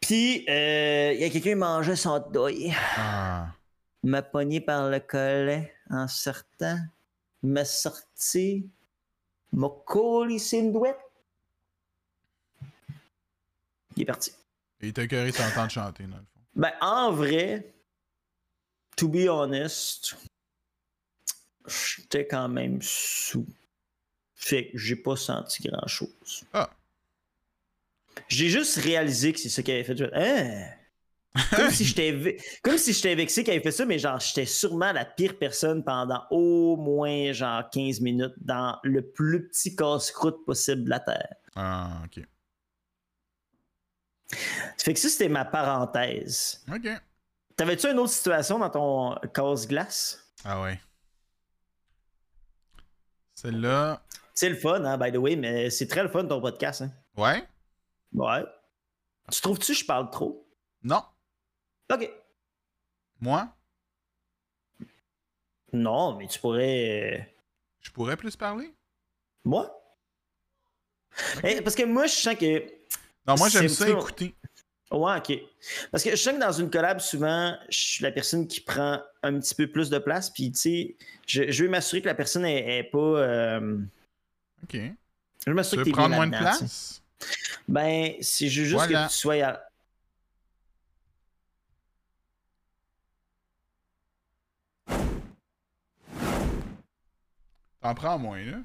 Puis, 0.00 0.44
euh, 0.48 1.12
il 1.14 1.20
y 1.20 1.24
a 1.24 1.30
quelqu'un 1.30 1.50
qui 1.50 1.54
mangeait 1.54 1.96
son 1.96 2.18
deuil, 2.30 2.74
Ah. 2.96 3.48
m'a 4.02 4.20
pogné 4.22 4.60
par 4.60 4.90
le 4.90 5.00
collet 5.00 5.74
en 5.88 6.06
sortant, 6.06 6.78
m'a 7.42 7.64
sorti, 7.64 8.68
m'a 9.52 9.70
collé 9.86 10.36
une 10.52 10.72
douette. 10.72 10.98
Il 13.96 14.02
est 14.02 14.06
parti. 14.06 14.32
Et 14.82 14.88
il 14.88 14.92
t'a 14.92 15.04
écœuré 15.04 15.30
de 15.30 15.36
t'entendre 15.36 15.70
chanter, 15.70 16.04
dans 16.04 16.16
le 16.16 16.22
fond. 16.22 16.40
Ben, 16.54 16.72
en 16.82 17.10
vrai, 17.12 17.72
to 18.96 19.08
be 19.08 19.26
honest, 19.28 20.16
j'étais 21.66 22.26
quand 22.26 22.48
même 22.48 22.82
sous. 22.82 23.46
Fait 24.44 24.68
que 24.68 24.76
j'ai 24.76 24.96
pas 24.96 25.16
senti 25.16 25.62
grand 25.62 25.86
chose. 25.86 26.44
Ah. 26.52 26.68
J'ai 28.28 28.50
juste 28.50 28.76
réalisé 28.76 29.32
que 29.32 29.40
c'est 29.40 29.48
ça 29.48 29.62
qu'il 29.62 29.72
avait 29.72 29.84
fait. 29.84 29.98
Hein? 30.12 30.68
Comme 31.56 31.70
si 31.70 31.86
j'étais 31.86 32.36
comme 32.62 32.76
si 32.76 32.92
j'étais 32.92 33.14
vexé 33.14 33.42
qu'il 33.42 33.54
avait 33.54 33.62
fait 33.62 33.72
ça, 33.72 33.86
mais 33.86 33.98
genre 33.98 34.20
j'étais 34.20 34.44
sûrement 34.44 34.92
la 34.92 35.06
pire 35.06 35.38
personne 35.38 35.82
pendant 35.82 36.24
au 36.30 36.76
moins 36.76 37.32
genre 37.32 37.68
15 37.70 38.02
minutes 38.02 38.34
dans 38.36 38.78
le 38.82 39.00
plus 39.00 39.48
petit 39.48 39.74
casse-croûte 39.74 40.44
possible 40.44 40.84
de 40.84 40.90
la 40.90 41.00
Terre. 41.00 41.36
Ah, 41.56 42.02
ok. 42.04 42.22
Fait 44.76 44.92
que 44.92 45.00
ça, 45.00 45.08
c'était 45.08 45.30
ma 45.30 45.46
parenthèse. 45.46 46.62
Ok. 46.70 46.86
T'avais-tu 47.56 47.86
une 47.90 47.98
autre 47.98 48.12
situation 48.12 48.58
dans 48.58 48.68
ton 48.68 49.14
casse-glace? 49.32 50.22
Ah 50.44 50.60
ouais. 50.60 50.78
Celle-là. 53.34 54.03
C'est 54.34 54.48
le 54.48 54.56
fun, 54.56 54.84
hein, 54.84 54.98
by 54.98 55.12
the 55.12 55.16
way, 55.16 55.36
mais 55.36 55.70
c'est 55.70 55.86
très 55.86 56.02
le 56.02 56.08
fun 56.08 56.26
ton 56.26 56.40
podcast. 56.40 56.82
Hein. 56.82 56.92
Ouais? 57.16 57.46
Ouais. 58.12 58.44
Tu 59.30 59.40
trouves-tu 59.40 59.72
que 59.72 59.78
je 59.78 59.84
parle 59.86 60.10
trop? 60.10 60.46
Non. 60.82 61.02
Ok. 61.92 62.10
Moi, 63.20 63.48
Non, 65.72 66.16
mais 66.16 66.26
tu 66.28 66.38
pourrais. 66.38 67.14
euh, 67.18 67.22
je 67.80 67.90
pourrais 67.90 68.16
plus 68.16 68.36
parler? 68.36 68.72
Moi? 69.44 69.70
Eh, 71.42 71.60
parce 71.62 71.74
que 71.76 71.84
moi, 71.84 72.06
je 72.06 72.14
sens 72.14 72.34
que. 72.36 72.60
Non, 73.26 73.34
moi, 73.36 73.48
j'aime 73.48 73.68
ça 73.68 73.88
écouter. 73.88 74.34
Ouais, 74.90 75.16
ok. 75.18 75.32
Parce 75.90 76.04
que 76.04 76.10
je 76.10 76.16
sens 76.16 76.34
que 76.34 76.40
dans 76.40 76.52
une 76.52 76.70
collab, 76.70 77.00
souvent, 77.00 77.56
je 77.68 77.78
suis 77.78 78.02
la 78.02 78.12
personne 78.12 78.46
qui 78.46 78.60
prend 78.60 79.00
un 79.22 79.40
petit 79.40 79.54
peu 79.54 79.66
plus 79.66 79.90
de 79.90 79.98
place. 79.98 80.30
Puis, 80.30 80.52
tu 80.52 80.58
sais, 80.58 80.96
je, 81.26 81.50
je 81.50 81.64
veux 81.64 81.70
m'assurer 81.70 82.02
que 82.02 82.06
la 82.06 82.14
personne 82.14 82.44
est, 82.44 82.78
est 82.78 82.84
pas. 82.84 82.98
euh, 82.98 83.78
Ok. 84.64 84.74
Je 84.74 85.50
veux 85.50 85.54
veux 85.54 85.76
que 85.76 85.82
t'es 85.82 85.92
prendre 85.92 86.16
moins 86.16 86.26
de 86.26 86.36
place? 86.36 87.00
Ben, 87.68 88.14
c'est 88.20 88.48
ju- 88.48 88.64
juste 88.64 88.74
Voilà. 88.74 89.06
que 89.06 89.12
tu 89.12 89.16
sois. 89.18 89.34
à- 89.44 89.60
T'en 97.80 97.94
prends 97.94 98.18
moins, 98.18 98.42
là? 98.44 98.58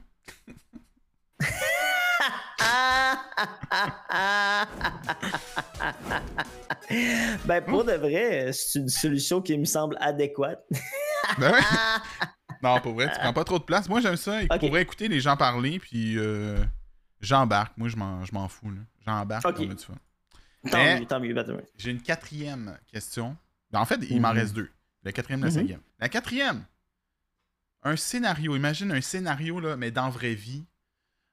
ben, 7.45 7.61
pour 7.61 7.83
de 7.83 7.93
vrai, 7.93 8.51
c'est 8.53 8.79
une 8.79 8.89
solution 8.89 9.41
qui 9.41 9.57
me 9.57 9.65
semble 9.65 9.97
adéquate. 9.99 10.63
Ben. 11.37 11.53
non, 12.61 12.79
pour 12.81 12.93
vrai, 12.93 13.11
tu 13.11 13.19
prends 13.19 13.33
pas 13.33 13.43
trop 13.43 13.59
de 13.59 13.63
place. 13.63 13.87
Moi, 13.89 14.01
j'aime 14.01 14.17
ça. 14.17 14.41
Ok. 14.43 14.59
Pour 14.59 14.69
vrai, 14.69 14.81
écouter 14.81 15.07
les 15.07 15.19
gens 15.19 15.35
parler, 15.37 15.79
puis 15.79 16.17
euh, 16.17 16.63
j'embarque. 17.21 17.77
Moi, 17.77 17.89
je 17.89 17.95
m'en, 17.95 18.23
je 18.25 18.33
m'en 18.33 18.47
fous, 18.47 18.69
là. 18.71 18.81
J'embarque, 19.05 19.45
Ok. 19.45 19.55
on 19.59 19.69
a 19.71 19.73
du 19.73 19.83
fun. 19.83 19.93
Tant 20.69 20.77
Mais- 20.77 20.99
mieux, 20.99 21.05
tant 21.05 21.19
mieux. 21.19 21.35
J'ai 21.77 21.91
une 21.91 22.01
quatrième 22.01 22.77
question. 22.91 23.37
En 23.73 23.85
fait, 23.85 23.99
il 24.09 24.19
m'en 24.21 24.29
Mhm. 24.33 24.37
reste 24.39 24.53
deux. 24.53 24.69
La 25.03 25.11
quatrième, 25.11 25.41
la 25.41 25.47
Mhm. 25.47 25.53
cinquième. 25.53 25.81
La 25.99 26.09
quatrième. 26.09 26.63
Un 27.83 27.95
scénario. 27.95 28.55
Imagine 28.55 28.91
un 28.91 28.99
scénario, 29.01 29.59
là, 29.61 29.77
mais 29.77 29.91
dans 29.91 30.09
vraie 30.09 30.33
vie. 30.33 30.65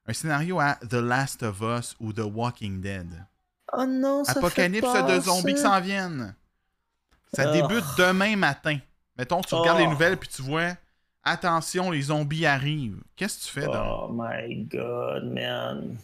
Un 0.06 0.12
scénario 0.12 0.60
à 0.60 0.76
The 0.88 0.94
Last 0.94 1.42
of 1.42 1.60
Us 1.60 1.96
ou 1.98 2.12
The 2.12 2.20
Walking 2.24 2.80
Dead. 2.80 3.26
Oh 3.72 3.84
non, 3.84 4.22
ça 4.22 4.32
Apocalypse 4.38 4.86
fait 4.86 4.92
peur, 5.02 5.06
de 5.08 5.20
zombies 5.20 5.54
qui 5.54 5.60
s'en 5.60 5.80
viennent. 5.80 6.36
Ça 7.32 7.50
Oh. 7.50 7.52
débute 7.52 7.84
demain 7.98 8.36
matin. 8.36 8.78
Mettons, 9.18 9.40
tu 9.40 9.56
regardes 9.56 9.78
Oh. 9.78 9.84
les 9.84 9.88
nouvelles 9.88 10.16
puis 10.16 10.28
tu 10.28 10.42
vois 10.42 10.76
attention, 11.26 11.90
les 11.90 12.02
zombies 12.02 12.46
arrivent. 12.46 13.02
Qu'est-ce 13.16 13.40
que 13.40 13.44
tu 13.44 13.60
fais, 13.60 13.66
dans 13.66 14.06
Oh 14.06 14.10
my 14.12 14.64
god, 14.64 15.24
man. 15.24 15.96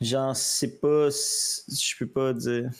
J'en 0.00 0.34
sais 0.34 0.78
pas. 0.78 1.08
Je 1.10 1.96
peux 1.98 2.08
pas 2.08 2.32
dire. 2.32 2.70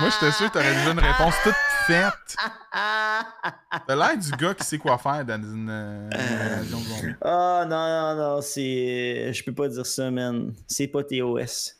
Moi, 0.00 0.08
j'étais 0.10 0.32
sûr 0.32 0.48
que 0.48 0.52
t'aurais 0.52 0.74
déjà 0.74 0.90
une 0.92 0.98
réponse 0.98 1.34
toute 1.42 1.54
faite. 1.86 2.36
T'as 2.72 3.96
l'air 3.96 4.16
du 4.16 4.30
gars 4.32 4.54
qui 4.54 4.64
sait 4.64 4.78
quoi 4.78 4.98
faire 4.98 5.24
dans 5.24 5.42
une, 5.42 5.68
euh, 5.70 6.08
une 6.10 6.42
invasion 6.42 6.80
de 6.80 6.84
zombies. 6.84 7.14
Ah 7.20 7.66
non, 7.68 7.86
non, 7.88 8.16
non, 8.16 8.42
c'est. 8.42 9.32
Je 9.32 9.44
peux 9.44 9.54
pas 9.54 9.68
dire 9.68 9.86
ça, 9.86 10.10
man. 10.10 10.54
C'est 10.66 10.88
pas 10.88 11.04
TOS. 11.04 11.74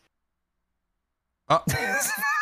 Ah, 1.49 1.65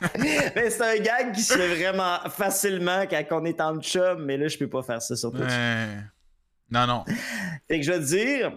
mais 0.18 0.70
c'est 0.70 0.82
un 0.82 1.02
gag 1.02 1.34
qui 1.34 1.42
se 1.42 1.54
fait 1.54 1.74
vraiment 1.74 2.18
facilement 2.28 3.04
quand 3.06 3.24
on 3.30 3.44
est 3.44 3.60
en 3.60 3.80
chum, 3.80 4.24
mais 4.24 4.36
là, 4.36 4.48
je 4.48 4.58
peux 4.58 4.68
pas 4.68 4.82
faire 4.82 5.00
ça 5.00 5.16
sur 5.16 5.30
Twitch. 5.30 5.44
ouais. 5.44 5.98
Non, 6.70 6.86
non. 6.86 7.04
Fait 7.68 7.80
que 7.80 7.86
je 7.86 7.92
te 7.92 7.98
dire. 7.98 8.52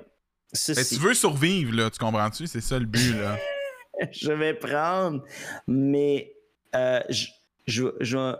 Mais 0.69 0.83
tu 0.83 0.95
veux 0.95 1.13
survivre, 1.13 1.75
là, 1.75 1.89
tu 1.89 1.99
comprends-tu? 1.99 2.47
C'est 2.47 2.61
ça 2.61 2.79
le 2.79 2.85
but, 2.85 3.15
là. 3.15 3.37
je 4.11 4.31
vais 4.31 4.53
prendre, 4.53 5.23
mais 5.67 6.33
euh, 6.75 7.01
je, 7.09 7.27
je, 7.67 7.83
je 7.99 8.35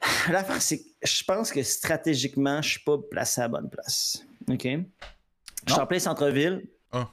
L'affaire, 0.30 0.62
c'est 0.62 0.78
que 0.78 0.88
je 1.02 1.24
pense 1.24 1.52
que 1.52 1.62
stratégiquement, 1.62 2.62
je 2.62 2.70
suis 2.70 2.80
pas 2.80 2.98
placé 2.98 3.40
à 3.40 3.44
la 3.44 3.48
bonne 3.48 3.70
place. 3.70 4.24
OK? 4.48 4.64
Je 4.64 5.72
suis 5.72 5.80
en 5.80 5.86
plein 5.86 5.98
centre-ville. 5.98 6.66
Ah. 6.92 7.10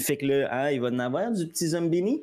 Fait 0.00 0.16
que 0.16 0.26
là, 0.26 0.48
hein, 0.52 0.70
il 0.70 0.80
va 0.80 0.88
en 0.88 0.98
avoir 0.98 1.32
du 1.32 1.46
petit 1.48 1.68
zombini? 1.68 2.22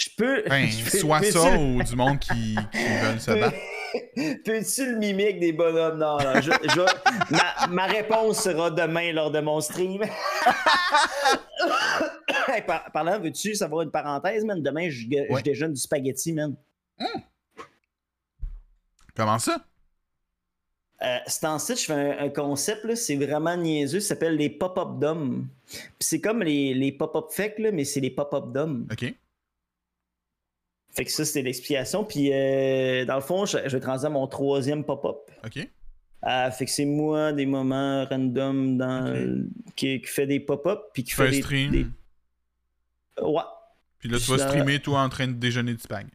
Je 0.00 0.08
peux. 0.16 0.42
Ben, 0.48 0.66
je 0.70 0.90
peux- 0.90 0.98
soit 0.98 1.22
ça 1.30 1.56
ou 1.58 1.82
du 1.82 1.96
monde 1.96 2.18
qui, 2.18 2.30
qui 2.30 2.84
veulent 3.02 3.20
se 3.20 3.30
battre. 3.38 3.56
Peux-tu 4.44 4.92
le 4.94 4.96
avec 5.20 5.40
des 5.40 5.52
bonhommes? 5.52 5.98
Non, 5.98 6.16
non. 6.18 6.40
Je, 6.40 6.50
je- 6.52 7.30
ma, 7.34 7.66
ma 7.68 7.86
réponse 7.86 8.42
sera 8.42 8.70
demain 8.70 9.12
lors 9.12 9.30
de 9.30 9.40
mon 9.40 9.60
stream. 9.60 10.02
Hey, 12.48 12.62
par- 12.62 12.90
parlant, 12.92 13.20
veux-tu 13.20 13.54
savoir 13.54 13.82
une 13.82 13.90
parenthèse, 13.90 14.44
man? 14.44 14.60
Demain, 14.62 14.88
je, 14.90 15.00
je 15.02 15.32
Ouais. 15.32 15.42
déjeune 15.42 15.72
du 15.72 15.80
spaghetti, 15.80 16.32
man. 16.32 16.56
Comment 19.14 19.38
ça? 19.38 19.58
Euh, 21.02 21.18
c'est 21.26 21.46
en 21.46 21.58
site, 21.58 21.80
je 21.80 21.84
fais 21.86 21.92
un, 21.92 22.24
un 22.26 22.28
concept, 22.28 22.84
là, 22.84 22.96
c'est 22.96 23.16
vraiment 23.16 23.56
niaiseux, 23.56 24.00
ça 24.00 24.08
s'appelle 24.10 24.36
les 24.36 24.50
pop-up 24.50 24.98
dom. 24.98 25.46
Puis 25.68 25.82
c'est 26.00 26.20
comme 26.20 26.42
les, 26.42 26.74
les 26.74 26.92
pop-up 26.92 27.26
fake, 27.30 27.58
là, 27.58 27.72
mais 27.72 27.84
c'est 27.84 28.00
les 28.00 28.10
pop-up 28.10 28.46
dom. 28.52 28.86
OK. 28.90 29.14
Fait 30.92 31.04
que 31.04 31.10
ça, 31.12 31.24
c'était 31.24 31.42
l'explication. 31.42 32.04
Puis 32.04 32.32
euh, 32.32 33.04
dans 33.04 33.14
le 33.14 33.20
fond, 33.20 33.46
je, 33.46 33.58
je 33.64 33.76
vais 33.76 33.80
transiter 33.80 34.06
à 34.06 34.10
mon 34.10 34.26
troisième 34.26 34.84
pop-up. 34.84 35.18
OK. 35.44 35.68
Euh, 36.26 36.50
fait 36.50 36.64
que 36.66 36.70
c'est 36.70 36.84
moi, 36.84 37.32
des 37.32 37.46
moments 37.46 38.04
random 38.04 38.76
dans, 38.76 39.46
qui, 39.76 40.00
qui 40.02 40.06
fait 40.06 40.26
des 40.26 40.40
pop-up, 40.40 40.80
puis 40.92 41.02
qui 41.04 41.10
Tu 41.10 41.16
fais 41.16 41.22
fait 41.22 41.28
un 41.28 41.30
des, 41.32 41.42
stream. 41.42 41.70
des- 41.70 41.86
Ouais, 43.22 43.42
Puis 43.98 44.08
là, 44.08 44.18
tu 44.18 44.30
vas 44.30 44.38
streamer, 44.38 44.80
toi, 44.80 45.00
en 45.02 45.08
train 45.08 45.26
de 45.28 45.32
déjeuner 45.34 45.72
du 45.74 45.80
spag. 45.80 46.06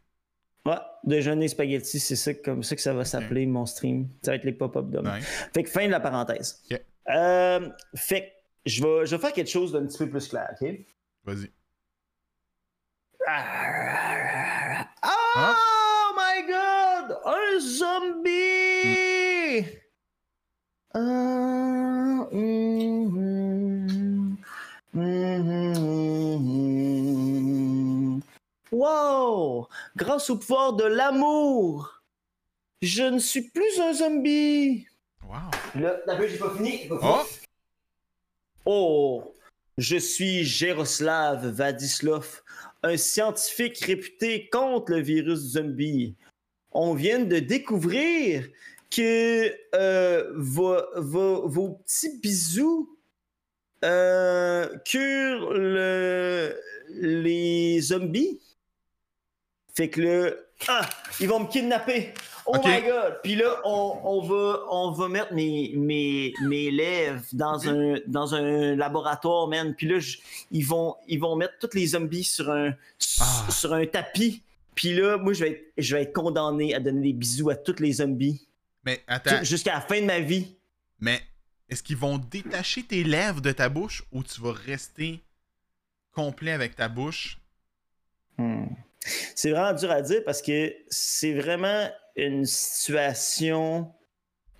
ouais, 0.66 0.74
déjeuner 1.04 1.48
spaghetti, 1.48 2.00
c'est 2.00 2.16
ça, 2.16 2.34
comme 2.34 2.64
ça 2.64 2.76
que 2.76 2.82
ça 2.82 2.94
va 2.94 3.06
s'appeler, 3.06 3.46
mon 3.46 3.66
stream. 3.66 4.10
Ça 4.24 4.32
va 4.32 4.36
être 4.36 4.44
les 4.44 4.54
pop-up 4.54 4.90
dom. 4.90 5.06
Ouais. 5.06 5.22
Fait 5.22 5.64
que 5.64 5.70
fin 5.70 5.86
de 5.86 5.92
la 5.92 6.00
parenthèse. 6.00 6.62
Ok. 6.72 6.82
Euh, 7.10 7.70
fait 7.96 8.22
que 8.22 8.26
je 8.66 8.84
vais, 8.84 9.06
je 9.06 9.16
vais 9.16 9.22
faire 9.22 9.34
quelque 9.34 9.50
chose 9.50 9.72
d'un 9.72 9.86
petit 9.86 9.98
peu 10.00 10.10
plus 10.10 10.28
clair, 10.28 10.50
ok? 10.60 10.68
Vas-y. 11.24 11.52
Oh 15.08 16.14
my 16.16 16.42
god! 16.48 17.18
Un 17.26 17.60
zombie! 17.60 19.66
Mhm, 20.94 22.28
mhm. 26.34 28.22
Wow! 28.72 29.68
Grâce 29.96 30.30
au 30.30 30.38
pouvoir 30.38 30.74
de 30.74 30.84
l'amour, 30.86 32.02
je 32.82 33.04
ne 33.04 33.20
suis 33.20 33.50
plus 33.50 33.80
un 33.80 33.94
zombie! 33.94 34.88
Wow. 35.28 35.36
Là, 35.76 35.98
j'ai 36.28 36.38
pas 36.38 36.54
fini. 36.56 36.88
pas 36.88 37.00
fini. 37.00 37.02
Oh! 37.02 37.24
Oh, 38.68 39.32
je 39.78 39.98
suis 39.98 40.44
Jaroslav 40.44 41.46
Vadislav, 41.46 42.42
un 42.86 42.98
scientifique 42.98 43.80
réputé 43.80 44.48
contre 44.50 44.92
le 44.92 45.02
virus 45.02 45.40
zombie. 45.40 46.16
On 46.72 46.94
vient 46.94 47.20
de 47.20 47.40
découvrir 47.40 48.48
que 48.92 49.52
euh, 49.74 50.32
vos, 50.36 50.82
petits 51.84 52.20
bisous 52.20 52.96
euh, 53.84 54.68
curent 54.86 55.50
le- 55.52 56.56
les 56.90 57.82
zombies. 57.82 58.40
Fait 59.74 59.90
que 59.90 60.02
là, 60.02 60.32
ah, 60.68 60.88
ils 61.20 61.28
vont 61.28 61.40
me 61.40 61.48
kidnapper. 61.48 62.14
Oh 62.48 62.58
my 62.64 62.82
god! 62.84 63.20
Puis 63.24 63.36
là, 63.36 63.60
on, 63.64 64.00
on 64.04 64.22
va, 64.22 64.60
on 64.70 64.92
va 64.92 65.08
mettre 65.10 65.34
mes, 65.34 65.74
mes, 65.76 66.34
mes 66.42 66.70
lèvres 66.70 67.24
dans 67.34 67.68
un, 67.68 67.96
dans 68.06 68.36
un 68.36 68.76
laboratoire, 68.76 69.48
man. 69.48 69.74
Puis 69.76 69.88
là, 69.88 70.00
je- 70.00 70.18
ils, 70.52 70.62
vont, 70.66 70.96
ils 71.08 71.20
vont 71.20 71.36
mettre 71.36 71.56
tous 71.60 71.76
les 71.76 71.88
zombies 71.88 72.24
sur 72.24 72.52
un, 72.52 72.74
Ah. 73.20 73.48
sur 73.50 73.74
un 73.74 73.86
tapis. 73.88 74.44
Puis 74.76 74.94
là, 74.94 75.18
moi, 75.18 75.34
je 75.34 75.44
vais, 75.46 75.52
être, 75.52 75.64
je 75.78 75.96
vais 75.96 76.04
être 76.04 76.14
condamné 76.14 76.76
à 76.76 76.80
donner 76.80 77.02
des 77.02 77.14
bisous 77.14 77.50
à 77.50 77.56
tous 77.56 77.80
les 77.80 77.94
zombies 77.94 78.48
Mais 78.84 79.02
attends, 79.08 79.44
jusqu'à 79.44 79.74
la 79.74 79.82
fin 79.82 80.00
de 80.02 80.06
ma 80.06 80.20
vie. 80.20 80.56
mais 81.00 81.22
est-ce 81.70 81.82
qu'ils 81.82 81.98
vont 81.98 82.18
détacher 82.20 82.84
tes 82.84 83.04
lèvres 83.04 83.42
de 83.42 83.52
ta 83.52 83.70
bouche 83.70 84.04
ou 84.12 84.22
tu 84.24 84.40
vas 84.42 84.52
rester 84.54 85.20
complet 86.12 86.52
avec 86.52 86.76
ta 86.76 86.90
bouche? 86.90 87.40
Hmm. 88.38 88.66
C'est 89.34 89.52
vraiment 89.52 89.74
dur 89.74 89.90
à 89.92 90.02
dire 90.02 90.24
parce 90.26 90.42
que 90.42 90.76
c'est 90.90 91.34
vraiment 91.34 91.90
une 92.16 92.46
situation. 92.46 93.94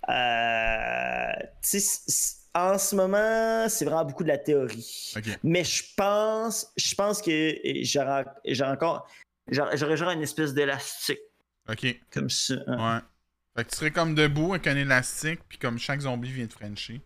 euh, 0.08 1.32
en 2.54 2.78
ce 2.78 2.96
moment, 2.96 3.68
c'est 3.68 3.84
vraiment 3.84 4.04
beaucoup 4.04 4.22
de 4.22 4.28
la 4.28 4.38
théorie. 4.38 5.12
Mais 5.42 5.62
je 5.64 5.82
pense, 5.96 6.72
je 6.76 6.94
pense 6.94 7.20
que 7.20 7.54
j'aurais 7.82 8.24
j'aurais 8.46 8.70
encore, 8.70 9.06
j'aurais 9.50 9.96
genre 9.96 10.10
une 10.10 10.22
espèce 10.22 10.54
d'élastique 10.54 11.18
Ok. 11.68 12.00
comme 12.10 12.30
ça. 12.30 12.54
hein. 12.66 12.96
Ouais. 12.96 13.00
Fait 13.56 13.64
que 13.64 13.70
tu 13.70 13.76
serais 13.76 13.90
comme 13.90 14.14
debout 14.14 14.52
avec 14.54 14.66
un 14.68 14.76
élastique, 14.76 15.40
puis 15.48 15.58
comme 15.58 15.78
chaque 15.78 16.00
zombie 16.00 16.30
vient 16.30 16.46
de 16.46 16.52
Frencher. 16.52 17.00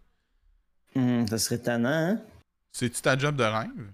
Hmm, 0.95 1.27
ça 1.27 1.39
serait 1.39 1.59
tannant, 1.59 1.89
hein? 1.89 2.23
C'est-tu 2.73 3.01
ta 3.01 3.17
job 3.19 3.37
de 3.37 3.45
rêve? 3.45 3.93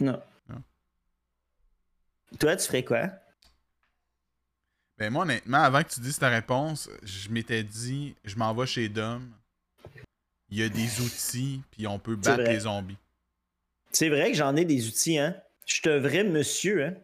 Non. 0.00 0.20
Non. 0.48 0.62
Toi, 2.40 2.56
tu 2.56 2.66
ferais 2.66 2.84
quoi? 2.84 3.08
Ben 5.02 5.10
moi, 5.10 5.24
honnêtement, 5.24 5.58
avant 5.64 5.82
que 5.82 5.88
tu 5.92 5.98
dises 5.98 6.16
ta 6.16 6.28
réponse, 6.28 6.88
je 7.02 7.28
m'étais 7.28 7.64
dit, 7.64 8.14
je 8.24 8.36
m'en 8.36 8.54
vais 8.54 8.66
chez 8.66 8.88
Dom. 8.88 9.28
Il 10.48 10.58
y 10.60 10.62
a 10.62 10.68
des 10.68 11.00
outils, 11.00 11.60
puis 11.72 11.88
on 11.88 11.98
peut 11.98 12.14
battre 12.14 12.44
les 12.44 12.60
zombies. 12.60 12.96
C'est 13.90 14.08
vrai 14.10 14.30
que 14.30 14.36
j'en 14.36 14.54
ai 14.54 14.64
des 14.64 14.86
outils, 14.86 15.18
hein? 15.18 15.34
Je 15.66 15.74
suis 15.74 15.90
un 15.90 15.98
vrai 15.98 16.22
monsieur, 16.22 16.84
hein? 16.84 16.94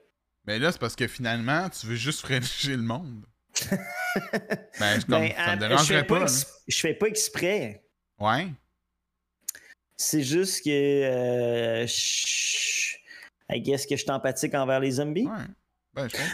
Mais 0.47 0.61
là, 0.61 0.71
c'est 0.71 0.79
parce 0.79 0.95
que 0.95 1.09
finalement, 1.09 1.69
tu 1.71 1.89
veux 1.89 1.97
juste 1.97 2.21
Frencher 2.25 2.77
le 2.77 2.83
monde. 2.83 3.25
ben, 4.79 5.01
je- 5.01 5.07
comme, 5.07 5.19
Ben, 5.21 5.33
ça 5.35 5.57
me 5.57 5.61
je 5.63 5.67
dérangerait 5.67 5.99
fais 5.99 6.05
pas. 6.07 6.23
hein. 6.23 6.37
Je 6.69 6.79
fais 6.79 6.95
pas 6.95 7.07
exprès. 7.09 7.83
Ouais. 8.21 8.47
C'est 9.97 10.23
juste 10.23 10.63
que. 10.65 10.71
Euh, 10.71 11.85
je- 11.89 12.95
I 13.51 13.61
guess 13.61 13.87
que 13.87 13.97
je 13.97 14.03
suis 14.03 14.11
empathique 14.13 14.55
envers 14.55 14.79
les 14.79 14.93
zombies. 14.93 15.27
Ouais. 15.27 15.47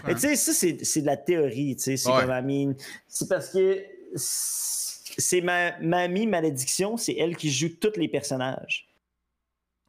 Mais 0.06 0.14
tu 0.14 0.20
sais, 0.20 0.36
ça, 0.36 0.52
c'est 0.52 1.00
de 1.00 1.06
la 1.06 1.16
théorie, 1.16 1.76
tu 1.76 1.82
sais. 1.82 1.96
C'est 1.96 2.10
Ouais. 2.10 2.20
comme, 2.26 2.50
I 2.50 2.66
mean, 2.66 2.74
C'est 3.08 3.28
parce 3.28 3.50
que 3.50 3.84
c'est 4.16 5.40
ma 5.40 5.78
mamie 5.80 6.26
malédiction, 6.26 6.96
c'est 6.96 7.14
elle 7.14 7.36
qui 7.36 7.50
joue 7.50 7.68
tous 7.80 7.96
les 7.98 8.08
personnages. 8.08 8.88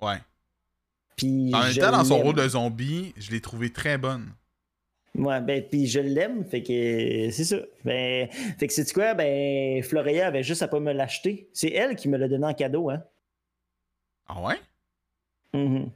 Ouais. 0.02 0.18
Puis 1.15 1.52
En 1.53 1.64
même 1.64 1.73
temps, 1.76 1.91
dans 1.91 2.03
son 2.03 2.19
rôle 2.19 2.35
de 2.35 2.47
zombie, 2.47 3.14
je 3.18 3.31
l'ai 3.31 3.41
trouvé 3.41 3.72
très 3.72 3.97
bonne. 3.97 4.34
Ouais, 5.15 5.39
ben, 5.39 5.64
puis 5.64 5.88
je 5.88 6.02
l'aime, 6.02 6.43
fait 6.43 6.61
que 6.61 7.30
c'est 7.31 7.45
ça. 7.45 7.56
Ben, 7.85 8.27
fait 8.60 8.68
que 8.68 8.73
c'est 8.73 8.91
quoi? 8.91 9.14
Ben, 9.14 9.81
Floria 9.81 10.27
avait 10.27 10.43
juste 10.43 10.61
à 10.61 10.68
pas 10.68 10.81
me 10.81 10.91
l'acheter. 10.91 11.47
C'est 11.53 11.72
elle 11.72 11.95
qui 11.95 12.10
me 12.10 12.18
l'a 12.18 12.27
donné 12.27 12.45
en 12.45 12.53
cadeau, 12.53 12.89
hein. 12.89 13.02
Ah 14.27 14.41
ouais? 14.41 14.60
Mhm. 15.53 15.89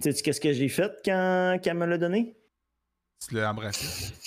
Sais-tu 0.00 0.22
qu'est-ce 0.22 0.40
que 0.40 0.52
j'ai 0.52 0.68
fait 0.68 0.92
quand, 1.04 1.58
quand 1.64 1.70
elle 1.70 1.76
me 1.78 1.86
l'a 1.86 1.96
donné? 1.96 2.34
Tu 3.28 3.34
l'as 3.34 3.50
embrassé? 3.50 4.14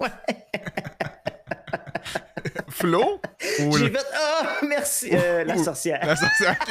Ouais. 0.00 0.08
Flo? 2.70 3.20
Ou 3.60 3.78
J'ai 3.78 3.88
le- 3.88 3.96
fait 3.96 4.04
Ah, 4.14 4.56
merci, 4.66 5.10
euh, 5.12 5.44
la 5.44 5.56
sorcière. 5.56 6.04
la 6.04 6.16
sorcière? 6.16 6.58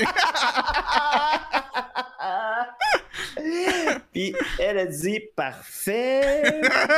Puis 4.11 4.35
elle 4.59 4.79
a 4.79 4.85
dit 4.85 5.21
Parfait. 5.33 6.43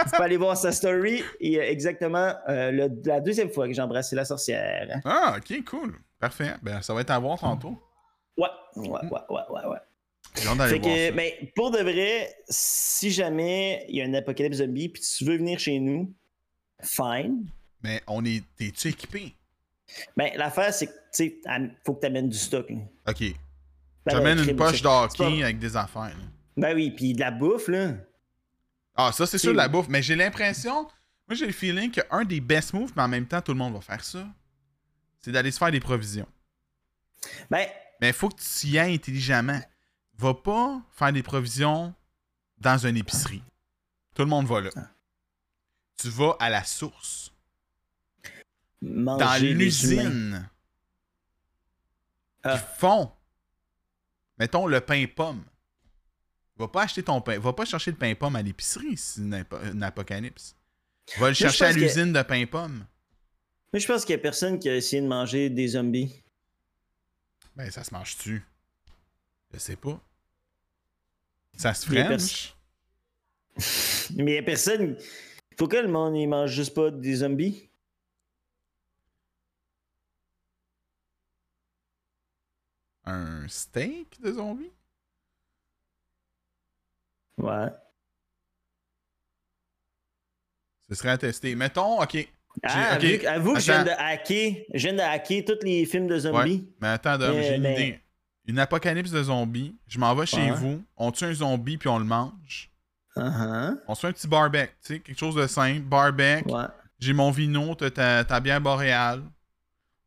tu 0.05 0.09
peux 0.17 0.23
aller 0.23 0.37
voir 0.37 0.57
sa 0.57 0.71
story. 0.71 1.23
Et 1.39 1.59
euh, 1.59 1.69
exactement 1.69 2.33
euh, 2.49 2.71
le- 2.71 2.89
la 3.05 3.19
deuxième 3.19 3.51
fois 3.51 3.67
que 3.67 3.73
j'ai 3.73 3.81
embrassé 3.83 4.15
la 4.15 4.25
sorcière. 4.25 4.99
Ah, 5.05 5.35
ok, 5.37 5.63
cool. 5.65 5.99
Parfait. 6.19 6.55
Ben, 6.63 6.81
ça 6.81 6.95
va 6.95 7.01
être 7.01 7.11
à 7.11 7.19
voir 7.19 7.37
tantôt. 7.39 7.77
ouais, 8.37 8.47
ouais, 8.75 8.89
ouais, 8.89 8.99
ouais. 9.29 9.65
ouais. 9.67 9.67
D'aller 9.67 9.79
Fait 10.35 10.79
que, 10.79 11.11
mais 11.11 11.51
pour 11.55 11.71
de 11.71 11.79
vrai, 11.79 12.35
si 12.49 13.11
jamais 13.11 13.85
il 13.89 13.97
y 13.97 14.01
a 14.01 14.05
un 14.05 14.13
apocalypse 14.13 14.57
zombie 14.57 14.89
puis 14.89 15.01
tu 15.01 15.25
veux 15.25 15.37
venir 15.37 15.59
chez 15.59 15.79
nous, 15.79 16.13
fine. 16.81 17.45
Mais 17.81 18.01
on 18.07 18.23
est. 18.25 18.43
T'es-tu 18.57 18.87
équipé? 18.89 19.35
Ben, 20.17 20.31
l'affaire, 20.35 20.73
c'est 20.73 20.87
que, 20.87 20.91
tu 20.91 20.97
sais, 21.11 21.41
faut 21.85 21.93
que 21.93 22.01
tu 22.01 22.07
amènes 22.07 22.29
du 22.29 22.37
stock. 22.37 22.67
là. 22.69 22.77
Ok. 23.07 23.19
Ben, 24.05 24.11
J'amène 24.11 24.37
ben, 24.39 24.49
une 24.49 24.55
poche 24.55 24.81
d'hockey 24.81 25.17
pas- 25.17 25.43
avec 25.45 25.59
des 25.59 25.75
affaires. 25.77 26.03
là. 26.17 26.25
Ben 26.57 26.75
oui, 26.75 26.91
puis 26.91 27.13
de 27.13 27.19
la 27.19 27.31
bouffe, 27.31 27.67
là. 27.67 27.93
Ah, 28.95 29.11
ça, 29.11 29.25
c'est 29.25 29.37
sûr, 29.37 29.53
la 29.53 29.67
bouffe. 29.67 29.87
Mais 29.89 30.01
j'ai 30.01 30.15
l'impression. 30.15 30.83
Moi, 31.27 31.35
j'ai 31.35 31.45
le 31.45 31.53
feeling 31.53 31.89
qu'un 31.91 32.25
des 32.25 32.41
best 32.41 32.73
moves, 32.73 32.91
mais 32.95 33.01
en 33.03 33.07
même 33.07 33.25
temps, 33.27 33.41
tout 33.41 33.53
le 33.53 33.57
monde 33.57 33.73
va 33.73 33.81
faire 33.81 34.03
ça. 34.03 34.27
C'est 35.19 35.31
d'aller 35.31 35.51
se 35.51 35.57
faire 35.57 35.71
des 35.71 35.79
provisions. 35.79 36.27
Ben, 37.49 37.65
Mais 38.01 38.09
il 38.09 38.13
faut 38.13 38.29
que 38.29 38.35
tu 38.41 38.67
y 38.67 38.77
ailles 38.77 38.95
intelligemment. 38.95 39.59
Va 40.17 40.33
pas 40.33 40.81
faire 40.91 41.11
des 41.11 41.23
provisions 41.23 41.93
dans 42.59 42.77
une 42.85 42.97
épicerie. 42.97 43.43
Tout 44.15 44.21
le 44.23 44.27
monde 44.29 44.45
va 44.47 44.61
là. 44.61 44.69
Tu 45.97 46.09
vas 46.09 46.35
à 46.39 46.49
la 46.49 46.63
source. 46.63 47.31
manger 48.81 49.23
Dans 49.25 49.41
l'usine. 49.57 50.49
Ah. 52.43 52.57
Qui 52.57 52.63
font. 52.79 53.11
Mettons 54.37 54.67
le 54.67 54.81
pain 54.81 55.05
pomme. 55.13 55.43
Va 56.57 56.67
pas 56.67 56.83
acheter 56.83 57.03
ton 57.03 57.21
pain. 57.21 57.39
Va 57.39 57.53
pas 57.53 57.65
chercher 57.65 57.91
le 57.91 57.97
pain 57.97 58.13
pomme 58.15 58.35
à 58.35 58.41
l'épicerie 58.41 58.97
si 58.97 59.21
une 59.21 59.83
apocalypse. 59.83 60.55
Va 61.17 61.29
le 61.29 61.33
chercher 61.33 61.65
à 61.65 61.73
que- 61.73 61.79
l'usine 61.79 62.13
de 62.13 62.21
pain 62.21 62.45
pomme. 62.45 62.85
Moi, 63.73 63.79
je 63.79 63.87
pense 63.87 64.05
qu'il 64.05 64.13
y 64.13 64.19
a 64.19 64.21
personne 64.21 64.59
qui 64.59 64.69
a 64.69 64.75
essayé 64.75 65.01
de 65.01 65.07
manger 65.07 65.49
des 65.49 65.69
zombies. 65.69 66.21
Ben, 67.55 67.71
ça 67.71 67.83
se 67.83 67.91
mange-tu? 67.93 68.45
Je 69.53 69.59
sais 69.59 69.75
pas. 69.75 69.99
Ça 71.55 71.73
se 71.73 71.85
french? 71.85 72.55
Mais 74.15 74.31
il 74.33 74.35
y 74.35 74.37
a 74.39 74.43
personne. 74.43 74.97
Faut 75.59 75.67
que 75.67 75.77
le 75.77 75.87
monde 75.87 76.15
il 76.17 76.27
mange 76.27 76.51
juste 76.51 76.73
pas 76.73 76.89
des 76.89 77.15
zombies. 77.17 77.69
Un 83.05 83.47
steak 83.47 84.21
de 84.21 84.31
zombie? 84.33 84.71
Ouais. 87.37 87.67
Ce 90.89 90.95
serait 90.95 91.09
à 91.09 91.17
tester. 91.17 91.55
Mettons, 91.55 92.01
ok. 92.01 92.27
Ah, 92.61 92.93
ok. 92.95 93.01
vu 93.03 93.17
que- 93.19 93.25
avoue 93.25 93.53
que 93.55 93.59
je 93.59 93.65
viens 93.71 93.83
de 93.83 93.89
hacker. 93.89 94.53
Je 94.73 94.87
viens 94.87 94.93
de 94.93 94.99
hacker 95.01 95.43
tous 95.45 95.65
les 95.65 95.85
films 95.85 96.07
de 96.07 96.19
zombies. 96.19 96.69
Mais 96.79 96.89
attends, 96.89 97.17
Dom, 97.17 97.35
Mais- 97.35 97.43
j'ai 97.43 97.55
une 97.55 97.61
mais- 97.63 97.73
idée. 97.73 97.99
Une 98.45 98.59
apocalypse 98.59 99.11
de 99.11 99.23
zombies. 99.23 99.75
Je 99.87 99.99
m'en 99.99 100.13
vais 100.15 100.25
chez 100.25 100.51
vous. 100.51 100.83
On 100.97 101.11
tue 101.11 101.25
un 101.25 101.33
zombie 101.33 101.77
puis 101.77 101.89
on 101.89 101.99
le 101.99 102.05
mange. 102.05 102.69
Uh-huh. 103.15 103.79
On 103.87 103.95
se 103.95 104.01
fait 104.01 104.07
un 104.07 104.11
petit 104.11 104.27
barbecue, 104.27 104.73
tu 104.81 104.93
sais, 104.95 104.99
quelque 104.99 105.19
chose 105.19 105.35
de 105.35 105.45
simple. 105.45 105.81
Barbecue. 105.81 106.51
Ouais. 106.51 106.65
J'ai 106.99 107.13
mon 107.13 107.31
vino, 107.31 107.75
t'as 107.75 107.91
ta, 107.91 108.23
ta 108.23 108.39
bière 108.39 108.59
boréale. 108.59 109.21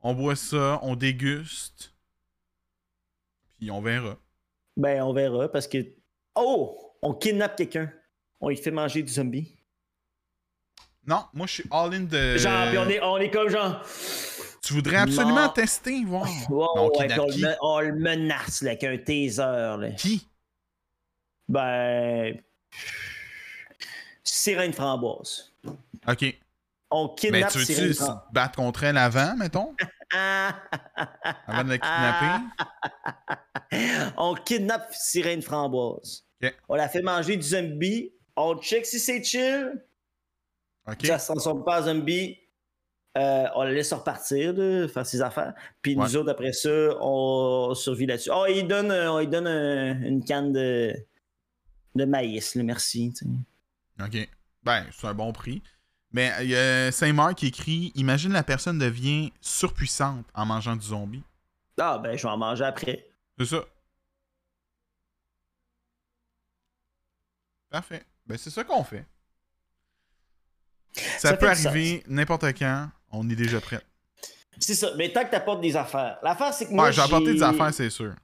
On 0.03 0.15
boit 0.15 0.37
ça, 0.37 0.81
on 0.83 0.97
déguste. 0.97 1.95
Puis 3.59 3.71
on 3.71 3.81
verra. 3.81 4.17
Ben, 4.77 5.03
on 5.03 5.13
verra 5.13 5.49
parce 5.49 5.69
que. 5.69 5.79
Oh! 6.35 6.95
On 7.03 7.15
kidnappe 7.15 7.57
quelqu'un. 7.57 7.93
On 8.41 8.49
lui 8.49 8.57
fait 8.57 8.71
manger 8.71 9.03
du 9.03 9.13
zombie. 9.13 9.57
Non, 11.07 11.25
moi 11.33 11.47
je 11.47 11.53
suis 11.53 11.65
all-in 11.71 12.01
de. 12.01 12.37
Genre, 12.37 12.69
puis 12.69 12.79
on 12.79 12.89
est, 12.89 13.01
on 13.01 13.17
est 13.19 13.31
comme 13.31 13.49
genre. 13.49 13.83
Tu 14.67 14.73
voudrais 14.73 14.97
absolument 14.97 15.49
tester, 15.49 16.03
voir. 16.05 16.29
On 16.51 16.89
ouais, 16.99 17.07
le, 17.07 17.41
me- 17.41 17.57
on 17.61 17.79
le 17.79 17.95
menace 17.95 18.63
là, 18.63 18.71
avec 18.73 18.83
un 18.83 18.99
taser. 18.99 19.37
Là. 19.39 19.91
Qui? 19.97 20.27
Ben. 21.49 22.37
Sirène 24.25 24.73
framboise. 24.73 25.53
Ok. 26.09 26.37
On 26.91 27.09
Mais 27.09 27.15
kidnappe 27.17 27.53
tu 27.53 27.65
Sirène 27.65 27.89
veux-tu 27.89 28.03
battre 28.33 28.57
contre 28.57 28.83
elle 28.83 28.99
avant, 28.99 29.37
mettons! 29.37 29.73
Avant 30.13 31.65
de 31.65 31.71
la 31.71 31.79
kidnapper? 31.79 32.45
On 34.17 34.35
kidnappe 34.35 34.93
Sirène 34.93 35.43
Framboise. 35.43 36.25
On 36.69 36.75
la 36.75 36.89
fait 36.89 37.03
manger 37.03 37.37
du 37.37 37.43
zombie. 37.43 38.13
On 38.37 38.57
check 38.59 38.85
si 38.87 38.99
c'est 39.01 39.23
chill. 39.23 39.85
Ok. 40.89 41.07
Ça 41.07 41.19
se 41.19 41.27
transforme 41.33 41.65
pas 41.65 41.83
en 41.83 41.87
zombie. 41.87 42.39
Euh, 43.17 43.47
on 43.55 43.63
la 43.63 43.73
laisse 43.73 43.93
repartir, 43.93 44.53
là, 44.53 44.87
faire 44.89 45.07
ses 45.07 45.23
affaires. 45.23 45.55
Puis 45.81 45.97
nous 45.97 46.03
Ouais. 46.03 46.17
autres, 46.17 46.31
après 46.31 46.53
ça, 46.53 46.69
on 47.01 47.73
survit 47.75 48.05
là-dessus. 48.07 48.31
Oh, 48.33 48.45
il 48.49 48.69
donne, 48.69 48.91
euh, 48.91 49.11
on 49.11 49.19
lui 49.21 49.27
donne 49.29 49.47
un- 49.47 50.03
une 50.03 50.23
canne 50.23 50.53
de, 50.53 50.95
de 51.95 52.05
maïs, 52.05 52.55
là, 52.55 52.63
merci. 52.63 53.13
Ok. 54.01 54.29
Ben, 54.63 54.85
c'est 54.93 55.07
un 55.07 55.15
bon 55.15 55.33
prix. 55.33 55.63
Mais 56.13 56.31
il 56.43 56.49
y 56.51 56.57
a 56.57 56.93
Saint-Marc 56.93 57.37
qui 57.39 57.47
écrit 57.49 57.93
Imagine 57.95 58.33
la 58.33 58.43
personne 58.43 58.79
devient 58.79 59.33
surpuissante 59.41 60.27
en 60.35 60.45
mangeant 60.47 60.77
du 60.77 60.87
zombie. 60.87 61.23
Ah, 61.79 61.99
ben, 61.99 62.17
je 62.17 62.23
vais 62.23 62.29
en 62.29 62.37
manger 62.39 62.65
après. 62.65 63.09
C'est 63.39 63.47
ça. 63.47 63.65
Parfait. 67.71 68.05
Ben, 68.27 68.39
c'est 68.39 68.51
ça 68.51 68.65
qu'on 68.65 68.85
fait. 68.85 69.07
Ça, 70.95 71.31
Ça 71.31 71.37
peut 71.37 71.49
arriver 71.49 72.03
n'importe 72.07 72.45
quand. 72.59 72.91
On 73.13 73.29
est 73.31 73.37
déjà 73.37 73.61
prêt. 73.61 73.81
C'est 74.59 74.75
ça. 74.75 74.91
Mais 74.97 75.13
tant 75.13 75.25
que 75.25 75.31
t'apportes 75.31 75.61
des 75.61 75.77
affaires. 75.77 76.19
L'affaire, 76.23 76.53
c'est 76.55 76.67
que 76.67 76.73
moi. 76.73 76.87
Ouais, 76.87 76.93
j'ai 76.93 77.01
apporté 77.03 77.33
des 77.35 77.43
affaires, 77.43 77.73
c'est 77.75 77.91
sûr. 77.91 78.15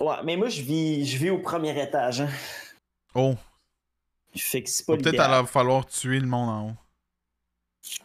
Ouais, 0.00 0.16
mais 0.24 0.36
moi, 0.36 0.48
je 0.48 0.62
vis, 0.62 1.06
je 1.06 1.16
vis 1.18 1.30
au 1.30 1.38
premier 1.38 1.80
étage. 1.80 2.22
hein. 2.22 2.28
Oh, 3.14 3.36
Fait 4.34 4.62
que 4.62 4.70
c'est 4.70 4.86
pas 4.86 4.96
va 4.96 5.02
peut-être 5.02 5.20
alors 5.20 5.48
falloir 5.48 5.84
tuer 5.86 6.18
le 6.18 6.26
monde 6.26 6.48
en 6.48 6.68
haut. 6.70 6.76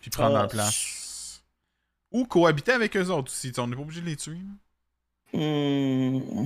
Puis 0.02 0.10
prendre 0.10 0.36
Ah, 0.36 0.40
leur 0.42 0.48
place. 0.50 1.42
Ou 2.12 2.26
cohabiter 2.26 2.74
avec 2.74 2.96
eux 2.98 3.08
autres 3.10 3.32
aussi. 3.32 3.52
On 3.58 3.68
n'est 3.68 3.76
pas 3.76 3.82
obligé 3.82 4.02
de 4.02 4.06
les 4.06 4.16
tuer. 4.18 4.38
Hmm. 5.34 6.46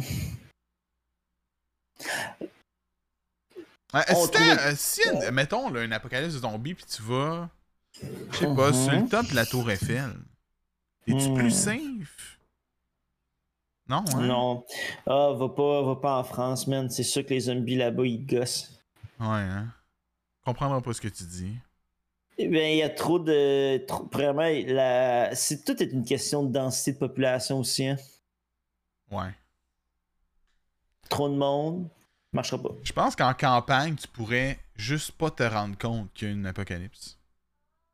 Euh, 3.93 3.99
si, 4.07 4.13
t'as- 4.13 4.15
trouve- 4.15 4.41
euh, 4.41 4.73
si, 4.77 5.01
euh, 5.07 5.31
mettons, 5.31 5.69
là, 5.69 5.83
une 5.83 5.91
apocalypse 5.93 6.33
de 6.35 6.39
zombies, 6.39 6.75
puis 6.75 6.85
tu 6.85 7.01
vas, 7.01 7.49
je 7.93 8.37
sais 8.37 8.55
pas, 8.55 8.71
Mhm. 8.71 8.73
sur 8.73 8.91
le 8.91 9.09
top 9.09 9.27
de 9.27 9.35
la 9.35 9.45
tour 9.45 9.69
Eiffel, 9.69 10.11
es-tu 11.07 11.29
Mhm. 11.29 11.35
plus 11.37 11.51
safe? 11.51 12.39
Non, 13.87 14.03
hein? 14.15 14.21
Non. 14.21 14.65
Ah, 15.05 15.31
va 15.35 15.49
pas, 15.49 15.81
va 15.83 15.95
pas 15.97 16.17
en 16.19 16.23
France, 16.23 16.67
man. 16.67 16.89
C'est 16.89 17.03
sûr 17.03 17.25
que 17.25 17.33
les 17.33 17.41
zombies 17.41 17.75
là-bas, 17.75 18.05
ils 18.05 18.25
gossent. 18.25 18.79
Ouais, 19.19 19.25
hein? 19.27 19.67
Comprendra 20.45 20.81
pas 20.81 20.93
ce 20.93 21.01
que 21.01 21.09
tu 21.09 21.23
dis. 21.25 21.53
Eh 22.37 22.47
bien, 22.47 22.67
il 22.69 22.77
y 22.77 22.83
a 22.83 22.89
trop 22.89 23.19
de. 23.19 23.77
Trop, 23.85 24.07
vraiment, 24.11 24.47
la... 24.67 25.35
c'est 25.35 25.63
tout 25.65 25.81
est 25.83 25.91
une 25.91 26.05
question 26.05 26.43
de 26.43 26.51
densité 26.51 26.93
de 26.93 26.97
population 26.97 27.59
aussi. 27.59 27.85
Hein. 27.87 27.97
Ouais. 29.11 29.35
Trop 31.09 31.27
de 31.27 31.35
monde, 31.35 31.89
marchera 32.31 32.61
pas. 32.61 32.69
Je 32.83 32.93
pense 32.93 33.15
qu'en 33.17 33.33
campagne, 33.33 33.95
tu 33.95 34.07
pourrais 34.07 34.57
juste 34.77 35.11
pas 35.11 35.29
te 35.29 35.43
rendre 35.43 35.77
compte 35.77 36.11
qu'il 36.13 36.29
y 36.29 36.31
a 36.31 36.33
une 36.33 36.45
apocalypse. 36.45 37.17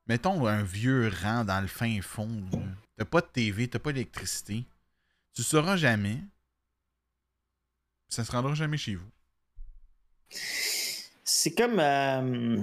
Mettons 0.07 0.45
un 0.47 0.63
vieux 0.63 1.11
rang 1.21 1.43
dans 1.43 1.59
le 1.61 1.67
fin 1.67 2.01
fond. 2.01 2.41
T'as 2.97 3.05
pas 3.05 3.21
de 3.21 3.27
TV, 3.27 3.67
t'as 3.67 3.79
pas 3.79 3.91
d'électricité. 3.91 4.63
Tu 5.33 5.43
sauras 5.43 5.75
jamais. 5.77 6.19
Ça 8.09 8.23
se 8.23 8.31
rendra 8.31 8.53
jamais 8.55 8.77
chez 8.77 8.95
vous. 8.95 9.09
C'est 11.23 11.53
comme. 11.53 11.79
euh, 11.79 12.61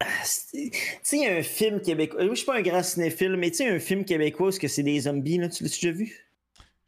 ah, 0.00 0.06
Tu 0.50 0.70
sais, 1.02 1.16
il 1.16 1.22
y 1.22 1.26
a 1.26 1.36
un 1.36 1.42
film 1.42 1.80
québécois. 1.80 2.26
Je 2.26 2.34
suis 2.34 2.46
pas 2.46 2.56
un 2.58 2.62
grand 2.62 2.82
cinéphile, 2.82 3.36
mais 3.36 3.50
tu 3.50 3.58
sais, 3.58 3.68
un 3.68 3.78
film 3.78 4.04
québécois 4.04 4.48
où 4.48 4.50
c'est 4.52 4.82
des 4.82 5.00
zombies, 5.00 5.38
là. 5.38 5.48
Tu 5.48 5.62
l'as 5.62 5.68
déjà 5.70 5.92
vu? 5.92 6.18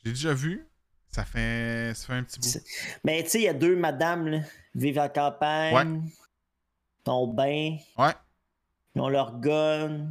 J'ai 0.05 0.11
déjà 0.13 0.35
vu. 0.35 0.67
Ça 1.09 1.25
fait, 1.25 1.93
ça 1.95 2.07
fait 2.07 2.13
un 2.15 2.25
petit 2.25 2.41
bout. 2.41 2.65
Mais 3.05 3.23
tu 3.23 3.31
sais, 3.31 3.39
il 3.41 3.45
y 3.45 3.49
a 3.49 3.55
deux 3.55 3.77
madames, 3.77 4.27
là, 4.27 4.41
vivent 4.75 4.99
en 4.99 5.09
campagne, 5.09 6.03
sont 7.07 7.29
bien, 7.33 7.79
Ouais. 7.97 8.13
Ils 8.95 9.01
ont 9.01 9.09
leur 9.09 9.39
gun, 9.41 10.09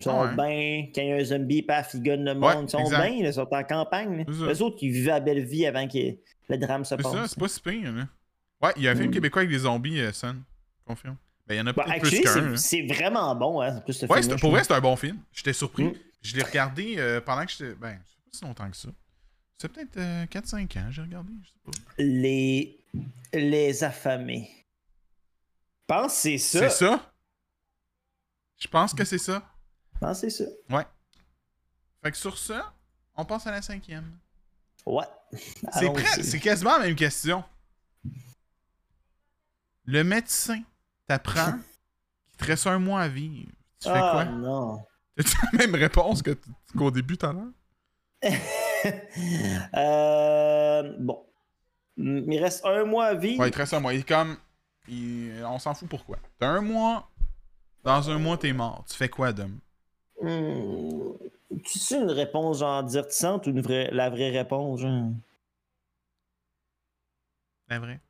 ils 0.00 0.04
sont 0.04 0.20
Ouais. 0.20 0.34
bien. 0.34 0.90
Quand 0.94 1.02
il 1.02 1.08
y 1.08 1.12
a 1.12 1.16
un 1.16 1.24
zombie, 1.24 1.62
paf, 1.62 1.94
ils 1.94 2.02
gunnent 2.02 2.24
le 2.24 2.32
Ouais, 2.32 2.54
monde. 2.54 2.64
ils 2.68 2.70
sont 2.70 2.78
exact. 2.80 3.06
bien, 3.06 3.26
ils 3.28 3.32
sont 3.34 3.48
en 3.52 3.64
campagne. 3.64 4.24
Eux 4.28 4.62
autres, 4.62 4.78
ils 4.82 4.90
vivaient 4.92 5.10
la 5.10 5.20
belle 5.20 5.44
vie 5.44 5.66
avant 5.66 5.86
que 5.88 5.98
le 6.48 6.56
drame 6.58 6.84
se 6.84 6.94
passe. 6.94 7.30
c'est 7.30 7.38
pas 7.38 7.48
si 7.48 7.60
pire, 7.60 7.92
là. 7.92 8.08
Ouais, 8.60 8.72
il 8.76 8.82
y 8.82 8.88
a 8.88 8.92
un 8.92 8.96
film 8.96 9.08
Mm. 9.08 9.12
québécois 9.12 9.42
avec 9.42 9.50
des 9.50 9.58
zombies, 9.60 10.00
euh, 10.00 10.12
Son. 10.12 10.36
Confirme. 10.84 11.16
Ben, 11.46 11.54
il 11.54 11.58
y 11.58 11.60
en 11.60 11.66
a 11.68 11.72
Bah, 11.72 11.84
peut-être 11.86 12.00
plus 12.02 12.20
qu'un. 12.20 12.56
c'est- 12.56 12.82
vraiment 12.86 13.34
bon, 13.36 13.60
hein, 13.60 13.80
plus, 13.80 14.02
Ouais, 14.02 14.22
je 14.22 14.34
pour 14.36 14.50
vrai, 14.50 14.64
c'est 14.64 14.72
un 14.74 14.80
bon 14.80 14.96
film. 14.96 15.18
J'étais 15.32 15.52
surpris. 15.52 15.84
Mm. 15.84 15.92
Je 16.22 16.36
l'ai 16.36 16.42
regardé 16.42 16.96
euh, 16.98 17.20
pendant 17.20 17.44
que 17.46 17.52
j'étais. 17.52 17.74
Ben, 17.74 17.90
ça 17.90 17.96
fait 17.96 18.24
pas 18.24 18.38
si 18.38 18.44
longtemps 18.44 18.70
que 18.70 18.76
ça. 18.76 18.88
C'est 19.58 19.72
peut-être 19.72 19.96
euh, 19.96 20.26
4-5 20.26 20.76
ans, 20.76 20.86
j'ai 20.90 21.02
regardé. 21.02 21.32
Je 21.42 21.48
sais 21.48 21.54
pas. 21.64 21.70
Les... 21.98 22.78
Les 23.32 23.84
affamés. 23.84 24.48
Je 25.80 25.94
pense 25.94 26.12
que 26.14 26.18
c'est 26.20 26.38
ça. 26.38 26.68
C'est 26.68 26.84
ça? 26.86 27.07
Je 28.58 28.66
pense 28.68 28.92
que 28.94 29.04
c'est 29.04 29.18
ça. 29.18 29.42
Je 29.94 29.98
pense 30.00 30.20
que 30.20 30.28
c'est 30.28 30.44
ça. 30.44 30.50
Ouais. 30.70 30.86
Fait 32.02 32.10
que 32.10 32.16
sur 32.16 32.36
ça, 32.38 32.72
on 33.16 33.24
passe 33.24 33.46
à 33.46 33.50
la 33.50 33.62
cinquième. 33.62 34.18
Ouais. 34.86 35.04
C'est 35.74 35.92
prêt, 35.92 36.22
c'est 36.22 36.40
quasiment 36.40 36.78
la 36.78 36.86
même 36.86 36.94
question. 36.96 37.44
Le 39.84 40.02
médecin 40.02 40.62
t'apprend 41.06 41.52
qu'il 42.28 42.36
te 42.38 42.44
reste 42.46 42.66
un 42.66 42.78
mois 42.78 43.02
à 43.02 43.08
vivre. 43.08 43.50
Tu 43.80 43.88
fais 43.88 43.94
Ah, 43.94 44.10
quoi? 44.12 44.24
non. 44.24 44.82
As-tu 45.18 45.36
la 45.52 45.58
même 45.58 45.74
réponse 45.74 46.22
qu'au 46.76 46.90
début 46.90 47.18
tout 47.18 47.26
à 47.26 47.32
l'heure? 47.34 47.50
Euh, 49.76 50.94
bon. 50.98 51.26
Il 51.96 52.38
reste 52.40 52.64
un 52.64 52.84
mois 52.84 53.06
à 53.06 53.14
vivre. 53.14 53.40
Ouais, 53.40 53.48
il 53.48 53.50
te 53.52 53.58
reste 53.58 53.74
un 53.74 53.80
mois. 53.80 53.92
Il 53.92 54.00
est 54.00 54.08
comme. 54.08 54.36
il- 54.88 55.42
On 55.44 55.58
s'en 55.58 55.74
fout 55.74 55.88
pourquoi. 55.88 56.18
T'as 56.38 56.46
un 56.48 56.60
mois. 56.60 57.10
Dans 57.84 58.10
un 58.10 58.18
mois, 58.18 58.36
t'es 58.36 58.52
mort. 58.52 58.84
Tu 58.88 58.96
fais 58.96 59.08
quoi, 59.08 59.32
Dom? 59.32 59.58
Hmm, 60.20 61.12
Tu 61.64 61.78
sais 61.78 61.98
une 62.00 62.10
réponse 62.10 62.58
genre 62.58 62.82
divertissante 62.82 63.46
ou 63.46 63.50
une 63.50 63.60
vraie, 63.60 63.88
la 63.92 64.10
vraie 64.10 64.30
réponse? 64.30 64.80
genre? 64.80 65.10
C'est 67.68 67.78
vrai? 67.78 68.00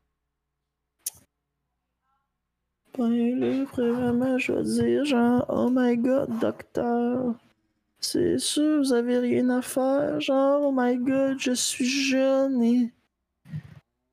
Ben 2.97 3.39
là, 3.39 3.63
vraiment, 3.65 4.37
je 4.37 4.51
vais 4.51 4.63
dire 4.63 5.05
genre, 5.05 5.45
oh 5.49 5.69
my 5.71 5.95
god, 5.97 6.39
docteur. 6.39 7.35
C'est 8.01 8.37
sûr, 8.39 8.79
vous 8.79 8.93
avez 8.93 9.19
rien 9.19 9.49
à 9.49 9.61
faire. 9.61 10.19
Genre, 10.19 10.61
oh 10.63 10.73
my 10.75 10.97
god, 10.97 11.39
je 11.39 11.51
suis 11.53 11.85
jeune 11.87 12.61
et. 12.63 12.91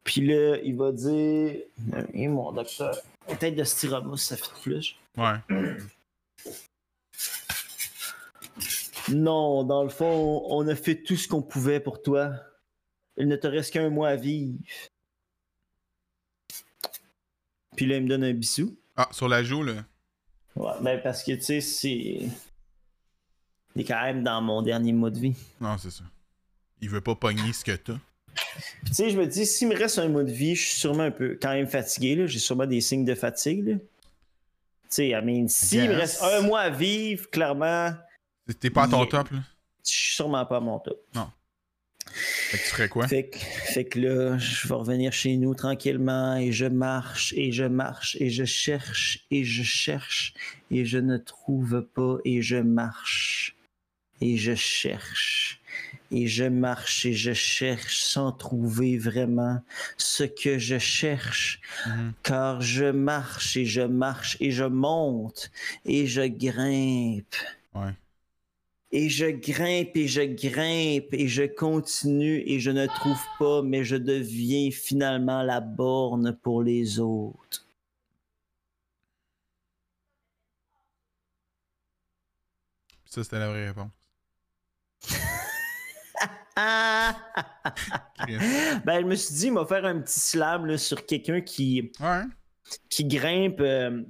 Puis 0.04 0.26
là, 0.26 0.58
il 0.62 0.76
va 0.76 0.92
dire, 0.92 1.56
et 2.12 2.28
mon 2.28 2.52
docteur, 2.52 2.96
tête 3.34 3.56
de 3.56 3.64
styromousse, 3.64 4.22
ça 4.22 4.36
fait 4.36 4.60
plus. 4.62 4.94
Ouais. 5.16 5.36
Non, 9.08 9.64
dans 9.64 9.82
le 9.82 9.90
fond, 9.90 10.44
on 10.48 10.66
a 10.68 10.76
fait 10.76 11.02
tout 11.02 11.16
ce 11.16 11.28
qu'on 11.28 11.42
pouvait 11.42 11.80
pour 11.80 12.02
toi. 12.02 12.32
Il 13.16 13.28
ne 13.28 13.36
te 13.36 13.46
reste 13.46 13.72
qu'un 13.72 13.90
mois 13.90 14.08
à 14.10 14.16
vivre. 14.16 14.58
Puis 17.76 17.86
là, 17.86 17.96
il 17.96 18.04
me 18.04 18.08
donne 18.08 18.24
un 18.24 18.32
bisou. 18.32 18.76
Ah, 18.96 19.08
sur 19.10 19.28
la 19.28 19.42
joue, 19.44 19.62
là. 19.62 19.84
Ouais, 20.56 20.72
ben 20.80 21.00
parce 21.02 21.22
que, 21.22 21.32
tu 21.32 21.42
sais, 21.42 21.60
c'est... 21.60 22.28
Il 23.74 23.82
est 23.82 23.84
quand 23.84 24.02
même 24.02 24.24
dans 24.24 24.40
mon 24.40 24.62
dernier 24.62 24.92
mois 24.92 25.10
de 25.10 25.18
vie. 25.18 25.36
Non, 25.60 25.76
c'est 25.76 25.90
ça. 25.90 26.04
Il 26.80 26.88
veut 26.88 27.02
pas 27.02 27.14
pogner 27.14 27.52
ce 27.52 27.64
que 27.64 27.76
t'as. 27.76 27.98
Tu 28.86 28.94
sais, 28.94 29.10
je 29.10 29.18
me 29.18 29.26
dis, 29.26 29.46
s'il 29.46 29.68
me 29.68 29.76
reste 29.76 29.98
un 29.98 30.08
mois 30.08 30.24
de 30.24 30.32
vie, 30.32 30.54
je 30.54 30.62
suis 30.66 30.76
sûrement 30.76 31.04
un 31.04 31.10
peu 31.10 31.38
quand 31.40 31.52
même 31.52 31.66
fatigué. 31.66 32.26
J'ai 32.26 32.38
sûrement 32.38 32.66
des 32.66 32.80
signes 32.80 33.04
de 33.04 33.14
fatigue, 33.14 33.66
là. 33.66 33.74
Tu 33.74 33.82
sais, 34.88 35.08
I 35.08 35.20
mean, 35.22 35.48
s'il 35.48 35.88
me 35.88 35.94
reste 35.94 36.22
un 36.22 36.42
mois 36.42 36.60
à 36.60 36.70
vivre, 36.70 37.28
clairement, 37.30 37.92
T'es 38.60 38.70
pas 38.70 38.84
à 38.84 38.88
ton 38.88 39.04
top, 39.06 39.30
là? 39.30 39.38
je 39.84 39.90
suis 39.92 40.14
sûrement 40.14 40.46
pas 40.46 40.58
à 40.58 40.60
mon 40.60 40.78
top. 40.78 41.04
Fait 42.12 42.58
que 42.58 42.62
tu 42.62 42.68
ferais 42.70 42.88
quoi? 42.88 43.08
Fait 43.08 43.28
que, 43.28 43.38
fait 43.38 43.84
que 43.84 43.98
là, 43.98 44.38
je 44.38 44.68
vais 44.68 44.74
revenir 44.74 45.12
chez 45.12 45.36
nous 45.36 45.54
tranquillement 45.54 46.36
et 46.36 46.52
je 46.52 46.66
marche 46.66 47.34
et 47.36 47.50
je 47.50 47.64
marche 47.64 48.16
et 48.20 48.30
je 48.30 48.44
cherche 48.44 49.26
et 49.32 49.42
je 49.42 49.64
cherche 49.64 50.32
et 50.70 50.84
je 50.84 50.98
ne 50.98 51.16
trouve 51.16 51.82
pas 51.82 52.18
et 52.24 52.42
je 52.42 52.56
marche 52.56 53.56
et 54.20 54.36
je 54.36 54.54
cherche 54.54 55.60
et 56.16 56.26
je 56.26 56.44
marche 56.44 57.04
et 57.06 57.12
je 57.12 57.32
cherche 57.34 57.98
sans 58.14 58.32
trouver 58.32 58.96
vraiment 58.98 59.60
ce 59.98 60.24
que 60.24 60.58
je 60.58 60.78
cherche 60.78 61.60
Mhm. 61.86 62.12
car 62.22 62.60
je 62.60 62.86
marche 62.90 63.56
et 63.56 63.66
je 63.66 63.82
marche 63.82 64.36
et 64.40 64.50
je 64.50 64.64
monte 64.64 65.50
et 65.84 66.06
je 66.06 66.22
grimpe 66.44 67.36
Ouais. 67.74 67.94
et 68.92 69.08
je 69.10 69.26
grimpe 69.26 69.94
et 69.96 70.08
je 70.08 70.22
grimpe 70.22 71.12
et 71.22 71.28
je 71.28 71.42
continue 71.64 72.42
et 72.46 72.58
je 72.60 72.70
ne 72.70 72.86
trouve 72.86 73.22
pas, 73.38 73.60
mais 73.62 73.84
je 73.84 73.96
deviens 73.96 74.70
finalement 74.70 75.42
la 75.42 75.60
borne 75.60 76.28
pour 76.42 76.62
les 76.62 76.98
autres. 76.98 77.62
Ça, 83.04 83.22
c'était 83.24 83.38
la 83.38 83.48
vraie 83.48 83.68
réponse. 83.68 83.90
Ah! 86.56 87.14
Ben, 88.84 89.00
je 89.00 89.06
me 89.06 89.14
suis 89.14 89.34
dit, 89.34 89.46
il 89.46 89.52
m'a 89.52 89.66
faire 89.66 89.84
un 89.84 90.00
petit 90.00 90.18
slam 90.20 90.66
là, 90.66 90.78
sur 90.78 91.04
quelqu'un 91.06 91.40
qui, 91.42 91.92
Ouais. 92.00 92.22
qui 92.88 93.04
grimpe. 93.04 93.60
euh, 93.60 94.02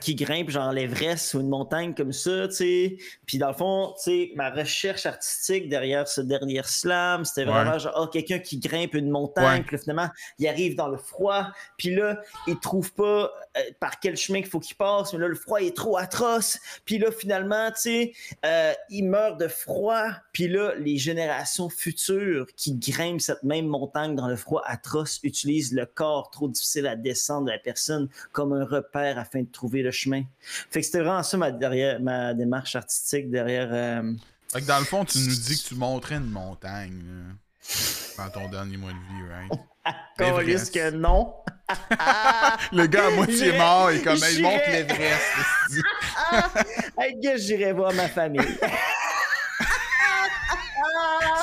qui 0.00 0.14
grimpe 0.14 0.50
genre 0.50 0.72
l'Everest 0.72 1.34
ou 1.34 1.40
une 1.40 1.48
montagne 1.48 1.94
comme 1.94 2.12
ça, 2.12 2.48
tu 2.48 2.54
sais. 2.54 2.96
Puis 3.26 3.38
dans 3.38 3.48
le 3.48 3.54
fond, 3.54 3.94
tu 3.96 4.02
sais, 4.04 4.32
ma 4.36 4.50
recherche 4.50 5.06
artistique 5.06 5.68
derrière 5.68 6.08
ce 6.08 6.20
dernier 6.20 6.62
slam, 6.64 7.24
c'était 7.24 7.44
vraiment 7.44 7.72
Ouais. 7.72 7.78
genre, 7.78 7.94
oh, 7.96 8.06
quelqu'un 8.06 8.38
qui 8.38 8.58
grimpe 8.58 8.94
une 8.94 9.10
montagne, 9.10 9.62
puis 9.64 9.78
finalement, 9.78 10.08
il 10.38 10.46
arrive 10.48 10.76
dans 10.76 10.88
le 10.88 10.96
froid, 10.98 11.46
puis 11.76 11.94
là, 11.94 12.20
il 12.46 12.58
trouve 12.60 12.92
pas 12.92 13.30
euh, 13.56 13.60
par 13.80 14.00
quel 14.00 14.16
chemin 14.16 14.40
qu'il 14.40 14.50
faut 14.50 14.60
qu'il 14.60 14.76
passe, 14.76 15.12
mais 15.12 15.18
là, 15.18 15.28
le 15.28 15.34
froid 15.34 15.60
est 15.60 15.74
trop 15.76 15.96
atroce, 15.96 16.58
puis 16.84 16.98
là, 16.98 17.10
finalement, 17.10 17.70
tu 17.70 17.80
sais, 17.80 18.12
euh, 18.44 18.72
il 18.90 19.04
meurt 19.04 19.40
de 19.40 19.48
froid, 19.48 20.04
puis 20.32 20.48
là, 20.48 20.74
les 20.76 20.96
générations 20.98 21.68
futures 21.68 22.46
qui 22.56 22.74
grimpent 22.74 23.20
cette 23.20 23.42
même 23.42 23.66
montagne 23.66 24.14
dans 24.14 24.28
le 24.28 24.36
froid 24.36 24.62
atroce 24.66 25.20
utilisent 25.22 25.72
le 25.72 25.86
corps 25.86 26.30
trop 26.30 26.48
difficile 26.48 26.86
à 26.86 26.94
descendre 26.96 27.46
de 27.46 27.50
la 27.50 27.58
personne 27.58 28.08
comme 28.32 28.52
un 28.52 28.64
repère 28.64 29.18
afin 29.18 29.40
de 29.42 29.50
trouver 29.50 29.73
le 29.82 29.90
chemin. 29.90 30.22
Fait 30.40 30.80
que 30.80 30.86
c'était 30.86 31.00
vraiment 31.00 31.22
ça 31.22 31.36
ma, 31.36 31.50
derrière, 31.50 32.00
ma 32.00 32.34
démarche 32.34 32.76
artistique 32.76 33.30
derrière. 33.30 33.68
euh, 33.72 34.12
Fait 34.52 34.60
que 34.60 34.66
dans 34.66 34.78
le 34.78 34.84
fond, 34.84 35.04
tu 35.04 35.18
nous 35.18 35.26
dis 35.34 35.62
que 35.62 35.68
tu 35.68 35.74
montrais 35.74 36.16
une 36.16 36.30
montagne, 36.30 37.02
là. 37.06 37.34
Dans 38.18 38.30
ton 38.30 38.48
dernier 38.48 38.76
mois 38.76 38.92
de 38.92 38.96
vie, 38.96 39.28
right? 39.30 39.52
L'Everest. 40.18 40.72
que 40.72 40.90
non. 40.90 41.34
Le 42.72 42.86
gars 42.86 43.06
à 43.06 43.10
moitié 43.10 43.56
mort, 43.56 43.90
il 43.90 43.98
est 43.98 44.02
comme, 44.02 44.18
il 44.32 44.42
monte 44.42 44.60
l'Everest. 44.68 45.24
Hey, 46.98 47.16
gars, 47.20 47.36
j'irai 47.36 47.72
voir 47.72 47.92
ma 47.94 48.06
famille. 48.08 48.46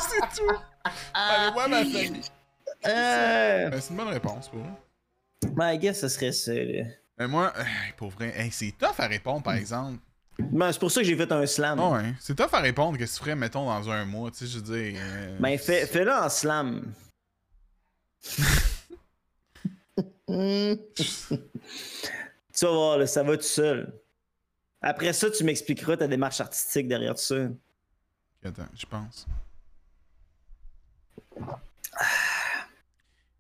C'est 0.10 0.42
tout. 0.42 0.52
Allez 1.14 1.52
voir 1.54 1.70
ma 1.70 1.78
famille. 1.84 2.22
euh, 2.88 3.70
Ben, 3.70 3.82
c'est 3.82 3.90
une 3.92 3.98
bonne 3.98 4.08
réponse, 4.10 4.50
pour 4.50 4.60
vrai. 4.60 4.70
ben, 5.54 5.72
I 5.74 5.78
guess 5.80 6.00
ce 6.02 6.08
serait 6.08 6.32
ça. 6.32 6.52
Mais 7.22 7.28
moi, 7.28 7.54
euh, 7.58 7.64
pour 7.98 8.10
vrai, 8.10 8.34
hey, 8.36 8.50
c'est 8.52 8.72
tough 8.72 8.96
à 8.98 9.06
répondre, 9.06 9.44
par 9.44 9.54
exemple. 9.54 10.00
Ben, 10.40 10.72
c'est 10.72 10.80
pour 10.80 10.90
ça 10.90 11.02
que 11.02 11.06
j'ai 11.08 11.16
fait 11.16 11.32
un 11.32 11.46
slam. 11.46 11.80
Ouais, 11.80 12.16
c'est 12.20 12.34
tough 12.36 12.50
à 12.52 12.60
répondre 12.62 12.98
que 12.98 13.04
tu 13.04 13.12
ferais, 13.14 13.36
mettons, 13.36 13.68
dans 13.68 13.90
un 13.92 14.06
mois, 14.06 14.32
tu 14.32 14.38
sais, 14.40 14.48
je 14.48 14.58
veux 14.58 14.64
dire. 14.92 15.00
euh, 15.00 15.38
Ben, 15.40 15.56
fais- 15.60 15.86
fais-le 15.86 16.12
en 16.12 16.28
slam. 16.30 16.92
Hmm. 20.28 20.74
tu 20.96 22.66
vas 22.66 22.72
voir, 22.72 22.98
là, 22.98 23.06
ça 23.06 23.22
va 23.22 23.38
tout 23.38 23.44
seul. 23.44 23.94
Après 24.82 25.14
ça, 25.14 25.30
tu 25.30 25.44
m'expliqueras 25.44 25.98
ta 25.98 26.08
démarche 26.08 26.42
artistique 26.42 26.88
derrière 26.88 27.14
tout 27.14 27.22
ça. 27.22 27.36
Attends, 28.44 28.66
je 28.76 28.86
pense. 28.88 29.28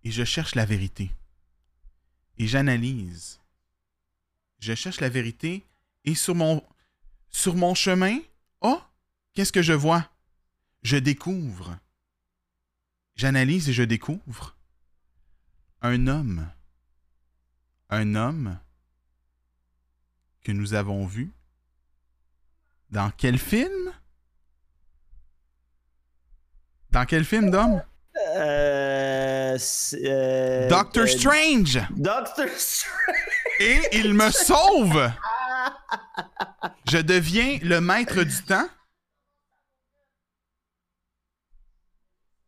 Et 0.03 0.11
je 0.11 0.24
cherche 0.24 0.53
la 0.53 0.66
vérité. 0.66 1.10
Et 2.38 2.45
j'analyse. 2.45 3.41
Je 4.61 4.75
cherche 4.75 5.01
la 5.01 5.09
vérité 5.09 5.65
et 6.06 6.15
sur 6.15 6.35
mon 6.35 6.64
sur 7.30 7.56
mon 7.56 7.73
chemin, 7.73 8.19
oh, 8.61 8.80
qu'est-ce 9.33 9.51
que 9.51 9.61
je 9.61 9.73
vois? 9.73 10.09
Je 10.83 10.98
découvre. 10.98 11.77
J'analyse 13.15 13.69
et 13.69 13.73
je 13.73 13.83
découvre 13.83 14.56
un 15.81 16.07
homme. 16.07 16.48
Un 17.90 18.15
homme 18.15 18.59
que 20.43 20.51
nous 20.51 20.73
avons 20.73 21.06
vu 21.06 21.31
dans 22.90 23.11
quel 23.11 23.40
film? 23.40 23.93
Dans 26.91 27.06
quel 27.06 27.25
film, 27.25 27.49
Dom 27.49 27.81
Euh, 28.35 29.57
euh, 30.03 30.69
Doctor 30.69 31.03
euh, 31.03 31.07
Strange 31.07 31.80
Doctor 31.91 32.48
Strange. 32.57 33.41
Et 33.61 33.80
il 33.93 34.15
me 34.15 34.31
sauve 34.31 35.11
Je 36.90 36.98
deviens 36.98 37.59
le 37.61 37.80
maître 37.80 38.23
du 38.23 38.43
temps. 38.43 38.67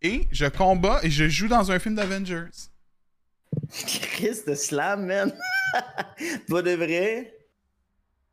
Et 0.01 0.27
je 0.31 0.47
combats 0.47 0.99
et 1.03 1.11
je 1.11 1.29
joue 1.29 1.47
dans 1.47 1.71
un 1.71 1.77
film 1.77 1.93
d'Avengers. 1.93 2.49
Chris 3.69 4.39
de 4.47 4.55
slam, 4.55 5.05
man. 5.05 5.31
Pas 6.49 6.61
de 6.63 6.71
vrai. 6.71 7.37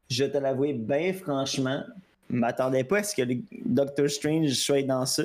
Je 0.08 0.24
te 0.24 0.38
l'avoue 0.38 0.72
bien 0.72 1.12
franchement. 1.12 1.84
Je 2.30 2.36
m'attendais 2.36 2.84
pas 2.84 3.00
à 3.00 3.02
ce 3.02 3.14
que 3.14 3.22
le 3.22 3.42
Doctor 3.66 4.08
Strange 4.08 4.52
soit 4.52 4.82
dans 4.84 5.04
ça. 5.04 5.24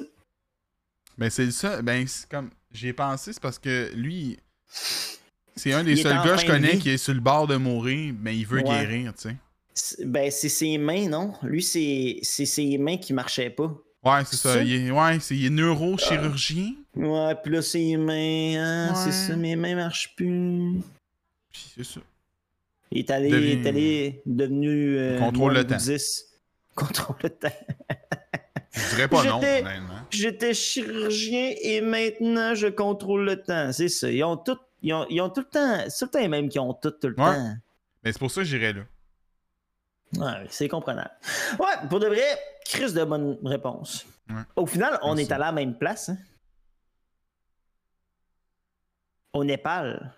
Ben 1.17 1.30
c'est 1.30 1.51
ça, 1.51 1.82
ben 1.82 2.06
c'est 2.06 2.27
comme 2.27 2.50
j'y 2.72 2.90
ai 2.90 2.93
pensé, 2.93 3.32
c'est 3.32 3.42
parce 3.42 3.59
que 3.59 3.92
lui 3.95 4.38
c'est 5.56 5.74
un 5.74 5.84
des 5.84 5.95
seuls 5.95 6.14
gars 6.24 6.35
que 6.35 6.42
je 6.42 6.45
connais 6.48 6.77
qui 6.77 6.90
est 6.90 6.98
sur 6.98 7.14
le 7.14 7.19
bord 7.19 7.48
de 7.48 7.56
mourir, 7.56 8.14
mais 8.22 8.35
il 8.35 8.45
veut 8.45 8.58
Ouais. 8.61 8.64
guérir, 8.64 9.14
tu 9.14 9.30
sais. 9.30 9.35
C'est- 9.74 10.06
Ben, 10.06 10.32
c'est 10.32 10.50
ses 10.50 10.77
mains, 10.77 11.08
non? 11.09 11.34
Lui, 11.43 11.61
c'est 11.64 12.19
c'est 12.24 12.45
ses 12.45 12.77
mains 12.77 12.98
qui 12.98 13.14
marchaient 13.14 13.50
pas. 13.50 13.74
Ouais, 14.03 14.22
c'est 14.25 14.35
ça. 14.38 14.53
C'est- 14.53 14.66
Il 14.67 14.88
est, 14.88 14.92
ouais, 14.92 15.19
c'est, 15.19 15.35
il 15.35 15.45
est 15.45 15.50
neurochirurgien. 15.50 16.74
Ouais, 16.95 17.35
puis 17.43 17.51
là, 17.53 17.61
ses 17.61 17.98
mains, 17.98 18.53
hein, 18.58 18.90
Ouais. 18.93 18.95
c'est 19.03 19.11
ça, 19.11 19.35
mes 19.35 19.56
mains 19.56 19.75
marchent 19.75 20.14
plus. 20.16 20.80
Puis 21.51 21.66
c'est 21.75 21.84
ça. 21.84 22.00
Il 22.92 23.00
est 23.00 23.09
allé, 23.11 23.30
il 23.30 23.59
est 23.66 23.67
allé 23.67 24.22
devenu. 24.25 24.98
Euh, 24.98 25.19
Contrôle 25.19 25.53
le 25.56 25.66
temps. 25.66 25.77
Contrôle 26.75 27.16
le 27.24 27.30
temps. 27.30 27.50
Je 28.74 28.90
dirais 28.95 29.08
pas 29.08 29.24
non. 29.24 29.42
J'étais 30.11 30.53
chirurgien 30.53 31.53
et 31.61 31.82
maintenant 31.82 32.53
je 32.56 32.67
contrôle 32.67 33.25
le 33.25 33.42
temps. 33.42 33.72
C'est 33.74 33.88
ça. 33.90 34.09
Ils 34.11 34.24
ont 34.24 34.38
tout. 34.38 34.58
Ils 34.86 34.94
ont, 34.94 35.06
ils 35.10 35.20
ont 35.20 35.30
tout 35.32 35.40
le 35.42 35.48
temps. 35.48 35.90
C'est 35.90 35.98
tout 35.98 36.06
le 36.06 36.10
temps 36.12 36.20
les 36.20 36.28
mêmes 36.28 36.48
qui 36.48 36.60
ont 36.60 36.72
tout, 36.76 36.92
tout 36.92 37.08
le 37.08 37.16
Ouais. 37.16 37.26
temps. 37.36 37.56
Mais 38.04 38.14
c'est 38.14 38.20
pour 38.20 38.30
ça 38.30 38.42
que 38.42 38.46
j'irais 38.46 38.72
là. 38.72 38.84
Ouais, 40.16 40.46
c'est 40.52 40.68
comprenable. 40.68 41.10
Ouais, 41.60 41.88
pour 41.90 42.00
de 42.00 42.06
vrai, 42.06 42.40
Chris 42.66 42.94
de 42.94 43.04
bonne 43.04 43.38
réponse. 43.44 44.06
Ouais. 44.30 44.44
Au 44.56 44.68
final, 44.68 45.00
on 45.02 45.16
Merci. 45.16 45.30
est 45.30 45.34
à 45.34 45.40
la 45.40 45.52
même 45.52 45.76
place. 45.78 46.10
hein. 46.10 46.18
Au 49.34 49.44
Népal. 49.44 50.14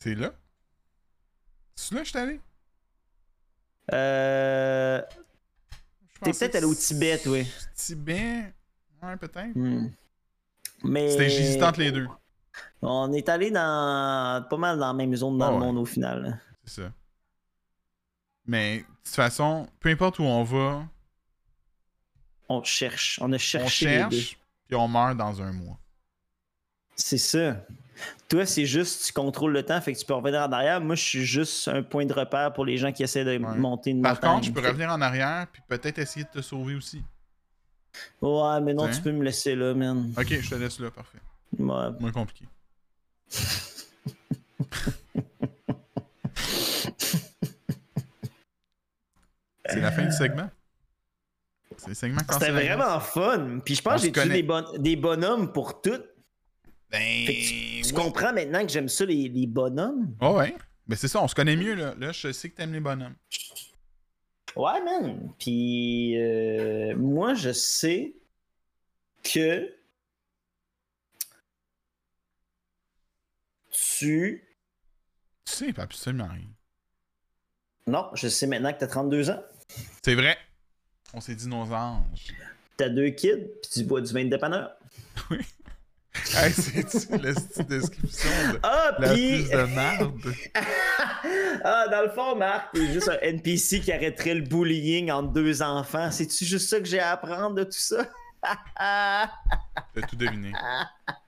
C'est 0.00 0.16
là? 0.16 0.34
C'est 1.76 1.94
là 1.94 2.00
que 2.00 2.04
je 2.06 2.10
suis 2.10 2.18
allé? 2.18 2.40
Euh, 3.92 5.00
T'es 6.22 6.32
peut-être 6.32 6.56
allé 6.56 6.66
au 6.66 6.74
Tibet, 6.74 7.20
oui. 7.28 7.46
Tibet? 7.76 8.52
Ouais, 9.00 9.16
peut-être. 9.16 9.54
Hmm. 9.56 9.90
Mais. 10.84 11.10
C'était 11.10 11.28
j'hésitais 11.30 11.64
entre 11.64 11.80
les 11.80 11.92
deux. 11.92 12.08
On 12.82 13.12
est 13.12 13.28
allé 13.28 13.50
dans 13.50 14.44
pas 14.48 14.56
mal 14.56 14.78
dans 14.78 14.88
la 14.88 14.92
même 14.92 15.14
zone 15.14 15.38
dans 15.38 15.48
le 15.50 15.54
ouais. 15.54 15.60
monde 15.60 15.78
au 15.78 15.84
final. 15.84 16.40
C'est 16.64 16.82
ça. 16.82 16.92
Mais, 18.46 18.78
de 18.78 18.84
toute 19.04 19.14
façon, 19.14 19.68
peu 19.78 19.88
importe 19.90 20.18
où 20.18 20.24
on 20.24 20.42
va, 20.42 20.84
On 22.48 22.62
cherche. 22.64 23.18
On 23.22 23.32
a 23.32 23.36
on 23.36 23.38
cherché 23.38 23.86
deux. 23.86 24.16
cherche, 24.16 24.38
puis 24.66 24.76
on 24.76 24.88
meurt 24.88 25.16
dans 25.16 25.40
un 25.40 25.52
mois. 25.52 25.78
C'est 26.96 27.18
ça. 27.18 27.64
Toi, 28.28 28.44
c'est 28.46 28.66
juste, 28.66 29.06
tu 29.06 29.12
contrôles 29.12 29.52
le 29.52 29.62
temps, 29.62 29.80
fait 29.80 29.92
que 29.92 29.98
tu 29.98 30.04
peux 30.04 30.14
revenir 30.14 30.40
en 30.40 30.50
arrière. 30.52 30.80
Moi, 30.80 30.96
je 30.96 31.02
suis 31.04 31.24
juste 31.24 31.68
un 31.68 31.82
point 31.82 32.04
de 32.04 32.12
repère 32.12 32.52
pour 32.52 32.64
les 32.64 32.76
gens 32.78 32.90
qui 32.90 33.02
essaient 33.04 33.24
de 33.24 33.30
Ouais. 33.30 33.38
monter 33.56 33.90
une 33.90 34.02
Par 34.02 34.14
montagne. 34.14 34.30
contre, 34.32 34.46
je 34.46 34.52
peux 34.52 34.66
revenir 34.66 34.90
en 34.90 35.00
arrière, 35.00 35.46
puis 35.52 35.62
peut-être 35.68 35.98
essayer 35.98 36.24
de 36.24 36.30
te 36.30 36.42
sauver 36.42 36.74
aussi. 36.74 37.02
Ouais, 38.20 38.60
mais 38.62 38.74
non, 38.74 38.84
Tiens. 38.84 38.96
tu 38.96 39.02
peux 39.02 39.12
me 39.12 39.22
laisser 39.24 39.54
là, 39.54 39.74
man. 39.74 40.12
Ok, 40.16 40.28
je 40.40 40.48
te 40.50 40.54
laisse 40.54 40.78
là, 40.80 40.90
parfait. 40.90 41.18
Ouais. 41.58 41.90
Moins 42.00 42.12
compliqué. 42.12 42.46
C'est 49.68 49.80
la 49.80 49.92
fin 49.92 50.04
du 50.04 50.12
segment? 50.12 50.50
C'est 51.76 51.88
le 51.88 51.94
segment 51.94 52.20
C'était 52.30 52.50
vraiment 52.50 53.00
fun. 53.00 53.60
Puis 53.64 53.76
je 53.76 53.82
pense 53.82 53.94
On 54.04 54.10
que 54.10 54.20
j'ai 54.20 54.28
tué 54.28 54.28
des, 54.34 54.42
bon- 54.42 54.78
des 54.78 54.96
bonhommes 54.96 55.52
pour 55.52 55.80
tout. 55.80 55.98
Ben, 56.90 57.26
tu, 57.26 57.32
tu 57.82 57.86
ouais. 57.86 57.92
comprends 57.92 58.32
maintenant 58.32 58.64
que 58.64 58.70
j'aime 58.70 58.88
ça, 58.88 59.04
les, 59.04 59.28
les 59.28 59.46
bonhommes? 59.46 60.14
Oh 60.20 60.36
ouais. 60.36 60.54
Ben 60.86 60.96
c'est 60.96 61.08
ça, 61.08 61.22
on 61.22 61.28
se 61.28 61.34
connaît 61.34 61.56
mieux 61.56 61.74
là. 61.74 61.94
Là, 61.98 62.12
je 62.12 62.32
sais 62.32 62.50
que 62.50 62.56
t'aimes 62.56 62.72
les 62.72 62.80
bonhommes. 62.80 63.14
Ouais, 64.56 64.82
man. 64.82 65.32
Puis 65.38 66.20
euh, 66.20 66.94
moi, 66.96 67.34
je 67.34 67.52
sais 67.52 68.14
que 69.22 69.74
tu. 73.70 74.44
Tu 75.44 75.52
sais, 75.52 75.72
pas 75.72 75.82
absolument 75.82 76.28
rien. 76.28 76.48
Non, 77.86 78.10
je 78.14 78.28
sais 78.28 78.46
maintenant 78.46 78.72
que 78.72 78.78
t'as 78.78 78.86
32 78.86 79.30
ans. 79.30 79.42
C'est 80.04 80.14
vrai. 80.14 80.36
On 81.14 81.20
s'est 81.20 81.34
dit 81.34 81.48
nos 81.48 81.72
anges. 81.72 82.32
T'as 82.76 82.88
deux 82.88 83.10
kids, 83.10 83.48
puis 83.62 83.70
tu 83.72 83.84
bois 83.84 84.00
du 84.00 84.12
vin 84.12 84.24
de 84.24 84.30
dépanneur. 84.30 84.76
Hey, 86.36 86.52
c'est 86.52 87.10
la 87.10 87.34
petite 87.34 87.68
description 87.68 88.30
de 88.52 88.58
Ah, 88.62 88.92
la 88.98 89.08
puis. 89.12 89.42
plus 89.42 89.50
de 89.50 89.62
merde. 89.74 90.12
ah, 91.64 91.86
dans 91.90 92.02
le 92.02 92.10
fond, 92.10 92.36
Marc, 92.36 92.72
t'es 92.72 92.92
juste 92.92 93.08
un 93.08 93.18
NPC 93.20 93.80
qui 93.80 93.92
arrêterait 93.92 94.34
le 94.34 94.42
bullying 94.42 95.10
entre 95.10 95.32
deux 95.32 95.62
enfants. 95.62 96.10
C'est-tu 96.10 96.44
juste 96.44 96.68
ça 96.68 96.78
que 96.78 96.84
j'ai 96.86 97.00
à 97.00 97.12
apprendre 97.12 97.54
de 97.56 97.64
tout 97.64 97.70
ça? 97.72 98.08
T'as 98.78 100.06
tout 100.08 100.16
deviné. 100.16 100.52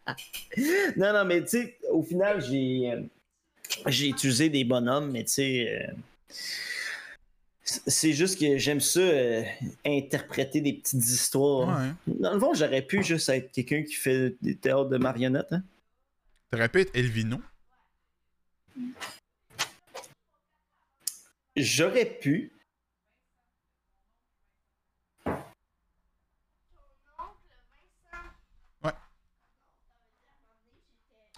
non, 0.96 1.12
non, 1.12 1.24
mais 1.24 1.42
tu 1.42 1.48
sais, 1.48 1.78
au 1.90 2.02
final, 2.02 2.40
j'ai 2.42 2.90
euh, 2.92 3.00
j'ai 3.86 4.08
utilisé 4.08 4.48
des 4.48 4.64
bonhommes, 4.64 5.10
mais 5.10 5.24
tu 5.24 5.32
sais, 5.32 5.68
euh, 5.88 5.92
c'est 7.64 8.12
juste 8.12 8.38
que 8.38 8.58
j'aime 8.58 8.80
ça 8.80 9.00
euh, 9.00 9.42
interpréter 9.86 10.60
des 10.60 10.74
petites 10.74 11.06
histoires. 11.06 11.80
Ouais. 11.80 11.92
Dans 12.06 12.34
le 12.34 12.40
fond, 12.40 12.52
j'aurais 12.54 12.82
pu 12.82 13.02
juste 13.02 13.28
être 13.30 13.50
quelqu'un 13.52 13.82
qui 13.82 13.94
fait 13.94 14.36
des 14.42 14.56
théâtres 14.56 14.90
de 14.90 14.98
marionnettes. 14.98 15.52
Hein? 15.52 15.62
T'aurais 16.50 16.68
pu 16.68 16.82
être 16.82 16.94
Elvino. 16.94 17.40
J'aurais 21.56 22.04
pu. 22.04 22.50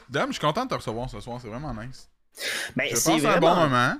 Dom, 0.08 0.28
je 0.28 0.32
suis 0.34 0.40
content 0.40 0.64
de 0.64 0.70
te 0.70 0.74
recevoir 0.74 1.10
ce 1.10 1.20
soir, 1.20 1.40
c'est 1.42 1.48
vraiment 1.48 1.74
nice. 1.74 2.08
Ben, 2.76 2.88
Je 2.90 2.94
c'est 2.96 3.10
passe 3.10 3.24
un 3.24 3.40
bon 3.40 3.54
moment. 3.54 3.96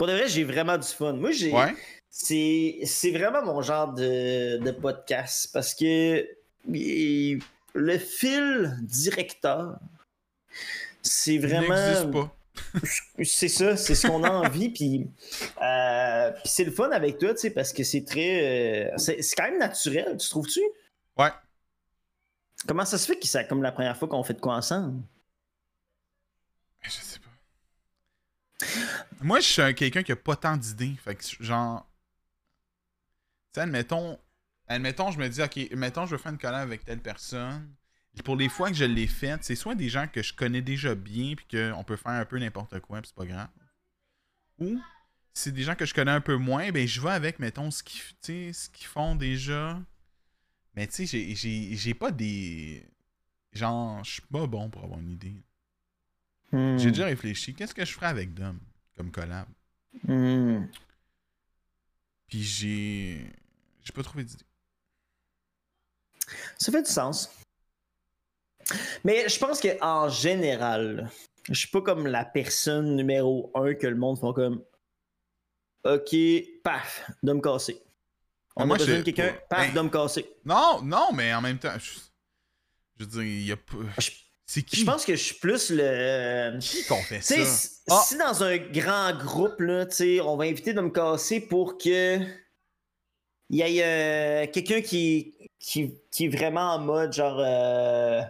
Pour 0.00 0.06
de 0.06 0.14
vrai, 0.14 0.28
j'ai 0.28 0.44
vraiment 0.44 0.78
du 0.78 0.88
fun. 0.88 1.12
Moi, 1.12 1.30
j'ai. 1.30 1.52
Ouais. 1.52 1.76
C'est 2.08 2.78
c'est 2.86 3.10
vraiment 3.10 3.44
mon 3.44 3.60
genre 3.60 3.92
de, 3.92 4.56
de 4.56 4.70
podcast 4.70 5.50
parce 5.52 5.74
que 5.74 6.26
le 6.66 7.98
fil 7.98 8.78
directeur, 8.80 9.78
c'est 11.02 11.36
vraiment. 11.36 12.10
pas. 12.10 12.34
C'est 13.24 13.48
ça, 13.48 13.76
c'est 13.76 13.94
ce 13.94 14.06
qu'on 14.06 14.24
a 14.24 14.30
envie. 14.30 14.70
Puis 14.70 15.06
euh, 15.62 16.30
puis 16.32 16.42
c'est 16.46 16.64
le 16.64 16.70
fun 16.70 16.90
avec 16.92 17.18
toi, 17.18 17.34
tu 17.34 17.40
sais, 17.40 17.50
parce 17.50 17.72
que 17.74 17.84
c'est 17.84 18.04
très. 18.06 18.88
euh, 18.92 18.96
c'est 18.96 19.20
c'est 19.20 19.36
quand 19.36 19.44
même 19.50 19.58
naturel, 19.58 20.16
tu 20.16 20.30
trouves-tu? 20.30 20.60
Ouais. 21.18 21.30
Comment 22.66 22.86
ça 22.86 22.96
se 22.96 23.06
fait 23.06 23.18
que 23.18 23.26
c'est 23.26 23.46
comme 23.46 23.62
la 23.62 23.72
première 23.72 23.98
fois 23.98 24.08
qu'on 24.08 24.22
fait 24.22 24.34
de 24.34 24.40
quoi 24.40 24.54
ensemble? 24.54 25.02
Je 26.82 26.90
sais 26.90 27.18
pas. 27.18 27.29
Moi, 29.20 29.40
je 29.40 29.46
suis 29.46 29.62
un- 29.62 29.72
quelqu'un 29.72 30.02
qui 30.02 30.12
a 30.12 30.16
pas 30.16 30.36
tant 30.36 30.56
d'idées. 30.56 30.94
Fait 31.02 31.14
que, 31.14 31.24
genre. 31.42 31.86
Tu 33.52 33.54
sais, 33.54 33.60
admettons. 33.62 34.18
Admettons, 34.68 35.10
je 35.10 35.18
me 35.18 35.28
dis, 35.28 35.42
ok, 35.42 35.70
mettons, 35.76 36.06
je 36.06 36.12
veux 36.12 36.18
faire 36.18 36.32
une 36.32 36.38
collab 36.38 36.62
avec 36.62 36.84
telle 36.84 37.00
personne. 37.00 37.74
Pour 38.24 38.36
les 38.36 38.48
fois 38.48 38.68
que 38.70 38.76
je 38.76 38.84
l'ai 38.84 39.06
faite, 39.06 39.42
c'est 39.42 39.54
soit 39.56 39.74
des 39.74 39.88
gens 39.88 40.06
que 40.06 40.22
je 40.22 40.32
connais 40.34 40.62
déjà 40.62 40.94
bien, 40.94 41.34
puis 41.34 41.46
qu'on 41.50 41.82
peut 41.84 41.96
faire 41.96 42.12
un 42.12 42.24
peu 42.24 42.38
n'importe 42.38 42.78
quoi, 42.80 43.00
puis 43.00 43.08
c'est 43.08 43.16
pas 43.16 43.26
grave. 43.26 43.48
Ou 44.58 44.80
c'est 45.32 45.52
des 45.52 45.62
gens 45.62 45.74
que 45.74 45.86
je 45.86 45.94
connais 45.94 46.10
un 46.10 46.20
peu 46.20 46.36
moins, 46.36 46.70
ben 46.70 46.86
je 46.86 47.00
vais 47.00 47.10
avec, 47.10 47.38
mettons, 47.38 47.70
ce 47.70 47.82
qu'ils 47.82 48.86
font 48.86 49.14
déjà. 49.14 49.80
Mais 50.74 50.86
tu 50.86 51.06
sais, 51.06 51.34
j'ai 51.34 51.94
pas 51.94 52.10
des. 52.12 52.86
Genre, 53.52 54.04
je 54.04 54.12
suis 54.12 54.22
pas 54.22 54.46
bon 54.46 54.70
pour 54.70 54.84
avoir 54.84 55.00
une 55.00 55.10
idée. 55.10 55.42
Hmm. 56.52 56.78
J'ai 56.78 56.90
déjà 56.90 57.06
réfléchi. 57.06 57.54
Qu'est-ce 57.54 57.74
que 57.74 57.84
je 57.84 57.92
ferais 57.92 58.06
avec 58.06 58.34
Dom 58.34 58.58
comme 58.96 59.10
collab? 59.10 59.46
Hmm. 60.06 60.66
Puis 62.28 62.42
j'ai. 62.42 63.32
J'ai 63.82 63.92
pas 63.92 64.02
trouvé 64.02 64.24
d'idée. 64.24 64.44
Ça 66.58 66.70
fait 66.70 66.82
du 66.82 66.90
sens. 66.90 67.30
Mais 69.04 69.28
je 69.28 69.38
pense 69.38 69.60
que 69.60 69.82
en 69.82 70.08
général, 70.08 71.10
je 71.48 71.54
suis 71.54 71.68
pas 71.68 71.80
comme 71.80 72.06
la 72.06 72.24
personne 72.24 72.94
numéro 72.94 73.50
un 73.54 73.74
que 73.74 73.86
le 73.86 73.96
monde 73.96 74.18
font 74.18 74.32
comme 74.32 74.62
OK, 75.84 76.14
paf, 76.62 77.10
de 77.22 77.32
me 77.32 77.40
casser. 77.40 77.82
On 78.54 78.66
moi, 78.66 78.76
a 78.76 78.78
besoin 78.78 78.98
de 78.98 79.02
quelqu'un, 79.02 79.34
paf, 79.48 79.72
Ben- 79.72 79.74
de 79.74 79.80
me 79.80 79.90
casser. 79.90 80.28
Non, 80.44 80.82
non, 80.82 81.12
mais 81.12 81.32
en 81.32 81.40
même 81.40 81.58
temps. 81.58 81.76
Je, 81.78 81.98
je 82.98 83.04
veux 83.04 83.10
dire, 83.10 83.22
il 83.22 83.46
y 83.46 83.52
a 83.52 83.56
pas. 83.56 83.78
Je, 83.98 84.10
C'est 84.52 84.62
qui? 84.62 84.80
Je 84.80 84.84
pense 84.84 85.04
que 85.04 85.14
je 85.14 85.22
suis 85.22 85.36
plus 85.36 85.70
le. 85.70 86.58
Qui 86.58 86.84
qu'on 86.86 87.00
fait 87.02 87.20
ça? 87.20 87.36
si- 87.44 87.68
Ah! 87.88 88.02
si 88.04 88.16
dans 88.16 88.42
un 88.42 88.56
grand 88.56 89.16
groupe, 89.16 89.60
là, 89.60 89.86
on 90.24 90.36
va 90.36 90.44
inviter 90.46 90.72
de 90.72 90.80
me 90.80 90.90
casser 90.90 91.38
pour 91.40 91.78
que 91.78 92.16
il 93.48 93.56
y 93.56 93.60
ait 93.60 93.84
euh, 93.84 94.50
quelqu'un 94.50 94.80
qui, 94.80 95.36
qui, 95.60 95.94
qui 96.10 96.24
est 96.24 96.28
vraiment 96.36 96.74
en 96.74 96.78
mode 96.80 97.12
genre 97.12 97.38
euh, 97.38 98.22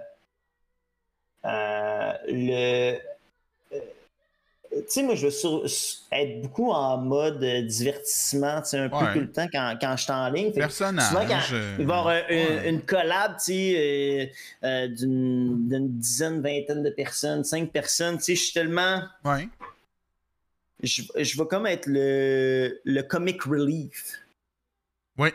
euh, 1.46 2.12
le. 2.28 2.98
Tu 4.72 4.76
sais, 4.86 5.02
moi, 5.02 5.16
je 5.16 5.24
veux 5.26 5.30
sur- 5.32 5.64
être 6.12 6.42
beaucoup 6.42 6.70
en 6.70 6.96
mode 6.98 7.42
euh, 7.42 7.62
divertissement, 7.62 8.62
tu 8.62 8.68
sais, 8.70 8.78
un 8.78 8.88
peu 8.88 9.12
tout 9.12 9.18
le 9.20 9.32
temps 9.32 9.48
quand, 9.52 9.76
quand 9.80 9.96
je 9.96 10.02
suis 10.04 10.12
en 10.12 10.28
ligne. 10.30 10.52
Personnage. 10.52 11.08
souvent, 11.08 11.26
quand 11.26 11.40
euh, 11.52 11.76
il 11.80 11.86
va 11.86 11.94
y 11.94 11.98
avoir 11.98 12.06
un- 12.08 12.28
une, 12.28 12.36
ouais. 12.58 12.68
une 12.70 12.82
collab, 12.82 13.32
tu 13.36 13.42
sais, 13.46 14.30
euh, 14.62 14.66
euh, 14.66 14.86
d'une 14.88 15.68
d'une 15.68 15.98
dizaine, 15.98 16.40
vingtaine 16.40 16.84
de 16.84 16.90
personnes, 16.90 17.42
cinq 17.42 17.72
personnes, 17.72 18.18
tu 18.18 18.22
sais, 18.24 18.34
je 18.36 18.42
suis 18.44 18.52
tellement... 18.52 19.02
Ouais. 19.24 19.48
je, 20.84 21.02
je 21.18 21.36
vais 21.36 21.48
comme 21.48 21.66
être 21.66 21.86
le, 21.86 22.80
le 22.84 23.02
comic 23.02 23.42
relief. 23.42 24.20
Ouais. 25.18 25.34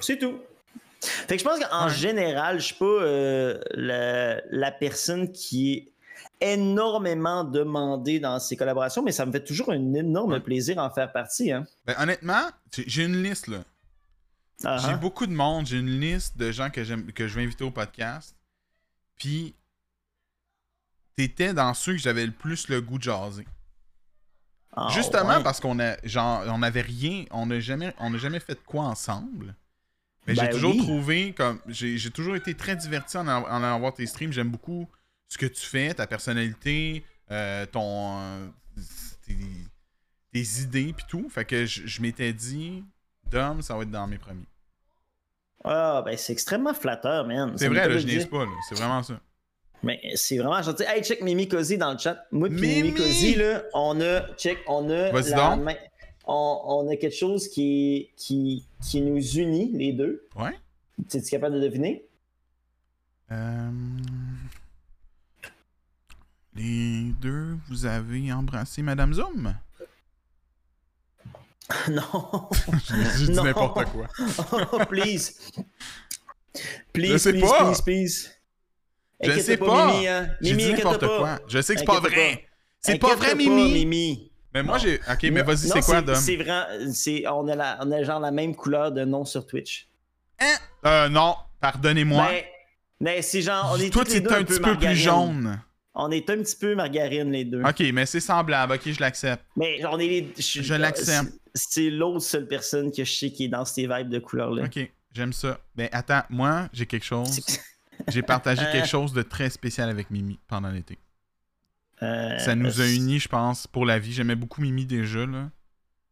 C'est 0.00 0.18
tout. 0.18 0.38
Fait 1.00 1.36
que 1.36 1.42
je 1.42 1.44
pense 1.48 1.58
qu'en 1.58 1.86
Ouais. 1.88 1.92
général, 1.94 2.58
je 2.60 2.66
suis 2.66 2.74
pas 2.76 3.58
la, 3.74 4.40
la 4.50 4.70
personne 4.72 5.32
qui 5.32 5.72
est 5.74 5.92
énormément 6.40 7.44
demandée 7.44 8.20
dans 8.20 8.38
ces 8.38 8.56
collaborations, 8.56 9.02
mais 9.02 9.12
ça 9.12 9.24
me 9.26 9.32
fait 9.32 9.44
toujours 9.44 9.70
un 9.72 9.94
énorme 9.94 10.32
Ouais. 10.32 10.40
plaisir 10.40 10.78
en 10.78 10.90
faire 10.90 11.12
partie. 11.12 11.50
Hein. 11.52 11.66
Ben, 11.86 11.94
honnêtement, 11.98 12.50
j'ai 12.86 13.04
une 13.04 13.22
liste, 13.22 13.46
là. 13.48 13.64
Ah, 14.64 14.78
J'ai 14.78 14.92
ah. 14.92 14.96
beaucoup 14.96 15.26
de 15.26 15.32
monde, 15.34 15.66
j'ai 15.66 15.78
une 15.78 16.00
liste 16.00 16.36
de 16.38 16.50
gens 16.50 16.70
que, 16.70 16.82
j'aime, 16.82 17.12
que 17.12 17.28
je 17.28 17.34
vais 17.34 17.42
inviter 17.44 17.62
au 17.64 17.70
podcast. 17.70 18.34
Puis, 19.16 19.54
t'étais 21.14 21.52
dans 21.54 21.74
ceux 21.74 21.92
que 21.92 21.98
j'avais 21.98 22.24
le 22.26 22.32
plus 22.32 22.68
le 22.68 22.80
goût 22.80 22.98
de 22.98 23.02
jaser. 23.04 23.46
Ah, 24.74 24.88
Justement 24.92 25.38
ouais. 25.38 25.42
parce 25.42 25.60
qu'on 25.60 25.78
a, 25.78 25.96
genre, 26.06 26.42
on 26.48 26.62
avait 26.62 26.82
rien, 26.82 27.24
on 27.30 27.46
n'a 27.46 27.60
jamais, 27.60 27.94
on 27.98 28.16
jamais 28.16 28.40
fait 28.40 28.62
quoi 28.64 28.84
ensemble. 28.84 29.54
Mais 30.26 30.34
j'ai 30.34 30.42
Ben 30.42 30.50
toujours 30.50 30.72
oui. 30.72 30.78
trouvé 30.78 31.32
comme, 31.34 31.60
j'ai, 31.66 31.96
j'ai 31.98 32.10
toujours 32.10 32.36
été 32.36 32.54
très 32.54 32.76
diverti 32.76 33.16
en, 33.16 33.26
en 33.28 33.44
allant 33.44 33.78
voir 33.78 33.94
tes 33.94 34.06
streams. 34.06 34.32
J'aime 34.32 34.50
beaucoup 34.50 34.88
ce 35.28 35.38
que 35.38 35.46
tu 35.46 35.66
fais, 35.66 35.92
ta 35.94 36.06
personnalité, 36.06 37.04
euh, 37.30 37.66
ton, 37.66 38.18
euh, 38.18 38.46
tes, 39.26 39.36
tes 40.32 40.62
idées 40.62 40.92
puis 40.96 41.06
tout. 41.08 41.28
Fait 41.28 41.44
que 41.44 41.66
je, 41.66 41.86
je 41.86 42.02
m'étais 42.02 42.32
dit, 42.32 42.84
Dom, 43.30 43.62
ça 43.62 43.76
va 43.76 43.82
être 43.82 43.90
dans 43.90 44.06
mes 44.06 44.18
premiers. 44.18 44.46
Ah, 45.64 46.02
ben 46.04 46.16
c'est 46.16 46.32
extrêmement 46.32 46.74
flatteur, 46.74 47.26
man. 47.26 47.56
C'est 47.56 47.68
vrai, 47.68 47.88
là, 47.88 47.98
je 47.98 48.06
niaise 48.06 48.26
pas. 48.26 48.46
C'est 48.68 48.76
vraiment 48.76 49.02
ça. 49.02 49.20
Mais 49.82 50.00
c'est 50.14 50.38
vraiment 50.38 50.62
gentil. 50.62 50.84
Hey, 50.86 51.02
check 51.02 51.20
Mimi 51.22 51.48
Cozy 51.48 51.76
dans 51.76 51.92
le 51.92 51.98
chat. 51.98 52.24
Moi 52.30 52.48
Mimi 52.48 52.82
Mimi! 52.82 52.94
Cozy, 52.94 53.34
là, 53.34 53.62
on 53.74 54.00
a, 54.00 54.32
check, 54.36 54.58
on 54.66 54.88
a 54.90 55.12
la 55.12 55.56
main- 55.56 55.74
on, 56.26 56.60
on 56.64 56.88
a 56.90 56.96
quelque 56.96 57.14
chose 57.14 57.48
qui, 57.48 58.10
qui, 58.16 58.66
qui 58.82 59.00
nous 59.00 59.20
unit, 59.36 59.70
les 59.72 59.92
deux. 59.92 60.26
Ouais. 60.36 60.58
Es-tu 61.14 61.30
capable 61.30 61.56
de 61.56 61.60
deviner? 61.60 62.04
Euh, 63.30 63.70
Les 66.56 67.12
deux, 67.20 67.58
vous 67.68 67.84
avez 67.84 68.32
embrassé 68.32 68.80
Madame 68.82 69.12
Zoom? 69.12 69.54
non. 71.90 72.48
J'ai 73.18 73.26
dit 73.26 73.32
n'importe 73.32 73.84
quoi. 73.90 74.06
oh, 74.72 74.78
please. 74.88 75.34
Please, 76.92 77.12
Je 77.12 77.16
sais 77.18 77.32
please, 77.32 77.40
pas. 77.42 77.64
please, 77.64 77.82
please. 77.82 78.30
Je 79.22 79.40
sais 79.40 79.56
pas, 79.56 79.66
pas. 79.66 79.92
Mimi, 79.92 80.08
hein. 80.08 80.28
J'ai 80.40 80.56
dit 80.56 80.72
n'importe 80.72 81.00
pas. 81.00 81.18
quoi. 81.18 81.38
Je 81.46 81.60
sais 81.60 81.74
que 81.74 81.80
c'est 81.80 81.86
pas 81.86 82.00
vrai. 82.00 82.46
C'est 82.80 82.98
pas 82.98 83.14
vrai, 83.16 83.34
Mimi. 83.34 83.72
Mimi. 83.72 84.32
Mais 84.54 84.62
moi, 84.62 84.78
j'ai. 84.78 85.00
Ok, 85.10 85.22
mais 85.24 85.42
vas-y, 85.42 85.68
c'est 85.68 85.80
quoi, 85.82 86.00
Dom? 86.00 86.14
C'est 86.14 86.36
vrai, 86.36 86.90
c'est, 86.92 87.26
on, 87.28 87.46
a 87.48 87.54
la, 87.54 87.78
on 87.82 87.90
a 87.92 88.02
genre 88.02 88.20
la 88.20 88.30
même 88.30 88.54
couleur 88.54 88.92
de 88.92 89.04
nom 89.04 89.26
sur 89.26 89.46
Twitch. 89.46 89.88
Euh, 90.86 91.08
non, 91.10 91.34
pardonnez-moi. 91.60 92.26
Mais, 92.30 92.50
mais 93.00 93.22
c'est 93.22 93.42
genre, 93.42 93.72
on 93.74 93.78
est 93.78 93.90
Toi, 93.90 94.04
tu 94.04 94.20
deux 94.20 94.32
un 94.32 94.44
petit 94.44 94.60
peu 94.60 94.76
plus 94.76 94.94
jaune. 94.94 95.60
On 95.98 96.10
est 96.10 96.28
un 96.28 96.36
petit 96.42 96.56
peu 96.56 96.74
margarine, 96.74 97.32
les 97.32 97.46
deux. 97.46 97.62
Ok, 97.62 97.80
mais 97.94 98.04
c'est 98.04 98.20
semblable. 98.20 98.74
Ok, 98.74 98.82
je 98.92 99.00
l'accepte. 99.00 99.42
Mais 99.56 99.82
on 99.86 99.98
est 99.98 100.06
les. 100.06 100.34
Je 100.38 100.74
l'accepte. 100.74 101.32
c'est- 101.54 101.88
l'autre 101.90 102.20
seule 102.20 102.46
personne 102.46 102.92
que 102.92 103.02
je 103.02 103.10
sais 103.12 103.30
qui 103.30 103.44
est 103.44 103.48
dans 103.48 103.64
ces 103.64 103.86
vibes 103.88 104.10
de 104.10 104.18
couleur-là. 104.18 104.64
Ok, 104.64 104.90
j'aime 105.12 105.32
ça. 105.32 105.58
Ben, 105.74 105.88
attends, 105.92 106.22
moi, 106.28 106.68
j'ai 106.74 106.84
quelque 106.84 107.06
chose. 107.06 107.40
J'ai 108.08 108.20
partagé 108.22 108.62
Euh. 108.66 108.72
quelque 108.72 108.88
chose 108.88 109.14
de 109.14 109.22
très 109.22 109.48
spécial 109.48 109.88
avec 109.88 110.10
Mimi 110.10 110.38
pendant 110.48 110.70
l'été. 110.70 110.98
Euh, 112.02 112.38
Ça 112.40 112.54
nous 112.54 112.66
a 112.82 112.84
c'est- 112.84 112.94
unis, 112.96 113.20
je 113.20 113.28
pense, 113.28 113.66
pour 113.66 113.86
la 113.86 113.98
vie. 113.98 114.12
J'aimais 114.12 114.36
beaucoup 114.36 114.60
Mimi 114.60 114.84
déjà, 114.84 115.24
là. 115.24 115.48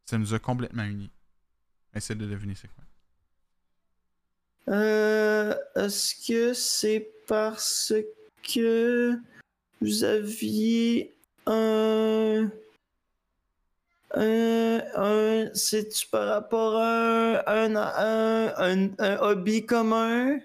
Ça 0.07 0.17
nous 0.17 0.33
a 0.33 0.39
complètement 0.39 0.85
unis. 0.85 1.11
Essaye 1.95 2.17
de 2.17 2.25
deviner 2.25 2.55
c'est 2.55 2.69
quoi. 2.69 2.85
Euh, 4.75 5.55
Est-ce 5.77 6.15
que 6.27 6.55
c'est 6.55 7.07
parce 7.29 7.93
que 8.43 9.19
vous 9.81 10.05
aviez 10.05 11.13
un. 11.47 12.51
Un. 14.15 14.81
un 14.95 15.51
C'est-tu 15.55 16.07
par 16.07 16.29
rapport 16.29 16.77
à 16.77 17.51
un, 17.51 17.75
un, 17.77 18.55
un, 18.57 18.91
un- 18.99 19.19
hobby 19.21 19.67
commun? 19.67 20.39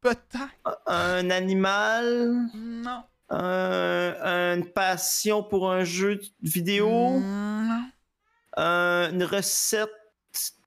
Peut-être. 0.00 0.80
Un 0.86 1.30
animal? 1.30 2.36
Non. 2.54 3.02
Un- 3.30 4.54
une 4.56 4.66
passion 4.66 5.42
pour 5.42 5.70
un 5.70 5.84
jeu 5.84 6.20
vidéo? 6.42 6.88
Non. 6.88 7.84
Un- 8.56 9.10
une 9.12 9.24
recette 9.24 9.90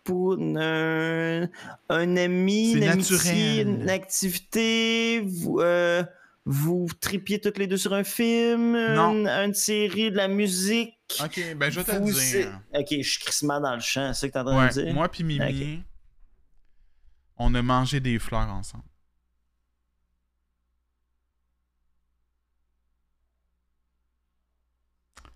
pour 0.03 0.37
un, 0.39 1.49
un 1.89 2.17
ami, 2.17 2.73
une 2.73 2.83
amitié, 2.83 3.61
une 3.61 3.89
activité, 3.89 5.27
euh, 5.59 6.03
vous 6.45 6.87
tripiez 7.01 7.41
toutes 7.41 7.57
les 7.57 7.65
deux 7.67 7.77
sur 7.77 7.93
un 7.93 8.03
film, 8.03 8.75
une, 8.75 9.27
une 9.27 9.53
série, 9.53 10.11
de 10.11 10.17
la 10.17 10.27
musique. 10.27 10.93
Ok, 11.23 11.39
ben 11.55 11.69
je 11.71 11.79
vais 11.79 11.83
te 11.83 11.91
Vous, 11.97 12.11
dire. 12.11 12.61
Ok, 12.73 12.87
je 12.91 13.01
suis 13.09 13.19
crissement 13.19 13.59
dans 13.59 13.73
le 13.75 13.81
champ, 13.81 14.13
c'est 14.13 14.21
ça 14.21 14.27
que 14.27 14.33
t'es 14.33 14.39
en 14.39 14.45
train 14.45 14.57
Ouais, 14.67 14.73
de 14.73 14.79
me 14.79 14.85
dire? 14.85 14.93
moi 14.93 15.09
puis 15.09 15.23
Mimi, 15.23 15.83
on 17.37 17.53
a 17.55 17.61
mangé 17.61 17.99
des 17.99 18.19
fleurs 18.19 18.47
ensemble. 18.49 18.83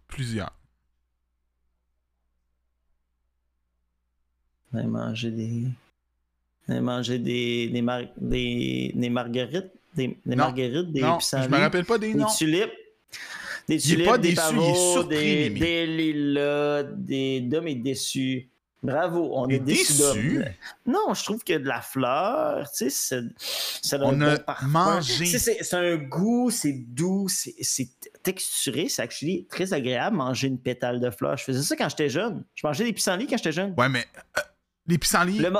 Plusieurs. 0.07 0.53
On 4.73 4.77
a 4.79 4.83
mangé 4.83 5.31
des. 5.31 5.67
On 6.67 6.75
a 6.75 6.81
mangé 6.81 7.19
des. 7.19 7.69
des, 7.69 7.81
mar- 7.81 8.03
des, 8.17 8.91
des 8.95 9.09
marguerites. 9.09 9.71
Des, 9.99 10.17
des 10.25 10.35
marguerites, 10.35 10.91
des 10.91 11.01
non, 11.01 11.13
je 11.15 11.17
pissenlits, 11.19 11.49
me 11.49 11.57
rappelle 11.57 11.85
pas 11.85 11.97
des 11.97 12.13
des 12.13 12.19
noms. 12.19 12.27
tulipes. 12.37 12.71
Des 13.67 13.75
Il 13.75 13.91
est 13.91 13.95
tulipes, 13.95 14.07
pas 14.07 14.17
des 14.17 14.29
déçu, 14.29 14.41
pavots, 14.41 15.03
des, 15.03 15.49
des 15.49 15.85
lilas, 15.85 16.83
des 16.83 17.41
Dom 17.41 17.67
est 17.67 17.75
déçu. 17.75 18.49
Bravo, 18.81 19.31
on 19.33 19.49
est, 19.49 19.55
est 19.55 19.59
déçu 19.59 19.91
déçu? 19.91 20.41
Non, 20.85 21.13
je 21.13 21.23
trouve 21.25 21.43
que 21.43 21.57
de 21.57 21.67
la 21.67 21.81
fleur, 21.81 22.65
tu 22.71 22.89
sais, 22.89 23.21
ça 23.81 23.97
a 23.97 23.99
On 24.03 24.21
a 24.21 24.37
bon 24.37 24.53
mangé. 24.67 25.25
C'est 25.25 25.61
c'est 25.61 25.75
un 25.75 25.97
goût, 25.97 26.49
c'est 26.49 26.71
doux, 26.71 27.27
c'est 27.27 27.55
c'est 27.61 27.89
texturé, 28.23 28.87
c'est 28.87 29.01
actually 29.01 29.45
très 29.49 29.73
agréable 29.73 30.15
manger 30.15 30.47
une 30.47 30.59
pétale 30.59 31.01
de 31.01 31.09
fleur. 31.11 31.35
Je 31.35 31.43
faisais 31.43 31.61
ça 31.61 31.75
quand 31.75 31.89
j'étais 31.89 32.07
jeune. 32.09 32.45
Je 32.55 32.65
mangeais 32.65 32.85
des 32.85 32.93
pissenlits 32.93 33.27
quand 33.27 33.35
j'étais 33.37 33.51
jeune. 33.51 33.73
Ouais, 33.77 33.89
mais 33.89 34.05
euh, 34.37 34.41
les 34.87 34.97
pissenlits, 34.97 35.39
Le, 35.39 35.51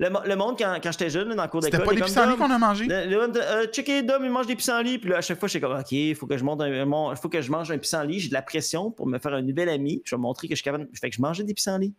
le, 0.00 0.28
le 0.28 0.34
monde, 0.36 0.56
quand, 0.58 0.78
quand 0.82 0.90
j'étais 0.92 1.10
jeune, 1.10 1.28
là, 1.28 1.34
dans 1.36 1.42
le 1.44 1.48
cours 1.48 1.62
c'était 1.62 1.76
d'école, 1.76 1.94
pas 1.94 2.00
des 2.00 2.06
pissenlits 2.06 2.36
qu'on 2.36 2.50
a 2.50 2.58
mangé? 2.58 2.86
le- 2.86 3.04
le- 3.06 3.36
euh, 3.36 3.66
checker 3.66 4.02
Dom, 4.02 4.24
il 4.24 4.30
mange 4.30 4.46
des 4.46 4.56
pissenlits. 4.56 4.98
Puis 4.98 5.10
là, 5.10 5.18
à 5.18 5.20
chaque 5.20 5.38
fois, 5.38 5.46
j'étais 5.48 5.60
comme, 5.66 5.78
OK, 5.78 5.92
il 5.92 6.14
faut 6.16 6.26
que 6.26 6.36
je 6.36 6.42
monte 6.42 6.62
un, 6.62 6.84
mon- 6.86 7.14
faut 7.16 7.28
que 7.28 7.40
je 7.42 7.50
mange 7.50 7.70
un 7.70 7.78
pissenlit. 7.78 8.18
J'ai 8.18 8.28
de 8.30 8.34
la 8.34 8.42
pression 8.42 8.90
pour 8.90 9.06
me 9.06 9.18
faire 9.18 9.34
un 9.34 9.42
nouvel 9.42 9.68
ami. 9.68 10.02
Je 10.04 10.16
vais 10.16 10.20
montrer 10.20 10.48
que 10.48 10.54
je 10.54 10.56
suis 10.56 10.64
capable. 10.64 10.88
Fait 10.98 11.10
que 11.10 11.16
je 11.16 11.20
mangeais 11.20 11.44
des 11.44 11.54
pissenlits. 11.54 11.94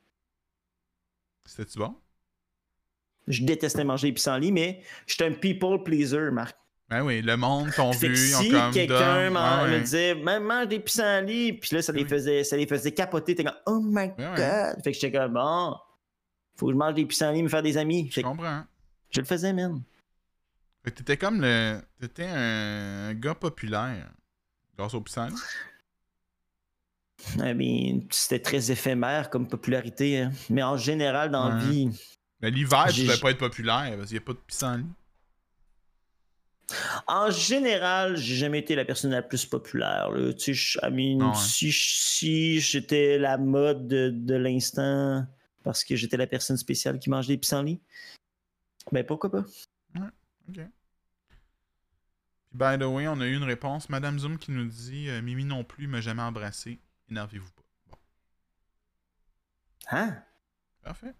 C'était-tu 1.45 1.79
bon? 1.79 1.95
Je 3.27 3.43
détestais 3.43 3.83
manger 3.83 4.07
des 4.09 4.13
pissenlits, 4.13 4.51
mais 4.51 4.81
j'étais 5.07 5.25
un 5.25 5.31
people 5.33 5.83
pleaser, 5.83 6.31
Marc. 6.31 6.57
Ben 6.89 7.03
oui, 7.03 7.21
le 7.21 7.37
monde 7.37 7.69
t'ont 7.73 7.91
vu, 7.91 8.07
ils 8.13 8.35
ont 8.35 8.39
si 8.41 8.49
comme 8.51 8.71
quelqu'un 8.71 9.31
ouais, 9.31 9.71
me 9.71 9.79
disait, 9.79 10.13
Man, 10.15 10.43
mange 10.43 10.67
des 10.67 10.79
pissenlits, 10.79 11.53
puis 11.53 11.69
là, 11.75 11.81
ça 11.81 11.93
les, 11.93 12.01
Oui. 12.03 12.09
faisait, 12.09 12.43
ça 12.43 12.57
les 12.57 12.67
faisait 12.67 12.91
capoter. 12.91 13.33
T'es 13.35 13.45
comme, 13.45 13.55
oh 13.67 13.79
my 13.81 14.07
ouais. 14.07 14.13
god. 14.17 14.83
Fait 14.83 14.91
que 14.91 14.99
j'étais 14.99 15.11
comme, 15.17 15.33
bon, 15.33 15.75
faut 16.55 16.67
que 16.67 16.73
je 16.73 16.77
mange 16.77 16.93
des 16.93 17.05
pissenlits, 17.05 17.43
me 17.43 17.49
faire 17.49 17.63
des 17.63 17.77
amis. 17.77 18.09
Je 18.11 18.21
comprends. 18.21 18.63
je 19.09 19.19
le 19.19 19.25
faisais, 19.25 19.53
que 20.83 20.89
t'étais 20.89 21.17
comme 21.17 21.41
le. 21.41 21.79
T'étais 21.99 22.25
un 22.27 23.13
gars 23.13 23.35
populaire. 23.35 24.09
Grâce 24.77 24.93
aux 24.93 25.01
pissenlits. 25.01 25.35
I 27.37 27.53
mean, 27.53 28.01
c'était 28.09 28.39
très 28.39 28.71
éphémère 28.71 29.29
comme 29.29 29.47
popularité, 29.47 30.21
hein. 30.21 30.31
mais 30.49 30.63
en 30.63 30.75
général, 30.77 31.29
dans 31.29 31.49
la 31.49 31.55
Ouais. 31.55 31.69
vie, 31.69 31.89
Mais 32.41 32.49
l'hiver, 32.49 32.87
tu 32.91 33.03
devais 33.03 33.19
pas 33.19 33.29
être 33.29 33.37
populaire 33.37 33.93
parce 33.95 34.07
qu'il 34.07 34.17
n'y 34.17 34.23
a 34.23 34.25
pas 34.25 34.33
de 34.33 34.39
pissenlit. 34.39 34.85
en 37.05 37.29
général, 37.29 38.15
j'ai 38.17 38.35
jamais 38.37 38.59
été 38.59 38.73
la 38.75 38.85
personne 38.85 39.11
la 39.11 39.21
plus 39.21 39.45
populaire. 39.45 40.09
là. 40.09 40.33
Tu 40.33 40.39
sais, 40.39 40.53
je- 40.55 40.79
I 40.81 40.89
mean, 40.89 41.29
ouais. 41.29 41.35
si, 41.35 41.71
si 41.71 42.59
j'étais 42.59 43.19
la 43.19 43.37
mode 43.37 43.87
de, 43.87 44.09
de 44.09 44.33
l'instant 44.35 45.27
parce 45.63 45.83
que 45.83 45.95
j'étais 45.95 46.17
la 46.17 46.27
personne 46.27 46.57
spéciale 46.57 46.99
qui 46.99 47.09
mange 47.09 47.27
des 47.27 47.37
pissenlits, 47.37 47.81
ben 48.91 49.05
pourquoi 49.05 49.31
pas? 49.31 49.45
Puis, 50.45 50.61
by 52.53 52.77
the 52.77 52.83
way, 52.83 53.07
on 53.07 53.19
a 53.21 53.25
eu 53.27 53.35
une 53.35 53.43
réponse. 53.43 53.89
Madame 53.89 54.19
Zoom 54.19 54.37
qui 54.37 54.51
nous 54.51 54.65
dit 54.65 55.09
euh, 55.09 55.21
Mimi 55.21 55.45
non 55.45 55.63
plus 55.63 55.87
m'a 55.87 56.01
jamais 56.01 56.21
embrassé. 56.23 56.79
Énervez-vous 57.09 57.51
pas. 57.51 57.61
Bon, 57.91 57.97
Hein? 59.91 60.23
parfait. 60.83 61.13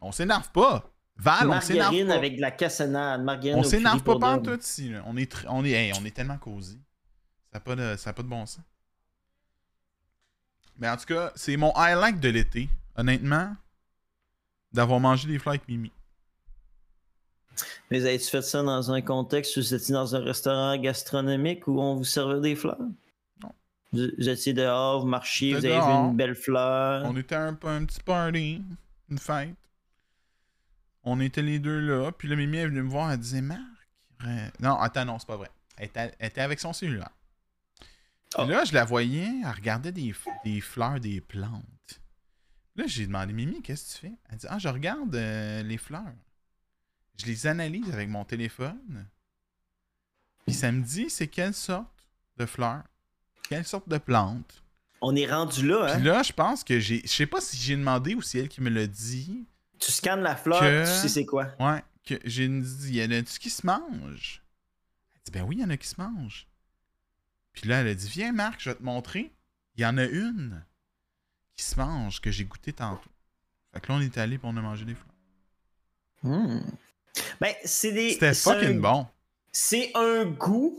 On 0.00 0.12
s'énerve 0.12 0.50
pas. 0.52 0.92
Val, 1.16 1.50
on 1.50 1.60
s'énerve 1.60 2.06
pas. 2.06 2.14
avec 2.14 2.36
de 2.36 2.40
la 2.42 2.50
cassonade. 2.50 3.22
Margarine 3.22 3.58
On 3.58 3.62
s'énerve 3.62 4.02
pas 4.02 4.18
pas 4.18 4.38
tout 4.38 4.58
ici. 4.60 4.90
là. 4.90 5.02
On 5.06 5.16
est, 5.16 5.32
tr- 5.32 5.46
on 5.48 5.64
est, 5.64 5.70
hey, 5.70 5.92
on 5.98 6.04
est 6.04 6.14
tellement 6.14 6.36
cosy. 6.38 6.78
Ça 7.52 7.58
n'a 7.58 7.60
pas, 7.60 7.74
de... 7.74 7.96
ça 7.96 8.10
a 8.10 8.12
pas 8.12 8.22
de 8.22 8.28
bon 8.28 8.44
sens. 8.44 8.62
Mais 10.78 10.88
en 10.90 10.96
tout 10.98 11.06
cas, 11.06 11.32
c'est 11.36 11.56
mon 11.56 11.72
highlight 11.74 12.20
de 12.20 12.28
l'été, 12.28 12.68
honnêtement, 12.96 13.54
d'avoir 14.72 15.00
mangé 15.00 15.28
des 15.28 15.38
fleurs 15.38 15.54
avec 15.54 15.68
Mimi. 15.68 15.92
Mais 17.90 18.04
avez-tu 18.04 18.28
fait 18.28 18.42
ça 18.42 18.62
dans 18.62 18.90
un 18.92 19.00
contexte 19.00 19.56
où 19.56 19.60
vous 19.60 19.74
étiez 19.74 19.94
dans 19.94 20.14
un 20.14 20.20
restaurant 20.20 20.76
gastronomique 20.76 21.66
où 21.68 21.80
on 21.80 21.94
vous 21.96 22.04
servait 22.04 22.40
des 22.40 22.54
fleurs? 22.56 22.78
Non. 23.42 23.52
Vous, 23.92 24.06
vous 24.18 24.28
étiez 24.28 24.52
dehors, 24.52 25.00
vous 25.00 25.06
marchiez, 25.06 25.52
vous 25.54 25.64
avez 25.64 25.74
vu 25.76 25.80
une 25.80 26.16
belle 26.16 26.34
fleur. 26.34 27.04
On 27.06 27.16
était 27.16 27.34
un, 27.36 27.56
un 27.62 27.84
petit 27.84 28.00
party, 28.04 28.62
une 29.10 29.18
fête. 29.18 29.54
On 31.04 31.20
était 31.20 31.42
les 31.42 31.58
deux 31.58 31.78
là, 31.78 32.10
puis 32.12 32.28
là, 32.28 32.36
Mimi 32.36 32.58
est 32.58 32.66
venue 32.66 32.82
me 32.82 32.90
voir, 32.90 33.12
elle 33.12 33.20
disait 33.20 33.40
Marc. 33.40 33.60
euh, 34.26 34.48
Non, 34.60 34.78
attends, 34.80 35.04
non, 35.04 35.18
c'est 35.18 35.26
pas 35.28 35.36
vrai. 35.36 35.50
Elle 35.78 35.86
était, 35.86 36.14
elle 36.18 36.26
était 36.28 36.40
avec 36.40 36.58
son 36.60 36.72
cellulaire. 36.72 37.10
Puis 37.80 37.88
Ah. 38.38 38.44
là, 38.44 38.64
je 38.64 38.74
la 38.74 38.84
voyais, 38.84 39.30
elle 39.44 39.50
regardait 39.54 39.92
des, 39.92 40.12
des 40.44 40.60
fleurs, 40.60 40.98
des 41.00 41.20
plantes. 41.20 41.62
Là, 42.76 42.86
j'ai 42.86 43.06
demandé 43.06 43.32
Mimi, 43.32 43.62
qu'est-ce 43.62 43.94
que 43.94 44.00
tu 44.00 44.06
fais? 44.06 44.18
Elle 44.30 44.38
dit 44.38 44.46
Ah, 44.48 44.58
je 44.58 44.68
regarde 44.68 45.14
euh, 45.14 45.62
les 45.62 45.78
fleurs. 45.78 46.12
Je 47.18 47.26
les 47.26 47.46
analyse 47.46 47.90
avec 47.90 48.08
mon 48.08 48.24
téléphone. 48.24 49.06
Puis 50.46 50.54
ça 50.54 50.70
me 50.70 50.82
dit 50.82 51.08
c'est 51.10 51.26
quelle 51.28 51.54
sorte 51.54 52.06
de 52.36 52.46
fleurs, 52.46 52.84
quelle 53.48 53.64
sorte 53.64 53.88
de 53.88 53.98
plante. 53.98 54.62
On 55.00 55.16
est 55.16 55.26
rendu 55.30 55.66
là, 55.66 55.86
hein? 55.88 55.96
Puis 55.96 56.04
là, 56.04 56.22
je 56.22 56.32
pense 56.32 56.62
que 56.64 56.78
j'ai. 56.78 57.00
Je 57.02 57.08
sais 57.08 57.26
pas 57.26 57.40
si 57.40 57.56
j'ai 57.56 57.76
demandé 57.76 58.14
ou 58.14 58.22
c'est 58.22 58.38
elle 58.40 58.48
qui 58.48 58.60
me 58.60 58.70
l'a 58.70 58.86
dit. 58.86 59.46
Tu 59.78 59.90
scannes 59.92 60.20
la 60.22 60.36
fleur, 60.36 60.60
Que- 60.60 60.84
tu 60.84 61.00
sais 61.00 61.08
c'est 61.08 61.26
quoi? 61.26 61.54
Ouais, 61.60 61.82
que 62.04 62.14
j'ai 62.24 62.48
dit, 62.48 62.88
il 62.88 62.96
y 62.96 63.04
en 63.04 63.10
a-tu 63.10 63.38
qui 63.38 63.50
se 63.50 63.66
mangent? 63.66 64.42
Elle 65.14 65.20
dit, 65.24 65.30
ben 65.32 65.42
oui, 65.42 65.56
il 65.56 65.60
y 65.60 65.64
en 65.64 65.70
a 65.70 65.76
qui 65.76 65.86
se 65.88 66.00
mangent. 66.00 66.46
Puis 67.52 67.68
là, 67.68 67.80
elle 67.80 67.88
a 67.88 67.94
dit, 67.94 68.08
viens 68.08 68.32
Marc, 68.32 68.60
je 68.60 68.70
vais 68.70 68.76
te 68.76 68.82
montrer. 68.82 69.32
Il 69.76 69.82
y 69.82 69.86
en 69.86 69.98
a 69.98 70.04
une 70.04 70.64
qui 71.56 71.64
se 71.64 71.76
mange, 71.80 72.20
que 72.20 72.30
j'ai 72.30 72.44
goûté 72.44 72.72
tantôt. 72.72 73.10
Fait 73.72 73.80
que 73.80 73.88
là, 73.92 73.98
on 73.98 74.00
est 74.00 74.18
allé 74.18 74.38
pour 74.38 74.50
on 74.50 74.56
a 74.56 74.60
mangé 74.60 74.84
des 74.84 74.94
fleurs. 74.94 75.06
Hmm. 76.22 76.60
Ben, 77.40 77.54
c'est 77.64 77.92
des. 77.92 78.12
C'était 78.12 78.34
fucking 78.34 78.76
un- 78.78 78.80
bon. 78.80 79.06
C'est 79.52 79.90
un 79.94 80.24
goût 80.26 80.78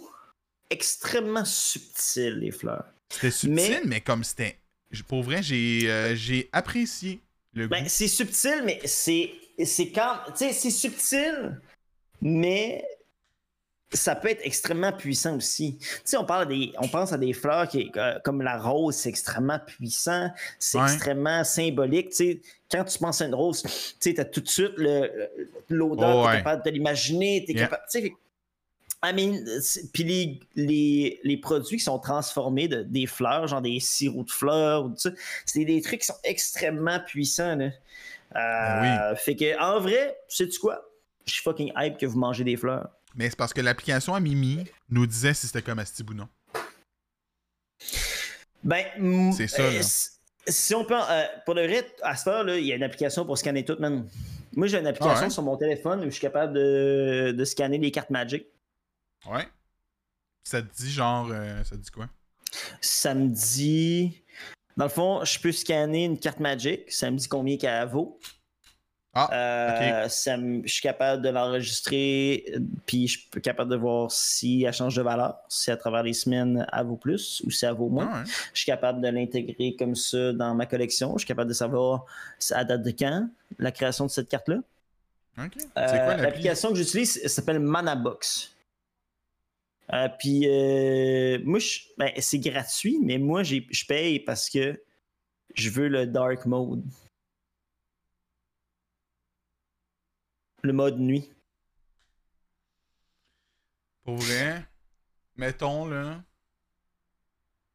extrêmement 0.70 1.46
subtil, 1.46 2.36
les 2.40 2.52
fleurs. 2.52 2.86
C'était 3.10 3.32
subtil, 3.32 3.56
Mais- 3.56 3.82
mais, 3.86 4.02
comme 4.02 4.24
c'était. 4.24 4.60
Pour 5.08 5.24
vrai, 5.24 5.42
j'ai 5.44 5.90
euh, 5.90 6.16
j'ai 6.16 6.50
apprécié 6.54 7.22
le 7.54 7.68
Ben, 7.68 7.84
goût. 7.84 7.90
c'est 7.90 8.08
subtil, 8.08 8.62
mais 8.66 8.80
c'est. 8.86 9.34
C'est 9.66 9.92
quand. 9.92 10.20
Tu 10.28 10.38
sais, 10.38 10.54
c'est 10.54 10.70
subtil, 10.72 11.60
mais 12.22 12.86
ça 13.94 14.16
peut 14.16 14.30
être 14.30 14.42
extrêmement 14.44 14.92
puissant 14.92 15.38
aussi. 15.38 15.78
Tu 15.80 15.88
sais, 16.04 16.18
on 16.18 16.26
parle 16.26 16.48
des, 16.50 16.74
on 16.80 16.88
pense 16.90 17.14
à 17.14 17.18
des 17.18 17.32
fleurs 17.34 17.68
qui, 17.70 17.90
euh, 17.96 18.20
comme 18.24 18.42
la 18.42 18.58
rose, 18.58 18.96
c'est 18.96 19.10
extrêmement 19.10 19.60
puissant, 19.66 20.30
c'est 20.60 20.78
Ouais. 20.78 20.84
extrêmement 20.84 21.44
symbolique. 21.46 22.10
Tu 22.10 22.16
sais, 22.16 22.42
quand 22.70 22.84
tu 22.84 23.00
penses 23.00 23.22
à 23.22 23.26
une 23.26 23.36
rose, 23.36 23.62
tu 23.64 23.70
sais, 24.00 24.14
t'as 24.14 24.26
tout 24.26 24.42
de 24.42 24.48
suite 24.50 24.74
l'odeur, 25.70 26.18
Oh, 26.18 26.24
t'es 26.24 26.30
ouais. 26.30 26.38
capable 26.38 26.64
de 26.66 26.70
l'imaginer, 26.72 27.46
Yeah. 27.48 27.68
capable. 27.68 27.84
Tu 27.92 28.02
sais, 28.02 28.14
I 29.06 29.14
mean, 29.14 29.46
puis 29.94 30.04
les, 30.04 30.40
les, 30.56 31.20
les 31.24 31.38
produits 31.38 31.78
qui 31.78 31.84
sont 31.84 32.00
transformés 32.00 32.68
de, 32.68 32.82
des 32.82 33.06
fleurs, 33.06 33.48
genre 33.48 33.62
des 33.62 33.80
sirops 33.80 34.26
de 34.26 34.32
fleurs 34.32 34.90
c'est 35.46 35.66
des 35.66 35.82
trucs 35.82 36.02
qui 36.02 36.08
sont 36.08 36.16
extrêmement 36.24 37.00
puissants. 37.00 37.56
Là. 37.56 37.70
Euh, 38.36 39.16
Fait 39.16 39.36
que, 39.36 39.58
en 39.62 39.80
vrai, 39.80 40.18
sais-tu 40.28 40.60
quoi? 40.60 40.84
Je 41.26 41.34
suis 41.34 41.44
fucking 41.44 41.72
hype 41.78 41.98
que 41.98 42.06
vous 42.08 42.18
mangez 42.18 42.44
des 42.44 42.58
fleurs. 42.58 42.90
Mais 43.16 43.30
c'est 43.30 43.36
parce 43.36 43.54
que 43.54 43.62
l'application 43.62 44.14
à 44.14 44.20
Mimi 44.20 44.64
nous 44.90 45.08
disait 45.08 45.34
si 45.34 45.48
c'était 45.48 45.62
comestible 45.62 46.14
ou 46.14 46.16
non. 46.18 46.30
Ben, 48.64 48.86
C'est 49.36 49.48
ça, 49.48 49.72
là. 49.72 49.82
si- 50.48 50.76
on 50.76 50.84
peut. 50.86 50.96
euh, 50.98 51.26
pour 51.46 51.56
de 51.56 51.62
vrai, 51.62 51.88
à 52.02 52.16
cette 52.16 52.28
heure, 52.28 52.50
il 52.58 52.66
y 52.66 52.72
a 52.72 52.76
une 52.76 52.84
application 52.84 53.26
pour 53.26 53.38
scanner 53.38 53.64
tout, 53.66 53.78
man. 53.80 54.08
Moi, 54.56 54.68
j'ai 54.68 54.80
une 54.80 54.88
application 54.88 55.18
Ah 55.20 55.24
ouais? 55.24 55.30
sur 55.30 55.44
mon 55.44 55.58
téléphone 55.58 56.02
où 56.02 56.06
je 56.06 56.10
suis 56.12 56.22
capable 56.22 56.54
de, 56.54 57.34
de 57.38 57.46
scanner 57.46 57.78
les 57.78 57.92
cartes 57.92 58.10
Magic. 58.10 58.46
Ouais. 59.30 59.48
Ça 60.44 60.62
te 60.62 60.74
dit 60.76 60.92
genre. 60.92 61.30
euh, 61.32 61.64
ça 61.64 61.76
te 61.76 61.82
dit 61.82 61.92
quoi? 61.92 62.10
Ça 62.82 63.14
me 63.14 63.28
dit. 63.30 64.24
Dans 64.78 64.86
le 64.86 64.90
fond, 64.92 65.24
je 65.26 65.40
peux 65.40 65.52
scanner 65.52 66.06
une 66.06 66.20
carte 66.20 66.40
Magic. 66.40 66.92
Ça 66.92 67.12
me 67.12 67.18
dit 67.18 67.28
combien 67.28 67.58
qu'elle 67.58 67.88
vaut. 67.88 68.20
Ah, 69.20 69.30
Euh, 69.34 70.10
ça 70.10 70.38
je 70.38 70.72
suis 70.72 70.82
capable 70.82 71.24
de 71.24 71.30
l'enregistrer, 71.30 72.46
puis 72.86 73.08
je 73.08 73.20
suis 73.20 73.42
capable 73.42 73.72
de 73.72 73.76
voir 73.76 74.12
si 74.12 74.64
elle 74.64 74.74
change 74.74 74.96
de 74.96 75.02
valeur, 75.02 75.38
si 75.50 75.72
à 75.72 75.78
travers 75.78 76.04
les 76.04 76.14
semaines 76.14 76.68
elle 76.72 76.86
vaut 76.86 76.98
plus 76.98 77.42
ou 77.46 77.50
si 77.50 77.66
elle 77.66 77.74
vaut 77.74 77.90
moins. 77.90 78.10
Ah. 78.12 78.24
Je 78.54 78.60
suis 78.60 78.66
capable 78.68 79.02
de 79.02 79.08
l'intégrer 79.08 79.76
comme 79.78 79.96
ça 79.96 80.34
dans 80.34 80.54
ma 80.54 80.68
collection. 80.68 81.14
Je 81.14 81.20
suis 81.20 81.28
capable 81.28 81.50
de 81.50 81.56
savoir 81.56 82.06
à 82.52 82.64
date 82.64 82.84
de 82.84 82.92
quand 82.92 83.28
la 83.58 83.72
création 83.72 84.06
de 84.06 84.12
cette 84.12 84.30
carte-là. 84.30 84.58
Euh? 85.78 86.18
L'application 86.18 86.70
que 86.70 86.76
j'utilise 86.76 87.20
elle 87.24 87.30
s'appelle 87.30 87.60
Manabox. 87.60 88.54
Euh, 89.94 90.10
puis 90.20 90.42
moi, 91.44 91.60
ben, 91.98 92.12
c'est 92.20 92.40
gratuit, 92.40 93.00
mais 93.02 93.18
moi, 93.18 93.42
je 93.44 93.86
paye 93.88 94.20
parce 94.20 94.50
que 94.50 94.80
je 95.56 95.70
veux 95.70 95.88
le 95.88 96.06
dark 96.06 96.46
mode. 96.46 96.84
Le 100.68 100.74
mode 100.74 101.00
nuit. 101.00 101.32
Pour 104.04 104.18
vrai, 104.18 104.66
mettons 105.38 105.88
là. 105.88 106.22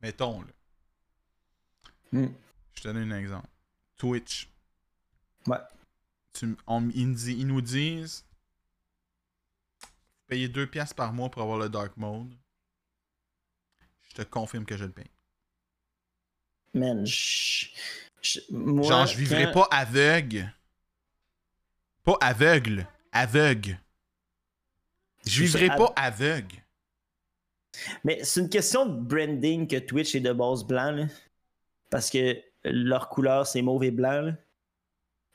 Mettons 0.02 0.42
là. 0.42 0.52
Hmm. 2.12 2.28
Je 2.74 2.82
te 2.82 2.88
donne 2.88 3.10
un 3.10 3.18
exemple. 3.18 3.48
Twitch. 3.96 4.46
Ouais. 5.46 5.56
Tu, 6.34 6.54
on- 6.66 6.90
ils, 6.90 7.08
nous 7.46 7.62
disent- 7.62 7.62
disent. 7.62 8.24
Payer 10.26 10.48
2 10.50 10.66
piastres 10.66 10.94
par 10.94 11.14
mois 11.14 11.30
pour 11.30 11.40
avoir 11.40 11.56
le 11.56 11.70
dark 11.70 11.96
mode. 11.96 12.30
Je 14.10 14.16
te 14.16 14.22
confirme 14.22 14.66
que 14.66 14.76
je 14.76 14.84
le 14.84 14.92
paye. 14.92 15.10
Man, 16.74 17.06
je- 17.06 17.68
je- 18.20 18.40
moi, 18.50 18.86
Genre, 18.86 19.06
je 19.06 19.16
vivrais 19.16 19.50
quand- 19.50 19.66
pas 19.66 19.76
aveugle. 19.78 20.52
Pas 22.04 22.16
aveugle. 22.20 22.86
Aveugle. 23.12 23.78
Je 25.26 25.44
av- 25.70 25.76
pas 25.76 25.92
aveugle. 25.96 26.56
Mais 28.04 28.22
c'est 28.24 28.40
une 28.40 28.48
question 28.48 28.86
de 28.86 29.00
branding 29.00 29.66
que 29.66 29.76
Twitch 29.76 30.14
est 30.14 30.20
de 30.20 30.32
base 30.32 30.64
blanc, 30.64 30.90
là. 30.90 31.06
Parce 31.90 32.10
que 32.10 32.36
leur 32.64 33.08
couleur, 33.08 33.46
c'est 33.46 33.62
mauve 33.62 33.84
et 33.84 33.90
blanc, 33.90 34.20
là. 34.22 34.32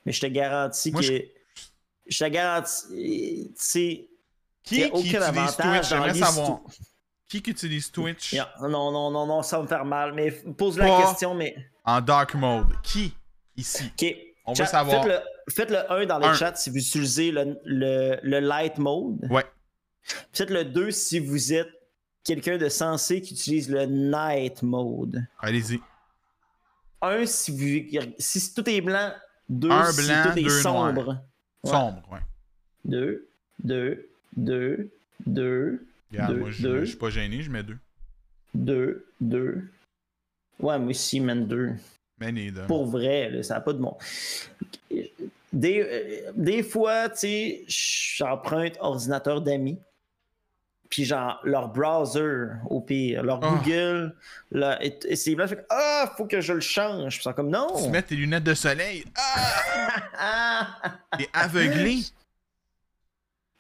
Mais 0.06 0.12
je 0.12 0.22
te 0.22 0.26
garantis 0.28 0.92
Moi, 0.92 1.02
que. 1.02 1.08
je- 1.08 1.22
Je... 2.08 2.18
te 2.24 2.30
garantis. 2.30 3.50
Tu 3.50 3.54
sais. 3.56 4.10
Qui, 4.64 4.84
a 4.84 4.88
qui 4.88 4.92
aucun 4.92 5.00
utilise 5.02 5.24
avantage 5.24 5.90
Twitch? 5.90 6.20
dans 6.20 6.26
savoir. 6.26 6.60
Qui 7.30 7.38
utilise 7.38 7.92
Twitch? 7.92 8.34
Yeah, 8.34 8.54
Non, 8.62 8.92
non, 8.92 9.12
non, 9.12 9.26
non, 9.26 9.42
ça 9.44 9.58
va 9.58 9.64
me 9.64 9.68
faire 9.68 9.86
mal. 9.86 10.14
Mais 10.14 10.32
pose 10.32 10.78
la 10.78 10.88
Pas- 10.88 11.08
question, 11.08 11.34
mais. 11.36 11.56
en 11.86 12.02
dark 12.02 12.34
mode? 12.36 12.68
Qui? 12.84 13.14
Ici? 13.56 13.92
Ok. 14.00 14.16
Faites 14.56 15.06
le, 15.06 15.20
faites 15.50 15.70
le 15.72 15.92
1 15.92 16.06
dans 16.06 16.20
les 16.20 16.34
chats 16.34 16.56
si 16.56 16.70
vous 16.70 16.78
utilisez 16.78 17.32
le, 17.32 17.58
le, 17.66 18.18
le 18.24 18.40
light 18.40 18.78
mode. 18.78 19.28
Ouais. 19.30 19.46
Faites 20.32 20.50
le 20.50 20.64
2 20.64 20.92
si 20.92 21.20
vous 21.20 21.54
êtes 21.54 21.70
quelqu'un 22.24 22.58
de 22.58 22.70
sensé 22.70 23.22
qui 23.22 23.34
utilise 23.34 23.70
le 23.70 23.86
night 23.86 24.64
mode. 24.64 25.24
Allez-y. 25.40 25.80
1 27.02 27.26
si, 27.26 27.52
vous, 27.52 28.00
si 28.18 28.54
tout 28.54 28.68
est 28.70 28.82
blanc. 28.82 29.12
2 29.50 29.70
si 29.92 30.06
blanc, 30.06 30.24
tout 30.32 30.40
est 30.40 30.44
deux 30.44 30.50
sombre. 30.62 31.08
Ouais. 31.64 31.72
Sombre, 31.72 32.04
ouais. 32.12 32.20
2, 32.86 33.28
2, 33.64 34.10
2, 34.38 34.90
2. 35.26 35.88
Regarde, 36.12 36.34
deux, 36.34 36.40
moi, 36.40 36.50
je 36.52 36.86
suis 36.86 36.96
pas 36.98 37.10
gêné, 37.10 37.42
je 37.42 37.52
mets 37.52 37.64
2. 37.64 37.78
2, 38.54 39.06
2. 39.22 39.70
Ouais, 40.60 40.80
moi 40.80 40.90
aussi, 40.90 41.20
même 41.20 41.48
2. 41.48 41.74
Pour 42.68 42.86
vrai, 42.86 43.30
là, 43.30 43.44
ça 43.44 43.56
n'a 43.56 43.62
pas 43.62 43.74
de 43.74 43.80
bon. 43.80 43.96
Des, 45.54 45.82
euh, 45.82 46.32
des 46.36 46.62
fois, 46.64 47.10
tu 47.10 47.20
sais, 47.20 47.64
j'emprunte 47.68 48.76
ordinateur 48.80 49.42
d'amis. 49.42 49.80
Puis 50.90 51.04
genre, 51.04 51.40
leur 51.44 51.68
browser, 51.70 52.48
au 52.70 52.80
pire, 52.80 53.22
leur 53.24 53.40
Ah. 53.44 53.50
Google, 53.62 54.16
leur- 54.52 54.82
et, 54.82 54.98
et 55.10 55.16
c'est 55.18 55.36
fais 55.48 55.66
Ah, 55.70 56.14
faut 56.16 56.26
que 56.26 56.40
je 56.40 56.54
le 56.54 56.62
change. 56.62 57.20
Puis 57.20 57.34
comme 57.36 57.50
non. 57.50 57.68
Tu 57.84 57.90
mets 57.90 58.02
tes 58.04 58.16
lunettes 58.16 58.44
de 58.46 58.54
soleil. 58.54 59.04
Ah! 59.18 60.04
Ah! 60.18 61.00
T'es 61.18 61.28
aveuglé. 61.34 62.00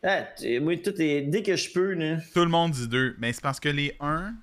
Ah, 0.04 0.26
moi, 0.62 0.78
tout 0.78 1.02
est. 1.02 1.22
Dès 1.24 1.44
que 1.44 1.56
je 1.58 1.72
peux, 1.74 1.94
là. 1.94 2.18
Tout 2.34 2.44
le 2.44 2.50
monde 2.50 2.72
dit 2.72 2.88
deux. 2.88 3.16
Mais 3.20 3.34
c'est 3.34 3.42
parce 3.42 3.60
que 3.60 3.70
les 3.70 3.96
1, 4.00 4.34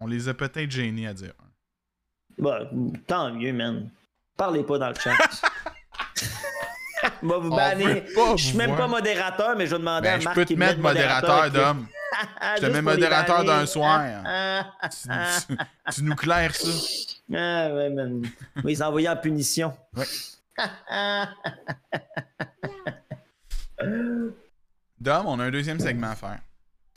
on 0.00 0.06
les 0.06 0.28
a 0.28 0.34
peut-être 0.34 0.70
gênés 0.70 1.06
à 1.06 1.14
dire 1.14 1.32
1. 1.40 1.44
Bah, 2.42 2.68
tant 3.06 3.32
mieux, 3.32 3.52
man. 3.52 3.88
Parlez 4.36 4.64
pas 4.64 4.78
dans 4.78 4.88
le 4.88 4.94
chat. 4.96 5.12
Moi, 7.22 7.38
vous 7.38 7.50
pas 7.50 7.74
Je 8.36 8.42
suis 8.44 8.56
même 8.56 8.76
pas 8.76 8.86
modérateur, 8.88 9.56
mais 9.56 9.66
je 9.66 9.72
vais 9.72 9.78
demander 9.78 10.08
à 10.08 10.12
Ben, 10.12 10.20
je 10.20 10.24
Marc 10.24 10.34
peux 10.34 10.44
te 10.44 10.54
mettre 10.54 10.80
modérateur 10.80 11.50
d'homme. 11.50 11.86
Je 12.56 12.60
te 12.60 12.66
mets 12.66 12.82
modérateur 12.82 13.42
d'un 13.44 13.64
soir. 13.64 14.02
Tu, 14.82 15.08
tu- 15.48 15.56
tu 15.94 16.02
nous 16.04 16.14
claires 16.14 16.54
ça. 16.54 16.68
Ah 17.34 17.70
ouais, 17.72 17.88
man. 17.90 18.22
Va 18.56 18.62
les 18.68 18.82
envoyer 18.82 19.08
en 19.08 19.16
punition. 19.16 19.72
Ouais. 19.96 20.04
Dom, 25.00 25.24
on 25.26 25.40
a 25.40 25.44
un 25.44 25.50
deuxième 25.50 25.80
segment 25.80 26.10
à 26.10 26.14
faire. 26.16 26.38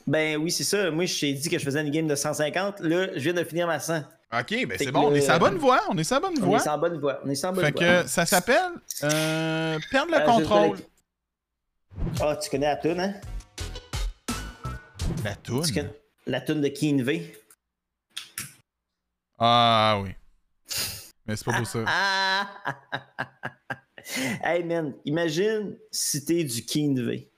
ben 0.05 0.37
oui, 0.37 0.51
c'est 0.51 0.63
ça. 0.65 0.91
Moi, 0.91 1.05
je 1.05 1.19
t'ai 1.19 1.33
dit 1.33 1.49
que 1.49 1.57
je 1.57 1.63
faisais 1.63 1.81
une 1.81 1.91
game 1.91 2.07
de 2.07 2.15
150. 2.15 2.81
Là, 2.81 3.07
je 3.15 3.19
viens 3.19 3.33
de 3.33 3.43
finir 3.43 3.67
ma 3.67 3.79
100. 3.79 4.03
Ok, 4.39 4.65
ben 4.67 4.77
c'est 4.77 4.91
bon, 4.91 5.07
on 5.11 5.15
est 5.15 5.21
sa 5.21 5.39
bonne 5.39 5.57
voie. 5.57 5.81
On 5.89 5.97
est 5.97 6.03
sa 6.03 6.19
bonne 6.19 6.33
On 6.41 6.45
voie. 6.45 6.57
est 6.57 6.61
sans 6.63 6.77
bonne 6.77 6.99
voie. 6.99 7.21
On 7.23 7.29
est 7.29 7.41
bonne 7.53 7.65
Fait 7.65 7.71
voie. 7.71 8.01
que 8.03 8.07
ça 8.09 8.25
s'appelle 8.25 8.71
euh, 9.03 9.79
perdre 9.91 10.11
le 10.11 10.17
Euh, 10.17 10.25
contrôle. 10.25 10.77
Ah, 12.21 12.35
tu 12.35 12.49
connais 12.49 12.65
la 12.67 12.75
tune, 12.77 12.99
hein? 12.99 13.13
La 15.23 15.35
toune? 15.35 15.63
Tu 15.63 15.73
connais 15.73 15.93
la 16.27 16.41
tune 16.41 16.61
de 16.61 16.67
Keen 16.69 17.01
V? 17.03 17.37
Ah 19.37 19.99
oui. 20.03 20.09
Mais 21.25 21.35
c'est 21.35 21.45
pas 21.45 21.53
pour 21.57 21.67
ça. 21.67 21.79
Ah! 21.87 22.49
hey 24.43 24.63
man, 24.63 24.93
imagine 25.05 25.77
si 25.91 26.23
t'es 26.25 26.43
du 26.43 26.65
Keen 26.65 26.99
V. 27.05 27.31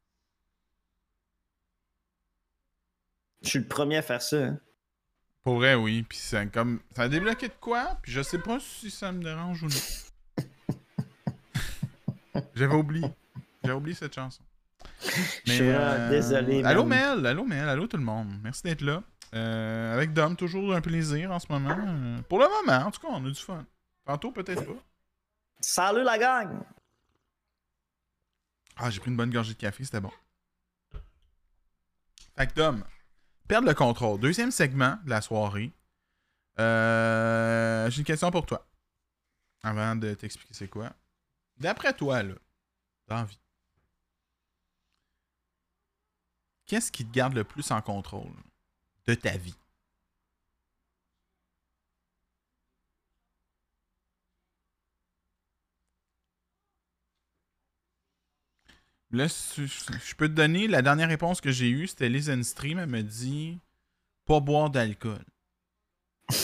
Je 3.43 3.49
suis 3.49 3.59
le 3.59 3.67
premier 3.67 3.97
à 3.97 4.01
faire 4.01 4.21
ça. 4.21 4.37
hein. 4.37 4.59
Pour 5.47 5.59
vrai, 5.59 5.75
oui. 5.75 6.03
Puis 6.03 6.17
ça, 6.17 6.45
comme, 6.47 6.81
ça 6.93 7.03
a 7.03 7.07
débloqué 7.07 7.47
de 7.47 7.53
quoi? 7.61 7.97
Puis 8.01 8.11
je 8.11 8.21
sais 8.21 8.39
pas 8.39 8.59
si 8.59 8.91
ça 8.91 9.13
me 9.13 9.23
dérange 9.23 9.63
ou 9.63 9.67
non. 9.67 10.43
J'avais 12.53 12.75
oublié. 12.75 13.07
J'avais 13.63 13.77
oublié 13.77 13.95
cette 13.95 14.13
chanson. 14.13 14.43
Je 15.45 15.53
suis 15.53 15.71
vraiment 15.71 16.09
désolé. 16.09 16.65
Allô. 16.65 16.83
Mel, 16.83 17.25
allô 17.25 17.45
Mel, 17.45 17.69
allô 17.69 17.87
tout 17.87 17.95
le 17.95 18.03
monde. 18.03 18.27
Merci 18.43 18.63
d'être 18.63 18.81
là. 18.81 19.01
Euh, 19.35 19.93
avec 19.93 20.11
Dom, 20.11 20.35
toujours 20.35 20.75
un 20.75 20.81
plaisir 20.81 21.31
en 21.31 21.39
ce 21.39 21.49
moment. 21.49 21.77
Euh, 21.79 22.17
pour 22.27 22.39
le 22.39 22.47
moment, 22.49 22.85
en 22.85 22.91
tout 22.91 22.99
cas, 22.99 23.07
on 23.09 23.25
a 23.25 23.29
du 23.29 23.39
fun. 23.41 23.65
Tantôt, 24.03 24.33
peut-être 24.33 24.65
pas. 24.65 24.83
Salut 25.61 26.03
la 26.03 26.17
gang! 26.17 26.59
Ah, 28.75 28.89
j'ai 28.89 28.99
pris 28.99 29.11
une 29.11 29.15
bonne 29.15 29.31
gorgée 29.31 29.53
de 29.53 29.59
café, 29.59 29.85
c'était 29.85 30.01
bon. 30.01 30.11
Fait 32.35 32.47
que 32.47 32.53
Dom, 32.53 32.83
perdre 33.47 33.67
le 33.67 33.73
contrôle. 33.73 34.19
Deuxième 34.19 34.51
segment 34.51 34.97
de 35.05 35.09
la 35.09 35.21
soirée. 35.21 35.71
Euh, 36.59 37.89
j'ai 37.89 37.99
une 37.99 38.05
question 38.05 38.31
pour 38.31 38.45
toi. 38.45 38.67
Avant 39.63 39.95
de 39.95 40.13
t'expliquer 40.13 40.53
c'est 40.53 40.67
quoi. 40.67 40.93
D'après 41.57 41.93
toi, 41.93 42.23
là, 42.23 42.35
dans 43.07 43.27
qu'est-ce 46.65 46.91
qui 46.91 47.05
te 47.05 47.11
garde 47.11 47.33
le 47.33 47.43
plus 47.43 47.71
en 47.71 47.81
contrôle 47.81 48.33
de 49.05 49.13
ta 49.15 49.37
vie? 49.37 49.57
Là, 59.11 59.29
si- 59.29 59.67
je 59.67 60.15
peux 60.15 60.27
te 60.27 60.33
donner 60.33 60.67
la 60.67 60.81
dernière 60.81 61.07
réponse 61.07 61.39
que 61.39 61.51
j'ai 61.51 61.69
eue, 61.69 61.87
c'était 61.87 62.09
Liz 62.09 62.29
Stream. 62.43 62.77
Elle 62.79 62.89
me 62.89 63.03
dit 63.03 63.57
pas 64.25 64.39
boire 64.41 64.69
d'alcool. 64.69 65.23
Puis 66.29 66.37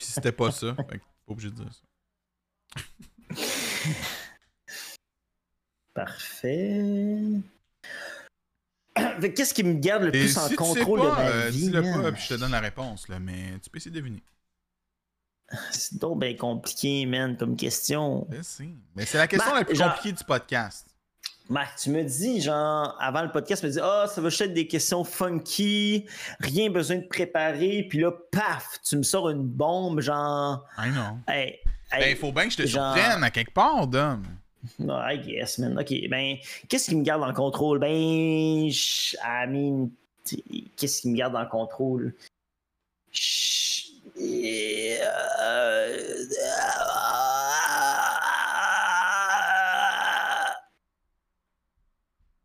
c'était 0.00 0.32
pas 0.32 0.50
ça. 0.50 0.74
Fait 0.74 0.98
que 0.98 1.04
pas 1.04 1.32
obligé 1.32 1.50
de 1.50 1.54
dire 1.62 1.72
ça. 1.72 1.82
Parfait. 5.94 7.22
Fait 8.96 9.30
que 9.30 9.36
Qu'est-ce 9.36 9.54
qui 9.54 9.64
me 9.64 9.74
garde 9.74 10.04
le 10.04 10.08
Et 10.08 10.20
plus 10.20 10.32
si 10.32 10.38
en 10.38 10.48
contrôle 10.56 11.00
pas, 11.00 11.06
de 11.06 11.10
ma 11.10 11.28
euh, 11.28 11.50
vie? 11.50 11.58
dis-le 11.66 11.82
pas, 11.82 12.12
puis 12.12 12.22
je 12.22 12.28
te 12.28 12.34
donne 12.34 12.50
la 12.52 12.60
réponse, 12.60 13.08
là, 13.08 13.18
mais 13.18 13.58
tu 13.60 13.70
peux 13.70 13.78
essayer 13.78 13.90
de 13.90 13.96
deviner. 14.00 14.22
C'est 15.70 15.98
donc 15.98 16.20
bien 16.20 16.34
compliqué, 16.36 17.06
man, 17.06 17.36
comme 17.36 17.56
question. 17.56 18.26
Mais 18.94 19.06
c'est 19.06 19.18
la 19.18 19.26
question 19.26 19.54
la 19.54 19.64
plus 19.64 19.76
genre- 19.76 19.94
compliquée 19.94 20.16
du 20.16 20.24
podcast. 20.24 20.86
Marc, 21.48 21.78
tu 21.78 21.88
me 21.88 22.02
dis, 22.04 22.42
genre, 22.42 22.94
avant 23.00 23.22
le 23.22 23.32
podcast, 23.32 23.62
tu 23.62 23.68
me 23.68 23.72
dis, 23.72 23.78
ah, 23.82 24.04
ça 24.06 24.20
va 24.20 24.28
juste 24.28 24.42
être 24.42 24.52
des 24.52 24.66
questions 24.66 25.02
funky, 25.04 26.04
rien 26.40 26.68
besoin 26.68 26.96
de 26.98 27.06
préparer, 27.06 27.86
puis 27.88 28.00
là, 28.00 28.10
paf, 28.30 28.78
tu 28.86 28.98
me 28.98 29.02
sors 29.02 29.30
une 29.30 29.44
bombe, 29.44 30.00
genre, 30.02 30.66
I 30.76 30.90
know. 30.90 31.16
hey, 31.26 31.58
Ben, 31.90 32.10
il 32.10 32.16
faut 32.16 32.32
bien 32.32 32.44
que 32.44 32.50
je 32.52 32.58
te 32.58 32.66
genre- 32.66 32.94
surprenne 32.94 33.24
à 33.24 33.30
quelque 33.30 33.54
part, 33.54 33.86
Dom. 33.86 34.22
no, 34.78 34.96
I 35.00 35.18
guess, 35.18 35.56
man. 35.56 35.78
Ok, 35.78 35.94
ben, 36.10 36.36
qu'est-ce 36.68 36.90
qui 36.90 36.96
me 36.96 37.02
garde 37.02 37.22
en 37.22 37.32
contrôle? 37.32 37.78
Ben, 37.78 37.88
I 38.68 39.46
mean, 39.48 39.88
qu'est-ce 40.76 41.00
qui 41.00 41.08
me 41.08 41.16
garde 41.16 41.34
en 41.34 41.46
contrôle? 41.46 42.12
Euh, 44.20 46.24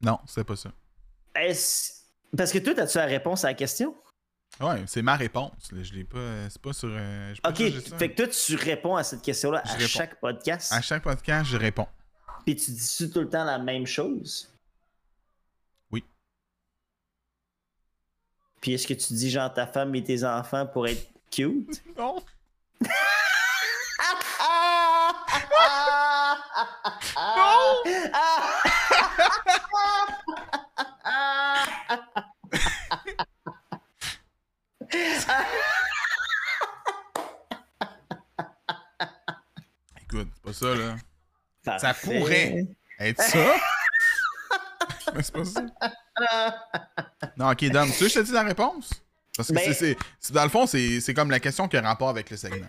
Non, 0.01 0.19
c'est 0.27 0.43
pas 0.43 0.55
ça. 0.55 0.71
Est-ce- 1.35 1.93
Parce 2.35 2.51
que 2.51 2.57
toi, 2.59 2.73
as-tu 2.79 2.97
la 2.97 3.05
réponse 3.05 3.45
à 3.45 3.49
la 3.49 3.53
question? 3.53 3.95
Ouais, 4.59 4.83
c'est 4.87 5.01
ma 5.01 5.15
réponse. 5.15 5.71
là. 5.71 5.81
Je 5.81 5.93
l'ai 5.93 6.03
pas. 6.03 6.49
C'est 6.49 6.61
pas 6.61 6.73
sur. 6.73 6.89
euh, 6.91 7.33
Ok, 7.47 7.57
ça. 7.87 7.97
fait 7.97 8.11
que 8.13 8.23
toi, 8.23 8.27
tu 8.27 8.55
réponds 8.55 8.95
à 8.95 9.03
cette 9.03 9.21
question-là 9.21 9.61
à 9.65 9.71
réponds. 9.73 9.87
chaque 9.87 10.19
podcast, 10.19 10.71
À 10.73 10.81
chaque 10.81 11.03
podcast, 11.03 11.49
je 11.49 11.57
réponds. 11.57 11.87
puis 12.45 12.55
tu 12.55 12.71
dis 12.71 13.09
tout 13.11 13.21
le 13.21 13.29
temps 13.29 13.43
la 13.45 13.57
même 13.57 13.87
chose? 13.87 14.51
Oui. 15.91 16.03
Puis 18.61 18.73
est-ce 18.73 18.85
que 18.85 18.93
tu 18.93 19.13
dis 19.13 19.31
genre 19.31 19.51
ta 19.51 19.65
femme 19.65 19.95
et 19.95 20.03
tes 20.03 20.23
enfants 20.23 20.67
pour 20.67 20.87
être 20.87 21.07
cute? 21.33 21.81
Non. 21.97 22.23
Écoute, 40.01 40.27
c'est 40.33 40.43
pas 40.43 40.53
ça, 40.53 40.75
là. 40.75 40.95
Ça 41.79 41.93
pourrait. 41.93 42.65
Être 42.99 43.21
ça? 43.21 43.37
Mais 45.15 45.23
c'est 45.23 45.33
pas 45.33 45.45
ça. 45.45 45.61
Non, 47.37 47.51
ok, 47.51 47.65
Dom, 47.69 47.89
tu 47.91 48.03
veux 48.03 48.07
que 48.07 48.13
je 48.13 48.19
te 48.19 48.23
dise 48.25 48.33
la 48.33 48.43
réponse? 48.43 49.02
Parce 49.35 49.49
que 49.49 49.53
Ben- 49.53 49.73
c'est- 49.73 49.97
dans 50.31 50.43
le 50.43 50.49
fond, 50.49 50.65
c'est, 50.67 50.99
c'est 51.01 51.13
comme 51.13 51.31
la 51.31 51.39
question 51.39 51.67
qui 51.67 51.75
a 51.77 51.81
rapport 51.81 52.09
avec 52.09 52.29
le 52.29 52.37
segment. 52.37 52.67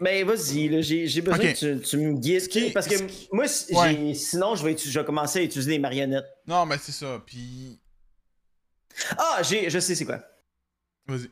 Ben 0.00 0.26
vas-y, 0.26 0.68
là, 0.68 0.80
j'ai, 0.80 1.06
besoin 1.20 1.38
que 1.38 1.76
tu, 1.76 1.80
tu 1.80 1.96
me 1.98 2.18
guides. 2.18 2.48
Qui- 2.48 2.70
parce 2.72 2.88
que 2.88 2.96
qui- 2.96 3.28
moi, 3.32 3.44
Ouais. 3.70 4.12
sinon, 4.14 4.56
je 4.56 4.64
vais, 4.64 4.76
je 4.76 4.98
vais 4.98 5.04
commencer 5.04 5.38
à 5.38 5.42
utiliser 5.42 5.70
des 5.70 5.78
marionnettes. 5.78 6.26
Non, 6.46 6.66
mais 6.66 6.76
c'est 6.78 6.92
ça. 6.92 7.22
Puis. 7.24 7.78
Ah, 9.16 9.40
j'ai, 9.42 9.70
je 9.70 9.78
sais 9.78 9.94
c'est 9.94 10.04
quoi. 10.04 10.20
Vas-y. 11.06 11.30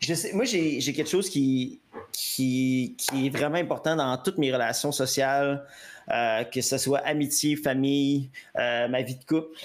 Je 0.00 0.14
sais, 0.14 0.32
moi, 0.32 0.44
j'ai, 0.44 0.80
j'ai 0.80 0.92
quelque 0.92 1.10
chose 1.10 1.28
qui, 1.28 1.80
qui, 2.12 2.94
qui 2.98 3.26
est 3.26 3.30
vraiment 3.30 3.56
important 3.58 3.96
dans 3.96 4.16
toutes 4.18 4.38
mes 4.38 4.52
relations 4.52 4.92
sociales, 4.92 5.66
euh, 6.10 6.44
que 6.44 6.60
ce 6.62 6.78
soit 6.78 7.00
amitié, 7.00 7.56
famille, 7.56 8.30
euh, 8.58 8.88
ma 8.88 9.02
vie 9.02 9.16
de 9.16 9.24
couple. 9.24 9.58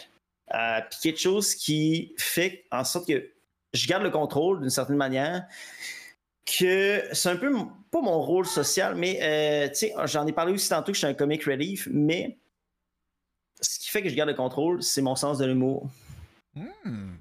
Euh, 0.53 0.80
Puis 0.90 0.99
quelque 1.03 1.19
chose 1.19 1.56
qui 1.56 2.14
fait 2.17 2.65
en 2.72 2.83
sorte 2.83 3.07
que 3.07 3.30
je 3.74 3.88
garde 3.88 4.03
le 4.03 4.09
contrôle 4.09 4.61
d'une 4.61 4.69
certaine 4.69 4.98
manière, 4.98 5.45
que 6.45 7.03
c'est 7.14 7.30
un 7.30 7.38
peu 7.38 7.51
pas 7.91 8.01
mon 8.01 8.22
rôle 8.22 8.45
social, 8.45 8.95
mais 8.95 9.19
euh, 9.22 9.67
tu 9.69 9.75
sais, 9.75 9.93
j'en 10.06 10.25
ai 10.27 10.33
parlé 10.33 10.53
aussi 10.53 10.69
tantôt 10.69 10.88
que 10.91 10.93
je 10.93 11.00
suis 11.00 11.08
un 11.08 11.14
comic 11.14 11.43
relief, 11.43 11.88
mais 11.91 12.38
ce 13.61 13.80
qui 13.80 13.90
fait 13.90 14.01
que 14.01 14.09
je 14.09 14.16
garde 14.16 14.30
le 14.30 14.35
contrôle, 14.35 14.82
c'est 14.82 15.01
mon 15.01 15.16
sens 15.16 15.38
de 15.38 15.45
l'humour. 15.45 15.90
Hmm. 16.56 17.11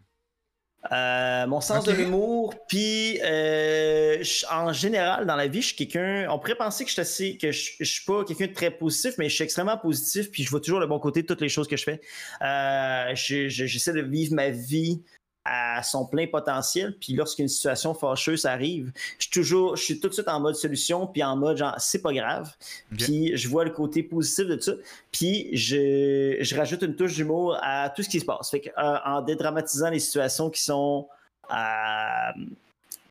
Euh, 0.92 1.46
mon 1.46 1.60
sens 1.60 1.84
de 1.84 1.92
l'humour, 1.92 2.54
puis 2.66 3.18
euh, 3.22 4.24
en 4.50 4.72
général 4.72 5.26
dans 5.26 5.36
la 5.36 5.46
vie, 5.46 5.60
je 5.60 5.66
suis 5.68 5.76
quelqu'un. 5.76 6.26
On 6.30 6.38
pourrait 6.38 6.54
penser 6.54 6.86
que 6.86 6.90
je 6.90 7.02
suis 7.02 7.36
que 7.36 7.52
je, 7.52 7.72
je 7.78 7.84
suis 7.84 8.04
pas 8.06 8.24
quelqu'un 8.24 8.46
de 8.46 8.54
très 8.54 8.70
positif, 8.70 9.14
mais 9.18 9.28
je 9.28 9.34
suis 9.34 9.44
extrêmement 9.44 9.76
positif, 9.76 10.30
puis 10.30 10.42
je 10.42 10.48
vois 10.48 10.60
toujours 10.60 10.80
le 10.80 10.86
bon 10.86 10.98
côté 10.98 11.20
de 11.20 11.26
toutes 11.26 11.42
les 11.42 11.50
choses 11.50 11.68
que 11.68 11.76
je 11.76 11.84
fais. 11.84 12.00
Euh, 12.40 13.14
je- 13.14 13.48
je- 13.50 13.66
J'essaie 13.66 13.92
de 13.92 14.00
vivre 14.00 14.34
ma 14.34 14.48
vie 14.48 15.02
à 15.44 15.82
son 15.82 16.04
plein 16.04 16.26
potentiel, 16.26 16.96
puis 16.98 17.14
lorsqu'une 17.14 17.48
situation 17.48 17.94
fâcheuse 17.94 18.44
arrive, 18.44 18.92
je 19.18 19.24
suis 19.24 19.30
toujours, 19.30 19.76
je 19.76 19.82
suis 19.82 20.00
tout 20.00 20.08
de 20.08 20.12
suite 20.12 20.28
en 20.28 20.38
mode 20.38 20.54
solution, 20.54 21.06
puis 21.06 21.22
en 21.24 21.36
mode 21.36 21.56
genre 21.56 21.74
c'est 21.78 22.02
pas 22.02 22.12
grave, 22.12 22.52
puis 22.98 23.36
je 23.36 23.48
vois 23.48 23.64
le 23.64 23.70
côté 23.70 24.02
positif 24.02 24.46
de 24.46 24.60
ça, 24.60 24.72
puis 25.10 25.56
je, 25.56 26.36
je 26.40 26.56
rajoute 26.56 26.82
une 26.82 26.94
touche 26.94 27.14
d'humour 27.14 27.56
à 27.62 27.88
tout 27.90 28.02
ce 28.02 28.08
qui 28.08 28.20
se 28.20 28.24
passe. 28.24 28.50
Fait 28.50 28.60
que, 28.60 28.68
euh, 28.68 28.98
en 29.04 29.22
dédramatisant 29.22 29.90
les 29.90 29.98
situations 29.98 30.50
qui 30.50 30.62
sont 30.62 31.08
euh, 31.50 32.44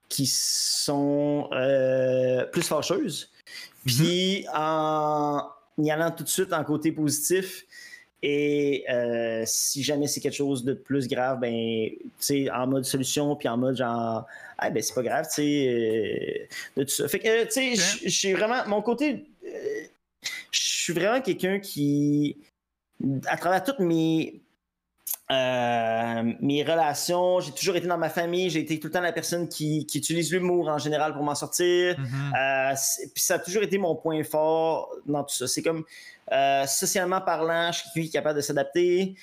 qui 0.07 0.25
sont 0.27 1.49
euh, 1.51 2.45
plus 2.45 2.63
fâcheuses, 2.63 3.31
puis 3.85 4.45
en 4.53 5.43
y 5.79 5.91
allant 5.91 6.11
tout 6.11 6.23
de 6.23 6.29
suite 6.29 6.53
en 6.53 6.63
côté 6.63 6.91
positif, 6.91 7.65
Et 8.21 8.83
euh, 8.89 9.43
si 9.45 9.81
jamais 9.81 10.07
c'est 10.07 10.19
quelque 10.19 10.35
chose 10.35 10.63
de 10.65 10.73
plus 10.73 11.07
grave, 11.07 11.39
ben, 11.39 11.89
en 12.53 12.67
mode 12.67 12.83
solution, 12.83 13.35
puis 13.35 13.47
en 13.47 13.57
mode 13.57 13.77
genre, 13.77 14.25
ah, 14.57 14.69
ben, 14.69 14.83
c'est 14.83 14.93
pas 14.93 15.03
grave, 15.03 15.25
tu 15.27 15.35
sais, 15.35 16.49
de 16.75 16.83
tout 16.83 16.89
ça. 16.89 17.07
Fait 17.07 17.19
que, 17.19 17.45
tu 17.45 17.75
sais, 17.75 17.99
j'ai 18.05 18.33
vraiment, 18.33 18.67
mon 18.67 18.81
côté, 18.81 19.25
je 20.51 20.59
suis 20.59 20.93
vraiment 20.93 21.21
quelqu'un 21.21 21.59
qui, 21.59 22.35
à 23.25 23.37
travers 23.37 23.63
toutes 23.63 23.79
mes, 23.79 24.41
euh, 25.31 26.33
mes 26.41 26.63
relations, 26.63 27.39
j'ai 27.39 27.51
toujours 27.51 27.75
été 27.75 27.85
dans 27.85 27.99
ma 27.99 28.09
famille, 28.09 28.49
j'ai 28.49 28.61
été 28.61 28.79
tout 28.79 28.87
le 28.87 28.93
temps 28.93 29.01
la 29.01 29.11
personne 29.11 29.47
qui, 29.47 29.85
utilise 29.93 30.31
l'humour 30.31 30.69
en 30.69 30.79
général 30.79 31.13
pour 31.13 31.21
m'en 31.21 31.35
sortir. 31.35 31.95
Mm-hmm. 31.95 32.71
Euh, 32.73 32.75
puis 33.13 33.23
ça 33.23 33.35
a 33.35 33.39
toujours 33.39 33.61
été 33.61 33.77
mon 33.77 33.95
point 33.95 34.23
fort 34.23 34.89
dans 35.05 35.23
tout 35.23 35.35
ça. 35.35 35.47
C'est 35.47 35.61
comme 35.61 35.83
euh, 36.31 36.65
socialement 36.65 37.21
parlant, 37.21 37.71
je 37.71 37.77
suis 37.77 37.89
quelqu'un 37.89 38.01
qui 38.01 38.07
est 38.07 38.11
capable 38.19 38.37
de 38.37 38.41
s'adapter. 38.41 39.15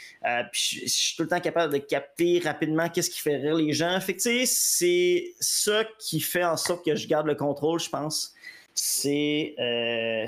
puis 0.52 0.82
je, 0.86 0.88
suis 0.88 1.16
tout 1.16 1.22
le 1.24 1.28
temps 1.28 1.40
capable 1.40 1.72
de 1.72 1.78
capter 1.78 2.40
rapidement 2.44 2.88
qu'est-ce 2.88 3.10
qui 3.10 3.20
fait 3.20 3.36
rire 3.36 3.56
les 3.56 3.72
gens. 3.72 3.98
Fait 4.00 4.14
que 4.14 4.20
tu 4.20 4.30
sais, 4.30 4.46
c'est 4.46 5.34
ça 5.40 5.82
qui 5.98 6.20
fait 6.20 6.44
en 6.44 6.56
sorte 6.56 6.84
que 6.84 6.94
je 6.94 7.08
garde 7.08 7.26
le 7.26 7.34
contrôle, 7.34 7.80
je 7.80 7.90
pense. 7.90 8.32
C'est 8.74 9.54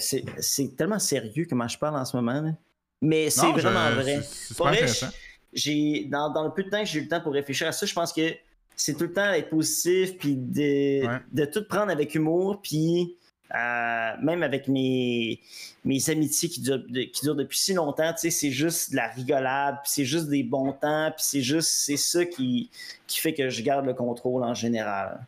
c'est 0.01 0.77
tellement 0.77 0.99
sérieux 0.99 1.47
comment 1.49 1.69
je 1.69 1.79
parle 1.79 1.97
en 1.97 2.05
ce 2.05 2.17
moment. 2.17 2.53
Mais 3.01 3.31
c'est 3.31 3.53
vraiment 3.53 3.91
vrai. 3.93 4.23
C'est 4.23 5.07
j'ai 5.53 6.05
dans, 6.11 6.31
dans, 6.31 6.45
le 6.45 6.51
peu 6.51 6.63
de 6.63 6.71
temps 6.71 6.81
que 6.81 6.89
j'ai 6.89 7.01
eu 7.01 7.03
le 7.03 7.09
temps 7.09 7.21
pour 7.21 7.33
réfléchir 7.33 7.67
à 7.69 7.73
ça, 7.73 7.87
je 7.87 7.95
pense 7.95 8.13
que 8.13 8.35
c'est 8.77 8.95
tout 8.95 9.05
le 9.05 9.13
temps 9.13 9.31
d'être 9.31 9.51
positif, 9.51 10.17
puis 10.19 10.37
de, 10.37 11.03
de, 11.33 11.45
tout 11.45 11.65
prendre 11.65 11.91
avec 11.91 12.15
humour, 12.15 12.61
puis 12.63 13.17
euh, 13.55 14.13
même 14.23 14.43
avec 14.43 14.69
mes, 14.69 15.41
mes 15.85 16.11
amitiés 16.11 16.49
qui 16.49 16.61
durent, 16.61 16.85
qui 16.87 17.21
durent 17.23 17.35
depuis 17.35 17.59
si 17.59 17.73
longtemps, 17.73 18.13
tu 18.13 18.21
sais, 18.21 18.31
c'est 18.31 18.51
juste 18.51 18.93
de 18.93 18.97
la 18.97 19.09
rigolade, 19.09 19.77
puis 19.83 19.91
c'est 19.93 20.05
juste 20.05 20.29
des 20.29 20.43
bons 20.43 20.73
temps, 20.73 21.11
puis 21.11 21.25
c'est 21.25 21.41
juste, 21.41 21.71
c'est 21.71 21.97
ça 21.97 22.25
qui, 22.25 22.71
qui 23.07 23.21
fait 23.21 23.35
que 23.35 23.49
je 23.49 23.63
garde 23.63 23.87
le 23.87 23.95
contrôle 23.95 24.45
en 24.45 24.55
général. 24.55 25.27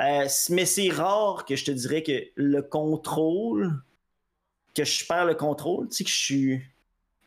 Euh, 0.00 0.26
mais 0.50 0.66
c'est 0.66 0.90
rare 0.90 1.44
que 1.46 1.54
je 1.54 1.64
te 1.64 1.70
dirais 1.70 2.02
que 2.02 2.24
le 2.34 2.60
contrôle, 2.60 3.80
que 4.74 4.84
je 4.84 5.06
perds 5.06 5.26
le 5.26 5.34
contrôle, 5.34 5.88
tu 5.88 5.96
sais, 5.96 6.04
que 6.04 6.10
je 6.10 6.16
suis 6.16 6.62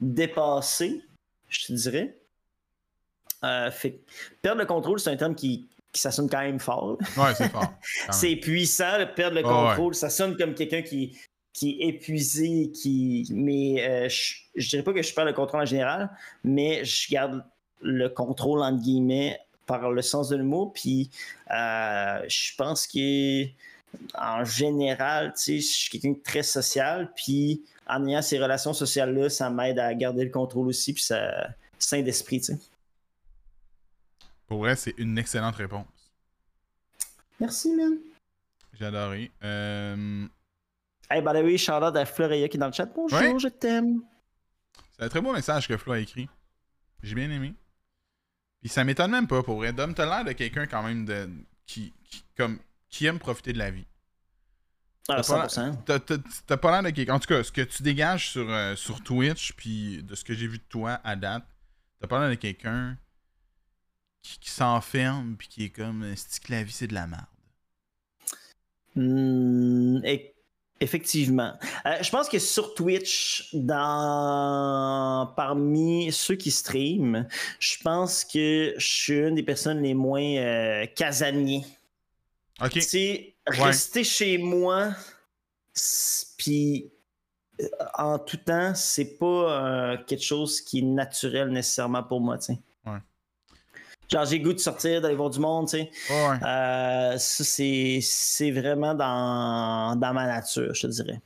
dépassé, 0.02 1.02
je 1.50 1.66
te 1.66 1.74
dirais. 1.74 2.17
Euh, 3.43 3.72
fait, 3.72 4.01
perdre 4.42 4.61
le 4.61 4.66
contrôle, 4.66 5.00
c'est 5.00 5.11
un 5.11 5.16
terme 5.16 5.35
qui, 5.35 5.67
ça 5.93 6.11
sonne 6.11 6.30
quand 6.30 6.42
même 6.42 6.59
fort. 6.59 6.98
Ouais, 7.17 7.34
c'est 7.35 7.50
fort. 7.50 7.74
c'est 8.11 8.35
puissant, 8.35 9.06
perdre 9.16 9.35
le 9.35 9.43
contrôle. 9.43 9.95
Ça 9.95 10.09
sonne 10.09 10.38
comme 10.38 10.53
quelqu'un 10.53 10.82
qui, 10.82 11.17
qui 11.53 11.82
est 11.82 11.88
épuisé, 11.88 12.72
qui. 12.72 13.27
Mais 13.32 13.88
euh, 13.88 14.09
je, 14.09 14.69
dirais 14.69 14.84
pas 14.84 14.93
que 14.93 15.01
je 15.01 15.14
perds 15.14 15.26
le 15.26 15.34
contrôle 15.34 15.61
en 15.61 15.66
général, 15.66 16.09
mais 16.43 16.84
je 16.84 17.11
garde 17.11 17.43
le 17.82 18.09
contrôle 18.09 18.61
entre 18.61 18.82
guillemets 18.82 19.40
par 19.66 19.92
le 19.92 20.01
sens 20.01 20.30
de 20.30 20.38
l'humour. 20.38 20.74
Puis 20.74 21.09
euh, 21.51 22.22
je 22.27 22.56
pense 22.56 22.88
que 22.88 23.45
en 24.16 24.45
général, 24.45 25.34
tu 25.35 25.43
sais, 25.43 25.59
je 25.59 25.67
suis 25.67 25.90
quelqu'un 25.90 26.17
de 26.17 26.24
très 26.24 26.43
social. 26.43 27.11
Puis 27.16 27.64
en 27.88 28.06
ayant 28.08 28.22
ces 28.22 28.40
relations 28.40 28.74
sociales-là, 28.74 29.30
ça 29.30 29.50
m'aide 29.50 29.80
à 29.80 29.94
garder 29.94 30.26
le 30.26 30.32
contrôle 30.32 30.68
aussi. 30.68 30.94
Puis 30.94 31.04
ça 31.04 31.50
sain 31.80 32.02
d'esprit, 32.02 32.42
tu 32.42 32.54
sais. 32.54 32.60
Pour 34.48 34.60
vrai, 34.60 34.76
c'est 34.76 34.94
une 34.98 35.18
excellente 35.18 35.56
réponse. 35.56 35.88
Merci, 37.40 37.74
man. 37.76 37.98
J'ai 38.74 38.86
adoré. 38.86 39.32
Euh... 39.44 40.26
Hey, 41.10 41.22
by 41.22 41.32
the 41.32 41.44
way, 41.44 41.58
Charlotte 41.58 41.96
à 41.96 42.06
Floreya 42.06 42.48
qui 42.48 42.58
est 42.58 42.60
dans 42.60 42.68
le 42.68 42.74
chat. 42.74 42.86
Bonjour, 42.86 43.40
je 43.40 43.48
t'aime. 43.48 44.02
C'est 44.96 45.04
un 45.04 45.10
très 45.10 45.22
beau 45.22 45.34
message 45.34 45.68
que 45.68 45.78
Flo 45.78 45.94
a 45.94 46.00
écrit. 46.00 46.28
J'ai 47.04 47.16
bien 47.16 47.30
aimé. 47.30 47.54
Puis 48.62 48.70
ça 48.70 48.84
m'étonne 48.84 49.12
même 49.12 49.28
pas, 49.28 49.44
pour 49.44 49.58
vrai. 49.58 49.72
Dom, 49.74 49.94
t'as 49.94 50.06
l'air 50.06 50.26
de 50.26 50.32
quelqu'un 50.32 50.66
quand 50.66 50.84
même 50.84 51.06
de... 51.06 51.30
Qui, 51.66 51.94
comme... 52.36 52.60
qui 52.90 53.06
aime 53.06 53.20
profiter 53.20 53.54
de 53.54 53.60
la 53.60 53.72
vie. 53.72 53.86
Ah, 55.10 55.22
100%. 55.22 55.77
T'as 56.48 56.58
pas 56.58 56.72
l'air 56.72 56.84
de 56.84 56.90
quelqu'un... 56.90 57.16
En 57.16 57.19
tout 57.19 57.27
cas, 57.27 57.44
ce 57.44 57.52
que 57.52 57.61
tu 57.61 57.82
dégages 57.82 58.32
sur, 58.32 58.50
euh, 58.50 58.76
sur 58.76 59.02
Twitch, 59.02 59.53
puis 59.53 60.03
de 60.03 60.16
ce 60.16 60.24
que 60.24 60.34
j'ai 60.34 60.48
vu 60.48 60.58
de 60.58 60.64
toi 60.68 61.00
à 61.03 61.16
date, 61.16 61.44
t'as 62.02 62.08
pas 62.08 62.19
l'air 62.19 62.30
de 62.30 62.36
quelqu'un 62.36 62.98
qui, 64.22 64.50
s'enferme 64.50 65.36
puis 65.38 65.48
qui 65.48 65.64
est 65.66 65.69
comme 65.69 66.14
c'est 66.16 66.44
que 66.44 66.52
la 66.52 66.64
vie 66.64 66.72
c'est 66.72 66.88
de 66.88 66.94
la 66.94 67.08
merde. 67.08 67.26
Hmm, 68.95 70.00
effectivement. 70.82 71.53
Euh, 71.86 71.98
je 72.02 72.10
pense 72.10 72.27
que 72.27 72.40
sur 72.40 72.74
Twitch, 72.74 73.50
dans 73.53 75.32
parmi 75.36 76.11
ceux 76.11 76.36
qui 76.36 76.52
stream, 76.52 77.27
je 77.60 77.77
pense 77.84 78.26
que 78.26 78.74
je 78.77 78.86
suis 78.86 79.19
une 79.19 79.36
des 79.36 79.44
personnes 79.44 79.82
les 79.82 79.94
moins 79.94 80.22
euh, 80.22 80.86
casaniers. 80.95 81.64
C'est 82.80 83.36
rester 83.45 84.03
chez 84.03 84.38
moi, 84.38 84.94
puis 86.38 86.92
euh, 87.61 87.68
en 87.98 88.19
tout 88.19 88.38
temps, 88.38 88.74
c'est 88.76 89.18
pas 89.18 89.98
quelque 90.08 90.24
chose 90.24 90.61
qui 90.61 90.80
est 90.80 90.84
naturel 90.84 91.50
nécessairement 91.50 92.03
pour 92.03 92.22
moi, 92.22 92.38
tu 92.38 92.53
Genre, 94.10 94.26
j'ai 94.26 94.40
goût 94.40 94.53
de 94.53 94.60
sortir, 94.60 95.02
d'aller 95.02 95.16
voir 95.16 95.30
du 95.30 95.40
monde, 95.40 95.68
tu 95.68 95.77
sais. 95.77 95.92
Euh, 96.11 97.18
ça, 97.18 97.44
c'est 97.44 98.52
vraiment 98.52 98.94
dans, 98.94 99.98
dans, 100.00 100.14
ma 100.14 100.27
nature, 100.27 100.74
je 100.74 100.82
te 100.84 100.88
dirais. 100.88 101.22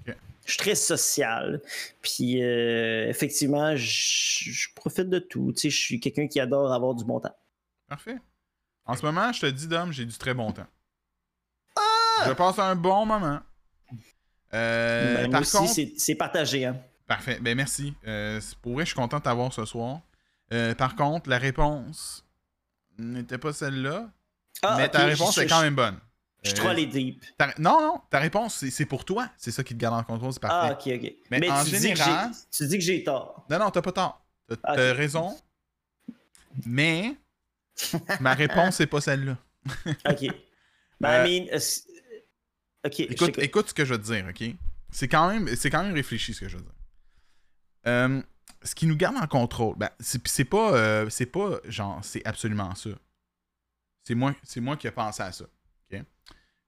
Je 0.45 0.53
suis 0.53 0.58
très 0.58 0.76
social. 0.76 1.61
Puis, 2.01 2.43
euh, 2.43 3.08
effectivement, 3.08 3.76
je 3.76 4.68
profite 4.74 5.10
de 5.10 5.19
tout. 5.19 5.53
Tu 5.53 5.61
sais, 5.61 5.69
je 5.69 5.80
suis 5.80 6.00
quelqu'un 6.00 6.27
qui 6.27 6.40
adore 6.40 6.74
avoir 6.74 6.95
du 6.95 7.06
bon 7.06 7.19
temps. 7.19 7.35
Parfait. 7.88 8.18
En 8.85 8.95
ce 8.95 9.06
moment, 9.06 9.32
je 9.32 9.42
te 9.42 9.45
dis, 9.45 9.68
Dom, 9.68 9.93
j'ai 9.93 10.06
du 10.06 10.18
très 10.18 10.34
bon 10.34 10.51
temps. 10.51 10.68
Je 12.27 12.33
passe 12.33 12.59
un 12.59 12.75
bon 12.75 13.06
moment. 13.06 13.40
Euh, 14.53 15.24
ben, 15.24 15.32
par 15.32 15.50
contre, 15.50 15.74
c'est 15.98 16.16
partagé. 16.16 16.66
Hein? 16.66 16.77
Parfait. 17.08 17.40
Ben 17.41 17.56
merci. 17.56 17.93
pour 18.61 18.74
vrai, 18.74 18.85
je 18.85 18.90
suis 18.90 18.95
content 18.95 19.17
de 19.19 19.24
t'avoir 19.24 19.53
ce 19.53 19.66
soir. 19.66 20.00
par 20.77 20.95
contre, 20.95 21.30
la 21.30 21.38
réponse 21.38 22.25
n'était 22.98 23.38
pas 23.38 23.53
celle-là. 23.53 24.09
Ah, 24.61 24.75
mais 24.77 24.90
ta 24.90 25.06
réponse 25.06 25.38
est 25.38 25.48
quand 25.48 25.61
même 25.61 25.75
bonne. 25.75 25.98
Je 26.43 26.50
suis 26.50 26.58
trop 26.58 26.69
allé 26.69 26.88
deep. 26.88 27.24
Non, 27.59 27.80
non, 27.82 28.01
ta 28.09 28.19
réponse, 28.19 28.66
c'est 28.67 28.85
pour 28.85 29.06
toi. 29.06 29.30
C'est 29.38 29.51
ça 29.51 29.64
qui 29.64 29.75
te 29.75 29.80
garde 29.80 29.95
en 29.95 30.03
contrôle, 30.03 30.33
c'est 30.33 30.41
parfait. 30.41 30.74
Ah, 30.74 30.74
ok, 30.74 31.03
ok. 31.03 31.14
Mais, 31.30 31.51
en 31.51 31.64
tu 31.64 31.69
général. 31.69 32.32
Dis 32.32 32.38
tu 32.51 32.67
dis 32.67 32.77
que 32.80 32.83
j'ai 32.83 33.03
tort. 33.03 33.45
Non, 33.50 33.59
non, 33.59 33.69
t'as 33.69 33.82
pas 33.82 33.91
tort. 33.91 34.25
T'as 34.48 34.56
as 34.64 34.90
ah, 34.90 34.93
raison. 34.93 35.38
Mais 36.66 37.16
ma 38.19 38.33
réponse, 38.33 38.75
c'est 38.75 38.88
pas 38.88 39.01
celle-là. 39.01 39.38
ok. 40.09 40.33
Ben, 41.00 41.25
I 41.25 41.41
mean, 41.41 41.59
ok. 42.85 43.00
Écoute, 43.00 43.38
écoute, 43.40 43.69
ce 43.69 43.74
que 43.74 43.85
je 43.85 43.93
veux 43.93 44.01
te 44.01 44.06
dire, 44.06 44.26
ok? 44.30 44.56
C'est 44.92 45.08
quand, 45.08 45.30
même, 45.30 45.48
quand 45.48 45.84
même 45.84 45.93
réfléchi 45.93 46.34
ce 46.34 46.42
que 46.42 46.50
je 46.50 46.58
veux 46.58 46.64
dire. 46.64 46.74
Euh, 47.88 48.22
ce 48.61 48.76
qui 48.76 48.85
nous 48.85 48.95
garde 48.95 49.16
en 49.18 49.27
contrôle, 49.27 49.76
ben, 49.77 49.90
c'est 50.00 50.45
pas, 50.45 50.74
euh, 50.74 51.10
c'est 51.10 51.26
pas 51.26 51.60
genre, 51.66 52.03
c'est 52.03 52.26
absolument 52.26 52.76
ça. 52.76 52.90
C'est 54.03 54.16
moi, 54.16 54.35
moi 54.58 54.77
qui 54.77 54.88
ai 54.88 54.92
pensé 54.92 55.24
à 55.24 55.32
ça. 55.32 55.45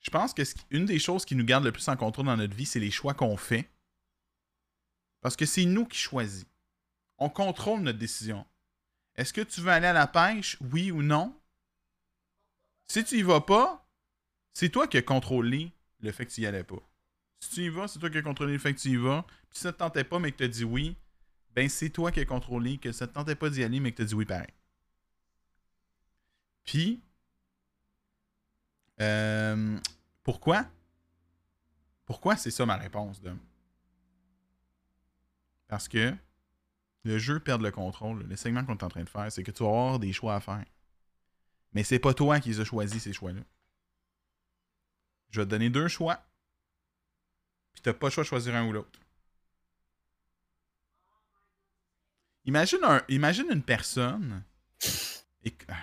Je 0.04 0.10
pense 0.12 0.34
que 0.34 0.44
une 0.70 0.86
des 0.86 1.00
choses 1.00 1.24
qui 1.24 1.36
nous 1.36 1.46
garde 1.46 1.64
le 1.64 1.72
plus 1.72 1.88
en 1.88 1.96
contrôle 1.96 2.26
dans 2.26 2.36
notre 2.36 2.56
vie, 2.56 2.66
c'est 2.66 2.80
les 2.80 2.92
choix 2.92 3.14
qu'on 3.14 3.38
fait. 3.38 3.70
Parce 5.22 5.38
que 5.38 5.46
c'est 5.46 5.64
nous 5.64 5.86
qui 5.86 5.98
choisissons. 5.98 6.46
On 7.18 7.30
contrôle 7.30 7.80
notre 7.80 8.00
décision. 8.00 8.46
Est-ce 9.16 9.32
que 9.32 9.42
tu 9.42 9.62
veux 9.62 9.72
aller 9.72 9.88
à 9.88 9.94
la 9.94 10.08
pêche, 10.08 10.58
oui 10.60 10.92
ou 10.92 11.02
non? 11.02 11.34
Si 12.88 13.04
tu 13.06 13.20
y 13.20 13.22
vas 13.22 13.40
pas, 13.40 13.88
c'est 14.52 14.70
toi 14.70 14.88
qui 14.88 14.98
as 14.98 15.02
contrôlé 15.02 15.72
le 16.04 16.12
fait 16.12 16.26
que 16.26 16.32
tu 16.32 16.42
y 16.42 16.46
allais 16.46 16.64
pas. 16.64 16.82
Si 17.40 17.50
tu 17.50 17.62
y 17.62 17.70
vas, 17.70 17.88
c'est 17.88 18.00
toi 18.00 18.10
qui 18.10 18.18
as 18.18 18.22
contrôlé 18.22 18.54
le 18.54 18.60
fait 18.60 18.74
que 18.74 18.80
tu 18.80 18.90
y 18.90 18.96
vas. 18.96 19.26
Puis 19.50 19.58
si 19.58 19.62
ça 19.62 19.74
te 19.74 19.80
tentait 19.80 20.04
pas, 20.04 20.20
mais 20.20 20.32
que 20.32 20.38
tu 20.38 20.44
as 20.44 20.48
dit 20.48 20.64
oui, 20.64 20.96
ben 21.56 21.68
c'est 21.70 21.90
toi 21.90 22.12
qui 22.12 22.20
as 22.20 22.26
contrôlé, 22.26 22.78
que 22.78 22.92
ça 22.92 23.08
te 23.08 23.14
tentait 23.14 23.36
pas 23.36 23.50
d'y 23.50 23.64
aller, 23.64 23.80
mais 23.80 23.92
que 23.92 23.98
tu 23.98 24.02
as 24.04 24.06
dit 24.06 24.16
oui 24.16 24.26
pareil. 24.26 24.48
Puis, 26.64 27.02
euh, 29.02 29.78
pourquoi? 30.24 30.66
Pourquoi 32.06 32.38
c'est 32.38 32.52
ça 32.52 32.66
ma 32.66 32.78
réponse, 32.78 33.22
Dom? 33.22 33.40
Parce 35.68 35.88
que 35.88 36.14
le 37.04 37.18
jeu 37.18 37.40
perd 37.40 37.62
le 37.62 37.72
contrôle. 37.72 38.24
Le 38.24 38.36
segment 38.36 38.64
qu'on 38.64 38.76
est 38.76 38.84
en 38.84 38.90
train 38.90 39.04
de 39.04 39.10
faire, 39.10 39.32
c'est 39.32 39.44
que 39.44 39.52
tu 39.52 39.64
vas 39.64 39.70
avoir 39.70 40.00
des 40.00 40.14
choix 40.14 40.36
à 40.36 40.40
faire. 40.40 40.64
Mais 41.74 41.84
c'est 41.84 42.00
pas 42.00 42.14
toi 42.14 42.40
qui 42.40 42.50
les 42.50 42.60
as 42.60 42.66
choisis, 42.66 43.02
ces 43.02 43.14
choix-là. 43.14 43.42
Je 45.34 45.40
vais 45.40 45.46
te 45.46 45.50
donner 45.50 45.72
deux 45.72 45.88
choix. 45.88 46.24
Puis 47.74 47.82
t'as 47.82 47.94
pas 47.94 48.08
le 48.08 48.12
choix 48.12 48.24
de 48.24 48.30
choisir 48.30 48.56
un 48.56 48.68
ou 48.68 48.72
l'autre. 48.72 49.00
Imagine, 52.46 52.80
un, 52.84 53.02
imagine 53.10 53.48
une 53.52 53.64
personne. 53.64 54.44
Et, 55.44 55.54
ah, 55.70 55.74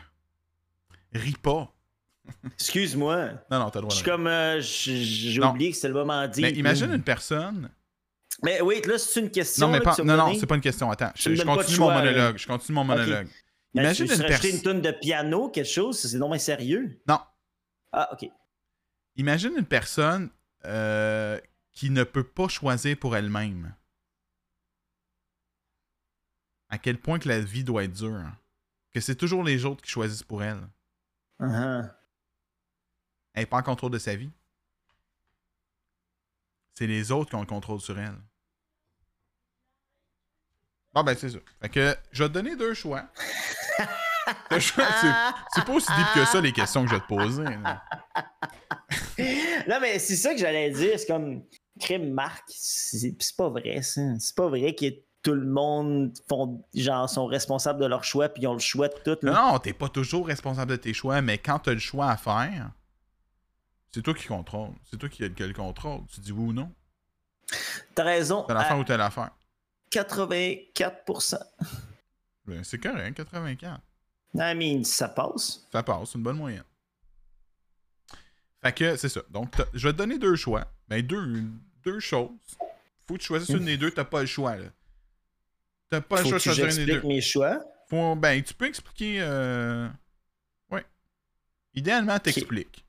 ris 1.12 1.36
pas. 1.42 1.74
Excuse-moi. 2.52 3.30
Non, 3.50 3.58
non, 3.58 3.70
t'as 3.70 3.80
le 3.80 3.86
droit. 3.86 3.90
Je 3.90 3.96
suis 3.96 4.04
comme. 4.04 4.28
Euh, 4.28 4.60
j'ai 4.60 5.42
oublié 5.42 5.70
que 5.70 5.76
c'était 5.76 5.88
le 5.88 5.94
moment 5.94 6.28
dit. 6.28 6.42
Mais 6.42 6.52
imagine 6.52 6.92
une 6.92 7.02
personne 7.02 7.70
Mais 8.44 8.60
oui, 8.60 8.80
là, 8.86 8.98
c'est 8.98 9.18
une 9.18 9.30
question. 9.32 9.66
Non, 9.66 9.72
mais 9.72 9.78
là, 9.78 9.84
pas, 9.84 9.96
que 9.96 10.02
non, 10.02 10.16
non, 10.16 10.34
c'est 10.38 10.46
pas 10.46 10.54
une 10.54 10.60
question. 10.60 10.88
Attends, 10.92 11.10
je, 11.16 11.42
continue 11.42 11.76
choix, 11.76 11.92
mon 11.92 11.98
monologue. 11.98 12.38
Je 12.38 12.46
continue 12.46 12.76
mon 12.76 12.84
monologue. 12.84 13.26
Ben, 13.74 13.82
Imagine 13.82 14.06
tu 14.06 14.14
une 14.14 14.22
acheté 14.22 14.48
une 14.50 14.60
personne. 14.60 14.62
tonne 14.62 14.80
de 14.80 14.90
piano, 14.92 15.48
quelque 15.48 15.68
chose, 15.68 15.98
c'est 15.98 16.18
non 16.18 16.28
mais 16.28 16.38
sérieux. 16.38 17.00
Non. 17.08 17.18
Ah, 17.92 18.10
ok. 18.12 18.30
Imagine 19.16 19.52
une 19.58 19.66
personne 19.66 20.30
euh, 20.64 21.38
qui 21.72 21.90
ne 21.90 22.04
peut 22.04 22.24
pas 22.24 22.48
choisir 22.48 22.96
pour 22.98 23.16
elle-même. 23.16 23.74
À 26.68 26.78
quel 26.78 26.98
point 26.98 27.18
que 27.18 27.28
la 27.28 27.40
vie 27.40 27.64
doit 27.64 27.84
être 27.84 27.92
dure. 27.92 28.30
Que 28.92 29.00
c'est 29.00 29.16
toujours 29.16 29.42
les 29.42 29.64
autres 29.64 29.82
qui 29.82 29.90
choisissent 29.90 30.22
pour 30.22 30.42
elle. 30.42 30.68
Uh-huh. 31.40 31.90
Elle 33.34 33.42
n'est 33.42 33.46
pas 33.46 33.58
en 33.58 33.62
contrôle 33.62 33.92
de 33.92 33.98
sa 33.98 34.14
vie. 34.14 34.30
C'est 36.74 36.86
les 36.86 37.10
autres 37.12 37.30
qui 37.30 37.36
ont 37.36 37.40
le 37.40 37.46
contrôle 37.46 37.80
sur 37.80 37.98
elle. 37.98 38.16
Bon, 40.92 41.04
ben, 41.04 41.16
c'est 41.16 41.30
ça. 41.30 41.38
Fait 41.60 41.68
que 41.68 41.96
je 42.10 42.24
vais 42.24 42.28
te 42.28 42.34
donner 42.34 42.56
deux 42.56 42.74
choix. 42.74 43.08
C'est- 44.50 45.64
pas 45.64 45.72
aussi 45.72 45.88
deep 45.96 46.06
que 46.14 46.24
ça, 46.24 46.40
les 46.40 46.52
questions 46.52 46.84
que 46.84 46.90
je 46.90 46.94
vais 46.94 47.00
te 47.00 47.06
poser. 47.06 47.44
Non, 49.68 49.78
mais 49.80 49.98
c'est 49.98 50.16
ça 50.16 50.32
que 50.32 50.38
j'allais 50.38 50.70
dire. 50.70 50.98
C'est 50.98 51.06
comme 51.06 51.42
crime 51.78 52.12
Marc. 52.12 52.44
C'est 52.48 53.14
pas 53.36 53.48
vrai, 53.48 53.82
ça. 53.82 54.00
C'est 54.18 54.34
pas 54.34 54.48
vrai 54.48 54.74
que 54.74 54.86
tout 55.22 55.34
le 55.34 55.46
monde 55.46 56.12
font, 56.28 56.64
genre, 56.74 57.08
sont 57.08 57.26
responsables 57.26 57.80
de 57.80 57.86
leur 57.86 58.04
choix 58.04 58.28
puis 58.30 58.42
ils 58.42 58.46
ont 58.46 58.54
le 58.54 58.58
choix 58.58 58.88
de 58.88 58.94
tout. 59.04 59.18
là. 59.26 59.32
Non, 59.32 59.58
t'es 59.58 59.72
pas 59.74 59.88
toujours 59.88 60.26
responsable 60.26 60.70
de 60.72 60.76
tes 60.76 60.94
choix, 60.94 61.20
mais 61.20 61.36
quand 61.38 61.58
t'as 61.58 61.72
le 61.74 61.78
choix 61.78 62.10
à 62.10 62.16
faire, 62.16 62.70
c'est 63.92 64.02
toi 64.02 64.14
qui 64.14 64.26
contrôle. 64.26 64.70
C'est 64.90 64.96
toi 64.96 65.08
qui 65.08 65.22
as 65.24 65.28
le 65.28 65.52
contrôle. 65.52 66.00
Tu 66.12 66.20
dis 66.20 66.32
oui 66.32 66.48
ou 66.48 66.52
non. 66.52 66.72
T'as 67.94 68.04
raison. 68.04 68.44
T'as 68.48 68.54
l'affaire 68.54 68.78
ou 68.78 68.84
t'as 68.84 68.96
l'affaire. 68.96 69.30
84%. 69.92 71.38
Ben, 72.46 72.64
c'est 72.64 72.78
correct, 72.78 73.16
84. 73.16 73.80
I 74.34 74.54
mean, 74.54 74.84
ça 74.84 75.08
passe. 75.08 75.66
Ça 75.72 75.82
passe, 75.82 76.10
c'est 76.10 76.18
une 76.18 76.24
bonne 76.24 76.36
moyenne. 76.36 76.64
Fait 78.62 78.72
que 78.72 78.96
c'est 78.96 79.08
ça. 79.08 79.22
Donc, 79.30 79.54
je 79.72 79.88
vais 79.88 79.92
te 79.92 79.98
donner 79.98 80.18
deux 80.18 80.36
choix. 80.36 80.64
Ben, 80.88 81.00
deux, 81.02 81.42
deux 81.84 82.00
choses. 82.00 82.30
Faut 83.06 83.14
que 83.14 83.20
tu 83.20 83.26
choisisses 83.26 83.48
une 83.56 83.64
des 83.64 83.76
deux, 83.76 83.90
t'as 83.90 84.04
pas 84.04 84.20
le 84.20 84.26
choix, 84.26 84.56
là. 84.56 84.66
T'as 85.88 86.00
pas 86.00 86.18
Faut 86.18 86.30
le 86.30 86.38
choix 86.38 86.38
de 86.38 86.42
choisir 86.42 86.66
une 86.66 86.86
des 86.86 86.92
deux. 87.00 87.02
mes 87.08 87.20
choix. 87.20 87.60
Faut- 87.88 88.14
ben, 88.14 88.40
tu 88.42 88.54
peux 88.54 88.66
expliquer. 88.66 89.18
Euh... 89.20 89.88
Ouais. 90.70 90.84
Idéalement, 91.74 92.18
t'expliques. 92.18 92.84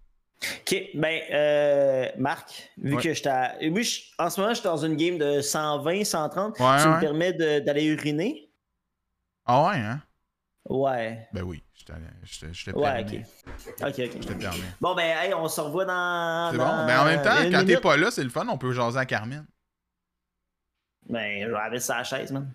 Ok, 0.61 0.75
ben, 0.95 1.21
euh, 1.31 2.09
Marc, 2.17 2.71
vu 2.77 2.95
Ouais. 2.95 3.01
que 3.01 3.13
je 3.13 3.21
t'ai. 3.23 3.69
Oui, 3.69 3.83
je- 3.83 4.01
en 4.17 4.29
ce 4.29 4.39
moment, 4.41 4.53
je 4.53 4.59
suis 4.59 4.63
dans 4.65 4.77
une 4.85 4.95
game 4.95 5.17
de 5.17 5.39
120, 5.41 6.03
130. 6.03 6.59
Ouais, 6.59 6.65
tu 6.81 6.87
ouais. 6.87 6.95
me 6.95 6.99
permets 6.99 7.33
d'aller 7.33 7.85
uriner? 7.85 8.51
Ah 9.45 9.67
ouais, 9.69 9.77
hein? 9.77 10.01
Ouais. 10.69 11.27
Ben 11.33 11.41
oui, 11.43 11.63
je 11.73 11.85
te, 11.85 11.91
Ouais, 12.71 13.01
ok. 13.01 13.25
Ok, 13.81 13.87
ok. 13.87 14.21
Je 14.21 14.27
te 14.27 14.33
permets. 14.33 14.59
Bon, 14.79 14.93
ben, 14.95 15.17
hey, 15.17 15.33
on 15.33 15.47
se 15.47 15.59
revoit 15.59 15.85
dans. 15.85 16.51
C'est 16.51 16.57
dans 16.57 16.77
bon. 16.77 16.85
Mais 16.85 16.95
en 16.95 17.05
même 17.05 17.23
temps, 17.23 17.37
quand 17.51 17.65
t'es 17.65 17.79
pas 17.79 17.97
là, 17.97 18.11
c'est 18.11 18.23
le 18.23 18.29
fun, 18.29 18.47
on 18.47 18.57
peut 18.57 18.71
jaser 18.71 18.99
à 18.99 19.05
Carmen. 19.05 19.45
Ben, 21.09 21.47
je 21.47 21.71
vais 21.71 21.79
sur 21.79 21.95
la 21.95 22.03
chaise, 22.03 22.31
man. 22.31 22.51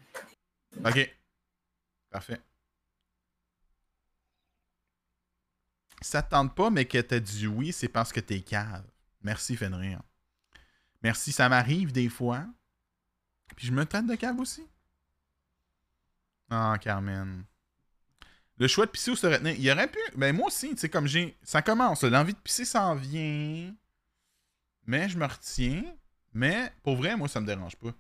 Ok. 0.85 1.17
Parfait. 2.11 2.41
Ça 6.01 6.23
te 6.23 6.31
tente 6.31 6.55
pas, 6.55 6.71
mais 6.71 6.85
que 6.85 6.99
t'as 6.99 7.19
dit 7.19 7.47
oui, 7.47 7.73
c'est 7.73 7.89
parce 7.89 8.13
que 8.13 8.21
t'es 8.21 8.41
cave. 8.41 8.87
Merci, 9.23 9.57
Fenrir. 9.57 10.01
Merci, 11.03 11.33
ça 11.33 11.49
m'arrive 11.49 11.93
des 11.93 12.09
fois. 12.09 12.45
Puis 13.57 13.67
je 13.67 13.73
me 13.73 13.85
traite 13.85 14.07
de 14.07 14.15
cave 14.15 14.39
aussi. 14.39 14.67
Ah, 16.51 16.77
Carmen. 16.81 17.45
Le 18.59 18.69
choix 18.69 18.87
de 18.87 18.91
pisser 18.91 19.11
ou 19.11 19.17
se 19.17 19.27
retenir. 19.27 19.55
Il 19.55 19.63
y 19.63 19.71
aurait 19.71 19.91
pu. 19.91 19.99
Ben, 20.17 20.35
moi 20.35 20.47
aussi, 20.47 20.71
tu 20.71 20.79
sais, 20.79 20.89
comme 20.89 21.07
j'ai. 21.07 21.37
Ça 21.43 21.63
commence, 21.63 22.03
l'envie 22.03 22.33
de 22.33 22.39
pisser 22.39 22.65
s'en 22.65 22.95
vient. 22.95 23.75
Mais 24.87 25.09
je 25.09 25.19
me 25.19 25.27
retiens. 25.27 25.85
Mais, 26.33 26.73
pour 26.83 26.97
vrai, 26.97 27.17
moi, 27.17 27.29
ça 27.29 27.41
me 27.41 27.47
dérange 27.47 27.77
pas. 27.77 27.93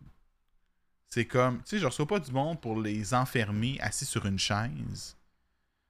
C'est 1.08 1.24
comme, 1.24 1.58
tu 1.58 1.70
sais, 1.70 1.78
je 1.78 1.86
reçois 1.86 2.06
pas 2.06 2.20
du 2.20 2.30
monde 2.30 2.60
pour 2.60 2.80
les 2.80 3.14
enfermer 3.14 3.78
assis 3.80 4.04
sur 4.04 4.26
une 4.26 4.38
chaise. 4.38 5.16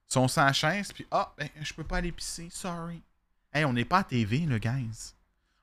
Ils 0.09 0.12
sont 0.12 0.28
sans 0.28 0.53
chaise, 0.53 0.93
puis 0.93 1.07
ah, 1.11 1.35
ben, 1.36 1.49
je 1.61 1.75
peux 1.75 1.83
pas 1.83 1.97
aller 1.97 2.12
pisser, 2.12 2.49
sorry. 2.51 3.03
Hey, 3.53 3.65
on 3.65 3.73
n'est 3.73 3.85
pas 3.85 3.99
à 3.99 4.05
TV, 4.05 4.41
là, 4.47 4.59
guys. 4.59 5.15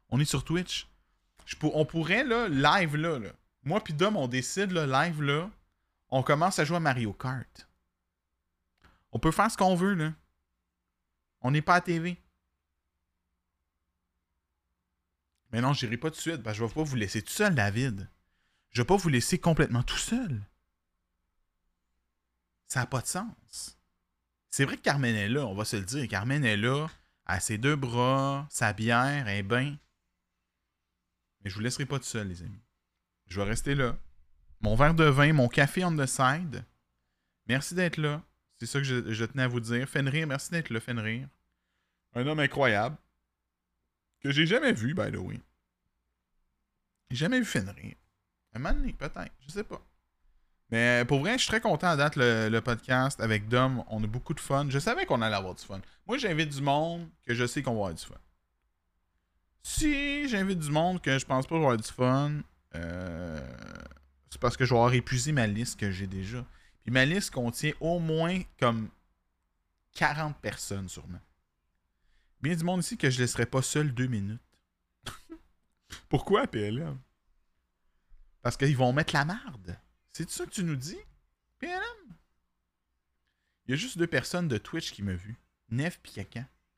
On 0.09 0.19
est 0.19 0.25
sur 0.25 0.43
Twitch. 0.43 0.87
On 1.61 1.85
pourrait, 1.85 2.23
là, 2.23 2.47
live, 2.49 2.95
là, 2.97 3.19
là. 3.19 3.29
Moi 3.63 3.81
puis 3.81 3.93
Dom, 3.93 4.17
on 4.17 4.27
décide, 4.27 4.71
là, 4.71 4.85
live, 4.85 5.21
là. 5.21 5.49
On 6.09 6.23
commence 6.23 6.59
à 6.59 6.65
jouer 6.65 6.77
à 6.77 6.81
Mario 6.81 7.13
Kart. 7.13 7.67
On 9.13 9.19
peut 9.19 9.31
faire 9.31 9.49
ce 9.49 9.57
qu'on 9.57 9.75
veut, 9.75 9.93
là. 9.93 10.13
On 11.41 11.51
n'est 11.51 11.61
pas 11.61 11.75
à 11.75 11.81
TV. 11.81 12.19
Mais 15.51 15.61
non, 15.61 15.73
j'irai 15.73 15.97
pas 15.97 16.09
tout 16.09 16.17
de 16.17 16.21
suite, 16.21 16.41
parce 16.41 16.57
que 16.57 16.63
je 16.63 16.67
vais 16.67 16.73
pas 16.73 16.83
vous 16.83 16.95
laisser 16.95 17.21
tout 17.21 17.31
seul, 17.31 17.53
David. 17.53 18.09
Je 18.71 18.81
vais 18.81 18.85
pas 18.87 18.97
vous 18.97 19.09
laisser 19.09 19.37
complètement 19.37 19.83
tout 19.83 19.97
seul. 19.97 20.41
Ça 22.67 22.79
n'a 22.79 22.85
pas 22.87 23.01
de 23.01 23.07
sens. 23.07 23.77
C'est 24.49 24.65
vrai 24.65 24.77
que 24.77 24.81
Carmen 24.81 25.15
est 25.15 25.29
là, 25.29 25.45
on 25.45 25.53
va 25.53 25.63
se 25.63 25.75
le 25.75 25.83
dire. 25.83 26.07
Carmen 26.07 26.43
est 26.43 26.57
là, 26.57 26.87
à 27.27 27.39
ses 27.39 27.59
deux 27.59 27.75
bras, 27.75 28.47
sa 28.49 28.73
bière, 28.73 29.27
un 29.27 29.43
bain. 29.43 29.77
Mais 31.41 31.51
je 31.51 31.55
vous 31.55 31.61
laisserai 31.61 31.85
pas 31.85 31.99
tout 31.99 32.05
seul, 32.05 32.29
les 32.29 32.41
amis. 32.41 32.63
Je 33.27 33.39
vais 33.39 33.47
rester 33.47 33.75
là. 33.75 33.95
Mon 34.61 34.75
verre 34.75 34.95
de 34.95 35.03
vin, 35.03 35.33
mon 35.33 35.49
café 35.49 35.85
on 35.85 35.95
the 35.95 36.07
side. 36.07 36.65
Merci 37.45 37.75
d'être 37.75 37.97
là. 37.97 38.23
C'est 38.59 38.65
ça 38.65 38.79
que 38.79 38.85
je, 38.85 39.25
tenais 39.25 39.43
à 39.43 39.47
vous 39.47 39.59
dire. 39.59 39.87
Fenrir, 39.87 40.27
merci 40.27 40.51
d'être 40.51 40.69
là, 40.69 40.79
Fenrir. 40.79 41.27
Un 42.13 42.27
homme 42.27 42.39
incroyable. 42.39 42.97
Que 44.21 44.31
j'ai 44.31 44.45
jamais 44.45 44.71
vu, 44.71 44.93
by 44.93 45.11
the 45.11 45.17
way. 45.17 45.39
Jamais 47.11 47.39
vu 47.39 47.45
Fenrir. 47.45 47.95
Un 48.53 48.59
moment 48.59 48.91
peut-être. 48.97 49.33
Je 49.45 49.51
sais 49.51 49.63
pas. 49.63 49.81
Mais 50.69 51.03
pour 51.05 51.19
vrai, 51.19 51.33
je 51.33 51.39
suis 51.39 51.49
très 51.49 51.61
content 51.61 51.95
le, 52.15 52.49
le 52.49 52.61
podcast 52.61 53.19
avec 53.19 53.47
Dom. 53.47 53.83
On 53.89 54.03
a 54.03 54.07
beaucoup 54.07 54.33
de 54.33 54.39
fun. 54.39 54.67
Je 54.69 54.79
savais 54.79 55.05
qu'on 55.05 55.21
allait 55.21 55.35
avoir 55.35 55.55
du 55.55 55.63
fun. 55.63 55.81
Moi, 56.07 56.17
j'invite 56.17 56.49
du 56.49 56.61
monde 56.61 57.09
que 57.25 57.33
je 57.33 57.45
sais 57.45 57.61
qu'on 57.61 57.71
va 57.71 57.77
avoir 57.77 57.93
du 57.93 58.03
fun. 58.03 58.15
Si 59.63 60.27
j'invite 60.27 60.59
du 60.59 60.71
monde 60.71 61.01
que 61.01 61.17
je 61.17 61.25
pense 61.25 61.47
pas 61.47 61.55
avoir 61.55 61.77
du 61.77 61.89
fun, 61.89 62.41
euh, 62.75 63.39
c'est 64.29 64.39
parce 64.41 64.57
que 64.57 64.65
je 64.65 64.71
vais 64.71 64.75
avoir 64.75 64.93
épuisé 64.93 65.31
ma 65.31 65.47
liste 65.47 65.79
que 65.79 65.89
j'ai 65.89 66.07
déjà. 66.07 66.45
Puis 66.83 66.91
ma 66.91 67.05
liste 67.05 67.31
contient 67.31 67.73
au 67.79 67.99
moins 67.99 68.41
comme 68.59 68.89
40 69.93 70.37
personnes 70.39 70.89
sûrement. 70.89 71.21
Bien 72.41 72.55
du 72.55 72.63
monde 72.63 72.81
ici 72.81 72.97
que 72.97 73.09
je 73.09 73.21
laisserai 73.21 73.45
pas 73.45 73.61
seul 73.61 73.93
deux 73.93 74.07
minutes. 74.07 74.41
Pourquoi 76.09 76.45
PLM? 76.45 76.99
Parce 78.41 78.57
qu'ils 78.57 78.75
vont 78.75 78.91
mettre 78.91 79.13
la 79.13 79.23
marde. 79.23 79.79
C'est 80.11 80.29
ça 80.29 80.45
que 80.45 80.51
tu 80.51 80.63
nous 80.63 80.75
dis? 80.75 80.99
PLM? 81.59 82.15
Il 83.65 83.71
y 83.71 83.73
a 83.73 83.77
juste 83.77 83.97
deux 83.97 84.07
personnes 84.07 84.49
de 84.49 84.57
Twitch 84.57 84.91
qui 84.91 85.01
m'ont 85.01 85.15
vu. 85.15 85.39
Nef 85.69 85.99
pis. 86.01 86.19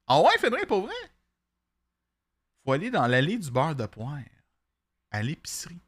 Ah 0.08 0.22
ouais, 0.22 0.38
Fédéric, 0.40 0.68
pour 0.68 0.82
vrai? 0.82 0.94
Faut 2.64 2.72
aller 2.72 2.92
dans 2.92 3.08
l'allée 3.08 3.40
du 3.40 3.50
beurre 3.50 3.76
de 3.76 3.88
poire. 3.88 4.20
À 5.10 5.24
l'épicerie. 5.24 5.80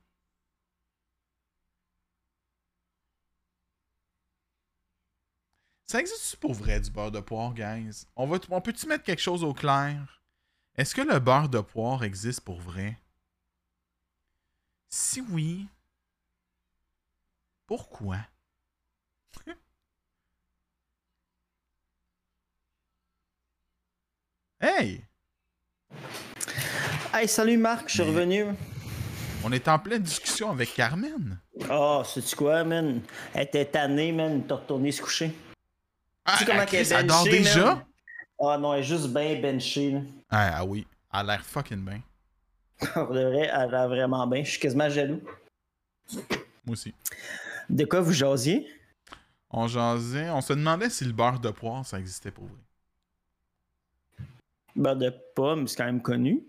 Ça 5.90 6.02
existe 6.02 6.36
pour 6.36 6.54
vrai 6.54 6.82
du 6.82 6.92
beurre 6.92 7.12
de 7.12 7.22
poire, 7.22 7.54
guys? 7.54 8.06
On, 8.18 8.28
va, 8.28 8.40
on 8.50 8.60
peut-tu 8.60 8.88
mettre 8.88 9.06
quelque 9.06 9.22
chose 9.22 9.46
au 9.46 9.54
clair? 9.54 10.22
Est-ce 10.76 10.94
que 10.94 11.00
le 11.00 11.18
beurre 11.20 11.48
de 11.48 11.62
poire 11.62 12.04
existe 12.04 12.42
pour 12.42 12.60
vrai? 12.60 13.00
Si 14.90 15.22
oui, 15.22 15.66
pourquoi? 17.68 18.18
hey! 24.60 25.06
Hey, 27.14 27.30
salut 27.30 27.56
Marc, 27.58 27.88
je 27.88 27.94
suis 27.94 28.04
revenu. 28.04 28.48
On 29.46 29.54
est 29.54 29.70
en 29.70 29.80
pleine 29.80 30.04
discussion 30.04 30.52
avec 30.52 30.74
Carmen. 30.74 31.40
Oh, 31.72 32.04
sais-tu 32.06 32.36
quoi, 32.36 32.66
man? 32.66 33.02
Elle 33.34 33.44
était 33.44 33.64
tannée, 33.64 34.12
man, 34.12 34.46
t'as 34.46 34.56
retourné 34.56 34.92
se 34.92 35.02
coucher. 35.02 35.34
Ah, 36.30 36.34
Tu 36.34 36.44
sais 36.44 36.52
comment 36.52 36.66
qu'elle 36.66 36.82
est 36.82 36.92
elle 36.92 37.08
dort 37.08 37.24
benchée, 37.24 37.38
déjà? 37.40 37.86
Ah 38.40 38.58
non, 38.58 38.74
elle 38.74 38.82
est 38.82 38.84
juste 38.84 39.08
bien 39.08 39.40
benchée, 39.42 39.92
là. 39.92 40.02
Ah, 40.30 40.58
ah 40.58 40.66
oui, 40.66 40.86
elle 41.14 41.20
a 41.22 41.24
l'air 41.24 41.42
fucking 41.46 41.84
bien. 41.84 42.02
Pour 42.94 43.14
de 43.14 43.22
vrai, 43.24 43.50
elle 43.52 43.74
a 43.74 43.88
vraiment 43.88 44.28
bien. 44.28 44.44
Je 44.44 44.52
suis 44.52 44.60
quasiment 44.60 44.90
jaloux. 44.90 45.22
Moi 46.14 46.74
aussi. 46.74 46.94
De 47.70 47.86
quoi 47.86 48.02
vous 48.02 48.12
jasiez? 48.12 48.68
On 49.50 49.68
jasait, 49.68 50.30
on 50.30 50.42
se 50.42 50.52
demandait 50.52 50.90
si 50.90 51.06
le 51.06 51.14
beurre 51.14 51.40
de 51.40 51.50
poire, 51.50 51.86
ça 51.86 51.98
existait 51.98 52.32
pour 52.32 52.44
vrai. 52.44 54.26
Beurre 54.76 54.98
de 54.98 55.14
pomme, 55.34 55.68
c'est 55.68 55.78
quand 55.78 55.86
même 55.86 56.02
connu. 56.02 56.44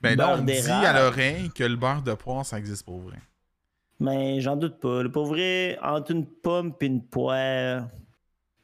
Ben 0.00 0.18
là, 0.18 0.34
on 0.34 0.42
me 0.42 0.46
dit 0.46 0.70
à 0.70 0.92
l'oreille 0.92 1.50
que 1.50 1.62
le 1.64 1.76
beurre 1.76 2.02
de 2.02 2.14
poire, 2.14 2.44
ça 2.44 2.58
existe 2.58 2.84
pour 2.84 3.00
vrai. 3.00 3.18
Mais 3.98 4.40
j'en 4.40 4.56
doute 4.56 4.78
pas. 4.78 5.02
là. 5.02 5.08
Pour 5.08 5.26
vrai, 5.26 5.78
entre 5.82 6.10
une 6.10 6.26
pomme 6.26 6.74
et 6.80 6.86
une 6.86 7.04
poire, 7.04 7.88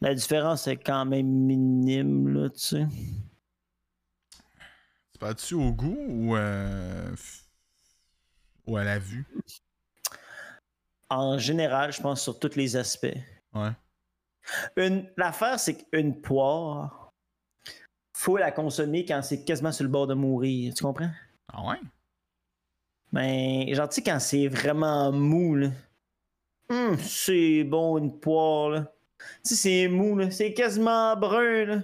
la 0.01 0.15
différence 0.15 0.67
est 0.67 0.77
quand 0.77 1.05
même 1.05 1.27
minime, 1.27 2.29
là, 2.29 2.51
tu 2.51 2.59
sais. 2.59 2.87
Tu 5.13 5.19
parles-tu 5.19 5.55
au 5.55 5.73
goût 5.73 5.97
ou, 6.09 6.37
euh, 6.37 7.15
ou 8.67 8.77
à 8.77 8.85
la 8.85 8.99
vue? 8.99 9.25
En 11.09 11.39
général, 11.39 11.93
je 11.93 12.01
pense 12.01 12.23
sur 12.23 12.39
tous 12.39 12.57
les 12.57 12.77
aspects. 12.77 13.17
Ouais. 13.55 13.73
Une... 14.77 15.11
L'affaire, 15.17 15.61
c'est 15.61 15.77
qu'une 15.89 16.21
poire, 16.21 17.11
faut 18.13 18.37
la 18.37 18.51
consommer 18.51 19.05
quand 19.05 19.23
c'est 19.23 19.45
quasiment 19.45 19.73
sur 19.73 19.85
le 19.85 19.91
bord 19.91 20.07
de 20.07 20.15
mourir. 20.15 20.75
Tu 20.75 20.83
comprends? 20.83 21.11
Ah 21.53 21.65
ouais? 21.65 21.81
Mais, 23.13 23.75
genre, 23.75 23.89
tu 23.89 23.97
sais, 23.97 24.03
quand 24.03 24.19
c'est 24.19 24.49
vraiment 24.49 25.13
mou, 25.13 25.55
là. 25.55 25.71
Hum, 26.71 26.97
c'est 26.99 27.65
bon, 27.65 27.99
une 27.99 28.19
poire, 28.19 28.71
là. 28.71 28.93
Tu 29.45 29.55
sais, 29.55 29.55
c'est 29.55 29.89
mou, 29.89 30.17
là. 30.17 30.31
C'est 30.31 30.55
quasiment 30.55 31.15
brun, 31.17 31.65
là. 31.67 31.83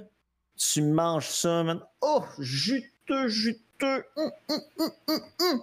Tu 0.56 0.82
manges 0.82 1.28
ça, 1.28 1.62
man. 1.62 1.80
Oh, 2.00 2.24
juteux, 2.38 3.28
juteux. 3.28 4.04
Hum, 4.16 4.30
hum. 4.48 5.60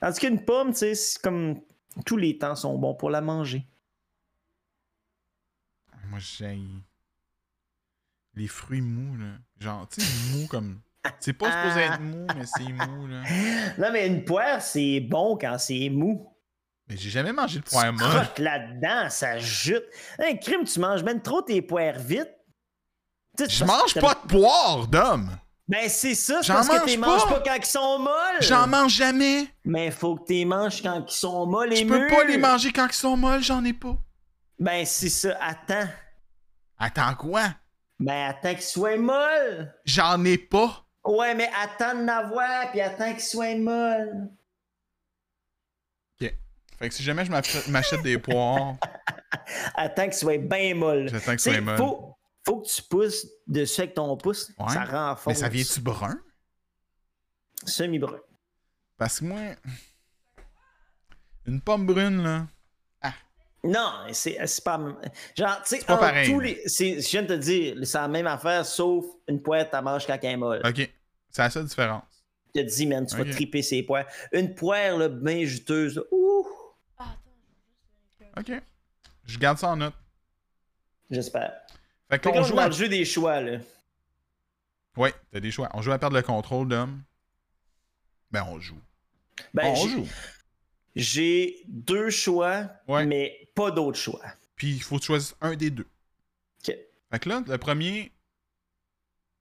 Tandis 0.00 0.20
qu'une 0.20 0.44
pomme, 0.44 0.72
tu 0.72 0.78
sais, 0.78 0.94
c'est 0.94 1.20
comme. 1.22 1.60
Tous 2.06 2.16
les 2.16 2.38
temps 2.38 2.56
sont 2.56 2.78
bons 2.78 2.94
pour 2.94 3.10
la 3.10 3.20
manger. 3.20 3.66
Moi, 6.08 6.18
j'ai 6.18 6.58
les 8.34 8.48
fruits 8.48 8.80
mous, 8.80 9.16
là. 9.18 9.34
Genre, 9.60 9.86
tu 9.88 10.00
sais, 10.00 10.36
mou 10.36 10.46
comme. 10.46 10.80
C'est 11.20 11.32
pas 11.32 11.50
supposé 11.50 11.80
être 11.86 12.00
mou, 12.00 12.26
mais 12.36 12.44
c'est 12.46 12.72
mou, 12.72 13.06
là. 13.08 13.22
Non, 13.78 13.90
mais 13.92 14.06
une 14.06 14.24
poire, 14.24 14.60
c'est 14.62 15.00
bon 15.00 15.36
quand 15.36 15.58
c'est 15.58 15.88
mou. 15.90 16.28
Mais 16.88 16.96
j'ai 16.96 17.10
jamais 17.10 17.32
mangé 17.32 17.58
de 17.58 17.64
poire 17.64 17.86
Tu 17.96 18.02
molle. 18.04 18.28
là-dedans, 18.38 19.08
ça 19.10 19.38
jute. 19.38 19.84
Un 20.18 20.36
crime, 20.36 20.64
tu 20.64 20.78
manges 20.80 21.02
même 21.02 21.20
trop 21.20 21.42
tes 21.42 21.60
poires 21.62 21.98
vite. 21.98 22.28
Tu 23.36 23.44
sais, 23.44 23.50
Je 23.50 23.64
mange 23.64 23.94
que 23.94 24.00
pas 24.00 24.14
de 24.14 24.28
poire, 24.28 24.86
d'homme! 24.86 25.30
Ben, 25.68 25.88
c'est 25.88 26.14
ça, 26.14 26.38
c'est 26.42 26.48
J'en 26.48 26.54
parce 26.54 26.68
que 26.68 26.74
mange 26.80 26.90
tu 26.92 26.98
pas. 27.00 27.06
manges 27.06 27.28
pas 27.28 27.40
quand 27.46 27.54
ils 27.54 27.64
sont 27.64 27.98
molles. 27.98 28.36
J'en 28.40 28.66
mange 28.66 28.92
jamais! 28.94 29.46
Mais 29.64 29.90
faut 29.90 30.16
que 30.16 30.26
tu 30.26 30.32
les 30.34 30.44
manges 30.44 30.82
quand 30.82 31.04
ils 31.08 31.12
sont 31.12 31.46
molles 31.46 31.72
et 31.72 31.76
Je 31.76 31.86
peux 31.86 32.06
pas 32.08 32.24
les 32.24 32.36
manger 32.36 32.72
quand 32.72 32.86
ils 32.88 32.92
sont 32.94 33.16
molles, 33.16 33.42
j'en 33.42 33.64
ai 33.64 33.72
pas. 33.72 33.96
Ben, 34.58 34.84
c'est 34.84 35.08
ça, 35.08 35.36
attends. 35.40 35.88
Attends 36.78 37.14
quoi? 37.14 37.44
Ben, 37.98 38.28
attends 38.30 38.52
qu'ils 38.54 38.62
soient 38.62 38.96
molles. 38.98 39.72
J'en 39.84 40.22
ai 40.24 40.36
pas. 40.36 40.81
Ouais, 41.04 41.34
mais 41.34 41.50
attends 41.60 42.00
de 42.00 42.04
l'avoir, 42.06 42.70
puis 42.70 42.80
attends 42.80 43.12
qu'ils 43.12 43.22
soient 43.22 43.56
molles. 43.56 44.28
Fait 46.78 46.88
que 46.88 46.94
si 46.96 47.02
jamais 47.04 47.24
je 47.24 47.30
m'achète 47.70 48.02
des 48.02 48.18
poires, 48.18 48.74
Attends 49.74 50.04
qu'ils 50.04 50.14
soient 50.14 50.38
bien 50.38 50.74
molles. 50.74 51.08
j'attends 51.08 51.38
sais, 51.38 51.52
c'est 51.52 51.60
molle. 51.60 51.76
faut, 51.76 52.16
faut 52.44 52.60
que 52.60 52.66
tu 52.68 52.82
pousses 52.82 53.26
dessus 53.46 53.82
avec 53.82 53.94
ton 53.94 54.16
pouce. 54.16 54.50
Ouais. 54.58 54.72
Ça 54.72 54.84
renforce. 54.84 55.26
Mais 55.26 55.34
ça 55.34 55.48
vient-tu 55.48 55.80
brun? 55.80 56.18
Semi-brun. 57.64 58.18
Parce 58.98 59.20
que 59.20 59.24
moi. 59.24 59.40
Une 61.46 61.60
pomme 61.60 61.86
brune, 61.86 62.22
là. 62.22 62.46
Non, 63.64 63.92
c'est 64.12 64.44
c'est 64.46 64.64
pas. 64.64 64.78
Genre, 65.36 65.62
tu 65.62 65.76
sais, 65.76 65.84
tous 66.26 66.40
les. 66.40 66.60
Je 66.66 67.10
viens 67.10 67.22
de 67.22 67.28
te 67.28 67.32
dire, 67.34 67.76
c'est 67.84 67.98
la 67.98 68.08
même 68.08 68.26
affaire, 68.26 68.66
sauf 68.66 69.04
une 69.28 69.40
poire, 69.40 69.68
t'as 69.70 69.80
manges 69.80 70.04
quand 70.06 70.18
elle 70.20 70.30
est 70.30 70.36
molle. 70.36 70.60
Ok. 70.64 70.90
C'est 71.30 71.42
la 71.42 71.50
seule 71.50 71.66
différence. 71.66 72.02
Je 72.54 72.60
te 72.60 72.66
dis, 72.66 72.86
man, 72.86 73.06
tu 73.06 73.16
vas 73.16 73.24
triper 73.24 73.62
ces 73.62 73.82
poires. 73.84 74.04
Une 74.32 74.54
poire, 74.54 74.98
là, 74.98 75.08
bien 75.08 75.44
juteuse, 75.44 75.96
là, 75.96 76.02
ouh, 76.10 76.46
Ah, 76.98 77.04
attends, 77.04 77.20
je 77.24 78.24
vais 78.24 78.30
juste 78.30 78.36
vérifier. 78.40 78.56
Ok. 78.56 78.62
Je 79.26 79.38
garde 79.38 79.58
ça 79.58 79.68
en 79.68 79.76
note. 79.76 79.94
j'espère. 81.10 81.52
Fait 82.10 82.18
qu'on 82.18 82.42
joue 82.42 82.58
à. 82.58 82.66
le 82.66 82.72
jeu 82.72 82.88
des 82.88 83.04
choix, 83.04 83.40
là. 83.40 83.58
Ouais, 84.96 85.14
t'as 85.32 85.40
des 85.40 85.50
choix. 85.50 85.70
On 85.72 85.80
joue 85.80 85.92
à 85.92 85.98
perdre 85.98 86.16
le 86.16 86.22
contrôle 86.22 86.68
d'homme. 86.68 87.00
Ben, 88.30 88.44
on 88.50 88.58
joue. 88.60 88.76
Ben, 89.54 89.68
on 89.68 89.74
j'ai- 89.76 89.88
joue. 89.88 90.08
j'ai 90.94 91.62
deux 91.68 92.10
choix, 92.10 92.66
Ouais. 92.88 93.06
mais 93.06 93.41
pas 93.54 93.70
d'autres 93.70 93.98
choix. 93.98 94.22
Puis 94.56 94.74
il 94.74 94.82
faut 94.82 95.00
choisisses 95.00 95.34
un 95.40 95.54
des 95.56 95.70
deux. 95.70 95.88
Ok. 96.60 96.74
Fait 97.10 97.18
que 97.18 97.28
là, 97.28 97.42
le 97.46 97.58
premier, 97.58 98.12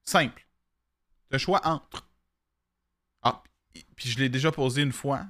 simple. 0.03 0.45
Le 1.30 1.38
choix 1.38 1.65
entre. 1.65 2.07
Ah, 3.22 3.43
puis- 3.95 4.09
je 4.09 4.19
l'ai 4.19 4.30
déjà 4.30 4.51
posé 4.51 4.81
une 4.81 4.91
fois. 4.91 5.25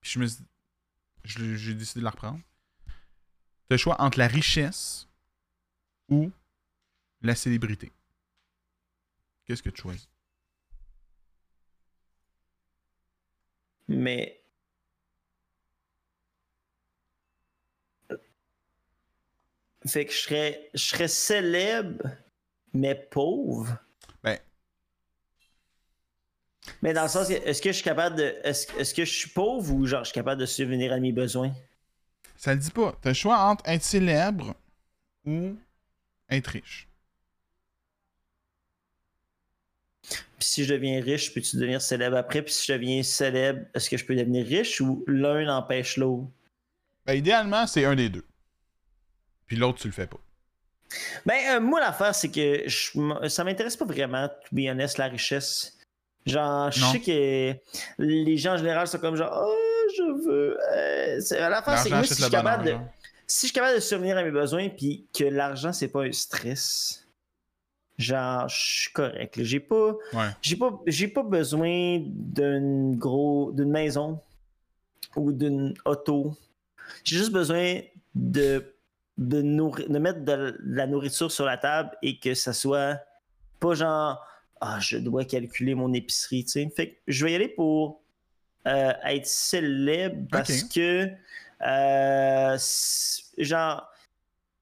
Puis 0.00 0.12
je 0.12 0.18
me 0.18 0.26
suis- 0.26 0.44
j'ai 1.24 1.74
décidé 1.74 2.00
de 2.00 2.04
la 2.04 2.10
reprendre. 2.10 2.40
Le 3.68 3.76
choix 3.76 4.00
entre 4.00 4.18
la 4.18 4.26
richesse 4.26 5.06
ou 6.08 6.32
la 7.20 7.34
célébrité. 7.36 7.92
Qu'est-ce 9.44 9.62
que 9.62 9.70
tu 9.70 9.82
choisis? 9.82 10.08
Mais. 13.88 14.39
Fait 19.86 20.04
que 20.04 20.12
je 20.12 20.18
serais, 20.18 20.70
je 20.74 20.84
serais 20.84 21.08
célèbre, 21.08 22.04
mais 22.72 22.94
pauvre. 22.94 23.78
Ben. 24.22 24.38
Mais 26.82 26.92
dans 26.92 27.04
le 27.04 27.08
sens, 27.08 27.30
est-ce 27.30 27.62
que 27.62 27.70
je 27.70 27.76
suis 27.76 27.84
capable 27.84 28.16
de. 28.16 28.34
Est-ce 28.44 28.70
est-ce 28.78 28.94
que 28.94 29.04
je 29.04 29.12
suis 29.12 29.30
pauvre 29.30 29.72
ou 29.74 29.86
genre 29.86 30.04
je 30.04 30.10
suis 30.10 30.14
capable 30.14 30.40
de 30.40 30.46
subvenir 30.46 30.92
à 30.92 30.98
mes 30.98 31.12
besoins? 31.12 31.52
Ça 32.36 32.54
le 32.54 32.60
dit 32.60 32.70
pas. 32.70 32.96
T'as 33.00 33.10
le 33.10 33.14
choix 33.14 33.38
entre 33.38 33.66
être 33.68 33.82
célèbre 33.82 34.54
ou 35.24 35.56
être 36.28 36.46
riche. 36.48 36.88
Puis 40.10 40.48
si 40.48 40.64
je 40.64 40.72
deviens 40.72 41.02
riche, 41.02 41.34
peux-tu 41.34 41.56
devenir 41.56 41.82
célèbre 41.82 42.16
après? 42.16 42.42
Puis 42.42 42.54
si 42.54 42.66
je 42.66 42.72
deviens 42.72 43.02
célèbre, 43.02 43.66
est-ce 43.74 43.90
que 43.90 43.96
je 43.96 44.04
peux 44.04 44.16
devenir 44.16 44.46
riche 44.46 44.80
ou 44.80 45.04
l'un 45.06 45.54
empêche 45.54 45.96
l'autre? 45.98 46.28
Ben, 47.04 47.14
idéalement, 47.14 47.66
c'est 47.66 47.84
un 47.84 47.94
des 47.94 48.08
deux. 48.08 48.24
Puis 49.50 49.58
l'autre, 49.58 49.80
tu 49.80 49.88
le 49.88 49.92
fais 49.92 50.06
pas. 50.06 50.18
Ben, 51.26 51.34
euh, 51.56 51.60
moi, 51.60 51.80
l'affaire, 51.80 52.14
c'est 52.14 52.30
que 52.30 52.62
je 52.68 53.28
ça 53.28 53.42
m'intéresse 53.42 53.76
pas 53.76 53.84
vraiment, 53.84 54.28
to 54.28 54.34
be 54.52 54.60
honest, 54.70 54.96
la 54.96 55.06
richesse. 55.06 55.76
Genre, 56.24 56.70
je 56.70 56.80
Non. 56.80 56.92
sais 56.92 57.00
que 57.00 57.54
les 57.98 58.36
gens 58.36 58.52
en 58.54 58.58
général 58.58 58.86
sont 58.86 58.98
comme 58.98 59.16
genre, 59.16 59.44
oh, 59.44 59.88
je 59.96 60.24
veux. 60.24 60.56
euh, 60.72 61.20
c'est- 61.20 61.40
L'affaire, 61.48 61.78
c'est 61.78 61.88
que 61.90 61.94
moi, 61.96 62.04
si 62.04 62.14
je, 62.14 62.20
suis 62.22 62.30
capable 62.30 62.64
de, 62.64 62.76
si 63.26 63.46
je 63.46 63.50
suis 63.50 63.52
capable 63.52 63.74
de 63.74 63.80
subvenir 63.80 64.16
à 64.18 64.22
mes 64.22 64.30
besoins, 64.30 64.68
puis 64.68 65.08
que 65.12 65.24
l'argent, 65.24 65.72
c'est 65.72 65.88
pas 65.88 66.04
un 66.04 66.12
stress, 66.12 67.04
genre, 67.98 68.46
je 68.48 68.56
suis 68.82 68.92
correct. 68.92 69.34
J'ai 69.42 69.58
pas, 69.60 69.96
Ouais. 70.12 70.28
j'ai 70.42 70.54
pas, 70.54 70.80
j'ai 70.86 71.08
pas 71.08 71.24
besoin 71.24 71.98
d'une 72.04 72.96
gros, 72.96 73.50
d'une 73.50 73.70
maison 73.72 74.20
ou 75.16 75.32
d'une 75.32 75.74
auto. 75.84 76.36
J'ai 77.02 77.16
juste 77.16 77.32
besoin 77.32 77.80
de, 78.14 78.64
de, 79.20 79.42
nourri- 79.42 79.86
de 79.88 79.98
mettre 79.98 80.24
de 80.24 80.58
la 80.64 80.86
nourriture 80.88 81.30
sur 81.30 81.44
la 81.44 81.56
table 81.56 81.90
et 82.02 82.18
que 82.18 82.34
ça 82.34 82.52
soit 82.52 82.98
pas 83.60 83.74
genre 83.74 84.26
ah 84.60 84.78
je 84.80 84.98
dois 84.98 85.24
calculer 85.24 85.74
mon 85.74 85.92
épicerie, 85.92 86.44
tu 86.44 86.50
sais. 86.50 86.68
Fait 86.74 86.90
que 86.90 86.96
je 87.06 87.24
vais 87.24 87.32
y 87.32 87.34
aller 87.34 87.48
pour 87.48 88.00
euh, 88.66 88.92
être 89.04 89.26
célèbre 89.26 90.26
parce 90.30 90.64
que 90.64 91.08
euh, 91.62 92.58
genre 93.38 93.86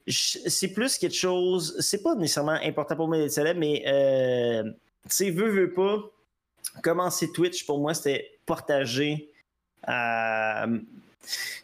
c'est 0.06 0.72
plus 0.72 0.98
quelque 0.98 1.14
chose, 1.14 1.76
c'est 1.80 2.02
pas 2.02 2.14
nécessairement 2.14 2.58
important 2.62 2.96
pour 2.96 3.08
moi 3.08 3.18
d'être 3.18 3.30
célèbre, 3.30 3.60
mais 3.60 3.84
euh, 3.86 4.64
tu 4.64 5.10
sais, 5.10 5.30
veux, 5.30 5.50
veux 5.50 5.72
pas, 5.72 5.98
commencer 6.82 7.30
Twitch, 7.32 7.66
pour 7.66 7.78
moi, 7.78 7.94
c'était 7.94 8.38
partager. 8.46 9.30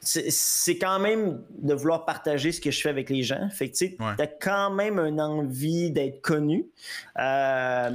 C'est 0.00 0.76
quand 0.78 0.98
même 0.98 1.42
de 1.50 1.74
vouloir 1.74 2.04
partager 2.04 2.52
ce 2.52 2.60
que 2.60 2.70
je 2.70 2.80
fais 2.80 2.88
avec 2.90 3.08
les 3.10 3.22
gens. 3.22 3.48
Fait 3.50 3.68
que 3.70 3.76
tu 3.76 3.88
sais, 3.88 3.96
Ouais. 4.00 4.12
t'as 4.18 4.26
quand 4.26 4.70
même 4.70 4.98
une 4.98 5.20
envie 5.20 5.90
d'être 5.90 6.20
connu. 6.20 6.66
Euh, 7.18 7.90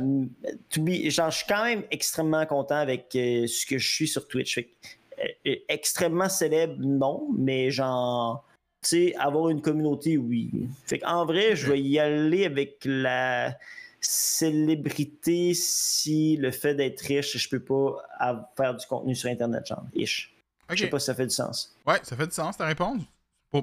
be- 0.76 1.10
genre, 1.12 1.30
je 1.32 1.38
suis 1.38 1.48
quand 1.48 1.64
même 1.64 1.84
extrêmement 1.92 2.46
content 2.46 2.78
avec 2.78 3.16
euh, 3.16 3.46
ce 3.48 3.66
que 3.66 3.78
je 3.78 3.88
suis 3.94 4.08
sur 4.08 4.28
Twitch. 4.28 4.56
Fait 4.56 4.64
que, 4.64 5.50
euh, 5.50 5.56
extrêmement 5.68 6.30
célèbre, 6.30 6.76
non, 6.80 7.28
mais 7.38 7.70
genre, 7.70 8.44
tu 8.82 8.90
sais, 8.90 9.16
avoir 9.18 9.50
une 9.50 9.62
communauté, 9.62 10.18
oui. 10.18 10.50
Fait 10.88 11.04
en 11.06 11.26
vrai, 11.26 11.56
je 11.56 11.72
vais 11.72 11.82
y 11.82 12.00
aller 12.00 12.46
avec 12.46 12.80
la 12.86 13.56
célébrité 14.02 15.54
si 15.54 16.38
le 16.38 16.52
fait 16.52 16.74
d'être 16.74 17.02
riche, 17.02 17.38
je 17.38 17.50
peux 17.50 17.60
pas 17.60 18.50
faire 18.56 18.76
du 18.76 18.86
contenu 18.88 19.14
sur 19.14 19.30
Internet, 19.30 19.66
genre, 19.68 19.84
ish. 19.94 20.34
Je 20.70 20.76
sais 20.76 20.90
pas 20.90 21.00
si 21.00 21.06
ça 21.06 21.16
fait 21.16 21.28
du 21.28 21.34
sens. 21.34 21.76
Ouais, 21.86 22.00
ça 22.04 22.16
fait 22.16 22.28
du 22.28 22.34
sens 22.34 22.58
ta 22.58 22.66
réponse. 22.66 23.02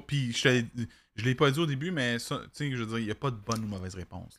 Puis 0.06 0.32
je, 0.32 0.64
l'ai 1.16 1.34
pas 1.34 1.50
dit 1.50 1.60
au 1.60 1.66
début, 1.66 1.90
mais 1.90 2.18
ça, 2.18 2.40
tu 2.44 2.50
sais, 2.52 2.70
je 2.70 2.82
veux 2.82 2.86
dire, 2.86 2.98
il 2.98 3.04
n'y 3.04 3.10
a 3.10 3.14
pas 3.14 3.30
de 3.30 3.36
bonne 3.36 3.62
ou 3.64 3.68
mauvaise 3.68 3.94
réponse. 3.94 4.38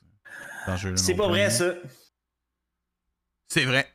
C'est 0.96 1.16
pas 1.16 1.28
vrai, 1.28 1.50
ça. 1.50 1.74
C'est 3.48 3.66
vrai. 3.66 3.88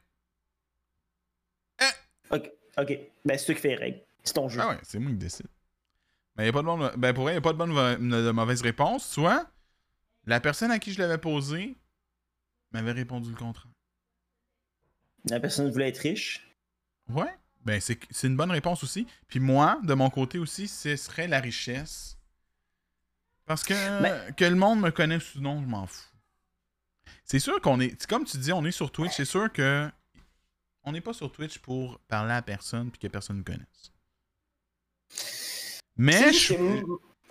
Ok, 2.31 2.51
ok. 2.79 2.99
Ben, 3.25 3.39
c'est 3.39 3.45
toi 3.47 3.55
qui 3.55 3.61
fais 3.61 3.69
les 3.69 3.77
règles. 3.77 4.01
C'est 4.25 4.33
ton 4.33 4.49
jeu. 4.49 4.61
Ah 4.63 4.71
ouais, 4.71 4.79
c'est 4.83 4.99
moi 4.99 5.11
qui 5.11 5.19
décide. 5.19 5.47
Mais 6.37 6.47
y 6.47 6.49
a 6.49 6.53
pas 6.53 6.63
de 6.63 6.67
bonne... 6.67 6.91
Ben 6.97 7.13
pour 7.13 7.25
vrai, 7.25 7.33
il 7.33 7.35
n'y 7.35 7.39
a 7.39 7.43
pas 7.43 7.53
de 7.53 7.59
bonne 7.59 7.75
de 7.75 8.31
mauvaise 8.31 8.63
réponse. 8.63 9.07
Soit 9.07 9.47
la 10.25 10.41
personne 10.41 10.71
à 10.71 10.79
qui 10.79 10.93
je 10.93 10.99
l'avais 10.99 11.19
posé 11.19 11.77
m'avait 12.71 12.93
répondu 12.93 13.29
le 13.29 13.37
contraire. 13.37 13.69
La 15.29 15.41
personne 15.41 15.71
voulait 15.71 15.89
être 15.89 15.99
riche. 15.99 16.49
Ouais. 17.11 17.35
Ben 17.65 17.81
c'est 17.81 18.27
une 18.27 18.37
bonne 18.37 18.51
réponse 18.51 18.83
aussi. 18.83 19.07
Puis 19.29 19.39
moi, 19.41 19.79
de 19.85 19.95
mon 19.95 20.11
côté 20.11 20.39
aussi, 20.39 20.67
ce 20.69 20.97
serait 20.97 21.29
la 21.29 21.41
richesse. 21.41 22.19
Parce 23.47 23.63
que 23.65 24.31
que 24.33 24.45
le 24.45 24.55
monde 24.57 24.81
me 24.81 24.91
connaisse 24.91 25.35
ou 25.35 25.41
non, 25.41 25.61
je 25.63 25.67
m'en 25.67 25.87
fous. 25.87 26.07
C'est 27.25 27.39
sûr 27.39 27.61
qu'on 27.61 27.81
est. 27.81 28.07
Comme 28.07 28.25
tu 28.25 28.37
dis, 28.39 28.53
on 28.53 28.65
est 28.65 28.71
sur 28.73 28.91
Twitch. 28.91 29.13
C'est 29.17 29.25
sûr 29.25 29.53
que. 29.53 29.91
On 30.85 30.93
n'est 30.93 31.01
pas 31.01 31.13
sur 31.13 31.31
Twitch 31.31 31.59
pour 31.59 32.01
parler 32.09 32.33
à 32.33 32.43
personne 32.43 32.91
puis 32.91 32.99
que 32.99 33.07
personne 33.07 33.37
nous 33.39 33.45
connaisse. 33.45 33.93
Mais 35.97 36.33
je- 36.33 36.55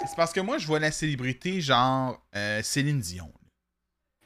c'est 0.08 0.16
parce 0.16 0.32
que 0.32 0.40
moi, 0.40 0.58
je 0.58 0.68
vois 0.68 0.80
la 0.80 0.92
célébrité 0.92 1.60
genre 1.62 2.26
euh, 2.36 2.62
Céline 2.64 3.00
Dion. 3.00 3.32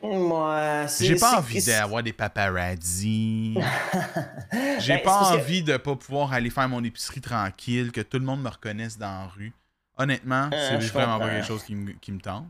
Moi, 0.02 0.86
c'est. 0.88 1.06
J'ai 1.06 1.16
pas 1.16 1.38
envie 1.40 1.64
d'avoir 1.64 2.04
des 2.04 2.14
paparazzi. 2.14 3.56
J'ai 4.80 4.94
Ben, 4.96 5.04
pas 5.04 5.32
que- 5.32 5.38
envie 5.38 5.64
de 5.64 5.78
pas 5.78 5.96
pouvoir 5.96 6.34
aller 6.34 6.50
faire 6.50 6.70
mon 6.70 6.84
épicerie 6.84 7.22
tranquille, 7.22 7.92
que 7.92 8.02
tout 8.02 8.20
le 8.20 8.26
monde 8.26 8.42
me 8.44 8.50
reconnaisse 8.50 8.98
dans 8.98 9.08
la 9.24 9.28
rue. 9.28 9.54
Honnêtement, 9.98 10.50
Euh, 10.54 10.78
c'est 10.80 10.88
vraiment 10.92 11.20
pas 11.20 11.30
quelque 11.30 11.48
chose 11.48 11.64
qui 11.64 11.74
me, 11.76 11.94
qui 11.94 12.12
me 12.12 12.20
tente. 12.20 12.46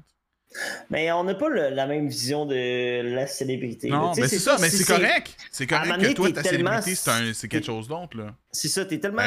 Mais 0.89 1.11
on 1.11 1.23
n'a 1.25 1.35
pas 1.35 1.49
le- 1.49 1.69
la 1.69 1.85
même 1.85 2.07
vision 2.07 2.45
de 2.45 3.01
la 3.13 3.27
célébrité. 3.27 3.89
Non, 3.89 4.13
mais 4.15 4.27
c'est 4.27 4.39
ça, 4.39 4.55
mais 4.59 4.69
c'est 4.69 4.85
correct. 4.85 5.35
C'est 5.51 5.67
correct 5.67 5.97
que 6.01 6.13
toi, 6.13 6.31
ta 6.31 6.43
célébrité, 6.43 6.95
c'est 6.95 7.47
quelque 7.47 7.65
chose 7.65 7.87
d'autre, 7.87 8.17
là. 8.17 8.33
C'est 8.51 8.69
ça, 8.69 8.85
t'es 8.85 8.99
tellement, 8.99 9.21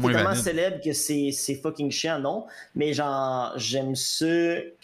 tellement 0.00 0.34
célèbre 0.34 0.80
que 0.82 0.92
c'est 0.92 1.30
c'est 1.32 1.56
fucking 1.56 1.90
chiant, 1.90 2.18
non? 2.20 2.46
Mais 2.74 2.92
genre, 2.94 3.52
j'aime 3.56 3.94
ça 3.96 4.24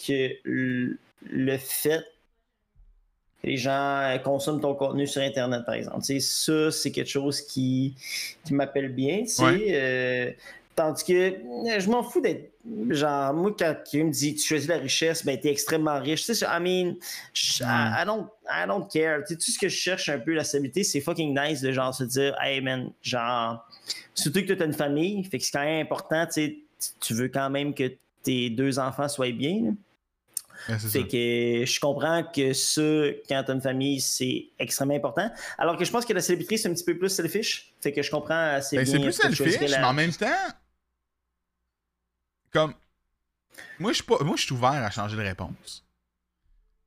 que 0.07 0.31
le, 0.45 0.99
fait 1.59 2.05
les 3.45 3.57
gens 3.57 4.01
euh, 4.01 4.19
consomment 4.19 4.61
ton 4.61 4.75
contenu 4.75 5.07
sur 5.07 5.23
Internet, 5.23 5.65
par 5.65 5.75
exemple. 5.75 6.03
Ça, 6.03 6.71
c'est 6.71 6.91
quelque 6.91 7.11
chose 7.11 7.41
qui, 7.43 7.95
qui 8.45 8.55
m'appelle 8.55 8.89
bien. 8.89 9.25
Ouais. 9.39 9.67
euh, 9.71 10.31
tandis 10.75 11.05
que 11.05 11.13
euh, 11.13 11.79
je 11.81 11.89
m'en 11.91 12.03
fous 12.03 12.21
d'être. 12.21 12.51
Genre, 12.89 13.35
moi, 13.35 13.55
quand 13.59 13.75
quelqu'un 13.91 14.07
me 14.07 14.11
dit 14.11 14.35
tu 14.35 14.49
choisis 14.49 14.69
la 14.69 14.79
richesse, 14.79 15.25
ben 15.25 15.39
t'es 15.39 15.51
extrêmement 15.51 16.01
riche. 16.01 16.25
Tu 16.25 16.35
sais, 16.35 16.47
I 16.47 16.59
mean, 16.61 16.95
I, 17.61 18.03
I 18.03 18.05
don't, 18.07 18.27
I 18.51 18.67
don't 18.67 18.87
care. 18.91 19.21
Tout 19.29 19.37
ce 19.39 19.59
que 19.59 19.69
je 19.69 19.77
cherche 19.77 20.09
un 20.09 20.19
peu, 20.19 20.33
la 20.33 20.45
stabilité, 20.45 20.83
c'est 20.83 21.03
fucking 21.03 21.39
nice 21.39 21.61
de 21.61 21.71
genre 21.73 21.95
se 21.95 22.05
dire, 22.05 22.35
hey 22.43 22.63
man, 22.63 22.91
genre, 23.03 23.69
surtout 24.15 24.41
que 24.47 24.55
tu 24.55 24.63
as 24.63 24.67
une 24.67 24.73
famille, 24.73 25.23
fait 25.25 25.39
que 25.39 25.45
c'est 25.45 25.53
quand 25.53 25.65
même 25.65 25.83
important, 25.83 26.27
tu 26.27 27.15
veux 27.15 27.29
quand 27.29 27.51
même 27.51 27.75
que 27.75 27.93
tes 28.23 28.49
deux 28.49 28.79
enfants 28.79 29.09
soient 29.09 29.31
bien. 29.31 29.61
là. 29.65 29.71
Ouais, 30.69 30.79
c'est 30.79 31.07
que 31.07 31.65
je 31.67 31.81
comprends 31.81 32.25
que 32.25 32.53
ça, 32.53 32.81
quand 33.29 33.43
t'as 33.47 33.53
une 33.55 33.61
famille, 33.61 34.01
c'est 34.01 34.47
extrêmement 34.59 34.95
important. 34.97 35.31
Alors 35.59 35.77
que 35.77 35.85
je 35.85 35.91
pense 35.91 36.05
que 36.07 36.13
la 36.13 36.21
célébrité, 36.23 36.57
c'est 36.57 36.69
un 36.69 36.75
petit 36.75 36.85
peu 36.85 36.97
plus 36.99 37.11
selfish. 37.11 37.73
Fait 37.81 37.93
que 37.93 38.03
je 38.03 38.11
comprends 38.11 38.35
assez 38.55 38.77
Ben, 38.77 38.85
bien. 38.85 38.93
c'est 38.93 39.01
plus 39.01 39.13
selfish, 39.13 39.71
la- 39.71 39.79
mais 39.81 39.85
en 39.85 39.93
même 39.93 40.13
temps, 40.13 40.27
comme. 42.51 42.75
Moi, 43.79 43.93
je 43.93 43.97
suis 43.97 44.05
pas... 44.05 44.19
moi, 44.25 44.37
je 44.37 44.43
suis 44.43 44.53
ouvert 44.53 44.71
à 44.71 44.91
changer 44.91 45.17
de 45.17 45.23
réponse. 45.23 45.85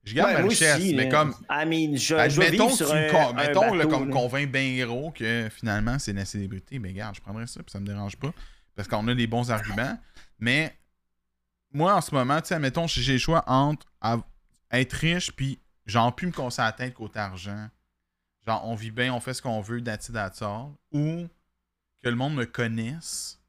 Je 0.04 0.14
garde 0.14 0.32
Ouais, 0.32 0.42
ma 0.42 0.48
richesse, 0.48 0.78
aussi, 0.78 0.94
mais 0.96 1.10
comme. 1.10 1.36
I 1.50 1.66
mean, 1.66 1.98
je, 1.98 2.16
Admettons 2.16 2.74
tu 2.76 2.84
me 2.84 2.90
un, 2.92 3.12
con- 3.12 3.30
un 3.30 3.34
mettons, 3.34 3.74
là, 3.74 3.86
bateau, 3.86 4.06
là. 4.06 4.12
convainc 4.14 4.50
bien 4.52 4.86
gros 4.86 5.12
que 5.12 5.50
finalement 5.54 6.00
c'est 6.00 6.14
la 6.14 6.24
célébrité, 6.24 6.80
mais 6.80 6.90
regarde, 6.90 7.16
je 7.16 7.22
prendrais 7.22 7.46
ça, 7.48 7.62
puis 7.62 7.72
ça 7.72 7.80
me 7.82 7.86
dérange 7.86 8.16
pas. 8.16 8.34
Parce 8.76 8.88
qu'on 8.88 9.06
a 9.10 9.14
des 9.16 9.28
bons 9.28 9.52
arguments. 9.52 9.98
Mais 10.40 10.78
moi, 11.72 11.96
en 11.96 12.02
ce 12.02 12.14
moment, 12.14 12.40
tu 12.42 12.48
sais, 12.48 12.56
admettons, 12.56 12.88
j'ai 12.88 13.14
le 13.14 13.20
choix 13.20 13.44
entre 13.48 13.86
être 14.72 14.94
riche, 14.94 15.32
puis 15.32 15.60
genre 15.86 16.16
plus 16.16 16.28
me 16.28 16.32
casser 16.32 16.62
la 16.62 16.72
tête 16.72 16.94
côté 16.94 17.20
argent. 17.20 17.70
Genre, 18.46 18.66
on 18.66 18.76
vit 18.76 18.92
bien, 18.92 19.14
on 19.14 19.20
fait 19.20 19.34
ce 19.34 19.42
qu'on 19.42 19.62
veut, 19.62 19.84
that's 19.84 20.10
all. 20.42 20.72
Ou 20.94 21.28
que 22.04 22.10
le 22.10 22.16
monde 22.16 22.36
me 22.36 22.46
connaisse. 22.46 23.40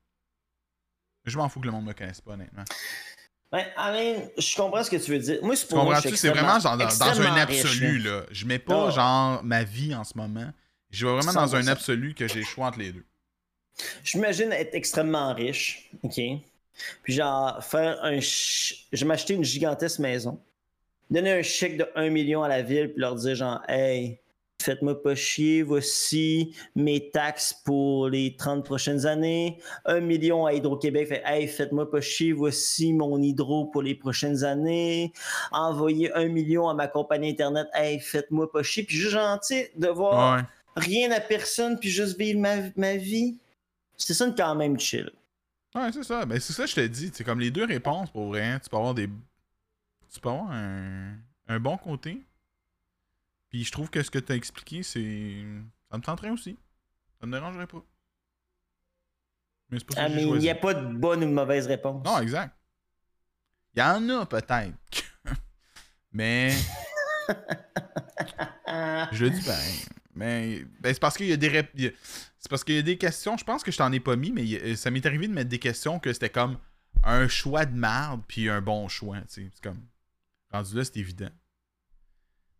Je 1.24 1.36
m'en 1.36 1.48
fous 1.48 1.60
que 1.60 1.66
le 1.66 1.72
monde 1.72 1.84
me 1.84 1.92
connaisse 1.92 2.20
pas, 2.20 2.32
honnêtement. 2.32 2.64
Ouais, 3.52 3.72
I 3.78 3.90
mean, 3.92 4.28
je 4.36 4.56
comprends 4.56 4.82
ce 4.82 4.90
que 4.90 4.96
tu 4.96 5.10
veux 5.12 5.18
dire. 5.18 5.38
Moi, 5.42 5.56
c'est 5.56 5.68
pour 5.68 5.82
moi, 5.82 6.00
je 6.00 6.08
suis 6.08 6.16
C'est 6.16 6.28
vraiment 6.30 6.58
genre 6.60 6.76
dans, 6.76 6.84
un 6.84 7.36
absolu, 7.36 7.98
là. 7.98 8.20
là. 8.20 8.26
Je 8.30 8.44
mets 8.44 8.58
pas 8.58 8.88
Oh. 8.88 8.90
genre 8.90 9.42
ma 9.44 9.64
vie 9.64 9.94
en 9.94 10.04
ce 10.04 10.16
moment. 10.16 10.52
Je 10.90 11.06
vais 11.06 11.12
vraiment 11.12 11.32
dans 11.32 11.56
un 11.56 11.62
100%. 11.62 11.68
absolu 11.68 12.14
que 12.14 12.28
j'ai 12.28 12.40
le 12.40 12.44
choix 12.44 12.66
entre 12.66 12.78
les 12.78 12.92
deux. 12.92 13.06
J'imagine 14.04 14.52
être 14.52 14.74
extrêmement 14.74 15.32
riche, 15.34 15.88
OK? 16.02 16.18
Puis 17.02 17.12
genre, 17.14 17.62
faire 17.62 17.98
un... 18.02 18.20
ch- 18.20 18.86
Je 18.92 19.00
vais 19.04 19.08
m'acheter 19.08 19.34
une 19.34 19.44
gigantesque 19.44 19.98
maison. 19.98 20.38
Donner 21.10 21.32
un 21.32 21.42
chèque 21.42 21.76
de 21.78 21.86
1 21.94 22.10
million 22.10 22.42
à 22.42 22.48
la 22.48 22.62
ville, 22.62 22.92
puis 22.92 23.00
leur 23.00 23.14
dire 23.14 23.34
genre, 23.34 23.62
«Hey, 23.68 24.18
faites-moi 24.60 25.02
pas 25.02 25.14
chier, 25.14 25.62
voici 25.62 26.54
mes 26.74 27.10
taxes 27.10 27.54
pour 27.64 28.08
les 28.08 28.36
30 28.36 28.64
prochaines 28.64 29.06
années. 29.06 29.58
1 29.86 30.00
million 30.00 30.44
à 30.44 30.52
Hydro-Québec, 30.52 31.08
fait, 31.08 31.22
Hey, 31.24 31.48
faites-moi 31.48 31.90
pas 31.90 32.00
chier, 32.02 32.32
voici 32.32 32.92
mon 32.92 33.22
hydro 33.22 33.66
pour 33.66 33.80
les 33.82 33.94
prochaines 33.94 34.44
années. 34.44 35.12
Envoyer 35.50 36.12
1 36.12 36.26
million 36.28 36.68
à 36.68 36.74
ma 36.74 36.88
compagnie 36.88 37.30
Internet, 37.30 37.68
Hey, 37.72 38.00
faites-moi 38.00 38.50
pas 38.52 38.62
chier.» 38.62 38.82
Puis 38.84 38.96
juste 38.96 39.12
genre, 39.12 39.40
tu 39.40 39.54
sais, 39.54 39.72
devoir 39.76 40.36
Ouais. 40.36 40.42
rien 40.76 41.10
à 41.12 41.20
personne, 41.20 41.78
puis 41.78 41.88
juste 41.88 42.18
vivre 42.18 42.38
ma, 42.40 42.56
ma 42.76 42.96
vie. 42.96 43.38
C'est 43.96 44.12
ça 44.14 44.30
quand 44.36 44.54
même 44.54 44.78
chill. 44.78 45.10
Ouais, 45.74 45.92
c'est 45.92 46.02
ça. 46.02 46.24
Ben, 46.26 46.40
c'est 46.40 46.52
ça 46.52 46.64
que 46.64 46.70
je 46.70 46.74
te 46.76 46.86
dis. 46.86 47.10
C'est 47.12 47.24
comme 47.24 47.40
les 47.40 47.50
deux 47.50 47.64
réponses 47.64 48.10
pour 48.10 48.32
rien. 48.32 48.58
Tu 48.58 48.68
peux 48.70 48.76
avoir 48.76 48.94
des. 48.94 49.08
Tu 50.12 50.20
peux 50.20 50.28
avoir 50.30 50.50
un, 50.50 51.16
un 51.46 51.60
bon 51.60 51.76
côté. 51.76 52.22
Puis 53.50 53.64
je 53.64 53.72
trouve 53.72 53.90
que 53.90 54.02
ce 54.02 54.10
que 54.10 54.18
tu 54.18 54.32
as 54.32 54.36
expliqué, 54.36 54.82
c'est. 54.82 55.44
Ça 55.90 55.96
me 55.98 56.02
tenterait 56.02 56.30
aussi. 56.30 56.56
Ça 57.20 57.26
me 57.26 57.32
dérangerait 57.32 57.66
pas. 57.66 57.82
Mais 59.70 59.78
c'est 59.78 59.84
pas 59.86 59.94
ça 59.94 60.04
Ah, 60.04 60.08
que 60.08 60.14
mais 60.14 60.22
il 60.22 60.38
n'y 60.38 60.50
a 60.50 60.54
pas 60.54 60.72
de 60.74 60.86
bonne 60.94 61.22
ou 61.22 61.26
de 61.26 61.32
mauvaise 61.32 61.66
réponse. 61.66 62.04
Non, 62.04 62.18
exact. 62.20 62.54
Il 63.74 63.80
y 63.80 63.82
en 63.82 64.08
a 64.08 64.26
peut-être. 64.26 64.74
Mais. 66.12 66.54
Je 69.12 69.24
le 69.24 69.30
dis 69.30 69.42
pareil. 69.42 69.84
Mais 70.14 70.64
ben, 70.80 70.92
c'est 70.94 71.00
parce 71.00 71.16
qu'il 71.16 71.26
y 71.26 71.32
a 71.32 71.36
des 71.36 71.58
a- 71.58 71.90
c'est 72.48 72.52
parce 72.52 72.64
qu'il 72.64 72.76
y 72.76 72.78
a 72.78 72.82
des 72.82 72.96
questions, 72.96 73.36
je 73.36 73.44
pense 73.44 73.62
que 73.62 73.70
je 73.70 73.76
t'en 73.76 73.92
ai 73.92 74.00
pas 74.00 74.16
mis, 74.16 74.32
mais 74.32 74.74
ça 74.74 74.90
m'est 74.90 75.04
arrivé 75.04 75.28
de 75.28 75.34
mettre 75.34 75.50
des 75.50 75.58
questions 75.58 75.98
que 75.98 76.10
c'était 76.14 76.30
comme 76.30 76.56
un 77.04 77.28
choix 77.28 77.66
de 77.66 77.76
marde 77.76 78.22
puis 78.26 78.48
un 78.48 78.62
bon 78.62 78.88
choix. 78.88 79.18
C'est 79.26 79.50
comme 79.62 79.82
rendu 80.50 80.74
là, 80.74 80.82
c'est 80.82 80.96
évident. 80.96 81.28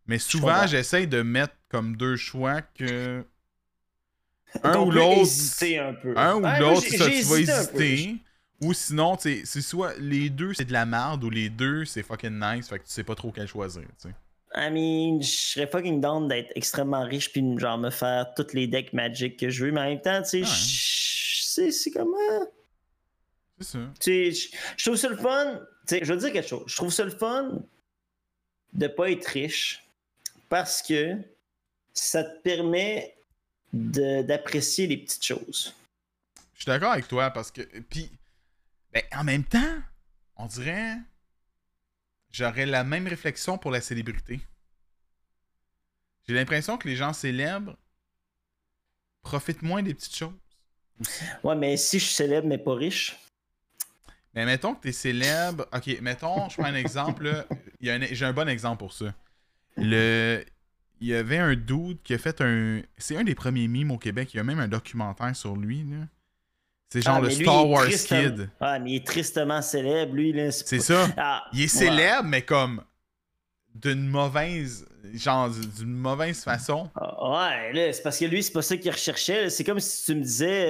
Mais 0.05 0.19
souvent, 0.19 0.67
j'essaye 0.67 1.07
de 1.07 1.23
mettre 1.23 1.55
comme 1.69 1.97
deux 1.97 2.17
choix 2.17 2.61
que 2.61 3.25
un 4.63 4.77
ou 4.77 4.91
l'autre 4.91 5.31
un 5.63 5.93
peu. 5.95 6.15
un 6.15 6.35
ou 6.35 6.59
l'autre, 6.59 6.85
ça, 6.85 7.09
tu 7.09 7.23
vas 7.23 7.39
hésiter. 7.39 8.17
Ou 8.61 8.73
sinon, 8.73 9.17
c'est 9.17 9.43
soit 9.43 9.97
les 9.97 10.29
deux 10.29 10.53
c'est 10.53 10.65
de 10.65 10.73
la 10.73 10.85
merde 10.85 11.23
ou 11.23 11.31
les 11.31 11.49
deux 11.49 11.83
c'est 11.85 12.03
fucking 12.03 12.39
nice, 12.39 12.69
fait 12.69 12.77
que 12.77 12.85
tu 12.85 12.91
sais 12.91 13.03
pas 13.03 13.15
trop 13.15 13.31
quel 13.31 13.47
choisir. 13.47 13.87
I 14.55 14.69
mean, 14.71 15.21
je 15.21 15.27
serais 15.29 15.67
fucking 15.67 16.01
down 16.01 16.27
d'être 16.27 16.51
extrêmement 16.55 17.03
riche 17.03 17.31
puis 17.31 17.43
genre 17.59 17.77
me 17.77 17.89
faire 17.91 18.33
toutes 18.35 18.53
les 18.53 18.65
decks 18.67 18.93
Magic 18.93 19.37
que 19.37 19.49
je 19.49 19.65
veux, 19.65 19.71
mais 19.71 19.81
en 19.81 19.85
même 19.89 20.01
temps, 20.01 20.21
tu 20.23 20.29
sais, 20.29 20.39
Ouais. 20.39 20.45
je- 20.45 21.43
c'est 21.43 21.71
c'est 21.71 21.91
comme. 21.91 22.13
ah, 22.31 22.45
C'est 23.59 23.67
ça. 23.67 23.79
Tu 23.99 24.33
sais, 24.33 24.49
je 24.77 24.85
trouve 24.85 24.95
ça 24.97 25.09
le 25.09 25.17
fun. 25.17 25.59
Tu 25.87 25.95
sais, 25.97 26.05
je 26.05 26.13
veux 26.13 26.19
dire 26.19 26.31
quelque 26.31 26.47
chose. 26.47 26.63
Je 26.67 26.75
trouve 26.75 26.91
ça 26.91 27.03
le 27.03 27.11
fun 27.11 27.59
de 28.73 28.87
pas 28.87 29.11
être 29.11 29.25
riche 29.25 29.83
parce 30.47 30.81
que 30.81 31.17
ça 31.93 32.23
te 32.23 32.39
permet 32.41 33.15
de- 33.73 34.21
d'apprécier 34.23 34.87
les 34.87 34.97
petites 34.97 35.25
choses. 35.25 35.75
Je 36.55 36.61
suis 36.61 36.65
d'accord 36.65 36.91
avec 36.93 37.07
toi 37.07 37.29
parce 37.31 37.51
que. 37.51 37.61
Puis, 37.81 38.09
ben, 38.93 39.03
en 39.15 39.23
même 39.23 39.43
temps, 39.43 39.77
on 40.37 40.45
dirait. 40.47 40.95
J'aurais 42.31 42.65
la 42.65 42.83
même 42.83 43.07
réflexion 43.07 43.57
pour 43.57 43.71
la 43.71 43.81
célébrité. 43.81 44.39
J'ai 46.27 46.33
l'impression 46.35 46.77
que 46.77 46.87
les 46.87 46.95
gens 46.95 47.13
célèbres 47.13 47.75
profitent 49.23 49.63
moins 49.63 49.81
des 49.81 49.93
petites 49.93 50.15
choses. 50.15 50.33
Ouais, 51.43 51.55
mais 51.55 51.77
si 51.77 51.99
je 51.99 52.05
suis 52.05 52.13
célèbre 52.13 52.47
mais 52.47 52.57
pas 52.57 52.75
riche, 52.75 53.17
Mais 54.35 54.45
mettons 54.45 54.75
que 54.75 54.81
t'es 54.81 54.91
célèbre. 54.91 55.67
Ok, 55.73 55.99
mettons, 56.01 56.49
je 56.49 56.55
prends 56.57 56.65
un 56.65 56.75
exemple. 56.75 57.45
J'ai 57.81 58.25
un 58.25 58.33
bon 58.33 58.47
exemple 58.47 58.79
pour 58.79 58.93
ça. 58.93 59.13
Le... 59.77 60.43
Il 61.01 61.07
y 61.07 61.15
avait 61.15 61.37
un 61.37 61.55
dude 61.55 62.01
qui 62.03 62.13
a 62.13 62.17
fait 62.17 62.41
un. 62.41 62.81
C'est 62.97 63.15
un 63.17 63.23
des 63.23 63.35
premiers 63.35 63.67
mimes 63.67 63.91
au 63.91 63.97
Québec. 63.97 64.33
Il 64.33 64.37
y 64.37 64.39
a 64.39 64.43
même 64.43 64.59
un 64.59 64.67
documentaire 64.67 65.35
sur 65.35 65.55
lui. 65.55 65.83
là. 65.83 66.07
C'est 66.91 67.01
genre 67.03 67.15
Ah, 67.17 67.21
le 67.21 67.27
lui, 67.27 67.43
Star 67.43 67.67
Wars 67.69 67.87
Kid. 67.87 68.49
Ah, 68.59 68.79
mais 68.79 68.91
il 68.91 68.95
est 68.97 69.05
tristement 69.05 69.61
célèbre, 69.61 70.15
lui. 70.15 70.33
là. 70.33 70.51
C'est 70.51 70.79
ça. 70.79 71.07
Ah, 71.17 71.43
Il 71.53 71.59
est 71.59 71.63
ouais. 71.63 71.67
célèbre, 71.67 72.23
mais 72.23 72.41
comme 72.41 72.81
d'une 73.75 74.07
mauvaise. 74.07 74.85
Genre, 75.13 75.49
d'une 75.49 75.93
mauvaise 75.93 76.43
façon. 76.43 76.89
Ah, 76.95 77.15
Ouais, 77.31 77.73
là, 77.73 77.93
c'est 77.93 78.01
parce 78.03 78.17
que 78.19 78.25
lui, 78.25 78.43
c'est 78.43 78.51
pas 78.51 78.61
ça 78.61 78.75
qu'il 78.77 78.91
recherchait. 78.91 79.43
là. 79.43 79.49
C'est 79.49 79.63
comme 79.63 79.79
si 79.79 80.05
tu 80.05 80.15
me 80.15 80.21
disais, 80.21 80.65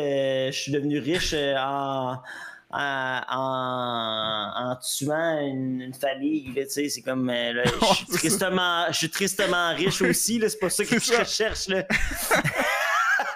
euh, 0.50 0.52
je 0.52 0.58
suis 0.60 0.72
devenu 0.72 1.00
riche 1.00 1.32
euh, 1.34 1.56
en, 1.58 2.22
en, 2.70 3.22
en, 3.30 4.72
en 4.72 4.76
tuant 4.78 5.40
une, 5.40 5.82
une 5.82 5.94
famille. 5.94 6.54
là, 6.56 6.64
Tu 6.66 6.70
sais, 6.70 6.90
c'est 6.90 7.02
comme, 7.02 7.30
euh, 7.30 7.54
là, 7.54 7.64
je 7.66 7.86
suis 7.96 8.06
tristement, 8.06 8.86
je 8.92 8.98
suis 8.98 9.10
tristement 9.10 9.74
riche 9.76 10.02
aussi. 10.02 10.38
là, 10.40 10.48
C'est 10.48 10.60
pas 10.60 10.70
ça 10.70 10.86
que 10.86 11.00
je 11.00 11.14
recherche. 11.20 11.68
Là. 11.70 11.84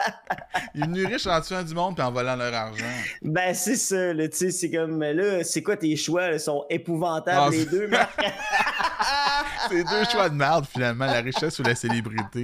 Il 0.75 0.83
est 0.83 0.87
devenu 0.87 1.05
riche 1.05 1.27
en 1.27 1.39
tuant 1.41 1.63
du 1.63 1.73
monde 1.73 1.95
puis 1.95 2.03
en 2.05 2.11
volant 2.11 2.35
leur 2.35 2.53
argent. 2.53 2.83
Ben, 3.21 3.53
c'est 3.53 3.75
ça. 3.75 4.13
Là, 4.13 4.27
tu 4.27 4.37
sais, 4.37 4.51
c'est 4.51 4.71
comme, 4.71 5.01
là, 5.01 5.43
c'est 5.43 5.61
quoi 5.63 5.77
tes 5.77 5.95
choix? 5.95 6.31
Ils 6.31 6.39
sont 6.39 6.65
épouvantables, 6.69 7.39
Ah, 7.47 7.49
les 7.49 7.65
deux, 7.65 7.87
Marc? 7.87 8.19
C'est 9.69 9.83
deux 9.83 10.03
choix 10.11 10.29
de 10.29 10.35
merde, 10.35 10.65
finalement, 10.65 11.05
la 11.05 11.21
richesse 11.21 11.57
ou 11.59 11.63
la 11.63 11.73
célébrité. 11.75 12.43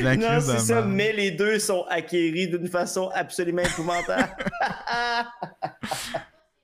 La 0.00 0.16
non, 0.16 0.40
c'est 0.40 0.58
ça, 0.58 0.74
merde. 0.76 0.88
mais 0.88 1.12
les 1.12 1.30
deux 1.30 1.58
sont 1.58 1.84
acquéris 1.90 2.48
d'une 2.48 2.68
façon 2.68 3.10
absolument 3.14 3.62
épouvantable. 3.62 4.34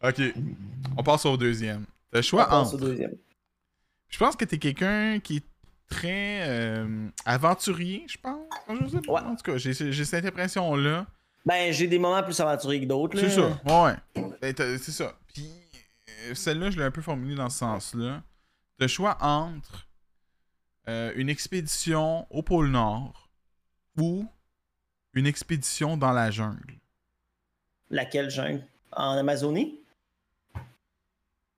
Ok, 0.02 0.20
on 0.96 1.02
passe 1.02 1.26
au 1.26 1.36
deuxième. 1.36 1.84
Le 2.12 2.20
On 2.20 2.22
choix 2.22 2.48
passe 2.48 2.72
au 2.72 2.76
entre. 2.76 2.78
deuxième. 2.86 3.14
Je 4.08 4.18
pense 4.18 4.36
que 4.36 4.44
t'es 4.44 4.58
quelqu'un 4.58 5.18
qui 5.20 5.38
est 5.38 5.44
très 5.88 6.48
euh, 6.48 7.08
aventurier, 7.24 8.04
je 8.08 8.18
pense. 8.18 8.46
Je 8.68 8.88
sais 8.88 9.00
pas. 9.00 9.12
Ouais. 9.12 9.20
En 9.22 9.36
tout 9.36 9.42
cas, 9.42 9.56
j'ai 9.56 9.72
j'ai 9.72 10.04
cette 10.04 10.24
impression-là. 10.24 11.06
Ben, 11.46 11.72
j'ai 11.72 11.86
des 11.86 11.98
moments 11.98 12.22
plus 12.22 12.38
aventuriers 12.40 12.80
que 12.80 12.86
d'autres. 12.86 13.16
là. 13.16 13.22
C'est 13.22 13.34
ça, 13.34 13.48
ouais. 13.64 14.24
Ben, 14.40 14.54
c'est 14.56 14.92
ça. 14.92 15.18
Puis 15.32 15.48
euh, 16.26 16.34
celle-là, 16.34 16.70
je 16.70 16.76
l'ai 16.78 16.84
un 16.84 16.90
peu 16.90 17.02
formulée 17.02 17.34
dans 17.34 17.48
ce 17.48 17.58
sens-là. 17.58 18.22
Le 18.78 18.86
choix 18.86 19.16
entre 19.20 19.86
euh, 20.88 21.12
une 21.16 21.28
expédition 21.28 22.26
au 22.30 22.42
pôle 22.42 22.68
Nord 22.68 23.28
ou 23.96 24.26
une 25.14 25.26
expédition 25.26 25.96
dans 25.96 26.12
la 26.12 26.30
jungle. 26.30 26.78
Laquelle 27.90 28.30
jungle? 28.30 28.64
En 28.92 29.16
Amazonie? 29.16 29.80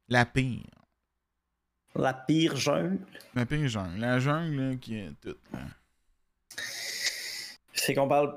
La 0.08 0.24
pire. 0.24 0.64
La 1.96 2.12
pire 2.14 2.56
jungle? 2.56 2.98
La 3.34 3.44
pire 3.46 3.66
jungle. 3.68 3.98
La 4.00 4.18
jungle 4.18 4.70
là, 4.70 4.76
qui 4.76 4.98
est 4.98 5.10
toute. 5.20 5.38
Fait 7.72 7.94
qu'on 7.94 8.08
parle. 8.08 8.34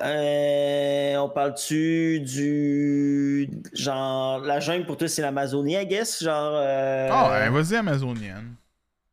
Euh, 0.00 1.16
on 1.18 1.28
parle-tu 1.28 2.20
du. 2.20 3.48
Genre. 3.72 4.40
La 4.40 4.60
jungle 4.60 4.86
pour 4.86 4.96
toi, 4.96 5.08
c'est 5.08 5.22
l'Amazonie, 5.22 5.74
I 5.76 5.86
guess? 5.86 6.22
Genre. 6.22 6.52
euh, 6.56 7.08
Ah 7.10 7.30
ouais, 7.30 7.50
vas-y, 7.50 7.76
Amazonienne. 7.76 8.54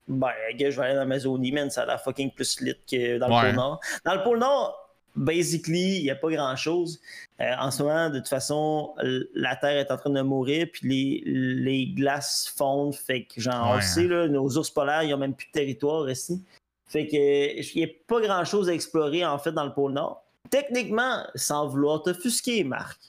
Ben, 0.08 0.32
I 0.52 0.56
guess, 0.56 0.74
je 0.74 0.80
vais 0.82 0.88
aller 0.88 0.98
en 0.98 1.02
Amazonie, 1.04 1.52
man. 1.52 1.70
Ça 1.70 1.84
a 1.84 1.86
l'air 1.86 2.02
fucking 2.02 2.32
plus 2.32 2.60
lit 2.62 2.76
que 2.90 3.18
dans 3.20 3.28
le 3.28 3.34
Ouais. 3.34 3.42
pôle 3.48 3.56
Nord. 3.56 3.80
Dans 4.06 4.16
le 4.16 4.24
pôle 4.24 4.40
Nord, 4.40 4.83
basically, 5.16 5.98
il 5.98 6.04
n'y 6.04 6.10
a 6.12 6.16
pas 6.16 6.30
grand-chose. 6.30 7.00
Euh, 7.40 7.54
en 7.60 7.72
ce 7.72 7.84
moment, 7.84 8.10
de 8.10 8.20
toute 8.20 8.28
façon, 8.28 8.94
la 9.34 9.56
Terre 9.56 9.78
est 9.78 9.92
en 9.92 9.98
train 9.98 10.10
de 10.10 10.22
mourir, 10.22 10.68
puis 10.72 10.88
les, 10.88 11.24
les 11.26 11.88
glaces 11.88 12.52
fondent. 12.56 12.96
Fait 12.96 13.26
que, 13.26 13.40
genre, 13.42 13.68
on 13.68 13.72
Ouais, 13.72 13.76
le 13.78 13.82
sait, 13.82 14.08
là, 14.08 14.28
nos 14.28 14.58
ours 14.58 14.70
polaires, 14.70 15.04
ils 15.04 15.10
n'ont 15.12 15.18
même 15.18 15.36
plus 15.36 15.48
de 15.48 15.52
territoire 15.52 16.10
ici. 16.10 16.42
Fait 16.88 17.08
que, 17.08 17.16
il 17.16 17.72
n'y 17.78 17.84
a 17.86 17.90
pas 18.08 18.22
grand-chose 18.22 18.70
à 18.70 18.74
explorer, 18.74 19.26
en 19.26 19.40
fait, 19.40 19.52
dans 19.52 19.66
le 19.66 19.74
pôle 19.74 19.94
Nord. 19.94 20.24
Techniquement, 20.50 21.26
sans 21.36 21.68
vouloir 21.68 22.04
t'offusquer, 22.04 22.64
Marc, 22.64 23.00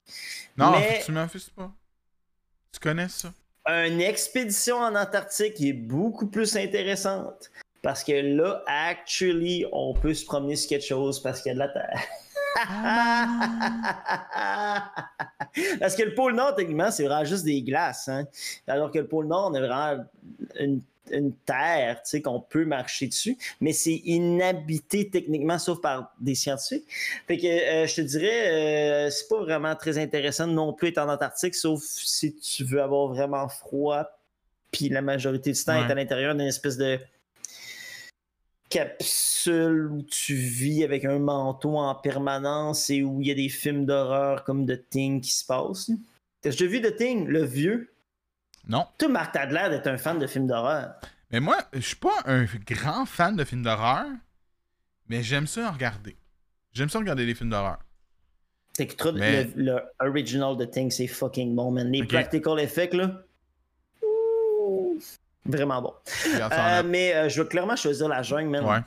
Non, 0.57 0.71
Mais- 0.73 1.03
tu 1.05 1.13
m'infustes 1.13 1.51
pas. 1.51 1.71
Tu 2.73 2.81
connais 2.81 3.09
ça? 3.09 3.33
une 3.67 4.01
expédition 4.03 4.77
en 4.77 4.95
Antarctique 4.95 5.59
est 5.63 5.73
beaucoup 5.73 6.27
plus 6.27 6.55
intéressante. 6.57 7.51
Parce 7.85 8.03
que 8.03 8.13
là, 8.13 8.65
actually, 8.67 9.65
on 9.71 9.95
peut 9.95 10.15
se 10.15 10.25
promener 10.25 10.57
sur 10.57 10.71
quelque 10.71 10.87
chose 10.87 11.23
parce 11.23 11.41
qu'il 11.43 11.51
y 11.51 11.53
a 11.53 11.55
de 11.55 11.59
la 11.61 11.69
terre. 11.69 12.01
parce 15.81 15.97
que 15.97 16.03
le 16.03 16.15
pôle 16.15 16.35
Nord, 16.35 16.55
techniquement, 16.57 16.91
c'est 16.91 17.05
vraiment 17.05 17.25
juste 17.25 17.45
des 17.45 17.63
glaces. 17.63 18.09
hein. 18.09 18.27
Alors 18.67 18.91
que 18.91 18.99
le 18.99 19.07
pôle 19.07 19.27
Nord, 19.27 19.51
on 19.51 19.55
a 19.55 19.61
vraiment 19.61 20.05
une, 20.59 20.81
une 21.11 21.33
terre 21.47 21.97
tu 22.03 22.11
sais, 22.11 22.23
qu'on 22.23 22.41
peut 22.41 22.65
marcher 22.65 23.07
dessus. 23.07 23.37
Mais 23.61 23.73
c'est 23.73 24.01
inhabité 24.05 25.09
techniquement, 25.11 25.59
sauf 25.59 25.81
par 25.81 26.13
des 26.21 26.35
scientifiques. 26.35 26.85
Fait 27.27 27.39
que 27.39 27.47
euh, 27.47 27.87
je 27.87 27.95
te 27.97 28.01
dirais, 28.01 29.07
euh, 29.07 29.11
c'est 29.11 29.29
pas 29.29 29.41
vraiment 29.41 29.75
très 29.77 29.99
intéressant 29.99 30.47
non 30.47 30.73
plus 30.73 30.89
être 30.89 30.99
en 30.99 31.09
Antarctique, 31.09 31.55
sauf 31.55 31.83
si 31.83 32.35
tu 32.37 32.65
veux 32.65 32.83
avoir 32.83 33.09
vraiment 33.09 33.49
froid, 33.49 34.05
puis 34.71 34.89
la 34.89 35.03
majorité 35.03 35.53
du 35.53 35.65
temps 35.65 35.75
Ouais. 35.79 35.87
est 35.87 35.91
à 35.91 35.95
l'intérieur 35.95 36.35
d'une 36.35 36.47
espèce 36.47 36.77
de 36.77 36.99
capsule 38.75 39.87
où 39.93 40.03
tu 40.03 40.35
vis 40.35 40.83
avec 40.83 41.05
un 41.05 41.21
manteau 41.21 41.79
en 41.79 41.95
permanence 41.95 42.91
et 42.91 43.05
où 43.05 43.21
il 43.21 43.29
y 43.29 43.31
a 43.31 43.35
des 43.35 43.49
films 43.49 43.87
d'horreur 43.87 44.43
comme 44.43 44.67
The 44.67 44.89
Thing 44.91 45.21
qui 45.21 45.31
se 45.31 45.45
passent? 45.47 45.91
T'as 46.41 46.51
déjà 46.51 46.67
vu 46.67 46.81
The 46.81 46.97
Thing, 46.97 47.27
le 47.29 47.45
vieux? 47.45 47.93
Non. 48.67 48.87
Toi, 48.99 49.09
Marc, 49.09 49.33
t'as 49.33 49.47
l'air 49.47 49.71
d'être 49.71 49.87
un 49.87 49.97
fan 49.97 50.19
de 50.19 50.27
films 50.27 50.49
d'horreur. 50.49 50.95
Mais 51.31 51.39
moi, 51.39 51.57
je 51.73 51.81
suis 51.81 51.97
pas 51.97 52.17
un 52.27 52.47
grand 52.67 53.07
fan 53.07 53.37
de 53.37 53.45
films 53.45 53.63
d'horreur, 53.63 54.07
mais 55.09 55.23
j'aime 55.23 55.47
ça 55.47 55.69
en 55.69 55.73
regarder. 55.73 56.17
J'aime 56.73 56.89
ça 56.89 56.99
regarder 56.99 57.27
des 57.27 57.35
films 57.35 57.51
d'horreur. 57.51 57.79
T'écouteras 58.73 59.13
Mais- 59.13 59.45
le, 59.55 59.65
le 59.65 59.83
original 60.01 60.57
The 60.57 60.69
Thing, 60.69 60.91
c'est 60.91 61.07
fucking 61.07 61.55
bon, 61.55 61.71
man. 61.71 61.91
Les 61.93 62.05
practical 62.05 62.59
effects, 62.59 62.95
là. 62.95 63.24
Vraiment 65.47 65.83
bon. 65.83 65.95
Euh, 66.27 66.83
mais 66.85 67.15
euh, 67.15 67.29
je 67.29 67.43
vais 67.43 67.49
clairement 67.49 67.77
choisir 67.77 68.09
la 68.09 68.23
jungle. 68.23 68.65
Ouais. 68.65 68.79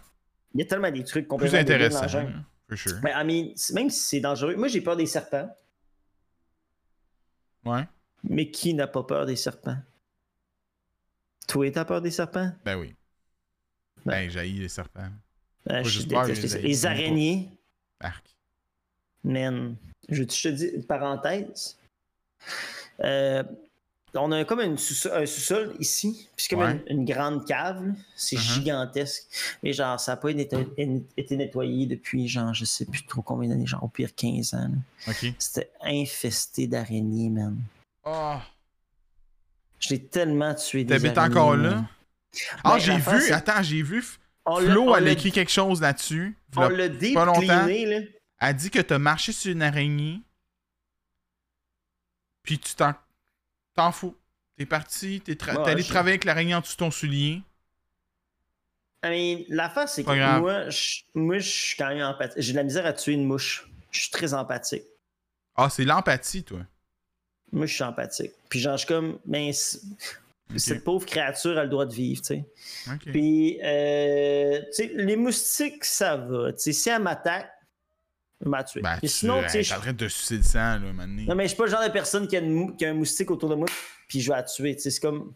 Il 0.54 0.62
y 0.62 0.64
a 0.64 0.66
tellement 0.66 0.90
des 0.92 1.04
trucs 1.04 1.26
Plus 1.26 1.30
complètement 1.30 1.58
dans 1.58 1.62
intéressant, 1.62 2.02
la 2.02 2.08
jungle. 2.08 2.34
hein, 2.70 2.76
sure. 2.76 3.00
Mais 3.04 3.12
I 3.12 3.24
mean, 3.24 3.54
même 3.74 3.90
si 3.90 4.00
c'est 4.00 4.20
dangereux, 4.20 4.56
moi 4.56 4.68
j'ai 4.68 4.82
peur 4.82 4.96
des 4.96 5.06
serpents. 5.06 5.50
Ouais. 7.66 7.88
Mais 8.24 8.50
qui 8.50 8.74
n'a 8.74 8.88
pas 8.88 9.04
peur 9.04 9.26
des 9.26 9.36
serpents? 9.36 9.78
Toi, 11.48 11.72
t'as 11.72 11.86
peur 11.86 12.02
des 12.02 12.12
serpents? 12.12 12.52
Ben 12.66 12.78
oui. 12.78 12.88
Ouais. 14.06 14.28
Ben, 14.28 14.30
j'ai 14.30 14.44
les 14.48 14.70
serpents. 14.70 15.10
Je 15.70 15.84
juste 15.84 16.10
peur, 16.10 16.26
déteste 16.26 16.58
je 16.60 16.66
les, 16.66 16.86
araignées, 16.86 17.52
Arc. 18.00 18.26
man. 19.24 19.76
Je, 20.10 20.24
te 20.24 20.48
dis 20.48 20.68
une 20.68 20.86
parenthèse? 20.86 21.78
Euh, 23.02 23.44
on 24.14 24.32
a 24.32 24.46
comme 24.46 24.62
une 24.62 24.78
sous- 24.78 25.10
un 25.12 25.26
sous-sol 25.26 25.76
ici, 25.80 26.28
puis 26.36 26.46
c'est 26.46 26.56
comme 26.56 26.64
Ouais. 26.66 26.82
une, 26.90 27.00
une 27.00 27.06
grande 27.06 27.46
cave. 27.46 27.94
C'est 28.16 28.36
Mhm. 28.38 28.42
gigantesque. 28.42 29.24
Mais 29.64 29.74
genre, 29.74 30.00
ça 30.00 30.14
n'a 30.14 30.18
pas 30.18 30.32
été, 30.32 30.58
été 31.18 31.38
nettoyé 31.38 31.86
depuis, 31.86 32.28
genre, 32.28 32.54
je 32.54 32.66
sais 32.66 32.86
plus 32.86 33.06
trop 33.06 33.22
combien 33.22 33.50
d'années, 33.50 33.68
genre 33.68 33.84
au 33.84 33.88
pire 33.90 34.16
15 34.16 34.54
ans. 34.54 34.72
C'était 35.38 35.72
infesté 35.82 36.68
d'araignées, 36.68 37.30
man. 37.30 37.58
Oh. 38.06 38.38
J'ai 39.80 40.02
tellement 40.04 40.56
tué 40.56 40.84
des 40.84 40.96
T'habites 41.00 41.18
encore 41.18 41.56
là? 41.56 41.70
man. 41.76 41.88
Ah, 42.64 42.74
Ben, 42.74 42.80
j'ai 42.80 42.98
vu. 42.98 43.32
Attends, 43.32 43.62
j'ai 43.64 43.82
vu. 43.84 44.04
On 44.46 44.58
Flo, 44.62 44.96
elle 44.96 45.08
a 45.10 45.12
écrit 45.12 45.32
quelque 45.32 45.52
chose 45.52 45.82
là-dessus. 45.82 46.36
On 46.56 46.70
l'a 46.70 46.88
deep 46.88 47.14
pas 47.16 47.26
longtemps. 47.26 47.66
là. 47.66 48.00
Elle 48.40 48.56
dit 48.56 48.70
que 48.70 48.80
t'as 48.80 48.98
marché 48.98 49.32
sur 49.34 49.52
une 49.52 49.62
araignée. 49.62 50.22
Puis 52.44 52.58
tu 52.60 52.74
t'en, 52.76 52.94
t'en 53.78 53.92
fous. 53.92 54.16
T'es 54.58 54.66
parti, 54.66 55.22
t'es, 55.22 55.34
tra- 55.36 55.56
Ouais, 55.58 55.64
t'es 55.64 55.70
allé 55.72 55.84
je- 55.84 55.88
travailler 55.88 56.14
avec 56.14 56.26
l'araignée 56.26 56.56
en 56.56 56.62
dessous 56.62 56.74
de 56.74 56.80
ton 56.80 56.92
soulier. 56.92 57.42
I 59.04 59.10
mean, 59.10 59.44
l'affaire, 59.50 59.88
c'est 59.88 60.04
que 60.04 60.10
grave. 60.16 60.42
moi, 60.42 60.70
je, 60.70 61.02
moi, 61.14 61.38
je 61.38 61.48
suis 61.50 61.78
quand 61.78 61.88
même 61.90 62.02
empathique. 62.02 62.42
J'ai 62.42 62.52
de 62.54 62.58
la 62.58 62.64
misère 62.64 62.86
à 62.86 62.94
tuer 62.94 63.14
une 63.14 63.26
mouche. 63.26 63.70
Je 63.92 64.02
suis 64.02 64.10
très 64.12 64.34
empathique. 64.34 64.84
Ah, 65.56 65.70
c'est 65.70 65.86
l'empathie, 65.86 66.44
toi. 66.44 66.60
Moi, 67.52 67.68
je 67.68 67.74
suis 67.76 67.84
empathique. 67.84 68.32
Puis 68.50 68.60
genre, 68.60 68.74
je 68.74 68.80
suis 68.80 68.88
comme, 68.88 69.20
ben, 69.26 69.54
cette 70.56 70.84
pauvre 70.84 71.06
créature 71.06 71.58
a 71.58 71.64
le 71.64 71.70
droit 71.70 71.86
de 71.86 71.94
vivre, 71.94 72.22
tu 72.22 72.28
sais. 72.28 72.44
Puis, 73.06 73.60
euh, 73.64 74.60
tu 74.68 74.74
sais, 74.74 74.92
les 74.96 75.16
moustiques, 75.16 75.86
ça 75.86 76.18
va. 76.18 76.52
Tu 76.54 76.60
sais, 76.60 76.74
si 76.74 76.90
elle 76.90 77.04
m'attaque, 77.04 77.52
elle 78.42 78.50
m'a 78.50 78.64
tué. 78.64 78.82
Ben, 78.82 79.00
sinon, 79.04 79.42
tu 79.44 79.64
sais, 79.64 79.74
en 79.76 79.80
train 79.80 79.94
de 79.94 79.98
te 80.06 80.10
sucer 80.10 80.38
le 80.38 80.44
sang, 80.44 80.80
là, 80.80 80.94
maintenant. 80.94 81.24
non, 81.28 81.36
mais 81.36 81.44
je 81.44 81.50
suis 81.50 81.58
pas 81.58 81.66
le 81.66 81.72
genre 81.72 81.84
de 81.84 81.90
personne 81.92 82.28
qui 82.28 82.36
a, 82.38 82.40
une 82.40 82.54
mou- 82.54 82.74
qui 82.76 82.86
a 82.86 82.90
un 82.90 82.94
moustique 82.94 83.32
autour 83.32 83.50
de 83.50 83.56
moi, 83.56 83.68
puis 84.08 84.22
je 84.22 84.30
vais 84.30 84.36
la 84.38 84.44
tuer. 84.44 84.76
Tu 84.76 84.84
sais, 84.84 84.92
c'est 84.92 85.02
comme, 85.02 85.34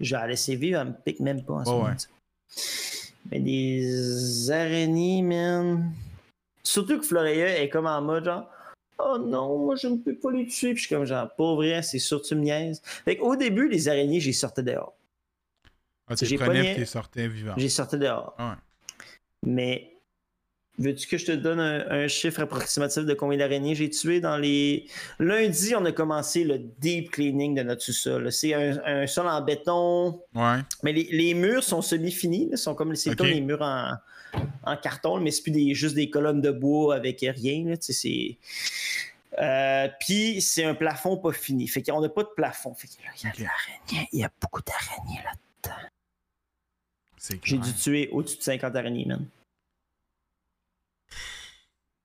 je 0.00 0.14
vais 0.14 0.20
la 0.20 0.26
laisser 0.28 0.54
vivre, 0.56 0.80
elle 0.80 0.88
me 0.88 0.92
pique 0.92 1.20
même 1.20 1.42
pas 1.44 1.54
en 1.54 1.64
ce 1.64 1.70
Ouais, 1.70 1.76
moment. 1.76 1.88
ouais. 1.88 1.94
Mais 3.30 3.40
des 3.40 4.50
araignées, 4.50 5.22
man. 5.22 5.92
Surtout 6.62 6.98
que 6.98 7.04
Floreya 7.04 7.62
est 7.62 7.68
comme 7.68 7.86
en 7.86 8.00
mode 8.02 8.24
genre, 8.24 8.50
oh 8.98 9.18
non, 9.18 9.58
moi 9.58 9.76
je 9.76 9.86
ne 9.88 9.96
peux 9.96 10.14
pas 10.14 10.30
les 10.30 10.46
tuer. 10.46 10.72
Puis 10.74 10.82
je 10.82 10.86
suis 10.86 10.94
comme 10.94 11.04
genre, 11.04 11.28
pas 11.34 11.54
vrai, 11.54 11.82
c'est 11.82 11.98
sûr, 11.98 12.20
tu 12.22 12.34
me 12.34 12.40
niaises. 12.42 12.80
Fait 13.04 13.18
au 13.20 13.36
début, 13.36 13.68
les 13.68 13.88
araignées, 13.88 14.20
j'ai 14.20 14.32
sorti 14.32 14.62
dehors. 14.62 14.94
Ah, 16.06 16.16
tu 16.16 16.24
les 16.24 16.38
prenais 16.38 16.78
et 16.80 16.84
sortais 16.86 17.28
vivant. 17.28 17.54
J'ai 17.58 17.68
sorti 17.68 17.98
dehors. 17.98 18.34
Ouais. 18.38 18.54
Mais 19.44 19.97
Veux-tu 20.78 21.08
que 21.08 21.18
je 21.18 21.26
te 21.26 21.32
donne 21.32 21.58
un, 21.58 21.90
un 21.90 22.06
chiffre 22.08 22.40
approximatif 22.40 23.04
de 23.04 23.12
combien 23.14 23.38
d'araignées 23.38 23.74
j'ai 23.74 23.90
tué 23.90 24.20
dans 24.20 24.36
les. 24.36 24.86
Lundi, 25.18 25.74
on 25.76 25.84
a 25.84 25.90
commencé 25.92 26.44
le 26.44 26.58
deep 26.58 27.10
cleaning 27.10 27.54
de 27.56 27.62
notre 27.62 27.82
sous-sol. 27.82 28.30
C'est 28.30 28.54
un, 28.54 28.78
un 28.84 29.06
sol 29.08 29.26
en 29.26 29.40
béton, 29.40 30.22
Ouais. 30.34 30.58
mais 30.84 30.92
les, 30.92 31.08
les 31.10 31.34
murs 31.34 31.64
sont 31.64 31.82
semi-finis. 31.82 32.50
sont 32.56 32.74
comme 32.76 32.94
c'est 32.94 33.10
Ok. 33.10 33.16
comme 33.16 33.26
les 33.26 33.40
murs 33.40 33.60
en, 33.62 33.94
en 34.62 34.76
carton, 34.76 35.18
mais 35.20 35.30
c'est 35.32 35.42
plus 35.42 35.50
des, 35.50 35.74
juste 35.74 35.96
des 35.96 36.10
colonnes 36.10 36.40
de 36.40 36.50
bois 36.52 36.94
avec 36.94 37.20
rien. 37.22 37.74
c'est. 37.80 38.36
Euh, 39.40 39.88
Puis 40.00 40.40
c'est 40.40 40.64
un 40.64 40.74
plafond 40.74 41.16
pas 41.16 41.32
fini. 41.32 41.66
Fait 41.68 41.82
qu'on 41.82 42.00
n'a 42.00 42.08
pas 42.08 42.22
de 42.22 42.30
plafond. 42.36 42.74
Fait 42.74 42.86
que 42.88 42.92
là, 43.04 43.10
il 43.16 43.24
y 43.24 43.28
a 43.28 43.32
de 43.36 43.42
l'araignée. 43.42 44.08
Il 44.12 44.18
y 44.20 44.24
a 44.24 44.30
beaucoup 44.40 44.62
d'araignées 44.62 45.20
là. 45.24 45.32
C'est 47.16 47.40
J'ai 47.44 47.58
dû 47.58 47.72
tuer 47.74 48.08
au-dessus 48.12 48.38
de 48.38 48.42
50 48.42 48.76
araignées, 48.76 49.04
man. 49.04 49.24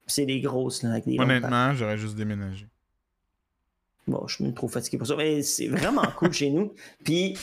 C'est 0.05 0.25
des 0.25 0.41
grosses, 0.41 0.83
là, 0.83 0.91
avec 0.91 1.05
des. 1.05 1.19
Honnêtement, 1.19 1.73
j'aurais 1.73 1.97
juste 1.97 2.15
déménagé. 2.15 2.67
Bon, 4.07 4.27
je 4.27 4.35
suis 4.35 4.43
même 4.43 4.53
trop 4.53 4.67
fatigué 4.67 4.97
pour 4.97 5.07
ça. 5.07 5.15
Mais 5.15 5.41
c'est 5.43 5.67
vraiment 5.67 6.03
cool 6.17 6.33
chez 6.33 6.49
nous. 6.49 6.73
Puis 7.03 7.37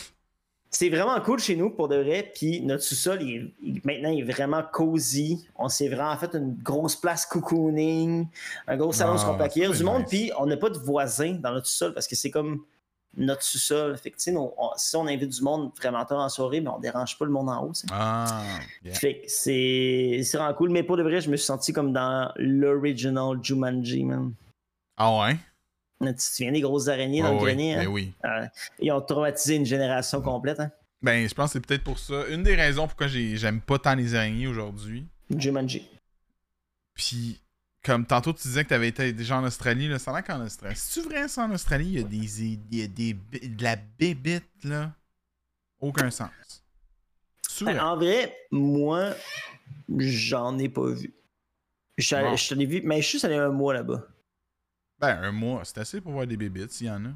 c'est 0.71 0.89
vraiment 0.89 1.19
cool 1.21 1.39
chez 1.39 1.57
nous 1.57 1.71
pour 1.71 1.89
de 1.89 1.97
vrai. 1.97 2.31
Puis 2.35 2.61
notre 2.61 2.83
sous-sol, 2.83 3.23
il 3.23 3.53
maintenant, 3.85 4.11
il 4.11 4.21
est 4.21 4.33
vraiment 4.33 4.63
cosy. 4.63 5.47
On 5.57 5.69
s'est 5.69 5.89
vraiment 5.89 6.17
fait 6.17 6.35
une 6.35 6.55
grosse 6.63 6.97
place 6.97 7.27
cocooning, 7.27 8.27
un 8.67 8.77
gros 8.77 8.93
salon 8.93 9.17
Ah, 9.19 9.27
où 9.27 9.35
on 9.35 9.37
peut 9.37 9.45
accueillir 9.45 9.73
du 9.73 9.83
monde. 9.83 10.05
Puis 10.07 10.31
on 10.39 10.47
n'a 10.47 10.57
pas 10.57 10.71
de 10.71 10.79
voisins 10.79 11.33
dans 11.33 11.53
notre 11.53 11.67
sous-sol 11.67 11.95
parce 11.95 12.07
que 12.07 12.15
c'est 12.15 12.31
comme 12.31 12.63
notre 13.17 13.43
sous-sol. 13.43 13.97
Fait 13.97 14.11
que, 14.11 14.19
on- 14.37 14.53
si 14.77 14.97
on 14.97 15.07
invite 15.07 15.29
du 15.31 15.43
monde 15.43 15.73
vraiment 15.77 16.05
tard 16.05 16.21
en 16.21 16.29
soirée, 16.29 16.61
mais 16.61 16.69
on 16.71 16.79
dérange 16.79 17.19
pas 17.19 17.25
le 17.25 17.31
monde 17.33 17.49
en 17.49 17.65
haut. 17.65 17.73
Ah, 17.91 18.59
yeah. 18.85 18.95
Fait 18.95 19.21
que 19.23 19.25
c'est 19.29 20.21
c'est 20.25 20.37
vraiment 20.37 20.55
cool. 20.55 20.71
Mais 20.71 20.83
pour 20.83 20.97
de 20.97 21.03
vrai, 21.03 21.21
je 21.21 21.31
me 21.31 21.37
suis 21.37 21.47
senti 21.47 21.73
comme 21.73 21.93
dans 21.93 22.33
l'original 22.37 23.39
Jumanji, 23.43 24.05
man. 24.05 24.33
Ah 24.97 25.19
ouais? 25.21 25.37
Tu 26.03 26.15
te 26.15 26.21
souviens 26.23 26.53
des 26.53 26.61
grosses 26.63 26.89
araignées 26.89 27.21
dans 27.23 27.29
Ah 27.29 27.33
le 27.33 27.39
oui, 27.39 27.45
grenier? 27.53 27.75
ben 27.77 27.87
hein? 27.87 27.91
oui. 27.91 28.13
Euh, 28.25 28.47
ils 28.79 28.91
ont 28.93 29.01
traumatisé 29.03 29.57
une 29.57 29.67
génération 29.67 30.23
complète, 30.23 30.61
hein? 30.61 30.71
Ben, 31.03 31.29
je 31.29 31.35
pense 31.35 31.49
que 31.49 31.53
c'est 31.55 31.67
peut-être 31.67 31.85
pour 31.85 31.99
ça. 31.99 32.27
Une 32.29 32.43
des 32.43 32.55
raisons 32.55 32.87
pourquoi 32.87 33.07
j'ai- 33.07 33.37
j'aime 33.37 33.61
pas 33.61 33.79
tant 33.79 33.95
les 33.95 34.15
araignées 34.15 34.47
aujourd'hui. 34.47 35.07
Jumanji. 35.35 35.89
Puis, 36.95 37.41
comme 37.83 38.07
tantôt 38.07 38.33
tu 38.33 38.42
disais 38.42 38.65
que 38.65 38.68
t'avais 38.70 38.89
été 38.89 39.12
déjà 39.12 39.39
en 39.39 39.44
Australie, 39.44 39.89
là, 39.89 39.99
ça 39.99 40.10
a 40.10 40.15
l'air 40.15 40.25
qu'en 40.25 40.44
Australie. 40.44 40.76
C'est-tu 40.76 41.09
vrai 41.09 41.28
ça 41.28 41.44
en 41.44 41.52
Australie? 41.52 41.86
Il 41.86 42.00
y 42.00 42.00
a 42.00 42.02
des. 42.02 42.42
Il 42.42 42.78
y 42.78 42.83
a 42.83 42.86
des 42.86 43.15
de 43.15 43.62
la 43.62 43.76
bébite, 43.76 44.65
là? 44.65 44.92
Aucun 45.81 46.10
sens. 46.10 46.31
Ben, 47.62 47.81
en 47.81 47.97
vrai, 47.97 48.36
moi, 48.50 49.15
j'en 49.99 50.59
ai 50.59 50.68
pas 50.68 50.89
vu. 50.89 51.15
Bon. 52.10 52.36
je 52.36 52.49
t'en 52.49 52.59
ai 52.59 52.67
vu, 52.67 52.81
mais 52.84 53.02
je 53.02 53.07
suis 53.07 53.12
juste 53.12 53.25
allé 53.25 53.36
un 53.36 53.50
mois 53.50 53.75
là-bas. 53.75 54.07
Ben, 54.99 55.18
un 55.23 55.33
mois, 55.33 55.62
c'est 55.65 55.78
assez 55.78 56.00
pour 56.00 56.12
voir 56.12 56.26
des 56.26 56.36
bébites, 56.36 56.73
s'il 56.73 56.86
y 56.86 56.91
en 56.91 57.05
a. 57.05 57.10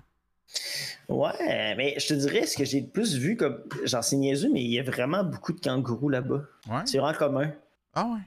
Ouais, 1.09 1.75
mais 1.77 1.95
je 1.99 2.09
te 2.09 2.15
dirais, 2.15 2.47
ce 2.47 2.57
que 2.57 2.65
j'ai 2.65 2.81
le 2.81 2.89
plus 2.89 3.17
vu, 3.17 3.37
comme. 3.37 3.63
J'en 3.85 4.03
sais 4.03 4.17
niaiseux, 4.17 4.51
mais 4.51 4.63
il 4.63 4.71
y 4.71 4.79
a 4.79 4.83
vraiment 4.83 5.25
beaucoup 5.25 5.53
de 5.53 5.61
kangourous 5.61 6.09
là-bas. 6.09 6.43
Ouais? 6.69 6.83
C'est 6.87 6.99
vraiment 6.99 7.17
commun. 7.17 7.53
Ah 7.95 8.07
ouais. 8.07 8.21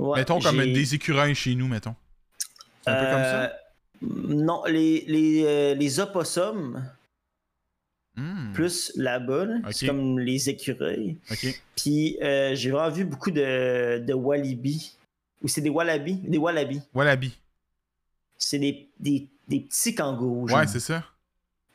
Ouais, 0.00 0.18
mettons 0.18 0.40
comme 0.40 0.56
des 0.58 0.94
écureuils 0.94 1.34
chez 1.34 1.54
nous, 1.54 1.68
mettons. 1.68 1.94
C'est 2.84 2.90
un 2.90 3.04
peu 3.04 3.10
comme 3.10 3.22
ça? 3.24 3.42
Euh, 3.44 3.48
Non, 4.02 4.62
les, 4.66 5.04
les, 5.06 5.44
euh, 5.44 5.74
les 5.74 6.00
opossums, 6.00 6.82
Hmm, 8.16 8.52
plus 8.52 8.92
là-bas, 8.96 9.44
là, 9.44 9.54
Ok. 9.64 9.72
c'est 9.72 9.86
comme 9.86 10.18
les 10.18 10.48
écureuils. 10.50 11.16
Puis 11.76 12.18
euh, 12.22 12.54
j'ai 12.54 12.70
vraiment 12.70 12.90
vu 12.92 13.04
beaucoup 13.04 13.30
de, 13.30 13.98
de 13.98 14.12
wallabies. 14.12 14.96
Ou 15.42 15.48
c'est 15.48 15.60
des 15.60 15.70
wallabies? 15.70 16.16
Des 16.16 16.36
wallabies. 16.38 16.82
Wallaby. 16.92 17.32
C'est 18.36 18.58
des, 18.58 18.88
des, 18.98 19.28
des 19.48 19.60
petits 19.60 19.94
kangourous. 19.94 20.48
genre. 20.48 20.58
Ouais, 20.58 20.66
c'est 20.66 20.80
ça. 20.80 21.04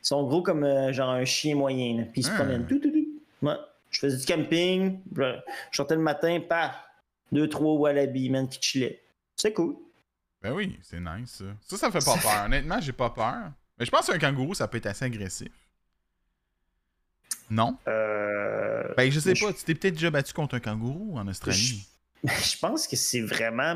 Ils 0.02 0.06
sont 0.06 0.22
gros 0.24 0.42
comme 0.42 0.62
euh, 0.64 0.92
genre 0.92 1.10
un 1.10 1.24
chien 1.24 1.56
moyen. 1.56 1.96
là. 1.98 2.02
Puis 2.04 2.20
ils 2.20 2.24
se 2.24 2.30
Ah. 2.30 2.34
promènent. 2.36 2.66
Tout, 2.66 2.78
tout, 2.78 2.90
tout. 2.90 3.06
Ouais. 3.46 3.54
Je 3.90 3.98
faisais 4.00 4.16
du 4.18 4.26
camping. 4.26 5.00
Je 5.16 5.76
sortais 5.76 5.94
le 5.96 6.02
matin, 6.02 6.38
paf! 6.46 6.76
Deux, 7.32 7.48
trois 7.48 7.74
wallabies, 7.74 8.30
man, 8.30 8.48
qui 8.48 8.58
chillaient. 8.60 9.02
C'est 9.36 9.52
cool. 9.52 9.76
Ben 10.42 10.52
oui, 10.52 10.78
c'est 10.82 11.00
nice, 11.00 11.30
ça. 11.38 11.44
Ça, 11.62 11.76
ça 11.76 11.86
me 11.88 11.92
fait 11.92 12.04
pas 12.04 12.16
peur. 12.18 12.44
Honnêtement, 12.44 12.80
j'ai 12.80 12.92
pas 12.92 13.10
peur. 13.10 13.50
Mais 13.78 13.84
je 13.84 13.90
pense 13.90 14.06
qu'un 14.06 14.18
kangourou, 14.18 14.54
ça 14.54 14.68
peut 14.68 14.78
être 14.78 14.86
assez 14.86 15.04
agressif. 15.04 15.48
Non? 17.50 17.76
Euh... 17.88 18.94
Ben, 18.96 19.10
je 19.10 19.20
sais 19.20 19.34
Je- 19.34 19.44
pas. 19.44 19.52
Tu 19.52 19.64
t'es 19.64 19.74
peut-être 19.74 19.94
déjà 19.94 20.10
battu 20.10 20.32
contre 20.32 20.54
un 20.56 20.60
kangourou 20.60 21.18
en 21.18 21.26
Australie. 21.28 21.86
Je 22.24 22.58
pense 22.58 22.88
que 22.88 22.96
c'est 22.96 23.20
vraiment, 23.20 23.74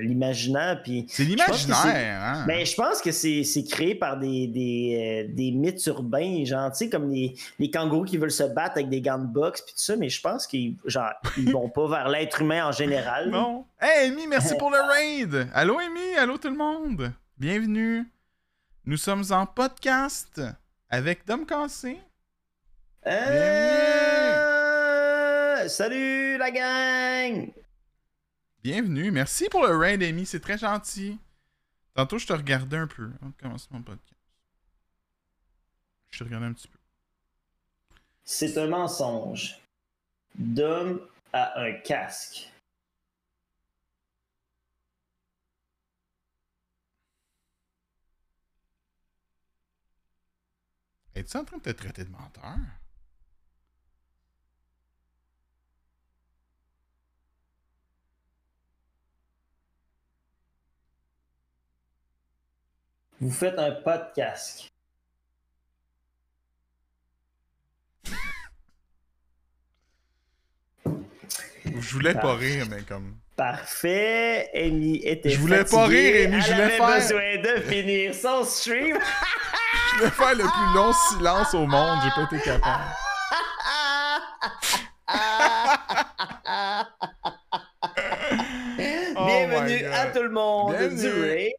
l'imaginaire. 0.00 0.80
Puis 0.82 1.06
C'est 1.08 1.22
l'imaginaire, 1.24 2.20
hein? 2.22 2.44
Ben, 2.46 2.64
je 2.66 2.74
pense 2.74 3.00
que 3.00 3.12
c'est 3.12 3.44
c'est 3.44 3.64
créé 3.64 3.94
par 3.94 4.18
des, 4.18 4.48
des, 4.48 5.26
euh, 5.28 5.32
des 5.32 5.52
mythes 5.52 5.86
urbains, 5.86 6.44
genre, 6.44 6.70
tu 6.72 6.78
sais, 6.78 6.88
comme 6.88 7.10
les, 7.10 7.34
les 7.58 7.70
kangourous 7.70 8.04
qui 8.04 8.16
veulent 8.16 8.30
se 8.32 8.42
battre 8.44 8.72
avec 8.76 8.88
des 8.88 9.00
gants 9.00 9.18
de 9.18 9.26
boxe 9.26 9.60
puis 9.62 9.74
tout 9.74 9.80
ça, 9.82 9.96
mais 9.96 10.08
je 10.08 10.20
pense 10.20 10.46
qu'ils 10.46 10.76
ils 11.36 11.52
vont 11.52 11.68
pas 11.68 11.88
vers 11.88 12.08
l'être 12.08 12.40
humain 12.40 12.66
en 12.66 12.72
général. 12.72 13.30
Non. 13.30 13.66
Hey, 13.80 14.08
Amy, 14.08 14.26
merci 14.26 14.56
pour 14.56 14.70
le 14.70 14.78
raid. 14.90 15.48
Allô, 15.54 15.78
Amy? 15.78 16.16
Allô, 16.18 16.38
tout 16.38 16.50
le 16.50 16.56
monde? 16.56 17.12
Bienvenue. 17.38 18.04
Nous 18.86 18.96
sommes 18.96 19.24
en 19.30 19.46
podcast 19.46 20.40
avec 20.90 21.26
Dom 21.26 21.46
Cassé. 21.46 21.98
Euh, 23.06 24.54
Salut 25.68 26.36
la 26.38 26.50
gang! 26.50 27.50
Bienvenue. 28.64 29.10
Merci 29.10 29.50
pour 29.50 29.66
le 29.66 29.76
raid, 29.76 30.02
Amy. 30.02 30.24
C'est 30.24 30.40
très 30.40 30.56
gentil. 30.56 31.18
Tantôt, 31.92 32.16
je 32.16 32.26
te 32.26 32.32
regardais 32.32 32.78
un 32.78 32.86
peu. 32.86 33.10
On 33.20 33.30
commence 33.32 33.70
mon 33.70 33.82
podcast. 33.82 34.18
Je 36.10 36.18
te 36.18 36.24
regardais 36.24 36.46
un 36.46 36.54
petit 36.54 36.68
peu. 36.68 36.78
C'est 38.24 38.56
un 38.56 38.66
mensonge. 38.68 39.58
Dom 40.34 40.98
a 41.34 41.60
un 41.60 41.72
casque. 41.74 42.50
Es-tu 51.14 51.36
en 51.36 51.44
train 51.44 51.58
de 51.58 51.62
te 51.64 51.70
traiter 51.70 52.04
de 52.04 52.10
menteur? 52.10 52.56
Vous 63.24 63.30
faites 63.30 63.58
un 63.58 63.74
casque. 64.14 64.70
Je 71.64 71.92
voulais 71.94 72.12
pas 72.12 72.34
rire, 72.34 72.66
mais 72.68 72.82
comme. 72.82 73.16
Parfait. 73.34 74.50
Amy 74.54 74.96
était 74.96 75.30
Je 75.30 75.40
voulais 75.40 75.64
pas 75.64 75.86
rire, 75.86 76.26
Amy, 76.28 76.42
je 76.42 76.52
voulais 76.52 76.68
faire- 76.68 76.96
besoin 76.96 77.36
de 77.38 77.60
finir 77.62 78.14
son 78.14 78.44
stream. 78.44 78.98
Je 79.92 79.98
voulais 79.98 80.10
faire 80.10 80.34
le 80.34 80.44
plus 80.44 80.74
long 80.74 80.92
silence 80.92 81.54
au 81.54 81.66
monde. 81.66 82.00
J'ai 82.04 82.10
pas 82.10 82.28
été 82.30 82.44
capable. 82.44 82.84
Oh 89.16 89.26
Bienvenue 89.26 89.84
à 89.86 90.06
tout 90.06 90.22
le 90.22 90.30
monde 90.30 90.74
Bienvenue. 90.76 91.52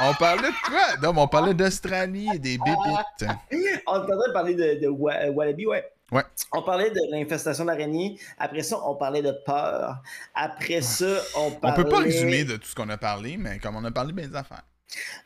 On 0.00 0.12
parlait 0.14 0.48
de 0.50 0.66
quoi? 0.68 0.96
Non, 1.02 1.12
mais 1.14 1.20
on 1.22 1.28
parlait 1.28 1.54
d'Australie 1.54 2.28
et 2.34 2.38
des 2.38 2.58
bébites. 2.58 3.24
On 3.50 3.56
est 3.56 3.82
en 3.86 4.00
train 4.04 4.16
de 4.28 4.32
parler 4.32 4.54
de, 4.54 4.80
de 4.80 4.88
wa- 4.88 5.14
euh, 5.14 5.30
Wallaby, 5.30 5.66
ouais. 5.66 5.90
Ouais. 6.10 6.24
On 6.52 6.62
parlait 6.62 6.90
de 6.90 7.00
l'infestation 7.10 7.64
d'araignées. 7.64 8.20
Après 8.38 8.62
ça, 8.62 8.76
on 8.84 8.96
parlait 8.96 9.22
de 9.22 9.32
peur. 9.46 10.02
Après 10.34 10.82
ça, 10.82 11.06
on 11.36 11.46
On 11.46 11.50
parlait... 11.52 11.82
peut 11.84 11.88
pas 11.88 12.00
résumer 12.00 12.44
de 12.44 12.56
tout 12.56 12.66
ce 12.66 12.74
qu'on 12.74 12.90
a 12.90 12.98
parlé, 12.98 13.38
mais 13.38 13.58
comme 13.58 13.76
on 13.76 13.84
a 13.84 13.90
parlé 13.90 14.12
bien 14.12 14.28
des 14.28 14.36
affaires. 14.36 14.62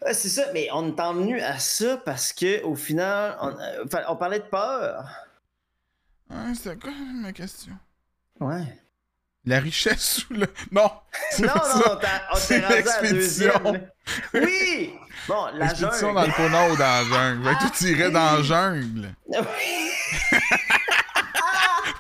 Ouais, 0.04 0.14
c'est 0.14 0.28
ça, 0.28 0.44
mais 0.54 0.68
on 0.72 0.96
est 0.96 1.12
venu 1.12 1.40
à 1.40 1.58
ça 1.58 1.96
parce 2.04 2.32
que 2.32 2.62
au 2.62 2.76
final, 2.76 3.36
on, 3.40 3.48
euh, 3.48 3.84
enfin, 3.84 4.02
on 4.08 4.14
parlait 4.14 4.38
de 4.38 4.44
peur. 4.44 5.04
Hein, 6.30 6.54
C'était 6.54 6.76
quoi 6.76 6.92
ma 7.14 7.32
question? 7.32 7.72
Ouais. 8.38 8.62
La 9.46 9.60
richesse 9.60 10.00
sous 10.26 10.34
le. 10.34 10.46
Non! 10.72 10.90
c'est 11.30 11.42
Non, 11.42 11.52
pas 11.52 11.74
non, 11.74 11.82
ça. 11.82 12.00
on 12.32 12.34
rendu 12.34 12.64
à 12.64 12.68
la 13.02 13.10
deuxième. 13.12 13.88
Oui! 14.34 14.92
Bon, 15.28 15.46
la 15.54 15.72
jungle. 15.74 16.14
dans 16.14 16.22
le 16.26 16.32
pôle 16.32 16.50
Nord 16.50 16.70
ou 16.72 16.76
dans 16.76 16.84
la 16.84 17.04
jungle. 17.04 17.44
Que 17.56 17.64
tu 17.66 17.70
tirais 17.72 18.10
dans 18.10 18.36
la 18.36 18.42
jungle. 18.42 19.14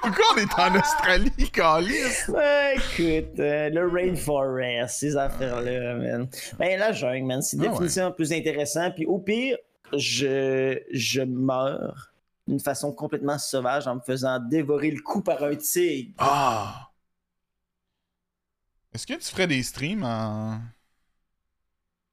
Pourquoi 0.02 0.24
on 0.34 0.38
est 0.38 0.54
en 0.60 0.74
Australie, 0.78 1.50
Calis? 1.52 2.28
Ouais, 2.28 2.76
écoute, 2.76 3.40
euh, 3.40 3.70
le 3.70 3.88
rainforest, 3.88 5.00
ces 5.00 5.16
affaires-là, 5.16 5.94
man. 5.94 6.28
Ben, 6.58 6.78
la 6.78 6.92
jungle, 6.92 7.26
man, 7.26 7.42
c'est 7.42 7.56
Ah 7.58 7.62
ouais. 7.64 7.68
définitivement 7.70 8.12
plus 8.12 8.32
intéressant. 8.32 8.90
Puis 8.92 9.04
au 9.06 9.18
pire, 9.18 9.56
je, 9.96 10.78
je 10.92 11.22
meurs 11.22 12.12
d'une 12.46 12.60
façon 12.60 12.92
complètement 12.92 13.38
sauvage 13.38 13.88
en 13.88 13.96
me 13.96 14.00
faisant 14.00 14.38
dévorer 14.38 14.90
le 14.92 15.00
cou 15.00 15.22
par 15.22 15.42
un 15.42 15.56
tigre. 15.56 16.12
Ah! 16.18 16.88
Est-ce 18.96 19.06
que 19.06 19.12
tu 19.12 19.30
ferais 19.30 19.46
des 19.46 19.62
streams 19.62 20.02
en... 20.02 20.58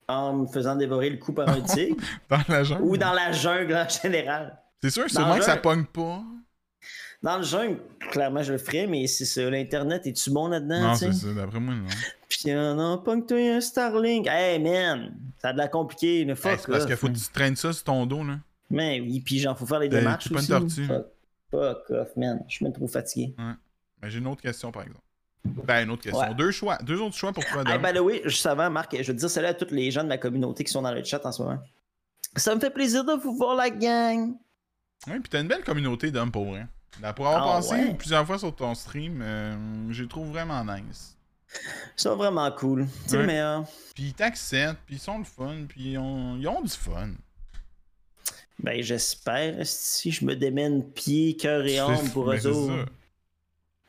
En 0.09 0.33
me 0.33 0.47
faisant 0.47 0.75
dévorer 0.75 1.09
le 1.11 1.15
cou 1.15 1.31
par 1.31 1.47
un 1.47 1.61
tigre? 1.61 1.95
dans 2.29 2.43
la 2.49 2.65
jungle? 2.65 2.83
ou 2.83 2.97
dans 2.97 3.13
la 3.13 3.31
jungle 3.31 3.73
en 3.73 3.87
général. 3.87 4.59
C'est 4.81 4.89
sûr, 4.89 5.09
sûrement 5.09 5.37
que 5.37 5.45
ça 5.45 5.55
pogne 5.55 5.85
pas. 5.85 6.21
Dans 7.21 7.37
le 7.37 7.43
jungle, 7.43 7.79
clairement, 8.11 8.43
je 8.43 8.51
le 8.51 8.57
ferais, 8.57 8.85
mais 8.85 9.07
c'est 9.07 9.23
ça. 9.23 9.49
L'Internet, 9.49 10.05
es-tu 10.05 10.29
bon 10.29 10.49
là-dedans? 10.49 10.81
non, 10.81 10.91
tu 10.91 11.05
c'est 11.05 11.13
ça, 11.13 11.33
d'après 11.33 11.61
moi, 11.61 11.73
non. 11.73 11.85
Puis, 12.27 12.51
euh, 12.51 12.73
non, 12.73 12.97
pas 12.97 13.15
que 13.15 13.27
toi, 13.27 13.37
un 13.37 13.61
Starlink. 13.61 14.27
Hey, 14.27 14.59
man, 14.59 15.17
ça 15.41 15.49
a 15.49 15.53
de 15.53 15.59
la 15.59 15.69
compliqué. 15.69 16.23
Hey, 16.23 16.35
fuck, 16.35 16.59
c'est 16.59 16.69
parce 16.69 16.85
qu'il 16.85 16.97
faut 16.97 17.07
que 17.07 17.13
tu 17.13 17.29
traînes 17.31 17.55
ça 17.55 17.71
sur 17.71 17.85
ton 17.85 18.05
dos, 18.05 18.25
là. 18.25 18.39
Mais 18.69 18.99
oui, 18.99 19.21
puis 19.21 19.39
genre, 19.39 19.57
faut 19.57 19.65
faire 19.65 19.79
les 19.79 19.87
démarches 19.87 20.27
t'es 20.27 20.35
pas 20.35 20.41
une 20.41 20.47
tortue. 20.47 20.85
Fuck, 20.85 21.05
fuck 21.49 21.89
off, 21.91 22.17
man. 22.17 22.43
Je 22.49 22.55
suis 22.55 22.65
même 22.65 22.73
trop 22.73 22.87
fatigué. 22.89 23.33
Ben, 23.37 24.09
j'ai 24.09 24.19
une 24.19 24.27
autre 24.27 24.41
question, 24.41 24.69
par 24.69 24.83
exemple. 24.83 24.99
Ben, 25.45 25.83
une 25.83 25.91
autre 25.91 26.03
question. 26.03 26.21
Ouais. 26.21 26.33
Deux 26.35 26.51
choix. 26.51 26.77
Deux 26.83 26.99
autres 27.01 27.15
choix 27.15 27.33
pour 27.33 27.45
toi, 27.45 27.63
Hey, 27.65 27.73
Dom. 27.73 27.81
by 27.81 27.93
the 27.97 28.01
way, 28.01 28.21
juste 28.25 28.45
avant, 28.45 28.69
Marc, 28.69 28.95
je 28.99 29.11
veux 29.11 29.17
dire 29.17 29.29
salut 29.29 29.47
à 29.47 29.53
tous 29.53 29.73
les 29.73 29.91
gens 29.91 30.03
de 30.03 30.07
ma 30.07 30.17
communauté 30.17 30.63
qui 30.63 30.71
sont 30.71 30.81
dans 30.81 30.91
le 30.93 31.03
chat 31.03 31.23
en 31.25 31.31
ce 31.31 31.41
moment. 31.43 31.59
Ça 32.35 32.55
me 32.55 32.59
fait 32.59 32.69
plaisir 32.71 33.03
de 33.03 33.13
vous 33.13 33.35
voir, 33.35 33.55
la 33.55 33.69
gang. 33.69 34.33
Oui, 35.07 35.19
puis 35.19 35.29
t'as 35.29 35.41
une 35.41 35.47
belle 35.47 35.63
communauté 35.63 36.11
d'hommes 36.11 36.31
pour 36.31 36.45
vrai. 36.45 36.65
Là, 37.01 37.11
pour 37.13 37.27
avoir 37.27 37.47
Ah, 37.47 37.55
passé 37.57 37.73
ouais? 37.75 37.93
plusieurs 37.95 38.25
fois 38.25 38.39
sur 38.39 38.55
ton 38.55 38.73
stream, 38.73 39.19
euh, 39.21 39.55
je 39.91 40.03
les 40.03 40.07
trouve 40.09 40.29
vraiment 40.29 40.63
nice. 40.63 41.17
Ils 41.97 42.01
sont 42.01 42.15
vraiment 42.15 42.49
cool. 42.51 42.87
C'est 43.05 43.15
Ouais. 43.17 43.21
le 43.21 43.27
meilleur. 43.27 43.65
Puis 43.93 44.05
ils 44.05 44.13
t'acceptent, 44.13 44.79
puis 44.85 44.95
ils 44.95 44.99
sont 44.99 45.19
le 45.19 45.23
fun, 45.25 45.65
puis 45.67 45.91
ils 45.91 45.97
ont, 45.97 46.37
ils 46.37 46.47
ont 46.47 46.61
du 46.61 46.69
fun. 46.69 47.09
Ben, 48.59 48.81
j'espère. 48.81 49.55
Si 49.65 50.11
je 50.11 50.23
me 50.25 50.35
démène 50.35 50.83
pied, 50.93 51.35
cœur 51.35 51.65
et 51.65 51.77
âme 51.79 52.09
pour 52.11 52.31
eux 52.31 52.39
c'est 52.39 52.47
autres. 52.47 52.85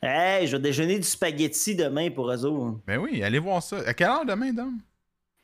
Hey, 0.05 0.47
je 0.47 0.55
vais 0.55 0.61
déjeuner 0.61 0.97
du 0.97 1.03
spaghetti 1.03 1.75
demain 1.75 2.09
pour 2.11 2.31
eux 2.31 2.45
autres. 2.45 2.79
Ben 2.85 2.97
oui, 2.99 3.23
allez 3.23 3.39
voir 3.39 3.61
ça. 3.63 3.77
À 3.85 3.93
quelle 3.93 4.07
heure 4.09 4.25
demain, 4.25 4.53
Dom? 4.53 4.77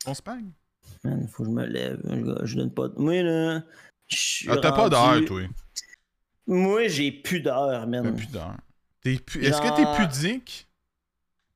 On 0.05 0.13
se 0.13 0.21
pague? 0.21 0.45
Man, 1.03 1.27
faut 1.27 1.43
que 1.43 1.49
je 1.49 1.53
me 1.53 1.65
lève. 1.65 1.99
Je, 2.03 2.45
je 2.45 2.55
donne 2.57 2.73
pas 2.73 2.87
de. 2.89 2.99
Moi, 2.99 3.21
là. 3.23 3.63
Ah, 4.47 4.57
t'as 4.61 4.71
pas 4.71 4.89
d'heure, 4.89 5.23
toi. 5.25 5.41
Moi, 6.47 6.87
j'ai 6.87 7.11
plus 7.11 7.39
d'heure, 7.41 7.87
man. 7.87 8.03
T'as 8.03 8.11
plus 8.11 8.31
d'heure. 8.31 8.57
T'es 9.01 9.15
pu- 9.15 9.43
Est-ce 9.43 9.61
que 9.61 9.75
t'es 9.75 10.03
pudique? 10.05 10.67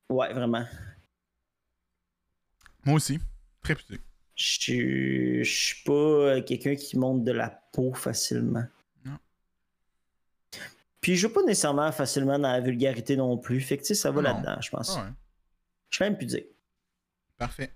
Ouais, 0.09 0.33
vraiment. 0.33 0.65
Moi 2.85 2.95
aussi. 2.95 3.19
Très 3.63 3.75
pudique. 3.75 4.01
Je 4.35 4.43
suis- 4.59 5.43
je 5.43 5.53
suis 5.65 5.83
pas 5.83 5.91
euh, 5.93 6.41
quelqu'un 6.41 6.75
qui 6.75 6.97
monte 6.97 7.23
de 7.23 7.31
la 7.31 7.49
peau 7.71 7.93
facilement. 7.93 8.65
Puis 11.05 11.15
je 11.15 11.27
veux 11.27 11.33
pas 11.33 11.43
nécessairement 11.43 11.91
facilement 11.91 12.39
dans 12.39 12.51
la 12.51 12.59
vulgarité 12.61 13.15
non 13.15 13.37
plus. 13.37 13.61
Fait 13.61 13.77
que 13.77 13.93
ça 13.93 14.09
va 14.09 14.23
là-dedans, 14.23 14.57
je 14.59 14.71
pense. 14.71 14.95
Ah 14.97 15.01
ouais. 15.03 15.09
Je 15.91 15.97
suis 15.97 16.03
même 16.03 16.17
pudique. 16.17 16.47
Parfait. 17.37 17.71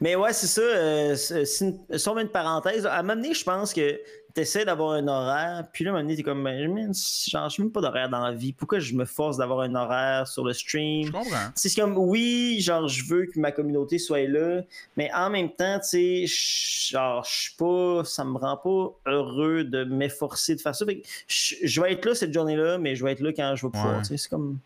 Mais 0.00 0.16
ouais, 0.16 0.32
c'est 0.32 0.48
ça. 0.48 0.60
Euh, 0.60 1.14
c'est- 1.14 1.44
c'est 1.44 1.64
une, 1.88 1.96
sur 1.98 2.18
une 2.18 2.28
parenthèse, 2.28 2.84
à 2.84 2.98
un 2.98 3.02
moment 3.02 3.14
donné, 3.14 3.32
je 3.32 3.44
pense 3.44 3.72
que 3.72 4.00
tu 4.36 4.42
essaies 4.42 4.66
d'avoir 4.66 4.92
un 4.92 5.08
horaire, 5.08 5.64
puis 5.72 5.82
là, 5.82 5.90
à 5.90 5.94
un 5.94 5.96
moment 5.96 6.04
donné, 6.04 6.16
t'es 6.16 6.22
comme, 6.22 6.44
ben, 6.44 6.92
genre, 6.94 7.48
je 7.48 7.62
même 7.62 7.72
pas 7.72 7.80
d'horaire 7.80 8.10
dans 8.10 8.20
la 8.22 8.32
vie. 8.32 8.52
Pourquoi 8.52 8.80
je 8.80 8.92
me 8.92 9.06
force 9.06 9.38
d'avoir 9.38 9.60
un 9.60 9.74
horaire 9.74 10.28
sur 10.28 10.44
le 10.44 10.52
stream? 10.52 11.06
Je 11.06 11.10
comprends. 11.10 11.50
C'est 11.54 11.74
comme, 11.74 11.96
oui, 11.96 12.58
genre, 12.60 12.86
je 12.86 13.02
veux 13.04 13.24
que 13.26 13.40
ma 13.40 13.50
communauté 13.50 13.98
soit 13.98 14.28
là, 14.28 14.60
mais 14.98 15.10
en 15.14 15.30
même 15.30 15.50
temps, 15.50 15.80
tu 15.80 15.88
sais, 15.88 16.90
genre, 16.90 17.24
je 17.24 17.30
suis 17.32 17.54
pas, 17.56 18.04
ça 18.04 18.24
me 18.24 18.36
rend 18.36 18.58
pas 18.58 19.10
heureux 19.10 19.64
de 19.64 19.84
m'efforcer 19.84 20.54
de 20.54 20.60
faire 20.60 20.74
ça. 20.74 20.84
Fait 20.84 21.00
que 21.00 21.06
je, 21.26 21.80
vais 21.80 21.94
être 21.94 22.04
là 22.04 22.14
cette 22.14 22.34
journée-là, 22.34 22.76
mais 22.76 22.94
je 22.94 23.02
vais 23.04 23.12
être 23.12 23.20
là 23.20 23.32
quand 23.32 23.56
je 23.56 23.66
vais 23.66 23.72
pouvoir, 23.72 23.96
Ouais. 23.96 24.02
tu 24.02 24.08
sais, 24.08 24.16
c'est 24.18 24.28
comme. 24.28 24.58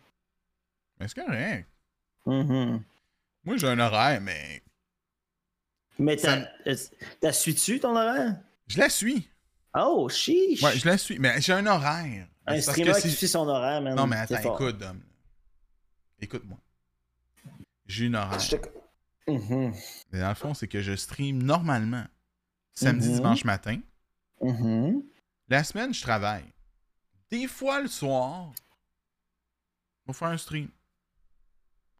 Mais 0.99 1.07
c'est 1.07 1.23
correct. 1.23 1.65
Mhm. 2.25 2.81
Moi, 3.45 3.55
j'ai 3.55 3.67
un 3.69 3.79
horaire, 3.79 4.19
mais 4.19 4.61
Mais 5.97 6.17
Ça 6.17 6.37
t'as, 6.65 6.71
euh, 6.71 6.75
t'as 7.21 7.31
su-tu 7.31 7.79
ton 7.79 7.95
horaire? 7.95 8.35
je 8.67 8.77
la 8.77 8.89
suis. 8.89 9.29
Oh, 9.73 10.09
chiche! 10.09 10.61
Ouais, 10.61 10.77
je 10.77 10.85
la 10.87 10.97
suis. 10.97 11.17
Mais 11.19 11.39
j'ai 11.41 11.53
un 11.53 11.65
horaire. 11.65 12.27
Un 12.45 12.53
parce 12.53 12.63
streamer 12.63 12.91
que 12.93 13.01
qui 13.01 13.09
suit 13.11 13.27
son 13.27 13.47
horaire, 13.47 13.81
man. 13.81 13.95
Non, 13.95 14.07
mais 14.07 14.17
attends, 14.17 14.53
écoute, 14.53 14.77
Dom. 14.77 14.99
Écoute-moi. 16.19 16.57
J'ai 17.85 18.05
une 18.05 18.15
horaire. 18.15 18.39
Je 18.39 18.55
te- 18.57 18.67
Mhm. 19.31 19.73
Mais 20.11 20.19
dans 20.19 20.29
le 20.29 20.35
fond, 20.35 20.53
c'est 20.53 20.67
que 20.67 20.81
je 20.81 20.95
stream 20.95 21.41
normalement 21.43 22.05
samedi, 22.73 23.07
Mhm. 23.09 23.15
dimanche 23.15 23.45
matin. 23.45 23.79
Mhm. 24.41 25.03
La 25.47 25.63
semaine, 25.63 25.93
je 25.93 26.01
travaille. 26.01 26.45
Des 27.29 27.47
fois, 27.47 27.79
le 27.81 27.87
soir, 27.87 28.51
on 30.05 30.11
va 30.11 30.13
faire 30.13 30.27
un 30.29 30.37
stream. 30.37 30.69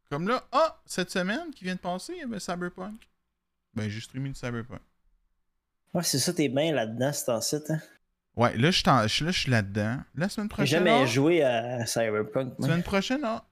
Comme 0.10 0.28
là, 0.28 0.46
ah, 0.52 0.82
cette 0.86 1.12
semaine 1.12 1.52
qui 1.54 1.64
vient 1.64 1.76
de 1.76 1.80
passer, 1.80 2.14
il 2.14 2.20
y 2.20 2.24
avait 2.24 2.40
Cyberpunk. 2.40 3.08
Ben, 3.74 3.88
j'ai 3.90 4.02
streamé 4.02 4.30
du 4.30 4.36
Cyberpunk. 4.36 4.82
Ouais, 5.94 6.04
c'est 6.04 6.20
ça, 6.20 6.34
t'es 6.34 6.48
bien 6.50 6.74
là-dedans, 6.74 7.12
c'est 7.14 7.30
en 7.30 7.42
site. 7.42 7.70
Hein? 7.70 7.80
Ouais, 8.38 8.56
là, 8.58 8.72
je 8.72 8.78
suis 8.80 8.90
en- 8.90 9.08
je- 9.08 9.26
là, 9.26 9.32
je 9.32 9.40
suis 9.40 9.52
là-dedans. 9.52 10.00
La 10.16 10.30
semaine 10.30 10.46
J'ai 10.46 10.50
prochaine, 10.56 10.80
jamais 10.86 11.02
ah, 11.04 11.06
joué 11.06 11.44
à 11.44 11.86
Cyberpunk. 11.86 12.58
moi. 12.60 12.68
semaine 12.68 12.84
prochaine, 12.84 13.22
ah, 13.26 13.44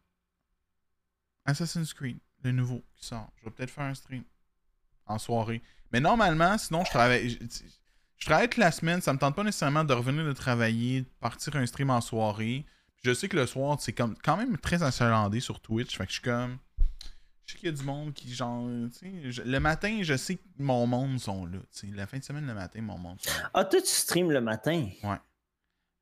Assassin's 1.46 1.94
Creed, 1.94 2.18
le 2.44 2.52
nouveau 2.52 2.82
qui 2.96 3.06
sort. 3.06 3.30
Je 3.40 3.46
vais 3.46 3.52
peut-être 3.52 3.72
faire 3.72 3.86
un 3.86 3.94
stream 3.96 4.24
en 5.08 5.18
soirée. 5.18 5.62
Mais 5.92 6.00
normalement, 6.00 6.58
sinon, 6.58 6.84
je 6.86 6.90
travaille. 6.92 7.30
Je, 7.30 7.38
je 8.18 8.26
travaille 8.26 8.48
toute 8.48 8.58
la 8.60 8.72
semaine. 8.72 9.02
Ça 9.02 9.12
me 9.14 9.18
tente 9.18 9.36
pas 9.36 9.44
nécessairement 9.44 9.84
de 9.84 9.94
revenir 9.94 10.24
de 10.26 10.34
travailler, 10.34 11.02
de 11.02 11.08
partir 11.20 11.56
un 11.56 11.66
stream 11.66 11.90
en 11.90 12.02
soirée. 12.02 12.66
Je 13.04 13.14
sais 13.14 13.28
que 13.28 13.36
le 13.38 13.48
soir, 13.48 13.78
c'est 13.82 13.94
comme 13.94 14.16
quand 14.24 14.38
même 14.38 14.58
très 14.58 14.84
achalandé 14.84 15.40
sur 15.40 15.60
Twitch. 15.62 15.98
Fait 15.98 16.04
que 16.06 16.10
je 16.10 16.16
suis 16.16 16.24
comme. 16.24 16.58
Je 17.50 17.54
sais 17.54 17.58
qu'il 17.62 17.70
y 17.70 17.74
a 17.74 17.76
du 17.76 17.82
monde 17.84 18.14
qui, 18.14 18.32
genre. 18.32 18.68
tu 18.92 19.00
sais, 19.00 19.32
je- 19.32 19.42
le 19.42 19.60
matin, 19.60 20.02
je 20.04 20.16
sais 20.16 20.36
que 20.36 20.44
mon 20.60 20.86
monde 20.86 21.20
sont 21.20 21.48
là. 21.48 21.58
tu 21.72 21.88
sais. 21.90 21.96
La 21.96 22.06
fin 22.06 22.20
de 22.20 22.24
semaine, 22.24 22.46
le 22.46 22.54
matin, 22.54 22.80
mon 22.84 23.00
monde 23.00 23.20
sont 23.20 23.32
là. 23.40 23.50
Ah, 23.56 23.66
toi, 23.66 23.82
tu 23.82 23.88
streams 23.88 24.30
le 24.32 24.40
matin? 24.40 24.88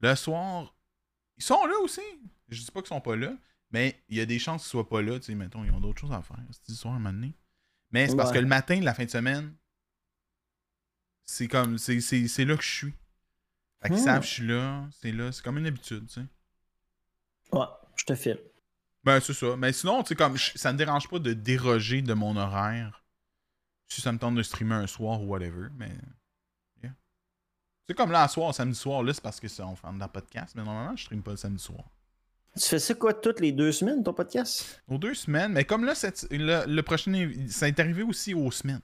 Le 0.02 0.16
soir, 0.16 0.76
ils 1.38 1.44
sont 1.44 1.66
là 1.66 1.76
aussi. 1.82 2.02
Je 2.50 2.60
dis 2.60 2.70
pas 2.70 2.82
qu'ils 2.82 2.90
sont 2.90 3.00
pas 3.00 3.16
là, 3.16 3.34
mais 3.72 4.04
il 4.10 4.18
y 4.18 4.20
a 4.20 4.26
des 4.26 4.40
chances 4.40 4.64
qu'ils 4.64 4.72
soient 4.72 4.90
pas 4.90 5.02
là. 5.02 5.20
Tu 5.20 5.28
sais, 5.28 5.36
mettons, 5.36 5.64
ils 5.64 5.72
ont 5.72 5.80
d'autres 5.80 6.02
choses 6.02 6.12
à 6.12 6.22
faire. 6.22 6.36
C'est 6.64 6.74
soir 6.74 6.94
à 6.96 6.98
un 6.98 7.00
moment 7.00 7.14
donné? 7.14 7.34
Mais 7.92 8.10
c'est 8.10 8.18
parce 8.18 8.32
Ouais. 8.32 8.36
que 8.36 8.42
le 8.42 8.48
matin, 8.48 8.82
la 8.82 8.94
fin 8.94 9.06
de 9.06 9.10
semaine, 9.10 9.56
c'est 11.24 11.48
comme. 11.48 11.78
C'est 11.78 11.96
là 12.44 12.58
que 12.58 12.64
je 12.64 12.70
suis. 12.76 12.94
Fait 13.82 13.88
qu'ils 13.88 14.00
Hmm. 14.00 14.04
savent 14.04 14.20
que 14.20 14.28
je 14.28 14.32
suis 14.34 14.48
là. 14.48 14.86
C'est 15.00 15.14
là. 15.14 15.32
C'est 15.32 15.44
comme 15.46 15.60
une 15.60 15.68
habitude, 15.68 16.08
tu 16.08 16.16
sais. 16.16 16.26
Ouais, 17.54 17.66
je 17.96 18.04
te 18.04 18.16
file. 18.16 18.42
Ben, 19.08 19.20
c'est 19.22 19.34
ça. 19.34 19.56
Mais 19.58 19.72
sinon, 19.72 20.04
tu 20.04 20.10
sais, 20.10 20.16
comme. 20.16 20.36
je- 20.38 20.52
ça 20.58 20.74
me 20.74 20.78
dérange 20.78 21.08
pas 21.08 21.20
de 21.20 21.32
déroger 21.34 22.02
de 22.02 22.14
mon 22.14 22.36
horaire. 22.36 23.04
Si 23.88 24.02
ça 24.02 24.12
me 24.12 24.20
tente 24.20 24.36
de 24.36 24.44
streamer 24.44 24.76
un 24.76 24.88
soir 24.88 25.22
ou 25.22 25.28
whatever. 25.28 25.70
Mais. 25.78 25.92
yeah. 26.84 26.94
C'est 27.88 27.94
comme 27.96 28.12
là, 28.12 28.24
à 28.24 28.28
soir, 28.28 28.54
samedi 28.54 28.78
soir, 28.78 29.02
là, 29.04 29.14
c'est 29.14 29.24
parce 29.24 29.40
que 29.40 29.48
c'est 29.48 29.64
on 29.64 29.76
fait 29.78 29.88
dans 29.98 30.08
podcast. 30.10 30.54
Mais 30.56 30.64
normalement, 30.64 30.96
je 30.98 31.04
stream 31.06 31.24
pas 31.24 31.32
le 31.32 31.38
samedi 31.38 31.64
soir. 31.64 31.86
Tu 32.60 32.68
fais 32.68 32.80
ça 32.80 32.94
quoi 32.96 33.14
toutes 33.14 33.40
les 33.40 33.52
deux 33.54 33.72
semaines, 33.72 34.04
ton 34.04 34.14
podcast? 34.14 34.82
Aux 34.88 34.98
deux 34.98 35.14
semaines, 35.14 35.54
mais 35.54 35.64
comme 35.64 35.86
là, 35.86 35.96
cette- 35.96 36.28
le, 36.32 36.66
le 36.66 36.82
prochain, 36.84 37.32
ça 37.48 37.68
est 37.70 37.80
arrivé 37.80 38.04
aussi 38.04 38.34
aux 38.34 38.52
semaines. 38.52 38.82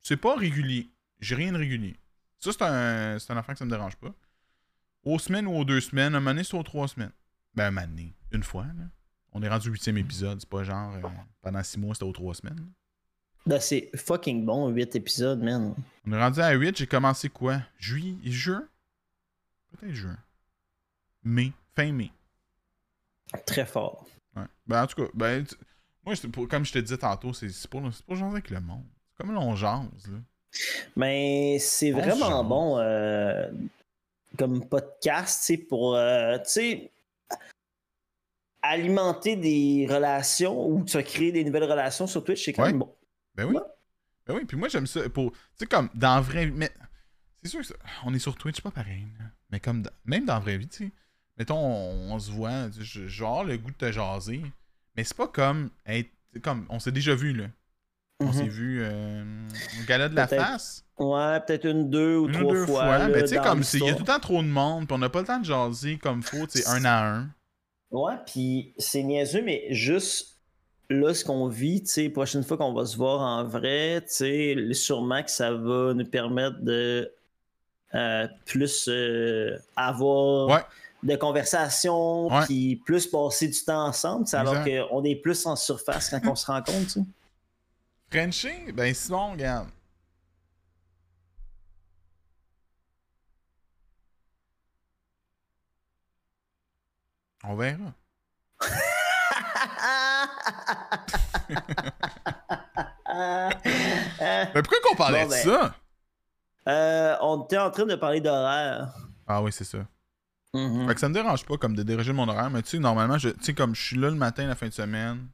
C'est 0.00 0.16
pas 0.16 0.34
régulier. 0.34 0.90
J'ai 1.20 1.34
rien 1.36 1.52
de 1.52 1.58
régulier. 1.58 1.96
Ça, 2.38 2.50
c'est 2.52 2.62
un, 2.62 3.18
c'est 3.18 3.32
un 3.32 3.36
affaire 3.36 3.54
que 3.54 3.58
ça 3.60 3.64
me 3.66 3.70
dérange 3.70 3.96
pas. 3.96 4.12
Aux 5.04 5.18
semaines 5.18 5.46
ou 5.46 5.52
aux 5.54 5.64
deux 5.64 5.80
semaines, 5.80 6.14
un 6.14 6.20
moment 6.20 6.30
donné, 6.30 6.42
c'est 6.42 6.56
aux 6.56 6.62
trois 6.62 6.88
semaines. 6.88 7.12
Ben, 7.54 7.66
un 7.66 7.70
moment 7.70 7.86
donné, 7.86 8.16
une 8.32 8.42
fois, 8.42 8.64
là. 8.64 8.86
On 9.32 9.42
est 9.42 9.48
rendu 9.48 9.68
au 9.68 9.72
huitième 9.72 9.98
épisode, 9.98 10.40
c'est 10.40 10.48
pas 10.48 10.64
genre 10.64 10.92
euh, 10.96 11.08
pendant 11.42 11.62
six 11.62 11.78
mois, 11.78 11.94
c'était 11.94 12.04
aux 12.06 12.12
trois 12.12 12.34
semaines. 12.34 12.66
Ben, 13.46 13.58
c'est 13.60 13.90
fucking 13.96 14.44
bon, 14.44 14.68
8 14.68 14.96
épisodes, 14.96 15.40
man. 15.42 15.74
On 16.06 16.12
est 16.12 16.18
rendu 16.20 16.40
à 16.40 16.50
8, 16.52 16.76
j'ai 16.76 16.86
commencé 16.86 17.28
quoi? 17.30 17.62
Juillet, 17.78 18.16
juin? 18.24 18.68
Peut-être 19.72 19.94
juin. 19.94 20.18
Mai, 21.24 21.52
fin 21.74 21.90
mai. 21.92 22.10
Très 23.46 23.64
fort. 23.64 24.06
Ouais. 24.36 24.42
Ben, 24.66 24.82
en 24.82 24.86
tout 24.86 25.02
cas, 25.04 25.10
ben, 25.14 25.44
tu- 25.44 25.54
moi, 26.04 26.16
c'est 26.16 26.28
pour- 26.28 26.48
comme 26.48 26.64
je 26.64 26.72
te 26.72 26.78
disais 26.80 26.98
tantôt, 26.98 27.32
c'est 27.32 27.48
c'est 27.50 27.68
pour, 27.68 27.82
c'est 27.92 28.04
pour 28.04 28.16
jaser 28.16 28.30
avec 28.32 28.50
le 28.50 28.60
monde. 28.60 28.84
C'est 29.10 29.22
comme 29.24 29.34
là, 29.34 29.40
on 29.40 29.54
jase, 29.54 29.86
là. 30.08 30.18
Mais 30.96 31.58
c'est 31.60 31.94
On 31.94 31.98
vraiment 31.98 32.28
jase. 32.40 32.48
bon 32.48 32.78
euh, 32.78 33.50
comme 34.36 34.66
podcast, 34.68 35.40
tu 35.40 35.46
sais, 35.46 35.58
pour, 35.58 35.94
euh, 35.94 36.36
tu 36.38 36.44
sais, 36.50 36.90
alimenter 38.62 39.36
des 39.36 39.86
relations 39.88 40.68
ou 40.68 40.86
se 40.86 40.98
créer 40.98 41.32
des 41.32 41.44
nouvelles 41.44 41.64
relations 41.70 42.06
sur 42.06 42.22
Twitch, 42.24 42.44
c'est 42.44 42.52
quand 42.52 42.62
Ouais. 42.62 42.70
même 42.70 42.78
bon. 42.80 42.94
Ben 43.34 43.44
oui. 43.46 43.54
Ouais. 43.56 43.62
Ben 44.26 44.34
oui, 44.34 44.44
puis 44.44 44.56
moi 44.56 44.68
j'aime 44.68 44.86
ça 44.86 45.08
pour. 45.08 45.32
Tu 45.32 45.38
sais, 45.56 45.66
comme 45.66 45.88
dans 45.94 46.14
la 46.16 46.20
vraie 46.20 46.46
vie. 46.46 46.52
Mais 46.54 46.70
c'est 47.42 47.48
sûr 47.50 47.60
que 47.60 47.66
ça- 47.66 47.74
on 48.04 48.12
est 48.14 48.18
sur 48.18 48.36
Twitch, 48.36 48.60
pas 48.60 48.70
pareil. 48.70 49.06
là. 49.18 49.26
Mais 49.50 49.60
comme 49.60 49.82
dans- 49.82 49.90
même 50.04 50.24
dans 50.24 50.34
la 50.34 50.40
vraie 50.40 50.58
vie, 50.58 50.68
tu 50.68 50.84
sais. 50.86 50.92
Mettons, 51.38 51.56
on, 51.58 52.12
on 52.12 52.18
se 52.18 52.30
voit, 52.30 52.50
avoir 52.50 53.44
le 53.44 53.56
goût 53.56 53.70
de 53.70 53.76
te 53.76 53.90
jaser. 53.90 54.42
Mais 54.96 55.04
c'est 55.04 55.16
pas 55.16 55.28
comme 55.28 55.70
être. 55.86 56.10
comme 56.42 56.66
on 56.68 56.78
s'est 56.78 56.92
déjà 56.92 57.14
vu 57.14 57.32
là. 57.32 57.46
On 58.20 58.32
s'est 58.32 58.42
Mhm. 58.44 58.48
vu 58.50 58.80
euh, 58.82 59.48
au 59.80 59.84
gala 59.86 60.08
de 60.10 60.14
la 60.14 60.28
face. 60.28 60.84
Ouais, 60.98 61.40
peut-être 61.40 61.64
une, 61.66 61.88
deux 61.88 62.18
ou 62.18 62.26
Une 62.28 62.32
trois 62.34 62.44
ou 62.52 62.54
deux 62.54 62.66
fois. 62.66 62.84
fois. 62.84 62.98
là, 62.98 63.08
mais 63.08 63.22
tu 63.22 63.28
sais, 63.28 63.36
comme 63.38 63.62
il 63.72 63.80
y 63.84 63.88
a 63.88 63.94
tout 63.94 64.00
le 64.00 64.04
temps 64.04 64.20
trop 64.20 64.42
de 64.42 64.46
monde, 64.48 64.86
puis 64.86 64.94
on 64.94 64.98
n'a 64.98 65.08
pas 65.08 65.20
le 65.22 65.26
temps 65.26 65.40
de 65.40 65.44
jaser 65.46 65.96
comme 65.96 66.22
faut, 66.22 66.46
tu 66.46 66.58
sais, 66.58 66.68
un 66.68 66.84
à 66.84 67.08
un. 67.16 67.30
Ouais, 67.90 68.14
puis 68.26 68.72
c'est 68.78 69.02
niaiseux, 69.02 69.42
mais 69.42 69.64
juste 69.70 70.36
là, 70.88 71.12
ce 71.14 71.24
qu'on 71.24 71.48
vit, 71.48 71.80
tu 71.82 71.88
sais, 71.88 72.08
prochaine 72.08 72.42
fois 72.44 72.56
qu'on 72.56 72.72
va 72.72 72.84
se 72.86 72.96
voir 72.96 73.20
en 73.20 73.44
vrai, 73.44 74.00
tu 74.02 74.14
sais, 74.14 74.74
sûrement 74.74 75.22
que 75.22 75.30
ça 75.30 75.52
va 75.52 75.92
nous 75.94 76.04
permettre 76.06 76.60
de 76.60 77.10
euh, 77.94 78.28
plus 78.46 78.88
euh, 78.88 79.56
avoir 79.76 80.48
Ouais. 80.48 80.62
de 81.02 81.16
conversations, 81.16 82.28
puis 82.44 82.76
plus 82.84 83.06
passer 83.08 83.48
du 83.48 83.60
temps 83.64 83.86
ensemble, 83.86 84.26
alors 84.32 84.64
qu'on 84.64 85.02
est 85.04 85.16
plus 85.16 85.46
en 85.46 85.56
surface 85.56 86.10
quand 86.10 86.20
on 86.30 86.34
se 86.36 86.46
rencontre, 86.46 86.86
tu 86.86 86.88
sais. 86.90 87.00
Frenchie? 88.12 88.72
Ben 88.74 88.92
sinon, 88.94 89.32
regarde. 89.32 89.68
On 97.50 97.56
verra. 97.56 97.92
Mais 104.54 104.62
pourquoi 104.62 104.78
qu'on 104.84 104.94
parlait 104.94 105.22
Bon, 105.24 105.30
de 105.30 105.30
ben. 105.32 105.42
ça? 105.44 105.74
Euh, 106.68 107.16
on 107.22 107.42
était 107.44 107.58
en 107.58 107.72
train 107.72 107.86
de 107.86 107.96
parler 107.96 108.20
d'horaire. 108.20 108.94
Ah 109.26 109.42
oui, 109.42 109.50
c'est 109.50 109.64
ça. 109.64 109.78
Mhm. 110.54 110.86
Fait 110.86 110.94
que 110.94 111.00
ça 111.00 111.08
me 111.08 111.14
dérange 111.14 111.44
pas 111.44 111.56
comme 111.56 111.74
de 111.74 111.82
déroger 111.82 112.12
mon 112.12 112.28
horaire, 112.28 112.50
mais 112.50 112.62
tu 112.62 112.70
sais, 112.70 112.78
normalement, 112.78 113.18
je, 113.18 113.30
tu 113.30 113.42
sais, 113.42 113.54
comme 113.54 113.74
je 113.74 113.82
suis 113.82 113.96
là 113.96 114.10
le 114.10 114.16
matin, 114.16 114.46
la 114.46 114.54
fin 114.54 114.68
de 114.68 114.72
semaine, 114.72 115.26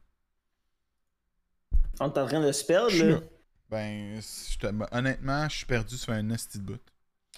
On 1.99 2.05
est 2.11 2.17
en 2.17 2.25
train 2.25 2.41
de 2.41 2.51
se 2.51 2.65
perdre, 2.65 2.95
là. 2.97 3.19
Ben, 3.69 4.19
ben, 4.63 4.87
honnêtement, 4.91 5.47
je 5.49 5.57
suis 5.57 5.65
perdu 5.67 5.97
sur 5.97 6.13
un 6.13 6.27
esti 6.31 6.57
de 6.57 6.63
bout. 6.63 6.81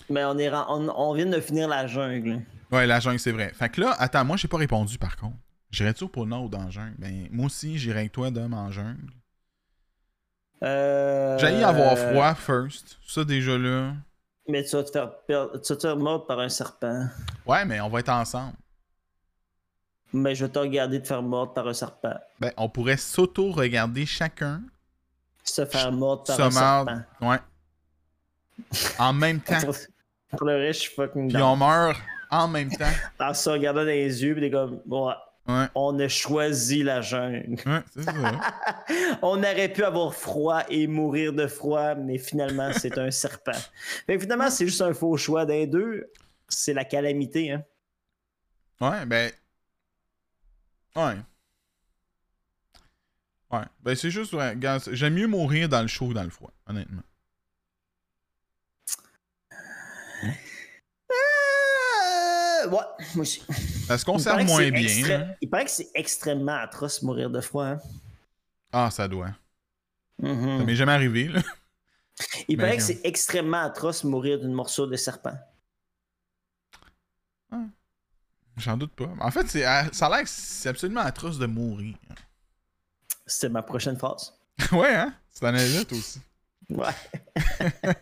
Mais 0.09 0.23
on, 0.25 0.37
est 0.37 0.49
on, 0.51 0.89
on 0.89 1.13
vient 1.13 1.25
de 1.25 1.39
finir 1.39 1.67
la 1.67 1.87
jungle. 1.87 2.41
Ouais, 2.71 2.85
la 2.87 2.99
jungle, 2.99 3.19
c'est 3.19 3.31
vrai. 3.31 3.51
Fait 3.53 3.69
que 3.69 3.81
là, 3.81 3.95
attends, 3.99 4.23
moi, 4.25 4.37
j'ai 4.37 4.47
pas 4.47 4.57
répondu 4.57 4.97
par 4.97 5.17
contre. 5.17 5.37
J'irais-tu 5.71 6.03
au 6.05 6.07
pôle 6.07 6.27
Nord 6.29 6.43
ou 6.45 6.49
dans 6.49 6.63
la 6.63 6.69
jungle? 6.69 6.95
Ben, 6.97 7.27
moi 7.31 7.45
aussi, 7.47 7.77
j'irais 7.77 7.99
avec 8.01 8.11
toi, 8.11 8.31
Dom, 8.31 8.53
en 8.53 8.71
jungle. 8.71 9.11
Euh... 10.63 11.37
J'allais 11.37 11.63
avoir 11.63 11.97
froid 11.97 12.33
first. 12.35 12.97
Ça, 13.07 13.23
déjà 13.23 13.57
là. 13.57 13.93
Mais 14.47 14.63
tu 14.63 14.75
vas 14.75 14.83
te 14.83 14.91
faire 14.91 15.11
perdre. 15.27 15.59
Tu 15.61 15.73
vas 15.73 15.77
te 15.77 15.81
faire 15.87 15.95
mordre 15.97 16.25
par 16.25 16.39
un 16.39 16.49
serpent. 16.49 17.07
Ouais, 17.45 17.65
mais 17.65 17.79
on 17.81 17.89
va 17.89 17.99
être 17.99 18.09
ensemble. 18.09 18.53
Mais 20.11 20.33
je 20.33 20.45
vais 20.45 20.51
te 20.51 20.57
regarder 20.57 21.01
te 21.01 21.07
faire 21.07 21.21
mordre 21.21 21.53
par 21.53 21.67
un 21.67 21.73
serpent. 21.73 22.15
Ben, 22.39 22.51
on 22.57 22.67
pourrait 22.67 22.97
s'auto-regarder 22.97 24.07
chacun. 24.07 24.63
Se 25.43 25.65
faire 25.65 25.91
mordre 25.91 26.23
par 26.23 26.35
Se 26.35 26.41
un 26.41 26.49
mordre. 26.49 26.91
serpent. 26.91 27.27
Ouais. 27.29 27.37
En 28.97 29.13
même 29.13 29.39
temps. 29.39 29.59
Pour, 30.37 30.47
le 30.47 30.57
reste, 30.57 30.81
je 30.81 30.85
suis 30.87 30.95
fucking 30.95 31.33
Puis 31.33 31.41
on 31.41 31.55
meurt 31.55 31.97
en 32.29 32.47
même 32.47 32.69
temps. 32.69 32.85
En 33.19 33.33
se 33.33 33.49
regardant 33.49 33.81
dans 33.81 33.87
les 33.87 34.23
yeux, 34.23 34.35
pis 34.35 34.41
t'es 34.41 34.51
comme, 34.51 34.81
ouais, 34.85 35.13
Ouais. 35.47 35.65
on 35.73 35.97
a 35.97 36.07
choisi 36.07 36.83
la 36.83 37.01
jungle. 37.01 37.55
Ouais, 37.65 38.03
ça. 38.03 38.13
on 39.23 39.39
aurait 39.39 39.73
pu 39.73 39.83
avoir 39.83 40.13
froid 40.13 40.61
et 40.69 40.85
mourir 40.85 41.33
de 41.33 41.47
froid, 41.47 41.95
mais 41.95 42.19
finalement, 42.19 42.71
c'est 42.73 42.99
un 42.99 43.09
serpent. 43.11 43.57
Que 44.07 44.19
finalement, 44.19 44.51
c'est 44.51 44.67
juste 44.67 44.81
un 44.81 44.93
faux 44.93 45.17
choix 45.17 45.45
d'un 45.45 45.65
deux. 45.65 46.05
C'est 46.47 46.73
la 46.73 46.85
calamité, 46.85 47.51
hein. 47.51 47.63
Ouais, 48.79 49.05
ben. 49.07 49.31
Ouais. 50.95 51.17
Ouais. 53.51 53.65
Ben, 53.81 53.95
c'est 53.95 54.11
juste. 54.11 54.33
ouais, 54.33 54.53
gars, 54.55 54.77
J'aime 54.91 55.15
mieux 55.15 55.27
mourir 55.27 55.67
dans 55.67 55.81
le 55.81 55.87
chaud 55.87 56.09
que 56.09 56.13
dans 56.13 56.23
le 56.23 56.29
froid, 56.29 56.51
honnêtement. 56.67 57.01
Ouais, 62.69 62.77
moi 63.15 63.21
aussi. 63.21 63.41
Ça 63.87 63.97
se 63.97 64.05
conserve 64.05 64.43
moins 64.45 64.59
c'est 64.59 64.71
bien. 64.71 64.81
extré- 64.81 65.13
hein. 65.15 65.35
Il 65.41 65.49
paraît 65.49 65.65
que 65.65 65.71
c'est 65.71 65.89
extrêmement 65.93 66.55
atroce 66.55 67.01
mourir 67.01 67.29
de 67.29 67.41
froid. 67.41 67.65
Hein. 67.65 67.79
Ah, 68.71 68.89
ça 68.91 69.07
doit. 69.07 69.31
Mhm. 70.21 70.59
Ça 70.59 70.63
m'est 70.65 70.75
jamais 70.75 70.91
arrivé, 70.93 71.27
là. 71.27 71.41
Il 72.47 72.57
Mais 72.57 72.63
paraît 72.63 72.77
que 72.77 72.83
c'est 72.83 72.99
extrêmement 73.03 73.61
atroce 73.61 74.03
mourir 74.03 74.39
d'une 74.39 74.53
morsure 74.53 74.87
de 74.87 74.95
serpent. 74.95 75.37
J'en 78.57 78.75
doute 78.75 78.91
pas. 78.91 79.09
En 79.21 79.31
fait, 79.31 79.47
c'est, 79.47 79.63
ah, 79.63 79.85
ça 79.93 80.07
a 80.07 80.09
l'air 80.09 80.23
que 80.23 80.29
c'est 80.29 80.67
absolument 80.67 80.99
atroce 80.99 81.37
de 81.39 81.45
mourir. 81.45 81.95
C'était 83.25 83.47
ma 83.47 83.61
prochaine 83.61 83.97
phrase. 83.97 84.33
ouais, 84.73 84.93
hein? 84.95 85.13
C'est 85.31 85.45
un 85.45 85.53
toi 85.85 85.97
aussi. 85.97 86.19
Ouais. 86.69 86.93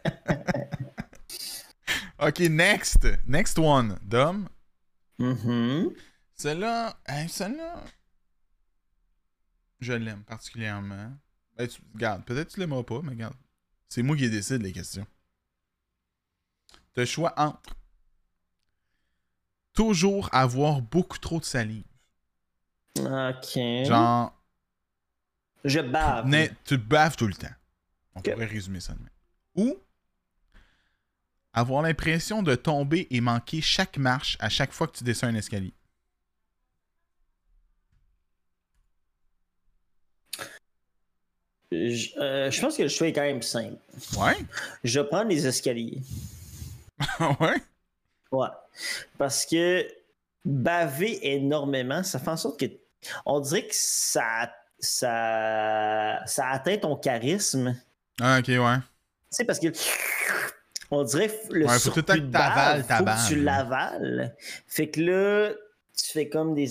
Ok, 2.20 2.40
next. 2.40 3.08
Next 3.28 3.60
one. 3.60 4.00
Dom. 4.02 4.50
Mhm. 5.20 5.94
Celle-là. 6.36 7.00
celle-là. 7.28 7.84
Je 9.80 9.94
l'aime 9.94 10.24
particulièrement. 10.24 11.12
Ben, 11.56 11.68
tu, 11.68 11.82
regarde, 11.94 12.24
peut-être 12.26 12.50
que 12.50 12.54
tu 12.54 12.60
l'aimeras 12.60 12.84
pas, 12.84 13.02
mais 13.02 13.10
regarde. 13.12 13.36
C'est 13.90 14.04
moi 14.04 14.16
qui 14.16 14.30
décide 14.30 14.62
les 14.62 14.72
questions. 14.74 15.08
T'as 16.94 17.02
le 17.02 17.06
choix 17.06 17.34
entre 17.38 17.76
toujours 19.74 20.30
avoir 20.34 20.82
beaucoup 20.82 21.18
trop 21.20 21.40
de 21.40 21.46
salive. 21.46 21.86
Ok. 23.00 23.60
Genre, 23.86 24.34
Je 25.64 25.80
bave. 25.80 26.28
ne- 26.28 26.48
tu 26.66 26.78
baves 26.78 27.16
tout 27.16 27.28
le 27.28 27.36
temps. 27.36 27.48
On 28.16 28.22
pourrait 28.22 28.46
résumer 28.46 28.80
ça 28.80 28.94
de 28.94 29.00
même. 29.00 29.10
Ou 29.56 29.76
avoir 31.54 31.82
l'impression 31.82 32.44
de 32.44 32.56
tomber 32.56 33.08
et 33.10 33.22
manquer 33.22 33.62
chaque 33.62 33.98
marche 33.98 34.38
à 34.40 34.50
chaque 34.50 34.72
fois 34.72 34.88
que 34.88 34.98
tu 34.98 35.04
descends 35.04 35.28
un 35.28 35.36
escalier. 35.36 35.74
Je, 41.72 42.18
euh, 42.18 42.50
je 42.50 42.62
pense 42.62 42.78
que 42.78 42.84
le 42.84 42.90
choix 42.90 43.08
est 43.08 43.14
quand 43.14 43.22
même 43.22 43.42
simple. 43.42 43.78
Ouais? 44.18 44.38
Je 44.84 45.02
prends 45.02 45.24
les 45.24 45.46
escaliers. 45.46 46.02
ouais? 47.20 47.62
Ouais. 48.32 48.48
Parce 49.18 49.46
que 49.46 49.86
baver 50.46 51.20
énormément, 51.36 52.04
ça 52.04 52.20
fait 52.20 52.30
en 52.30 52.38
sorte 52.38 52.60
que 52.60 52.66
on 53.26 53.40
dirait 53.40 53.68
que 53.68 53.74
ça, 53.74 54.52
ça, 54.80 56.22
ça 56.26 56.50
atteint 56.50 56.78
ton 56.78 56.96
charisme. 56.96 57.76
Ah, 58.20 58.40
ok, 58.40 58.48
ouais. 58.48 58.78
Tu 58.78 58.84
sais, 59.32 59.46
parce 59.46 59.60
que 59.60 59.68
on 60.92 61.04
dirait 61.04 61.32
le 61.52 61.66
Ouais, 61.66 61.80
surplus 61.80 62.04
que 62.04 62.12
de 62.14 62.18
faut 62.98 63.28
tu 63.28 63.36
l'avales. 63.44 64.36
Fait 64.68 64.88
que 64.90 65.02
là, 65.02 65.52
tu 65.98 66.12
fais 66.12 66.30
comme 66.30 66.54
des... 66.54 66.68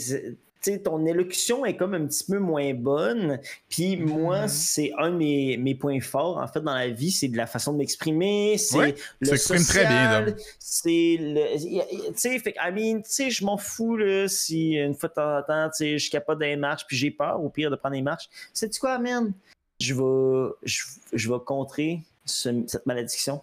Tu 0.62 0.72
sais, 0.72 0.78
ton 0.80 1.04
élocution 1.06 1.64
est 1.64 1.76
comme 1.76 1.94
un 1.94 2.06
petit 2.06 2.24
peu 2.24 2.38
moins 2.40 2.74
bonne. 2.74 3.38
Puis 3.68 3.96
moi, 3.96 4.42
Mhm. 4.42 4.48
c'est 4.48 4.90
un 4.98 5.10
de 5.10 5.16
mes, 5.16 5.56
mes 5.58 5.74
points 5.76 6.00
forts, 6.00 6.38
en 6.38 6.46
fait, 6.48 6.60
dans 6.60 6.74
la 6.74 6.88
vie, 6.88 7.12
c'est 7.12 7.28
de 7.28 7.36
la 7.36 7.46
façon 7.46 7.72
de 7.72 7.78
m'exprimer, 7.78 8.56
c'est 8.58 8.96
le 9.20 9.64
très 9.64 9.86
bien, 9.86 10.26
c'est 10.58 11.16
le... 11.20 12.10
Tu 12.12 12.18
sais, 12.18 12.38
fait 12.40 12.52
que, 12.54 12.58
I 12.58 12.72
mean, 12.72 13.02
tu 13.02 13.10
sais, 13.10 13.30
je 13.30 13.44
m'en 13.44 13.58
fous, 13.58 13.96
là, 13.96 14.26
si 14.26 14.72
une 14.72 14.94
fois 14.94 15.08
de 15.08 15.14
temps 15.14 15.38
en 15.38 15.42
temps, 15.42 15.68
tu 15.68 15.76
sais, 15.76 15.92
je 15.98 16.02
suis 16.02 16.10
capable 16.10 16.40
des 16.40 16.56
marches, 16.56 16.84
puis 16.88 16.96
j'ai 16.96 17.12
peur, 17.12 17.40
au 17.40 17.48
pire, 17.48 17.70
de 17.70 17.76
prendre 17.76 17.94
des 17.94 18.02
marches. 18.02 18.28
Sais-tu 18.52 18.80
quoi, 18.80 18.98
man? 18.98 19.32
Je 19.78 19.94
vais, 19.94 20.52
je, 20.64 20.82
je 21.12 21.30
vais 21.32 21.38
contrer 21.44 22.00
ce- 22.24 22.64
cette 22.66 22.86
malédiction. 22.86 23.40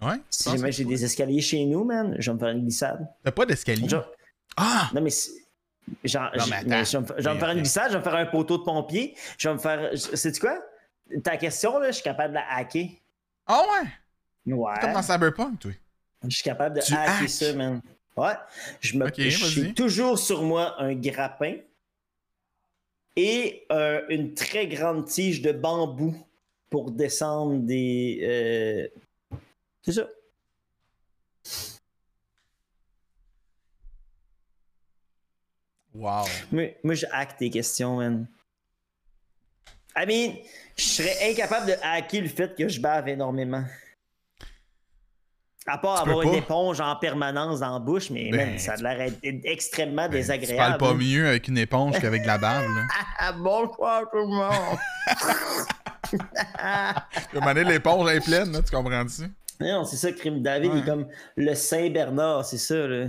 Ouais? 0.00 0.16
Si 0.30 0.50
jamais 0.50 0.70
j'ai 0.72 0.84
des 0.84 1.04
escaliers 1.04 1.40
chez 1.40 1.64
nous, 1.64 1.84
man, 1.84 2.14
je 2.18 2.30
vais 2.30 2.34
me 2.34 2.38
faire 2.38 2.48
une 2.50 2.62
glissade. 2.62 3.08
T'as 3.24 3.32
pas 3.32 3.44
d'escalier? 3.46 3.88
Genre- 3.88 4.08
Ah! 4.56 4.90
non, 4.94 5.00
mais 5.00 5.10
c'est- 5.10 5.32
Genre, 6.04 6.30
Non, 6.36 6.44
je, 6.44 6.50
mais 6.50 6.56
attends. 6.56 6.68
mais 6.68 6.84
je 6.84 6.98
vais 6.98 7.02
me, 7.02 7.06
je 7.08 7.12
vais 7.14 7.28
me 7.30 7.34
Mais 7.34 7.40
faire 7.40 7.50
une 7.50 7.58
glissade, 7.60 7.86
je 7.88 7.92
vais 7.94 7.98
me 7.98 8.04
faire 8.04 8.14
un 8.14 8.26
poteau 8.26 8.58
de 8.58 8.62
pompier, 8.62 9.14
je 9.38 9.48
vais 9.48 9.54
me 9.54 9.58
faire. 9.58 9.90
Sais-tu 9.98 10.38
quoi? 10.40 10.58
Ta 11.24 11.36
question, 11.38 11.78
là, 11.78 11.86
je 11.88 11.94
suis 11.94 12.02
capable 12.04 12.30
de 12.30 12.34
la 12.34 12.44
hacker. 12.56 12.88
Ah 13.46 13.62
ouais! 13.62 14.52
Ouais. 14.54 14.72
Comme 14.82 14.92
dans 14.92 15.02
Cyberpunk, 15.02 15.58
toi. 15.60 15.70
Je 16.24 16.28
suis 16.34 16.42
capable 16.44 16.76
de 16.76 16.82
Tu 16.82 16.92
hacker 16.94 17.28
ça, 17.30 17.52
man. 17.54 17.80
Ouais. 18.16 18.32
Je 18.80 18.98
me 18.98 19.06
je 19.16 19.30
suis 19.30 19.72
toujours 19.74 20.18
sur 20.18 20.42
moi 20.42 20.74
un 20.82 20.94
grappin 20.94 21.54
et 23.16 23.64
euh, 23.72 24.02
une 24.10 24.34
très 24.34 24.66
grande 24.66 25.06
tige 25.06 25.40
de 25.42 25.52
bambou 25.52 26.14
pour 26.70 26.90
descendre 26.90 27.58
des. 27.60 28.20
euh, 28.22 28.88
C'est 29.88 29.94
ça. 29.94 30.06
Wow. 35.94 36.24
Moi, 36.52 36.76
moi, 36.84 36.94
je 36.94 37.06
hack 37.12 37.36
tes 37.38 37.50
questions, 37.50 37.96
man. 37.96 38.28
I 39.96 40.04
mean, 40.06 40.36
je 40.76 40.84
serais 40.84 41.30
incapable 41.30 41.66
de 41.66 41.74
hacker 41.82 42.20
le 42.22 42.28
fait 42.28 42.54
que 42.56 42.68
je 42.68 42.80
bave 42.80 43.08
énormément. 43.08 43.64
À 45.66 45.76
part 45.78 46.04
Tu 46.04 46.10
avoir 46.10 46.22
une 46.22 46.34
éponge 46.34 46.80
en 46.80 46.94
permanence 46.96 47.60
dans 47.60 47.72
la 47.74 47.78
bouche, 47.78 48.10
mais 48.10 48.30
Ben, 48.30 48.50
man, 48.50 48.58
ça 48.58 48.72
a 48.72 48.76
tu- 48.76 48.82
l'air 48.84 49.10
extrêmement 49.44 50.02
Ben, 50.02 50.10
tu 50.12 50.16
désagréable. 50.18 50.78
parles 50.78 50.78
pas 50.78 50.94
mieux 50.94 51.26
avec 51.28 51.48
une 51.48 51.58
éponge 51.58 51.98
qu'avec 51.98 52.22
de 52.22 52.26
la 52.26 52.38
bave, 52.38 52.64
là. 52.74 52.86
Ah, 53.18 53.32
bonsoir 53.38 54.02
tout 54.10 54.18
le 54.18 54.26
monde! 54.26 54.78
Tu 56.10 56.16
vas 56.16 57.04
demander 57.34 57.64
l'éponge 57.64 58.10
est 58.10 58.20
pleine, 58.24 58.50
là, 58.52 58.62
tu 58.62 58.74
comprends-tu? 58.74 59.24
Non, 59.60 59.84
c'est 59.84 59.96
ça, 59.96 60.12
Crime 60.12 60.42
David, 60.42 60.70
Ouais. 60.70 60.78
il 60.78 60.82
est 60.82 60.86
comme 60.86 61.08
le 61.36 61.54
Saint-Bernard, 61.54 62.44
c'est 62.44 62.58
ça, 62.58 62.86
là. 62.86 63.06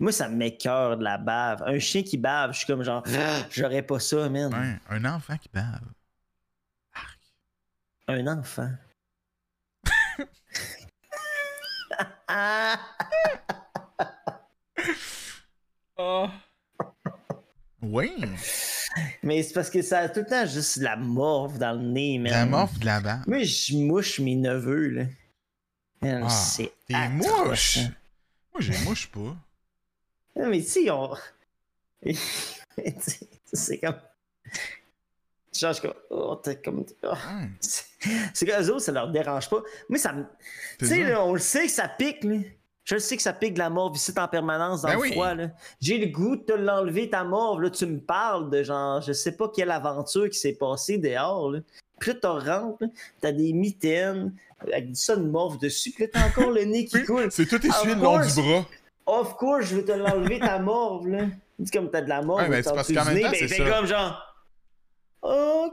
Moi, 0.00 0.12
ça 0.12 0.28
m'écœure 0.28 0.96
de 0.96 1.02
la 1.04 1.18
bave. 1.18 1.62
Un 1.66 1.78
chien 1.80 2.02
qui 2.04 2.16
bave, 2.18 2.52
je 2.52 2.58
suis 2.58 2.66
comme 2.66 2.82
genre, 2.84 3.02
j'aurais 3.50 3.82
pas 3.82 3.98
ça, 3.98 4.28
man. 4.28 4.54
Ouais, 4.54 4.78
un 4.96 5.04
enfant 5.04 5.36
qui 5.36 5.48
bave. 5.52 5.80
Arc. 6.94 7.18
Un 8.06 8.26
enfant. 8.38 8.70
Ah! 12.28 12.78
Oui. 17.80 18.10
Mais 19.22 19.42
c'est 19.42 19.54
parce 19.54 19.70
que 19.70 19.82
ça 19.82 20.00
a 20.00 20.08
tout 20.08 20.20
le 20.20 20.26
temps 20.26 20.44
juste 20.46 20.78
de 20.80 20.84
la 20.84 20.96
morve 20.96 21.58
dans 21.58 21.72
le 21.72 21.86
nez, 21.86 22.18
man. 22.18 22.32
La 22.32 22.46
morphe 22.46 22.78
de 22.80 22.84
la 22.86 23.00
bave. 23.00 23.22
Moi, 23.26 23.42
je 23.44 23.76
mouche 23.76 24.18
mes 24.20 24.34
neveux, 24.36 24.88
là. 24.88 25.04
Ah, 26.02 26.28
c'est 26.28 26.72
T'es 26.86 27.08
mouche. 27.08 27.78
hein. 27.78 27.90
Moi, 28.52 28.60
j'ai 28.60 28.78
mouche 28.84 29.08
pas. 29.08 29.36
Non, 30.36 30.48
mais 30.48 30.60
tu 30.62 30.68
sais, 30.68 30.90
on. 30.90 31.14
Tu 32.04 32.14
sais, 32.14 33.28
c'est 33.52 33.78
comme. 33.78 33.96
Tu 35.52 35.60
changes 35.60 35.80
comme. 35.80 35.94
Oh, 36.10 36.36
t'es 36.36 36.56
comme. 36.60 36.84
oh. 37.02 37.08
Ouais, 37.08 37.48
C'est 37.60 37.84
c'est 38.32 38.46
qu'eux 38.46 38.68
autres, 38.68 38.80
ça 38.80 38.92
leur 38.92 39.10
dérange 39.10 39.48
pas. 39.50 39.60
Moi, 39.88 39.98
ça 39.98 40.12
me. 40.12 40.24
Tu 40.78 40.86
sais, 40.86 41.14
on 41.16 41.32
le 41.34 41.40
sait 41.40 41.66
que 41.66 41.72
ça 41.72 41.88
pique, 41.88 42.22
là. 42.24 42.36
Je 42.84 42.94
le 42.94 43.00
sais 43.00 43.16
que 43.18 43.22
ça 43.22 43.34
pique 43.34 43.52
de 43.54 43.58
la 43.58 43.68
morve 43.68 43.96
ici 43.96 44.12
en 44.16 44.28
permanence 44.28 44.80
dans 44.82 44.88
Ben 44.88 44.94
le 44.94 45.00
oui. 45.00 45.12
froid, 45.12 45.34
là. 45.34 45.50
J'ai 45.80 45.98
le 45.98 46.06
goût 46.06 46.36
de 46.36 46.42
te 46.42 46.52
l'enlever, 46.52 47.10
ta 47.10 47.22
morve, 47.24 47.60
là. 47.62 47.70
Tu 47.70 47.84
me 47.86 47.98
parles 47.98 48.48
de 48.50 48.62
genre, 48.62 49.02
je 49.02 49.12
sais 49.12 49.32
pas 49.32 49.50
quelle 49.54 49.70
aventure 49.72 50.30
qui 50.30 50.38
s'est 50.38 50.54
passée 50.54 50.96
dehors, 50.96 51.50
là. 51.50 51.60
Puis 51.98 52.12
là, 52.12 52.18
tu 52.20 52.26
rentres, 52.48 52.84
t'as 53.20 53.32
des 53.32 53.52
mitaines 53.52 54.32
avec 54.60 54.88
ça 54.96 55.16
de 55.16 55.22
morve 55.22 55.58
dessus, 55.58 55.90
puis 55.92 56.04
là, 56.04 56.10
t'as 56.12 56.26
encore 56.28 56.50
le 56.50 56.64
nez 56.64 56.84
qui 56.84 57.02
coule. 57.04 57.28
C'est 57.30 57.46
tout 57.46 57.64
essuyé 57.66 57.94
le 57.94 58.00
long 58.00 58.18
du 58.18 58.32
bras. 58.34 58.66
Of 59.06 59.34
course, 59.36 59.66
je 59.66 59.76
veux 59.76 59.84
te 59.84 59.92
l'enlever, 59.92 60.38
ta 60.38 60.58
morve, 60.58 61.08
là. 61.08 61.26
Dis 61.58 61.70
comme 61.70 61.90
t'as 61.90 62.02
de 62.02 62.08
la 62.08 62.22
morve, 62.22 62.42
Ouais, 62.42 62.48
mais 62.48 62.62
c'est 62.62 62.72
parce 62.74 62.92
qu'en 62.92 63.04
même 63.04 63.16
du 63.16 63.22
temps, 63.22 63.30
ben, 63.30 63.36
c'est 63.48 63.48
ça. 63.48 63.70
comme 63.70 63.86
genre. 63.86 64.22
Oh, 65.22 65.70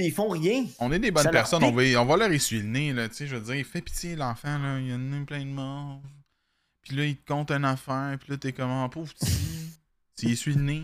ils 0.00 0.10
font 0.12 0.28
rien. 0.28 0.64
On 0.80 0.90
est 0.90 0.98
des 0.98 1.10
bonnes 1.10 1.22
Ça 1.22 1.30
personnes, 1.30 1.62
on 1.64 1.70
va, 1.70 1.82
on 2.00 2.04
va 2.04 2.16
leur 2.16 2.32
essuyer 2.32 2.62
le 2.62 2.68
nez, 2.68 2.92
là, 2.92 3.08
tu 3.08 3.14
sais, 3.14 3.26
je 3.26 3.36
veux 3.36 3.42
dire, 3.42 3.54
il 3.54 3.64
fait 3.64 3.80
pitié 3.80 4.16
l'enfant, 4.16 4.58
là, 4.58 4.78
il 4.80 4.90
a 4.92 4.96
le 4.96 5.02
nez 5.02 5.24
plein 5.24 5.40
de 5.40 5.50
morve. 5.50 6.00
Puis 6.82 6.96
là, 6.96 7.04
il 7.04 7.16
te 7.16 7.32
compte 7.32 7.50
une 7.52 7.64
affaire, 7.64 8.16
puis 8.20 8.32
là, 8.32 8.36
t'es 8.38 8.52
comme, 8.52 8.70
oh, 8.84 8.88
pauvre 8.88 9.12
petit, 9.14 9.30
s'il 10.16 10.32
essuie 10.32 10.54
le 10.54 10.62
nez. 10.62 10.82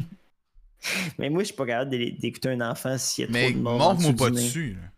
Mais 1.19 1.29
moi, 1.29 1.41
je 1.43 1.47
suis 1.47 1.57
pas 1.57 1.67
capable 1.67 1.91
d'é- 1.91 2.13
d'écouter 2.13 2.51
un 2.51 2.61
enfant 2.61 2.97
s'il 2.99 3.25
y 3.25 3.29
a 3.29 3.31
Mais 3.33 3.49
trop 3.51 3.59
de 3.59 3.63
morve. 3.63 3.75
en 3.83 3.85
morve-moi 3.95 4.13
pas 4.17 4.31
du 4.31 4.37
dessus, 4.37 4.77
là. 4.81 4.89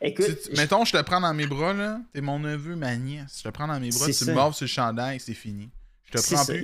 Écoute, 0.00 0.42
tu- 0.44 0.56
mettons, 0.56 0.84
je 0.84 0.92
te 0.92 1.02
prends 1.02 1.20
dans 1.20 1.32
mes 1.32 1.46
bras, 1.46 1.72
là, 1.72 2.00
t'es 2.12 2.20
mon 2.20 2.38
neveu, 2.38 2.76
ma 2.76 2.94
nièce, 2.96 3.38
je 3.38 3.44
te 3.44 3.48
prends 3.48 3.66
dans 3.66 3.80
mes 3.80 3.90
bras, 3.90 4.06
tu 4.06 4.12
ça. 4.12 4.26
me 4.26 4.34
morves 4.34 4.54
sur 4.54 4.64
le 4.64 4.68
chandail, 4.68 5.18
c'est 5.20 5.34
fini. 5.34 5.70
Je 6.04 6.18
te 6.18 6.26
prends 6.26 6.44
ça. 6.44 6.52
plus. 6.52 6.60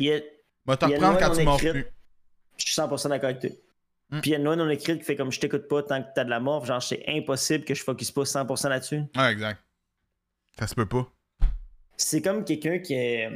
Va 0.66 0.76
te 0.76 0.84
il 0.86 0.90
y 0.90 0.94
a 0.94 0.96
une 0.98 1.04
reprendre 1.04 1.18
quand 1.18 1.34
tu 1.36 1.44
mords 1.44 1.58
plus. 1.58 1.86
Je 2.58 2.64
suis 2.66 2.74
100% 2.74 3.08
d'accord 3.08 3.30
avec 3.30 3.40
toi. 3.40 3.50
Hmm. 4.10 4.20
Puis 4.20 4.30
il 4.30 4.32
y 4.32 4.36
a 4.36 4.38
une 4.38 4.44
loi 4.44 4.56
non 4.56 4.68
écrite 4.68 4.98
qui 4.98 5.04
fait 5.04 5.16
comme 5.16 5.32
je 5.32 5.40
t'écoute 5.40 5.68
pas 5.68 5.82
tant 5.82 6.02
que 6.02 6.08
t'as 6.14 6.24
de 6.24 6.30
la 6.30 6.38
morve. 6.40 6.66
Genre, 6.66 6.82
c'est 6.82 7.02
impossible 7.08 7.64
que 7.64 7.74
je 7.74 7.82
focus 7.82 8.10
pas 8.10 8.22
100% 8.24 8.68
là-dessus. 8.68 9.02
Ouais, 9.16 9.32
exact. 9.32 9.60
Ça 10.58 10.66
se 10.66 10.74
peut 10.74 10.86
pas. 10.86 11.10
C'est 11.96 12.20
comme 12.22 12.44
quelqu'un 12.44 12.78
qui 12.78 12.94
a, 12.96 13.30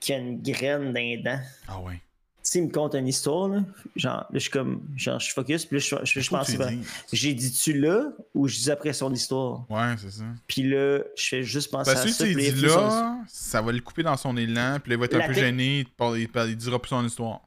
qui 0.00 0.12
a 0.12 0.18
une 0.18 0.40
graine 0.42 0.92
dans 0.92 1.00
les 1.00 1.18
dents. 1.18 1.40
Ah 1.68 1.80
ouais. 1.80 2.00
Tu 2.44 2.50
sais, 2.50 2.58
il 2.58 2.66
me 2.66 2.72
conte 2.72 2.94
une 2.96 3.06
histoire, 3.06 3.48
là. 3.48 3.60
Genre, 3.94 4.16
là, 4.16 4.26
je 4.32 4.38
suis 4.40 4.50
comme. 4.50 4.82
Genre, 4.96 5.20
je 5.20 5.32
focus, 5.32 5.64
puis 5.64 5.76
là, 5.76 5.80
je, 5.80 5.96
je, 6.04 6.20
je 6.20 6.28
que 6.28 6.34
pense. 6.34 6.50
ben. 6.56 6.82
J'ai 7.12 7.34
dit-tu 7.34 7.72
là 7.78 8.06
ou 8.34 8.48
je 8.48 8.58
dis 8.58 8.70
après 8.70 8.92
son 8.92 9.12
histoire? 9.14 9.64
Ouais, 9.70 9.94
c'est 9.96 10.10
ça. 10.10 10.24
Puis 10.48 10.64
là, 10.68 11.00
je 11.16 11.28
fais 11.28 11.42
juste 11.44 11.70
penser 11.70 11.92
Parce 11.92 12.02
à 12.02 12.04
que 12.06 12.10
ça. 12.10 12.24
si 12.24 12.30
tu 12.30 12.34
puis 12.34 12.42
lui 12.42 12.48
il 12.50 12.54
dis 12.54 12.60
fait 12.62 12.68
son- 12.68 12.80
là, 12.88 13.18
ça 13.28 13.62
va 13.62 13.70
le 13.70 13.80
couper 13.80 14.02
dans 14.02 14.16
son 14.16 14.36
élan, 14.36 14.78
puis 14.82 14.90
là, 14.90 14.96
il 14.96 14.98
va 14.98 15.04
être 15.04 15.14
La 15.14 15.24
un 15.24 15.28
peu 15.28 15.34
gêné, 15.34 15.78
il, 15.80 15.86
parle- 15.86 16.18
il 16.18 16.28
parle- 16.28 16.50
il 16.50 16.56
dira 16.56 16.80
plus 16.82 16.88
son 16.88 17.06
histoire. 17.06 17.42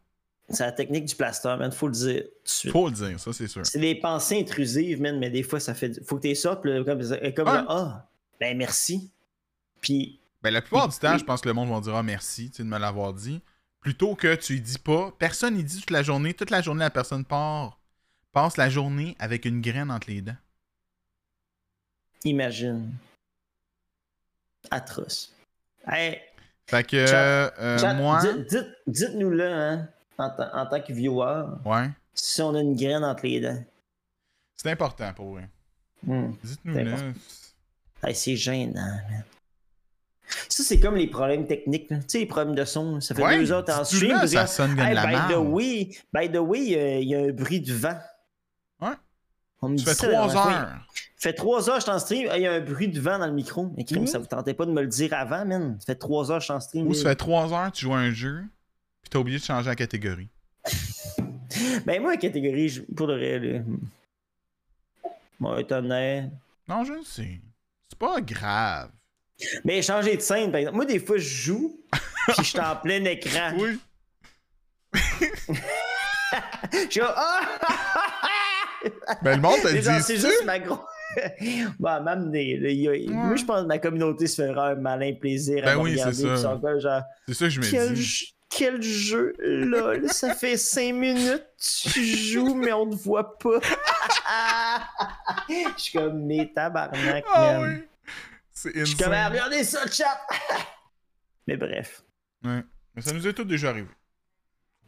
C'est 0.47 0.63
la 0.63 0.71
technique 0.71 1.05
du 1.05 1.15
plaster, 1.15 1.55
man. 1.59 1.71
Faut 1.73 1.87
le 1.87 1.93
dire 1.93 2.21
tout 2.21 2.29
de 2.43 2.49
suite. 2.49 2.71
Faut 2.71 2.87
le 2.87 2.93
dire, 2.93 3.19
ça, 3.19 3.33
c'est 3.33 3.47
sûr. 3.47 3.65
C'est 3.65 3.79
des 3.79 3.95
pensées 3.95 4.39
intrusives, 4.39 5.01
man, 5.01 5.19
mais 5.19 5.29
des 5.29 5.43
fois, 5.43 5.59
ça 5.59 5.73
fait. 5.73 5.99
Faut 6.05 6.15
que 6.17 6.27
tu 6.27 6.35
sortes, 6.35 6.61
puis 6.61 6.71
là, 6.71 6.83
comme, 6.85 6.99
comme 7.33 7.47
genre, 7.53 7.65
ah, 7.67 8.07
ben 8.39 8.55
merci. 8.57 9.09
Puis, 9.81 10.19
Ben, 10.41 10.51
la 10.51 10.61
plupart 10.61 10.87
du 10.87 10.97
temps, 10.97 11.17
je 11.17 11.23
pense 11.25 11.41
que 11.41 11.47
le 11.49 11.53
monde 11.53 11.69
va 11.69 11.81
dire 11.81 11.95
ah, 11.95 12.03
merci 12.03 12.49
tu 12.49 12.57
sais, 12.57 12.63
de 12.63 12.67
me 12.69 12.77
l'avoir 12.77 13.13
dit. 13.13 13.41
Plutôt 13.85 14.15
que 14.15 14.33
tu 14.33 14.53
lui 14.53 14.61
dis 14.61 14.79
pas. 14.79 15.11
Personne, 15.19 15.59
il 15.59 15.63
dit 15.63 15.79
toute 15.79 15.91
la 15.91 16.01
journée. 16.01 16.33
Toute 16.33 16.49
la 16.49 16.59
journée, 16.63 16.79
la 16.79 16.89
personne 16.89 17.23
part. 17.23 17.79
Passe 18.33 18.57
la 18.57 18.67
journée 18.67 19.15
avec 19.19 19.45
une 19.45 19.61
graine 19.61 19.91
entre 19.91 20.09
les 20.09 20.21
dents. 20.21 20.35
imagine. 22.23 22.91
Atroce. 24.71 25.31
Hey, 25.87 26.19
Fait 26.65 26.83
que, 26.83 27.05
Chat- 27.05 27.53
euh, 27.59 27.77
chat, 27.77 27.93
moi. 27.93 28.19
dites- 28.21 28.47
dites- 28.49 28.75
dites-nous 28.87 29.29
là, 29.29 29.69
hein, 29.73 29.89
en, 30.17 30.31
tant- 30.31 30.51
en 30.51 30.65
tant 30.65 30.81
que 30.81 30.91
viewer, 30.91 31.43
Ouais. 31.63 31.87
si 32.15 32.41
on 32.41 32.55
a 32.55 32.61
une 32.61 32.75
graine 32.75 33.03
entre 33.03 33.27
les 33.27 33.39
dents. 33.39 33.63
C'est 34.57 34.71
important 34.71 35.13
pour 35.13 35.27
vous. 35.37 35.39
Hmm. 36.01 36.31
Dites-nous 36.43 36.73
C'est 36.73 36.83
là. 36.83 36.97
Hey, 38.03 38.15
c'est 38.15 38.35
gênant, 38.35 38.73
man. 39.11 39.23
Ça, 40.49 40.63
c'est 40.63 40.79
comme 40.79 40.95
les 40.95 41.07
problèmes 41.07 41.45
techniques. 41.47 41.87
Tu 41.87 41.95
sais, 42.07 42.19
les 42.19 42.25
problèmes 42.25 42.55
de 42.55 42.65
son. 42.65 42.99
Ça 43.01 43.13
fait 43.15 43.23
Ouais, 43.23 43.37
deux 43.37 43.51
heures 43.51 43.59
là, 43.59 43.63
parce 43.63 43.91
ça 43.91 44.47
sonne 44.47 44.75
comme 44.75 44.85
Hey, 44.85 44.93
la 44.95 45.05
by 45.05 45.33
the 45.33 45.37
way, 45.37 45.89
by 46.13 46.31
the 46.31 46.37
way, 46.37 46.75
euh, 46.77 46.99
il 46.99 47.07
y 47.09 47.15
a 47.15 47.19
un 47.19 47.31
bruit 47.31 47.61
de 47.61 47.73
vent. 47.73 47.97
Ouais. 48.81 48.89
On 49.61 49.69
me 49.69 49.77
Tu 49.77 49.83
dit 49.85 49.93
ça 49.93 50.07
la 50.07 50.13
trois 50.17 50.29
fois. 50.29 50.51
heures. 50.51 50.87
Ça 51.17 51.29
fait 51.29 51.33
trois 51.33 51.69
heures 51.69 51.75
que 51.75 51.81
je 51.81 51.85
suis 51.85 51.91
en 51.91 51.99
stream. 51.99 52.29
Il 52.35 52.41
y 52.41 52.47
a 52.47 52.53
un 52.53 52.59
bruit 52.59 52.87
de 52.87 52.99
vent 52.99 53.17
dans 53.19 53.27
le 53.27 53.33
micro. 53.33 53.71
Mais 53.77 53.83
crime, 53.83 54.03
Ouh. 54.03 54.07
ça 54.07 54.19
vous 54.19 54.25
tentait 54.25 54.53
pas 54.53 54.65
de 54.65 54.71
me 54.71 54.81
le 54.81 54.87
dire 54.87 55.13
avant, 55.13 55.45
man? 55.45 55.77
Ça 55.79 55.85
fait 55.87 55.95
trois 55.95 56.29
heures 56.31 56.37
que 56.37 56.41
je 56.41 56.45
suis 56.45 56.53
en 56.53 56.59
stream. 56.59 56.87
Ou 56.87 56.93
ça 56.93 57.09
fait 57.09 57.15
trois 57.15 57.51
heures 57.53 57.71
que 57.71 57.77
tu 57.77 57.85
joues 57.85 57.93
à 57.93 57.99
un 57.99 58.11
jeu, 58.11 58.43
puis 59.01 59.09
t'as 59.09 59.19
oublié 59.19 59.37
de 59.39 59.43
changer 59.43 59.69
la 59.69 59.75
catégorie. 59.75 60.29
Ben, 61.85 62.01
moi, 62.01 62.11
la 62.11 62.17
catégorie, 62.17 62.67
je- 62.67 62.81
pour 62.81 63.07
vrai, 63.07 63.39
là. 63.39 63.59
Moi, 65.39 65.61
honnête. 65.71 66.31
Non, 66.67 66.83
je 66.83 66.93
le 66.93 67.03
sais. 67.03 67.39
C'est 67.89 67.97
pas 67.99 68.19
grave. 68.19 68.89
Mais 69.63 69.81
changer 69.81 70.15
de 70.17 70.21
scène, 70.21 70.51
par 70.51 70.59
exemple. 70.59 70.75
Moi, 70.77 70.85
des 70.85 70.99
fois, 70.99 71.17
je 71.17 71.27
joue, 71.27 71.79
puis 72.27 72.35
je 72.39 72.43
suis 72.43 72.59
en 72.59 72.75
plein 72.77 73.03
écran. 73.05 73.51
Oui. 73.57 73.79
Je 76.73 76.89
suis 76.89 76.99
comme, 76.99 77.13
ah! 77.15 77.41
Ben, 79.21 79.35
le 79.35 79.41
monde 79.41 79.59
genre, 79.61 79.97
dit. 79.97 80.03
C'est 80.03 80.17
juste 80.17 80.43
ma 80.45 80.59
grosse. 80.59 80.79
Bah, 81.79 82.01
m'amener. 82.01 82.57
là, 82.57 82.69
Moi, 83.13 83.35
je 83.37 83.45
pense 83.45 83.61
que 83.61 83.67
ma 83.67 83.77
communauté 83.77 84.27
se 84.27 84.41
fera 84.45 84.69
un 84.71 84.75
malin 84.75 85.13
plaisir 85.13 85.59
à 85.63 85.67
Ben 85.71 85.75
me 85.77 85.81
oui, 85.83 85.91
regarder. 85.93 86.13
c'est 86.13 86.35
ça. 86.37 86.59
genre, 86.79 87.01
C'est 87.27 87.33
ça 87.33 87.45
que 87.45 87.49
je 87.51 87.59
me 87.61 87.71
quel, 87.71 87.93
dis. 87.93 88.03
jeu- 88.03 88.25
quel 88.49 88.81
jeu, 88.81 89.33
lol. 89.39 90.09
Ça 90.11 90.35
fait 90.35 90.57
cinq 90.57 90.93
minutes, 90.93 91.45
tu 91.57 92.03
joues, 92.03 92.53
mais 92.55 92.73
on 92.73 92.89
te 92.89 92.95
voit 92.95 93.37
pas. 93.37 93.59
Je 95.49 95.81
suis 95.81 95.97
comme, 95.97 96.25
mais 96.25 96.51
tabarnak, 96.53 97.23
Ah 97.33 97.59
man. 97.59 97.71
oui. 97.79 97.87
C'est 98.73 98.79
Je 98.79 98.95
suis 98.95 99.03
regardez 99.03 99.63
ça, 99.63 99.85
chat! 99.87 100.19
mais 101.47 101.57
bref. 101.57 102.03
Ouais. 102.43 102.63
Mais 102.95 103.01
ça 103.01 103.13
nous 103.13 103.27
est 103.27 103.33
tout 103.33 103.43
déjà 103.43 103.69
arrivé. 103.69 103.89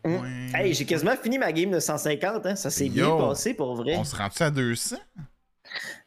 Mm. 0.06 0.16
Ouais. 0.16 0.52
Hey, 0.54 0.74
j'ai 0.74 0.86
quasiment 0.86 1.16
fini 1.18 1.38
ma 1.38 1.52
game 1.52 1.72
de 1.72 1.80
150, 1.80 2.46
hein. 2.46 2.56
Ça 2.56 2.70
s'est 2.70 2.90
bien 2.90 3.10
passé 3.18 3.54
pour 3.54 3.76
vrai. 3.76 3.96
On 3.98 4.04
se 4.04 4.16
rend-tu 4.16 4.44
à 4.44 4.52
200? 4.52 4.98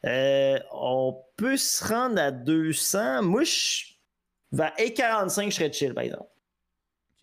Euh, 0.05 0.59
on 0.71 1.23
peut 1.37 1.57
se 1.57 1.83
rendre 1.87 2.19
à 2.19 2.31
200. 2.31 3.21
Moi, 3.23 3.43
je... 3.43 3.83
vers 4.51 4.73
1,45, 4.77 5.45
je 5.51 5.55
serais 5.55 5.71
chill, 5.71 5.93
par 5.93 6.03
exemple. 6.03 6.29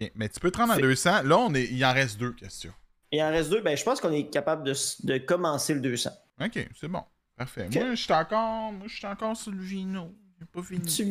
Ok, 0.01 0.12
Mais 0.15 0.28
tu 0.28 0.39
peux 0.39 0.51
te 0.51 0.59
rendre 0.59 0.73
à 0.73 0.77
Fait- 0.77 0.83
200. 0.83 1.23
Là, 1.25 1.39
on 1.39 1.52
est... 1.55 1.65
il 1.65 1.85
en 1.85 1.93
reste 1.93 2.18
deux 2.18 2.33
questions. 2.33 2.73
Il 3.10 3.20
en 3.23 3.31
reste 3.31 3.51
deux. 3.51 3.60
Ben, 3.60 3.77
je 3.77 3.83
pense 3.83 4.01
qu'on 4.01 4.12
est 4.12 4.28
capable 4.31 4.62
de, 4.65 4.75
de 5.05 5.18
commencer 5.18 5.75
le 5.75 5.81
200. 5.81 6.10
Ok, 6.41 6.68
c'est 6.78 6.89
bon. 6.89 7.02
Parfait. 7.36 7.68
Moi, 7.73 7.94
je 7.94 8.02
suis 8.02 8.12
encore... 8.12 8.73
Encore 9.05 9.36
sur 9.36 9.51
le 9.51 9.62
vino. 9.62 10.15
J'ai 10.39 10.47
pas 10.47 10.62
fini. 10.62 10.81
Tu. 10.83 11.05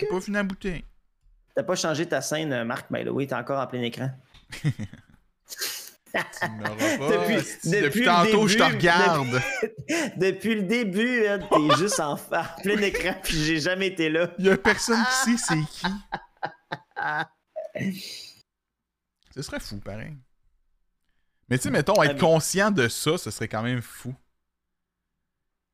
J'ai 0.00 0.06
pas 0.08 0.20
fini 0.20 0.34
la 0.36 0.42
bouteille. 0.42 0.84
T'as 1.54 1.62
pas 1.62 1.76
changé 1.76 2.06
ta 2.08 2.20
scène, 2.20 2.52
euh, 2.52 2.64
Marc, 2.64 2.90
by 2.92 3.04
the 3.04 3.08
way. 3.08 3.26
T'es 3.26 3.34
encore 3.34 3.60
en 3.60 3.66
plein 3.66 3.82
écran. 3.82 4.10
Tu 6.14 6.48
m'auras 6.48 6.96
pas. 6.96 7.28
Depuis- 7.64 8.04
tantôt, 8.04 8.46
je 8.46 8.56
te 8.56 8.62
regarde. 8.62 9.42
Depuis 10.16 10.54
le 10.54 10.62
début, 10.62 11.26
hein, 11.26 11.40
t'es 11.40 11.76
juste 11.78 11.98
en, 11.98 12.12
en 12.12 12.44
plein 12.62 12.78
écran, 12.82 13.16
puis 13.20 13.36
j'ai 13.36 13.58
jamais 13.58 13.88
été 13.88 14.08
là. 14.08 14.30
Il 14.38 14.46
y 14.46 14.50
a 14.50 14.56
personne 14.56 15.02
qui 15.24 15.36
sait 15.36 15.44
c'est 15.48 15.64
qui. 15.72 15.86
Ce 19.34 19.42
serait 19.42 19.58
fou, 19.58 19.78
pareil. 19.80 20.16
Mais 21.48 21.58
tu 21.58 21.64
sais, 21.64 21.70
mettons, 21.72 21.94
Ah, 22.00 22.04
être 22.06 22.14
mais- 22.14 22.20
conscient 22.20 22.70
de 22.70 22.86
ça, 22.86 23.18
ce 23.18 23.32
serait 23.32 23.48
quand 23.48 23.62
même 23.62 23.82
fou. 23.82 24.14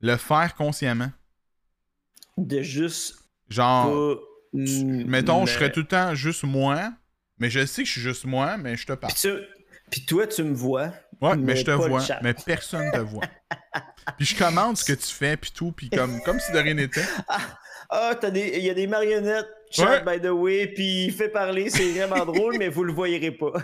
Le 0.00 0.16
faire 0.16 0.54
consciemment. 0.54 1.10
De 2.36 2.62
juste 2.62 3.16
Genre, 3.48 4.16
pas. 4.16 4.20
mettons, 4.52 5.46
je 5.46 5.52
serais 5.54 5.70
tout 5.72 5.80
le 5.80 5.86
temps 5.86 6.14
juste 6.14 6.44
moi, 6.44 6.92
mais 7.38 7.50
je 7.50 7.66
sais 7.66 7.82
que 7.82 7.86
je 7.88 7.92
suis 7.92 8.00
juste 8.00 8.24
moi, 8.24 8.56
mais 8.56 8.76
je 8.76 8.86
te 8.86 8.92
parle. 8.92 9.12
Puis, 9.12 9.20
tu- 9.22 9.40
puis 9.90 10.04
toi, 10.06 10.26
tu 10.26 10.42
me 10.44 10.54
vois. 10.54 10.92
Ouais, 11.20 11.36
mais, 11.36 11.54
mais 11.54 11.56
je 11.56 11.64
te 11.64 11.70
vois, 11.72 12.02
mais 12.22 12.32
personne 12.34 12.90
te 12.92 12.98
voit. 12.98 13.24
Puis 14.16 14.26
je 14.26 14.36
commande 14.38 14.76
ce 14.78 14.84
que 14.84 14.92
tu 14.98 15.06
fais, 15.12 15.36
puis 15.36 15.50
tout, 15.52 15.72
puis 15.72 15.90
comme, 15.90 16.20
comme 16.22 16.40
si 16.40 16.50
de 16.52 16.58
rien 16.58 16.74
n'était. 16.74 17.04
Ah, 17.90 18.14
t'as 18.18 18.30
des... 18.30 18.52
il 18.56 18.64
y 18.64 18.70
a 18.70 18.74
des 18.74 18.86
marionnettes, 18.86 19.48
chat, 19.70 20.02
Ouais. 20.04 20.18
by 20.18 20.22
the 20.24 20.30
way, 20.30 20.68
puis 20.68 21.06
il 21.06 21.12
fait 21.12 21.28
parler, 21.28 21.68
c'est 21.70 21.90
vraiment 21.92 22.24
drôle, 22.24 22.56
mais 22.56 22.68
vous 22.68 22.84
le 22.84 22.92
voyerez 22.92 23.32
pas. 23.32 23.52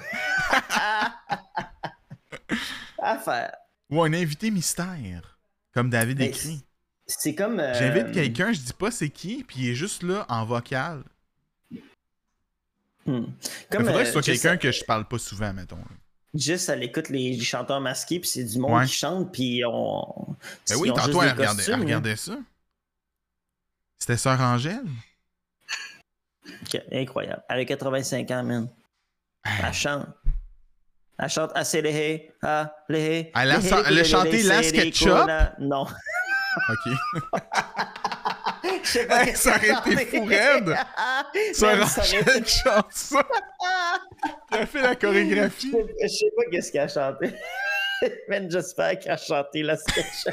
à 2.99 3.19
faire. 3.19 3.55
Ou 3.91 4.03
un 4.03 4.13
invité 4.13 4.51
mystère, 4.51 5.39
comme 5.73 5.91
David 5.91 6.19
Mais 6.19 6.27
écrit. 6.27 6.66
C'est 7.07 7.35
comme. 7.35 7.61
euh, 7.61 7.73
J'invite 7.75 8.13
quelqu'un, 8.13 8.53
je 8.53 8.61
dis 8.61 8.73
pas 8.73 8.91
c'est 8.91 9.11
qui, 9.11 9.45
puis 9.45 9.57
il 9.61 9.71
est 9.71 9.75
juste 9.75 10.03
là 10.03 10.27
en 10.29 10.45
vocal. 10.45 11.05
hmm. 11.71 11.79
Il 13.07 13.33
Comme. 13.71 13.85
faudrait 13.87 13.95
que 13.95 13.99
euh, 14.01 14.05
ce 14.07 14.13
soit 14.13 14.23
Jess- 14.23 14.43
quelqu'un 14.43 14.57
que 14.57 14.73
je 14.73 14.85
parle 14.85 15.07
pas 15.07 15.19
souvent, 15.19 15.53
mettons. 15.53 15.79
Jess, 16.35 16.69
elle 16.69 16.83
écoute 16.83 17.09
les, 17.09 17.39
chanteurs 17.41 17.81
masqués, 17.81 18.21
puis 18.21 18.29
c'est 18.29 18.45
du 18.45 18.59
monde 18.59 18.73
Ouais. 18.73 18.87
qui 18.87 18.93
chante, 18.93 19.33
puis 19.33 19.63
on. 19.67 20.37
Ben 20.69 20.77
oui, 20.77 20.89
tantôt, 20.89 21.03
juste 21.13 21.23
elle 21.23 21.31
regardait, 21.33 21.57
costumes, 21.57 21.75
elle 21.75 21.79
là. 21.81 21.85
regardait 21.87 22.17
ça. 22.17 22.39
C'était 23.99 24.17
Sœur 24.19 24.41
Angèle. 24.41 24.85
Incroyable. 26.93 27.43
Elle 27.49 27.61
a 27.61 27.65
85 27.65 28.31
ans, 28.33 28.45
man. 28.45 28.69
Ah. 29.45 29.69
Elle 29.69 29.73
chante. 29.75 30.07
Elle 31.19 31.29
chante 31.31 31.51
assez 31.55 31.81
les 31.81 32.31
ah, 32.43 32.75
les 32.89 33.01
hé. 33.01 33.33
Elle 33.35 33.53
a 33.53 34.05
chanté 34.05 34.31
les 34.39 34.43
Last 34.43 34.71
sé, 34.71 34.77
les 34.77 34.91
Ketchup? 34.91 35.09
colas. 35.09 35.55
Non. 35.59 35.87
OK. 36.69 36.93
ça 39.35 39.57
aurait 39.57 39.95
été 39.95 40.07
fou 40.07 40.25
raide! 40.25 40.77
ça 41.53 41.67
aurait 41.75 42.39
une 42.39 42.47
chanson! 42.47 43.23
T'as 44.51 44.67
fait 44.67 44.83
la 44.83 44.95
chorégraphie! 44.95 45.73
Je 46.03 46.09
sais 46.09 46.31
pas 46.37 46.43
qu'est-ce 46.51 46.73
qu'elle 46.73 46.83
a 46.83 46.89
chanté. 46.89 47.33
J'espère 48.51 48.99
a 49.07 49.17
chanté 49.17 49.63
la 49.63 49.77
sketch. 49.77 50.27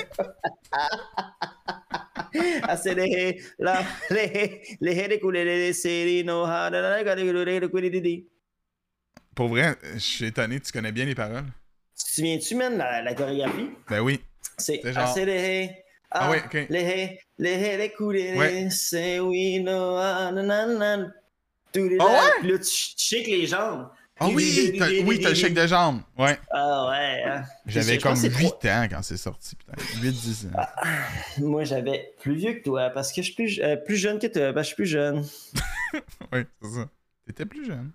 La 2.66 2.78
Pour 9.36 9.48
vrai, 9.48 9.76
je 9.94 10.00
suis 10.00 10.26
étonné, 10.26 10.60
tu 10.60 10.72
connais 10.72 10.92
bien 10.92 11.06
les 11.06 11.16
paroles. 11.16 11.46
Tu 11.98 12.06
te 12.06 12.12
souviens-tu, 12.12 12.56
man, 12.56 12.78
la, 12.78 13.14
chorégraphie? 13.14 13.70
Ben 13.90 14.02
oui. 14.02 14.20
C'est 14.58 14.82
genre 14.92 15.16
ah. 16.14 16.20
Ah 16.22 16.32
oui, 16.32 16.38
ok. 16.46 16.68
Les 16.70 16.82
hé, 16.82 17.20
les 17.40 17.52
hé, 17.52 17.78
les 17.78 17.92
coulées, 17.92 18.38
Ouais. 18.38 18.70
c'est 18.70 19.20
oui, 19.20 19.60
no, 19.62 19.98
ah, 19.98 20.32
nan, 20.32 20.46
nan, 20.48 20.78
nan. 20.78 21.14
Tous 21.74 21.90
les 21.90 21.98
Ah 22.00 22.06
ouais? 22.06 22.32
Puis 22.42 22.52
là, 22.52 22.58
tu 22.60 22.66
shakes 22.98 23.28
les 23.28 23.48
jambes. 23.48 23.90
Ah 24.20 24.28
oui, 24.28 24.76
t'as- 24.78 24.90
oui, 25.06 25.20
t'as 25.20 25.30
le 25.30 25.36
chèque 25.36 25.56
de 25.56 25.66
jambes. 25.66 26.02
Ouais. 26.18 26.38
Ah 26.52 26.88
ouais. 26.92 27.24
hein. 27.26 27.44
J'avais 27.66 27.98
comme 27.98 28.14
que 28.14 28.20
c'est 28.20 28.30
8 28.30 28.66
ans 28.68 28.88
quand 28.90 29.02
c'est 29.02 29.18
sorti, 29.18 29.56
putain. 29.56 29.74
8-10 30.02 30.48
ans. 30.56 30.66
Moi, 31.40 31.64
j'avais 31.64 32.14
plus 32.22 32.36
vieux 32.36 32.54
que 32.54 32.64
toi 32.64 32.92
parce 32.92 33.12
que 33.12 33.22
je 33.24 33.32
suis 33.32 33.34
plus, 33.34 33.60
euh, 33.64 33.76
plus 33.76 33.98
jeune 33.98 34.20
que 34.20 34.28
toi. 34.28 34.52
Ben, 34.54 34.62
je 34.62 34.68
suis 34.68 34.76
plus 34.76 34.86
jeune. 34.86 35.26
Oui, 36.32 36.42
c'est 36.62 36.70
ça. 36.70 36.90
T'étais 37.26 37.46
plus 37.46 37.66
jeune. 37.66 37.92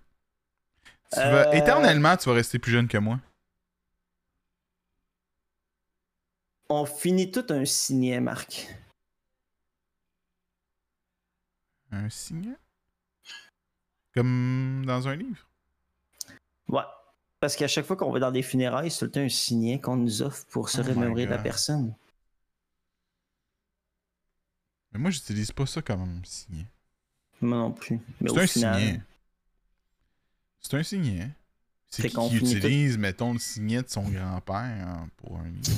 Tu 1.13 1.19
Euh, 1.19 1.31
vas, 1.31 1.55
éternellement, 1.55 2.15
tu 2.17 2.29
vas 2.29 2.35
rester 2.35 2.59
plus 2.59 2.71
jeune 2.73 2.87
que 2.87 2.97
moi. 2.97 3.17
On 6.69 6.85
finit 6.85 7.31
tout 7.31 7.45
un 7.49 7.65
signet, 7.65 8.19
Marc. 8.19 8.67
Un 11.91 12.09
signet? 12.09 12.55
Comme 14.13 14.83
dans 14.85 15.07
un 15.07 15.15
livre. 15.15 15.47
Ouais. 16.67 16.83
Parce 17.39 17.55
qu'à 17.55 17.67
chaque 17.67 17.85
fois 17.85 17.95
qu'on 17.95 18.11
va 18.11 18.19
dans 18.19 18.31
des 18.31 18.43
funérailles, 18.43 18.91
c'est 18.91 18.99
tout 18.99 19.05
le 19.05 19.11
temps 19.11 19.21
un 19.21 19.29
signet 19.29 19.79
qu'on 19.79 19.95
nous 19.95 20.21
offre 20.21 20.45
pour 20.47 20.69
se 20.69 20.81
Oh 20.81 20.83
remémorer 20.83 21.25
de 21.25 21.31
la 21.31 21.39
personne. 21.39 21.95
Mais 24.91 24.99
moi, 24.99 25.09
j'utilise 25.09 25.51
pas 25.51 25.65
ça 25.65 25.81
comme 25.81 26.23
signet. 26.23 26.65
Moi 27.41 27.57
non 27.57 27.71
plus. 27.71 27.99
Mais 28.21 28.29
C'est 28.29 28.39
un 28.41 28.47
final, 28.47 28.79
signet. 28.79 29.01
C'est 30.59 30.77
un 30.77 30.83
signet. 30.83 31.29
C'est 31.89 32.01
Fait 32.03 32.09
qui 32.09 32.29
qui 32.29 32.35
utilise, 32.35 32.97
mettons, 32.97 33.33
le 33.33 33.39
signet 33.39 33.81
de 33.81 33.89
son 33.89 34.03
grand-père 34.03 34.55
hein, 34.55 35.09
pour 35.17 35.37
un 35.37 35.49
livre? 35.49 35.71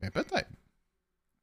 Ben 0.00 0.10
peut-être. 0.10 0.48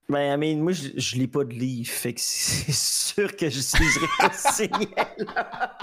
Ben, 0.10 0.34
I 0.34 0.38
mean, 0.38 0.64
moi, 0.64 0.72
je, 0.72 0.90
je 0.96 1.16
lis 1.18 1.28
pas 1.28 1.44
de 1.44 1.54
livres, 1.54 1.92
fait 1.92 2.14
que 2.14 2.22
c'est 2.22 2.72
sûr 3.16 3.36
que 3.36 3.50
j'utiliserai 3.50 4.06
pas 4.18 4.32
ce 4.32 4.54
signet-là. 4.54 5.78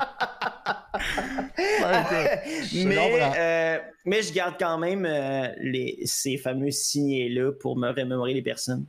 je 2.73 2.89
mais, 2.89 3.35
euh, 3.37 3.79
mais 4.07 4.23
je 4.23 4.33
garde 4.33 4.57
quand 4.59 4.79
même 4.79 5.05
euh, 5.05 5.53
les, 5.61 6.01
ces 6.07 6.39
fameux 6.39 6.71
signets-là 6.71 7.53
pour 7.53 7.77
me 7.77 7.89
remémorer 7.89 8.33
les 8.33 8.41
personnes. 8.43 8.87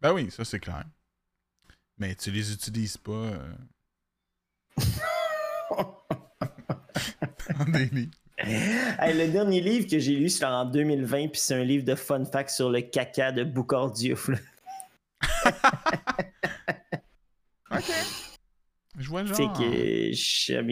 Ben 0.00 0.12
oui, 0.12 0.30
ça 0.30 0.44
c'est 0.44 0.60
clair. 0.60 0.84
Mais 1.98 2.14
tu 2.14 2.30
les 2.30 2.52
utilises 2.52 2.96
pas 2.96 3.12
euh, 3.12 3.52
dans 7.58 7.64
des 7.72 7.86
livres. 7.86 8.12
Hey, 8.98 9.14
le 9.16 9.28
dernier 9.28 9.60
livre 9.60 9.86
que 9.88 9.98
j'ai 9.98 10.14
lu, 10.16 10.28
c'est 10.28 10.44
en 10.44 10.64
2020, 10.66 11.28
puis 11.28 11.40
c'est 11.40 11.54
un 11.54 11.64
livre 11.64 11.84
de 11.84 11.94
fun 11.94 12.24
facts 12.24 12.50
sur 12.50 12.70
le 12.70 12.80
caca 12.82 13.32
de 13.32 13.44
Boucardiouf. 13.44 14.28
là. 14.28 14.38
Ok. 17.72 17.90
Je 18.98 19.08
vois 19.08 19.22
le 19.22 19.34
genre. 19.34 19.58
que 19.58 20.10
j'ai 20.12 20.62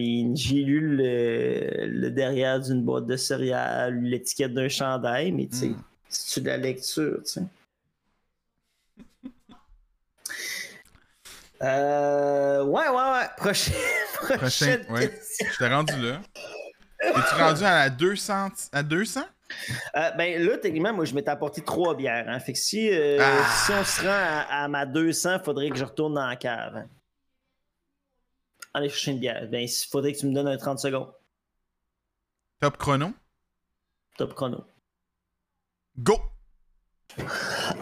lu 0.62 0.96
le, 0.96 1.86
le 1.86 2.10
derrière 2.10 2.60
d'une 2.60 2.82
boîte 2.82 3.06
de 3.06 3.16
céréales, 3.16 4.00
l'étiquette 4.00 4.54
d'un 4.54 4.68
chandail, 4.68 5.32
mais 5.32 5.46
tu 5.48 5.56
sais, 5.56 5.66
Mm. 5.68 5.82
c'est 6.08 6.40
de 6.42 6.46
la 6.48 6.56
lecture, 6.56 7.18
tu 7.24 7.32
sais? 7.32 7.42
Euh, 11.62 12.62
ouais, 12.64 12.88
ouais, 12.88 12.94
ouais. 13.12 13.26
Prochaine, 13.38 13.74
prochaine 14.38 14.84
ouais. 14.90 15.18
Je 15.40 15.56
t'ai 15.58 15.68
rendu 15.68 15.94
là. 16.02 16.20
Es-tu 17.08 17.34
rendu 17.36 17.64
à 17.64 17.74
la 17.84 17.90
200? 17.90 18.48
À 18.72 18.82
200? 18.82 19.20
Euh, 19.96 20.10
ben 20.12 20.42
là, 20.42 20.58
techniquement, 20.58 20.92
moi, 20.92 21.04
je 21.04 21.14
m'étais 21.14 21.30
apporté 21.30 21.62
trois 21.62 21.94
bières. 21.96 22.24
Hein. 22.28 22.40
Fait 22.40 22.52
que 22.54 22.58
si, 22.58 22.90
euh, 22.90 23.18
Ah. 23.20 23.44
si 23.64 23.72
on 23.72 23.84
se 23.84 24.00
rend 24.02 24.08
à, 24.08 24.64
à 24.64 24.68
ma 24.68 24.86
200, 24.86 25.38
faudrait 25.44 25.70
que 25.70 25.76
je 25.76 25.84
retourne 25.84 26.14
dans 26.14 26.26
la 26.26 26.36
cave. 26.36 26.76
hein. 26.76 26.88
Allez 28.72 28.88
chercher 28.88 29.12
une 29.12 29.20
bière. 29.20 29.46
Ben, 29.50 29.60
il 29.62 29.86
faudrait 29.90 30.12
que 30.12 30.18
tu 30.18 30.26
me 30.26 30.34
donnes 30.34 30.48
un 30.48 30.56
30 30.56 30.78
secondes. 30.80 31.12
Top 32.60 32.76
chrono? 32.78 33.12
Top 34.16 34.34
chrono. 34.34 34.64
Go! 35.98 36.18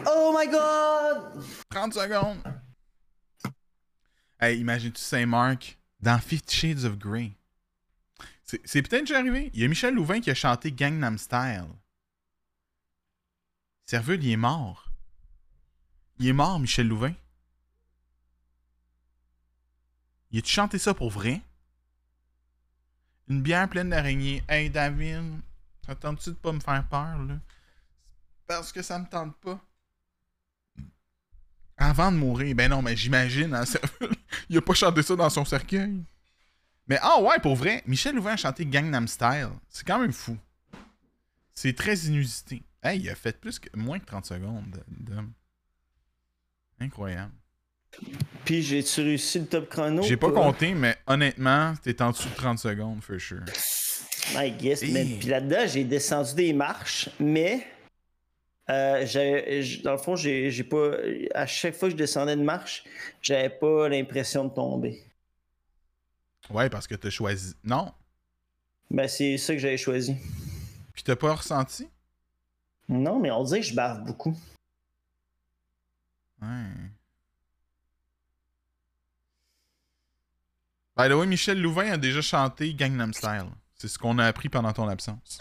Oh 0.05 0.35
my 0.37 0.47
god! 0.47 1.43
30 1.71 1.93
secondes! 1.93 2.37
Hey, 4.39 4.59
imagine-tu 4.59 5.01
Saint-Marc 5.01 5.79
dans 5.99 6.19
Fifty 6.19 6.55
Shades 6.55 6.83
of 6.85 6.97
Grey? 6.99 7.31
C'est 8.45 8.81
peut-être 8.81 9.05
déjà 9.05 9.19
arrivé. 9.19 9.49
Il 9.53 9.61
y 9.61 9.65
a 9.65 9.67
Michel 9.67 9.93
Louvain 9.93 10.19
qui 10.19 10.29
a 10.29 10.35
chanté 10.35 10.71
Gangnam 10.71 11.17
Style. 11.17 11.67
Serveux, 13.85 14.15
il 14.15 14.29
est 14.29 14.37
mort. 14.37 14.91
Il 16.19 16.27
est 16.27 16.33
mort, 16.33 16.59
Michel 16.59 16.87
Louvain. 16.87 17.13
Il 20.31 20.39
a-tu 20.39 20.51
chanté 20.51 20.77
ça 20.77 20.93
pour 20.93 21.09
vrai? 21.09 21.41
Une 23.29 23.41
bière 23.41 23.69
pleine 23.69 23.89
d'araignées. 23.89 24.43
Hey, 24.49 24.69
David, 24.69 25.39
attends-tu 25.87 26.31
de 26.31 26.35
pas 26.35 26.51
me 26.51 26.59
faire 26.59 26.87
peur, 26.87 27.19
là? 27.23 27.39
Parce 28.47 28.71
que 28.71 28.81
ça 28.81 28.99
me 28.99 29.07
tente 29.07 29.35
pas. 29.37 29.59
Avant 31.77 32.11
de 32.11 32.17
mourir, 32.17 32.55
ben 32.55 32.69
non, 32.69 32.81
mais 32.81 32.95
j'imagine, 32.95 33.53
hein, 33.53 33.63
il 34.49 34.57
a 34.57 34.61
pas 34.61 34.73
chanté 34.73 35.01
ça 35.01 35.15
dans 35.15 35.29
son 35.29 35.43
cercueil. 35.43 36.03
Mais 36.87 36.97
ah 37.01 37.21
ouais, 37.21 37.39
pour 37.41 37.55
vrai, 37.55 37.81
Michel 37.85 38.15
Louvain 38.15 38.33
a 38.33 38.37
chanté 38.37 38.65
Gangnam 38.65 39.07
Style. 39.07 39.49
C'est 39.69 39.85
quand 39.87 39.99
même 39.99 40.11
fou. 40.13 40.37
C'est 41.55 41.73
très 41.75 41.95
inusité. 41.95 42.63
Hey, 42.81 42.99
il 42.99 43.09
a 43.09 43.15
fait 43.15 43.39
plus 43.39 43.59
que 43.59 43.69
moins 43.77 43.99
que 43.99 44.05
30 44.05 44.25
secondes. 44.25 44.83
Incroyable. 46.79 47.31
Puis 48.43 48.61
j'ai-tu 48.63 49.01
réussi 49.01 49.39
le 49.39 49.45
top 49.45 49.69
chrono? 49.69 50.01
J'ai 50.03 50.17
pas 50.17 50.31
compté, 50.31 50.73
mais 50.73 50.97
honnêtement, 51.07 51.73
t'es 51.81 52.01
en 52.01 52.11
dessous 52.11 52.27
de 52.29 52.35
30 52.35 52.59
secondes, 52.59 53.01
for 53.01 53.19
sure. 53.19 53.43
I 54.35 54.51
guess. 54.51 54.81
Mais 54.81 55.05
puis 55.05 55.29
là-dedans, 55.29 55.65
j'ai 55.67 55.83
descendu 55.83 56.33
des 56.33 56.53
marches, 56.53 57.09
mais 57.19 57.65
euh, 58.69 59.05
j'- 59.05 59.81
dans 59.83 59.91
le 59.91 59.97
fond, 59.97 60.15
j'ai 60.15 60.63
pas. 60.63 60.91
À 61.35 61.45
chaque 61.45 61.75
fois 61.75 61.87
que 61.89 61.93
je 61.93 61.97
descendais 61.97 62.35
de 62.35 62.41
marche, 62.41 62.83
j'avais 63.21 63.49
pas 63.49 63.87
l'impression 63.87 64.45
de 64.45 64.53
tomber. 64.53 65.03
Ouais, 66.49 66.69
parce 66.69 66.87
que 66.87 66.95
t'as 66.95 67.09
choisi. 67.09 67.55
Non? 67.63 67.93
Ben, 68.91 69.07
c'est 69.07 69.37
ça 69.37 69.53
que 69.53 69.59
j'avais 69.59 69.77
choisi. 69.77 70.15
Puis 70.93 71.03
t'as 71.03 71.15
pas 71.15 71.33
ressenti? 71.33 71.87
Non, 72.89 73.19
mais 73.19 73.31
on 73.31 73.43
dirait 73.43 73.61
que 73.61 73.67
je 73.67 73.75
bave 73.75 74.03
beaucoup. 74.03 74.37
Ouais. 76.41 76.65
By 80.95 81.09
the 81.09 81.13
way, 81.13 81.25
Michel 81.25 81.59
Louvain 81.59 81.93
a 81.93 81.97
déjà 81.97 82.21
chanté 82.21 82.73
Gangnam 82.73 83.13
Style. 83.13 83.49
C'est 83.75 83.87
ce 83.87 83.97
qu'on 83.97 84.19
a 84.19 84.25
appris 84.25 84.49
pendant 84.49 84.73
ton 84.73 84.87
absence. 84.87 85.39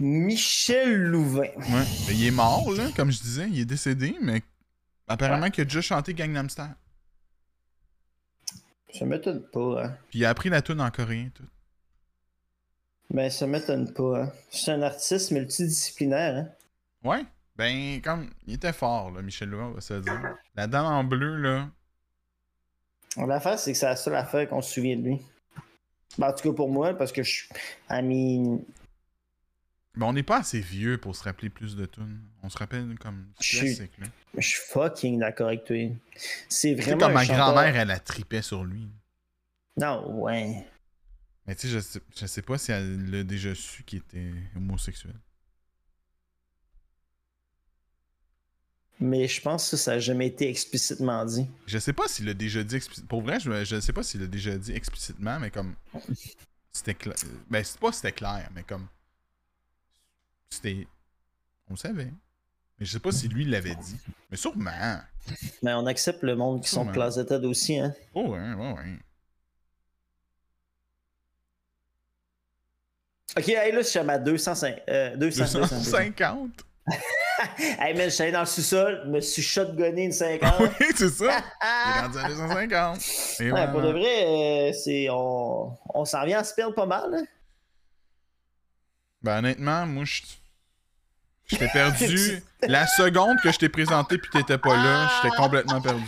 Michel 0.00 1.02
Louvain. 1.02 1.50
Ouais. 1.56 1.84
Mais 2.06 2.14
il 2.14 2.26
est 2.26 2.30
mort, 2.30 2.72
là, 2.72 2.88
comme 2.96 3.10
je 3.10 3.20
disais. 3.20 3.48
Il 3.50 3.58
est 3.60 3.64
décédé, 3.66 4.16
mais 4.22 4.42
apparemment 5.08 5.50
qu'il 5.50 5.62
a 5.62 5.64
déjà 5.64 5.82
chanté 5.82 6.14
Gangnam 6.14 6.48
Style. 6.48 6.74
Ça 8.92 9.04
m'étonne 9.04 9.42
pas, 9.42 9.84
hein. 9.84 9.96
Puis 10.10 10.20
il 10.20 10.24
a 10.24 10.30
appris 10.30 10.48
la 10.48 10.62
tune 10.62 10.80
en 10.80 10.90
coréen, 10.90 11.30
tout. 11.34 11.44
Ben, 13.10 13.30
ça 13.30 13.46
m'étonne 13.46 13.92
pas, 13.92 14.22
hein. 14.22 14.32
C'est 14.50 14.72
un 14.72 14.82
artiste 14.82 15.30
multidisciplinaire, 15.30 16.36
hein. 16.36 16.48
Ouais. 17.04 17.24
Ben, 17.56 18.00
comme, 18.00 18.30
il 18.46 18.54
était 18.54 18.72
fort, 18.72 19.10
là, 19.10 19.20
Michel 19.20 19.48
Louvain, 19.48 19.66
on 19.66 19.72
va 19.72 19.80
se 19.80 19.94
dire. 19.94 20.36
La 20.54 20.66
dent 20.66 20.86
en 20.86 21.04
bleu, 21.04 21.36
là. 21.36 21.68
L'affaire, 23.16 23.58
c'est 23.58 23.72
que 23.72 23.78
c'est 23.78 23.86
la 23.86 23.96
seule 23.96 24.14
affaire 24.14 24.48
qu'on 24.48 24.62
se 24.62 24.74
souvient 24.74 24.96
de 24.96 25.02
lui. 25.02 25.22
Ben, 26.18 26.28
en 26.28 26.32
tout 26.32 26.50
cas 26.50 26.56
pour 26.56 26.70
moi, 26.70 26.94
parce 26.94 27.12
que 27.12 27.22
je 27.22 27.30
suis. 27.30 27.48
I 27.90 28.02
mean, 28.02 28.60
Ben, 29.98 30.06
on 30.06 30.12
n'est 30.12 30.22
pas 30.22 30.38
assez 30.38 30.60
vieux 30.60 30.96
pour 30.96 31.16
se 31.16 31.24
rappeler 31.24 31.50
plus 31.50 31.74
de 31.74 31.84
tunes. 31.84 32.20
On 32.44 32.48
se 32.48 32.56
rappelle 32.56 32.96
comme 33.00 33.16
du 33.38 33.46
Je 33.46 33.46
suis- 33.56 33.58
classique, 33.74 33.98
là. 33.98 34.06
je 34.36 34.46
suis 34.48 34.60
fucking 34.68 35.18
d'accord 35.18 35.48
avec 35.48 35.64
toi. 35.64 35.76
C'est 36.48 36.74
vraiment. 36.74 36.98
comme 36.98 37.12
ma 37.14 37.24
chanteur- 37.24 37.52
grand-mère, 37.52 37.74
elle 37.76 37.90
a 37.90 37.98
tripé 37.98 38.40
sur 38.40 38.64
lui. 38.64 38.88
Non, 39.76 40.08
ouais. 40.22 40.64
Mais 41.46 41.54
tu 41.56 41.62
sais, 41.66 41.74
je 41.74 41.78
sais, 41.80 42.00
je 42.16 42.26
sais 42.26 42.42
pas 42.42 42.58
si 42.58 42.70
elle 42.70 43.10
l'a 43.10 43.22
déjà 43.24 43.54
su 43.56 43.82
qu'il 43.82 43.98
était 43.98 44.30
homosexuel. 44.56 45.14
Mais 49.00 49.28
je 49.28 49.40
pense 49.40 49.70
que 49.70 49.76
ça 49.76 49.92
n'a 49.92 49.98
jamais 50.00 50.26
été 50.26 50.48
explicitement 50.48 51.24
dit. 51.24 51.46
Je 51.66 51.78
sais 51.78 51.92
pas 51.92 52.08
s'il 52.08 52.26
l'a 52.26 52.34
déjà 52.34 52.64
dit 52.64 52.76
explicitement. 52.76 53.08
Pour 53.08 53.22
vrai, 53.22 53.38
je, 53.38 53.64
je 53.64 53.80
sais 53.80 53.92
pas 53.92 54.02
s'il 54.02 54.20
l'a 54.20 54.26
déjà 54.26 54.56
dit 54.58 54.72
explicitement, 54.72 55.38
mais 55.40 55.50
comme. 55.50 55.74
C'était 56.72 56.94
clair. 56.94 57.14
Ben, 57.48 57.64
c'est 57.64 57.78
pas 57.80 57.92
c'était 57.92 58.12
clair, 58.12 58.48
mais 58.54 58.62
comme. 58.64 58.86
C'était. 60.50 60.86
On 61.68 61.74
le 61.74 61.78
savait. 61.78 62.12
Mais 62.78 62.86
je 62.86 62.92
sais 62.92 63.00
pas 63.00 63.12
si 63.12 63.28
lui 63.28 63.44
l'avait 63.44 63.74
dit. 63.74 63.96
Mais 64.30 64.36
sûrement. 64.36 64.70
Mais 65.62 65.74
on 65.74 65.86
accepte 65.86 66.22
le 66.22 66.36
monde 66.36 66.62
qui 66.62 66.70
sont 66.70 66.86
closeted 66.86 67.44
aussi, 67.44 67.78
hein. 67.78 67.92
Oh, 68.14 68.28
ouais, 68.28 68.38
ouais, 68.54 68.72
ouais. 68.72 68.98
Ok, 73.36 73.48
hey, 73.48 73.72
là, 73.72 73.82
je 73.82 73.86
suis 73.86 73.98
à 73.98 74.04
ma 74.04 74.18
205. 74.18 74.82
Euh, 74.88 75.16
200, 75.16 75.44
200, 75.44 75.58
200. 75.60 75.76
250. 75.76 76.50
Hey, 77.58 77.94
man, 77.94 78.04
je 78.04 78.08
suis 78.14 78.22
allé 78.22 78.32
dans 78.32 78.40
le 78.40 78.46
sous-sol, 78.46 79.02
me 79.08 79.20
suis 79.20 79.42
shotgunné 79.42 80.04
une 80.06 80.12
50. 80.12 80.54
oui, 80.80 80.86
c'est 80.96 81.08
ça. 81.10 81.42
Ah! 81.60 82.02
rendu 82.06 82.18
à 82.18 82.28
250. 82.28 82.98
Et 83.40 83.44
Ouais, 83.44 83.50
voilà. 83.50 83.68
pour 83.68 83.82
de 83.82 83.90
vrai, 83.90 84.70
euh, 84.70 84.72
c'est, 84.72 85.08
on, 85.10 85.76
on 85.94 86.04
s'en 86.04 86.24
vient 86.24 86.38
à 86.40 86.44
se 86.44 86.54
perdre 86.54 86.74
pas 86.74 86.86
mal. 86.86 87.14
hein. 87.14 87.24
Ben 89.28 89.40
honnêtement, 89.40 89.86
moi 89.86 90.06
je. 90.06 90.22
Je 91.48 91.56
t'ai 91.56 91.68
perdu. 91.72 92.42
La 92.62 92.86
seconde 92.86 93.38
que 93.42 93.52
je 93.52 93.58
t'ai 93.58 93.68
présenté 93.68 94.16
puis 94.16 94.30
t'étais 94.30 94.56
pas 94.56 94.74
là, 94.74 95.10
j'étais 95.16 95.36
complètement 95.36 95.82
perdu. 95.82 96.06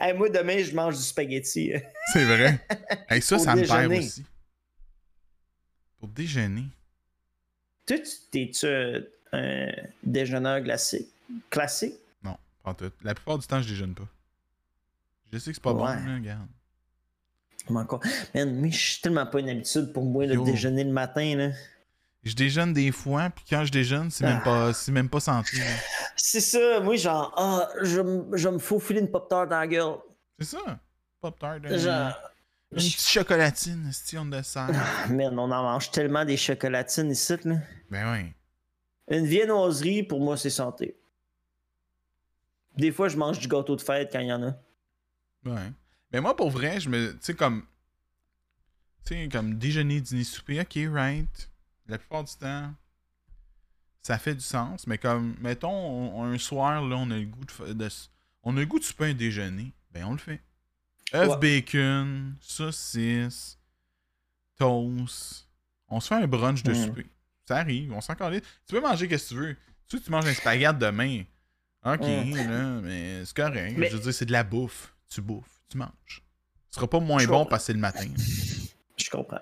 Hey, 0.00 0.12
moi, 0.14 0.28
demain, 0.28 0.58
je 0.58 0.74
mange 0.74 0.96
du 0.96 1.02
spaghetti. 1.02 1.72
C'est 2.12 2.24
vrai. 2.24 2.66
Hey, 3.08 3.22
ça, 3.22 3.38
ça 3.38 3.54
me 3.54 3.64
perd 3.64 3.92
aussi. 3.92 4.24
Pour 6.00 6.08
déjeuner. 6.08 6.64
Toi, 7.86 7.98
tu 7.98 8.10
t'es-tu 8.32 8.66
euh, 8.66 9.00
un 9.32 9.70
déjeuneur 10.02 10.62
classique? 11.48 11.94
Non, 12.24 12.36
pas 12.64 12.70
en 12.70 12.74
tout. 12.74 12.90
La 13.02 13.14
plupart 13.14 13.38
du 13.38 13.46
temps, 13.46 13.60
je 13.62 13.68
déjeune 13.68 13.94
pas. 13.94 14.08
Je 15.32 15.38
sais 15.38 15.50
que 15.50 15.54
c'est 15.54 15.62
pas 15.62 15.74
bon, 15.74 15.84
là, 15.84 16.14
regarde. 16.16 16.48
Mais 17.70 17.80
encore. 17.80 18.00
Man, 18.34 18.54
moi, 18.58 18.68
je 18.70 18.76
suis 18.76 19.00
tellement 19.00 19.26
pas 19.26 19.40
une 19.40 19.48
habitude 19.50 19.92
pour 19.92 20.04
moi, 20.04 20.24
Yo. 20.26 20.44
déjeuner 20.44 20.84
le 20.84 20.92
matin, 20.92 21.36
là. 21.36 21.50
Je 22.24 22.34
déjeune 22.34 22.72
des 22.72 22.92
fois, 22.92 23.30
puis 23.30 23.44
quand 23.50 23.64
je 23.64 23.72
déjeune, 23.72 24.10
c'est 24.10 24.24
même 24.24 24.38
Ah. 24.42 24.44
pas, 24.44 24.72
c'est 24.72 24.92
même 24.92 25.08
pas 25.08 25.18
là. 25.26 25.42
C'est 26.16 26.40
ça, 26.40 26.78
moi, 26.80 26.94
genre, 26.96 27.32
ah, 27.36 27.68
je, 27.82 28.00
je 28.34 28.48
me 28.48 28.58
faufiler 28.58 29.00
une 29.00 29.10
pop-tart 29.10 29.48
dans 29.48 29.58
la 29.58 29.66
gueule. 29.66 29.94
C'est 30.38 30.56
ça. 30.56 30.78
Pop 31.20 31.38
tart. 31.38 31.56
Une, 31.56 31.76
Genre, 31.78 32.12
une 32.72 32.78
petite 32.78 33.00
chocolatine, 33.08 33.90
si 33.92 34.16
on 34.18 34.24
dessert. 34.26 34.68
man, 35.10 35.38
on 35.38 35.50
en 35.50 35.62
mange 35.62 35.90
tellement 35.90 36.24
des 36.24 36.36
chocolatines 36.36 37.10
ici, 37.10 37.34
là. 37.44 37.56
Ben 37.90 38.12
oui. 38.12 38.32
Une 39.16 39.26
viennoiserie, 39.26 40.02
pour 40.04 40.20
moi, 40.20 40.36
c'est 40.36 40.50
santé. 40.50 40.96
Des 42.76 42.90
fois, 42.92 43.08
je 43.08 43.16
mange 43.16 43.38
du 43.38 43.48
gâteau 43.48 43.76
de 43.76 43.82
fête 43.82 44.10
quand 44.12 44.20
il 44.20 44.28
y 44.28 44.32
en 44.32 44.42
a. 44.44 44.54
Ouais. 45.44 45.72
Mais 46.12 46.20
moi, 46.20 46.36
pour 46.36 46.50
vrai, 46.50 46.80
je 46.80 46.88
me. 46.88 47.12
Tu 47.12 47.18
sais, 47.22 47.34
comme. 47.34 47.64
Tu 49.04 49.14
sais, 49.14 49.28
comme 49.30 49.54
déjeuner, 49.58 50.00
dîner, 50.00 50.24
souper, 50.24 50.60
ok, 50.60 50.78
right. 50.92 51.50
La 51.88 51.98
plupart 51.98 52.22
du 52.24 52.32
temps, 52.34 52.72
ça 54.02 54.18
fait 54.18 54.34
du 54.34 54.40
sens. 54.44 54.86
Mais 54.86 54.98
comme, 54.98 55.34
mettons, 55.40 55.70
on- 56.20 56.24
un 56.24 56.38
soir, 56.38 56.82
là, 56.84 56.96
on 56.96 57.10
a 57.10 57.18
le 57.18 57.24
goût 57.26 57.44
de. 57.44 57.72
de 57.72 57.88
on 58.44 58.56
a 58.56 58.60
le 58.60 58.66
goût 58.66 58.78
de 58.78 58.84
souper 58.84 59.06
un 59.06 59.14
déjeuner. 59.14 59.72
Ben, 59.92 60.04
on 60.04 60.12
le 60.12 60.18
fait. 60.18 60.40
œuf 61.14 61.28
Ouais. 61.28 61.38
bacon, 61.60 62.34
saucisse, 62.40 63.58
toast. 64.58 65.46
On 65.88 66.00
se 66.00 66.08
fait 66.08 66.14
un 66.14 66.26
brunch 66.26 66.62
de 66.62 66.72
Mm. 66.72 66.84
souper. 66.86 67.06
Ça 67.46 67.56
arrive, 67.58 67.92
on 67.92 68.00
s'en. 68.00 68.14
Tu 68.14 68.40
peux 68.68 68.80
manger 68.80 69.08
qu'est-ce 69.08 69.24
que 69.30 69.34
tu 69.34 69.40
veux. 69.40 69.56
Tu 69.88 69.98
sais, 69.98 70.02
tu 70.04 70.10
manges 70.10 70.26
un 70.26 70.32
spaghette 70.34 70.78
demain. 70.78 71.24
Ok, 71.84 72.00
Mm. 72.00 72.34
là, 72.36 72.64
mais 72.80 73.24
c'est 73.26 73.36
correct. 73.36 73.74
Mais- 73.76 73.90
Je 73.90 73.96
veux 73.96 74.02
dire, 74.02 74.14
c'est 74.14 74.24
de 74.24 74.32
la 74.32 74.44
bouffe. 74.44 74.94
Tu 75.08 75.20
bouffes, 75.20 75.51
tu 75.72 75.78
manges. 75.78 76.22
Ce 76.70 76.76
sera 76.76 76.88
pas 76.88 77.00
moins 77.00 77.18
Je 77.20 77.26
bon 77.26 77.32
comprends. 77.38 77.46
parce 77.50 77.62
que 77.64 77.66
c'est 77.66 77.72
le 77.74 77.78
matin. 77.80 78.06
Je 78.96 79.10
comprends. 79.10 79.40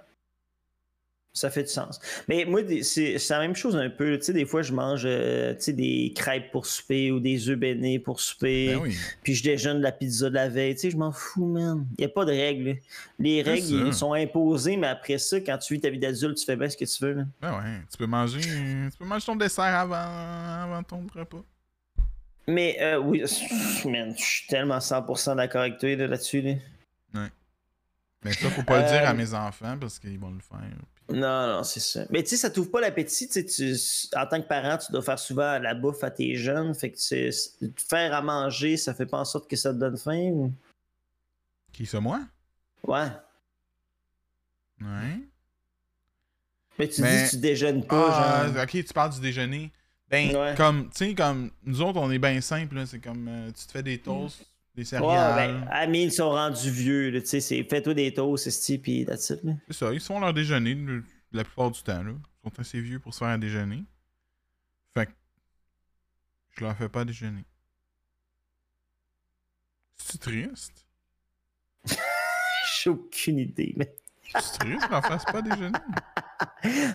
Ça 1.33 1.49
fait 1.49 1.63
du 1.63 1.69
sens. 1.69 2.01
Mais 2.27 2.45
moi, 2.45 2.61
c'est 2.83 3.17
la 3.31 3.39
même 3.39 3.55
chose 3.55 3.77
un 3.77 3.89
peu. 3.89 4.19
Tu 4.19 4.25
sais, 4.25 4.33
des 4.33 4.45
fois, 4.45 4.63
je 4.63 4.73
mange 4.73 5.03
euh, 5.05 5.55
tu 5.55 5.61
sais, 5.63 5.73
des 5.73 6.13
crêpes 6.15 6.51
pour 6.51 6.67
souper 6.67 7.13
ou 7.13 7.21
des 7.21 7.49
œufs 7.49 7.57
bénis 7.57 8.01
pour 8.01 8.19
souper. 8.21 8.75
Ben 8.75 8.81
oui. 8.83 8.97
Puis 9.23 9.37
je 9.37 9.45
déjeune 9.45 9.79
de 9.79 9.83
la 9.85 9.93
pizza 9.93 10.29
de 10.29 10.35
la 10.35 10.49
veille. 10.49 10.75
Tu 10.75 10.81
sais, 10.81 10.91
je 10.91 10.97
m'en 10.97 11.13
fous, 11.13 11.47
man. 11.47 11.87
Il 11.97 12.01
n'y 12.01 12.05
a 12.07 12.09
pas 12.09 12.25
de 12.25 12.33
règles. 12.33 12.79
Les 13.21 13.43
règles, 13.43 13.87
ils 13.87 13.95
sont 13.95 14.13
imposées, 14.13 14.77
mais 14.77 14.89
après 14.89 15.19
ça, 15.19 15.41
quand 15.41 15.57
tu 15.59 15.75
vis 15.75 15.81
ta 15.81 15.89
vie 15.89 16.01
d'adulte, 16.01 16.37
tu 16.37 16.45
fais 16.45 16.57
bien 16.57 16.69
ce 16.69 16.77
que 16.77 16.85
tu 16.85 17.05
veux. 17.05 17.13
là. 17.13 17.25
Ben 17.41 17.53
ouais. 17.59 17.81
Tu 17.93 17.97
peux 17.97 18.07
manger. 18.07 18.41
Tu 18.41 18.99
peux 18.99 19.05
manger 19.05 19.27
ton 19.27 19.37
dessert 19.37 19.63
avant, 19.65 19.95
avant 20.65 20.83
ton 20.83 21.07
repas. 21.15 21.45
Mais 22.51 22.77
euh, 22.81 22.99
oui, 22.99 23.23
man, 23.85 24.15
je 24.17 24.23
suis 24.23 24.47
tellement 24.49 24.79
100% 24.79 25.37
d'accord 25.37 25.61
avec 25.63 25.79
toi 25.79 25.95
là, 25.97 26.07
là-dessus. 26.07 26.41
Là. 26.43 26.55
Mais 28.23 28.33
ça, 28.35 28.51
faut 28.51 28.63
pas 28.63 28.83
le 28.83 28.89
dire 28.89 29.09
à 29.09 29.13
Euh, 29.13 29.15
mes 29.15 29.33
enfants 29.33 29.79
parce 29.81 29.99
qu'ils 29.99 30.19
vont 30.19 30.31
le 30.31 30.41
faire. 30.41 30.61
Non, 31.09 31.57
non, 31.57 31.63
c'est 31.65 31.81
ça. 31.81 32.05
Mais 32.11 32.23
tu 32.23 32.29
sais, 32.31 32.37
ça 32.37 32.51
t'ouvre 32.51 32.71
pas 32.71 32.81
l'appétit. 32.83 33.29
Tu 33.29 33.75
en 34.15 34.27
tant 34.27 34.43
que 34.43 34.47
parent, 34.47 34.77
tu 34.77 34.93
dois 34.93 35.01
faire 35.03 35.19
souvent 35.19 35.59
la 35.59 35.75
bouffe 35.75 36.05
à 36.05 36.11
tes 36.11 36.37
jeunes. 36.37 36.75
Fait 36.75 36.91
que 36.93 36.97
tu 36.99 37.73
faire 37.89 38.15
à 38.15 38.21
manger, 38.21 38.77
ça 38.77 38.93
fait 38.95 39.07
pas 39.07 39.19
en 39.21 39.25
sorte 39.25 39.49
que 39.49 39.57
ça 39.57 39.73
te 39.73 39.79
donne 39.79 39.97
faim. 39.97 40.31
ou- 40.33 40.53
Qui, 41.73 41.87
ça, 41.87 41.99
moi? 42.01 42.21
Ouais. 42.87 43.09
Ouais. 44.83 45.21
Mais 46.79 46.89
tu 46.89 47.01
Mais- 47.03 47.17
dis 47.17 47.25
que 47.25 47.31
tu 47.31 47.37
déjeunes 47.39 47.87
pas, 47.87 48.11
Ah, 48.13 48.47
genre. 48.53 48.63
ok, 48.63 48.71
tu 48.71 48.93
parles 48.95 49.13
du 49.15 49.21
déjeuner. 49.21 49.73
Ben, 50.11 50.35
Ouais. 50.37 50.55
comme, 50.57 50.91
tu 50.91 50.97
sais, 51.07 51.15
comme, 51.15 51.51
nous 51.65 51.81
autres, 51.83 52.01
on 52.01 52.11
est 52.11 52.19
bien 52.19 52.41
simple. 52.41 52.85
C'est 52.87 52.99
comme, 53.01 53.29
euh, 53.29 53.47
tu 53.53 53.65
te 53.67 53.71
fais 53.71 53.83
des 53.83 53.99
toasts, 53.99 54.45
des 54.75 54.83
Ouais, 54.83 54.85
céréales. 54.85 55.61
ben, 55.63 55.69
amis, 55.71 56.05
ils 56.05 56.13
sont 56.13 56.31
rendus 56.31 56.71
vieux, 56.71 57.13
tu 57.21 57.27
sais, 57.27 57.41
c'est 57.41 57.63
fais-toi 57.65 57.95
des 57.95 58.13
toasts, 58.13 58.51
c'est 58.51 58.79
puis 58.79 59.05
that's 59.07 59.31
it, 59.31 59.43
là. 59.45 59.53
C'est 59.69 59.77
ça, 59.77 59.93
ils 59.93 60.01
se 60.01 60.07
font 60.07 60.19
leur 60.21 60.35
déjeuner 60.35 60.75
le- 60.75 61.05
la 61.33 61.45
plupart 61.45 61.71
du 61.71 61.81
temps, 61.83 62.03
là. 62.03 62.11
Ils 62.13 62.51
sont 62.51 62.61
assez 62.61 62.81
vieux 62.81 62.99
pour 62.99 63.15
se 63.15 63.19
faire 63.21 63.29
un 63.29 63.39
déjeuner. 63.39 63.85
Fait 64.95 65.07
que, 65.07 65.13
je 66.59 66.65
leur 66.65 66.77
fais 66.77 66.89
pas 66.89 67.05
déjeuner. 67.05 67.45
C'est 69.97 70.19
triste. 70.21 70.87
J'ai 72.83 72.91
aucune 72.91 73.39
idée, 73.39 73.75
mais. 73.77 73.95
C'est 74.39 74.59
triste, 74.59 74.83
je 74.87 74.91
leur 74.91 75.05
fasse 75.05 75.25
pas 75.25 75.43
déjeuner. 75.43 75.79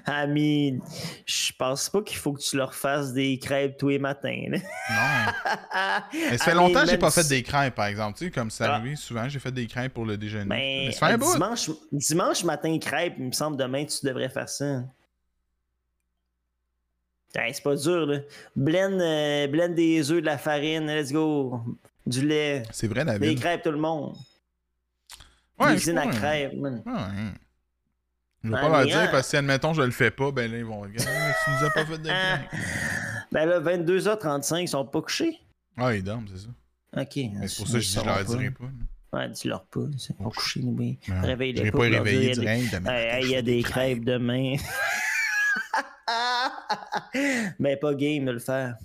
Amis, 0.05 0.80
je 1.25 1.51
pense 1.57 1.89
pas 1.89 2.01
qu'il 2.01 2.17
faut 2.17 2.33
que 2.33 2.41
tu 2.41 2.55
leur 2.55 2.73
fasses 2.73 3.14
des 3.14 3.38
crêpes 3.39 3.77
tous 3.77 3.89
les 3.89 3.99
matins, 3.99 4.43
là. 4.49 4.57
Non. 4.57 5.31
Mais 6.31 6.38
ça 6.38 6.45
fait 6.45 6.53
longtemps 6.53 6.83
que 6.83 6.89
j'ai 6.89 6.97
pas 6.97 7.11
fait 7.11 7.27
des 7.27 7.43
crêpes, 7.43 7.75
par 7.75 7.85
exemple. 7.88 8.17
Tu 8.17 8.25
sais, 8.25 8.31
comme 8.31 8.49
c'est 8.49 8.64
Ah. 8.64 8.75
arrivé 8.75 8.95
souvent, 8.95 9.27
j'ai 9.27 9.39
fait 9.39 9.51
des 9.51 9.67
crêpes 9.67 9.93
pour 9.93 10.05
le 10.05 10.17
déjeuner. 10.17 10.45
Ben, 10.45 10.55
Mais 10.88 10.91
ça 10.91 11.07
fait 11.07 11.14
un 11.14 11.17
bout. 11.17 11.33
dimanche, 11.33 11.69
dimanche 11.91 12.43
matin, 12.43 12.77
crêpes, 12.80 13.15
il 13.17 13.25
me 13.25 13.31
semble 13.31 13.57
demain, 13.57 13.85
tu 13.85 14.05
devrais 14.05 14.30
faire 14.30 14.49
ça. 14.49 14.83
Hey, 17.38 17.53
c'est 17.53 17.64
pas 17.64 17.75
dur, 17.75 18.05
là. 18.05 18.19
Blend, 18.55 18.97
euh, 18.99 19.47
blend 19.47 19.69
des 19.69 20.09
œufs, 20.09 20.22
de 20.22 20.25
la 20.25 20.38
farine, 20.38 20.88
let's 20.88 21.11
go. 21.11 21.59
Du 22.07 22.25
lait, 22.25 22.64
C'est 22.72 22.88
vrai, 22.88 23.03
des 23.03 23.11
David. 23.19 23.39
crêpes, 23.41 23.64
tout 23.64 23.72
le 23.72 23.77
monde. 23.77 24.15
Ouais, 25.59 25.72
Cuisine 25.75 25.95
je 25.95 26.00
à 26.00 26.08
crêpes, 26.11 26.53
man. 26.58 26.82
Ouais. 26.85 26.93
Je 28.43 28.50
vais 28.50 28.56
Ah, 28.58 28.61
pas 28.61 28.69
leur 28.69 28.80
mais, 28.80 28.85
dire 28.85 29.11
parce 29.11 29.24
que 29.24 29.30
si, 29.30 29.38
admettons, 29.38 29.74
je 29.74 29.82
le 29.82 29.92
fais 29.92 30.11
pas, 30.11 30.32
ben 30.32 30.51
là, 30.51 30.58
ils 30.58 30.66
vont 30.66 30.82
regarder. 30.82 31.03
Tu 31.45 31.51
nous 31.51 31.64
as 31.66 31.69
pas 31.72 31.85
fait 31.85 31.98
de 31.98 32.08
crêpes. 32.08 32.51
Ben 33.32 33.45
là, 33.50 33.59
22h35, 33.59 34.61
ils 34.61 34.67
sont 34.67 34.85
pas 34.85 35.01
couchés. 35.01 35.40
Ah, 35.77 35.93
ils 35.95 36.03
dorment, 36.03 36.27
c'est 36.27 36.42
ça. 36.43 36.50
Ok. 37.01 37.16
Mais 37.40 37.48
c'est 37.48 37.58
pour 37.58 37.67
ça 37.67 37.74
que 37.74 37.80
je 37.80 37.88
dis, 37.88 37.93
je 38.00 38.06
leur 38.06 38.24
dirai 38.25 38.51
pas. 38.51 38.66
Ouais, 39.14 39.30
dis-leur 39.30 39.64
pas. 39.66 39.82
Ils 39.92 40.00
sont 40.00 40.14
pas. 40.14 40.24
Non, 40.24 40.30
Réveille-les 41.22 41.58
je 41.59 41.64
vais 41.64 41.72
pas. 41.72 41.77
pas 41.77 41.84
réveiller 41.85 42.32
dire, 42.32 42.42
direct 42.43 42.74
demain. 42.74 43.19
Il 43.22 43.30
y 43.30 43.35
a 43.35 43.42
des 43.42 43.64
crêpes 43.64 44.03
demain. 44.06 44.56
Mais 47.59 47.77
pas 47.77 47.93
game 47.95 48.25
de 48.25 48.32
le 48.32 48.40
faire. 48.40 48.75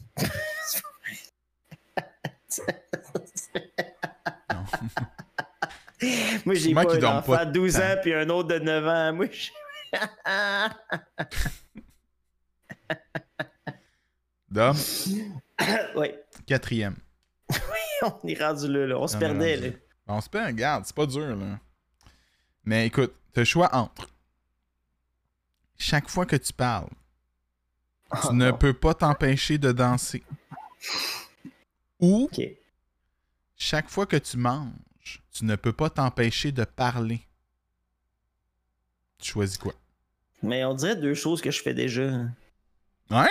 Non. 4.52 4.64
Moi, 6.46 6.54
j'ai 6.54 6.72
pas 6.74 6.82
un 6.82 7.02
enfant 7.18 7.34
pas 7.34 7.44
de 7.44 7.52
12 7.52 7.74
tant. 7.74 7.80
ans 7.80 7.96
puis 8.02 8.14
un 8.14 8.28
autre 8.30 8.48
de 8.48 8.58
9 8.58 8.86
ans. 8.86 9.12
Moi, 9.14 9.26
je- 9.30 9.50
Dom, 14.50 14.76
ouais, 15.96 16.24
quatrième. 16.46 16.96
on 18.02 18.26
est 18.28 18.42
rendu 18.42 18.66
là, 18.68 18.86
là. 18.86 18.98
On 18.98 19.06
se 19.06 19.16
perdait, 19.16 19.56
là. 19.56 19.68
On 20.08 20.20
se 20.20 20.28
perd, 20.28 20.46
regarde, 20.46 20.84
c'est 20.86 20.94
pas 20.96 21.06
dur, 21.06 21.36
là. 21.36 21.58
Mais 22.64 22.86
écoute, 22.86 23.14
t'as 23.32 23.42
le 23.42 23.44
choix 23.44 23.68
entre. 23.74 24.08
Chaque 25.78 26.08
fois 26.08 26.26
que 26.26 26.36
tu 26.36 26.52
parles, 26.52 26.88
tu 28.22 28.28
Oh, 28.28 28.32
ne 28.32 28.50
peux 28.50 28.72
pas 28.74 28.92
t'empêcher 28.92 29.56
de 29.56 29.70
danser. 29.70 30.22
Ou, 32.00 32.28
chaque 33.56 33.88
fois 33.88 34.06
que 34.06 34.16
tu 34.16 34.36
manges, 34.36 34.72
tu 35.32 35.44
ne 35.44 35.56
peux 35.56 35.72
pas 35.72 35.90
t'empêcher 35.90 36.52
de 36.52 36.64
parler. 36.64 37.20
Tu 39.18 39.32
choisis 39.32 39.58
quoi? 39.58 39.74
Mais 40.42 40.64
on 40.64 40.74
dirait 40.74 40.96
deux 40.96 41.14
choses 41.14 41.40
que 41.42 41.50
je 41.50 41.62
fais 41.62 41.74
déjà. 41.74 42.10
Ouais? 43.10 43.28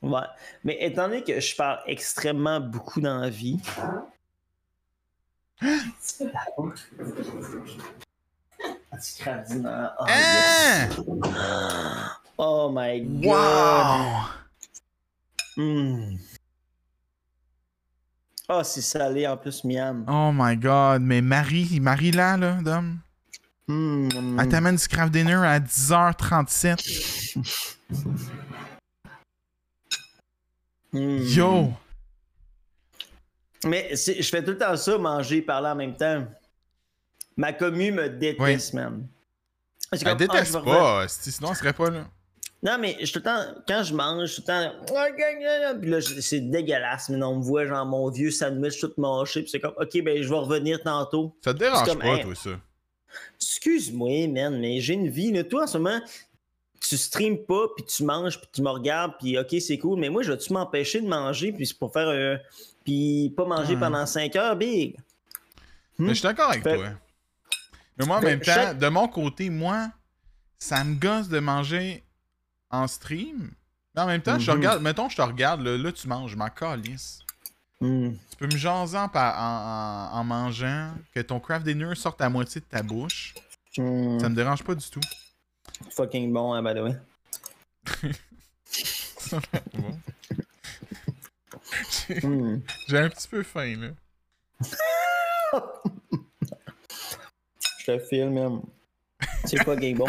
Ouais. 0.00 0.20
Mais 0.64 0.78
étant 0.80 1.08
donné 1.08 1.22
que 1.22 1.38
je 1.40 1.54
parle 1.56 1.80
extrêmement 1.86 2.60
beaucoup 2.60 3.00
dans 3.00 3.18
la 3.18 3.28
vie. 3.30 3.60
Petit 8.90 9.22
cardinal. 9.22 9.94
Oh, 9.98 10.04
Hein? 10.08 10.88
yes. 10.88 11.00
Oh 12.38 12.70
my 12.72 13.00
god. 13.00 13.24
Wow! 15.56 16.37
Hmm. 18.48 18.54
Oh, 18.54 18.62
c'est 18.64 18.80
salé 18.82 19.26
en 19.26 19.36
plus, 19.36 19.62
miam. 19.64 20.04
Oh 20.08 20.30
my 20.32 20.56
god, 20.56 21.02
mais 21.02 21.20
Marie, 21.20 21.80
Marie 21.80 22.12
là, 22.12 22.36
là, 22.36 22.58
Dom, 22.62 22.98
Hmm. 23.68 24.08
elle 24.40 24.48
t'amène 24.48 24.76
du 24.76 24.88
craft 24.88 25.12
dinner 25.12 25.34
à 25.34 25.60
10h37. 25.60 27.34
Hmm. 30.92 31.18
Yo! 31.18 31.72
Mais 33.66 33.90
je 33.94 34.22
fais 34.22 34.42
tout 34.42 34.52
le 34.52 34.58
temps 34.58 34.76
ça, 34.76 34.96
manger, 34.96 35.42
parler 35.42 35.68
en 35.68 35.74
même 35.74 35.94
temps. 35.96 36.24
Ma 37.36 37.52
commu 37.52 37.92
me 37.92 38.08
déteste, 38.08 38.72
man. 38.72 39.06
C'est 39.92 40.00
Elle 40.00 40.04
comme, 40.04 40.08
ah, 40.12 40.14
déteste 40.14 40.64
pas, 40.64 41.08
si- 41.08 41.32
sinon 41.32 41.50
elle 41.50 41.56
serait 41.56 41.72
pas 41.72 41.90
là. 41.90 42.04
Non, 42.60 42.76
mais 42.78 42.96
je 43.00 43.12
tout 43.12 43.20
le 43.20 43.24
temps, 43.24 43.40
quand 43.68 43.82
je 43.84 43.94
mange, 43.94 44.26
je 44.26 44.32
suis 44.32 44.42
tout 44.42 44.50
le 44.50 45.72
temps. 45.72 45.80
Puis 45.80 45.90
là, 45.90 46.00
c'est 46.00 46.40
dégueulasse, 46.40 47.08
mais 47.08 47.22
on 47.22 47.36
me 47.36 47.42
voit, 47.42 47.66
genre, 47.66 47.86
mon 47.86 48.10
vieux 48.10 48.32
sandwich 48.32 48.80
tout 48.80 48.92
mâché. 48.96 49.42
Puis 49.42 49.50
c'est 49.50 49.60
comme, 49.60 49.74
ok, 49.76 50.02
ben, 50.02 50.20
je 50.22 50.28
vais 50.28 50.34
revenir 50.34 50.82
tantôt. 50.82 51.36
Ça 51.44 51.54
te 51.54 51.58
dérange 51.60 51.86
comme, 51.86 52.00
pas, 52.00 52.16
hey. 52.16 52.22
toi, 52.24 52.34
ça? 52.34 52.50
Excuse-moi, 53.40 54.26
man, 54.28 54.58
mais 54.60 54.80
j'ai 54.80 54.94
une 54.94 55.08
vie. 55.08 55.30
Là. 55.32 55.44
Toi, 55.44 55.64
en 55.64 55.66
ce 55.66 55.78
moment, 55.78 56.00
tu 56.80 56.96
streames 56.96 57.38
pas, 57.38 57.66
puis 57.76 57.84
tu 57.86 58.02
manges, 58.04 58.38
puis 58.38 58.48
tu 58.52 58.62
me 58.62 58.70
regardes, 58.70 59.12
puis 59.20 59.38
ok, 59.38 59.54
c'est 59.60 59.78
cool. 59.78 59.98
Mais 60.00 60.08
moi, 60.08 60.22
je 60.22 60.32
vais-tu 60.32 60.52
m'empêcher 60.52 61.00
de 61.00 61.06
manger, 61.08 61.52
puis 61.52 61.66
c'est 61.66 61.78
pour 61.78 61.92
faire. 61.92 62.08
euh, 62.08 62.36
puis 62.84 63.32
pas 63.36 63.44
manger 63.44 63.74
Ouais. 63.74 63.80
pendant 63.80 64.04
5 64.06 64.34
heures, 64.36 64.56
big? 64.56 64.96
Hmm? 65.98 66.06
Mais 66.06 66.08
je 66.10 66.14
suis 66.14 66.22
d'accord 66.22 66.50
avec 66.50 66.62
Fait- 66.62 66.76
toi. 66.76 66.88
Mais 67.98 68.06
moi, 68.06 68.16
en 68.16 68.20
Fait- 68.20 68.26
même 68.26 68.40
temps, 68.40 68.52
chaque- 68.52 68.78
de 68.78 68.88
mon 68.88 69.08
côté, 69.08 69.50
moi, 69.50 69.88
ça 70.58 70.82
me 70.84 70.94
gosse 70.96 71.28
de 71.28 71.38
manger 71.38 72.02
en 72.70 72.86
stream. 72.86 73.50
Mais 73.94 74.02
en 74.02 74.06
même 74.06 74.22
temps, 74.22 74.38
je 74.38 74.46
te 74.46 74.50
Mhm. 74.50 74.56
regarde, 74.58 74.82
mettons, 74.82 75.08
je 75.08 75.16
te 75.16 75.22
regarde, 75.22 75.60
là, 75.62 75.76
là, 75.76 75.92
tu 75.92 76.06
manges, 76.08 76.30
je 76.32 76.36
m'en 76.36 76.48
calisse. 76.50 77.20
Hmm. 77.80 78.10
Tu 78.30 78.36
peux 78.38 78.46
me 78.46 78.56
jaser 78.56 78.96
en, 78.98 80.24
mangeant, 80.24 80.92
que 81.14 81.20
ton 81.20 81.38
craft 81.40 81.64
dinner 81.64 81.94
sorte 81.94 82.20
à 82.20 82.28
moitié 82.28 82.60
de 82.60 82.66
ta 82.66 82.82
bouche. 82.82 83.34
Hmm. 83.76 84.18
Ça 84.18 84.28
me 84.28 84.34
dérange 84.34 84.64
pas 84.64 84.74
du 84.74 84.88
tout. 84.90 85.00
Fucking 85.90 86.32
bon, 86.32 86.52
hein, 86.54 86.62
by 86.62 86.74
the 86.74 86.82
way. 86.82 86.96
Bon. 89.74 89.98
J'ai- 92.08 92.20
Hmm. 92.26 92.60
J'ai 92.88 92.98
un 92.98 93.08
petit 93.10 93.28
peu 93.28 93.42
faim, 93.42 93.76
là. 93.76 93.90
Je 97.78 97.84
te 97.86 97.98
filme, 98.06 98.32
même. 98.34 98.60
C'est 99.44 99.64
pas 99.64 99.74
game 99.76 99.96
bon. 99.98 100.06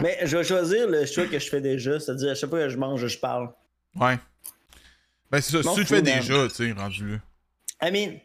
Mais 0.00 0.18
je 0.24 0.36
vais 0.36 0.44
choisir 0.44 0.88
le 0.88 1.04
choix 1.06 1.26
que 1.26 1.38
je 1.38 1.48
fais 1.48 1.60
déjà, 1.60 1.98
c'est-à-dire 2.00 2.30
à 2.30 2.34
chaque 2.34 2.50
fois 2.50 2.60
que 2.60 2.68
je 2.68 2.76
mange, 2.78 3.06
je 3.06 3.18
parle. 3.18 3.50
Ouais. 3.94 4.18
Ben, 5.30 5.40
c'est 5.40 5.62
ça. 5.62 5.62
Si 5.62 5.74
tu 5.74 5.80
le 5.80 5.86
fais 5.86 6.02
déjà, 6.02 6.48
tu 6.48 6.54
sais, 6.54 6.72
rendu 6.72 7.12
là. 7.12 7.18
I 7.82 7.90
mean, 7.92 8.18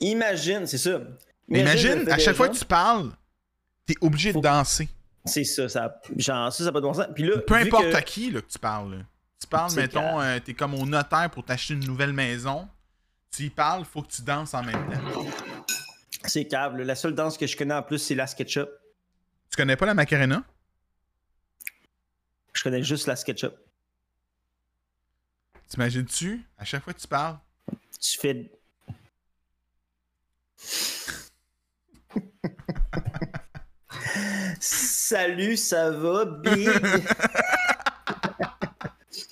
imagine, 0.00 0.66
c'est 0.66 0.78
ça. 0.78 1.00
Imagine, 1.48 2.08
à 2.10 2.18
chaque 2.18 2.36
fois 2.36 2.48
que 2.48 2.56
tu 2.56 2.64
parles, 2.64 3.10
t'es 3.86 3.94
obligé 4.00 4.32
Faut- 4.32 4.38
de 4.38 4.44
danser. 4.44 4.88
C'est 5.24 5.44
ça, 5.44 5.68
ça. 5.68 6.00
Genre, 6.16 6.52
ça, 6.52 6.64
ça 6.64 6.72
pas 6.72 6.80
de 6.80 6.86
bon 6.86 6.94
sens. 6.94 7.06
Puis 7.14 7.24
là, 7.24 7.38
Peu 7.38 7.54
importe 7.54 7.90
que- 7.90 7.94
à 7.96 8.02
qui 8.02 8.30
là, 8.30 8.40
que 8.40 8.48
tu 8.50 8.58
parles. 8.58 8.92
là. 8.94 8.98
Tu 9.40 9.46
parles, 9.46 9.72
mettons, 9.74 10.20
euh, 10.20 10.38
t'es 10.44 10.54
comme 10.54 10.74
au 10.74 10.86
notaire 10.86 11.28
pour 11.30 11.44
t'acheter 11.44 11.74
une 11.74 11.84
nouvelle 11.84 12.12
maison. 12.12 12.68
Tu 13.36 13.44
y 13.44 13.50
parles, 13.50 13.84
faut 13.84 14.02
que 14.02 14.10
tu 14.10 14.22
danses 14.22 14.54
en 14.54 14.62
même 14.62 14.74
temps. 14.90 15.26
C'est 16.24 16.46
câble. 16.46 16.82
La 16.82 16.94
seule 16.94 17.14
danse 17.14 17.36
que 17.36 17.46
je 17.46 17.56
connais 17.56 17.74
en 17.74 17.82
plus, 17.82 17.98
c'est 17.98 18.14
la 18.14 18.26
SketchUp. 18.26 18.68
Tu 19.58 19.62
connais 19.62 19.74
pas 19.74 19.86
la 19.86 19.94
Macarena? 19.94 20.44
Je 22.52 22.62
connais 22.62 22.84
juste 22.84 23.08
la 23.08 23.16
SketchUp. 23.16 23.54
T'imagines-tu? 25.66 26.44
À 26.56 26.64
chaque 26.64 26.84
fois 26.84 26.92
que 26.92 27.00
tu 27.00 27.08
parles, 27.08 27.38
Tu 28.00 28.18
fais. 28.20 28.52
Salut, 34.60 35.56
ça 35.56 35.90
va, 35.90 36.24
Big? 36.24 36.70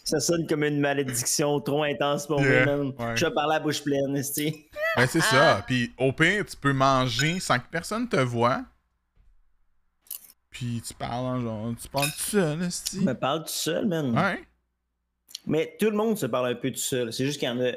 ça 0.03 0.19
sonne 0.19 0.49
comme 0.49 0.65
une 0.65 0.81
malédiction 0.81 1.61
trop 1.61 1.85
intense 1.85 2.27
pour 2.27 2.41
Yeah, 2.41 2.67
moi, 2.67 3.11
ouais. 3.11 3.17
Je 3.17 3.27
vais 3.27 3.33
parler 3.33 3.55
à 3.55 3.61
bouche 3.61 3.85
pleine, 3.85 4.17
esti. 4.17 4.67
ben 4.97 5.07
c'est 5.07 5.21
ça. 5.21 5.63
Puis 5.69 5.95
au 5.97 6.13
pire, 6.13 6.45
tu 6.47 6.57
peux 6.57 6.73
manger 6.73 7.39
sans 7.39 7.61
que 7.61 7.69
personne 7.71 8.09
te 8.09 8.17
voie. 8.17 8.65
Puis 10.59 10.81
tu 10.87 10.95
parles 10.95 11.27
en 11.27 11.41
genre, 11.41 11.75
tu 11.81 11.87
parles 11.89 12.07
tout 12.11 12.31
seul, 12.31 12.63
esti. 12.63 12.97
Je 13.01 13.05
me 13.05 13.13
parle 13.15 13.43
tout 13.45 13.53
seul, 13.53 13.87
man. 13.87 14.17
Ouais, 14.17 14.43
Mais 15.47 15.77
tout 15.79 15.91
le 15.91 15.97
monde 15.97 16.17
se 16.17 16.25
parle 16.27 16.49
un 16.49 16.55
peu 16.55 16.71
tout 16.71 16.79
seul. 16.79 17.13
C'est 17.13 17.27
juste 17.27 17.39
qu'il 17.39 17.49
y 17.49 17.51
en 17.51 17.61
a 17.61 17.73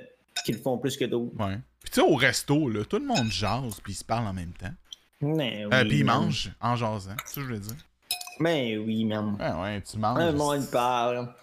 qui 0.46 0.54
le 0.54 0.60
font 0.60 0.78
plus 0.78 0.96
que 0.96 1.04
d'autres. 1.06 1.36
ouais. 1.46 1.60
Puis 1.82 1.92
tu 1.92 2.02
sais, 2.02 2.08
au 2.08 2.16
resto, 2.16 2.70
là, 2.70 2.84
tout 2.86 3.00
le 3.00 3.06
monde 3.06 3.30
jase, 3.32 3.80
puis 3.84 3.94
ils 3.94 3.96
se 3.98 4.04
parlent 4.04 4.28
en 4.28 4.34
même 4.34 4.52
temps. 4.54 4.72
Mais 5.22 5.66
Euh, 5.66 5.70
oui, 5.82 5.88
puis 5.90 5.98
ils 6.00 6.06
man. 6.06 6.24
mangent 6.24 6.52
en 6.62 6.76
jasant, 6.78 7.16
c'est 7.26 7.36
ça 7.36 7.42
que 7.42 7.48
je 7.48 7.54
veux 7.54 7.60
dire. 7.60 7.76
Mais 8.40 8.78
oui, 8.78 9.04
man. 9.06 9.36
Ouais, 9.40 9.62
ouais, 9.62 9.82
tu 9.82 9.98
manges. 9.98 10.18
Le 10.32 10.32
monde 10.38 10.70
parle. 10.72 11.34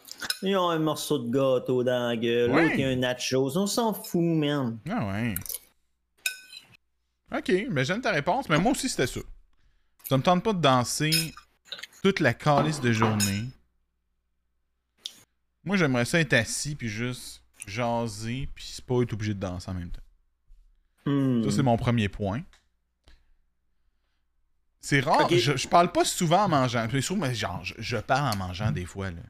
Ils 0.43 0.57
ont 0.57 0.71
un 0.71 0.79
morceau 0.79 1.19
de 1.19 1.31
gâteau 1.31 1.85
dans 1.85 2.09
la 2.09 2.17
gueule. 2.17 2.51
Ouais. 2.51 2.63
L'autre, 2.63 2.75
il 2.77 2.81
y 2.81 2.85
a 2.85 2.89
un 2.89 2.97
nachos. 2.97 3.57
On 3.59 3.67
s'en 3.67 3.93
fout, 3.93 4.23
man. 4.23 4.79
Ah 4.91 5.07
ouais. 5.09 5.35
Ok, 7.37 7.53
mais 7.71 7.85
j'aime 7.85 8.01
ta 8.01 8.13
réponse, 8.13 8.49
mais 8.49 8.59
moi 8.59 8.73
aussi 8.73 8.89
c'était 8.89 9.07
ça. 9.07 9.21
Ça 10.09 10.17
me 10.17 10.23
tente 10.23 10.43
pas 10.45 10.53
de 10.53 10.61
danser 10.61 11.35
toute 12.03 12.21
la 12.21 12.33
calice 12.35 12.81
de 12.81 12.93
journée. 12.93 13.45
Moi 15.65 15.77
j'aimerais 15.77 16.05
ça 16.05 16.21
être 16.21 16.33
assis 16.35 16.75
puis 16.77 16.89
juste 16.89 17.43
jaser 17.67 18.49
puis 18.55 18.65
c'est 18.65 18.85
pas 18.85 19.03
être 19.03 19.13
obligé 19.13 19.35
de 19.35 19.41
danser 19.41 19.71
en 19.71 19.75
même 19.75 19.91
temps. 19.91 20.03
Hmm. 21.07 21.43
Ça 21.45 21.51
c'est 21.51 21.63
mon 21.63 21.77
premier 21.77 22.09
point. 22.09 22.43
C'est 24.81 25.01
rare, 25.01 25.29
je, 25.29 25.57
je 25.57 25.67
parle 25.67 25.91
pas 25.91 26.05
souvent 26.05 26.45
en 26.45 26.49
mangeant. 26.49 26.87
Puis 26.87 27.03
souvent, 27.03 27.27
mais 27.27 27.35
genre, 27.35 27.65
je, 27.65 27.75
je 27.79 27.97
parle 27.97 28.33
en 28.35 28.37
mangeant 28.37 28.71
des 28.71 28.85
fois. 28.85 29.11
Là. 29.11 29.21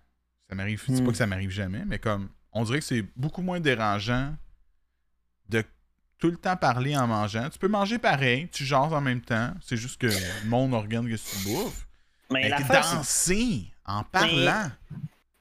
Ça 0.51 0.55
m'arrive, 0.55 0.83
c'est 0.87 0.93
Hmm. 1.01 1.05
pas 1.07 1.13
que 1.13 1.17
ça 1.17 1.27
m'arrive 1.27 1.49
jamais, 1.51 1.83
mais 1.87 1.99
comme 1.99 2.29
on 2.53 2.65
dirait 2.65 2.81
que 2.81 2.85
c'est 2.85 3.07
beaucoup 3.17 3.41
moins 3.41 3.59
dérangeant 3.59 4.37
de 5.49 5.65
tout 6.19 6.31
le 6.31 6.37
temps 6.37 6.57
parler 6.57 6.97
en 6.97 7.07
mangeant. 7.07 7.49
Tu 7.51 7.59
peux 7.59 7.69
manger 7.69 7.99
pareil, 7.99 8.49
tu 8.51 8.65
jases 8.65 8.93
en 8.93 9.01
même 9.01 9.21
temps. 9.21 9.53
C'est 9.63 9.77
juste 9.77 10.01
que 10.01 10.07
le 10.07 10.49
monde 10.49 10.75
regarde 10.75 11.07
que 11.09 11.15
tu 11.17 11.37
bouffes. 11.45 11.87
Mais 12.31 12.49
Mais 12.51 12.65
danser 12.67 13.71
en 13.85 14.03
parlant. 14.03 14.71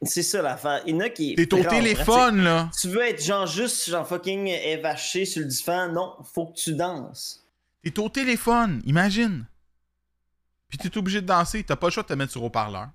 c'est- 0.04 0.22
ça 0.22 0.42
l'affaire. 0.42 0.82
Il 0.86 0.94
y 0.96 0.98
en 0.98 1.00
a 1.02 1.10
qui. 1.10 1.34
T'es 1.36 1.52
au 1.54 1.64
téléphone, 1.64 2.42
là. 2.44 2.70
Tu 2.80 2.90
veux 2.90 3.02
être 3.02 3.24
genre 3.24 3.48
juste 3.48 3.90
genre 3.90 4.08
fucking 4.08 4.48
évaché 4.48 5.26
sur 5.26 5.42
le 5.42 5.48
divan. 5.48 5.92
Non, 5.92 6.16
faut 6.34 6.48
que 6.48 6.58
tu 6.58 6.76
danses. 6.76 7.42
T'es 7.84 7.98
au 8.00 8.10
téléphone, 8.10 8.82
imagine. 8.86 9.46
Puis 10.70 10.78
t'es 10.78 10.96
obligé 10.98 11.22
de 11.22 11.28
danser, 11.28 11.64
t'as 11.64 11.76
pas 11.76 11.88
le 11.88 11.92
choix 11.92 12.04
de 12.04 12.08
te 12.10 12.14
mettre 12.14 12.32
sur 12.34 12.44
haut-parleur. 12.44 12.90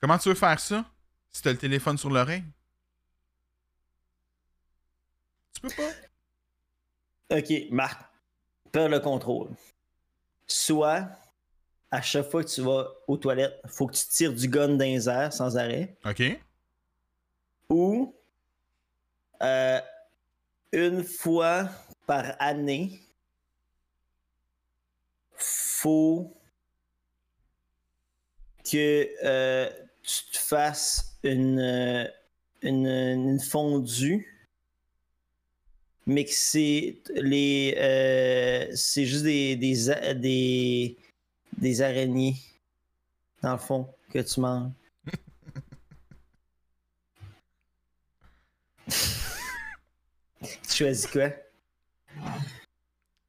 Comment 0.00 0.16
tu 0.18 0.28
veux 0.30 0.34
faire 0.34 0.58
ça 0.60 0.84
si 1.30 1.42
t'as 1.42 1.50
le 1.52 1.58
téléphone 1.58 1.98
sur 1.98 2.10
l'oreille? 2.10 2.44
Tu 5.62 5.68
peux 5.68 5.82
pas? 7.28 7.36
Ok, 7.38 7.52
Marc. 7.70 8.10
Perds 8.72 8.88
le 8.88 9.00
contrôle. 9.00 9.50
Soit 10.46 11.08
à 11.90 12.00
chaque 12.02 12.30
fois 12.30 12.44
que 12.44 12.48
tu 12.48 12.60
vas 12.60 12.88
aux 13.08 13.16
toilettes, 13.16 13.60
faut 13.66 13.86
que 13.86 13.94
tu 13.94 14.06
tires 14.06 14.32
du 14.32 14.48
gun 14.48 14.68
dans 14.68 14.84
les 14.84 15.08
airs 15.08 15.32
sans 15.32 15.56
arrêt. 15.56 15.96
OK. 16.04 16.22
Ou 17.68 18.14
euh, 19.42 19.80
une 20.72 21.02
fois 21.02 21.68
par 22.06 22.36
année, 22.38 23.00
faut 25.32 26.36
que 28.70 29.08
euh, 29.24 29.70
tu 30.02 30.24
te 30.32 30.38
fasses 30.38 31.18
une, 31.22 31.58
euh, 31.58 32.08
une, 32.62 32.86
une 32.86 33.40
fondue, 33.40 34.39
mais 36.06 36.24
que 36.24 36.32
c'est 36.32 36.98
les 37.14 37.74
euh, 37.78 38.70
c'est 38.74 39.06
juste 39.06 39.24
des, 39.24 39.56
des, 39.56 40.14
des, 40.14 40.96
des 41.58 41.82
araignées, 41.82 42.36
dans 43.42 43.52
le 43.52 43.58
fond, 43.58 43.92
que 44.10 44.18
tu 44.18 44.40
manges. 44.40 44.72
tu 48.86 50.76
choisis 50.76 51.06
quoi? 51.06 51.30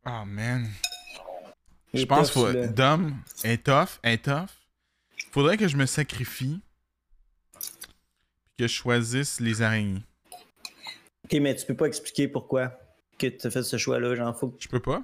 Oh 0.05 0.25
man. 0.25 0.69
Je 1.93 2.05
pense 2.05 2.31
celui-là. 2.31 2.67
Dom 2.67 3.15
est 3.43 3.63
tough, 3.63 3.99
est 4.03 4.23
tough. 4.23 4.49
Faudrait 5.31 5.57
que 5.57 5.67
je 5.67 5.77
me 5.77 5.85
sacrifie. 5.85 6.61
Puis 7.53 8.57
que 8.57 8.67
je 8.67 8.73
choisisse 8.73 9.39
les 9.39 9.61
araignées. 9.61 10.03
Ok, 11.31 11.39
mais 11.39 11.55
tu 11.55 11.65
peux 11.65 11.75
pas 11.75 11.85
expliquer 11.85 12.27
pourquoi 12.27 12.77
que 13.17 13.27
tu 13.27 13.47
as 13.47 13.51
fait 13.51 13.63
ce 13.63 13.77
choix-là. 13.77 14.15
Genre, 14.15 14.37
faut 14.37 14.49
que 14.49 14.61
Je 14.61 14.67
peux 14.67 14.81
pas? 14.81 15.01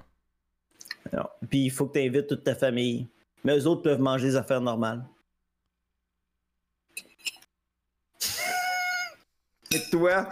Non. 1.13 1.23
Puis 1.49 1.65
il 1.65 1.69
faut 1.71 1.85
que 1.87 1.97
tu 1.99 2.05
invites 2.05 2.27
toute 2.27 2.43
ta 2.43 2.55
famille. 2.55 3.07
Mais 3.43 3.57
eux 3.57 3.65
autres 3.67 3.81
peuvent 3.83 4.01
manger 4.01 4.27
des 4.29 4.35
affaires 4.35 4.59
normales. 4.59 5.05
Et 9.71 9.81
toi, 9.91 10.27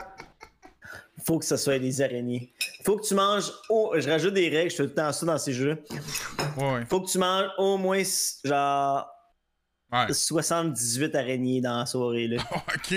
faut 1.26 1.40
que 1.40 1.46
ce 1.46 1.58
soit 1.58 1.80
des 1.80 2.02
araignées. 2.02 2.54
Faut 2.86 2.98
que 2.98 3.06
tu 3.06 3.14
manges. 3.16 3.52
au- 3.70 3.94
Je 3.98 4.10
rajoute 4.10 4.34
des 4.34 4.50
règles, 4.50 4.72
je 4.72 4.76
fais 4.76 4.84
tout 4.84 4.90
le 4.90 4.96
temps 4.96 5.12
ça 5.12 5.26
dans 5.26 5.38
ces 5.38 5.54
jeux. 5.54 5.84
Ouais. 6.58 6.86
Faut 6.90 7.02
que 7.02 7.10
tu 7.10 7.18
manges 7.18 7.50
au 7.58 7.78
moins 7.78 8.02
genre 8.44 9.08
Ouais. 9.94 10.12
78 10.12 11.16
araignées 11.16 11.62
dans 11.62 11.78
la 11.80 11.86
soirée. 11.86 12.28
Là. 12.28 12.44
ok. 12.76 12.96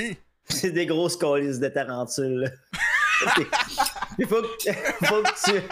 C'est 0.48 0.70
des 0.70 0.86
grosses 0.86 1.16
calices 1.16 1.58
de 1.60 1.68
tarentules. 1.68 2.50
Il 4.18 4.26
faut 4.28 4.42
que, 4.42 5.50
tu. 5.50 5.62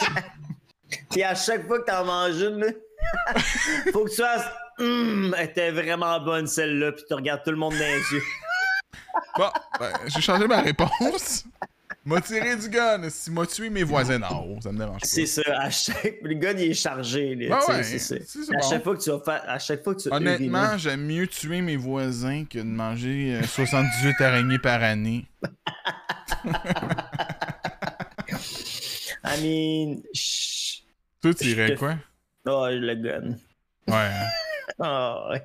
Puis 1.11 1.23
à 1.23 1.35
chaque 1.35 1.67
fois 1.67 1.81
que 1.81 1.85
t'en 1.85 2.05
manges 2.05 2.41
une, 2.41 2.65
faut 3.93 4.05
que 4.05 4.11
tu 4.11 4.17
fasses. 4.17 4.47
Hum, 4.79 5.35
elle 5.39 5.47
était 5.47 5.71
vraiment 5.71 6.21
bonne 6.21 6.47
celle-là, 6.47 6.93
puis 6.93 7.05
tu 7.09 7.15
regardes 7.15 7.43
tout 7.43 7.51
le 7.51 7.57
monde 7.57 7.73
dans 7.73 7.79
les 7.79 8.13
yeux. 8.13 8.23
Bon, 9.39 9.51
ben, 9.81 9.93
j'ai 10.07 10.21
changé 10.21 10.47
ma 10.47 10.61
réponse. 10.61 11.45
M'a 12.07 12.21
tiré 12.21 12.55
du 12.57 12.69
gun. 12.69 13.11
Si 13.11 13.33
m'a 13.33 13.45
tué 13.47 13.69
mes 13.69 13.83
voisins 13.83 14.21
d'en 14.21 14.45
haut, 14.45 14.61
ça 14.63 14.71
me 14.71 14.79
dérange 14.79 15.01
pas. 15.01 15.07
C'est 15.09 15.27
ça, 15.27 15.43
à 15.59 15.71
chaque. 15.71 16.19
Le 16.23 16.35
gars, 16.35 16.53
il 16.53 16.71
est 16.71 16.75
chargé. 16.75 17.35
Là, 17.35 17.59
Ouais, 17.67 17.83
c'est 17.83 17.99
ça. 17.99 18.15
À 18.57 18.61
chaque 18.63 18.85
fois 18.85 18.97
que 18.97 19.03
tu 19.03 19.11
vas 19.11 19.19
faire. 19.19 19.43
À 19.49 19.59
chaque 19.59 19.83
fois 19.83 19.93
que 19.97 20.03
tu 20.03 20.09
Honnêtement, 20.13 20.79
j'aime 20.79 21.05
mieux 21.05 21.27
tuer 21.27 21.63
mes 21.63 21.77
voisins 21.77 22.45
que 22.45 22.59
de 22.59 22.63
manger 22.65 23.41
euh, 23.43 23.43
78 23.43 24.21
araignées 24.21 24.61
par 24.61 24.85
année. 24.85 25.27
I 29.25 29.41
mean. 29.43 30.03
Toi, 31.21 31.35
tu 31.35 31.45
irais 31.47 31.75
quoi? 31.75 31.97
Oh, 32.47 32.69
le 32.71 32.95
gun. 32.95 33.37
Ouais, 33.89 34.11
Oh, 34.79 35.29
ouais. 35.31 35.43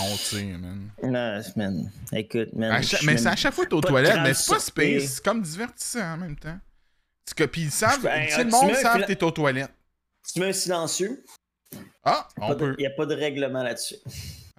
on 0.00 0.16
tire, 0.16 0.58
man. 0.58 0.90
Non, 1.02 1.40
man. 1.56 1.90
Écoute, 2.12 2.52
man. 2.54 2.82
Mais 3.04 3.16
c'est 3.16 3.28
à 3.28 3.36
chaque 3.36 3.54
fois 3.54 3.64
que 3.64 3.70
t'es 3.70 3.76
aux 3.76 3.80
toilettes, 3.80 4.20
mais 4.22 4.34
c'est 4.34 4.52
pas 4.52 4.60
space. 4.60 5.04
C'est 5.04 5.24
comme 5.24 5.42
divertissant 5.42 6.14
en 6.14 6.16
même 6.18 6.36
temps. 6.36 6.58
Que, 7.34 7.44
puis 7.44 7.62
ils 7.62 7.70
savent, 7.70 8.02
Ben, 8.02 8.26
tu 8.26 8.32
sais, 8.34 8.44
le 8.44 8.50
tu 8.50 8.56
monde 8.56 8.74
savent 8.74 9.00
que 9.00 9.06
t'es 9.12 9.24
aux 9.24 9.30
toilettes. 9.30 9.72
Tu 10.32 10.40
mets 10.40 10.48
un 10.48 10.52
silencieux. 10.52 11.24
Ah, 12.04 12.28
on 12.38 12.54
peut. 12.54 12.74
Il 12.78 12.82
n'y 12.82 12.86
a 12.86 12.90
pas 12.90 13.06
de 13.06 13.14
règlement 13.14 13.62
là-dessus. 13.62 13.96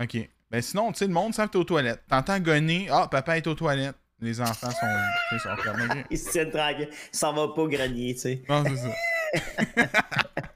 Ok. 0.01 0.17
Ben 0.49 0.61
sinon, 0.61 0.91
tu 0.91 0.99
sais, 0.99 1.07
le 1.07 1.13
monde 1.13 1.33
savent 1.33 1.47
que 1.47 1.53
t'es 1.53 1.57
aux 1.59 1.63
toilettes. 1.63 2.03
T'entends 2.09 2.39
gonner, 2.39 2.87
ah, 2.91 3.07
papa 3.09 3.37
est 3.37 3.47
aux 3.47 3.55
toilettes. 3.55 3.95
Les 4.19 4.41
enfants 4.41 4.71
sont, 4.71 4.87
tu 5.29 5.37
sais, 5.37 5.43
sont 5.43 5.55
comme, 5.61 5.81
ok. 5.81 6.05
Il 6.09 6.17
se 6.17 6.31
tient 6.31 6.49
tranquille. 6.49 6.89
Il 6.91 7.17
s'en 7.17 7.33
va 7.33 7.53
pas 7.53 7.61
au 7.61 7.67
grenier, 7.67 8.15
tu 8.15 8.21
sais. 8.21 8.43
Non, 8.49 8.63
c'est 8.65 8.77
ça. 8.77 9.87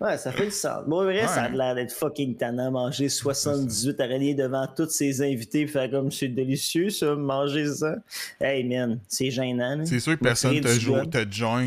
Ouais, 0.00 0.18
ça 0.18 0.32
fait 0.32 0.46
du 0.46 0.50
sens. 0.50 0.84
Bon, 0.86 1.02
vrai, 1.04 1.22
Ouais. 1.22 1.26
ça 1.28 1.44
a 1.44 1.48
l'air 1.48 1.74
d'être 1.74 1.92
fucking 1.92 2.36
tannant 2.36 2.70
manger 2.70 3.08
78 3.08 4.00
araignées 4.00 4.34
devant 4.34 4.66
tous 4.74 4.88
ses 4.90 5.22
invités 5.22 5.62
et 5.62 5.66
faire 5.66 5.90
comme 5.90 6.10
c'est 6.10 6.28
délicieux, 6.28 6.90
ça, 6.90 7.14
manger 7.14 7.66
ça. 7.72 7.96
Hey, 8.40 8.64
man, 8.64 8.98
c'est 9.08 9.30
gênant. 9.30 9.84
C'est 9.84 10.00
sûr 10.00 10.16
que 10.18 10.22
personne 10.24 10.60
te, 10.60 10.68
du 10.72 10.80
jo- 10.80 10.94
gun. 10.94 11.06
te 11.06 11.30
join 11.32 11.66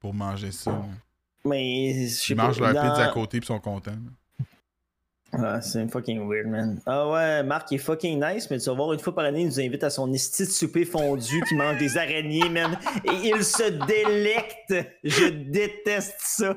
pour 0.00 0.14
manger 0.14 0.52
ça. 0.52 0.82
Mais, 1.44 2.06
je 2.08 2.14
sais 2.14 2.32
Ils 2.34 2.36
mangent 2.36 2.60
leur 2.60 2.74
dans- 2.74 2.88
pizza 2.88 3.04
à 3.06 3.12
côté 3.12 3.40
pis 3.40 3.46
sont 3.46 3.58
contents. 3.60 3.90
là. 3.92 3.96
Ah, 5.32 5.60
c'est 5.60 5.86
fucking 5.88 6.26
weird, 6.26 6.46
man. 6.46 6.80
Ah 6.86 7.06
ouais, 7.08 7.42
Marc 7.42 7.70
il 7.70 7.74
est 7.74 7.78
fucking 7.78 8.18
nice, 8.18 8.48
mais 8.50 8.58
tu 8.58 8.70
vas 8.70 8.76
voir, 8.76 8.94
une 8.94 8.98
fois 8.98 9.14
par 9.14 9.26
année, 9.26 9.42
il 9.42 9.46
nous 9.48 9.60
invite 9.60 9.84
à 9.84 9.90
son 9.90 10.10
esti 10.12 10.44
de 10.44 10.50
souper 10.50 10.86
fondu 10.86 11.42
qui 11.46 11.54
mange 11.54 11.76
des 11.78 11.98
araignées, 11.98 12.48
man. 12.48 12.78
Et 13.04 13.28
il 13.28 13.44
se 13.44 13.68
délecte. 13.86 14.74
Je 15.04 15.28
déteste 15.28 16.16
ça. 16.20 16.56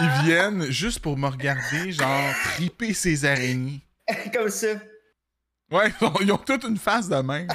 Ils 0.00 0.24
viennent 0.24 0.70
juste 0.70 1.00
pour 1.00 1.16
me 1.16 1.26
regarder, 1.26 1.90
genre, 1.90 2.32
triper 2.54 2.94
ces 2.94 3.24
araignées. 3.24 3.80
Comme 4.32 4.48
ça. 4.48 4.68
Ouais, 5.72 5.92
ils 6.00 6.06
ont, 6.06 6.14
ils 6.20 6.32
ont 6.32 6.38
toute 6.38 6.64
une 6.64 6.78
face 6.78 7.08
de 7.08 7.16
même. 7.16 7.48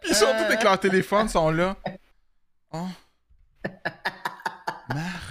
Puis 0.00 0.10
ils 0.10 0.14
sont 0.14 0.26
tous 0.26 0.44
avec 0.44 0.62
leur 0.62 0.78
téléphone, 0.78 1.28
sont 1.28 1.50
là. 1.50 1.76
Oh. 2.72 2.86
Marc. 4.88 5.21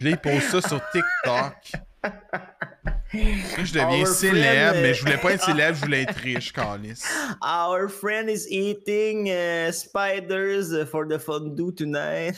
Là, 0.00 0.10
ils 0.10 0.16
posent 0.16 0.42
ça 0.42 0.60
sur 0.60 0.80
TikTok. 0.90 1.82
Là, 2.02 3.64
je 3.64 3.72
deviens 3.72 4.00
Our 4.00 4.06
célèbre, 4.06 4.70
friend, 4.70 4.82
mais 4.82 4.90
euh, 4.90 4.94
je 4.94 5.00
voulais 5.00 5.16
pas 5.16 5.32
être 5.32 5.44
célèbre, 5.44 5.76
je 5.76 5.84
voulais 5.84 6.02
être 6.02 6.16
riche, 6.16 6.52
Calis. 6.52 7.02
Our 7.42 7.88
friend 7.88 8.28
is 8.28 8.46
eating 8.50 9.28
uh, 9.28 9.72
spiders 9.72 10.86
for 10.90 11.06
the 11.08 11.18
fondue 11.18 11.72
tonight. 11.74 12.36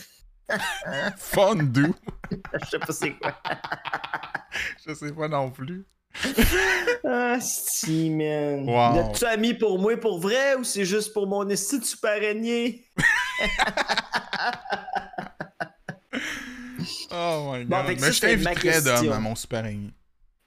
Fondue? 1.16 1.94
Je 2.30 2.66
sais 2.66 2.78
pas 2.78 2.92
c'est 2.92 3.12
quoi. 3.12 3.34
Je 4.86 4.94
sais 4.94 5.12
pas 5.12 5.28
non 5.28 5.50
plus. 5.50 5.84
Ah, 7.04 7.38
si, 7.40 8.10
man. 8.10 8.66
Wow. 8.66 8.96
L'as-tu 8.96 9.24
ami 9.24 9.54
pour 9.54 9.78
moi 9.78 9.96
pour 9.96 10.20
vrai 10.20 10.56
ou 10.56 10.64
c'est 10.64 10.84
juste 10.84 11.12
pour 11.12 11.26
mon 11.26 11.48
esti 11.48 11.78
de 11.78 11.84
super 11.84 12.12
araignée? 12.12 12.84
Oh 17.12 17.50
my 17.52 17.64
god. 17.64 17.68
Bon, 17.68 17.82
mais 18.00 18.12
je 18.12 18.20
t'inviterais 18.20 18.82
d'homme 18.82 19.12
à 19.12 19.18
mon 19.20 19.34
super 19.34 19.60
araignée. 19.60 19.92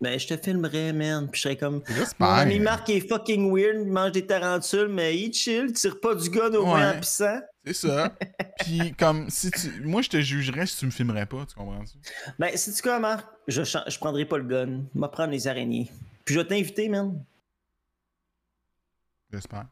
Ben, 0.02 0.20
je 0.20 0.28
te 0.28 0.36
filmerais, 0.36 0.92
man. 0.92 1.30
Puis 1.32 1.40
je 1.40 1.44
serais 1.44 1.56
comme. 1.56 1.82
J'espère. 1.88 2.28
Mon 2.28 2.34
ami 2.34 2.60
Marc 2.60 2.90
est 2.90 3.08
fucking 3.08 3.50
weird, 3.56 3.78
il 3.86 3.92
mange 3.92 4.12
des 4.12 4.26
tarentules, 4.26 4.90
mais 4.90 5.18
il 5.18 5.34
chill, 5.34 5.68
il 5.70 5.74
tire 5.74 6.00
pas 6.02 6.14
du 6.14 6.30
gun 6.30 6.52
au 6.56 6.66
moins 6.66 6.92
en 6.92 7.00
pissant. 7.00 7.40
C'est 7.66 7.74
ça. 7.74 8.12
Puis 8.60 8.94
comme 9.00 9.30
si 9.30 9.50
tu. 9.52 9.70
Moi 9.86 10.02
je 10.02 10.10
te 10.10 10.20
jugerais 10.20 10.66
si 10.66 10.76
tu 10.78 10.86
me 10.88 10.92
filmerais 10.92 11.26
pas, 11.26 11.46
tu 11.46 11.56
comprends-tu? 11.56 11.98
Ben, 12.38 12.58
sais-tu 12.58 12.82
quoi, 12.82 13.00
Marc? 13.00 13.26
Je, 13.48 13.64
je 13.64 13.98
prendrai 13.98 14.26
pas 14.26 14.38
le 14.38 14.44
gun. 14.44 14.82
Je 14.94 15.00
vais 15.00 15.08
prendre 15.08 15.32
les 15.32 15.48
araignées. 15.48 15.90
Puis 16.26 16.36
je 16.36 16.40
vais 16.42 16.48
t'inviter, 16.48 16.90
man. 16.90 17.24
J'espère. 19.32 19.68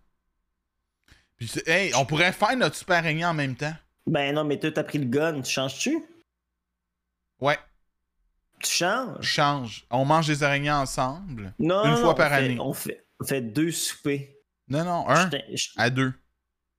Puis 1.38 1.48
tu- 1.50 1.70
hey, 1.70 1.92
on 1.96 2.06
pourrait 2.06 2.32
faire 2.32 2.56
notre 2.56 2.76
super 2.76 2.98
araignée 2.98 3.26
en 3.26 3.34
même 3.34 3.56
temps. 3.56 3.74
Ben 4.08 4.34
non, 4.34 4.44
mais 4.46 4.58
toi, 4.60 4.72
t'as 4.72 4.84
pris 4.84 4.98
le 4.98 5.06
gun. 5.06 5.42
Tu 5.42 5.52
changes-tu? 5.52 6.00
Ouais, 7.42 7.58
Tu 8.60 8.70
changes? 8.72 9.22
change. 9.22 9.86
On 9.90 10.06
mange 10.06 10.28
des 10.28 10.44
araignées 10.44 10.72
ensemble. 10.72 11.54
Non, 11.60 11.84
Une 11.86 11.92
non, 11.92 11.98
fois 11.98 12.06
non, 12.10 12.14
par 12.14 12.28
on 12.32 12.36
fait- 12.36 12.36
année. 12.46 12.58
On 12.60 12.74
fait, 12.74 13.06
on 13.20 13.26
fait 13.26 13.42
deux 13.42 13.72
soupers. 13.72 14.30
Non, 14.70 14.84
non, 14.86 15.10
un 15.10 15.30
je- 15.54 15.70
à 15.78 15.90
deux. 15.90 16.14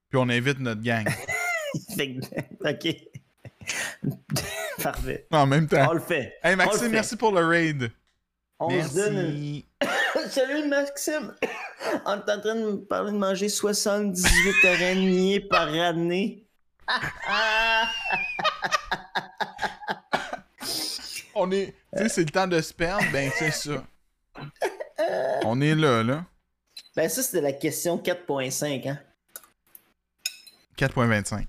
Puis 0.09 0.17
on 0.21 0.29
invite 0.29 0.59
notre 0.59 0.81
gang. 0.81 1.05
fait 1.95 2.15
que- 2.15 2.69
ok. 2.69 2.95
Parfait. 4.83 5.27
En 5.31 5.45
même 5.45 5.67
temps. 5.67 5.87
On 5.89 5.93
le 5.93 5.99
fait. 5.99 6.35
Hey 6.43 6.55
Maxime, 6.55 6.83
fait. 6.85 6.89
merci 6.89 7.15
pour 7.17 7.31
le 7.31 7.45
raid. 7.45 7.91
On 8.59 8.69
se 8.69 8.95
donne 8.95 9.13
une- 9.17 9.63
Merci. 9.81 10.29
Salut 10.29 10.67
Maxime! 10.69 11.33
On 12.05 12.13
est 12.15 12.31
en 12.31 12.39
train 12.39 12.55
de 12.55 12.61
me 12.71 12.77
parler 12.85 13.11
de 13.11 13.17
manger 13.17 13.49
78 13.49 14.65
araignées 14.65 15.39
par 15.41 15.67
année. 15.67 16.45
On 21.35 21.51
est. 21.51 21.73
Tu 21.95 22.03
sais, 22.03 22.09
c'est 22.09 22.23
le 22.23 22.29
temps 22.31 22.47
de 22.47 22.61
se 22.61 22.73
perdre, 22.73 23.03
ben 23.11 23.31
c'est 23.37 23.51
ça. 23.51 23.83
On 25.45 25.59
est 25.61 25.75
là, 25.75 26.03
là. 26.03 26.25
Ben 26.95 27.09
ça, 27.09 27.21
c'était 27.23 27.41
la 27.41 27.53
question 27.53 27.97
4.5, 27.97 28.87
hein? 28.89 28.99
4.25. 30.77 31.45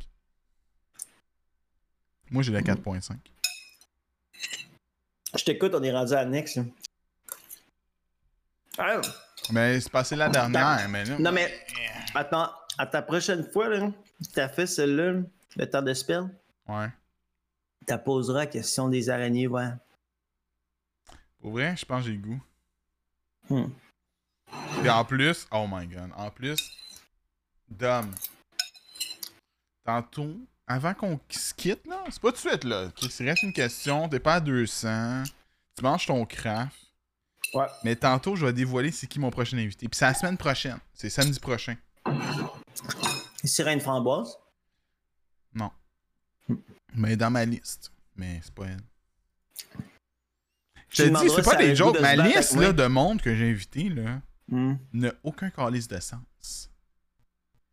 Moi, 2.31 2.43
j'ai 2.43 2.53
la 2.53 2.61
Mm. 2.61 2.65
4.5. 2.65 3.17
Je 5.37 5.45
t'écoute, 5.45 5.73
on 5.75 5.83
est 5.83 5.93
rendu 5.93 6.13
à 6.15 6.25
Next. 6.25 6.57
là. 6.57 6.63
Ah, 8.79 9.01
Mais 9.51 9.81
c'est 9.81 9.91
passé 9.91 10.17
la 10.17 10.29
dernière, 10.29 10.89
mais 10.89 11.05
là. 11.05 11.17
non, 11.19 11.33
mais 11.33 11.53
attends, 12.15 12.51
à 12.79 12.87
ta 12.87 13.03
prochaine 13.03 13.49
fois, 13.53 13.69
là, 13.69 13.91
t'as 14.33 14.49
fait 14.49 14.67
celle-là, 14.67 15.21
le 15.57 15.71
temps 15.71 15.83
de 15.83 15.93
spell, 15.95 16.25
Ouais. 16.69 16.89
T'as 17.87 17.99
poseras 17.99 18.41
la 18.41 18.47
question 18.47 18.89
des 18.89 19.11
araignées, 19.11 19.47
ouais. 19.47 19.69
Pour 21.41 21.53
vrai, 21.53 21.77
je 21.77 21.85
pense 21.85 22.03
que 22.03 22.07
j'ai 22.11 22.17
le 22.17 22.23
goût. 22.23 22.43
Hmm. 23.51 23.67
Et 24.85 24.89
en 24.91 25.05
plus, 25.05 25.47
oh 25.51 25.67
my 25.71 25.87
god, 25.87 26.11
en 26.17 26.31
plus, 26.31 26.59
Dom, 27.69 28.11
tantôt, 29.85 30.37
avant 30.67 30.95
qu'on 30.95 31.21
se 31.29 31.53
quitte, 31.53 31.87
là, 31.87 32.03
c'est 32.11 32.21
pas 32.21 32.29
tout 32.33 32.43
de 32.43 32.49
suite, 32.49 32.65
là. 32.65 32.91
Il 33.21 33.29
reste 33.29 33.43
une 33.43 33.53
question, 33.53 34.09
t'es 34.09 34.21
pas 34.21 34.35
à 34.35 34.41
200, 34.41 35.25
tu 35.77 35.83
manges 35.83 36.07
ton 36.07 36.25
craft, 36.25 36.75
Ouais. 37.53 37.67
mais 37.85 37.95
tantôt, 37.95 38.35
je 38.37 38.47
vais 38.47 38.53
dévoiler 38.53 38.91
c'est 38.91 39.07
qui 39.07 39.21
mon 39.21 39.31
prochain 39.31 39.59
invité. 39.59 39.87
Puis 39.89 39.99
c'est 39.99 40.07
la 40.07 40.15
semaine 40.15 40.39
prochaine, 40.39 40.79
c'est 40.95 41.11
samedi 41.11 41.39
prochain. 41.39 41.77
Sirène 43.45 43.81
framboise? 43.81 44.39
Non. 45.53 45.71
Mais 46.95 47.17
dans 47.17 47.31
ma 47.31 47.45
liste. 47.45 47.93
Mais 48.17 48.41
c'est 48.43 48.55
pas 48.55 48.67
elle. 48.67 48.81
Je 50.91 51.03
te 51.05 51.23
dis, 51.23 51.31
c'est 51.35 51.43
pas 51.43 51.57
des 51.57 51.75
jokes. 51.75 51.97
de 51.97 52.01
Ma 52.01 52.15
liste 52.17 52.55
là, 52.55 52.73
de 52.73 52.87
monde 52.87 53.21
que 53.21 53.35
j'ai 53.35 53.51
invité 53.51 53.89
là, 53.89 54.21
Hmm. 54.47 54.75
n'a 54.93 55.11
aucun 55.23 55.49
calice 55.49 55.89
de 55.89 55.99
sens. 55.99 56.71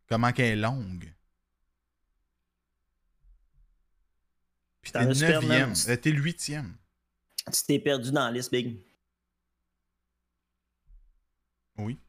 Comment 0.07 0.31
qu'elle 0.31 0.57
est 0.57 0.61
longue. 0.61 1.13
Puis 4.81 4.91
t'es 4.93 5.05
neuvième. 5.05 5.73
Euh, 5.89 5.95
T'es 5.97 6.11
le 6.11 6.21
huitième. 6.21 6.75
Tu 7.51 7.63
t'es 7.67 7.77
perdu 7.79 8.11
dans 8.11 8.25
la 8.25 8.31
liste, 8.31 8.51
Big. 8.51 8.79
Oui. 11.77 11.99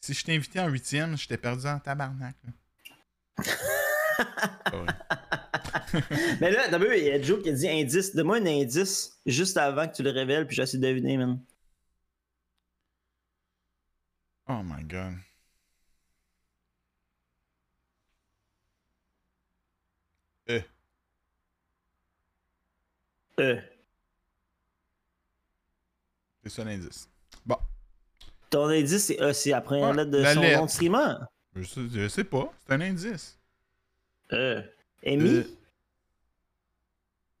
Si 0.00 0.14
je 0.14 0.24
t'ai 0.24 0.34
invité 0.34 0.60
en 0.60 0.68
huitième, 0.68 1.16
je 1.18 1.28
t'ai 1.28 1.36
perdu 1.36 1.66
en 1.66 1.78
tabarnak. 1.78 2.36
là. 2.44 2.52
Mais 6.40 6.50
là, 6.50 6.68
d'abord, 6.68 6.92
il 6.92 7.04
y 7.04 7.10
a 7.10 7.20
Joe 7.22 7.42
qui 7.42 7.50
a 7.50 7.52
dit 7.52 7.68
indice. 7.68 8.14
Donne-moi 8.14 8.36
un 8.38 8.46
indice 8.46 9.18
juste 9.26 9.56
avant 9.56 9.86
que 9.88 9.94
tu 9.94 10.02
le 10.02 10.10
révèles, 10.10 10.46
puis 10.46 10.56
j'essaie 10.56 10.78
de 10.78 10.86
deviner, 10.86 11.16
man. 11.16 11.40
Oh 14.48 14.62
my 14.62 14.84
god. 14.84 15.14
Euh, 20.50 20.60
Euh. 23.40 23.60
c'est 26.44 26.50
ça 26.50 26.64
l'indice. 26.64 27.08
Bon. 27.44 27.56
Ton 28.50 28.68
indice, 28.68 29.06
c'est 29.06 29.20
euh, 29.20 29.32
c'est 29.32 29.50
la 29.50 29.60
première 29.60 29.88
Ouais, 29.90 29.96
lettre 29.96 30.10
de 30.10 30.18
la 30.18 30.34
son 30.34 30.40
lettre. 30.40 30.58
nom 30.60 30.66
de 30.66 30.70
streamer. 30.70 31.14
Je 31.56 31.62
sais, 31.64 31.80
je 31.92 32.08
sais 32.08 32.24
pas. 32.24 32.52
C'est 32.66 32.74
un 32.74 32.80
indice. 32.80 33.38
Euh. 34.32 34.62
Amy? 35.04 35.44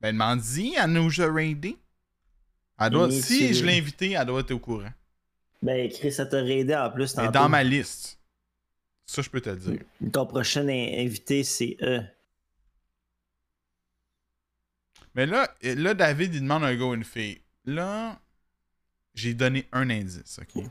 Ben, 0.04 0.08
elle 0.10 0.16
m'en 0.16 0.36
dit, 0.36 0.74
elle 0.76 0.90
nous 0.92 1.18
a 1.22 1.32
raidé. 1.32 1.78
Elle 2.78 2.90
doit, 2.90 3.08
Mais 3.08 3.22
si 3.22 3.54
je 3.54 3.64
l'ai 3.64 3.78
invitée, 3.78 4.10
elle 4.12 4.26
doit 4.26 4.40
être 4.40 4.50
au 4.50 4.58
courant. 4.58 4.92
Ben, 5.62 5.90
Chris, 5.90 6.12
ça 6.12 6.26
t'a 6.26 6.42
raidé 6.42 6.76
en 6.76 6.90
plus. 6.90 7.14
Elle 7.16 7.24
est 7.24 7.30
dans 7.30 7.48
ma 7.48 7.64
liste. 7.64 8.18
Ça, 9.06 9.22
je 9.22 9.30
peux 9.30 9.40
te 9.40 9.48
le 9.48 9.56
dire. 9.56 9.80
Ton 10.12 10.26
prochain 10.26 10.68
in- 10.68 10.98
invité, 11.06 11.42
c'est 11.42 11.78
euh. 11.80 12.02
Mais 15.14 15.24
là, 15.24 15.48
là, 15.62 15.94
David, 15.94 16.34
il 16.34 16.42
demande 16.42 16.64
un 16.64 16.74
gars 16.76 16.92
une 16.94 17.04
fille. 17.04 17.40
Là, 17.64 18.20
j'ai 19.14 19.32
donné 19.32 19.66
un 19.72 19.88
indice, 19.88 20.38
ok? 20.38 20.64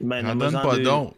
Ben, 0.00 0.24
J'en 0.24 0.36
donne 0.36 0.52
pas 0.62 0.76
d'autres. 0.78 1.16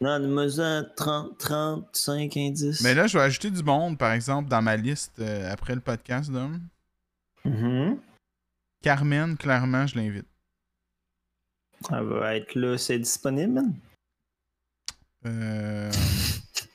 Non, 0.00 0.20
donne-moi-en 0.20 0.84
30, 0.96 1.38
35 1.38 2.36
indices. 2.36 2.80
Mais 2.82 2.94
là, 2.94 3.08
je 3.08 3.18
vais 3.18 3.24
ajouter 3.24 3.50
du 3.50 3.64
monde, 3.64 3.98
par 3.98 4.12
exemple, 4.12 4.48
dans 4.48 4.62
ma 4.62 4.76
liste 4.76 5.18
euh, 5.18 5.50
après 5.52 5.74
le 5.74 5.80
podcast, 5.80 6.30
d'hommes. 6.30 6.60
Mhm. 7.44 7.98
Carmen, 8.82 9.36
clairement, 9.36 9.86
je 9.86 9.96
l'invite. 9.96 10.28
Elle 11.90 12.04
va 12.04 12.36
être 12.36 12.54
là, 12.54 12.78
c'est 12.78 12.98
disponible, 12.98 13.52
man? 13.54 13.74
Euh... 15.26 15.90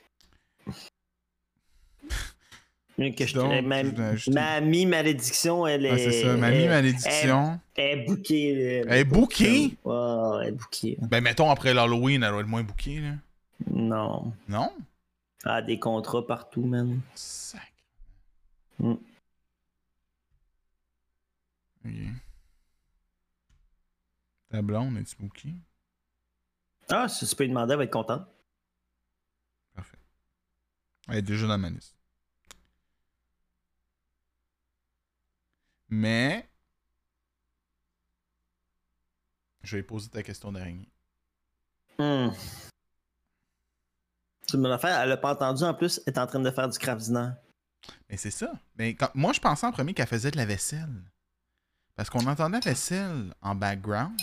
Que 2.96 3.26
je 3.26 3.34
Donc, 3.34 3.64
ma, 3.64 3.82
je 4.14 4.30
Malédiction, 4.86 5.66
elle 5.66 5.84
est. 5.86 5.90
Ah, 5.90 5.98
c'est 5.98 6.22
ça, 6.22 6.36
Mamie 6.36 6.56
elle- 6.58 6.68
Malédiction. 6.68 7.10
Elle 7.74 7.84
est 7.84 8.06
là. 8.06 8.06
Elle 8.86 9.00
est? 9.02 9.84
Ouais, 9.84 10.38
elle 10.42 10.48
est 10.48 10.52
bookée. 10.52 10.96
Ben, 11.00 11.20
mettons, 11.20 11.50
après 11.50 11.74
l'Halloween, 11.74 12.22
elle 12.22 12.30
doit 12.30 12.40
être 12.42 12.46
moins 12.46 12.62
bookée, 12.62 13.00
là. 13.00 13.14
Non. 13.68 14.32
Non? 14.48 14.72
Elle 15.44 15.50
a 15.50 15.62
des 15.62 15.78
contrats 15.80 16.24
partout, 16.24 16.64
man. 16.64 17.00
Sac. 17.14 17.72
Mm. 18.78 18.92
Ok. 21.84 21.92
Ta 24.50 24.62
blonde, 24.62 24.96
es-tu 24.98 25.16
bookée? 25.18 25.54
Ah, 26.90 27.08
si 27.08 27.26
tu 27.26 27.34
peux 27.34 27.42
lui 27.44 27.50
demander, 27.50 27.72
elle 27.72 27.78
va 27.78 27.84
être 27.84 27.92
contente. 27.92 28.26
Parfait. 29.74 29.98
Elle 31.08 31.16
est 31.16 31.22
déjà 31.22 31.48
dans 31.48 31.58
ma 31.58 31.70
liste. 31.70 31.96
Mais. 35.94 36.48
Je 39.62 39.76
vais 39.76 39.82
poser 39.82 40.08
ta 40.10 40.22
question 40.22 40.50
d'araignée. 40.52 40.88
Hmm. 41.98 42.28
C'est 44.42 44.56
une 44.56 44.62
bonne 44.62 44.72
affaire. 44.72 45.00
Elle 45.00 45.12
a 45.12 45.16
pas 45.16 45.32
entendu 45.32 45.62
en 45.62 45.72
plus, 45.72 46.00
elle 46.06 46.12
est 46.14 46.18
en 46.18 46.26
train 46.26 46.40
de 46.40 46.50
faire 46.50 46.68
du 46.68 46.78
craft 46.78 47.02
dinner. 47.02 47.30
Mais 48.10 48.16
c'est 48.16 48.30
ça. 48.32 48.52
Mais 48.76 48.94
quand... 48.94 49.10
moi, 49.14 49.32
je 49.32 49.40
pensais 49.40 49.66
en 49.66 49.72
premier 49.72 49.94
qu'elle 49.94 50.06
faisait 50.08 50.30
de 50.30 50.36
la 50.36 50.44
vaisselle. 50.46 51.02
Parce 51.94 52.10
qu'on 52.10 52.26
entendait 52.26 52.58
la 52.58 52.70
vaisselle 52.72 53.32
en 53.40 53.54
background. 53.54 54.18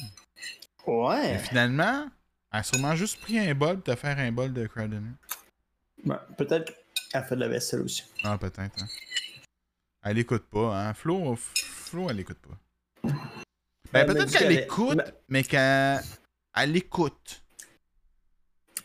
Mais 0.85 0.93
Ouais. 0.93 1.39
finalement, 1.39 2.09
elle 2.51 2.59
a 2.59 2.63
sûrement 2.63 2.95
juste 2.95 3.19
pris 3.21 3.39
un 3.39 3.53
bol 3.55 3.75
pour 3.75 3.83
te 3.83 3.95
faire 3.95 4.17
un 4.19 4.31
bol 4.31 4.51
de 4.51 4.67
crowd 4.67 4.89
dinner. 4.89 5.11
Ouais, 6.05 6.17
Peut-être 6.37 6.73
qu'elle 7.11 7.23
fait 7.23 7.35
de 7.35 7.41
la 7.41 7.47
vaisselle 7.47 7.81
aussi. 7.81 8.03
Ah, 8.23 8.37
peut-être. 8.37 8.83
Hein. 8.83 8.87
Elle 10.03 10.17
écoute 10.17 10.45
pas, 10.49 10.75
hein. 10.87 10.93
Flo, 10.93 11.35
Flo 11.35 12.09
elle 12.09 12.19
écoute 12.19 12.39
pas. 12.39 12.57
Ben, 13.93 14.07
m'a 14.07 14.13
peut-être 14.13 14.31
qu'elle 14.31 14.51
écoute, 14.53 14.97
Ben- 14.97 15.13
mais 15.27 15.43
qu'elle 15.43 16.01
elle 16.55 16.75
écoute. 16.75 17.43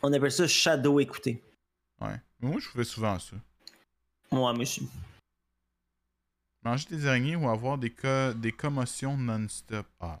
On 0.03 0.13
appelle 0.13 0.31
ça 0.31 0.47
shadow 0.47 0.99
écouter. 0.99 1.41
Ouais. 2.01 2.19
Moi, 2.39 2.59
je 2.59 2.67
fais 2.69 2.83
souvent 2.83 3.17
ça. 3.17 3.35
Moi, 4.31 4.53
monsieur. 4.53 4.83
Manger 6.63 6.85
des 6.89 7.07
araignées 7.07 7.35
ou 7.35 7.49
avoir 7.49 7.77
des, 7.77 7.89
co- 7.91 8.33
des 8.33 8.51
commotions 8.51 9.17
non-stop. 9.17 9.87
Ah. 9.99 10.19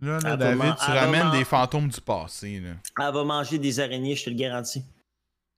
Là, 0.00 0.18
là, 0.20 0.36
David, 0.36 0.76
tu 0.76 0.90
ramènes 0.90 1.24
man- 1.24 1.32
des 1.38 1.44
fantômes 1.44 1.88
du 1.88 2.00
passé, 2.00 2.60
là. 2.60 2.74
Elle 2.98 3.14
va 3.14 3.24
manger 3.24 3.58
des 3.58 3.80
araignées, 3.80 4.14
je 4.14 4.24
te 4.24 4.30
le 4.30 4.36
garantis. 4.36 4.84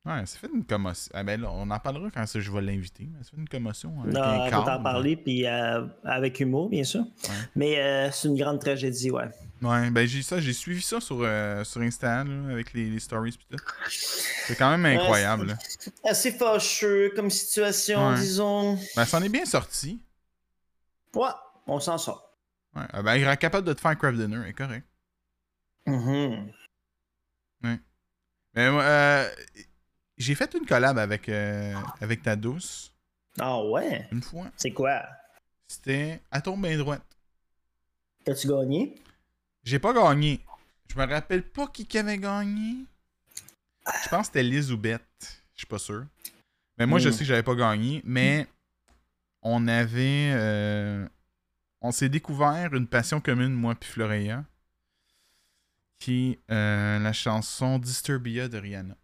Ouais, 0.04 0.26
ça 0.26 0.36
fait 0.36 0.48
une 0.52 0.64
commotion. 0.64 1.12
Ah 1.14 1.22
ben 1.22 1.40
là, 1.40 1.48
on 1.52 1.70
en 1.70 1.78
parlera 1.78 2.10
quand 2.10 2.26
ça, 2.26 2.40
je 2.40 2.50
vais 2.50 2.60
l'inviter. 2.60 3.08
mais 3.08 3.22
Ça 3.22 3.30
fait 3.30 3.36
une 3.36 3.48
commotion 3.48 4.00
avec 4.02 4.12
Non, 4.14 4.20
un 4.22 4.50
câble. 4.50 4.82
parler, 4.82 5.16
puis 5.16 5.46
euh, 5.46 5.86
avec 6.02 6.40
humour, 6.40 6.68
bien 6.70 6.82
sûr. 6.82 7.04
Mais 7.54 7.78
euh, 7.80 8.10
c'est 8.10 8.26
une 8.26 8.36
grande 8.36 8.58
tragédie, 8.60 9.12
ouais. 9.12 9.28
Ouais, 9.62 9.90
ben 9.90 10.04
j'ai 10.08 10.22
ça, 10.22 10.40
j'ai 10.40 10.52
suivi 10.52 10.82
ça 10.82 10.98
sur, 11.00 11.18
euh, 11.20 11.62
sur 11.62 11.82
Insta, 11.82 12.24
là, 12.24 12.52
avec 12.52 12.72
les, 12.72 12.90
les 12.90 12.98
stories 12.98 13.30
pis 13.38 13.46
tout. 13.48 13.56
C'est 13.88 14.56
quand 14.56 14.76
même 14.76 14.84
incroyable. 14.86 15.46
là. 15.46 15.58
Assez 16.02 16.32
fâcheux 16.32 17.12
comme 17.14 17.30
situation, 17.30 18.08
Ouais. 18.08 18.16
disons. 18.16 18.76
Ben, 18.96 19.04
ça 19.04 19.18
en 19.18 19.22
est 19.22 19.28
bien 19.28 19.44
sorti. 19.44 20.02
Ouais, 21.14 21.28
on 21.68 21.78
s'en 21.78 21.96
sort. 21.96 22.36
Ouais. 22.74 22.82
Ah 22.92 23.02
Ben, 23.04 23.14
il 23.14 23.22
est 23.22 23.36
capable 23.36 23.68
de 23.68 23.72
te 23.72 23.80
faire 23.80 23.96
craft 23.96 24.18
dinner, 24.18 24.48
est 24.48 24.52
correct. 24.52 24.84
Mhm. 25.86 26.50
Mais 28.54 28.70
moi, 28.70 28.82
euh, 28.82 29.28
j'ai 30.22 30.34
fait 30.34 30.54
une 30.54 30.64
collab 30.66 30.98
avec, 30.98 31.28
euh, 31.28 31.74
avec 32.00 32.22
ta 32.22 32.36
douce, 32.36 32.92
Ah 33.38 33.62
ouais? 33.64 34.08
une 34.12 34.22
fois. 34.22 34.50
C'est 34.56 34.72
quoi? 34.72 35.02
C'était 35.68 36.20
à 36.30 36.40
ton 36.40 36.56
main 36.56 36.76
droite. 36.76 37.02
T'as-tu 38.24 38.48
gagné? 38.48 38.94
J'ai 39.64 39.78
pas 39.78 39.92
gagné. 39.92 40.40
Je 40.88 40.98
me 40.98 41.06
rappelle 41.06 41.42
pas 41.42 41.66
qui 41.68 41.86
qui 41.86 41.98
avait 41.98 42.18
gagné. 42.18 42.84
Je 44.04 44.08
pense 44.08 44.20
que 44.20 44.26
c'était 44.26 44.42
Liz 44.42 44.70
ou 44.70 44.76
Bette. 44.76 45.42
Je 45.54 45.60
suis 45.60 45.66
pas 45.66 45.78
sûr. 45.78 46.04
Mais 46.78 46.86
moi, 46.86 46.98
je 46.98 47.08
Hmm. 47.08 47.12
sais 47.12 47.18
que 47.20 47.24
j'avais 47.24 47.42
pas 47.42 47.54
gagné. 47.54 48.00
Mais 48.04 48.46
on 49.42 49.66
avait. 49.68 50.32
euh, 50.34 51.08
on 51.80 51.90
s'est 51.90 52.08
découvert 52.08 52.74
une 52.74 52.86
passion 52.86 53.20
commune, 53.20 53.52
moi 53.54 53.74
puis 53.74 53.88
Floreya. 53.90 54.44
Qui 55.98 56.32
est 56.32 56.52
euh, 56.52 56.98
la 56.98 57.12
chanson 57.12 57.78
Disturbia 57.78 58.48
de 58.48 58.58
Rihanna. 58.58 58.96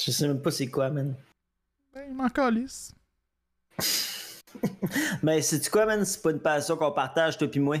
Je 0.00 0.10
sais 0.10 0.26
même 0.28 0.40
pas 0.42 0.50
c'est 0.50 0.68
quoi, 0.68 0.90
man. 0.90 1.14
Ben, 1.94 2.04
il 2.08 2.14
m'en 2.14 2.28
calisse. 2.28 2.92
Mais 5.22 5.42
c'est 5.42 5.68
quoi, 5.70 5.86
man? 5.86 6.04
C'est 6.04 6.22
pas 6.22 6.30
une 6.30 6.40
passion 6.40 6.76
qu'on 6.76 6.92
partage, 6.92 7.36
toi 7.38 7.48
pis 7.48 7.60
moi. 7.60 7.78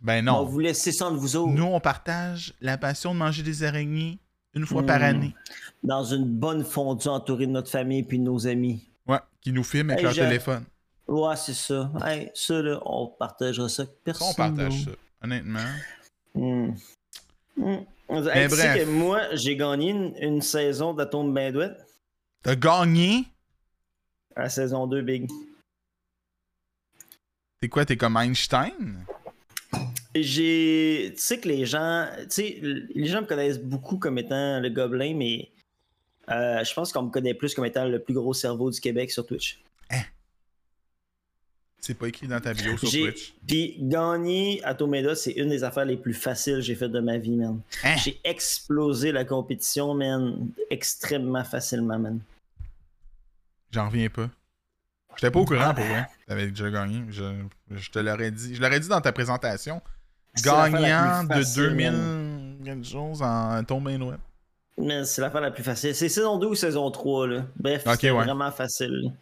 Ben 0.00 0.26
On 0.28 0.32
non. 0.32 0.44
vous 0.44 0.58
laisser 0.58 0.90
ça 0.92 1.06
entre 1.06 1.18
vous 1.18 1.36
autres. 1.36 1.52
Nous, 1.52 1.64
on 1.64 1.80
partage 1.80 2.54
la 2.60 2.76
passion 2.78 3.14
de 3.14 3.18
manger 3.18 3.42
des 3.42 3.62
araignées 3.62 4.18
une 4.54 4.66
fois 4.66 4.84
par 4.84 4.98
Mm. 5.00 5.02
année. 5.04 5.34
Dans 5.82 6.04
une 6.04 6.24
bonne 6.26 6.64
fondue 6.64 7.08
entourée 7.08 7.46
de 7.46 7.52
notre 7.52 7.70
famille 7.70 8.02
puis 8.02 8.18
de 8.18 8.24
nos 8.24 8.46
amis. 8.46 8.84
Ouais, 9.06 9.18
qui 9.40 9.52
nous 9.52 9.64
filment 9.64 9.90
avec 9.90 10.00
Hey, 10.04 10.04
leur 10.04 10.14
téléphone. 10.28 10.64
Ouais, 11.08 11.36
c'est 11.36 11.54
ça. 11.54 11.90
Hey, 12.04 12.30
ça, 12.34 12.60
là, 12.62 12.80
on 12.84 13.06
partagera 13.08 13.68
ça 13.68 13.82
avec 13.82 13.94
personne. 14.04 14.28
on 14.30 14.34
partage 14.34 14.84
ça, 14.84 14.90
honnêtement. 15.22 15.58
Hmm. 16.34 16.70
Hmm. 17.56 17.76
Mais 18.34 18.48
tu 18.48 18.56
sais 18.56 18.78
que 18.80 18.84
moi, 18.90 19.34
j'ai 19.34 19.56
gagné 19.56 19.90
une, 19.90 20.14
une 20.20 20.40
saison 20.42 20.92
d'Atome 20.94 21.32
Bandwidth. 21.32 21.76
T'as 22.42 22.56
gagné? 22.56 23.24
À 24.36 24.42
la 24.42 24.48
saison 24.48 24.86
2, 24.86 25.00
Big. 25.02 25.28
T'es 27.60 27.68
quoi, 27.68 27.84
t'es 27.84 27.96
comme 27.96 28.16
Einstein? 28.16 29.04
J'ai. 30.14 31.12
Tu 31.16 31.22
sais 31.22 31.38
que 31.40 31.48
les 31.48 31.64
gens. 31.64 32.06
Tu 32.22 32.26
sais, 32.30 32.60
les 32.60 33.06
gens 33.06 33.22
me 33.22 33.26
connaissent 33.26 33.60
beaucoup 33.60 33.98
comme 33.98 34.18
étant 34.18 34.60
le 34.60 34.68
gobelin, 34.68 35.14
mais. 35.14 35.50
euh, 36.28 36.62
je 36.64 36.74
pense 36.74 36.92
qu'on 36.92 37.02
me 37.04 37.10
connaît 37.10 37.34
plus 37.34 37.54
comme 37.54 37.64
étant 37.64 37.86
le 37.86 37.98
plus 37.98 38.14
gros 38.14 38.34
cerveau 38.34 38.70
du 38.70 38.80
Québec 38.80 39.10
sur 39.10 39.26
Twitch. 39.26 39.62
C'est 41.84 41.94
pas 41.94 42.06
écrit 42.06 42.28
dans 42.28 42.40
ta 42.40 42.54
bio 42.54 42.76
sur 42.76 42.88
Twitch. 42.88 43.34
Puis 43.44 43.76
gagner 43.80 44.62
à 44.62 44.72
Tomeda, 44.72 45.16
c'est 45.16 45.32
une 45.32 45.48
des 45.48 45.64
affaires 45.64 45.84
les 45.84 45.96
plus 45.96 46.14
faciles 46.14 46.56
que 46.56 46.60
j'ai 46.60 46.76
faites 46.76 46.92
de 46.92 47.00
ma 47.00 47.18
vie, 47.18 47.34
man. 47.34 47.60
Hein? 47.82 47.96
J'ai 47.96 48.20
explosé 48.22 49.10
la 49.10 49.24
compétition, 49.24 49.92
man, 49.92 50.48
extrêmement 50.70 51.42
facilement, 51.42 51.98
man. 51.98 52.20
J'en 53.72 53.88
reviens 53.88 54.08
pas. 54.08 54.30
J'étais 55.16 55.32
pas 55.32 55.40
au 55.40 55.44
courant 55.44 55.60
Ah, 55.60 55.74
pour 55.74 55.84
vrai. 55.84 56.06
T'avais 56.28 56.46
déjà 56.46 56.70
gagné. 56.70 57.02
Je, 57.10 57.24
je 57.72 57.90
te 57.90 57.98
l'aurais 57.98 58.30
dit. 58.30 58.54
Je 58.54 58.62
l'aurais 58.62 58.78
dit 58.78 58.88
dans 58.88 59.00
ta 59.00 59.12
présentation. 59.12 59.82
Gagnant 60.42 61.24
de 61.24 61.34
facile, 61.34 61.62
2000 61.62 62.58
quelque 62.64 62.86
chose 62.86 63.20
en 63.22 63.62
tombé 63.64 63.98
noir. 63.98 64.18
Man, 64.78 65.04
c'est 65.04 65.20
l'affaire 65.20 65.40
la 65.40 65.50
plus 65.50 65.64
facile. 65.64 65.94
C'est 65.96 66.08
saison 66.08 66.38
2 66.38 66.46
ou 66.46 66.54
saison 66.54 66.90
3, 66.90 67.26
là. 67.26 67.46
Bref, 67.56 67.82
c'est 67.84 68.10
ouais. 68.10 68.24
vraiment 68.24 68.52
facile. 68.52 69.12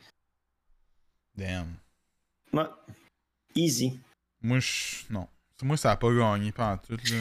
Damn. 1.36 1.66
Ouais. 2.52 2.64
Easy. 3.54 3.98
Moi, 4.42 4.58
je. 4.60 5.04
Non. 5.10 5.28
Moi, 5.62 5.76
ça 5.76 5.90
a 5.92 5.96
pas 5.96 6.12
gagné 6.12 6.52
pas 6.52 6.72
en 6.72 6.78
tout, 6.78 6.96
là. 6.96 7.16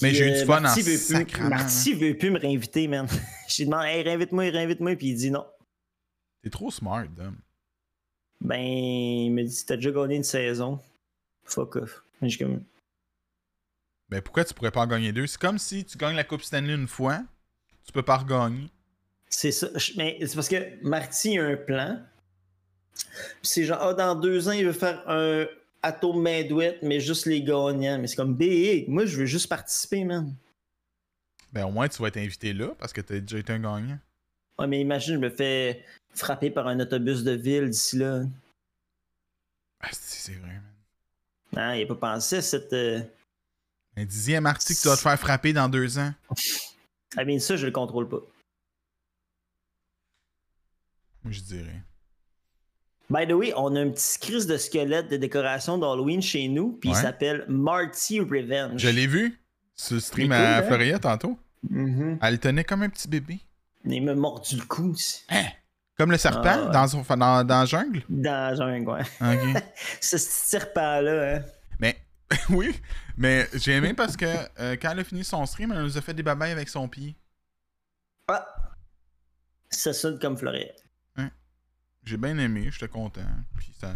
Mais 0.00 0.14
j'ai 0.14 0.28
eu 0.28 0.38
du 0.38 0.46
fun 0.46 0.58
en 0.58 0.60
Marty 0.62 0.82
plus, 0.84 0.96
sacrament, 0.96 1.50
Marty 1.50 1.94
veut 1.94 2.16
plus 2.16 2.30
me 2.30 2.38
réinviter, 2.38 2.86
man. 2.86 3.06
J'ai 3.48 3.64
demandé, 3.64 3.88
hey, 3.88 4.02
réinvite-moi, 4.02 4.44
réinvite-moi, 4.44 4.94
puis 4.94 5.08
il 5.08 5.16
dit 5.16 5.30
non. 5.30 5.44
T'es 6.42 6.50
trop 6.50 6.70
smart, 6.70 7.04
Dom. 7.08 7.36
Ben, 8.40 8.60
il 8.60 9.30
me 9.30 9.42
dit, 9.42 9.64
t'as 9.66 9.76
déjà 9.76 9.90
gagné 9.90 10.16
une 10.16 10.24
saison. 10.24 10.80
Fuck 11.44 11.76
off. 11.76 12.04
Comme, 12.38 12.62
Ben 14.08 14.22
pourquoi 14.22 14.44
tu 14.44 14.54
pourrais 14.54 14.70
pas 14.70 14.82
en 14.82 14.86
gagner 14.86 15.12
deux? 15.12 15.26
C'est 15.26 15.40
comme 15.40 15.58
si 15.58 15.84
tu 15.84 15.98
gagnes 15.98 16.14
la 16.14 16.22
Coupe 16.24 16.42
Stanley 16.42 16.74
une 16.74 16.86
fois, 16.86 17.20
tu 17.84 17.92
peux 17.92 18.04
pas 18.04 18.18
regagner. 18.18 18.70
c'est 19.28 19.50
ça. 19.50 19.68
Mais 19.96 20.18
c'est 20.20 20.34
parce 20.36 20.48
que 20.48 20.80
Marty 20.84 21.38
a 21.38 21.46
un 21.46 21.56
plan. 21.56 22.00
C'est 23.42 23.64
genre, 23.64 23.78
ah, 23.80 23.94
dans 23.94 24.14
deux 24.14 24.48
ans, 24.48 24.52
il 24.52 24.64
veut 24.66 24.72
faire 24.72 25.02
un 25.08 25.46
Atome 25.82 26.22
Madouette, 26.22 26.78
mais 26.82 27.00
juste 27.00 27.26
les 27.26 27.42
gagnants. 27.42 27.98
Mais 27.98 28.06
c'est 28.06 28.16
comme 28.16 28.34
big. 28.34 28.88
Moi, 28.88 29.06
je 29.06 29.16
veux 29.18 29.26
juste 29.26 29.48
participer, 29.48 30.04
man. 30.04 30.34
Ben 31.52 31.66
au 31.66 31.70
moins 31.70 31.86
tu 31.86 32.00
vas 32.00 32.08
être 32.08 32.16
invité 32.16 32.54
là 32.54 32.68
parce 32.78 32.94
que 32.94 33.02
t'as 33.02 33.20
déjà 33.20 33.38
été 33.38 33.52
un 33.52 33.58
gagnant. 33.58 33.98
Ouais, 34.58 34.66
mais 34.66 34.80
imagine, 34.80 35.14
je 35.14 35.18
me 35.18 35.28
fais 35.28 35.84
frapper 36.14 36.50
par 36.50 36.66
un 36.66 36.80
autobus 36.80 37.22
de 37.24 37.32
ville 37.32 37.68
d'ici 37.68 37.96
là. 37.98 38.22
Ah, 39.80 39.88
si, 39.92 40.20
c'est 40.22 40.34
vrai, 40.34 40.48
man. 40.48 40.62
Non, 41.54 41.72
il 41.74 41.82
a 41.82 41.86
pas 41.94 42.14
pensé 42.14 42.36
à 42.36 42.42
cette. 42.42 42.72
euh, 42.72 43.02
Un 43.96 44.04
dixième 44.06 44.46
article 44.46 44.78
que 44.78 44.82
tu 44.82 44.88
vas 44.88 44.96
te 44.96 45.02
faire 45.02 45.18
frapper 45.20 45.52
dans 45.52 45.68
deux 45.68 45.98
ans. 45.98 46.14
Ah, 47.18 47.24
bien, 47.24 47.38
ça, 47.38 47.56
je 47.56 47.66
le 47.66 47.72
contrôle 47.72 48.08
pas. 48.08 48.20
Moi, 51.22 51.32
je 51.32 51.40
dirais. 51.40 51.82
By 53.12 53.26
the 53.26 53.32
way, 53.32 53.52
on 53.56 53.76
a 53.76 53.80
un 53.80 53.90
petit 53.90 54.18
crise 54.18 54.46
de 54.46 54.56
squelette 54.56 55.10
de 55.10 55.18
décoration 55.18 55.76
d'Halloween 55.76 56.22
chez 56.22 56.48
nous, 56.48 56.78
puis 56.80 56.88
il 56.88 56.96
s'appelle 56.96 57.44
Marty 57.46 58.20
Revenge. 58.20 58.80
Je 58.80 58.88
l'ai 58.88 59.06
vu 59.06 59.38
sur 59.74 59.96
le 59.96 60.00
stream 60.00 60.28
cool, 60.28 60.36
à 60.36 60.58
hein? 60.58 60.62
Floria 60.62 60.98
tantôt. 60.98 61.38
Mhm. 61.68 62.18
Elle 62.22 62.38
tenait 62.40 62.64
comme 62.64 62.82
un 62.82 62.88
petit 62.88 63.08
bébé. 63.08 63.40
Il 63.84 64.02
m'a 64.02 64.14
mordu 64.14 64.56
le 64.56 64.64
cou 64.64 64.92
aussi. 64.92 65.24
Hein? 65.28 65.44
Comme 65.98 66.10
le 66.10 66.16
serpent 66.16 66.40
Ah, 66.46 66.64
ouais. 66.66 66.72
dans, 66.72 66.88
son, 66.88 67.02
dans, 67.02 67.44
dans 67.44 67.60
la 67.60 67.64
jungle? 67.66 68.02
Dans 68.08 68.30
la 68.30 68.54
jungle, 68.54 68.88
ouais. 68.90 69.02
Ok. 69.20 69.62
Ce 70.00 70.16
petit 70.16 70.24
serpent-là, 70.26 71.36
hein. 71.36 71.42
mais 71.80 71.96
oui, 72.48 72.74
mais 73.18 73.46
j'ai 73.52 73.72
aimé 73.72 73.92
parce 73.92 74.16
que 74.16 74.24
euh, 74.58 74.76
quand 74.80 74.90
elle 74.90 75.00
a 75.00 75.04
fini 75.04 75.22
son 75.22 75.44
stream, 75.44 75.70
elle 75.72 75.82
nous 75.82 75.98
a 75.98 76.00
fait 76.00 76.14
des 76.14 76.22
babayes 76.22 76.52
avec 76.52 76.70
son 76.70 76.88
pied. 76.88 77.14
Ah! 78.28 78.46
Ça 79.68 79.92
sonne 79.92 80.18
comme 80.18 80.38
Florian. 80.38 80.68
J'ai 82.04 82.16
bien 82.16 82.36
aimé, 82.38 82.68
j'étais 82.70 82.88
content. 82.88 83.20
Puis 83.56 83.72
ça. 83.80 83.94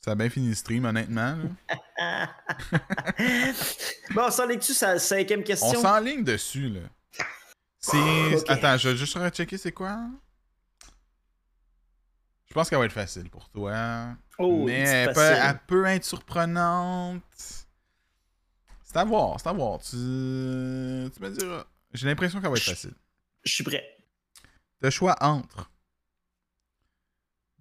ça 0.00 0.10
a 0.12 0.14
bien 0.14 0.28
fini 0.28 0.48
le 0.48 0.54
stream, 0.54 0.84
honnêtement. 0.84 1.36
bon, 4.10 4.22
on 4.26 4.30
s'en 4.30 4.48
est 4.48 4.56
dessus 4.56 4.74
sa 4.74 4.98
cinquième 4.98 5.40
On 5.40 5.44
question? 5.44 5.80
s'enligne 5.80 6.22
dessus, 6.24 6.68
là. 6.68 6.80
C'est. 7.78 8.50
Attends, 8.50 8.76
je 8.76 8.90
vais 8.90 8.96
juste 8.96 9.14
rechecker 9.14 9.58
c'est 9.58 9.72
quoi. 9.72 9.98
Je 12.46 12.54
pense 12.54 12.70
qu'elle 12.70 12.78
va 12.78 12.84
être 12.84 12.92
facile 12.92 13.28
pour 13.30 13.48
toi. 13.50 14.16
Oh, 14.38 14.64
mais 14.64 14.80
elle 14.80 15.12
peut, 15.12 15.20
elle 15.20 15.58
peut 15.66 15.84
être 15.86 16.04
surprenante. 16.04 17.22
C'est 18.84 18.96
à 18.96 19.04
voir, 19.04 19.40
c'est 19.40 19.48
à 19.48 19.52
voir. 19.52 19.80
Tu, 19.80 19.90
tu 19.96 19.96
me 19.96 21.30
diras. 21.30 21.64
J'ai 21.92 22.06
l'impression 22.06 22.40
qu'elle 22.40 22.50
va 22.50 22.56
être 22.56 22.62
facile. 22.62 22.94
Je 23.42 23.52
suis 23.52 23.64
prêt. 23.64 23.84
Le 24.80 24.90
choix 24.90 25.16
entre 25.20 25.70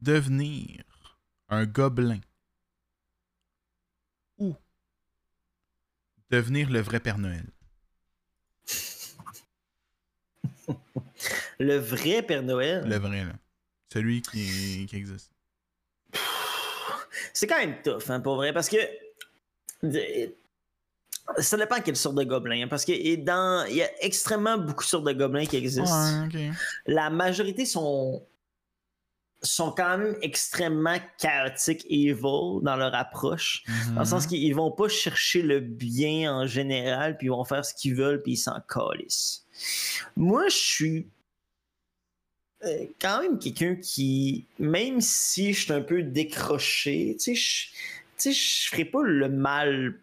devenir 0.04 0.84
un 1.50 1.66
gobelin 1.66 2.20
ou 4.38 4.56
devenir 6.30 6.70
le 6.70 6.82
vrai 6.82 7.00
Père 7.00 7.18
Noël. 7.18 7.46
Le 11.60 11.78
vrai 11.78 12.22
Père 12.24 12.44
Noël? 12.44 12.84
Le 12.86 12.98
vrai, 12.98 13.26
là. 13.26 13.34
Celui 13.92 14.22
qui, 14.22 14.86
qui 14.90 14.96
existe. 14.96 15.32
C'est 17.34 17.48
quand 17.48 17.58
même 17.60 17.82
tough, 17.82 18.10
hein, 18.10 18.20
pour 18.20 18.36
vrai, 18.36 18.54
parce 18.54 18.70
que. 18.70 18.78
Ça 21.38 21.56
dépend 21.58 21.80
quelle 21.80 21.96
sorte 21.96 22.16
de 22.16 22.24
gobelin. 22.24 22.64
hein, 22.64 22.68
Parce 22.68 22.84
qu'il 22.84 22.96
y 22.98 23.30
a- 23.30 23.66
il 23.70 23.76
y 23.76 23.82
a 23.82 24.04
extrêmement 24.04 24.58
beaucoup 24.58 24.84
de 24.84 24.90
sortes 24.90 25.06
de 25.06 25.14
gobelins 25.14 25.46
qui 25.46 25.56
existent. 25.56 26.28
Ouais. 26.34 26.52
La 26.86 27.10
majorité 27.10 27.66
sont 27.66 28.26
sont 29.44 29.72
quand 29.72 29.98
même 29.98 30.16
extrêmement 30.22 30.98
chaotiques 31.18 31.86
et 31.90 32.08
evil 32.08 32.62
dans 32.62 32.76
leur 32.78 32.96
approche. 32.96 33.64
Dans 33.94 34.00
le 34.02 34.06
sens 34.06 34.24
Mhm. 34.24 34.30
qu'ils 34.30 34.56
vont 34.56 34.72
pas 34.72 34.88
chercher 34.88 35.42
le 35.42 35.60
bien 35.60 36.34
en 36.34 36.48
général, 36.48 37.18
puis 37.18 37.28
ils 37.28 37.32
vont 37.32 37.44
faire 37.44 37.66
ce 37.66 37.74
qu'ils 37.74 37.96
veulent, 37.96 38.22
puis 38.22 38.34
ils 38.34 38.38
s'en 38.38 38.60
calissent. 38.62 39.46
Moi, 40.16 40.48
je 40.50 40.56
suis 40.56 41.08
euh, 42.66 42.86
quand 43.02 43.22
même 43.22 43.38
quelqu'un 43.40 43.76
qui, 43.76 44.46
même 44.58 45.02
si 45.02 45.54
je 45.54 45.64
suis 45.64 45.74
un 45.74 45.82
peu 45.82 46.02
décroché, 46.02 47.18
tu 47.20 47.36
sais, 47.36 48.32
je 48.32 48.70
ferai 48.70 48.86
pas 48.86 49.04
le 49.04 49.28
mal 49.28 50.00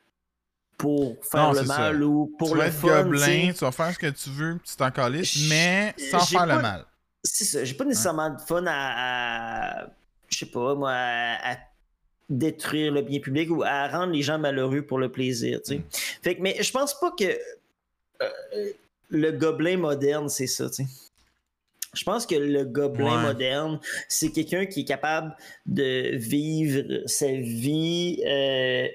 pour 0.76 1.16
faire 1.24 1.44
Non, 1.48 1.52
le 1.52 1.62
mal 1.62 1.98
ça. 2.00 2.04
ou 2.06 2.26
pour 2.38 2.50
tu 2.50 2.54
le 2.56 2.60
vas 2.60 2.70
fun. 2.70 3.02
gobelin, 3.04 3.52
tu 3.54 3.60
vas 3.64 3.72
faire 3.72 3.94
ce 3.94 3.98
que 3.98 4.10
tu 4.10 4.28
veux, 4.28 4.58
puis 4.58 4.70
tu 4.72 4.76
t'en 4.76 4.90
calisses, 4.90 5.32
J- 5.38 5.48
mais 5.48 5.94
sans 6.10 6.20
faire 6.26 6.40
pas- 6.46 6.56
le 6.56 6.60
mal. 6.62 6.84
C'est 7.22 7.44
ça, 7.44 7.64
j'ai 7.64 7.74
pas 7.74 7.84
nécessairement 7.84 8.30
de 8.30 8.40
fun 8.40 8.64
à, 8.66 9.82
à- 9.82 9.86
je 10.28 10.38
sais 10.38 10.46
pas, 10.46 10.74
moi, 10.74 10.90
à, 10.92 11.52
à 11.52 11.56
détruire 12.28 12.92
le 12.92 13.02
bien 13.02 13.18
public 13.20 13.50
ou 13.50 13.62
à 13.64 13.88
rendre 13.88 14.12
les 14.12 14.22
gens 14.22 14.38
malheureux 14.38 14.82
pour 14.82 14.98
le 14.98 15.10
plaisir, 15.10 15.60
tu 15.62 15.74
sais. 15.74 15.78
Mm. 15.78 15.84
Fait 16.22 16.36
que, 16.36 16.42
mais 16.42 16.62
je 16.62 16.70
pense 16.70 16.98
pas 16.98 17.10
que 17.18 17.24
euh, 18.22 18.70
le 19.08 19.32
gobelin 19.32 19.76
moderne, 19.76 20.28
c'est 20.28 20.46
ça, 20.46 20.68
tu 20.70 20.84
sais. 20.84 20.86
Je 21.92 22.04
pense 22.04 22.24
que 22.24 22.36
le 22.36 22.64
gobelin 22.64 23.16
Ouais. 23.16 23.22
moderne, 23.22 23.80
c'est 24.08 24.30
quelqu'un 24.30 24.64
qui 24.66 24.82
est 24.82 24.84
capable 24.84 25.34
de 25.66 26.16
vivre 26.16 27.02
sa 27.06 27.26
vie, 27.32 28.22
euh, 28.24 28.86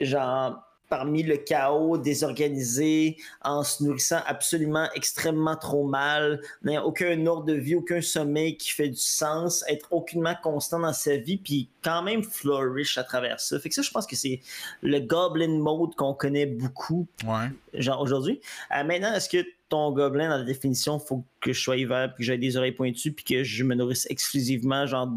genre, 0.00 0.62
parmi 0.88 1.22
le 1.22 1.36
chaos 1.36 1.98
désorganisé, 1.98 3.16
en 3.42 3.62
se 3.64 3.82
nourrissant 3.82 4.20
absolument 4.26 4.88
extrêmement 4.94 5.56
trop 5.56 5.86
mal, 5.86 6.40
n'ayant 6.62 6.84
aucun 6.84 7.26
ordre 7.26 7.44
de 7.46 7.54
vie, 7.54 7.74
aucun 7.74 8.00
sommeil 8.00 8.56
qui 8.56 8.70
fait 8.70 8.88
du 8.88 8.96
sens, 9.00 9.64
être 9.68 9.92
aucunement 9.92 10.34
constant 10.42 10.78
dans 10.80 10.92
sa 10.92 11.16
vie, 11.16 11.36
puis 11.38 11.68
quand 11.82 12.02
même 12.02 12.22
flourish 12.22 12.98
à 12.98 13.04
travers 13.04 13.40
ça. 13.40 13.58
Fait 13.58 13.68
que 13.68 13.74
ça, 13.74 13.82
je 13.82 13.90
pense 13.90 14.06
que 14.06 14.16
c'est 14.16 14.40
le 14.82 15.00
Goblin 15.00 15.58
Mode 15.58 15.94
qu'on 15.96 16.14
connaît 16.14 16.46
beaucoup, 16.46 17.06
Ouais. 17.26 17.48
genre 17.74 18.00
aujourd'hui. 18.00 18.40
Euh, 18.76 18.84
maintenant, 18.84 19.12
est-ce 19.14 19.28
que 19.28 19.44
ton 19.68 19.90
gobelin, 19.90 20.28
dans 20.30 20.38
la 20.38 20.44
définition, 20.44 21.00
faut 21.00 21.24
que 21.40 21.52
je 21.52 21.60
sois 21.60 21.76
hiver, 21.76 22.12
puis 22.14 22.22
que 22.22 22.26
j'aie 22.26 22.38
des 22.38 22.56
oreilles 22.56 22.70
pointues, 22.72 23.10
puis 23.10 23.24
que 23.24 23.42
je 23.42 23.64
me 23.64 23.74
nourrisse 23.74 24.06
exclusivement, 24.08 24.86
genre, 24.86 25.10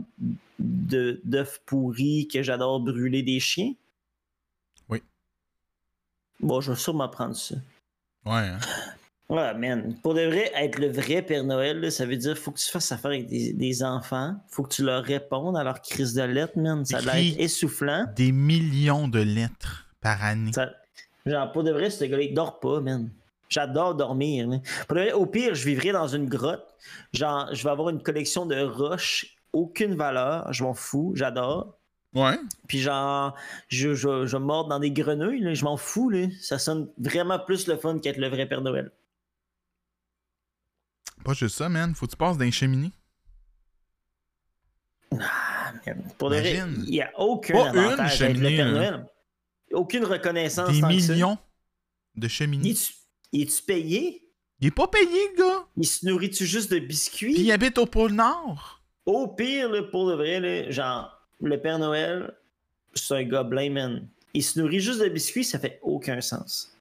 de- 0.58 1.22
d'œufs 1.24 1.62
pourris, 1.68 2.28
que 2.28 2.42
j'adore 2.42 2.80
brûler 2.80 3.22
des 3.22 3.40
chiens? 3.40 3.74
Bon, 6.40 6.62
je 6.62 6.72
vais 6.72 6.78
sûrement 6.78 7.10
prendre 7.10 7.36
ça. 7.36 7.56
Ouais, 8.26 8.34
hein. 8.48 8.60
Ouais, 9.30 9.54
man. 9.58 9.96
Pour 10.02 10.14
de 10.14 10.22
vrai, 10.22 10.52
être 10.56 10.80
le 10.80 10.88
vrai 10.92 11.22
Père 11.22 11.44
Noël, 11.44 11.80
là, 11.80 11.92
ça 11.92 12.06
veut 12.06 12.18
dire 12.18 12.38
faut 12.38 12.52
que 12.52 12.60
tu 12.60 12.70
fasses 12.70 12.92
affaire 12.92 13.12
avec 13.12 13.28
des, 13.28 13.54
des 13.54 13.84
enfants. 13.84 14.36
Faut 14.48 14.64
que 14.64 14.74
tu 14.74 14.84
leur 14.84 15.04
répondes 15.04 15.58
à 15.58 15.64
leur 15.64 15.82
crise 15.82 16.14
de 16.14 16.24
lettres, 16.24 16.58
man. 16.58 16.86
Ça 16.86 17.02
doit 17.02 17.20
être 17.20 17.40
essoufflant. 17.40 18.06
Des 18.16 18.32
millions 18.32 19.08
de 19.08 19.20
lettres 19.20 19.88
par 20.02 20.24
année. 20.24 20.54
Ça- 20.54 20.70
Genre, 21.26 21.52
pour 21.52 21.64
de 21.64 21.72
vrai, 21.72 21.90
ce 21.90 22.06
gars-là, 22.06 22.24
il 22.24 22.34
dort 22.34 22.60
pas, 22.60 22.80
man. 22.80 23.10
J'adore 23.50 23.94
dormir. 23.96 24.48
Pour 24.88 24.96
de 24.96 25.02
vrai, 25.02 25.12
au 25.12 25.26
pire, 25.26 25.54
je 25.54 25.66
vivrai 25.66 25.92
dans 25.92 26.08
une 26.08 26.28
grotte. 26.30 26.66
Genre, 27.14 27.50
je 27.52 27.62
vais 27.64 27.70
avoir 27.70 27.90
une 27.90 28.02
collection 28.02 28.46
de 28.46 28.60
roches, 28.62 29.36
aucune 29.54 29.96
valeur. 29.96 30.52
Je 30.54 30.64
m'en 30.64 30.74
fous, 30.74 31.12
j'adore. 31.16 31.76
Ouais. 32.14 32.40
Puis 32.68 32.80
genre, 32.80 33.36
je, 33.68 33.94
je, 33.94 34.26
je 34.26 34.38
mords 34.38 34.68
dans 34.68 34.80
des 34.80 34.92
grenouilles, 34.92 35.42
là, 35.42 35.54
je 35.54 35.64
m'en 35.64 35.78
fous. 35.78 36.10
Là. 36.10 36.28
Ça 36.42 36.58
sonne 36.58 36.90
vraiment 36.98 37.38
plus 37.40 37.68
le 37.68 37.78
fun 37.78 38.00
qu'être 38.00 38.18
le 38.18 38.28
vrai 38.30 38.48
Père 38.48 38.62
Noël. 38.62 38.92
Pas 41.24 41.34
juste 41.34 41.58
ça, 41.58 41.70
man. 41.70 41.94
Faut 41.94 42.06
que 42.06 42.12
tu 42.12 42.18
passes 42.18 42.38
dans 42.38 42.46
les 42.46 42.52
cheminées. 42.52 42.92
Ah, 45.20 45.74
man. 45.86 46.04
Pour 46.18 46.30
de 46.30 46.38
vrai, 46.38 46.56
Imagine. 46.56 46.84
il 46.88 46.92
n'y 46.92 47.02
a 47.02 47.12
aucun 47.20 47.54
Pas 47.54 47.70
une 47.70 47.78
avantage 47.78 48.20
d'être 48.20 48.30
le 48.30 48.36
cheminée, 48.36 48.58
Père. 48.58 48.72
Noël. 48.72 49.06
Aucune 49.74 50.04
reconnaissance. 50.06 50.72
Des 50.72 50.82
tant 50.82 50.90
que 50.90 51.00
ça. 51.00 51.14
millions 51.14 51.38
de 52.16 52.28
cheminées. 52.28 52.74
il 53.32 53.42
est-tu 53.44 53.62
payé? 53.64 54.26
Il 54.62 54.68
est 54.68 54.72
pas 54.72 54.88
payé, 54.88 55.06
le 55.06 55.38
gars. 55.38 55.66
Il 55.78 55.86
se 55.86 56.06
nourrit-tu 56.08 56.46
juste 56.46 56.72
de 56.72 56.80
biscuits? 56.80 57.34
Puis 57.34 57.44
il 57.44 57.52
habite 57.52 57.78
au 57.78 57.86
pôle 57.86 58.12
Nord. 58.14 58.82
Au 59.06 59.28
pire, 59.28 59.70
là, 59.70 59.84
pour 59.84 60.10
de 60.10 60.16
vrai, 60.16 60.40
là, 60.40 60.70
genre, 60.72 61.19
le 61.42 61.60
Père 61.60 61.80
Noël, 61.80 62.34
c'est 62.94 63.16
un 63.16 63.24
gobelin, 63.24 63.70
man. 63.70 64.08
Il 64.34 64.44
se 64.44 64.60
nourrit 64.60 64.80
juste 64.80 65.02
de 65.02 65.10
biscuits, 65.10 65.44
ça 65.44 65.60
fait 65.60 65.80
aucun 65.82 66.22
sens. 66.22 66.76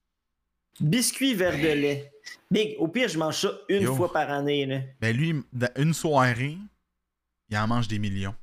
Biscuits, 0.81 1.35
verre 1.35 1.57
de 1.57 1.81
lait. 1.81 2.13
Big, 2.51 2.77
au 2.79 2.89
pire, 2.89 3.09
je 3.09 3.19
mange 3.19 3.41
ça 3.41 3.53
une 3.69 3.83
Yo. 3.83 3.95
fois 3.95 4.13
par 4.13 4.31
année. 4.31 4.67
Là. 4.67 4.81
Ben 5.01 5.17
lui, 5.17 5.35
dans 5.53 5.71
une 5.77 5.95
soirée, 5.95 6.57
il 7.51 7.57
en 7.57 7.67
mange 7.67 7.89
des 7.89 7.99
millions. 7.99 8.35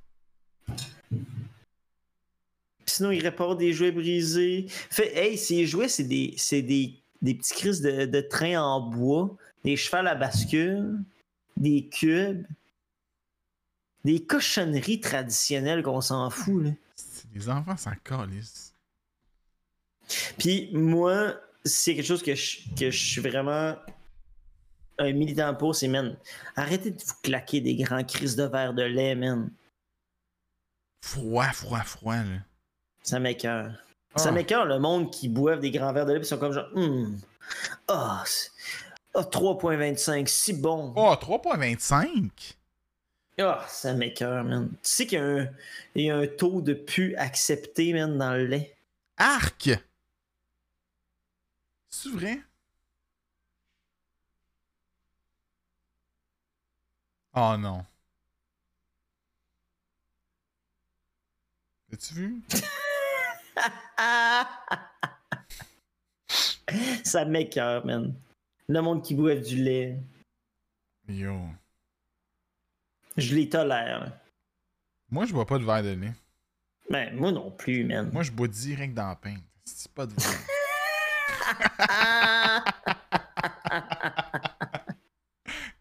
Sinon, 2.86 3.12
il 3.12 3.22
répare 3.22 3.56
des 3.56 3.74
jouets 3.74 3.92
brisés. 3.92 4.66
Fait, 4.70 5.16
hey, 5.16 5.38
ces 5.38 5.66
jouets, 5.66 5.88
c'est 5.88 6.04
des, 6.04 6.34
c'est 6.38 6.62
des, 6.62 6.94
des 7.22 7.34
petits 7.36 7.54
crises 7.54 7.82
de, 7.82 8.06
de 8.06 8.22
train 8.22 8.62
en 8.62 8.82
bois, 8.82 9.36
des 9.64 9.76
chevals 9.76 10.08
à 10.08 10.16
bascule, 10.16 11.00
des 11.58 11.88
cubes, 11.88 12.46
des 14.06 14.24
cochonneries 14.24 15.00
traditionnelles 15.02 15.82
qu'on 15.84 16.00
s'en 16.00 16.30
fout. 16.30 16.64
Là. 16.64 16.70
Les 17.34 17.50
enfants 17.50 17.76
s'en 17.76 17.96
calissent. 18.04 18.74
Puis 20.38 20.70
moi, 20.74 21.34
c'est 21.66 21.96
quelque 21.96 22.06
chose 22.06 22.22
que 22.22 22.36
je, 22.36 22.60
que 22.80 22.92
je 22.92 23.06
suis 23.06 23.20
vraiment 23.20 23.76
un 25.00 25.12
militant 25.12 25.56
pour, 25.56 25.76
c'est, 25.76 25.88
man, 25.88 26.16
arrêtez 26.56 26.92
de 26.92 27.02
vous 27.04 27.14
claquer 27.24 27.60
des 27.62 27.76
grands 27.76 28.04
crises 28.04 28.36
de 28.36 28.44
verre 28.44 28.74
de 28.76 28.84
lait, 28.84 29.16
man. 29.16 29.50
Froid, 31.02 31.52
froid, 31.52 31.82
froid, 31.84 32.16
là. 32.16 32.40
Ça 33.02 33.20
m'écoeure. 33.20 33.74
Ah. 34.14 34.20
Ça 34.20 34.32
m'écoeure 34.32 34.66
le 34.66 34.80
monde 34.80 35.12
qui 35.12 35.28
boivent 35.28 35.60
des 35.60 35.72
grands 35.72 35.92
verres 35.94 36.06
de 36.06 36.14
lait 36.14 36.20
puis 36.20 36.28
sont 36.28 36.38
comme 36.38 36.54
genre, 36.54 36.70
hum, 36.76 37.20
ah, 37.88 38.24
c'est- 38.28 38.52
ah, 39.16 39.24
3.25, 39.24 40.28
si 40.28 40.54
bon. 40.54 40.94
Oh, 40.96 41.16
3.25? 41.20 42.56
Ah, 43.38 43.66
ça 43.68 43.94
m'écoeure, 43.94 44.44
man. 44.46 44.70
Tu 44.72 44.78
sais 44.90 45.08
qu'il 45.08 45.20
y, 45.20 45.22
a 45.22 45.26
un- 45.26 45.50
il 45.96 46.06
y 46.06 46.10
a 46.10 46.18
un 46.18 46.28
taux 46.28 46.62
de 46.62 46.74
pu 46.74 47.16
accepté, 47.18 47.92
man, 47.94 48.18
dans 48.18 48.34
le 48.34 48.46
lait. 48.46 48.78
Arc! 49.18 49.70
C'est 51.90 52.10
vrai? 52.10 52.42
Oh 57.34 57.56
non. 57.58 57.86
As-tu 61.92 62.14
vu? 62.14 62.42
Ça 67.04 67.26
m'écoeure, 67.26 67.86
man. 67.86 68.14
Le 68.68 68.82
monde 68.82 69.04
qui 69.04 69.16
boit 69.16 69.36
du 69.36 69.58
lait, 69.58 69.98
Yo. 71.08 71.38
Je 73.18 73.36
les 73.36 73.50
tolère. 73.50 74.00
là. 74.02 74.22
Moi, 75.10 75.26
je 75.26 75.34
bois 75.34 75.46
pas 75.46 75.58
de 75.60 75.64
verre 75.64 75.84
de 75.84 75.90
lait. 75.90 76.14
Ben, 76.90 77.16
moi 77.16 77.32
non 77.32 77.52
plus, 77.52 77.84
man. 77.84 78.10
Moi, 78.14 78.24
je 78.24 78.32
bois 78.32 78.48
direct 78.48 78.94
dans 78.94 79.08
la 79.10 79.16
pinte. 79.16 79.44
C'est 79.64 79.92
pas 79.92 80.06
de 80.06 80.14
verre. 80.14 80.40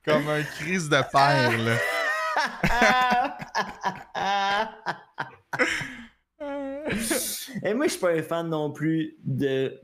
Comme 0.04 0.28
un 0.28 0.42
crise 0.42 0.88
de 0.88 1.00
père, 1.12 1.58
là. 1.58 1.76
Et 7.62 7.74
moi, 7.74 7.86
je 7.86 7.92
suis 7.92 8.00
pas 8.00 8.10
un 8.12 8.22
fan 8.22 8.48
non 8.48 8.70
plus 8.70 9.14
de, 9.24 9.80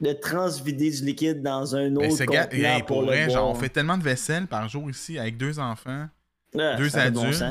de 0.00 0.12
transvider 0.14 0.90
du 0.90 1.04
liquide 1.04 1.42
dans 1.42 1.74
un 1.76 1.90
Ben, 1.90 2.10
autre 2.10 2.24
contenant 2.24 2.48
hey, 2.52 2.78
pour, 2.82 2.86
pour 2.86 3.00
le 3.02 3.06
vrai, 3.08 3.30
genre, 3.30 3.50
on 3.50 3.54
fait 3.54 3.68
tellement 3.68 3.98
de 3.98 4.02
vaisselle 4.02 4.46
par 4.46 4.68
jour 4.68 4.88
ici 4.88 5.18
avec 5.18 5.36
deux 5.36 5.58
enfants. 5.58 6.08
Ah, 6.58 6.74
deux 6.76 6.88
ça 6.88 7.02
a 7.02 7.10
bon 7.10 7.24
adultes. 7.24 7.44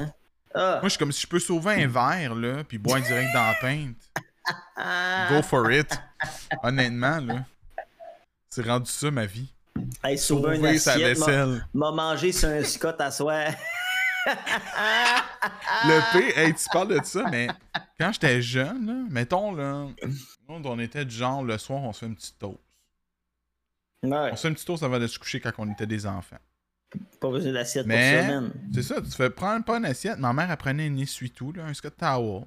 Ah, 0.54 0.80
Moi, 0.82 0.82
je 0.84 0.90
suis 0.90 0.98
comme 0.98 1.12
si 1.12 1.22
je 1.22 1.28
peux 1.28 1.40
sauver 1.40 1.84
un 1.84 1.88
verre, 1.88 2.36
là, 2.36 2.64
puis 2.64 2.78
boire 2.78 3.00
direct 3.02 3.32
dans 3.34 3.48
la 3.48 3.56
pinte. 3.56 3.96
Go 5.30 5.42
for 5.44 5.72
it. 5.72 5.88
Honnêtement, 6.64 7.20
là. 7.20 7.46
C'est 8.50 8.66
rendu 8.66 8.90
ça, 8.90 9.12
ma 9.12 9.26
vie. 9.26 9.54
Hey, 10.04 10.18
sauver 10.18 10.56
Sauver 10.58 10.78
sa 10.80 10.98
vaisselle. 10.98 11.66
m'a 11.74 11.92
mangé 11.92 12.32
sur 12.32 12.50
un 12.50 12.64
Scott 12.64 13.00
à 13.00 13.12
soir. 13.12 13.52
Le 15.86 16.12
P, 16.14 16.40
hey, 16.40 16.54
tu 16.54 16.66
parles 16.72 17.00
de 17.00 17.04
ça, 17.04 17.24
mais 17.32 17.48
quand 17.98 18.12
j'étais 18.12 18.42
jeune, 18.42 18.86
là, 18.86 18.94
mettons, 19.10 19.54
là, 19.54 19.88
on 20.48 20.80
était 20.80 21.06
du 21.06 21.16
genre, 21.16 21.44
le 21.44 21.58
soir, 21.58 21.82
on 21.84 21.94
se 21.94 22.00
fait 22.00 22.06
une 22.08 22.16
petite 22.16 22.38
toast. 22.40 22.58
Ouais, 24.04 24.30
On 24.32 24.36
se 24.36 24.42
fait 24.42 24.48
une 24.50 24.54
petite 24.56 24.68
toast 24.68 24.84
avant 24.84 25.00
de 25.00 25.08
se 25.08 25.20
coucher 25.20 25.40
quand 25.40 25.52
on 25.58 25.72
était 25.72 25.88
des 25.88 26.06
enfants. 26.06 26.38
Pas 27.20 27.30
besoin 27.30 27.54
d'assiette 27.54 27.86
pour 27.86 27.96
ça, 27.96 28.24
man. 28.24 28.54
C'est 28.74 28.84
ça, 28.84 29.02
tu 29.02 29.12
fais 29.12 29.30
prendre 29.30 29.64
pas 29.66 29.78
une 29.78 29.86
assiette. 29.86 30.18
Ma 30.20 30.34
mère, 30.34 30.50
elle 30.50 30.58
prenait 30.58 30.88
une 30.88 31.00
essuie-tout, 31.00 31.54
là, 31.54 31.66
un 31.66 31.74
Scott 31.74 31.96
Tower. 31.98 32.46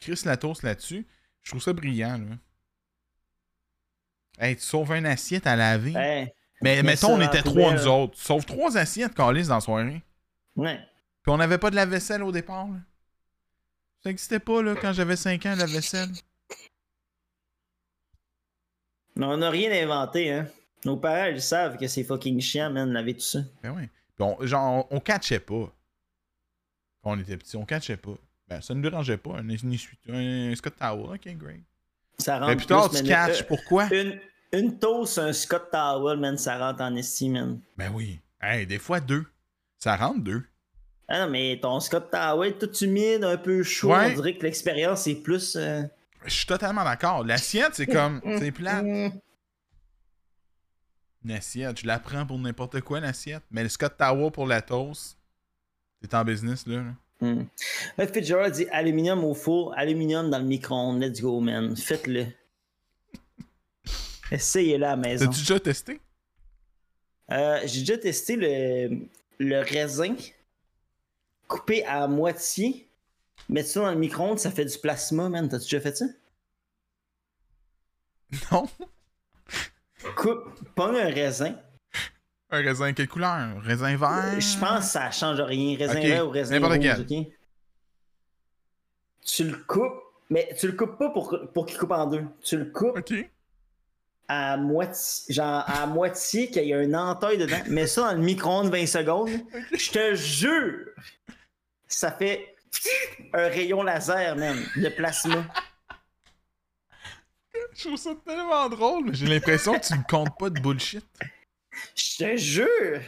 Chris 0.00 0.20
la 0.24 0.36
toast 0.36 0.62
là-dessus. 0.62 1.06
Je 1.42 1.50
trouve 1.50 1.62
ça 1.62 1.72
brillant, 1.72 2.18
là. 2.18 2.36
Hey, 4.38 4.56
tu 4.56 4.62
sauves 4.62 4.92
une 4.92 5.06
assiette 5.06 5.46
à 5.46 5.56
laver. 5.56 5.94
Hey, 5.94 6.32
mais 6.62 6.82
mettons, 6.82 7.14
on 7.14 7.20
était 7.20 7.42
trois, 7.42 7.72
nous 7.72 7.86
autres. 7.86 8.16
Tu 8.16 8.22
sauves 8.22 8.44
trois 8.44 8.76
assiettes, 8.76 9.14
calice, 9.14 9.48
dans 9.48 9.56
la 9.56 9.60
soirée. 9.60 10.02
ouais. 10.56 10.80
Puis 11.22 11.32
on 11.32 11.36
n'avait 11.36 11.58
pas 11.58 11.70
de 11.70 11.76
la 11.76 11.86
vaisselle 11.86 12.24
au 12.24 12.32
départ, 12.32 12.66
là. 12.66 12.78
Ça 14.02 14.08
n'existait 14.08 14.40
pas, 14.40 14.60
là, 14.60 14.74
quand 14.74 14.92
j'avais 14.92 15.14
5 15.14 15.46
ans, 15.46 15.54
la 15.56 15.66
vaisselle. 15.66 16.08
Mais 19.14 19.26
on 19.26 19.36
n'a 19.36 19.50
rien 19.50 19.70
inventé, 19.84 20.32
hein. 20.32 20.48
Nos 20.84 20.96
parents, 20.96 21.26
ils 21.32 21.40
savent 21.40 21.76
que 21.76 21.86
c'est 21.86 22.02
fucking 22.04 22.40
chiant, 22.40 22.70
man, 22.70 22.92
laver 22.92 23.14
tout 23.14 23.20
ça. 23.20 23.40
Ben. 23.62 23.74
Puis 24.16 24.24
on, 24.24 24.36
genre, 24.46 24.86
on, 24.90 24.96
on 24.96 25.00
catchait 25.00 25.38
pas. 25.40 25.72
Quand 27.02 27.12
on 27.12 27.18
était 27.18 27.36
petits, 27.36 27.56
on 27.56 27.64
catchait 27.64 27.96
pas. 27.96 28.16
Ben, 28.48 28.60
ça 28.60 28.74
ne 28.74 28.80
nous 28.80 28.90
dérangeait 28.90 29.16
pas. 29.16 29.36
Un, 29.38 30.54
Scott 30.56 30.74
Tower, 30.78 31.14
ok, 31.14 31.36
great. 31.36 31.60
Ça 32.18 32.38
rentre 32.38 32.48
Mais 32.48 32.56
plus 32.56 32.66
tard, 32.66 32.90
tu 32.90 33.02
catches. 33.02 33.40
Euh, 33.42 33.46
Pourquoi? 33.48 33.88
Une, 33.92 34.20
une 34.52 34.78
toast, 34.78 35.18
un 35.18 35.32
Scott 35.32 35.70
Towel, 35.70 36.18
man, 36.18 36.36
ça 36.36 36.58
rentre 36.58 36.82
en 36.82 36.94
estime, 36.96 37.32
man. 37.32 37.60
Ben 37.76 37.92
oui. 37.94 38.20
Hey, 38.40 38.66
des 38.66 38.78
fois 38.78 39.00
deux. 39.00 39.24
Ça 39.78 39.96
rentre 39.96 40.20
deux. 40.20 40.42
Ah 41.08 41.24
non, 41.26 41.30
mais 41.30 41.58
ton 41.60 41.80
Scott 41.80 42.10
Towel, 42.10 42.56
tout 42.58 42.72
humide, 42.84 43.24
un 43.24 43.36
peu 43.36 43.62
chaud, 43.62 43.92
Ouais. 43.92 44.12
on 44.12 44.14
dirait 44.16 44.36
que 44.36 44.42
l'expérience 44.42 45.06
est 45.06 45.16
plus... 45.22 45.56
euh, 45.56 45.82
Je 46.24 46.30
suis 46.32 46.46
totalement 46.46 46.84
d'accord. 46.84 47.24
L'assiette, 47.24 47.74
c'est 47.74 47.86
comme. 47.86 48.20
C'est 48.38 48.52
plat. 48.52 48.82
Une 51.24 51.30
assiette, 51.32 51.80
je 51.80 51.86
la 51.86 51.98
prends 51.98 52.26
pour 52.26 52.38
n'importe 52.38 52.80
quoi, 52.80 53.00
l'assiette. 53.00 53.42
Mais 53.50 53.62
le 53.62 53.68
Scott 53.68 53.94
Tower 53.96 54.30
pour 54.30 54.46
la 54.46 54.60
toast, 54.60 55.16
t'es 56.00 56.14
en 56.14 56.24
business, 56.24 56.66
là. 56.66 56.82
là. 56.82 56.94
mm. 57.28 57.46
Là, 57.98 58.06
Fitzgerald 58.08 58.54
dit 58.54 58.66
aluminium 58.70 59.22
au 59.24 59.34
four, 59.34 59.72
aluminium 59.76 60.30
dans 60.30 60.38
le 60.38 60.44
micro-ondes, 60.44 61.00
let's 61.00 61.20
go, 61.20 61.38
man. 61.40 61.76
Faites-le. 61.76 62.26
Essayez-le 64.32 64.84
à 64.84 64.90
la 64.90 64.96
maison. 64.96 65.26
T'as-tu 65.26 65.40
déjà 65.40 65.60
testé? 65.60 66.00
Euh, 67.30 67.60
J'ai 67.66 67.80
déjà 67.80 67.98
testé 67.98 68.36
le, 68.36 69.06
le 69.38 69.60
raisin 69.60 70.16
coupé 71.46 71.84
à 71.84 72.08
moitié. 72.08 72.88
Mettre 73.48 73.68
ça 73.68 73.80
dans 73.80 73.90
le 73.90 73.98
micro-ondes, 73.98 74.38
ça 74.38 74.50
fait 74.50 74.64
du 74.64 74.78
plasma, 74.78 75.28
man. 75.28 75.48
T'as-tu 75.48 75.64
déjà 75.66 75.80
fait 75.80 75.96
ça? 75.96 76.06
Non. 78.50 78.66
Coupe, 80.16 80.50
pogne 80.74 80.96
un 80.96 81.10
raisin. 81.10 81.54
Un 82.50 82.62
raisin, 82.62 82.92
quelle 82.92 83.08
couleur? 83.08 83.60
Raisin 83.62 83.96
vert? 83.96 84.40
Je 84.40 84.58
pense 84.58 84.78
que 84.86 84.92
ça 84.92 85.10
change 85.10 85.40
rien. 85.40 85.76
Raisin 85.78 86.00
vert 86.00 86.26
ou 86.26 86.30
raisin 86.30 86.58
rouge, 86.58 86.78
quel. 86.80 87.26
Tu 89.24 89.44
le 89.44 89.56
coupes, 89.56 90.02
mais 90.28 90.48
tu 90.58 90.66
le 90.66 90.72
coupes 90.72 90.98
pas 90.98 91.10
pour, 91.10 91.38
pour 91.54 91.66
qu'il 91.66 91.78
coupe 91.78 91.92
en 91.92 92.06
deux. 92.06 92.24
Tu 92.42 92.56
le 92.58 92.66
coupes 92.66 92.98
à 94.28 94.56
moitié, 94.56 95.34
genre 95.34 95.64
à 95.66 95.86
moitié 95.86 96.50
qu'il 96.50 96.64
y 96.64 96.74
a 96.74 96.78
un 96.78 96.94
entaille 96.94 97.38
dedans. 97.38 97.62
Mets 97.68 97.86
ça 97.86 98.10
dans 98.10 98.16
le 98.18 98.22
micro-ondes 98.24 98.70
20 98.70 98.86
secondes. 98.86 99.30
Je 99.72 99.90
te 99.90 100.14
jure, 100.14 100.86
ça 101.86 102.10
fait 102.12 102.54
un 103.34 103.48
rayon 103.48 103.82
laser, 103.82 104.36
man, 104.36 104.56
de 104.76 104.88
plasma. 104.88 105.44
Je 107.76 107.84
trouve 107.84 107.96
ça 107.96 108.10
tellement 108.26 108.68
drôle, 108.68 109.04
mais 109.06 109.14
j'ai 109.14 109.26
l'impression 109.26 109.74
que 109.78 109.86
tu 109.86 109.94
ne 109.94 110.02
comptes 110.08 110.36
pas 110.38 110.50
de 110.50 110.60
bullshit. 110.60 111.04
Je 111.94 112.16
te 112.18 112.36
jure. 112.36 113.00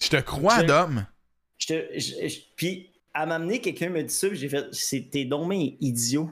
Je 0.00 0.08
te 0.08 0.16
crois, 0.20 0.62
Dom. 0.62 1.06
Je 1.58 1.66
te, 1.68 1.98
je- 1.98 2.28
je- 2.28 2.40
puis, 2.56 2.90
à 3.14 3.24
m'amener, 3.26 3.60
quelqu'un 3.60 3.88
me 3.88 4.02
dit 4.02 4.12
ça, 4.14 4.28
j'ai 4.32 4.48
fait, 4.48 4.66
c'était 4.72 5.24
donc 5.24 5.50
idiot. 5.80 6.30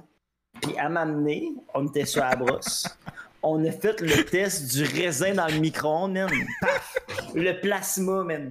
Puis, 0.60 0.76
à 0.78 0.88
m'amener, 0.88 1.52
on 1.74 1.86
était 1.86 2.04
sur 2.06 2.20
la 2.22 2.36
brosse. 2.36 2.86
On 3.42 3.64
a 3.64 3.72
fait 3.72 3.98
le 4.02 4.22
test 4.26 4.70
du 4.70 4.84
raisin 4.84 5.32
dans 5.32 5.46
le 5.46 5.58
micro-ondes, 5.60 6.12
man. 6.12 6.28
Paf! 6.60 6.98
Le 7.34 7.58
plasma, 7.58 8.22
man. 8.22 8.50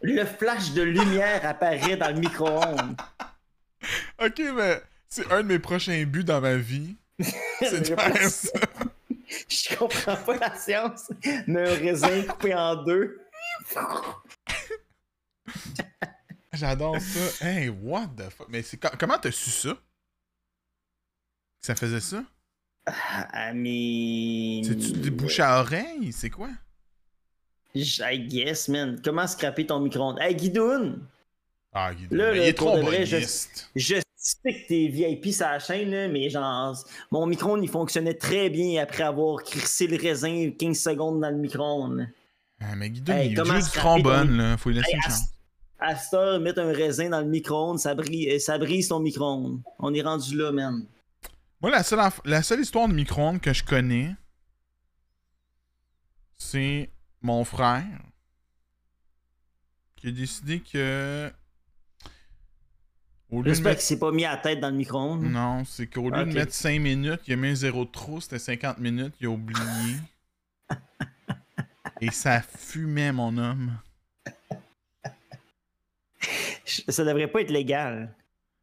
Le 0.00 0.24
flash 0.24 0.70
de 0.74 0.82
lumière 0.82 1.44
apparaît 1.44 1.96
dans 1.96 2.14
le 2.14 2.20
micro-ondes. 2.20 2.96
Ok, 4.24 4.40
mais 4.54 4.80
c'est 5.08 5.28
un 5.32 5.42
de 5.42 5.48
mes 5.48 5.58
prochains 5.58 6.04
buts 6.04 6.22
dans 6.22 6.40
ma 6.40 6.54
vie. 6.54 6.94
C'est. 7.60 7.94
Je 9.48 9.76
comprends 9.76 10.16
pas 10.16 10.36
la 10.36 10.54
science, 10.56 11.10
mais 11.46 11.60
un 11.60 11.74
raisin 11.74 12.22
coupé 12.28 12.54
en 12.54 12.82
deux. 12.84 13.20
J'adore 16.52 17.00
ça. 17.00 17.46
Hey, 17.46 17.68
what 17.68 18.08
the 18.16 18.28
fuck? 18.30 18.48
Mais 18.48 18.62
c'est 18.62 18.76
co- 18.76 18.88
comment 18.98 19.18
t'as 19.18 19.30
su 19.30 19.50
ça? 19.50 19.76
Ça 21.60 21.74
faisait 21.76 22.00
ça? 22.00 22.24
Ah, 22.86 23.52
mais. 23.52 24.62
C'est-tu 24.64 24.92
des 24.92 25.10
bouches 25.10 25.40
à 25.40 25.60
oreille? 25.60 26.12
C'est 26.12 26.30
quoi? 26.30 26.48
I 27.74 28.18
guess, 28.28 28.68
man. 28.68 29.00
Comment 29.02 29.28
scraper 29.28 29.66
ton 29.66 29.78
micro-ondes? 29.80 30.18
Hey, 30.20 30.34
Guidoun! 30.34 31.06
Ah, 31.72 31.94
Guido, 31.94 32.16
Là, 32.16 32.32
là, 32.32 32.36
il 32.36 32.42
est 32.42 32.54
trop 32.54 32.80
vrai, 32.82 33.06
je-. 33.06 33.18
Je 33.76 33.94
sais 34.22 34.52
que 34.52 34.68
t'es 34.68 34.88
VIP 34.88 35.32
sur 35.32 35.46
la 35.46 35.58
chaîne, 35.58 35.90
là, 35.90 36.08
mais 36.08 36.28
genre, 36.28 36.76
mon 37.10 37.26
micro-ondes, 37.26 37.62
il 37.64 37.70
fonctionnait 37.70 38.14
très 38.14 38.50
bien 38.50 38.82
après 38.82 39.02
avoir 39.02 39.42
crissé 39.42 39.86
le 39.86 39.96
raisin 39.96 40.50
15 40.50 40.78
secondes 40.78 41.20
dans 41.20 41.30
le 41.30 41.36
micro-ondes. 41.38 42.06
Ah, 42.60 42.76
mais 42.76 42.90
Guido, 42.90 43.12
Hey, 43.12 43.30
il 43.30 43.36
scraper 43.36 43.70
trombone, 44.02 44.36
là. 44.36 44.56
Faut 44.58 44.68
lui 44.68 44.76
laisser 44.76 44.90
Hey, 44.90 44.96
une 44.96 45.02
chance. 45.02 45.22
à 45.78 45.96
cette 45.96 46.12
heure, 46.14 46.38
mettre 46.40 46.60
un 46.60 46.72
raisin 46.72 47.08
dans 47.08 47.20
le 47.20 47.26
micro-ondes, 47.26 47.78
ça, 47.78 47.94
brise- 47.94 48.28
euh, 48.34 48.38
ça 48.38 48.58
brise 48.58 48.88
ton 48.88 49.00
micro-ondes. 49.00 49.60
On 49.78 49.94
est 49.94 50.02
rendu 50.02 50.36
là, 50.36 50.52
man. 50.52 50.84
Moi, 51.62 51.70
la 51.70 51.82
seule, 51.82 52.00
la 52.26 52.42
seule 52.42 52.60
histoire 52.60 52.88
de 52.88 52.92
micro-ondes 52.94 53.40
que 53.40 53.52
je 53.54 53.64
connais, 53.64 54.14
c'est 56.38 56.90
mon 57.22 57.44
frère 57.44 57.86
qui 59.96 60.08
a 60.08 60.10
décidé 60.10 60.60
que. 60.60 61.30
J'espère 63.44 63.74
qu'il 63.74 63.82
s'est 63.82 63.98
pas 63.98 64.10
mis 64.10 64.24
à 64.24 64.32
la 64.32 64.36
tête 64.38 64.60
dans 64.60 64.70
le 64.70 64.76
micro-ondes. 64.76 65.22
Non, 65.22 65.64
c'est 65.64 65.86
qu'au 65.86 66.10
lieu 66.10 66.24
de 66.24 66.32
mettre 66.32 66.52
5 66.52 66.80
minutes, 66.80 67.20
il 67.26 67.34
a 67.34 67.36
mis 67.36 67.48
un 67.48 67.54
zéro 67.54 67.84
de 67.84 67.90
trop, 67.90 68.20
c'était 68.20 68.38
50 68.38 68.78
minutes, 68.78 69.14
il 69.20 69.26
a 69.26 69.30
oublié. 69.30 69.60
Et 72.00 72.10
ça 72.10 72.40
fumait, 72.40 73.12
mon 73.12 73.36
homme. 73.36 73.72
Ça 76.88 77.04
devrait 77.04 77.28
pas 77.28 77.42
être 77.42 77.50
légal. 77.50 78.14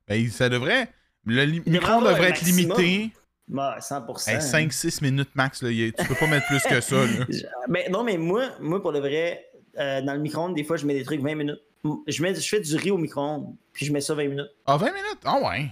Ben, 0.07 0.27
ça 0.29 0.49
devrait. 0.49 0.89
Le 1.25 1.43
Il 1.43 1.63
devrait 1.63 2.29
être 2.29 2.41
limité 2.41 3.11
Bah, 3.47 3.77
100%. 3.79 4.35
à 4.35 4.39
5-6 4.39 5.03
minutes 5.03 5.29
max. 5.35 5.61
Là. 5.61 5.69
Tu 5.69 6.05
peux 6.07 6.15
pas 6.15 6.27
mettre 6.27 6.47
plus 6.47 6.63
que 6.63 6.81
ça. 6.81 6.95
Là. 7.05 7.25
Mais 7.69 7.89
non, 7.89 8.03
mais 8.03 8.17
moi, 8.17 8.49
moi 8.61 8.81
pour 8.81 8.91
le 8.91 8.99
vrai, 8.99 9.45
euh, 9.77 10.01
dans 10.01 10.13
le 10.13 10.19
micro-ondes, 10.19 10.55
des 10.55 10.63
fois, 10.63 10.77
je 10.77 10.85
mets 10.85 10.93
des 10.93 11.03
trucs 11.03 11.21
20 11.21 11.35
minutes. 11.35 11.61
Je, 12.07 12.21
mets, 12.21 12.35
je 12.35 12.47
fais 12.47 12.59
du 12.59 12.75
riz 12.75 12.91
au 12.91 12.97
micro-ondes, 12.97 13.55
puis 13.73 13.85
je 13.85 13.93
mets 13.93 14.01
ça 14.01 14.13
20 14.13 14.27
minutes. 14.27 14.51
Ah, 14.65 14.77
20 14.77 14.85
minutes? 14.87 15.19
Ah 15.23 15.39
ouais. 15.39 15.71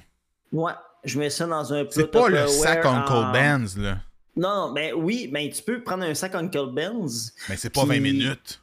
Ouais, 0.51 0.71
je 1.03 1.19
mets 1.19 1.29
ça 1.29 1.45
dans 1.47 1.73
un 1.73 1.85
C'est 1.89 2.09
pas 2.09 2.29
le 2.29 2.47
sac 2.47 2.85
Uncle 2.85 3.11
en- 3.13 3.31
Ben's, 3.31 3.77
là. 3.77 3.99
Non, 4.37 4.71
ben 4.73 4.93
oui, 4.95 5.29
ben 5.31 5.49
tu 5.49 5.61
peux 5.61 5.81
prendre 5.81 6.03
un 6.03 6.13
sac 6.13 6.35
Uncle 6.35 6.67
Ben's. 6.73 7.33
Mais 7.49 7.55
c'est 7.57 7.69
pas 7.69 7.81
Puis- 7.81 7.91
20 7.97 7.99
minutes. 8.01 8.61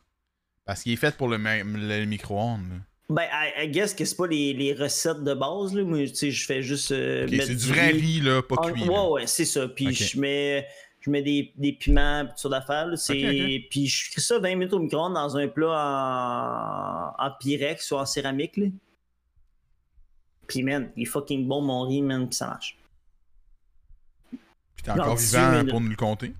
Parce 0.64 0.82
qu'il 0.82 0.92
est 0.92 0.96
fait 0.96 1.16
pour 1.16 1.28
le, 1.28 1.36
le 1.38 2.04
micro-ondes. 2.04 2.80
Ben, 3.10 3.24
I, 3.24 3.64
I 3.64 3.68
guess 3.68 3.92
que 3.94 4.04
c'est 4.04 4.16
pas 4.16 4.26
les, 4.28 4.52
les 4.54 4.72
recettes 4.74 5.22
de 5.24 5.34
base, 5.34 5.74
là. 5.74 5.82
Moi, 5.82 6.06
tu 6.08 6.14
sais, 6.14 6.30
je 6.30 6.46
fais 6.46 6.62
juste. 6.62 6.92
euh, 6.92 7.26
c'est 7.28 7.54
du 7.56 7.68
vrai 7.68 7.88
riz, 7.88 8.20
là, 8.20 8.42
pas 8.42 8.56
cuit. 8.56 8.82
Ouais, 8.82 8.94
là. 8.94 9.08
ouais, 9.10 9.26
c'est 9.26 9.44
ça. 9.44 9.66
Puis 9.68 9.92
je 9.92 10.18
mets, 10.20 10.66
je 11.04 11.10
mets 11.10 11.22
des, 11.22 11.52
des 11.56 11.72
piments, 11.72 12.26
ça 12.36 12.48
d'affaires. 12.48 12.88
C'est... 12.96 13.12
Ok, 13.12 13.68
Puis 13.70 13.86
je 13.86 14.12
fais 14.12 14.20
ça 14.20 14.38
20 14.38 14.54
minutes 14.56 14.72
au 14.72 14.78
micro-ondes 14.78 15.14
dans 15.14 15.36
un 15.36 15.48
plat 15.48 17.14
en, 17.18 17.24
en 17.24 17.30
pyrex 17.38 17.90
ou 17.90 17.96
en 17.96 18.06
céramique. 18.06 18.56
Là. 18.56 18.66
Puis, 20.46 20.62
man, 20.62 20.90
il 20.96 21.04
est 21.04 21.06
fucking 21.06 21.46
bon, 21.46 21.62
mon 21.62 21.82
riz, 21.82 22.02
man, 22.02 22.28
pis 22.28 22.36
ça 22.36 22.46
marche. 22.46 22.78
Puis 24.30 24.84
t'es 24.84 24.90
encore 24.90 25.16
18 25.16 25.36
vivant 25.38 25.52
minutes. 25.52 25.70
pour 25.70 25.80
nous 25.80 25.90
le 25.90 25.96
compter. 25.96 26.34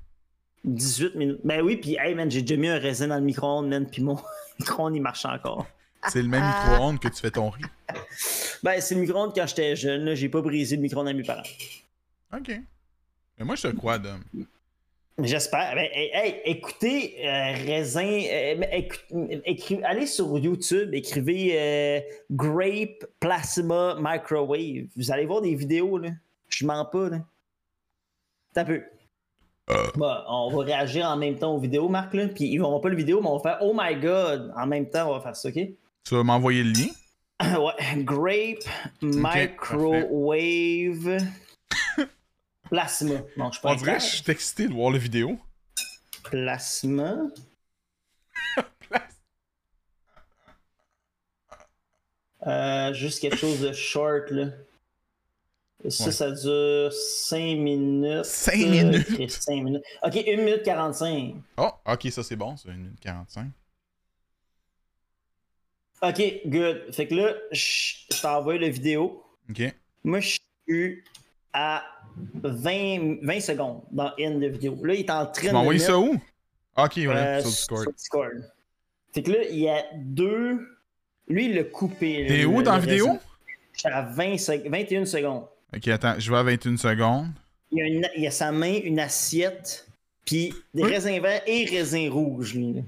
18 0.64 1.14
minutes. 1.14 1.40
Ben 1.44 1.62
oui, 1.62 1.76
puis, 1.76 1.96
hey, 1.98 2.14
man, 2.14 2.30
j'ai 2.30 2.42
déjà 2.42 2.60
mis 2.60 2.68
un 2.68 2.78
raisin 2.78 3.08
dans 3.08 3.16
le 3.16 3.22
micro-ondes, 3.22 3.68
man, 3.68 3.86
puis 3.88 4.02
mon 4.02 4.18
micro-ondes, 4.60 4.94
il 4.94 5.02
marche 5.02 5.24
encore. 5.24 5.66
C'est 6.08 6.22
le 6.22 6.28
même 6.28 6.44
micro-ondes 6.44 6.98
que 6.98 7.08
tu 7.08 7.20
fais 7.20 7.30
ton 7.30 7.50
riz. 7.50 7.62
Ben, 8.62 8.80
c'est 8.80 8.94
le 8.94 9.00
micro-ondes 9.00 9.32
quand 9.34 9.46
j'étais 9.46 9.76
jeune, 9.76 10.04
là. 10.04 10.14
J'ai 10.14 10.28
pas 10.28 10.42
brisé 10.42 10.76
le 10.76 10.82
micro-ondes 10.82 11.08
à 11.08 11.12
mes 11.12 11.22
parents. 11.22 11.42
Ok. 12.36 12.60
Mais 13.42 13.46
moi, 13.46 13.56
je 13.56 13.66
te 13.66 13.74
crois, 13.74 13.98
Dom. 13.98 14.20
J'espère. 15.18 15.74
Ben, 15.74 15.88
hey, 15.92 16.10
hey, 16.14 16.40
écoutez, 16.44 17.16
euh, 17.26 17.54
raisin. 17.66 18.20
euh, 18.30 18.62
écoute- 18.72 19.80
allez 19.82 20.06
sur 20.06 20.38
YouTube, 20.38 20.94
écrivez 20.94 21.58
euh, 21.58 22.00
Grape 22.30 23.04
Plasma 23.18 23.96
Microwave. 24.00 24.86
Vous 24.96 25.10
allez 25.10 25.26
voir 25.26 25.40
des 25.42 25.56
vidéos, 25.56 25.98
là. 25.98 26.10
Je 26.48 26.64
mens 26.64 26.84
pas, 26.84 27.08
là. 27.08 27.18
T'as 28.54 28.64
peu. 28.64 28.80
Bon, 29.96 30.14
on 30.28 30.56
va 30.56 30.62
réagir 30.62 31.04
en 31.06 31.16
même 31.16 31.36
temps 31.36 31.56
aux 31.56 31.58
vidéos, 31.58 31.88
Marc, 31.88 32.14
là. 32.14 32.28
Puis 32.28 32.44
ils 32.44 32.58
verront 32.58 32.78
pas 32.78 32.90
le 32.90 32.96
vidéo, 32.96 33.20
mais 33.20 33.26
on 33.28 33.38
va 33.38 33.42
faire 33.42 33.58
Oh 33.60 33.74
my 33.76 33.96
god. 33.96 34.54
En 34.56 34.68
même 34.68 34.88
temps, 34.88 35.10
on 35.10 35.14
va 35.14 35.20
faire 35.20 35.34
ça, 35.34 35.48
OK? 35.48 35.54
Tu 36.04 36.14
vas 36.14 36.22
m'envoyer 36.22 36.62
le 36.62 36.70
lien? 36.70 36.90
ouais. 37.60 37.72
Grape 38.04 38.62
Microwave 39.02 41.18
Plasma. 42.72 43.20
Non, 43.36 43.52
je 43.52 43.58
On 43.64 43.74
dirait 43.74 43.98
que 43.98 44.02
je 44.02 44.06
suis 44.06 44.30
excité 44.32 44.66
de 44.66 44.72
voir 44.72 44.90
la 44.90 44.96
vidéo. 44.96 45.38
Plasma. 46.24 47.16
Euh, 52.44 52.92
juste 52.92 53.20
quelque 53.20 53.36
chose 53.36 53.60
de 53.60 53.72
short, 53.72 54.30
là. 54.30 54.46
Ça, 55.88 56.06
Ouais. 56.06 56.10
ça 56.10 56.30
dure 56.32 56.92
5 56.92 57.38
minutes. 57.56 58.24
Cinq 58.24 58.56
minutes? 58.56 59.06
Euh, 59.20 59.28
5 59.28 59.62
minutes. 59.62 59.84
Ok, 60.02 60.16
1 60.16 60.36
minute 60.38 60.62
45. 60.64 61.34
Oh, 61.58 61.70
ok, 61.86 62.08
ça 62.10 62.22
c'est 62.24 62.34
bon, 62.34 62.56
c'est 62.56 62.68
1 62.70 62.74
minute 62.74 62.98
45. 63.00 63.46
Ok, 66.02 66.20
good. 66.46 66.92
Fait 66.92 67.06
que 67.06 67.14
là, 67.14 67.34
je 67.52 68.20
t'envoie 68.20 68.58
la 68.58 68.68
vidéo. 68.70 69.22
Ok. 69.48 69.62
Moi, 70.02 70.18
je 70.18 70.38
suis 70.68 71.04
à 71.52 71.82
20, 72.42 73.18
20 73.22 73.40
secondes 73.40 73.82
dans 73.90 74.12
in 74.18 74.38
de 74.38 74.46
vidéo. 74.46 74.78
Là, 74.84 74.94
il 74.94 75.00
est 75.00 75.10
en 75.10 75.26
train 75.26 75.48
Tu 75.48 75.48
de. 75.50 75.54
envoyé 75.54 75.78
ça 75.80 75.98
où? 75.98 76.14
Ok, 76.76 76.92
ouais, 76.96 77.08
euh, 77.08 77.40
sur 77.40 77.50
Discord. 77.50 77.82
sur 77.82 77.92
Discord. 77.92 78.32
Fait 79.12 79.22
que 79.22 79.30
là, 79.30 79.38
il 79.50 79.58
y 79.58 79.68
a 79.68 79.82
deux. 79.96 80.66
Lui, 81.28 81.46
il 81.46 81.54
l'a 81.54 81.64
coupé. 81.64 82.24
T'es 82.26 82.44
où 82.44 82.62
dans 82.62 82.72
la 82.72 82.78
vidéo? 82.78 83.18
Je 83.74 83.80
suis 83.80 83.88
à 83.88 84.02
20 84.02 84.36
sec- 84.38 84.68
21 84.68 85.04
secondes. 85.06 85.44
Ok, 85.74 85.88
attends, 85.88 86.14
je 86.18 86.30
vais 86.30 86.36
à 86.38 86.42
21 86.42 86.76
secondes. 86.76 87.28
Il 87.70 87.78
y 87.78 87.82
a, 87.82 87.86
une- 87.86 88.08
il 88.16 88.22
y 88.22 88.26
a 88.26 88.30
sa 88.30 88.52
main, 88.52 88.78
une 88.84 89.00
assiette, 89.00 89.86
puis 90.26 90.52
des 90.74 90.82
Oui. 90.82 90.90
raisins 90.90 91.20
verts 91.20 91.42
et 91.46 91.64
raisins 91.64 92.08
rouges, 92.10 92.54
lui. 92.54 92.84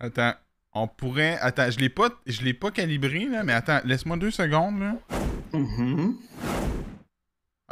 Attends, 0.00 0.32
on 0.72 0.88
pourrait. 0.88 1.38
Attends, 1.40 1.70
je 1.70 1.78
l'ai 1.78 1.88
pas, 1.88 2.08
je 2.26 2.42
l'ai 2.42 2.54
pas 2.54 2.70
calibré 2.72 3.26
là, 3.26 3.44
mais 3.44 3.52
attends, 3.52 3.80
laisse-moi 3.84 4.16
deux 4.16 4.32
secondes 4.32 4.80
là. 4.80 4.94
Mhm, 5.52 6.16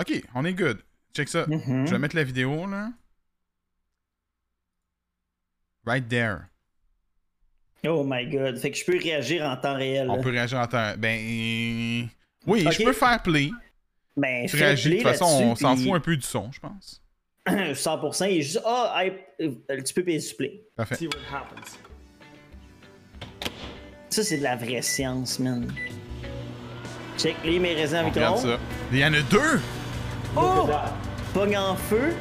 Ok, 0.02 0.22
on 0.34 0.44
est 0.44 0.55
good. 0.55 0.78
Check 1.14 1.28
ça. 1.28 1.47
mhm. 1.47 1.86
Je 1.86 1.92
vais 1.92 1.98
mettre 1.98 2.16
la 2.16 2.24
vidéo 2.24 2.66
là. 2.66 2.90
Right 5.84 6.08
there. 6.08 6.48
Oh 7.86 8.05
my 8.05 8.26
god. 8.26 8.58
Fait 8.58 8.70
que 8.70 8.76
je 8.78 8.84
peux 8.84 8.97
réagir 8.98 9.44
en 9.44 9.56
temps 9.56 9.74
réel. 9.74 10.08
On 10.08 10.16
là. 10.16 10.22
peut 10.22 10.31
réagir 10.31 10.58
en 10.58 10.66
temps. 10.66 10.94
Ben. 10.97 12.08
Oui, 12.47 12.66
je 12.70 12.84
peux 12.84 12.92
faire 12.92 13.22
play. 13.22 13.50
Ben, 14.16 14.47
Tu 14.47 14.56
fais 14.56 14.66
réagis. 14.66 14.90
De 14.90 14.94
toute 14.97 15.02
façon, 15.05 15.24
on 15.24 15.56
s'en 15.56 15.74
puis 15.74 15.84
fout 15.84 15.94
un 15.94 16.00
peu 16.00 16.16
du 16.16 16.22
son, 16.26 16.50
je 16.52 16.60
pense. 16.60 17.02
100%, 17.48 18.31
il 18.31 18.39
est 18.39 18.42
juste 18.42 18.60
Ah, 18.64 19.02
euh, 19.40 19.50
tu 19.84 19.94
peux 19.94 20.05
payer 20.05 20.18
du 20.20 20.34
play. 20.34 20.62
Parfait. 20.76 20.94
See 20.94 21.06
what 21.08 21.18
happens. 21.32 21.78
Ça, 24.10 24.22
c'est 24.22 24.39
de 24.39 24.42
la 24.42 24.55
vraie 24.56 24.82
science, 24.82 25.40
man. 25.40 25.72
Check 27.18 27.34
les 27.44 27.58
mes 27.58 27.74
raisins 27.74 27.97
avec 27.97 28.14
regarde 28.14 28.39
ça. 28.39 28.58
Il 28.92 28.98
y 28.98 29.05
en 29.05 29.12
a 29.12 29.22
deux! 29.22 29.60
Oh! 30.36 30.69
Pogne 31.35 31.57
en 31.59 31.77
feu. 31.77 32.15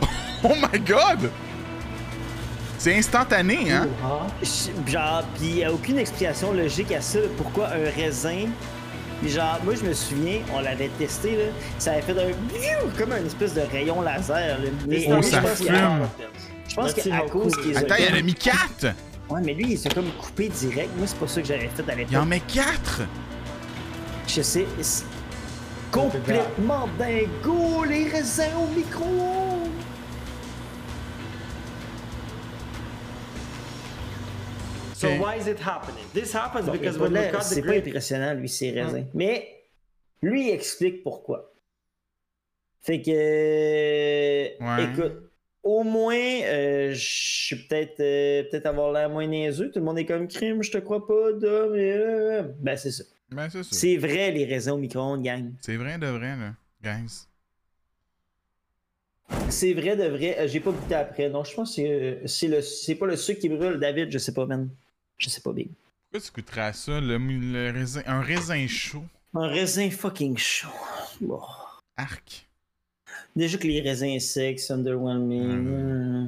Oh 0.46 0.52
my 0.54 0.78
god! 0.78 1.30
C'est 2.76 2.98
instantané, 2.98 3.72
hein? 3.72 3.88
Genre, 4.86 5.22
pis 5.38 5.44
il 5.46 5.54
n'y 5.54 5.64
a 5.64 5.72
aucune 5.72 5.96
explication 5.98 6.52
logique 6.52 6.92
à 6.92 7.00
ça. 7.00 7.20
Pourquoi 7.38 7.68
un 7.68 7.90
raisin. 7.96 8.48
Pis 9.22 9.30
genre, 9.30 9.58
moi, 9.64 9.74
je 9.74 9.88
me 9.88 9.94
souviens, 9.94 10.40
on 10.54 10.60
l'avait 10.60 10.88
testé, 10.98 11.30
là. 11.36 11.44
Ça 11.78 11.92
avait 11.92 12.02
fait 12.02 12.12
un. 12.12 12.90
comme 12.98 13.12
un 13.12 13.24
espèce 13.24 13.54
de 13.54 13.62
rayon 13.62 14.02
laser, 14.02 14.58
là. 14.58 14.68
Mais 14.86 15.06
Oh, 15.08 15.22
ça 15.22 15.40
je 15.40 15.46
pense 15.46 15.58
qu'il- 15.58 15.66
fume. 15.68 16.08
Je 16.68 16.74
pense 16.74 16.92
qu'à 16.92 17.20
cause 17.30 17.56
qu'ils 17.56 17.76
Attends, 17.78 17.94
il 17.98 18.04
y 18.04 18.08
en 18.12 18.18
a 18.18 18.22
mis 18.22 18.34
quatre! 18.34 18.86
Ouais, 19.30 19.40
mais 19.42 19.54
lui, 19.54 19.72
il 19.72 19.78
s'est 19.78 19.88
comme 19.88 20.10
coupé 20.20 20.48
direct. 20.50 20.90
Moi, 20.98 21.06
c'est 21.06 21.18
pas 21.18 21.26
ça 21.28 21.40
que 21.40 21.46
j'avais 21.46 21.70
fait 21.74 21.88
à 21.88 21.94
Il 21.94 22.04
en 22.18 22.24
l'époque. 22.24 22.26
met 22.26 22.40
quatre! 22.40 23.00
Je 24.28 24.42
sais. 24.42 24.66
Complètement 25.94 26.88
dingo, 26.98 27.84
les 27.84 28.08
raisins 28.08 28.50
au 28.60 28.66
micro! 28.74 29.04
So 34.94 35.06
Okay. 35.08 35.18
why 35.18 35.36
is 35.36 35.46
it 35.46 35.58
happening? 35.60 36.04
This 36.12 36.32
happens 36.32 36.68
because 36.68 36.98
when 36.98 37.12
de 37.12 37.18
we 37.18 37.20
l'air- 37.24 37.32
cut 37.32 37.38
the 37.40 37.44
C'est 37.44 37.62
pas 37.62 37.74
impressionnant, 37.76 38.34
lui, 38.34 38.48
ses 38.48 38.70
raisins. 38.70 39.06
Mais 39.14 39.48
lui, 40.22 40.48
il 40.48 40.50
explique 40.50 41.02
pourquoi. 41.02 41.52
Fait 42.80 43.00
que. 43.00 43.10
Ouais. 44.62 44.84
Écoute, 44.84 45.30
au 45.62 45.82
moins, 45.82 46.14
euh, 46.16 46.92
je 46.92 46.98
suis 47.46 47.56
peut-être 47.56 48.00
euh, 48.00 48.42
peut-être 48.50 48.66
avoir 48.66 48.92
l'air 48.92 49.08
moins 49.10 49.26
niaiseux. 49.26 49.70
Tout 49.70 49.78
le 49.78 49.84
monde 49.84 49.98
est 49.98 50.06
comme 50.06 50.28
crime, 50.28 50.62
je 50.62 50.70
te 50.70 50.78
crois 50.78 51.06
pas, 51.06 51.12
euh, 51.14 52.42
Ben, 52.60 52.76
c'est 52.76 52.90
ça. 52.90 53.04
Ben, 53.34 53.50
c'est 53.50 53.62
ça. 53.62 53.68
C'est 53.72 53.96
vrai, 53.96 54.30
les 54.30 54.44
raisins 54.44 54.70
au 54.70 54.78
micro-ondes, 54.78 55.22
gang. 55.22 55.52
C'est 55.60 55.76
vrai 55.76 55.98
de 55.98 56.06
vrai, 56.06 56.36
là, 56.36 56.54
guys. 56.82 57.26
C'est 59.50 59.72
vrai 59.74 59.96
de 59.96 60.04
vrai. 60.04 60.38
Euh, 60.38 60.48
J'ai 60.48 60.60
pas 60.60 60.70
goûté 60.70 60.94
après. 60.94 61.28
Non, 61.28 61.44
je 61.44 61.54
pense 61.54 61.70
que 61.70 61.74
c'est, 61.76 61.90
euh, 61.90 62.26
c'est 62.26 62.48
le 62.48 62.62
c'est 62.62 62.94
pas 62.94 63.06
le 63.06 63.16
sucre 63.16 63.40
qui 63.40 63.48
brûle, 63.48 63.78
David. 63.78 64.10
Je 64.10 64.18
sais 64.18 64.32
pas, 64.32 64.46
man. 64.46 64.68
Je 65.18 65.28
sais 65.28 65.40
pas, 65.40 65.52
big. 65.52 65.68
Pourquoi 66.10 66.20
tu 66.28 66.32
goûterais 66.32 66.60
à 66.60 66.72
ça, 66.72 67.00
le, 67.00 67.18
le 67.18 67.70
raisin, 67.72 68.02
un 68.06 68.20
raisin 68.20 68.66
chaud? 68.68 69.04
Un 69.34 69.48
raisin 69.48 69.90
fucking 69.90 70.36
chaud. 70.36 70.68
Bon. 71.20 71.40
Arc. 71.96 72.46
Déjà 73.34 73.58
que 73.58 73.66
les 73.66 73.80
raisins 73.80 74.18
secs, 74.20 74.60
underwhelming. 74.70 75.66
Euh, 75.66 76.26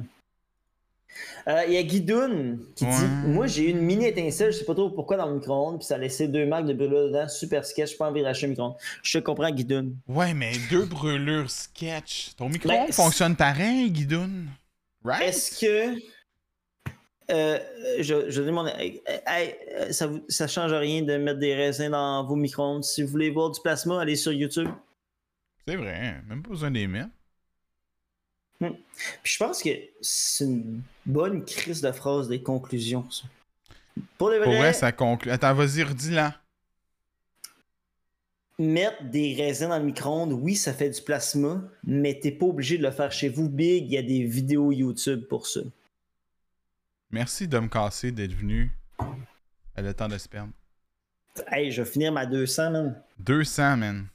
Il 1.67 1.73
y 1.73 1.77
a 1.77 1.83
Guidoun 1.83 2.59
qui 2.75 2.83
Ouais. 2.83 2.91
dit 2.91 3.27
Moi, 3.27 3.47
j'ai 3.47 3.63
eu 3.67 3.69
une 3.71 3.79
mini 3.81 4.05
étincelle, 4.05 4.51
je 4.51 4.57
sais 4.57 4.65
pas 4.65 4.73
trop 4.75 4.89
pourquoi 4.89 5.15
dans 5.17 5.27
le 5.27 5.35
micro-ondes, 5.35 5.77
puis 5.79 5.85
ça 5.87 5.95
a 5.95 5.97
laissé 5.97 6.27
deux 6.27 6.45
marques 6.45 6.65
de 6.65 6.73
brûlure 6.73 7.07
dedans. 7.07 7.27
Super 7.29 7.65
sketch, 7.65 7.97
pas 7.97 8.09
envie 8.09 8.21
d'acheter 8.21 8.47
un 8.47 8.49
micro-ondes. 8.49 8.75
Je 9.01 9.17
te 9.17 9.23
comprends, 9.23 9.49
Guidoun. 9.49 9.95
Ouais, 10.07 10.33
mais 10.33 10.51
deux 10.69 10.85
brûlures 10.85 11.49
sketch. 11.49 12.31
Ton 12.35 12.49
micro 12.49 12.67
Ben, 12.69 12.91
fonctionne 12.91 13.35
pareil, 13.35 13.89
Guidoun. 13.91 14.47
Right? 15.05 15.21
Est-ce 15.29 15.59
que. 15.65 15.97
Euh, 17.29 17.59
je, 17.99 18.29
je 18.29 18.41
demande. 18.41 18.69
hey, 18.77 19.01
euh, 19.09 19.91
ça, 19.91 20.07
vous, 20.07 20.21
ça 20.29 20.47
change 20.47 20.71
rien 20.73 21.01
de 21.01 21.17
mettre 21.17 21.39
des 21.39 21.55
raisins 21.55 21.89
dans 21.89 22.25
vos 22.25 22.35
micro-ondes? 22.35 22.83
Si 22.85 23.01
vous 23.03 23.09
voulez 23.09 23.29
voir 23.29 23.51
du 23.51 23.59
plasma, 23.61 24.01
allez 24.01 24.15
sur 24.15 24.31
YouTube. 24.31 24.69
C'est 25.67 25.75
vrai, 25.75 26.15
même 26.29 26.41
pas 26.41 26.49
besoin 26.49 26.71
d'les 26.71 26.87
mettre. 26.87 27.09
Puis 28.59 29.33
je 29.33 29.37
pense 29.37 29.61
que 29.61 29.69
c'est 30.01 30.45
une 30.45 30.81
bonne 31.05 31.45
crise 31.45 31.81
de 31.81 31.91
phrase 31.91 32.27
des 32.27 32.41
conclusions, 32.41 33.09
ça. 33.11 33.23
Pour 34.17 34.29
le 34.29 34.37
Pour 34.37 34.47
vrai, 34.51 34.57
vrai, 34.59 34.73
ça 34.73 34.91
conclut. 34.91 35.31
Attends, 35.31 35.53
vas-y, 35.53 35.83
redis-la. 35.83 36.35
mettre 38.59 39.03
des 39.03 39.35
raisins 39.35 39.69
dans 39.69 39.77
le 39.77 39.85
micro-ondes, 39.85 40.33
oui, 40.33 40.55
ça 40.55 40.73
fait 40.73 40.89
du 40.89 41.01
plasma, 41.01 41.61
mais 41.83 42.19
t'es 42.19 42.31
pas 42.31 42.47
obligé 42.47 42.77
de 42.77 42.83
le 42.83 42.91
faire 42.91 43.11
chez 43.11 43.29
vous. 43.29 43.49
Big, 43.49 43.85
il 43.85 43.91
y 43.91 43.97
a 43.97 44.01
des 44.01 44.23
vidéos 44.23 44.71
YouTube 44.71 45.25
pour 45.27 45.45
ça. 45.47 45.61
Merci 47.11 47.47
de 47.47 47.59
me 47.59 47.67
casser 47.67 48.11
d'être 48.11 48.33
venu. 48.33 48.71
Elle 49.75 49.85
a 49.85 49.89
le 49.89 49.93
temps 49.93 50.07
de 50.07 50.17
se 50.17 50.27
perdre. 50.27 50.51
Hey, 51.51 51.71
je 51.71 51.83
vais 51.83 51.89
finir 51.89 52.11
ma 52.11 52.25
200, 52.25 52.71
man. 52.71 53.03
200, 53.19 53.77
man. 53.77 54.07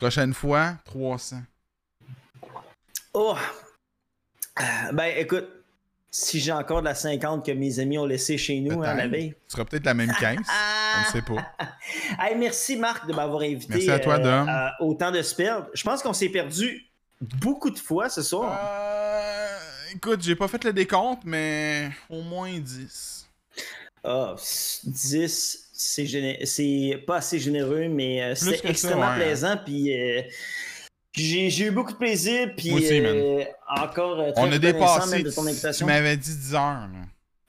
Prochaine 0.00 0.34
fois, 0.34 0.76
300. 0.84 1.42
Oh! 3.18 3.34
Ben, 4.92 5.12
écoute, 5.16 5.48
si 6.10 6.38
j'ai 6.38 6.52
encore 6.52 6.80
de 6.80 6.84
la 6.86 6.94
50 6.94 7.44
que 7.46 7.52
mes 7.52 7.78
amis 7.78 7.96
ont 7.96 8.04
laissé 8.04 8.36
chez 8.36 8.60
nous 8.60 8.82
hein, 8.82 8.88
la 8.88 8.94
Peut-être. 8.94 9.10
veille. 9.10 9.30
Tu 9.30 9.36
seras 9.48 9.64
peut-être 9.64 9.86
la 9.86 9.94
même 9.94 10.12
caisse. 10.20 10.38
Ah! 10.50 10.96
On 10.98 11.00
ne 11.00 11.12
sait 11.12 11.22
pas. 11.22 11.52
Hey, 12.22 12.36
merci 12.36 12.76
Marc 12.76 13.06
de 13.06 13.14
m'avoir 13.14 13.40
invité 13.42 13.66
Merci 13.74 13.90
à 13.90 13.98
toi, 13.98 14.18
Dom. 14.18 14.46
à 14.48 14.74
autant 14.80 15.10
de 15.10 15.22
se 15.22 15.34
perdre. 15.34 15.66
Je 15.72 15.82
pense 15.82 16.02
qu'on 16.02 16.12
s'est 16.12 16.28
perdu 16.28 16.84
beaucoup 17.40 17.70
de 17.70 17.78
fois 17.78 18.08
ce 18.10 18.20
soir. 18.22 18.58
Euh, 18.60 19.58
écoute, 19.94 20.22
j'ai 20.22 20.36
pas 20.36 20.48
fait 20.48 20.62
le 20.64 20.72
décompte, 20.74 21.22
mais 21.24 21.90
au 22.10 22.20
moins 22.22 22.52
10. 22.58 23.26
Ah, 24.04 24.34
10, 24.84 25.68
c'est 25.72 26.04
géné- 26.04 26.44
c'est 26.44 27.02
pas 27.06 27.16
assez 27.16 27.38
généreux, 27.38 27.88
mais 27.88 28.22
euh, 28.22 28.34
ça, 28.34 28.50
extrêmement 28.64 29.10
ouais. 29.12 29.16
plaisant. 29.24 29.56
Puis 29.64 29.94
euh, 29.98 30.22
j'ai 31.16 31.66
eu 31.66 31.70
beaucoup 31.70 31.92
de 31.92 31.96
plaisir. 31.98 32.50
Puis 32.56 32.70
Moi 32.70 32.78
aussi, 32.80 33.00
euh, 33.00 33.44
encore 33.68 34.20
euh, 34.20 34.32
très 34.32 34.42
On 34.42 34.52
a 34.52 34.58
dépassé. 34.58 35.22
de 35.22 35.30
ton 35.30 35.42
Tu 35.42 35.48
invitation. 35.50 35.86
m'avais 35.86 36.16
dit 36.16 36.36
10 36.36 36.54
heures. 36.54 36.60
là. 36.62 36.88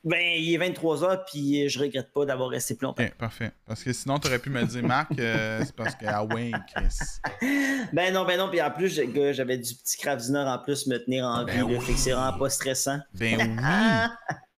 Ben, 0.03 0.21
il 0.37 0.53
est 0.53 0.57
23h, 0.57 1.25
puis 1.29 1.65
euh, 1.65 1.67
je 1.67 1.79
regrette 1.79 2.13
pas 2.13 2.23
d'avoir 2.25 2.49
resté 2.49 2.75
plus 2.75 2.85
longtemps. 2.85 3.03
Ok, 3.03 3.13
parfait. 3.15 3.51
Parce 3.65 3.83
que 3.83 3.91
sinon, 3.91 4.19
t'aurais 4.19 4.39
pu 4.39 4.49
me 4.49 4.63
dire, 4.63 4.81
Marc, 4.83 5.09
euh, 5.19 5.61
c'est 5.65 5.75
parce 5.75 5.95
que. 5.95 6.05
Ah 6.07 6.23
ouais, 6.23 6.51
Chris. 6.73 7.89
Ben 7.91 8.13
non, 8.13 8.23
ben 8.23 8.37
non, 8.37 8.49
puis 8.49 8.61
en 8.61 8.71
plus, 8.71 9.01
j'avais 9.33 9.57
du 9.57 9.73
petit 9.75 9.97
Dinner 10.17 10.45
en 10.47 10.59
plus 10.59 10.87
me 10.87 10.97
tenir 11.03 11.25
en 11.25 11.43
Ben 11.43 11.55
vie, 11.57 11.61
oui. 11.63 11.79
fait 11.81 11.91
que 11.93 11.99
c'est 11.99 12.11
vraiment 12.11 12.37
pas 12.37 12.49
stressant. 12.49 12.99
Ben 13.15 13.37
oui. 13.57 14.37